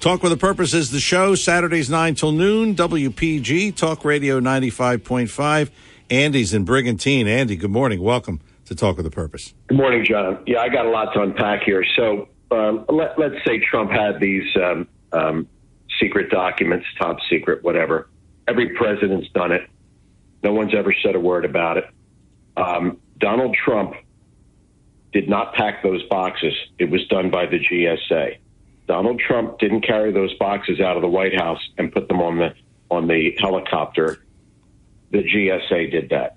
Talk 0.00 0.24
with 0.24 0.32
a 0.32 0.36
Purpose 0.36 0.74
is 0.74 0.90
the 0.90 0.98
show, 0.98 1.36
Saturdays 1.36 1.88
9 1.88 2.16
till 2.16 2.32
noon, 2.32 2.74
WPG, 2.74 3.76
Talk 3.76 4.04
Radio 4.04 4.40
95.5. 4.40 5.70
Andy's 6.10 6.52
in 6.52 6.64
Brigantine. 6.64 7.28
Andy, 7.28 7.54
good 7.54 7.70
morning. 7.70 8.02
Welcome 8.02 8.40
to 8.64 8.74
Talk 8.74 8.96
with 8.96 9.06
a 9.06 9.12
Purpose. 9.12 9.54
Good 9.68 9.78
morning, 9.78 10.04
John. 10.04 10.42
Yeah, 10.44 10.58
I 10.58 10.68
got 10.68 10.86
a 10.86 10.90
lot 10.90 11.14
to 11.14 11.22
unpack 11.22 11.62
here. 11.62 11.84
So 11.94 12.30
um, 12.50 12.84
let, 12.88 13.16
us 13.16 13.40
say 13.46 13.60
Trump 13.60 13.92
had 13.92 14.18
these 14.18 14.48
um, 14.56 14.88
um, 15.12 15.48
secret 16.00 16.30
documents, 16.30 16.86
top 16.98 17.18
secret, 17.30 17.62
whatever. 17.62 18.08
Every 18.48 18.70
president's 18.70 19.28
done 19.28 19.52
it. 19.52 19.70
No 20.42 20.52
one's 20.52 20.74
ever 20.74 20.92
said 21.00 21.14
a 21.14 21.20
word 21.20 21.44
about 21.44 21.76
it. 21.76 21.84
Um, 22.56 22.98
Donald 23.20 23.56
Trump 23.64 23.94
did 25.16 25.30
not 25.30 25.54
pack 25.54 25.82
those 25.82 26.02
boxes. 26.10 26.52
It 26.78 26.90
was 26.90 27.06
done 27.06 27.30
by 27.30 27.46
the 27.46 27.58
GSA. 27.58 28.36
Donald 28.86 29.18
Trump 29.18 29.58
didn't 29.58 29.80
carry 29.80 30.12
those 30.12 30.34
boxes 30.34 30.78
out 30.78 30.96
of 30.96 31.00
the 31.00 31.08
White 31.08 31.34
House 31.34 31.60
and 31.78 31.90
put 31.90 32.06
them 32.06 32.20
on 32.20 32.36
the 32.36 32.54
on 32.90 33.08
the 33.08 33.34
helicopter. 33.38 34.22
The 35.12 35.22
GSA 35.22 35.90
did 35.90 36.10
that. 36.10 36.36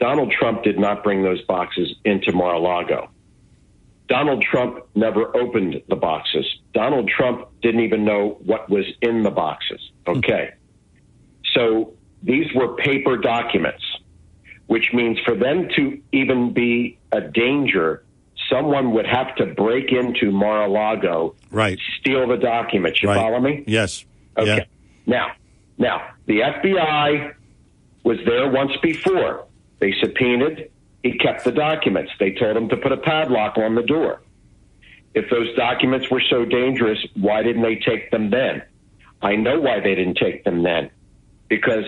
Donald 0.00 0.32
Trump 0.32 0.62
did 0.62 0.78
not 0.78 1.04
bring 1.04 1.22
those 1.22 1.42
boxes 1.42 1.94
into 2.02 2.32
Mar-a-Lago. 2.32 3.10
Donald 4.08 4.42
Trump 4.42 4.86
never 4.94 5.36
opened 5.36 5.82
the 5.88 5.96
boxes. 5.96 6.46
Donald 6.72 7.10
Trump 7.14 7.46
didn't 7.60 7.82
even 7.82 8.06
know 8.06 8.38
what 8.42 8.70
was 8.70 8.86
in 9.02 9.22
the 9.22 9.30
boxes. 9.30 9.80
Okay. 10.06 10.54
So 11.54 11.92
these 12.22 12.46
were 12.54 12.74
paper 12.76 13.18
documents, 13.18 13.84
which 14.68 14.92
means 14.94 15.18
for 15.24 15.34
them 15.34 15.68
to 15.76 16.00
even 16.12 16.52
be 16.52 16.96
a 17.12 17.20
danger, 17.20 18.04
someone 18.48 18.92
would 18.92 19.06
have 19.06 19.34
to 19.36 19.46
break 19.46 19.90
into 19.92 20.30
Mar-a-Lago, 20.30 21.34
right? 21.50 21.78
Steal 22.00 22.28
the 22.28 22.36
documents. 22.36 23.02
You 23.02 23.08
Right. 23.08 23.16
follow 23.16 23.40
me? 23.40 23.64
Yes. 23.66 24.04
Okay. 24.38 24.56
Yeah. 24.56 24.64
Now, 25.06 25.32
now 25.78 26.02
the 26.26 26.42
FBI 26.42 27.32
was 28.04 28.18
there 28.24 28.48
once 28.48 28.72
before. 28.82 29.46
They 29.80 29.92
subpoenaed. 30.00 30.70
He 31.02 31.12
kept 31.18 31.44
the 31.44 31.52
documents. 31.52 32.12
They 32.18 32.32
told 32.32 32.56
him 32.56 32.68
to 32.68 32.76
put 32.76 32.92
a 32.92 32.96
padlock 32.98 33.56
on 33.58 33.74
the 33.74 33.82
door. 33.82 34.20
If 35.14 35.30
those 35.30 35.54
documents 35.56 36.10
were 36.10 36.20
so 36.28 36.44
dangerous, 36.44 36.98
why 37.14 37.42
didn't 37.42 37.62
they 37.62 37.76
take 37.76 38.10
them 38.10 38.30
then? 38.30 38.62
I 39.22 39.34
know 39.36 39.60
why 39.60 39.80
they 39.80 39.94
didn't 39.94 40.18
take 40.18 40.44
them 40.44 40.62
then. 40.62 40.90
Because 41.48 41.84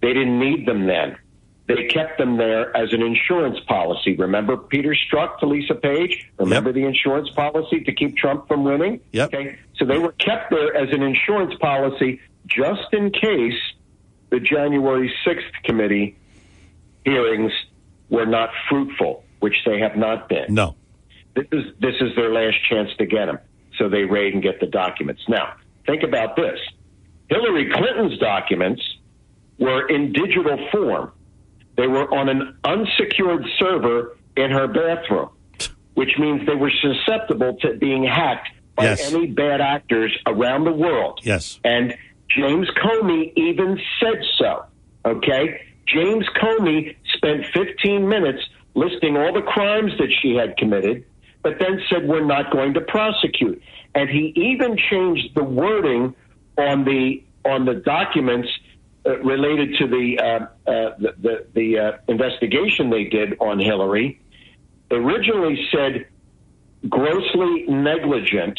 they 0.00 0.12
didn't 0.14 0.38
need 0.40 0.66
them 0.66 0.86
then. 0.86 1.16
They 1.66 1.86
kept 1.86 2.18
them 2.18 2.36
there 2.36 2.76
as 2.76 2.92
an 2.92 3.00
insurance 3.00 3.58
policy. 3.66 4.14
Remember 4.16 4.56
Peter 4.56 4.94
Strzok 4.94 5.38
to 5.38 5.46
Lisa 5.46 5.74
Page? 5.74 6.30
Remember 6.38 6.72
the 6.72 6.84
insurance 6.84 7.30
policy 7.30 7.80
to 7.84 7.92
keep 7.92 8.18
Trump 8.18 8.46
from 8.48 8.64
winning? 8.64 9.00
Yep. 9.12 9.32
Okay. 9.32 9.58
So 9.76 9.86
they 9.86 9.96
were 9.96 10.12
kept 10.12 10.50
there 10.50 10.76
as 10.76 10.92
an 10.92 11.02
insurance 11.02 11.54
policy 11.60 12.20
just 12.46 12.92
in 12.92 13.10
case 13.10 13.58
the 14.28 14.40
January 14.40 15.12
6th 15.26 15.62
committee 15.64 16.16
hearings 17.04 17.52
were 18.10 18.26
not 18.26 18.50
fruitful, 18.68 19.24
which 19.40 19.56
they 19.64 19.78
have 19.80 19.96
not 19.96 20.28
been. 20.28 20.52
No. 20.52 20.76
This 21.34 21.46
is 21.50 21.64
this 21.80 21.94
is 22.00 22.14
their 22.14 22.32
last 22.32 22.58
chance 22.68 22.90
to 22.98 23.06
get 23.06 23.26
them. 23.26 23.38
So 23.78 23.88
they 23.88 24.04
raid 24.04 24.34
and 24.34 24.42
get 24.42 24.60
the 24.60 24.66
documents. 24.66 25.22
Now, 25.28 25.54
think 25.86 26.02
about 26.02 26.36
this. 26.36 26.58
Hillary 27.28 27.70
Clinton's 27.72 28.18
documents 28.18 28.82
were 29.58 29.88
in 29.88 30.12
digital 30.12 30.58
form. 30.70 31.12
They 31.76 31.86
were 31.86 32.12
on 32.14 32.28
an 32.28 32.56
unsecured 32.64 33.44
server 33.58 34.16
in 34.36 34.50
her 34.50 34.66
bathroom, 34.68 35.30
which 35.94 36.18
means 36.18 36.46
they 36.46 36.54
were 36.54 36.70
susceptible 36.80 37.56
to 37.62 37.74
being 37.74 38.04
hacked 38.04 38.48
by 38.76 38.84
Yes. 38.84 39.12
any 39.12 39.26
bad 39.26 39.60
actors 39.60 40.16
around 40.26 40.64
the 40.64 40.72
world. 40.72 41.20
Yes. 41.22 41.60
And 41.64 41.94
James 42.28 42.68
Comey 42.70 43.32
even 43.36 43.80
said 44.00 44.20
so. 44.38 44.64
Okay? 45.04 45.60
James 45.86 46.26
Comey 46.40 46.96
spent 47.14 47.44
15 47.52 48.08
minutes 48.08 48.42
listing 48.74 49.16
all 49.16 49.32
the 49.32 49.42
crimes 49.42 49.92
that 49.98 50.10
she 50.20 50.34
had 50.34 50.56
committed, 50.56 51.04
but 51.42 51.58
then 51.58 51.80
said, 51.90 52.08
We're 52.08 52.24
not 52.24 52.50
going 52.50 52.74
to 52.74 52.80
prosecute. 52.80 53.62
And 53.94 54.08
he 54.08 54.32
even 54.34 54.76
changed 54.90 55.34
the 55.34 55.44
wording 55.44 56.14
on 56.56 56.84
the 56.84 57.22
on 57.44 57.66
the 57.66 57.74
documents 57.74 58.48
related 59.22 59.76
to 59.78 59.86
the 59.86 60.18
uh, 60.18 60.70
uh, 60.70 60.94
the 60.98 61.14
the, 61.20 61.46
the 61.54 61.78
uh, 61.78 61.92
investigation 62.08 62.90
they 62.90 63.04
did 63.04 63.36
on 63.40 63.58
Hillary. 63.58 64.20
Originally 64.90 65.66
said 65.72 66.06
grossly 66.88 67.64
negligent. 67.68 68.58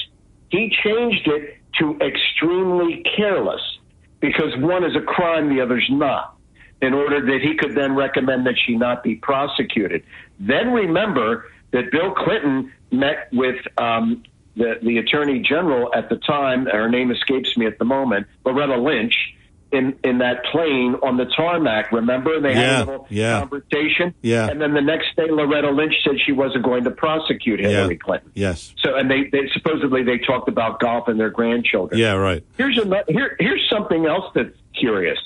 He 0.49 0.75
changed 0.83 1.27
it 1.27 1.57
to 1.79 1.97
extremely 1.99 3.03
careless 3.15 3.61
because 4.19 4.55
one 4.57 4.83
is 4.83 4.95
a 4.95 5.01
crime, 5.01 5.49
the 5.49 5.61
other's 5.61 5.87
not, 5.89 6.35
in 6.81 6.93
order 6.93 7.23
that 7.25 7.41
he 7.41 7.55
could 7.55 7.75
then 7.75 7.95
recommend 7.95 8.45
that 8.47 8.55
she 8.65 8.75
not 8.75 9.03
be 9.03 9.15
prosecuted. 9.15 10.03
Then 10.39 10.71
remember 10.71 11.45
that 11.71 11.91
Bill 11.91 12.11
Clinton 12.11 12.71
met 12.91 13.27
with 13.31 13.57
um, 13.77 14.23
the, 14.55 14.79
the 14.81 14.97
attorney 14.97 15.39
general 15.39 15.93
at 15.93 16.09
the 16.09 16.15
time, 16.17 16.65
her 16.65 16.89
name 16.89 17.11
escapes 17.11 17.55
me 17.57 17.65
at 17.65 17.77
the 17.77 17.85
moment, 17.85 18.27
Loretta 18.45 18.77
Lynch, 18.77 19.34
in, 19.75 19.97
in 20.03 20.17
that 20.19 20.43
plane 20.45 20.95
on 21.03 21.17
the 21.17 21.25
tarmac. 21.25 21.91
Remember? 21.91 22.39
They 22.39 22.53
Yeah, 22.53 22.55
had 22.77 22.87
a 22.87 22.91
little 22.91 23.07
yeah. 23.09 23.39
conversation. 23.39 24.13
Yeah. 24.21 24.47
And 24.49 24.59
then 24.61 24.73
the 24.73 24.81
next 24.81 25.15
day, 25.15 25.29
Loretta 25.29 25.69
Lynch 25.71 25.93
said 26.03 26.13
she 26.25 26.31
wasn't 26.31 26.63
going 26.63 26.83
to 26.85 26.91
prosecute 26.91 27.59
Hillary 27.59 27.93
Yeah. 27.95 28.05
Clinton. 28.05 28.31
Yes. 28.33 28.73
So, 28.83 28.95
and 28.95 29.09
they, 29.11 29.25
they 29.25 29.49
supposedly 29.53 30.03
they 30.03 30.17
talked 30.17 30.47
about 30.49 30.79
golf 30.79 31.07
and 31.07 31.19
their 31.19 31.29
grandchildren. 31.29 31.99
Yeah, 31.99 32.13
right. 32.13 32.43
Here's 32.57 32.79
here. 33.07 33.35
Here's 33.39 33.69
something 33.69 34.05
else 34.05 34.31
that's 34.33 34.55
curious. 34.77 35.19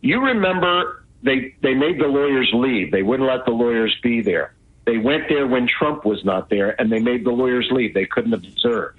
You 0.00 0.20
remember 0.20 1.04
they 1.22 1.54
they 1.62 1.74
made 1.74 2.00
the 2.00 2.06
lawyers 2.08 2.50
leave. 2.52 2.90
They 2.90 3.02
wouldn't 3.02 3.28
let 3.28 3.44
the 3.44 3.52
lawyers 3.52 3.94
be 4.02 4.20
there. 4.20 4.54
They 4.84 4.98
went 4.98 5.28
there 5.28 5.46
when 5.46 5.68
Trump 5.68 6.04
was 6.04 6.24
not 6.24 6.50
there, 6.50 6.80
and 6.80 6.90
they 6.90 6.98
made 6.98 7.24
the 7.24 7.30
lawyers 7.30 7.68
leave. 7.70 7.94
They 7.94 8.06
couldn't 8.06 8.34
observe. 8.34 8.94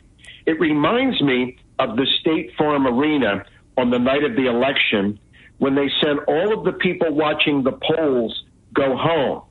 It 0.45 0.59
reminds 0.59 1.21
me 1.21 1.57
of 1.79 1.97
the 1.97 2.05
State 2.21 2.53
Farm 2.57 2.87
Arena 2.87 3.45
on 3.77 3.89
the 3.89 3.99
night 3.99 4.23
of 4.23 4.35
the 4.35 4.47
election 4.47 5.19
when 5.57 5.75
they 5.75 5.89
sent 6.03 6.19
all 6.27 6.57
of 6.57 6.65
the 6.65 6.73
people 6.73 7.13
watching 7.13 7.63
the 7.63 7.71
polls 7.71 8.43
go 8.73 8.95
home. 8.97 9.41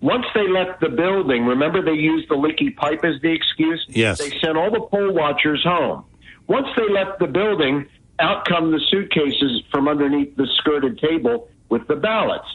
Once 0.00 0.24
they 0.34 0.48
left 0.48 0.80
the 0.80 0.88
building, 0.88 1.44
remember 1.44 1.82
they 1.82 1.92
used 1.92 2.28
the 2.30 2.34
leaky 2.34 2.70
pipe 2.70 3.04
as 3.04 3.20
the 3.20 3.30
excuse? 3.30 3.84
Yes. 3.88 4.18
They 4.18 4.30
sent 4.38 4.56
all 4.56 4.70
the 4.70 4.80
poll 4.80 5.12
watchers 5.12 5.62
home. 5.62 6.04
Once 6.46 6.68
they 6.76 6.88
left 6.88 7.18
the 7.18 7.26
building 7.26 7.86
out 8.18 8.46
come 8.46 8.70
the 8.70 8.80
suitcases 8.90 9.62
from 9.70 9.88
underneath 9.88 10.34
the 10.36 10.46
skirted 10.58 10.98
table 10.98 11.48
with 11.68 11.86
the 11.88 11.96
ballots. 11.96 12.48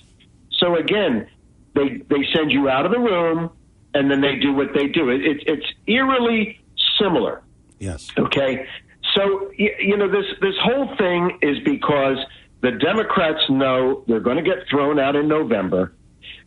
So 0.59 0.75
again, 0.75 1.27
they 1.73 2.01
they 2.09 2.25
send 2.33 2.51
you 2.51 2.69
out 2.69 2.85
of 2.85 2.91
the 2.91 2.99
room, 2.99 3.51
and 3.93 4.09
then 4.09 4.21
they 4.21 4.35
do 4.35 4.53
what 4.53 4.73
they 4.73 4.87
do. 4.87 5.09
It, 5.09 5.21
it, 5.21 5.43
it's 5.47 5.65
eerily 5.87 6.59
similar. 6.99 7.41
Yes. 7.79 8.09
Okay. 8.17 8.67
So 9.15 9.51
you 9.57 9.97
know 9.97 10.09
this 10.09 10.25
this 10.41 10.55
whole 10.61 10.95
thing 10.97 11.39
is 11.41 11.59
because 11.63 12.17
the 12.61 12.71
Democrats 12.71 13.41
know 13.49 14.03
they're 14.07 14.19
going 14.19 14.37
to 14.37 14.43
get 14.43 14.67
thrown 14.69 14.99
out 14.99 15.15
in 15.15 15.27
November. 15.27 15.93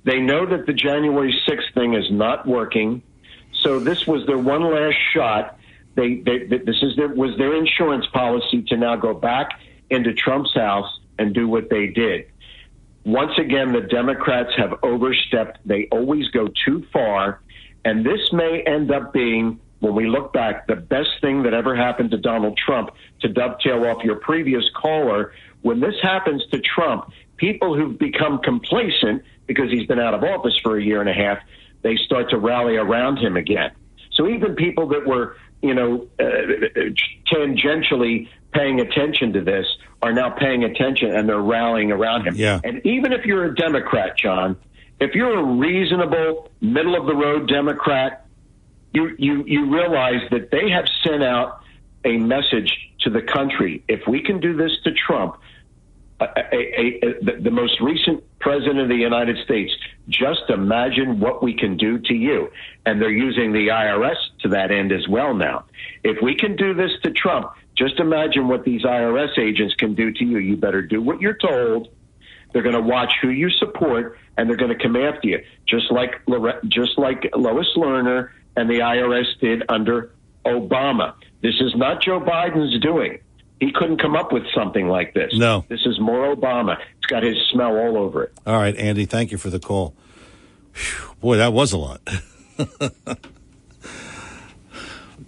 They 0.04 0.20
know 0.20 0.46
that 0.46 0.66
the 0.66 0.72
January 0.72 1.34
6th 1.48 1.74
thing 1.74 1.94
is 1.94 2.10
not 2.10 2.46
working. 2.46 3.02
So 3.62 3.78
this 3.78 4.06
was 4.06 4.26
their 4.26 4.38
one 4.38 4.62
last 4.62 4.96
shot. 5.14 5.58
They, 5.94 6.16
they, 6.16 6.38
this 6.38 6.82
is 6.82 6.96
their, 6.96 7.08
was 7.08 7.36
their 7.38 7.54
insurance 7.54 8.06
policy 8.12 8.62
to 8.68 8.76
now 8.76 8.96
go 8.96 9.14
back 9.14 9.60
into 9.90 10.14
Trump's 10.14 10.54
house 10.54 10.88
and 11.18 11.34
do 11.34 11.48
what 11.48 11.68
they 11.70 11.88
did. 11.88 12.30
Once 13.04 13.32
again, 13.38 13.72
the 13.72 13.80
Democrats 13.80 14.50
have 14.56 14.74
overstepped. 14.82 15.58
They 15.64 15.88
always 15.90 16.28
go 16.28 16.48
too 16.64 16.86
far. 16.92 17.40
And 17.84 18.04
this 18.04 18.32
may 18.32 18.62
end 18.62 18.90
up 18.90 19.12
being, 19.12 19.60
when 19.80 19.94
we 19.94 20.08
look 20.08 20.32
back, 20.32 20.66
the 20.66 20.76
best 20.76 21.10
thing 21.20 21.44
that 21.44 21.54
ever 21.54 21.76
happened 21.76 22.10
to 22.10 22.18
Donald 22.18 22.58
Trump 22.58 22.90
to 23.20 23.28
dovetail 23.28 23.84
off 23.84 24.02
your 24.02 24.16
previous 24.16 24.64
caller. 24.74 25.32
When 25.62 25.80
this 25.80 25.94
happens 26.02 26.44
to 26.50 26.60
Trump, 26.60 27.10
people 27.36 27.76
who've 27.76 27.98
become 27.98 28.40
complacent 28.40 29.22
because 29.46 29.70
he's 29.70 29.86
been 29.86 30.00
out 30.00 30.14
of 30.14 30.24
office 30.24 30.58
for 30.62 30.76
a 30.76 30.82
year 30.82 31.00
and 31.00 31.08
a 31.08 31.14
half, 31.14 31.38
they 31.82 31.96
start 31.96 32.30
to 32.30 32.38
rally 32.38 32.76
around 32.76 33.18
him 33.18 33.36
again. 33.36 33.70
So 34.12 34.28
even 34.28 34.56
people 34.56 34.88
that 34.88 35.06
were, 35.06 35.36
you 35.62 35.74
know, 35.74 36.08
uh, 36.18 36.24
tangentially 37.32 38.28
paying 38.52 38.80
attention 38.80 39.32
to 39.34 39.40
this 39.42 39.66
are 40.02 40.12
now 40.12 40.30
paying 40.30 40.64
attention 40.64 41.14
and 41.14 41.28
they're 41.28 41.40
rallying 41.40 41.92
around 41.92 42.26
him. 42.26 42.34
Yeah. 42.34 42.60
And 42.64 42.84
even 42.84 43.12
if 43.12 43.24
you're 43.24 43.44
a 43.44 43.54
Democrat, 43.54 44.18
John, 44.18 44.56
if 45.00 45.14
you're 45.14 45.38
a 45.38 45.44
reasonable, 45.44 46.50
middle 46.60 46.96
of 46.96 47.06
the 47.06 47.14
road 47.14 47.48
Democrat, 47.48 48.26
you, 48.92 49.14
you, 49.18 49.44
you 49.46 49.72
realize 49.72 50.22
that 50.30 50.50
they 50.50 50.70
have 50.70 50.86
sent 51.02 51.22
out 51.22 51.62
a 52.04 52.16
message 52.16 52.72
to 53.00 53.10
the 53.10 53.22
country. 53.22 53.82
If 53.88 54.06
we 54.06 54.22
can 54.22 54.40
do 54.40 54.56
this 54.56 54.72
to 54.84 54.92
Trump, 54.92 55.36
a, 56.20 56.24
a, 56.24 56.56
a, 56.56 57.00
the, 57.22 57.40
the 57.42 57.50
most 57.50 57.80
recent 57.80 58.24
president 58.40 58.80
of 58.80 58.88
the 58.88 58.96
United 58.96 59.36
States, 59.44 59.72
just 60.08 60.42
imagine 60.48 61.20
what 61.20 61.42
we 61.42 61.54
can 61.54 61.76
do 61.76 61.98
to 61.98 62.14
you. 62.14 62.50
And 62.86 63.00
they're 63.00 63.10
using 63.10 63.52
the 63.52 63.68
IRS 63.68 64.16
to 64.40 64.48
that 64.48 64.70
end 64.70 64.92
as 64.92 65.06
well 65.08 65.34
now. 65.34 65.64
If 66.02 66.22
we 66.22 66.34
can 66.34 66.56
do 66.56 66.74
this 66.74 66.90
to 67.02 67.12
Trump, 67.12 67.52
just 67.76 68.00
imagine 68.00 68.48
what 68.48 68.64
these 68.64 68.82
IRS 68.82 69.38
agents 69.38 69.74
can 69.74 69.94
do 69.94 70.12
to 70.12 70.24
you. 70.24 70.38
You 70.38 70.56
better 70.56 70.82
do 70.82 71.00
what 71.00 71.20
you're 71.20 71.34
told. 71.36 71.88
They're 72.52 72.62
going 72.62 72.74
to 72.74 72.80
watch 72.80 73.12
who 73.20 73.28
you 73.28 73.50
support, 73.50 74.18
and 74.36 74.48
they're 74.48 74.56
going 74.56 74.76
to 74.76 74.82
come 74.82 74.96
after 74.96 75.28
you, 75.28 75.44
just 75.68 75.92
like 75.92 76.22
just 76.66 76.98
like 76.98 77.30
Lois 77.36 77.68
Lerner 77.76 78.30
and 78.58 78.68
the 78.68 78.80
IRS 78.80 79.26
did 79.40 79.62
under 79.68 80.10
Obama. 80.44 81.14
This 81.42 81.54
is 81.60 81.74
not 81.76 82.02
Joe 82.02 82.20
Biden's 82.20 82.80
doing. 82.80 83.18
He 83.60 83.70
couldn't 83.72 83.98
come 84.00 84.16
up 84.16 84.32
with 84.32 84.42
something 84.54 84.88
like 84.88 85.14
this. 85.14 85.32
No. 85.34 85.64
This 85.68 85.80
is 85.86 85.98
more 86.00 86.34
Obama. 86.34 86.76
It's 86.96 87.06
got 87.06 87.22
his 87.22 87.36
smell 87.52 87.76
all 87.76 87.96
over 87.96 88.24
it. 88.24 88.32
All 88.46 88.56
right, 88.56 88.74
Andy, 88.76 89.04
thank 89.04 89.30
you 89.30 89.38
for 89.38 89.50
the 89.50 89.60
call. 89.60 89.94
Phew, 90.72 91.14
boy, 91.20 91.36
that 91.36 91.52
was 91.52 91.72
a 91.72 91.78
lot. 91.78 92.00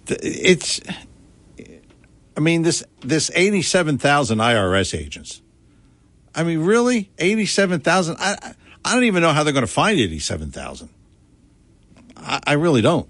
it's, 0.07 0.81
I 2.35 2.39
mean, 2.39 2.63
this 2.63 2.83
this 3.01 3.31
eighty 3.33 3.61
seven 3.61 3.97
thousand 3.97 4.39
IRS 4.39 4.97
agents. 4.97 5.41
I 6.35 6.43
mean, 6.43 6.59
really, 6.59 7.11
eighty 7.17 7.45
seven 7.45 7.79
thousand. 7.79 8.17
I 8.19 8.37
I- 8.41 8.55
don't 8.95 9.03
even 9.03 9.21
know 9.21 9.31
how 9.31 9.43
they're 9.43 9.53
going 9.53 9.65
to 9.65 9.71
find 9.71 9.99
eighty 9.99 10.19
seven 10.19 10.51
thousand. 10.51 10.89
I, 12.17 12.39
I 12.47 12.53
really 12.53 12.81
don't. 12.81 13.07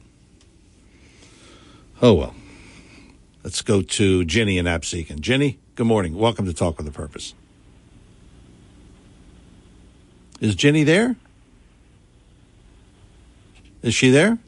Oh 2.04 2.16
well. 2.16 2.34
Let's 3.44 3.62
go 3.62 3.84
to 3.84 4.26
Ginny 4.26 4.58
in 4.58 4.66
Absecon. 4.66 5.20
Ginny, 5.20 5.60
good 5.76 5.86
morning. 5.86 6.16
Welcome 6.18 6.46
to 6.46 6.54
Talk 6.54 6.80
with 6.80 6.88
a 6.88 6.92
Purpose. 6.92 7.36
Is 10.40 10.56
Ginny 10.56 10.84
there? 10.84 11.16
Is 13.84 13.94
she 13.94 14.10
there? 14.10 14.40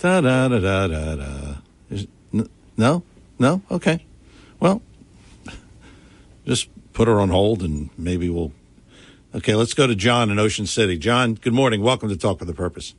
Da 0.00 0.20
da 0.20 0.48
da 0.48 0.58
da 0.58 0.88
da 0.88 1.14
da. 1.14 2.44
No, 2.76 3.04
no. 3.38 3.62
Okay. 3.70 4.04
Well, 4.58 4.82
just 6.46 6.68
put 6.92 7.06
her 7.06 7.20
on 7.20 7.28
hold, 7.28 7.62
and 7.62 7.90
maybe 7.96 8.28
we'll. 8.28 8.50
Okay, 9.36 9.54
let's 9.54 9.74
go 9.74 9.86
to 9.86 9.94
John 9.94 10.30
in 10.30 10.40
Ocean 10.40 10.66
City. 10.66 10.98
John, 10.98 11.34
good 11.34 11.54
morning. 11.54 11.80
Welcome 11.80 12.08
to 12.08 12.16
Talk 12.16 12.40
with 12.40 12.50
a 12.50 12.54
Purpose. 12.54 12.94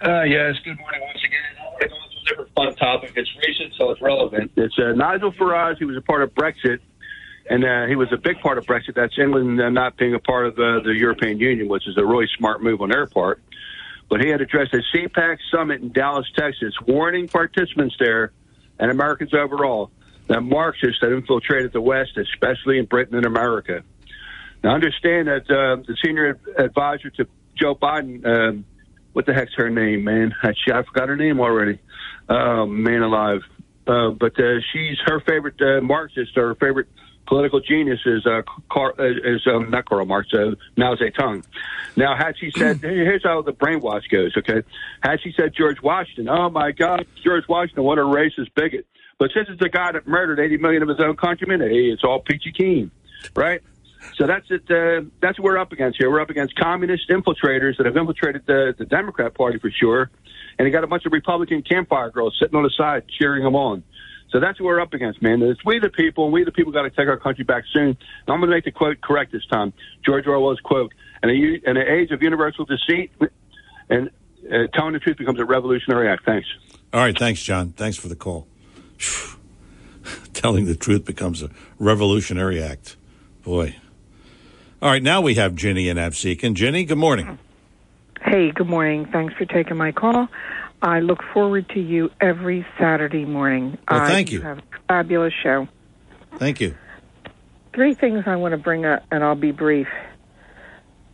Uh, 0.00 0.22
yes, 0.22 0.54
good 0.64 0.78
morning 0.78 1.00
once 1.02 1.24
again. 1.24 1.40
It's 1.80 1.92
a 1.92 2.28
different 2.28 2.54
fun 2.54 2.74
topic. 2.76 3.12
It's 3.16 3.30
recent, 3.44 3.74
so 3.76 3.90
it's 3.90 4.00
relevant. 4.00 4.52
It's 4.56 4.78
uh, 4.78 4.92
Nigel 4.92 5.32
Farage. 5.32 5.78
He 5.78 5.84
was 5.84 5.96
a 5.96 6.00
part 6.00 6.22
of 6.22 6.32
Brexit, 6.34 6.78
and 7.50 7.64
uh, 7.64 7.86
he 7.86 7.96
was 7.96 8.12
a 8.12 8.16
big 8.16 8.38
part 8.38 8.58
of 8.58 8.64
Brexit. 8.64 8.94
That's 8.94 9.18
England 9.18 9.60
uh, 9.60 9.70
not 9.70 9.96
being 9.96 10.14
a 10.14 10.20
part 10.20 10.46
of 10.46 10.54
the, 10.54 10.82
the 10.84 10.94
European 10.94 11.40
Union, 11.40 11.68
which 11.68 11.88
is 11.88 11.96
a 11.96 12.04
really 12.04 12.28
smart 12.38 12.62
move 12.62 12.80
on 12.80 12.90
their 12.90 13.06
part. 13.06 13.42
But 14.08 14.20
he 14.20 14.28
had 14.28 14.40
addressed 14.40 14.72
a 14.72 14.82
CPAC 14.94 15.38
summit 15.50 15.80
in 15.80 15.92
Dallas, 15.92 16.26
Texas, 16.36 16.74
warning 16.86 17.26
participants 17.26 17.96
there 17.98 18.32
and 18.78 18.92
Americans 18.92 19.34
overall 19.34 19.90
that 20.28 20.42
Marxists 20.42 21.00
had 21.00 21.10
infiltrated 21.10 21.72
the 21.72 21.80
West, 21.80 22.16
especially 22.16 22.78
in 22.78 22.84
Britain 22.84 23.16
and 23.16 23.26
America. 23.26 23.82
Now, 24.62 24.74
understand 24.74 25.26
that 25.26 25.50
uh, 25.50 25.82
the 25.86 25.96
senior 26.04 26.38
advisor 26.56 27.10
to 27.10 27.26
Joe 27.56 27.74
Biden, 27.74 28.24
um, 28.24 28.64
what 29.12 29.26
the 29.26 29.34
heck's 29.34 29.54
her 29.56 29.70
name, 29.70 30.04
man? 30.04 30.34
I, 30.42 30.52
I 30.72 30.82
forgot 30.82 31.08
her 31.08 31.16
name 31.16 31.40
already. 31.40 31.78
Oh, 32.28 32.66
man 32.66 33.02
alive. 33.02 33.40
Uh, 33.86 34.10
but 34.10 34.38
uh, 34.38 34.60
she's 34.72 34.98
her 35.06 35.20
favorite 35.20 35.60
uh, 35.62 35.80
Marxist, 35.80 36.36
or 36.36 36.48
her 36.48 36.54
favorite 36.56 36.88
political 37.26 37.60
genius 37.60 38.00
is 38.04 38.26
uh, 38.26 38.42
Car- 38.70 38.94
uh, 38.98 39.04
is 39.04 39.46
um, 39.46 39.70
not 39.70 39.86
Karl 39.86 40.04
Marx, 40.04 40.28
uh, 40.34 40.54
Mao 40.76 40.94
Zedong. 40.94 41.44
Now, 41.96 42.16
had 42.16 42.34
she 42.38 42.50
said, 42.50 42.76
here's 42.82 43.22
how 43.22 43.42
the 43.42 43.52
brainwash 43.52 44.08
goes, 44.10 44.34
okay? 44.36 44.62
Had 45.02 45.20
she 45.22 45.32
said 45.36 45.54
George 45.56 45.80
Washington, 45.82 46.28
oh 46.28 46.50
my 46.50 46.72
God, 46.72 47.06
George 47.24 47.44
Washington, 47.48 47.84
what 47.84 47.98
a 47.98 48.02
racist 48.02 48.52
bigot. 48.54 48.86
But 49.18 49.30
since 49.34 49.48
it's 49.50 49.60
the 49.60 49.68
guy 49.68 49.92
that 49.92 50.06
murdered 50.06 50.38
80 50.38 50.58
million 50.58 50.82
of 50.82 50.88
his 50.88 51.00
own 51.00 51.16
countrymen, 51.16 51.60
hey, 51.60 51.86
it's 51.86 52.04
all 52.04 52.20
peachy 52.20 52.52
keen, 52.52 52.90
right? 53.34 53.62
So 54.16 54.26
that's 54.26 54.46
it. 54.50 54.70
Uh, 54.70 55.08
that's 55.20 55.38
what 55.38 55.44
we're 55.44 55.58
up 55.58 55.72
against 55.72 55.98
here. 55.98 56.10
We're 56.10 56.20
up 56.20 56.30
against 56.30 56.56
communist 56.56 57.08
infiltrators 57.08 57.76
that 57.78 57.86
have 57.86 57.96
infiltrated 57.96 58.42
the, 58.46 58.74
the 58.76 58.84
Democrat 58.84 59.34
Party 59.34 59.58
for 59.58 59.70
sure, 59.70 60.10
and 60.58 60.66
they 60.66 60.70
got 60.70 60.84
a 60.84 60.86
bunch 60.86 61.06
of 61.06 61.12
Republican 61.12 61.62
campfire 61.62 62.10
girls 62.10 62.36
sitting 62.40 62.56
on 62.56 62.62
the 62.62 62.70
side 62.76 63.04
cheering 63.18 63.44
them 63.44 63.54
on. 63.54 63.82
So 64.30 64.40
that's 64.40 64.60
what 64.60 64.66
we're 64.66 64.80
up 64.80 64.92
against, 64.92 65.22
man. 65.22 65.40
It's 65.42 65.64
we 65.64 65.78
the 65.78 65.88
people, 65.88 66.24
and 66.24 66.32
we 66.32 66.44
the 66.44 66.52
people 66.52 66.72
got 66.72 66.82
to 66.82 66.90
take 66.90 67.08
our 67.08 67.16
country 67.16 67.44
back 67.44 67.64
soon. 67.72 67.88
And 67.88 67.96
I'm 68.28 68.40
going 68.40 68.50
to 68.50 68.56
make 68.56 68.64
the 68.64 68.72
quote 68.72 69.00
correct 69.00 69.32
this 69.32 69.46
time. 69.46 69.72
George 70.04 70.26
Orwell's 70.26 70.60
quote: 70.60 70.92
"In, 71.22 71.30
a, 71.30 71.32
in 71.32 71.76
an 71.76 71.88
age 71.88 72.10
of 72.10 72.22
universal 72.22 72.66
deceit, 72.66 73.10
and 73.88 74.10
uh, 74.52 74.66
telling 74.74 74.92
the 74.92 74.98
truth 74.98 75.16
becomes 75.16 75.40
a 75.40 75.46
revolutionary 75.46 76.08
act." 76.08 76.24
Thanks. 76.26 76.46
All 76.92 77.00
right, 77.00 77.18
thanks, 77.18 77.42
John. 77.42 77.72
Thanks 77.72 77.96
for 77.96 78.08
the 78.08 78.16
call. 78.16 78.46
Telling 80.32 80.66
the 80.66 80.76
truth 80.76 81.04
becomes 81.04 81.42
a 81.42 81.50
revolutionary 81.78 82.62
act. 82.62 82.96
Boy. 83.42 83.76
All 84.80 84.88
right, 84.88 85.02
now 85.02 85.20
we 85.20 85.34
have 85.34 85.56
Ginny 85.56 85.88
in 85.88 85.96
Absecon. 85.96 86.54
Ginny, 86.54 86.84
good 86.84 86.98
morning. 86.98 87.36
Hey, 88.22 88.52
good 88.52 88.68
morning. 88.68 89.06
Thanks 89.06 89.34
for 89.34 89.44
taking 89.44 89.76
my 89.76 89.90
call. 89.90 90.28
I 90.80 91.00
look 91.00 91.20
forward 91.34 91.68
to 91.70 91.80
you 91.80 92.12
every 92.20 92.64
Saturday 92.78 93.24
morning. 93.24 93.76
Well, 93.90 94.06
thank 94.06 94.30
you. 94.30 94.40
Have 94.42 94.58
a 94.58 94.62
fabulous 94.86 95.34
show. 95.42 95.66
Thank 96.36 96.60
you. 96.60 96.76
Three 97.74 97.94
things 97.94 98.22
I 98.26 98.36
want 98.36 98.52
to 98.52 98.56
bring 98.58 98.84
up, 98.84 99.02
and 99.10 99.24
I'll 99.24 99.34
be 99.34 99.50
brief. 99.50 99.88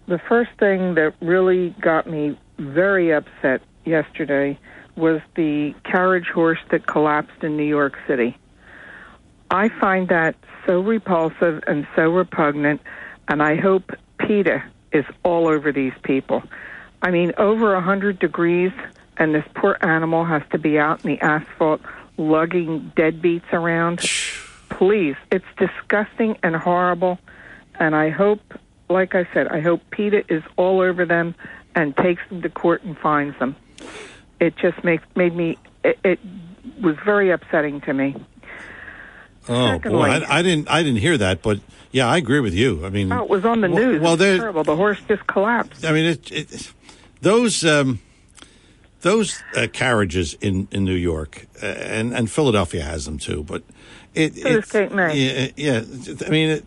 The 0.09 0.19
first 0.29 0.51
thing 0.59 0.97
that 0.97 1.15
really 1.23 1.71
got 1.81 2.07
me 2.07 2.39
very 2.59 3.15
upset 3.15 3.63
yesterday 3.87 4.59
was 4.95 5.23
the 5.37 5.75
carriage 5.85 6.27
horse 6.27 6.61
that 6.71 6.87
collapsed 6.87 7.43
in 7.43 7.57
New 7.57 7.65
York 7.65 7.95
City. 8.07 8.37
I 9.51 9.71
find 9.81 10.09
that 10.09 10.37
so 10.67 10.81
repulsive 10.81 11.65
and 11.67 11.87
so 11.97 12.11
repugnant, 12.11 12.83
and 13.29 13.43
I 13.43 13.57
hope 13.57 13.93
PETA 14.19 14.63
is 14.93 15.05
all 15.23 15.49
over 15.49 15.73
these 15.73 15.93
people. 16.03 16.43
I 17.03 17.11
mean, 17.11 17.33
over 17.37 17.73
a 17.73 17.77
100 17.77 18.19
degrees, 18.19 18.73
and 19.17 19.35
this 19.35 19.45
poor 19.55 19.77
animal 19.81 20.25
has 20.25 20.43
to 20.53 20.59
be 20.59 20.79
out 20.79 21.05
in 21.05 21.13
the 21.13 21.21
asphalt 21.21 21.81
lugging 22.17 22.93
deadbeats 22.97 23.53
around. 23.53 23.99
Please, 24.71 25.17
it's 25.31 25.45
disgusting 25.59 26.37
and 26.43 26.57
horrible, 26.57 27.19
and 27.79 27.95
I 27.95 28.11
hope, 28.11 28.41
like 28.89 29.15
I 29.15 29.29
said, 29.33 29.49
I 29.49 29.61
hope 29.61 29.83
PETA 29.91 30.33
is 30.33 30.43
all 30.57 30.81
over 30.81 31.05
them 31.05 31.35
and 31.75 31.97
takes 31.97 32.23
them 32.29 32.43
to 32.43 32.49
court 32.49 32.83
and 32.85 32.97
fines 32.97 33.39
them. 33.39 33.57
It 34.41 34.57
just 34.57 34.83
makes 34.85 35.05
made 35.15 35.35
me 35.35 35.59
it, 35.83 35.99
it 36.05 36.19
was 36.81 36.97
very 37.05 37.31
upsetting 37.31 37.81
to 37.83 37.93
me. 37.93 38.17
Oh 39.49 39.67
Secondly- 39.73 39.99
boy, 39.99 40.07
I, 40.27 40.39
I 40.39 40.43
didn't 40.43 40.71
I 40.71 40.83
didn't 40.83 41.01
hear 41.01 41.19
that, 41.19 41.43
but 41.43 41.61
yeah, 41.93 42.07
I 42.09 42.17
agree 42.17 42.41
with 42.41 42.55
you. 42.55 42.85
I 42.85 42.89
mean, 42.91 43.13
Oh, 43.13 43.23
it 43.25 43.29
was 43.31 43.45
on 43.45 43.61
the 43.61 43.69
well- 43.71 43.83
news. 43.85 44.01
Well, 44.01 44.17
there, 44.17 44.39
terrible. 44.39 44.65
The 44.65 44.77
horse 44.77 44.99
just 45.07 45.27
collapsed. 45.27 45.85
I 45.85 45.93
mean, 45.93 46.07
it, 46.07 46.33
it, 46.33 46.73
those 47.21 47.65
um, 47.65 48.01
those 49.03 49.43
uh, 49.57 49.67
carriages 49.73 50.35
in, 50.41 50.67
in 50.71 50.85
New 50.85 50.95
York 50.95 51.47
uh, 51.63 51.67
and 51.67 52.15
and 52.15 52.31
Philadelphia 52.31 52.83
has 52.83 53.05
them 53.05 53.19
too, 53.19 53.43
but 53.45 53.63
it, 54.15 54.35
So 54.37 54.49
it's- 54.49 54.71
Cape 54.71 54.93
May. 54.93 55.17
yeah, 55.17 55.51
yeah. 55.57 55.83
I 56.27 56.31
mean, 56.31 56.51
it, 56.51 56.65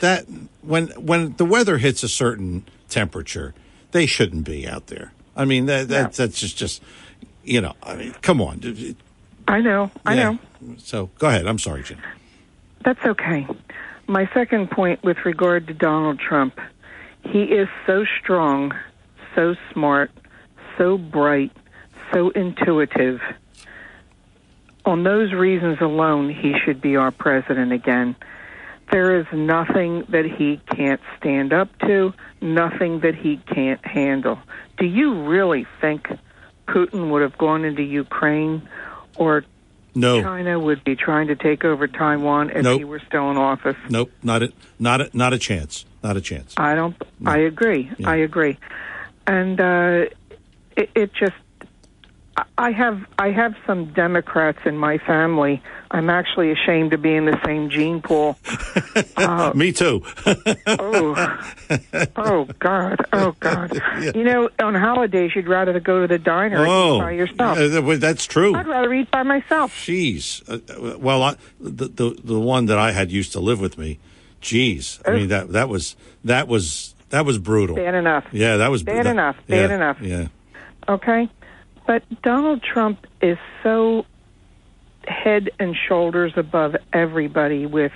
that 0.00 0.26
when 0.62 0.88
when 0.88 1.34
the 1.36 1.44
weather 1.44 1.78
hits 1.78 2.02
a 2.02 2.08
certain 2.08 2.64
temperature, 2.88 3.54
they 3.92 4.06
shouldn't 4.06 4.44
be 4.44 4.68
out 4.68 4.88
there. 4.88 5.12
I 5.36 5.44
mean, 5.46 5.66
that, 5.66 5.88
that 5.88 6.12
that's 6.12 6.38
just 6.38 6.56
just 6.56 6.82
you 7.44 7.60
know. 7.60 7.74
I 7.82 7.96
mean, 7.96 8.14
come 8.22 8.40
on. 8.40 8.60
I 9.48 9.60
know. 9.60 9.90
I 10.06 10.14
Yeah. 10.14 10.30
know. 10.32 10.38
So 10.78 11.10
go 11.18 11.28
ahead. 11.28 11.46
I'm 11.46 11.58
sorry, 11.58 11.82
Jim. 11.82 11.98
That's 12.84 13.04
okay. 13.04 13.46
My 14.06 14.28
second 14.34 14.70
point 14.70 15.02
with 15.02 15.24
regard 15.24 15.66
to 15.68 15.74
Donald 15.74 16.18
Trump, 16.18 16.60
he 17.22 17.44
is 17.44 17.68
so 17.86 18.04
strong, 18.20 18.74
so 19.34 19.54
smart, 19.72 20.10
so 20.76 20.98
bright, 20.98 21.52
so 22.12 22.30
intuitive. 22.30 23.20
On 24.84 25.02
those 25.02 25.32
reasons 25.32 25.78
alone, 25.80 26.28
he 26.28 26.54
should 26.64 26.82
be 26.82 26.96
our 26.96 27.10
president 27.10 27.72
again. 27.72 28.14
There 28.92 29.18
is 29.18 29.26
nothing 29.32 30.04
that 30.10 30.26
he 30.26 30.60
can't 30.70 31.00
stand 31.18 31.54
up 31.54 31.70
to, 31.78 32.12
nothing 32.42 33.00
that 33.00 33.14
he 33.14 33.38
can't 33.38 33.84
handle. 33.84 34.38
Do 34.76 34.84
you 34.84 35.24
really 35.24 35.66
think 35.80 36.08
Putin 36.68 37.10
would 37.10 37.22
have 37.22 37.38
gone 37.38 37.64
into 37.64 37.82
Ukraine 37.82 38.68
or 39.16 39.44
No. 39.94 40.22
China 40.22 40.58
would 40.58 40.82
be 40.84 40.96
trying 40.96 41.28
to 41.28 41.36
take 41.36 41.64
over 41.64 41.86
Taiwan 41.86 42.50
if 42.50 42.64
Nope. 42.64 42.78
he 42.78 42.84
were 42.84 43.00
still 43.06 43.30
in 43.30 43.36
office? 43.36 43.76
Nope, 43.88 44.10
not 44.22 44.42
a 44.42 44.52
not 44.78 45.00
a 45.00 45.10
not 45.12 45.32
a 45.32 45.38
chance. 45.38 45.84
Not 46.02 46.16
a 46.16 46.20
chance. 46.20 46.54
I 46.56 46.74
don't. 46.74 46.96
I 47.24 47.38
agree. 47.38 47.90
I 48.04 48.16
agree, 48.16 48.58
and 49.26 49.60
uh, 49.60 50.06
it, 50.76 50.90
it 50.94 51.14
just. 51.14 51.34
I- 52.56 52.70
have 52.72 53.04
I 53.18 53.30
have 53.30 53.54
some 53.66 53.86
Democrats 53.92 54.58
in 54.64 54.76
my 54.78 54.98
family. 54.98 55.62
I'm 55.90 56.08
actually 56.10 56.50
ashamed 56.52 56.90
to 56.92 56.98
be 56.98 57.14
in 57.14 57.24
the 57.24 57.38
same 57.44 57.68
gene 57.70 58.00
pool. 58.02 58.38
Uh, 59.16 59.52
Me 59.54 59.72
too. 59.72 60.02
oh, 60.66 61.38
oh 62.16 62.48
God, 62.58 63.04
oh 63.12 63.34
God! 63.40 63.80
You 64.14 64.22
know, 64.24 64.48
on 64.60 64.74
holidays 64.74 65.32
you'd 65.34 65.48
rather 65.48 65.78
go 65.80 66.02
to 66.02 66.06
the 66.06 66.18
diner 66.18 66.58
and 66.62 66.68
oh, 66.68 66.96
eat 66.96 67.00
by 67.00 67.10
yourself. 67.12 67.58
yeah, 67.58 67.96
that's 67.96 68.26
true. 68.26 68.54
I'd 68.54 68.66
rather 68.66 68.92
eat 68.92 69.10
by 69.10 69.22
myself. 69.22 69.72
Jeez. 69.74 70.42
Uh, 70.48 70.98
well, 70.98 71.22
I, 71.22 71.36
the, 71.60 71.88
the 71.88 72.20
the 72.22 72.38
one 72.40 72.66
that 72.66 72.78
I 72.78 72.92
had 72.92 73.10
used 73.10 73.32
to 73.32 73.40
live 73.40 73.60
with 73.60 73.78
me. 73.78 73.98
Jeez. 74.42 75.00
I 75.08 75.12
mean 75.14 75.28
that 75.28 75.50
that 75.52 75.68
was 75.68 75.96
that 76.24 76.46
was 76.48 76.94
that 77.10 77.24
was 77.24 77.38
brutal. 77.38 77.76
Bad 77.76 77.94
enough. 77.94 78.24
Yeah, 78.32 78.58
that 78.58 78.70
was 78.70 78.82
Bad 78.82 79.06
that- 79.06 79.10
enough, 79.10 79.36
bad 79.48 79.70
yeah, 79.70 79.76
enough. 79.76 80.00
Yeah. 80.00 80.26
Okay? 80.88 81.28
But 81.86 82.02
Donald 82.22 82.62
Trump 82.62 83.06
is 83.20 83.38
so 83.62 84.06
head 85.06 85.50
and 85.58 85.76
shoulders 85.76 86.32
above 86.36 86.76
everybody 86.92 87.66
with 87.66 87.92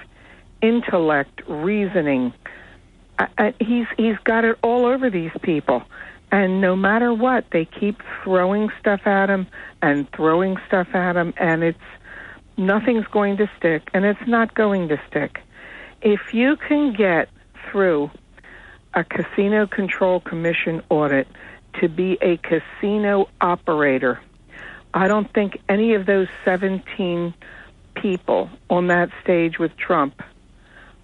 intellect, 0.60 1.42
reasoning. 1.48 2.32
I, 3.18 3.28
I, 3.38 3.54
he's 3.60 3.86
he's 3.96 4.18
got 4.24 4.44
it 4.44 4.58
all 4.62 4.84
over 4.84 5.10
these 5.10 5.32
people. 5.42 5.82
And 6.30 6.60
no 6.60 6.76
matter 6.76 7.14
what, 7.14 7.46
they 7.52 7.64
keep 7.64 8.02
throwing 8.22 8.68
stuff 8.78 9.06
at 9.06 9.30
him 9.30 9.46
and 9.80 10.10
throwing 10.12 10.58
stuff 10.66 10.88
at 10.94 11.16
him 11.16 11.32
and 11.38 11.62
it's 11.62 11.78
nothing's 12.58 13.06
going 13.06 13.38
to 13.38 13.50
stick 13.56 13.88
and 13.94 14.04
it's 14.04 14.26
not 14.26 14.54
going 14.54 14.88
to 14.88 15.00
stick. 15.08 15.40
If 16.02 16.34
you 16.34 16.56
can 16.56 16.92
get 16.92 17.30
through 17.70 18.10
a 18.94 19.04
casino 19.04 19.66
control 19.66 20.20
commission 20.20 20.82
audit 20.90 21.28
to 21.80 21.88
be 21.88 22.18
a 22.20 22.36
casino 22.38 23.28
operator. 23.40 24.20
I 24.94 25.08
don't 25.08 25.32
think 25.32 25.60
any 25.68 25.94
of 25.94 26.06
those 26.06 26.28
17 26.44 27.34
people 27.94 28.50
on 28.70 28.88
that 28.88 29.10
stage 29.22 29.58
with 29.58 29.76
Trump, 29.76 30.22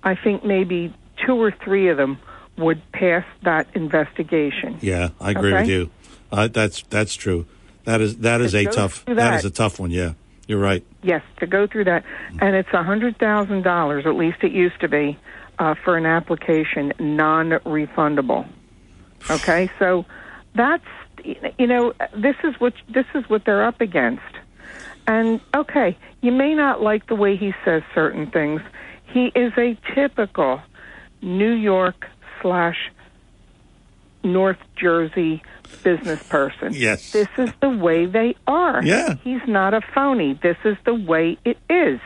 I 0.02 0.14
think 0.14 0.44
maybe 0.44 0.92
two 1.24 1.34
or 1.40 1.50
three 1.50 1.88
of 1.88 1.96
them 1.96 2.18
would 2.56 2.80
pass 2.92 3.24
that 3.42 3.66
investigation. 3.74 4.78
Yeah, 4.80 5.10
I 5.20 5.32
agree 5.32 5.52
with 5.52 5.68
you. 5.68 5.90
Uh, 6.30 6.48
that's 6.48 6.82
that's 6.90 7.14
true. 7.14 7.46
That 7.84 8.00
is 8.00 8.18
that 8.18 8.40
is 8.40 8.52
To 8.52 8.58
a 8.58 8.64
tough 8.66 9.04
that 9.06 9.16
that- 9.16 9.34
is 9.38 9.44
a 9.44 9.50
tough 9.50 9.78
one. 9.78 9.90
Yeah, 9.90 10.12
you're 10.46 10.58
right. 10.60 10.84
Yes, 11.02 11.22
to 11.38 11.46
go 11.46 11.66
through 11.66 11.84
that. 11.84 12.04
And 12.40 12.56
it's 12.56 12.70
a 12.70 12.82
$100,000, 12.82 14.06
at 14.06 14.14
least 14.16 14.38
it 14.42 14.52
used 14.52 14.80
to 14.80 14.88
be, 14.88 15.18
uh, 15.58 15.74
for 15.84 15.96
an 15.98 16.06
application 16.06 16.92
non 16.98 17.50
refundable. 17.50 18.46
Okay, 19.30 19.70
so 19.78 20.04
that's, 20.54 20.84
you 21.58 21.66
know, 21.66 21.92
this 22.16 22.36
is 22.44 22.54
what, 22.60 22.74
this 22.88 23.06
is 23.14 23.28
what 23.28 23.44
they're 23.44 23.64
up 23.64 23.80
against. 23.80 24.22
And 25.06 25.40
okay, 25.54 25.96
you 26.22 26.32
may 26.32 26.54
not 26.54 26.80
like 26.82 27.06
the 27.08 27.14
way 27.14 27.36
he 27.36 27.52
says 27.64 27.82
certain 27.94 28.30
things. 28.30 28.62
He 29.06 29.26
is 29.34 29.52
a 29.58 29.76
typical 29.94 30.60
New 31.20 31.52
York 31.52 32.06
slash 32.40 32.90
North 34.22 34.58
Jersey 34.76 35.42
business 35.82 36.22
person. 36.28 36.72
Yes. 36.72 37.12
This 37.12 37.28
is 37.36 37.50
the 37.60 37.68
way 37.68 38.06
they 38.06 38.36
are. 38.46 38.82
Yeah. 38.82 39.16
He's 39.22 39.42
not 39.46 39.74
a 39.74 39.80
phony. 39.94 40.38
This 40.42 40.56
is 40.64 40.76
the 40.84 40.94
way 40.94 41.36
it 41.44 41.58
is. 41.68 42.00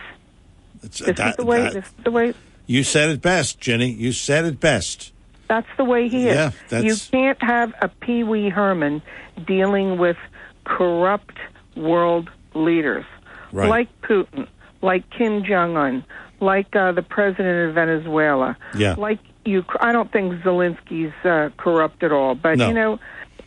It's, 0.83 0.99
This 0.99 1.17
that- 1.17 1.31
is 1.31 1.37
the 1.37 1.45
way 1.45 1.61
that- 1.63 1.73
this 1.75 1.85
is 1.87 1.93
the 2.05 2.11
way 2.11 2.35
you 2.67 2.83
said 2.83 3.09
it 3.11 3.23
best, 3.23 3.61
Jenny. 3.61 3.91
You 3.91 4.13
said 4.13 4.45
it 4.45 4.61
best. 4.61 5.13
That's 5.49 5.67
the 5.77 5.85
way 5.85 6.09
he 6.09 6.29
is. 6.29 6.35
Yeah, 6.35 6.51
that's- 6.69 6.85
You 6.85 7.11
can't 7.11 7.43
have 7.43 7.73
a 7.83 7.89
Pee 7.89 8.23
Wee 8.25 8.49
Herman 8.49 9.03
dealing 9.47 9.99
with 9.99 10.17
corrupt 10.65 11.37
world 11.77 12.29
leaders 12.55 13.05
Right. 13.53 13.69
like 13.69 14.01
Putin, 14.03 14.47
like 14.83 15.09
Kim 15.11 15.43
Jong 15.45 15.77
Un, 15.77 16.05
like 16.41 16.75
uh, 16.77 16.93
the 16.93 17.03
president 17.03 17.69
of 17.69 17.75
Venezuela. 17.75 18.57
Yeah. 18.77 18.95
Like 18.99 19.19
you, 19.45 19.65
I 19.81 19.93
don't 19.93 20.13
think 20.13 20.35
Zelensky's 20.43 21.15
uh, 21.25 21.49
corrupt 21.57 22.03
at 22.03 22.13
all, 22.13 22.35
but 22.35 22.59
No. 22.59 22.69
you 22.69 22.75
know, 22.75 22.99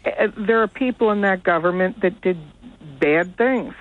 uh, 0.06 0.28
there 0.36 0.62
are 0.64 0.68
people 0.68 1.12
in 1.12 1.22
that 1.22 1.44
government 1.44 2.02
that 2.02 2.20
did 2.22 2.38
bad 3.00 3.38
things, 3.38 3.76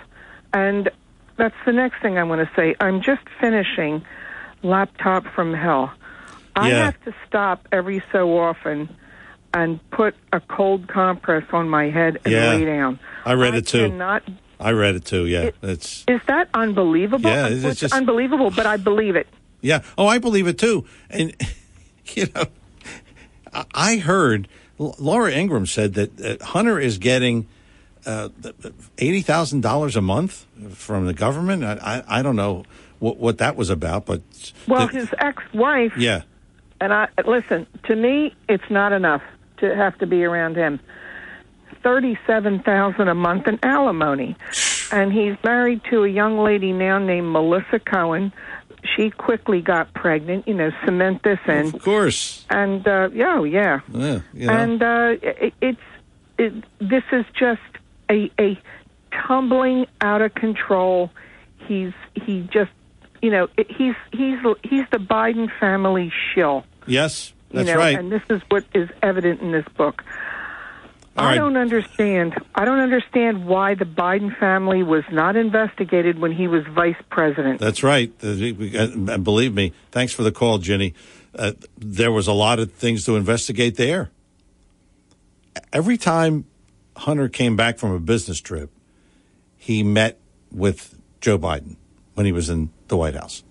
and 0.52 0.90
that's 1.36 1.55
the 1.65 1.73
next 1.73 2.02
thing 2.02 2.18
I 2.18 2.24
want 2.24 2.47
to 2.47 2.55
say. 2.55 2.74
I'm 2.81 3.00
just 3.00 3.23
finishing 3.40 4.05
Laptop 4.62 5.24
from 5.34 5.55
Hell. 5.55 5.90
I 6.57 6.69
Yeah. 6.70 6.85
have 6.87 7.05
to 7.05 7.15
stop 7.27 7.67
every 7.73 8.03
so 8.12 8.39
often 8.39 8.89
and 9.55 9.81
put 9.91 10.15
a 10.33 10.41
cold 10.41 10.89
compress 10.89 11.45
on 11.53 11.69
my 11.69 11.91
head 11.91 12.19
and 12.25 12.33
Yeah. 12.33 12.51
lay 12.51 12.65
down. 12.65 12.99
I 13.25 13.35
read 13.35 13.55
it 13.55 13.67
too. 13.67 13.89
Cannot, 13.89 14.23
I 14.61 14.73
read 14.73 14.95
it 14.95 15.05
too. 15.05 15.27
Yeah, 15.27 15.51
it's 15.62 16.05
is 16.07 16.20
that 16.27 16.49
unbelievable? 16.55 17.31
Yeah, 17.31 17.49
it's 17.49 17.65
It's 17.65 17.81
just- 17.81 17.95
unbelievable, 17.95 18.51
but 18.51 18.67
I 18.67 18.77
believe 18.77 19.17
it. 19.17 19.27
yeah. 19.61 19.81
Oh, 19.99 20.07
I 20.07 20.19
believe 20.19 20.47
it 20.47 20.59
too. 20.59 20.85
And 21.09 21.35
you 22.15 22.27
know, 22.35 22.45
I- 23.53 23.65
I 23.75 23.97
heard 23.97 24.49
Laura 24.79 25.31
Ingraham 25.33 25.67
said 25.67 25.95
that 25.95 26.41
Hunter 26.43 26.79
is 26.79 26.99
getting 26.99 27.47
uh, 28.07 28.29
eighty 28.99 29.20
thousand 29.20 29.61
dollars 29.62 29.95
a 29.97 30.01
month 30.01 30.47
from 30.75 31.07
the 31.07 31.12
government. 31.15 31.65
I, 31.65 32.03
I 32.09 32.20
I 32.20 32.23
don't 32.23 32.37
know 32.37 32.65
what 32.99 33.19
what 33.19 33.39
that 33.39 33.57
was 33.57 33.69
about, 33.70 34.07
but 34.07 34.23
Well, 34.67 34.87
the- 34.87 34.93
his 35.01 35.09
ex-wife, 35.19 35.93
yeah, 35.99 36.23
and 36.81 36.92
I 36.92 37.09
listen 37.26 37.67
to 37.84 37.97
me. 37.97 38.34
It's 38.49 38.70
not 38.70 38.92
enough 38.92 39.23
to 39.59 39.75
have 39.75 39.99
to 39.99 40.07
be 40.07 40.25
around 40.25 40.57
him. 40.57 40.81
Thirty-seven 41.83 42.60
thousand 42.60 43.09
a 43.09 43.15
month 43.15 43.47
in 43.47 43.59
alimony, 43.62 44.36
and 44.92 45.12
he's 45.12 45.36
married 45.44 45.83
to 45.91 46.05
a 46.05 46.09
young 46.09 46.39
lady 46.39 46.73
now 46.73 46.99
named 46.99 47.31
Melissa 47.31 47.78
Cohen. 47.78 48.33
She 48.97 49.10
quickly 49.10 49.60
got 49.60 49.92
pregnant. 49.94 50.49
You 50.49 50.55
know, 50.55 50.70
cement 50.84 51.23
this 51.23 51.39
in. 51.47 51.75
of 51.75 51.83
course. 51.83 52.44
And 52.50 52.86
uh, 52.86 53.10
yeah, 53.12 53.36
oh, 53.39 53.44
yeah. 53.44 53.81
Yeah, 53.92 54.20
you 54.34 54.47
know. 54.47 54.52
and 54.52 54.83
uh, 54.83 55.17
it, 55.23 55.55
it's 55.60 55.81
it, 56.39 56.52
this 56.81 57.05
is 57.12 57.25
just 57.39 57.60
a 58.10 58.31
a 58.39 58.59
tumbling 59.26 59.86
out 60.00 60.23
of 60.23 60.34
control. 60.34 61.10
He's 61.67 61.92
he 62.15 62.49
just 62.52 62.70
you 63.23 63.31
know 63.31 63.49
it- 63.57 63.70
he's 63.70 63.94
he's 64.12 64.39
he's 64.62 64.84
the 64.90 64.99
Biden 64.99 65.49
family 65.58 66.12
shill. 66.34 66.65
yes, 66.86 67.32
You 67.50 67.58
that's 67.58 67.68
know, 67.68 67.76
right. 67.76 67.99
and 67.99 68.10
this 68.12 68.23
is 68.31 68.40
what 68.49 68.65
is 68.74 68.89
evident 69.02 69.40
in 69.40 69.52
this 69.52 69.66
book. 69.76 70.02
All 71.16 71.24
I 71.26 71.31
right. 71.31 71.34
don't 71.36 71.57
understand. 71.57 72.34
I 72.55 72.65
don't 72.65 72.78
understand 72.78 73.44
why 73.47 73.74
the 73.74 73.84
Biden 73.84 74.34
family 74.39 74.82
was 74.84 75.02
not 75.10 75.34
investigated 75.36 76.18
when 76.20 76.31
he 76.32 76.47
was 76.47 76.65
vice 76.68 76.94
president. 77.10 77.58
That's 77.60 77.82
right. 77.82 78.12
Uh, 78.23 78.28
And 78.28 79.24
believe 79.24 79.52
me, 79.52 79.73
thanks 79.90 80.12
for 80.12 80.23
the 80.23 80.31
call, 80.32 80.58
Jenny. 80.58 80.94
Uh, 81.34 81.52
there 81.76 82.12
was 82.12 82.26
a 82.28 82.32
lot 82.32 82.58
of 82.60 82.73
things 82.73 83.05
to 83.07 83.16
investigate 83.16 83.76
there. 83.76 84.10
Every 85.73 85.97
time 85.99 86.44
Hunter 86.97 87.28
came 87.28 87.57
back 87.57 87.78
from 87.78 87.90
a 87.92 88.00
business 88.00 88.40
trip, 88.40 88.70
he 89.57 89.82
met 89.82 90.18
with 90.52 90.97
Joe 91.20 91.39
Biden 91.39 91.76
when 92.20 92.26
he 92.26 92.32
was 92.32 92.50
in 92.50 92.68
the 92.89 92.99
White 92.99 93.15
House. 93.15 93.42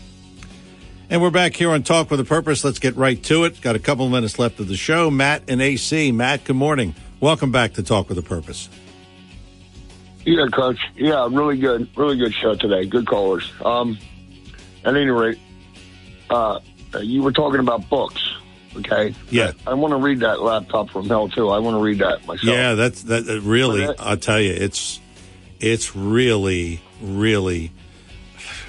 And 1.09 1.23
we're 1.23 1.31
back 1.31 1.55
here 1.55 1.70
on 1.70 1.85
Talk 1.85 2.10
with 2.10 2.18
a 2.18 2.25
Purpose. 2.25 2.65
Let's 2.65 2.81
get 2.81 2.97
right 2.97 3.23
to 3.25 3.44
it. 3.44 3.60
Got 3.60 3.76
a 3.76 3.78
couple 3.78 4.07
of 4.07 4.10
minutes 4.10 4.41
left 4.41 4.59
of 4.59 4.67
the 4.67 4.76
show. 4.76 5.09
Matt 5.09 5.44
and 5.47 5.62
AC. 5.62 6.10
Matt, 6.10 6.43
good 6.43 6.57
morning. 6.57 6.97
Welcome 7.20 7.52
back 7.52 7.75
to 7.75 7.85
Talk 7.85 8.09
with 8.09 8.18
a 8.18 8.23
Purpose. 8.23 8.68
Yeah, 10.25 10.47
Coach. 10.52 10.81
Yeah, 10.97 11.28
really 11.31 11.59
good, 11.59 11.89
really 11.97 12.17
good 12.17 12.35
show 12.35 12.57
today. 12.57 12.86
Good 12.86 13.07
callers. 13.07 13.52
Um, 13.65 13.99
at 14.85 14.97
any 14.97 15.10
rate, 15.10 15.39
uh, 16.28 16.59
you 17.01 17.23
were 17.23 17.33
talking 17.33 17.60
about 17.60 17.89
books. 17.89 18.35
Okay. 18.75 19.15
Yeah. 19.31 19.52
I, 19.65 19.75
want 19.75 19.93
to 19.93 19.99
read 19.99 20.20
that 20.20 20.43
laptop 20.43 20.91
from 20.91 21.09
hell 21.09 21.28
too. 21.28 21.51
I 21.51 21.60
want 21.60 21.76
to 21.76 21.81
read 21.81 22.01
that 22.01 22.26
myself. 22.26 22.43
Yeah, 22.43 22.75
that's 22.75 23.05
that. 23.05 23.26
that 23.26 23.43
really, 23.43 23.86
that- 23.86 24.01
I'll 24.01 24.17
tell 24.17 24.41
you, 24.41 24.52
it's 24.52 24.99
it's 25.60 25.94
really, 25.94 26.81
really. 27.01 27.70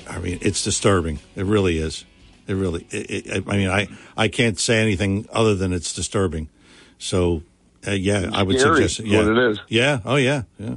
I 0.07 0.19
mean, 0.19 0.38
it's 0.41 0.64
disturbing. 0.64 1.19
It 1.35 1.45
really 1.45 1.80
is. 1.80 2.06
It 2.48 2.53
really. 2.53 2.88
It, 2.92 3.27
it, 3.27 3.43
I 3.48 3.58
mean, 3.58 3.69
I 3.69 3.88
I 4.16 4.27
can't 4.30 4.58
say 4.59 4.80
anything 4.82 5.27
other 5.32 5.53
than 5.56 5.74
it's 5.74 5.93
disturbing. 5.93 6.50
So, 6.98 7.43
uh, 7.85 7.92
yeah, 7.92 8.30
I 8.34 8.43
would 8.43 8.59
Scary 8.59 8.88
suggest. 8.88 9.00
Yeah, 9.11 9.19
what 9.26 9.38
it 9.38 9.51
is. 9.51 9.59
Yeah. 9.67 10.00
Oh, 10.06 10.16
yeah. 10.16 10.43
Yeah. 10.58 10.76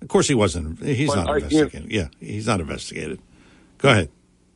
Of 0.00 0.08
course, 0.08 0.28
he 0.28 0.34
wasn't. 0.34 0.82
He's 0.82 1.08
But 1.08 1.16
not 1.24 1.30
I- 1.30 1.36
investigated. 1.38 1.90
Yeah, 1.92 2.08
he's 2.20 2.46
not 2.46 2.60
investigated. 2.60 3.18
Go 3.78 3.88
ahead. 3.90 4.10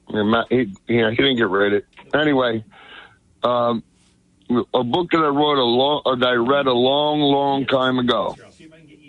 Yeah, 0.08 0.22
Matt, 0.22 0.46
he, 0.50 0.74
yeah, 0.88 1.10
he 1.10 1.16
didn't 1.16 1.36
get 1.36 1.48
rid 1.48 1.72
of 1.72 1.78
it. 1.78 1.86
Anyway, 2.14 2.64
um, 3.42 3.82
a 4.74 4.82
book 4.84 5.10
that 5.12 5.18
I 5.18 5.28
wrote 5.28 5.58
a 5.58 5.62
long, 5.64 6.02
or 6.04 6.16
that 6.16 6.26
I 6.28 6.34
read 6.34 6.66
a 6.66 6.72
long, 6.72 7.20
long 7.20 7.66
time 7.66 7.98
ago 7.98 8.36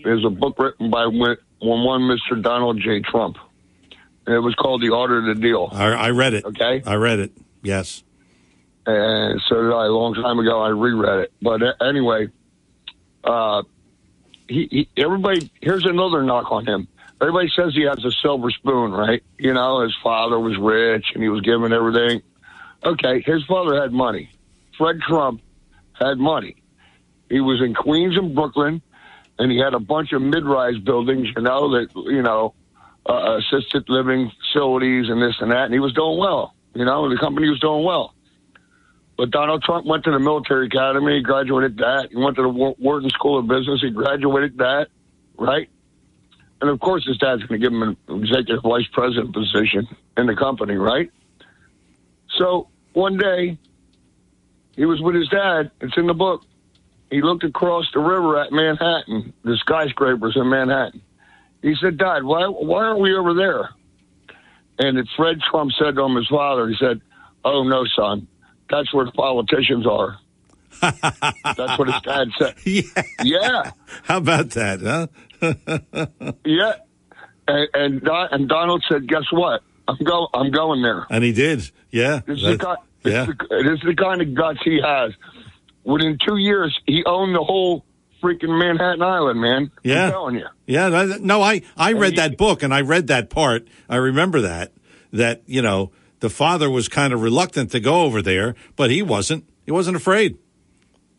is 0.06 0.24
a 0.26 0.30
book 0.30 0.60
written 0.60 0.90
by 0.92 1.08
one, 1.08 1.38
one 1.60 2.02
Mr. 2.02 2.42
Donald 2.42 2.80
J. 2.80 3.00
Trump. 3.02 3.38
It 4.28 4.40
was 4.40 4.54
called 4.56 4.82
The 4.82 4.94
Art 4.94 5.12
of 5.12 5.26
the 5.26 5.36
Deal. 5.36 5.70
I, 5.72 5.86
I 5.94 6.10
read 6.12 6.34
it. 6.34 6.46
Okay. 6.46 6.82
I 6.86 6.96
read 6.96 7.20
it. 7.20 7.32
Yes. 7.64 8.04
and 8.86 9.42
so 9.48 9.56
did 9.62 9.74
I 9.74 9.86
a 9.86 9.90
long 9.90 10.14
time 10.16 10.40
ago. 10.40 10.62
I 10.62 10.70
reread 10.70 11.20
it, 11.26 11.34
but 11.42 11.62
uh, 11.62 11.74
anyway, 11.82 12.28
uh, 13.24 13.64
he, 14.48 14.68
he 14.72 14.90
everybody 14.98 15.52
here's 15.62 15.86
another 15.86 16.24
knock 16.24 16.52
on 16.52 16.66
him. 16.66 16.88
Everybody 17.22 17.50
says 17.56 17.74
he 17.76 17.84
has 17.84 18.04
a 18.04 18.12
silver 18.24 18.50
spoon, 18.50 18.92
right? 18.92 19.24
You 19.38 19.54
know, 19.54 19.82
his 19.82 19.96
father 20.04 20.40
was 20.40 20.58
rich 20.58 21.06
and 21.14 21.22
he 21.22 21.30
was 21.30 21.42
given 21.42 21.72
everything. 21.72 22.24
Okay, 22.84 23.22
his 23.22 23.44
father 23.46 23.80
had 23.80 23.92
money. 23.92 24.32
Fred 24.78 25.00
Trump 25.08 25.42
had 25.94 26.18
money. 26.18 26.56
He 27.30 27.40
was 27.40 27.62
in 27.62 27.76
Queens 27.76 28.18
and 28.18 28.34
Brooklyn, 28.34 28.82
and 29.38 29.52
he 29.52 29.60
had 29.60 29.76
a 29.76 29.80
bunch 29.80 30.14
of 30.14 30.22
mid-rise 30.24 30.80
buildings. 30.80 31.28
You 31.36 31.44
know 31.44 31.70
that 31.74 31.90
you 31.96 32.24
know 32.24 32.56
uh, 33.08 33.38
assisted 33.38 33.90
living 33.90 34.32
facilities 34.40 35.10
and 35.10 35.22
this 35.22 35.36
and 35.40 35.52
that, 35.52 35.66
and 35.66 35.74
he 35.74 35.80
was 35.80 35.94
doing 35.94 36.18
well. 36.18 36.54
You 36.74 36.86
know, 36.86 37.10
the 37.10 37.18
company 37.18 37.50
was 37.50 37.60
doing 37.60 37.84
well. 37.84 38.14
But 39.18 39.32
Donald 39.32 39.64
Trump 39.64 39.86
went 39.86 40.04
to 40.06 40.12
the 40.12 40.20
military 40.20 40.68
academy, 40.68 41.18
he 41.18 41.22
graduated 41.22 41.78
that. 41.78 42.10
He 42.12 42.18
went 42.18 42.36
to 42.38 42.44
the 42.44 42.50
Wharton 42.50 43.10
School 43.10 43.40
of 43.40 43.48
Business, 43.48 43.82
he 43.82 43.92
graduated 43.92 44.58
that, 44.60 44.88
right? 45.38 45.70
And 46.62 46.70
of 46.70 46.80
course, 46.80 47.06
his 47.06 47.18
dad's 47.18 47.44
going 47.44 47.60
to 47.60 47.70
give 47.70 47.74
him 47.74 47.84
an 47.84 47.98
executive 48.24 48.64
vice 48.64 48.88
president 48.94 49.34
position 49.34 49.88
in 50.18 50.28
the 50.28 50.36
company, 50.36 50.76
right? 50.76 51.12
So 52.38 52.70
one 52.94 53.18
day, 53.18 53.58
He 54.76 54.86
was 54.86 55.02
with 55.02 55.16
his 55.16 55.28
dad. 55.28 55.72
It's 55.82 55.98
in 55.98 56.08
the 56.08 56.14
book. 56.14 56.44
He 57.10 57.22
looked 57.22 57.44
across 57.44 57.86
the 57.94 58.00
river 58.00 58.40
at 58.40 58.52
Manhattan, 58.52 59.34
the 59.44 59.58
skyscrapers 59.58 60.36
in 60.38 60.50
Manhattan. 60.50 61.02
He 61.62 61.76
said, 61.82 61.98
Dad, 61.98 62.24
why, 62.24 62.48
why 62.48 62.84
aren't 62.86 63.00
we 63.02 63.16
over 63.16 63.34
there? 63.34 63.70
And 64.80 64.98
it, 64.98 65.08
Fred 65.16 65.38
Trump 65.50 65.72
said 65.78 65.96
to 65.96 66.02
him, 66.04 66.16
his 66.16 66.28
father, 66.28 66.68
he 66.68 66.76
said, 66.80 67.02
Oh, 67.44 67.64
no, 67.64 67.86
son. 67.96 68.28
That's 68.70 68.94
where 68.94 69.06
the 69.06 69.12
politicians 69.12 69.86
are. 69.86 70.18
That's 70.82 71.78
what 71.78 71.88
his 71.88 72.02
dad 72.02 72.28
said. 72.40 72.56
Yeah. 72.66 73.04
Yeah. 73.24 73.72
How 74.04 74.18
about 74.18 74.50
that, 74.52 74.82
huh? 74.82 75.08
Yeah. 76.46 76.74
And, 77.48 77.68
and, 77.74 78.02
and 78.32 78.50
Donald 78.50 78.84
said, 78.90 79.08
Guess 79.08 79.32
what? 79.32 79.62
I'm, 79.88 79.98
go- 80.04 80.30
I'm 80.34 80.52
going 80.52 80.82
there. 80.82 81.06
and 81.10 81.24
he 81.24 81.34
did. 81.34 81.70
Yeah. 81.92 82.22
This 82.26 82.38
is, 82.38 82.44
the 82.44 82.58
That- 82.58 82.78
yeah. 83.04 83.26
this, 83.26 83.30
is 83.30 83.38
the, 83.50 83.64
this 83.64 83.74
is 83.80 83.86
the 83.86 83.96
kind 83.96 84.22
of 84.22 84.34
guts 84.34 84.60
he 84.64 84.80
has. 84.84 85.12
Within 85.84 86.18
two 86.26 86.38
years, 86.38 86.78
he 86.86 87.04
owned 87.06 87.36
the 87.36 87.44
whole 87.44 87.84
freaking 88.22 88.58
Manhattan 88.58 89.02
Island, 89.02 89.42
man. 89.42 89.72
Yeah. 89.84 90.06
I'm 90.06 90.12
telling 90.12 90.36
you. 90.36 90.48
Yeah, 90.66 91.18
no, 91.20 91.42
I 91.42 91.62
I 91.76 91.94
read 91.94 92.16
that 92.16 92.38
book 92.38 92.64
and 92.64 92.74
I 92.74 92.82
read 92.82 93.08
that 93.08 93.30
part. 93.30 93.68
I 93.90 93.98
remember 93.98 94.42
that 94.42 94.72
that 95.12 95.44
you 95.46 95.62
know 95.62 95.92
the 96.20 96.30
father 96.30 96.70
was 96.70 96.88
kind 96.88 97.14
of 97.14 97.22
reluctant 97.22 97.72
to 97.72 97.80
go 97.80 98.02
over 98.02 98.22
there, 98.22 98.56
but 98.76 98.90
he 98.90 99.02
wasn't. 99.02 99.46
He 99.66 99.72
wasn't 99.72 99.98
afraid. 99.98 100.38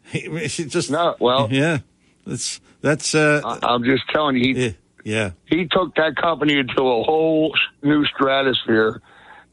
He, 0.05 0.21
he 0.21 0.65
just 0.65 0.91
no. 0.91 1.15
Well, 1.21 1.49
yeah, 1.51 1.79
that's 2.27 2.61
that's. 2.81 3.15
Uh, 3.15 3.41
I, 3.45 3.75
am 3.75 3.85
just 3.85 4.03
telling 4.11 4.37
you, 4.37 4.55
he, 4.55 4.77
yeah, 5.05 5.31
he 5.47 5.69
took 5.71 5.95
that 5.95 6.17
company 6.17 6.59
into 6.59 6.83
a 6.83 7.03
whole 7.05 7.55
new 7.83 8.05
stratosphere. 8.07 9.01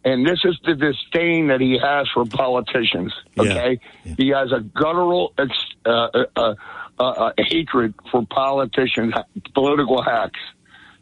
And 0.03 0.25
this 0.25 0.39
is 0.43 0.57
the 0.65 0.75
disdain 0.75 1.47
that 1.47 1.61
he 1.61 1.77
has 1.81 2.07
for 2.13 2.25
politicians. 2.25 3.13
Okay, 3.37 3.79
he 4.17 4.29
has 4.29 4.51
a 4.51 4.61
guttural 4.61 5.33
uh, 5.37 6.23
uh, 6.35 6.55
uh, 6.99 7.31
hatred 7.37 7.93
for 8.11 8.25
politicians, 8.25 9.13
political 9.53 10.01
hacks, 10.01 10.39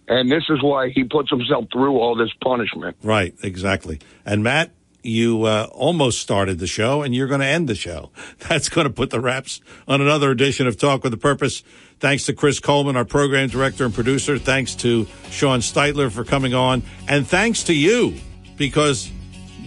and 0.08 0.32
this 0.32 0.44
is 0.50 0.62
why 0.62 0.90
he 0.90 1.04
puts 1.04 1.30
himself 1.30 1.66
through 1.72 1.98
all 1.98 2.16
this 2.16 2.32
punishment. 2.42 2.96
Right, 3.04 3.36
exactly. 3.44 4.00
And 4.26 4.44
Matt, 4.44 4.72
you 5.04 5.44
uh, 5.44 5.68
almost 5.72 6.22
started 6.22 6.60
the 6.60 6.68
show, 6.68 7.02
and 7.02 7.16
you're 7.16 7.28
going 7.28 7.42
to 7.42 7.48
end 7.48 7.68
the 7.68 7.76
show. 7.76 8.12
That's 8.50 8.70
going 8.70 8.88
to 8.88 8.94
put 8.94 9.10
the 9.10 9.20
wraps 9.20 9.62
on 9.88 10.02
another 10.02 10.32
edition 10.32 10.68
of 10.68 10.78
Talk 10.78 11.04
with 11.04 11.14
a 11.14 11.18
Purpose. 11.18 11.64
Thanks 12.00 12.26
to 12.26 12.34
Chris 12.34 12.60
Coleman, 12.60 12.96
our 12.96 13.06
program 13.06 13.50
director 13.50 13.86
and 13.86 13.94
producer. 13.94 14.38
Thanks 14.38 14.76
to 14.76 15.08
Sean 15.30 15.60
Steitler 15.60 16.12
for 16.12 16.24
coming 16.24 16.54
on, 16.54 16.84
and 17.08 17.28
thanks 17.28 17.64
to 17.64 17.74
you 17.74 18.16
because 18.58 19.12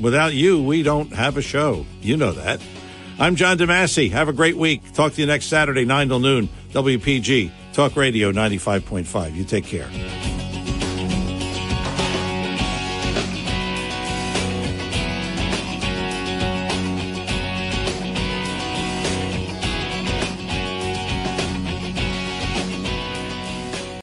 without 0.00 0.34
you, 0.34 0.62
we 0.62 0.83
don't 0.83 1.12
have 1.12 1.36
a 1.36 1.42
show. 1.42 1.86
You 2.00 2.17
know 2.17 2.33
that. 2.33 2.60
I'm 3.20 3.36
John 3.36 3.58
DeMasi. 3.58 4.10
Have 4.12 4.31
a 4.31 4.32
great 4.32 4.57
week. 4.57 4.94
Talk 4.94 5.12
to 5.12 5.20
you 5.20 5.26
next 5.26 5.47
Saturday, 5.47 5.84
9 5.84 6.08
till 6.08 6.20
noon, 6.20 6.49
WPG, 6.73 7.50
Talk 7.74 7.94
Radio 7.94 8.32
95.5. 8.32 9.36
You 9.36 9.44
take 9.44 9.66
care. 9.66 10.40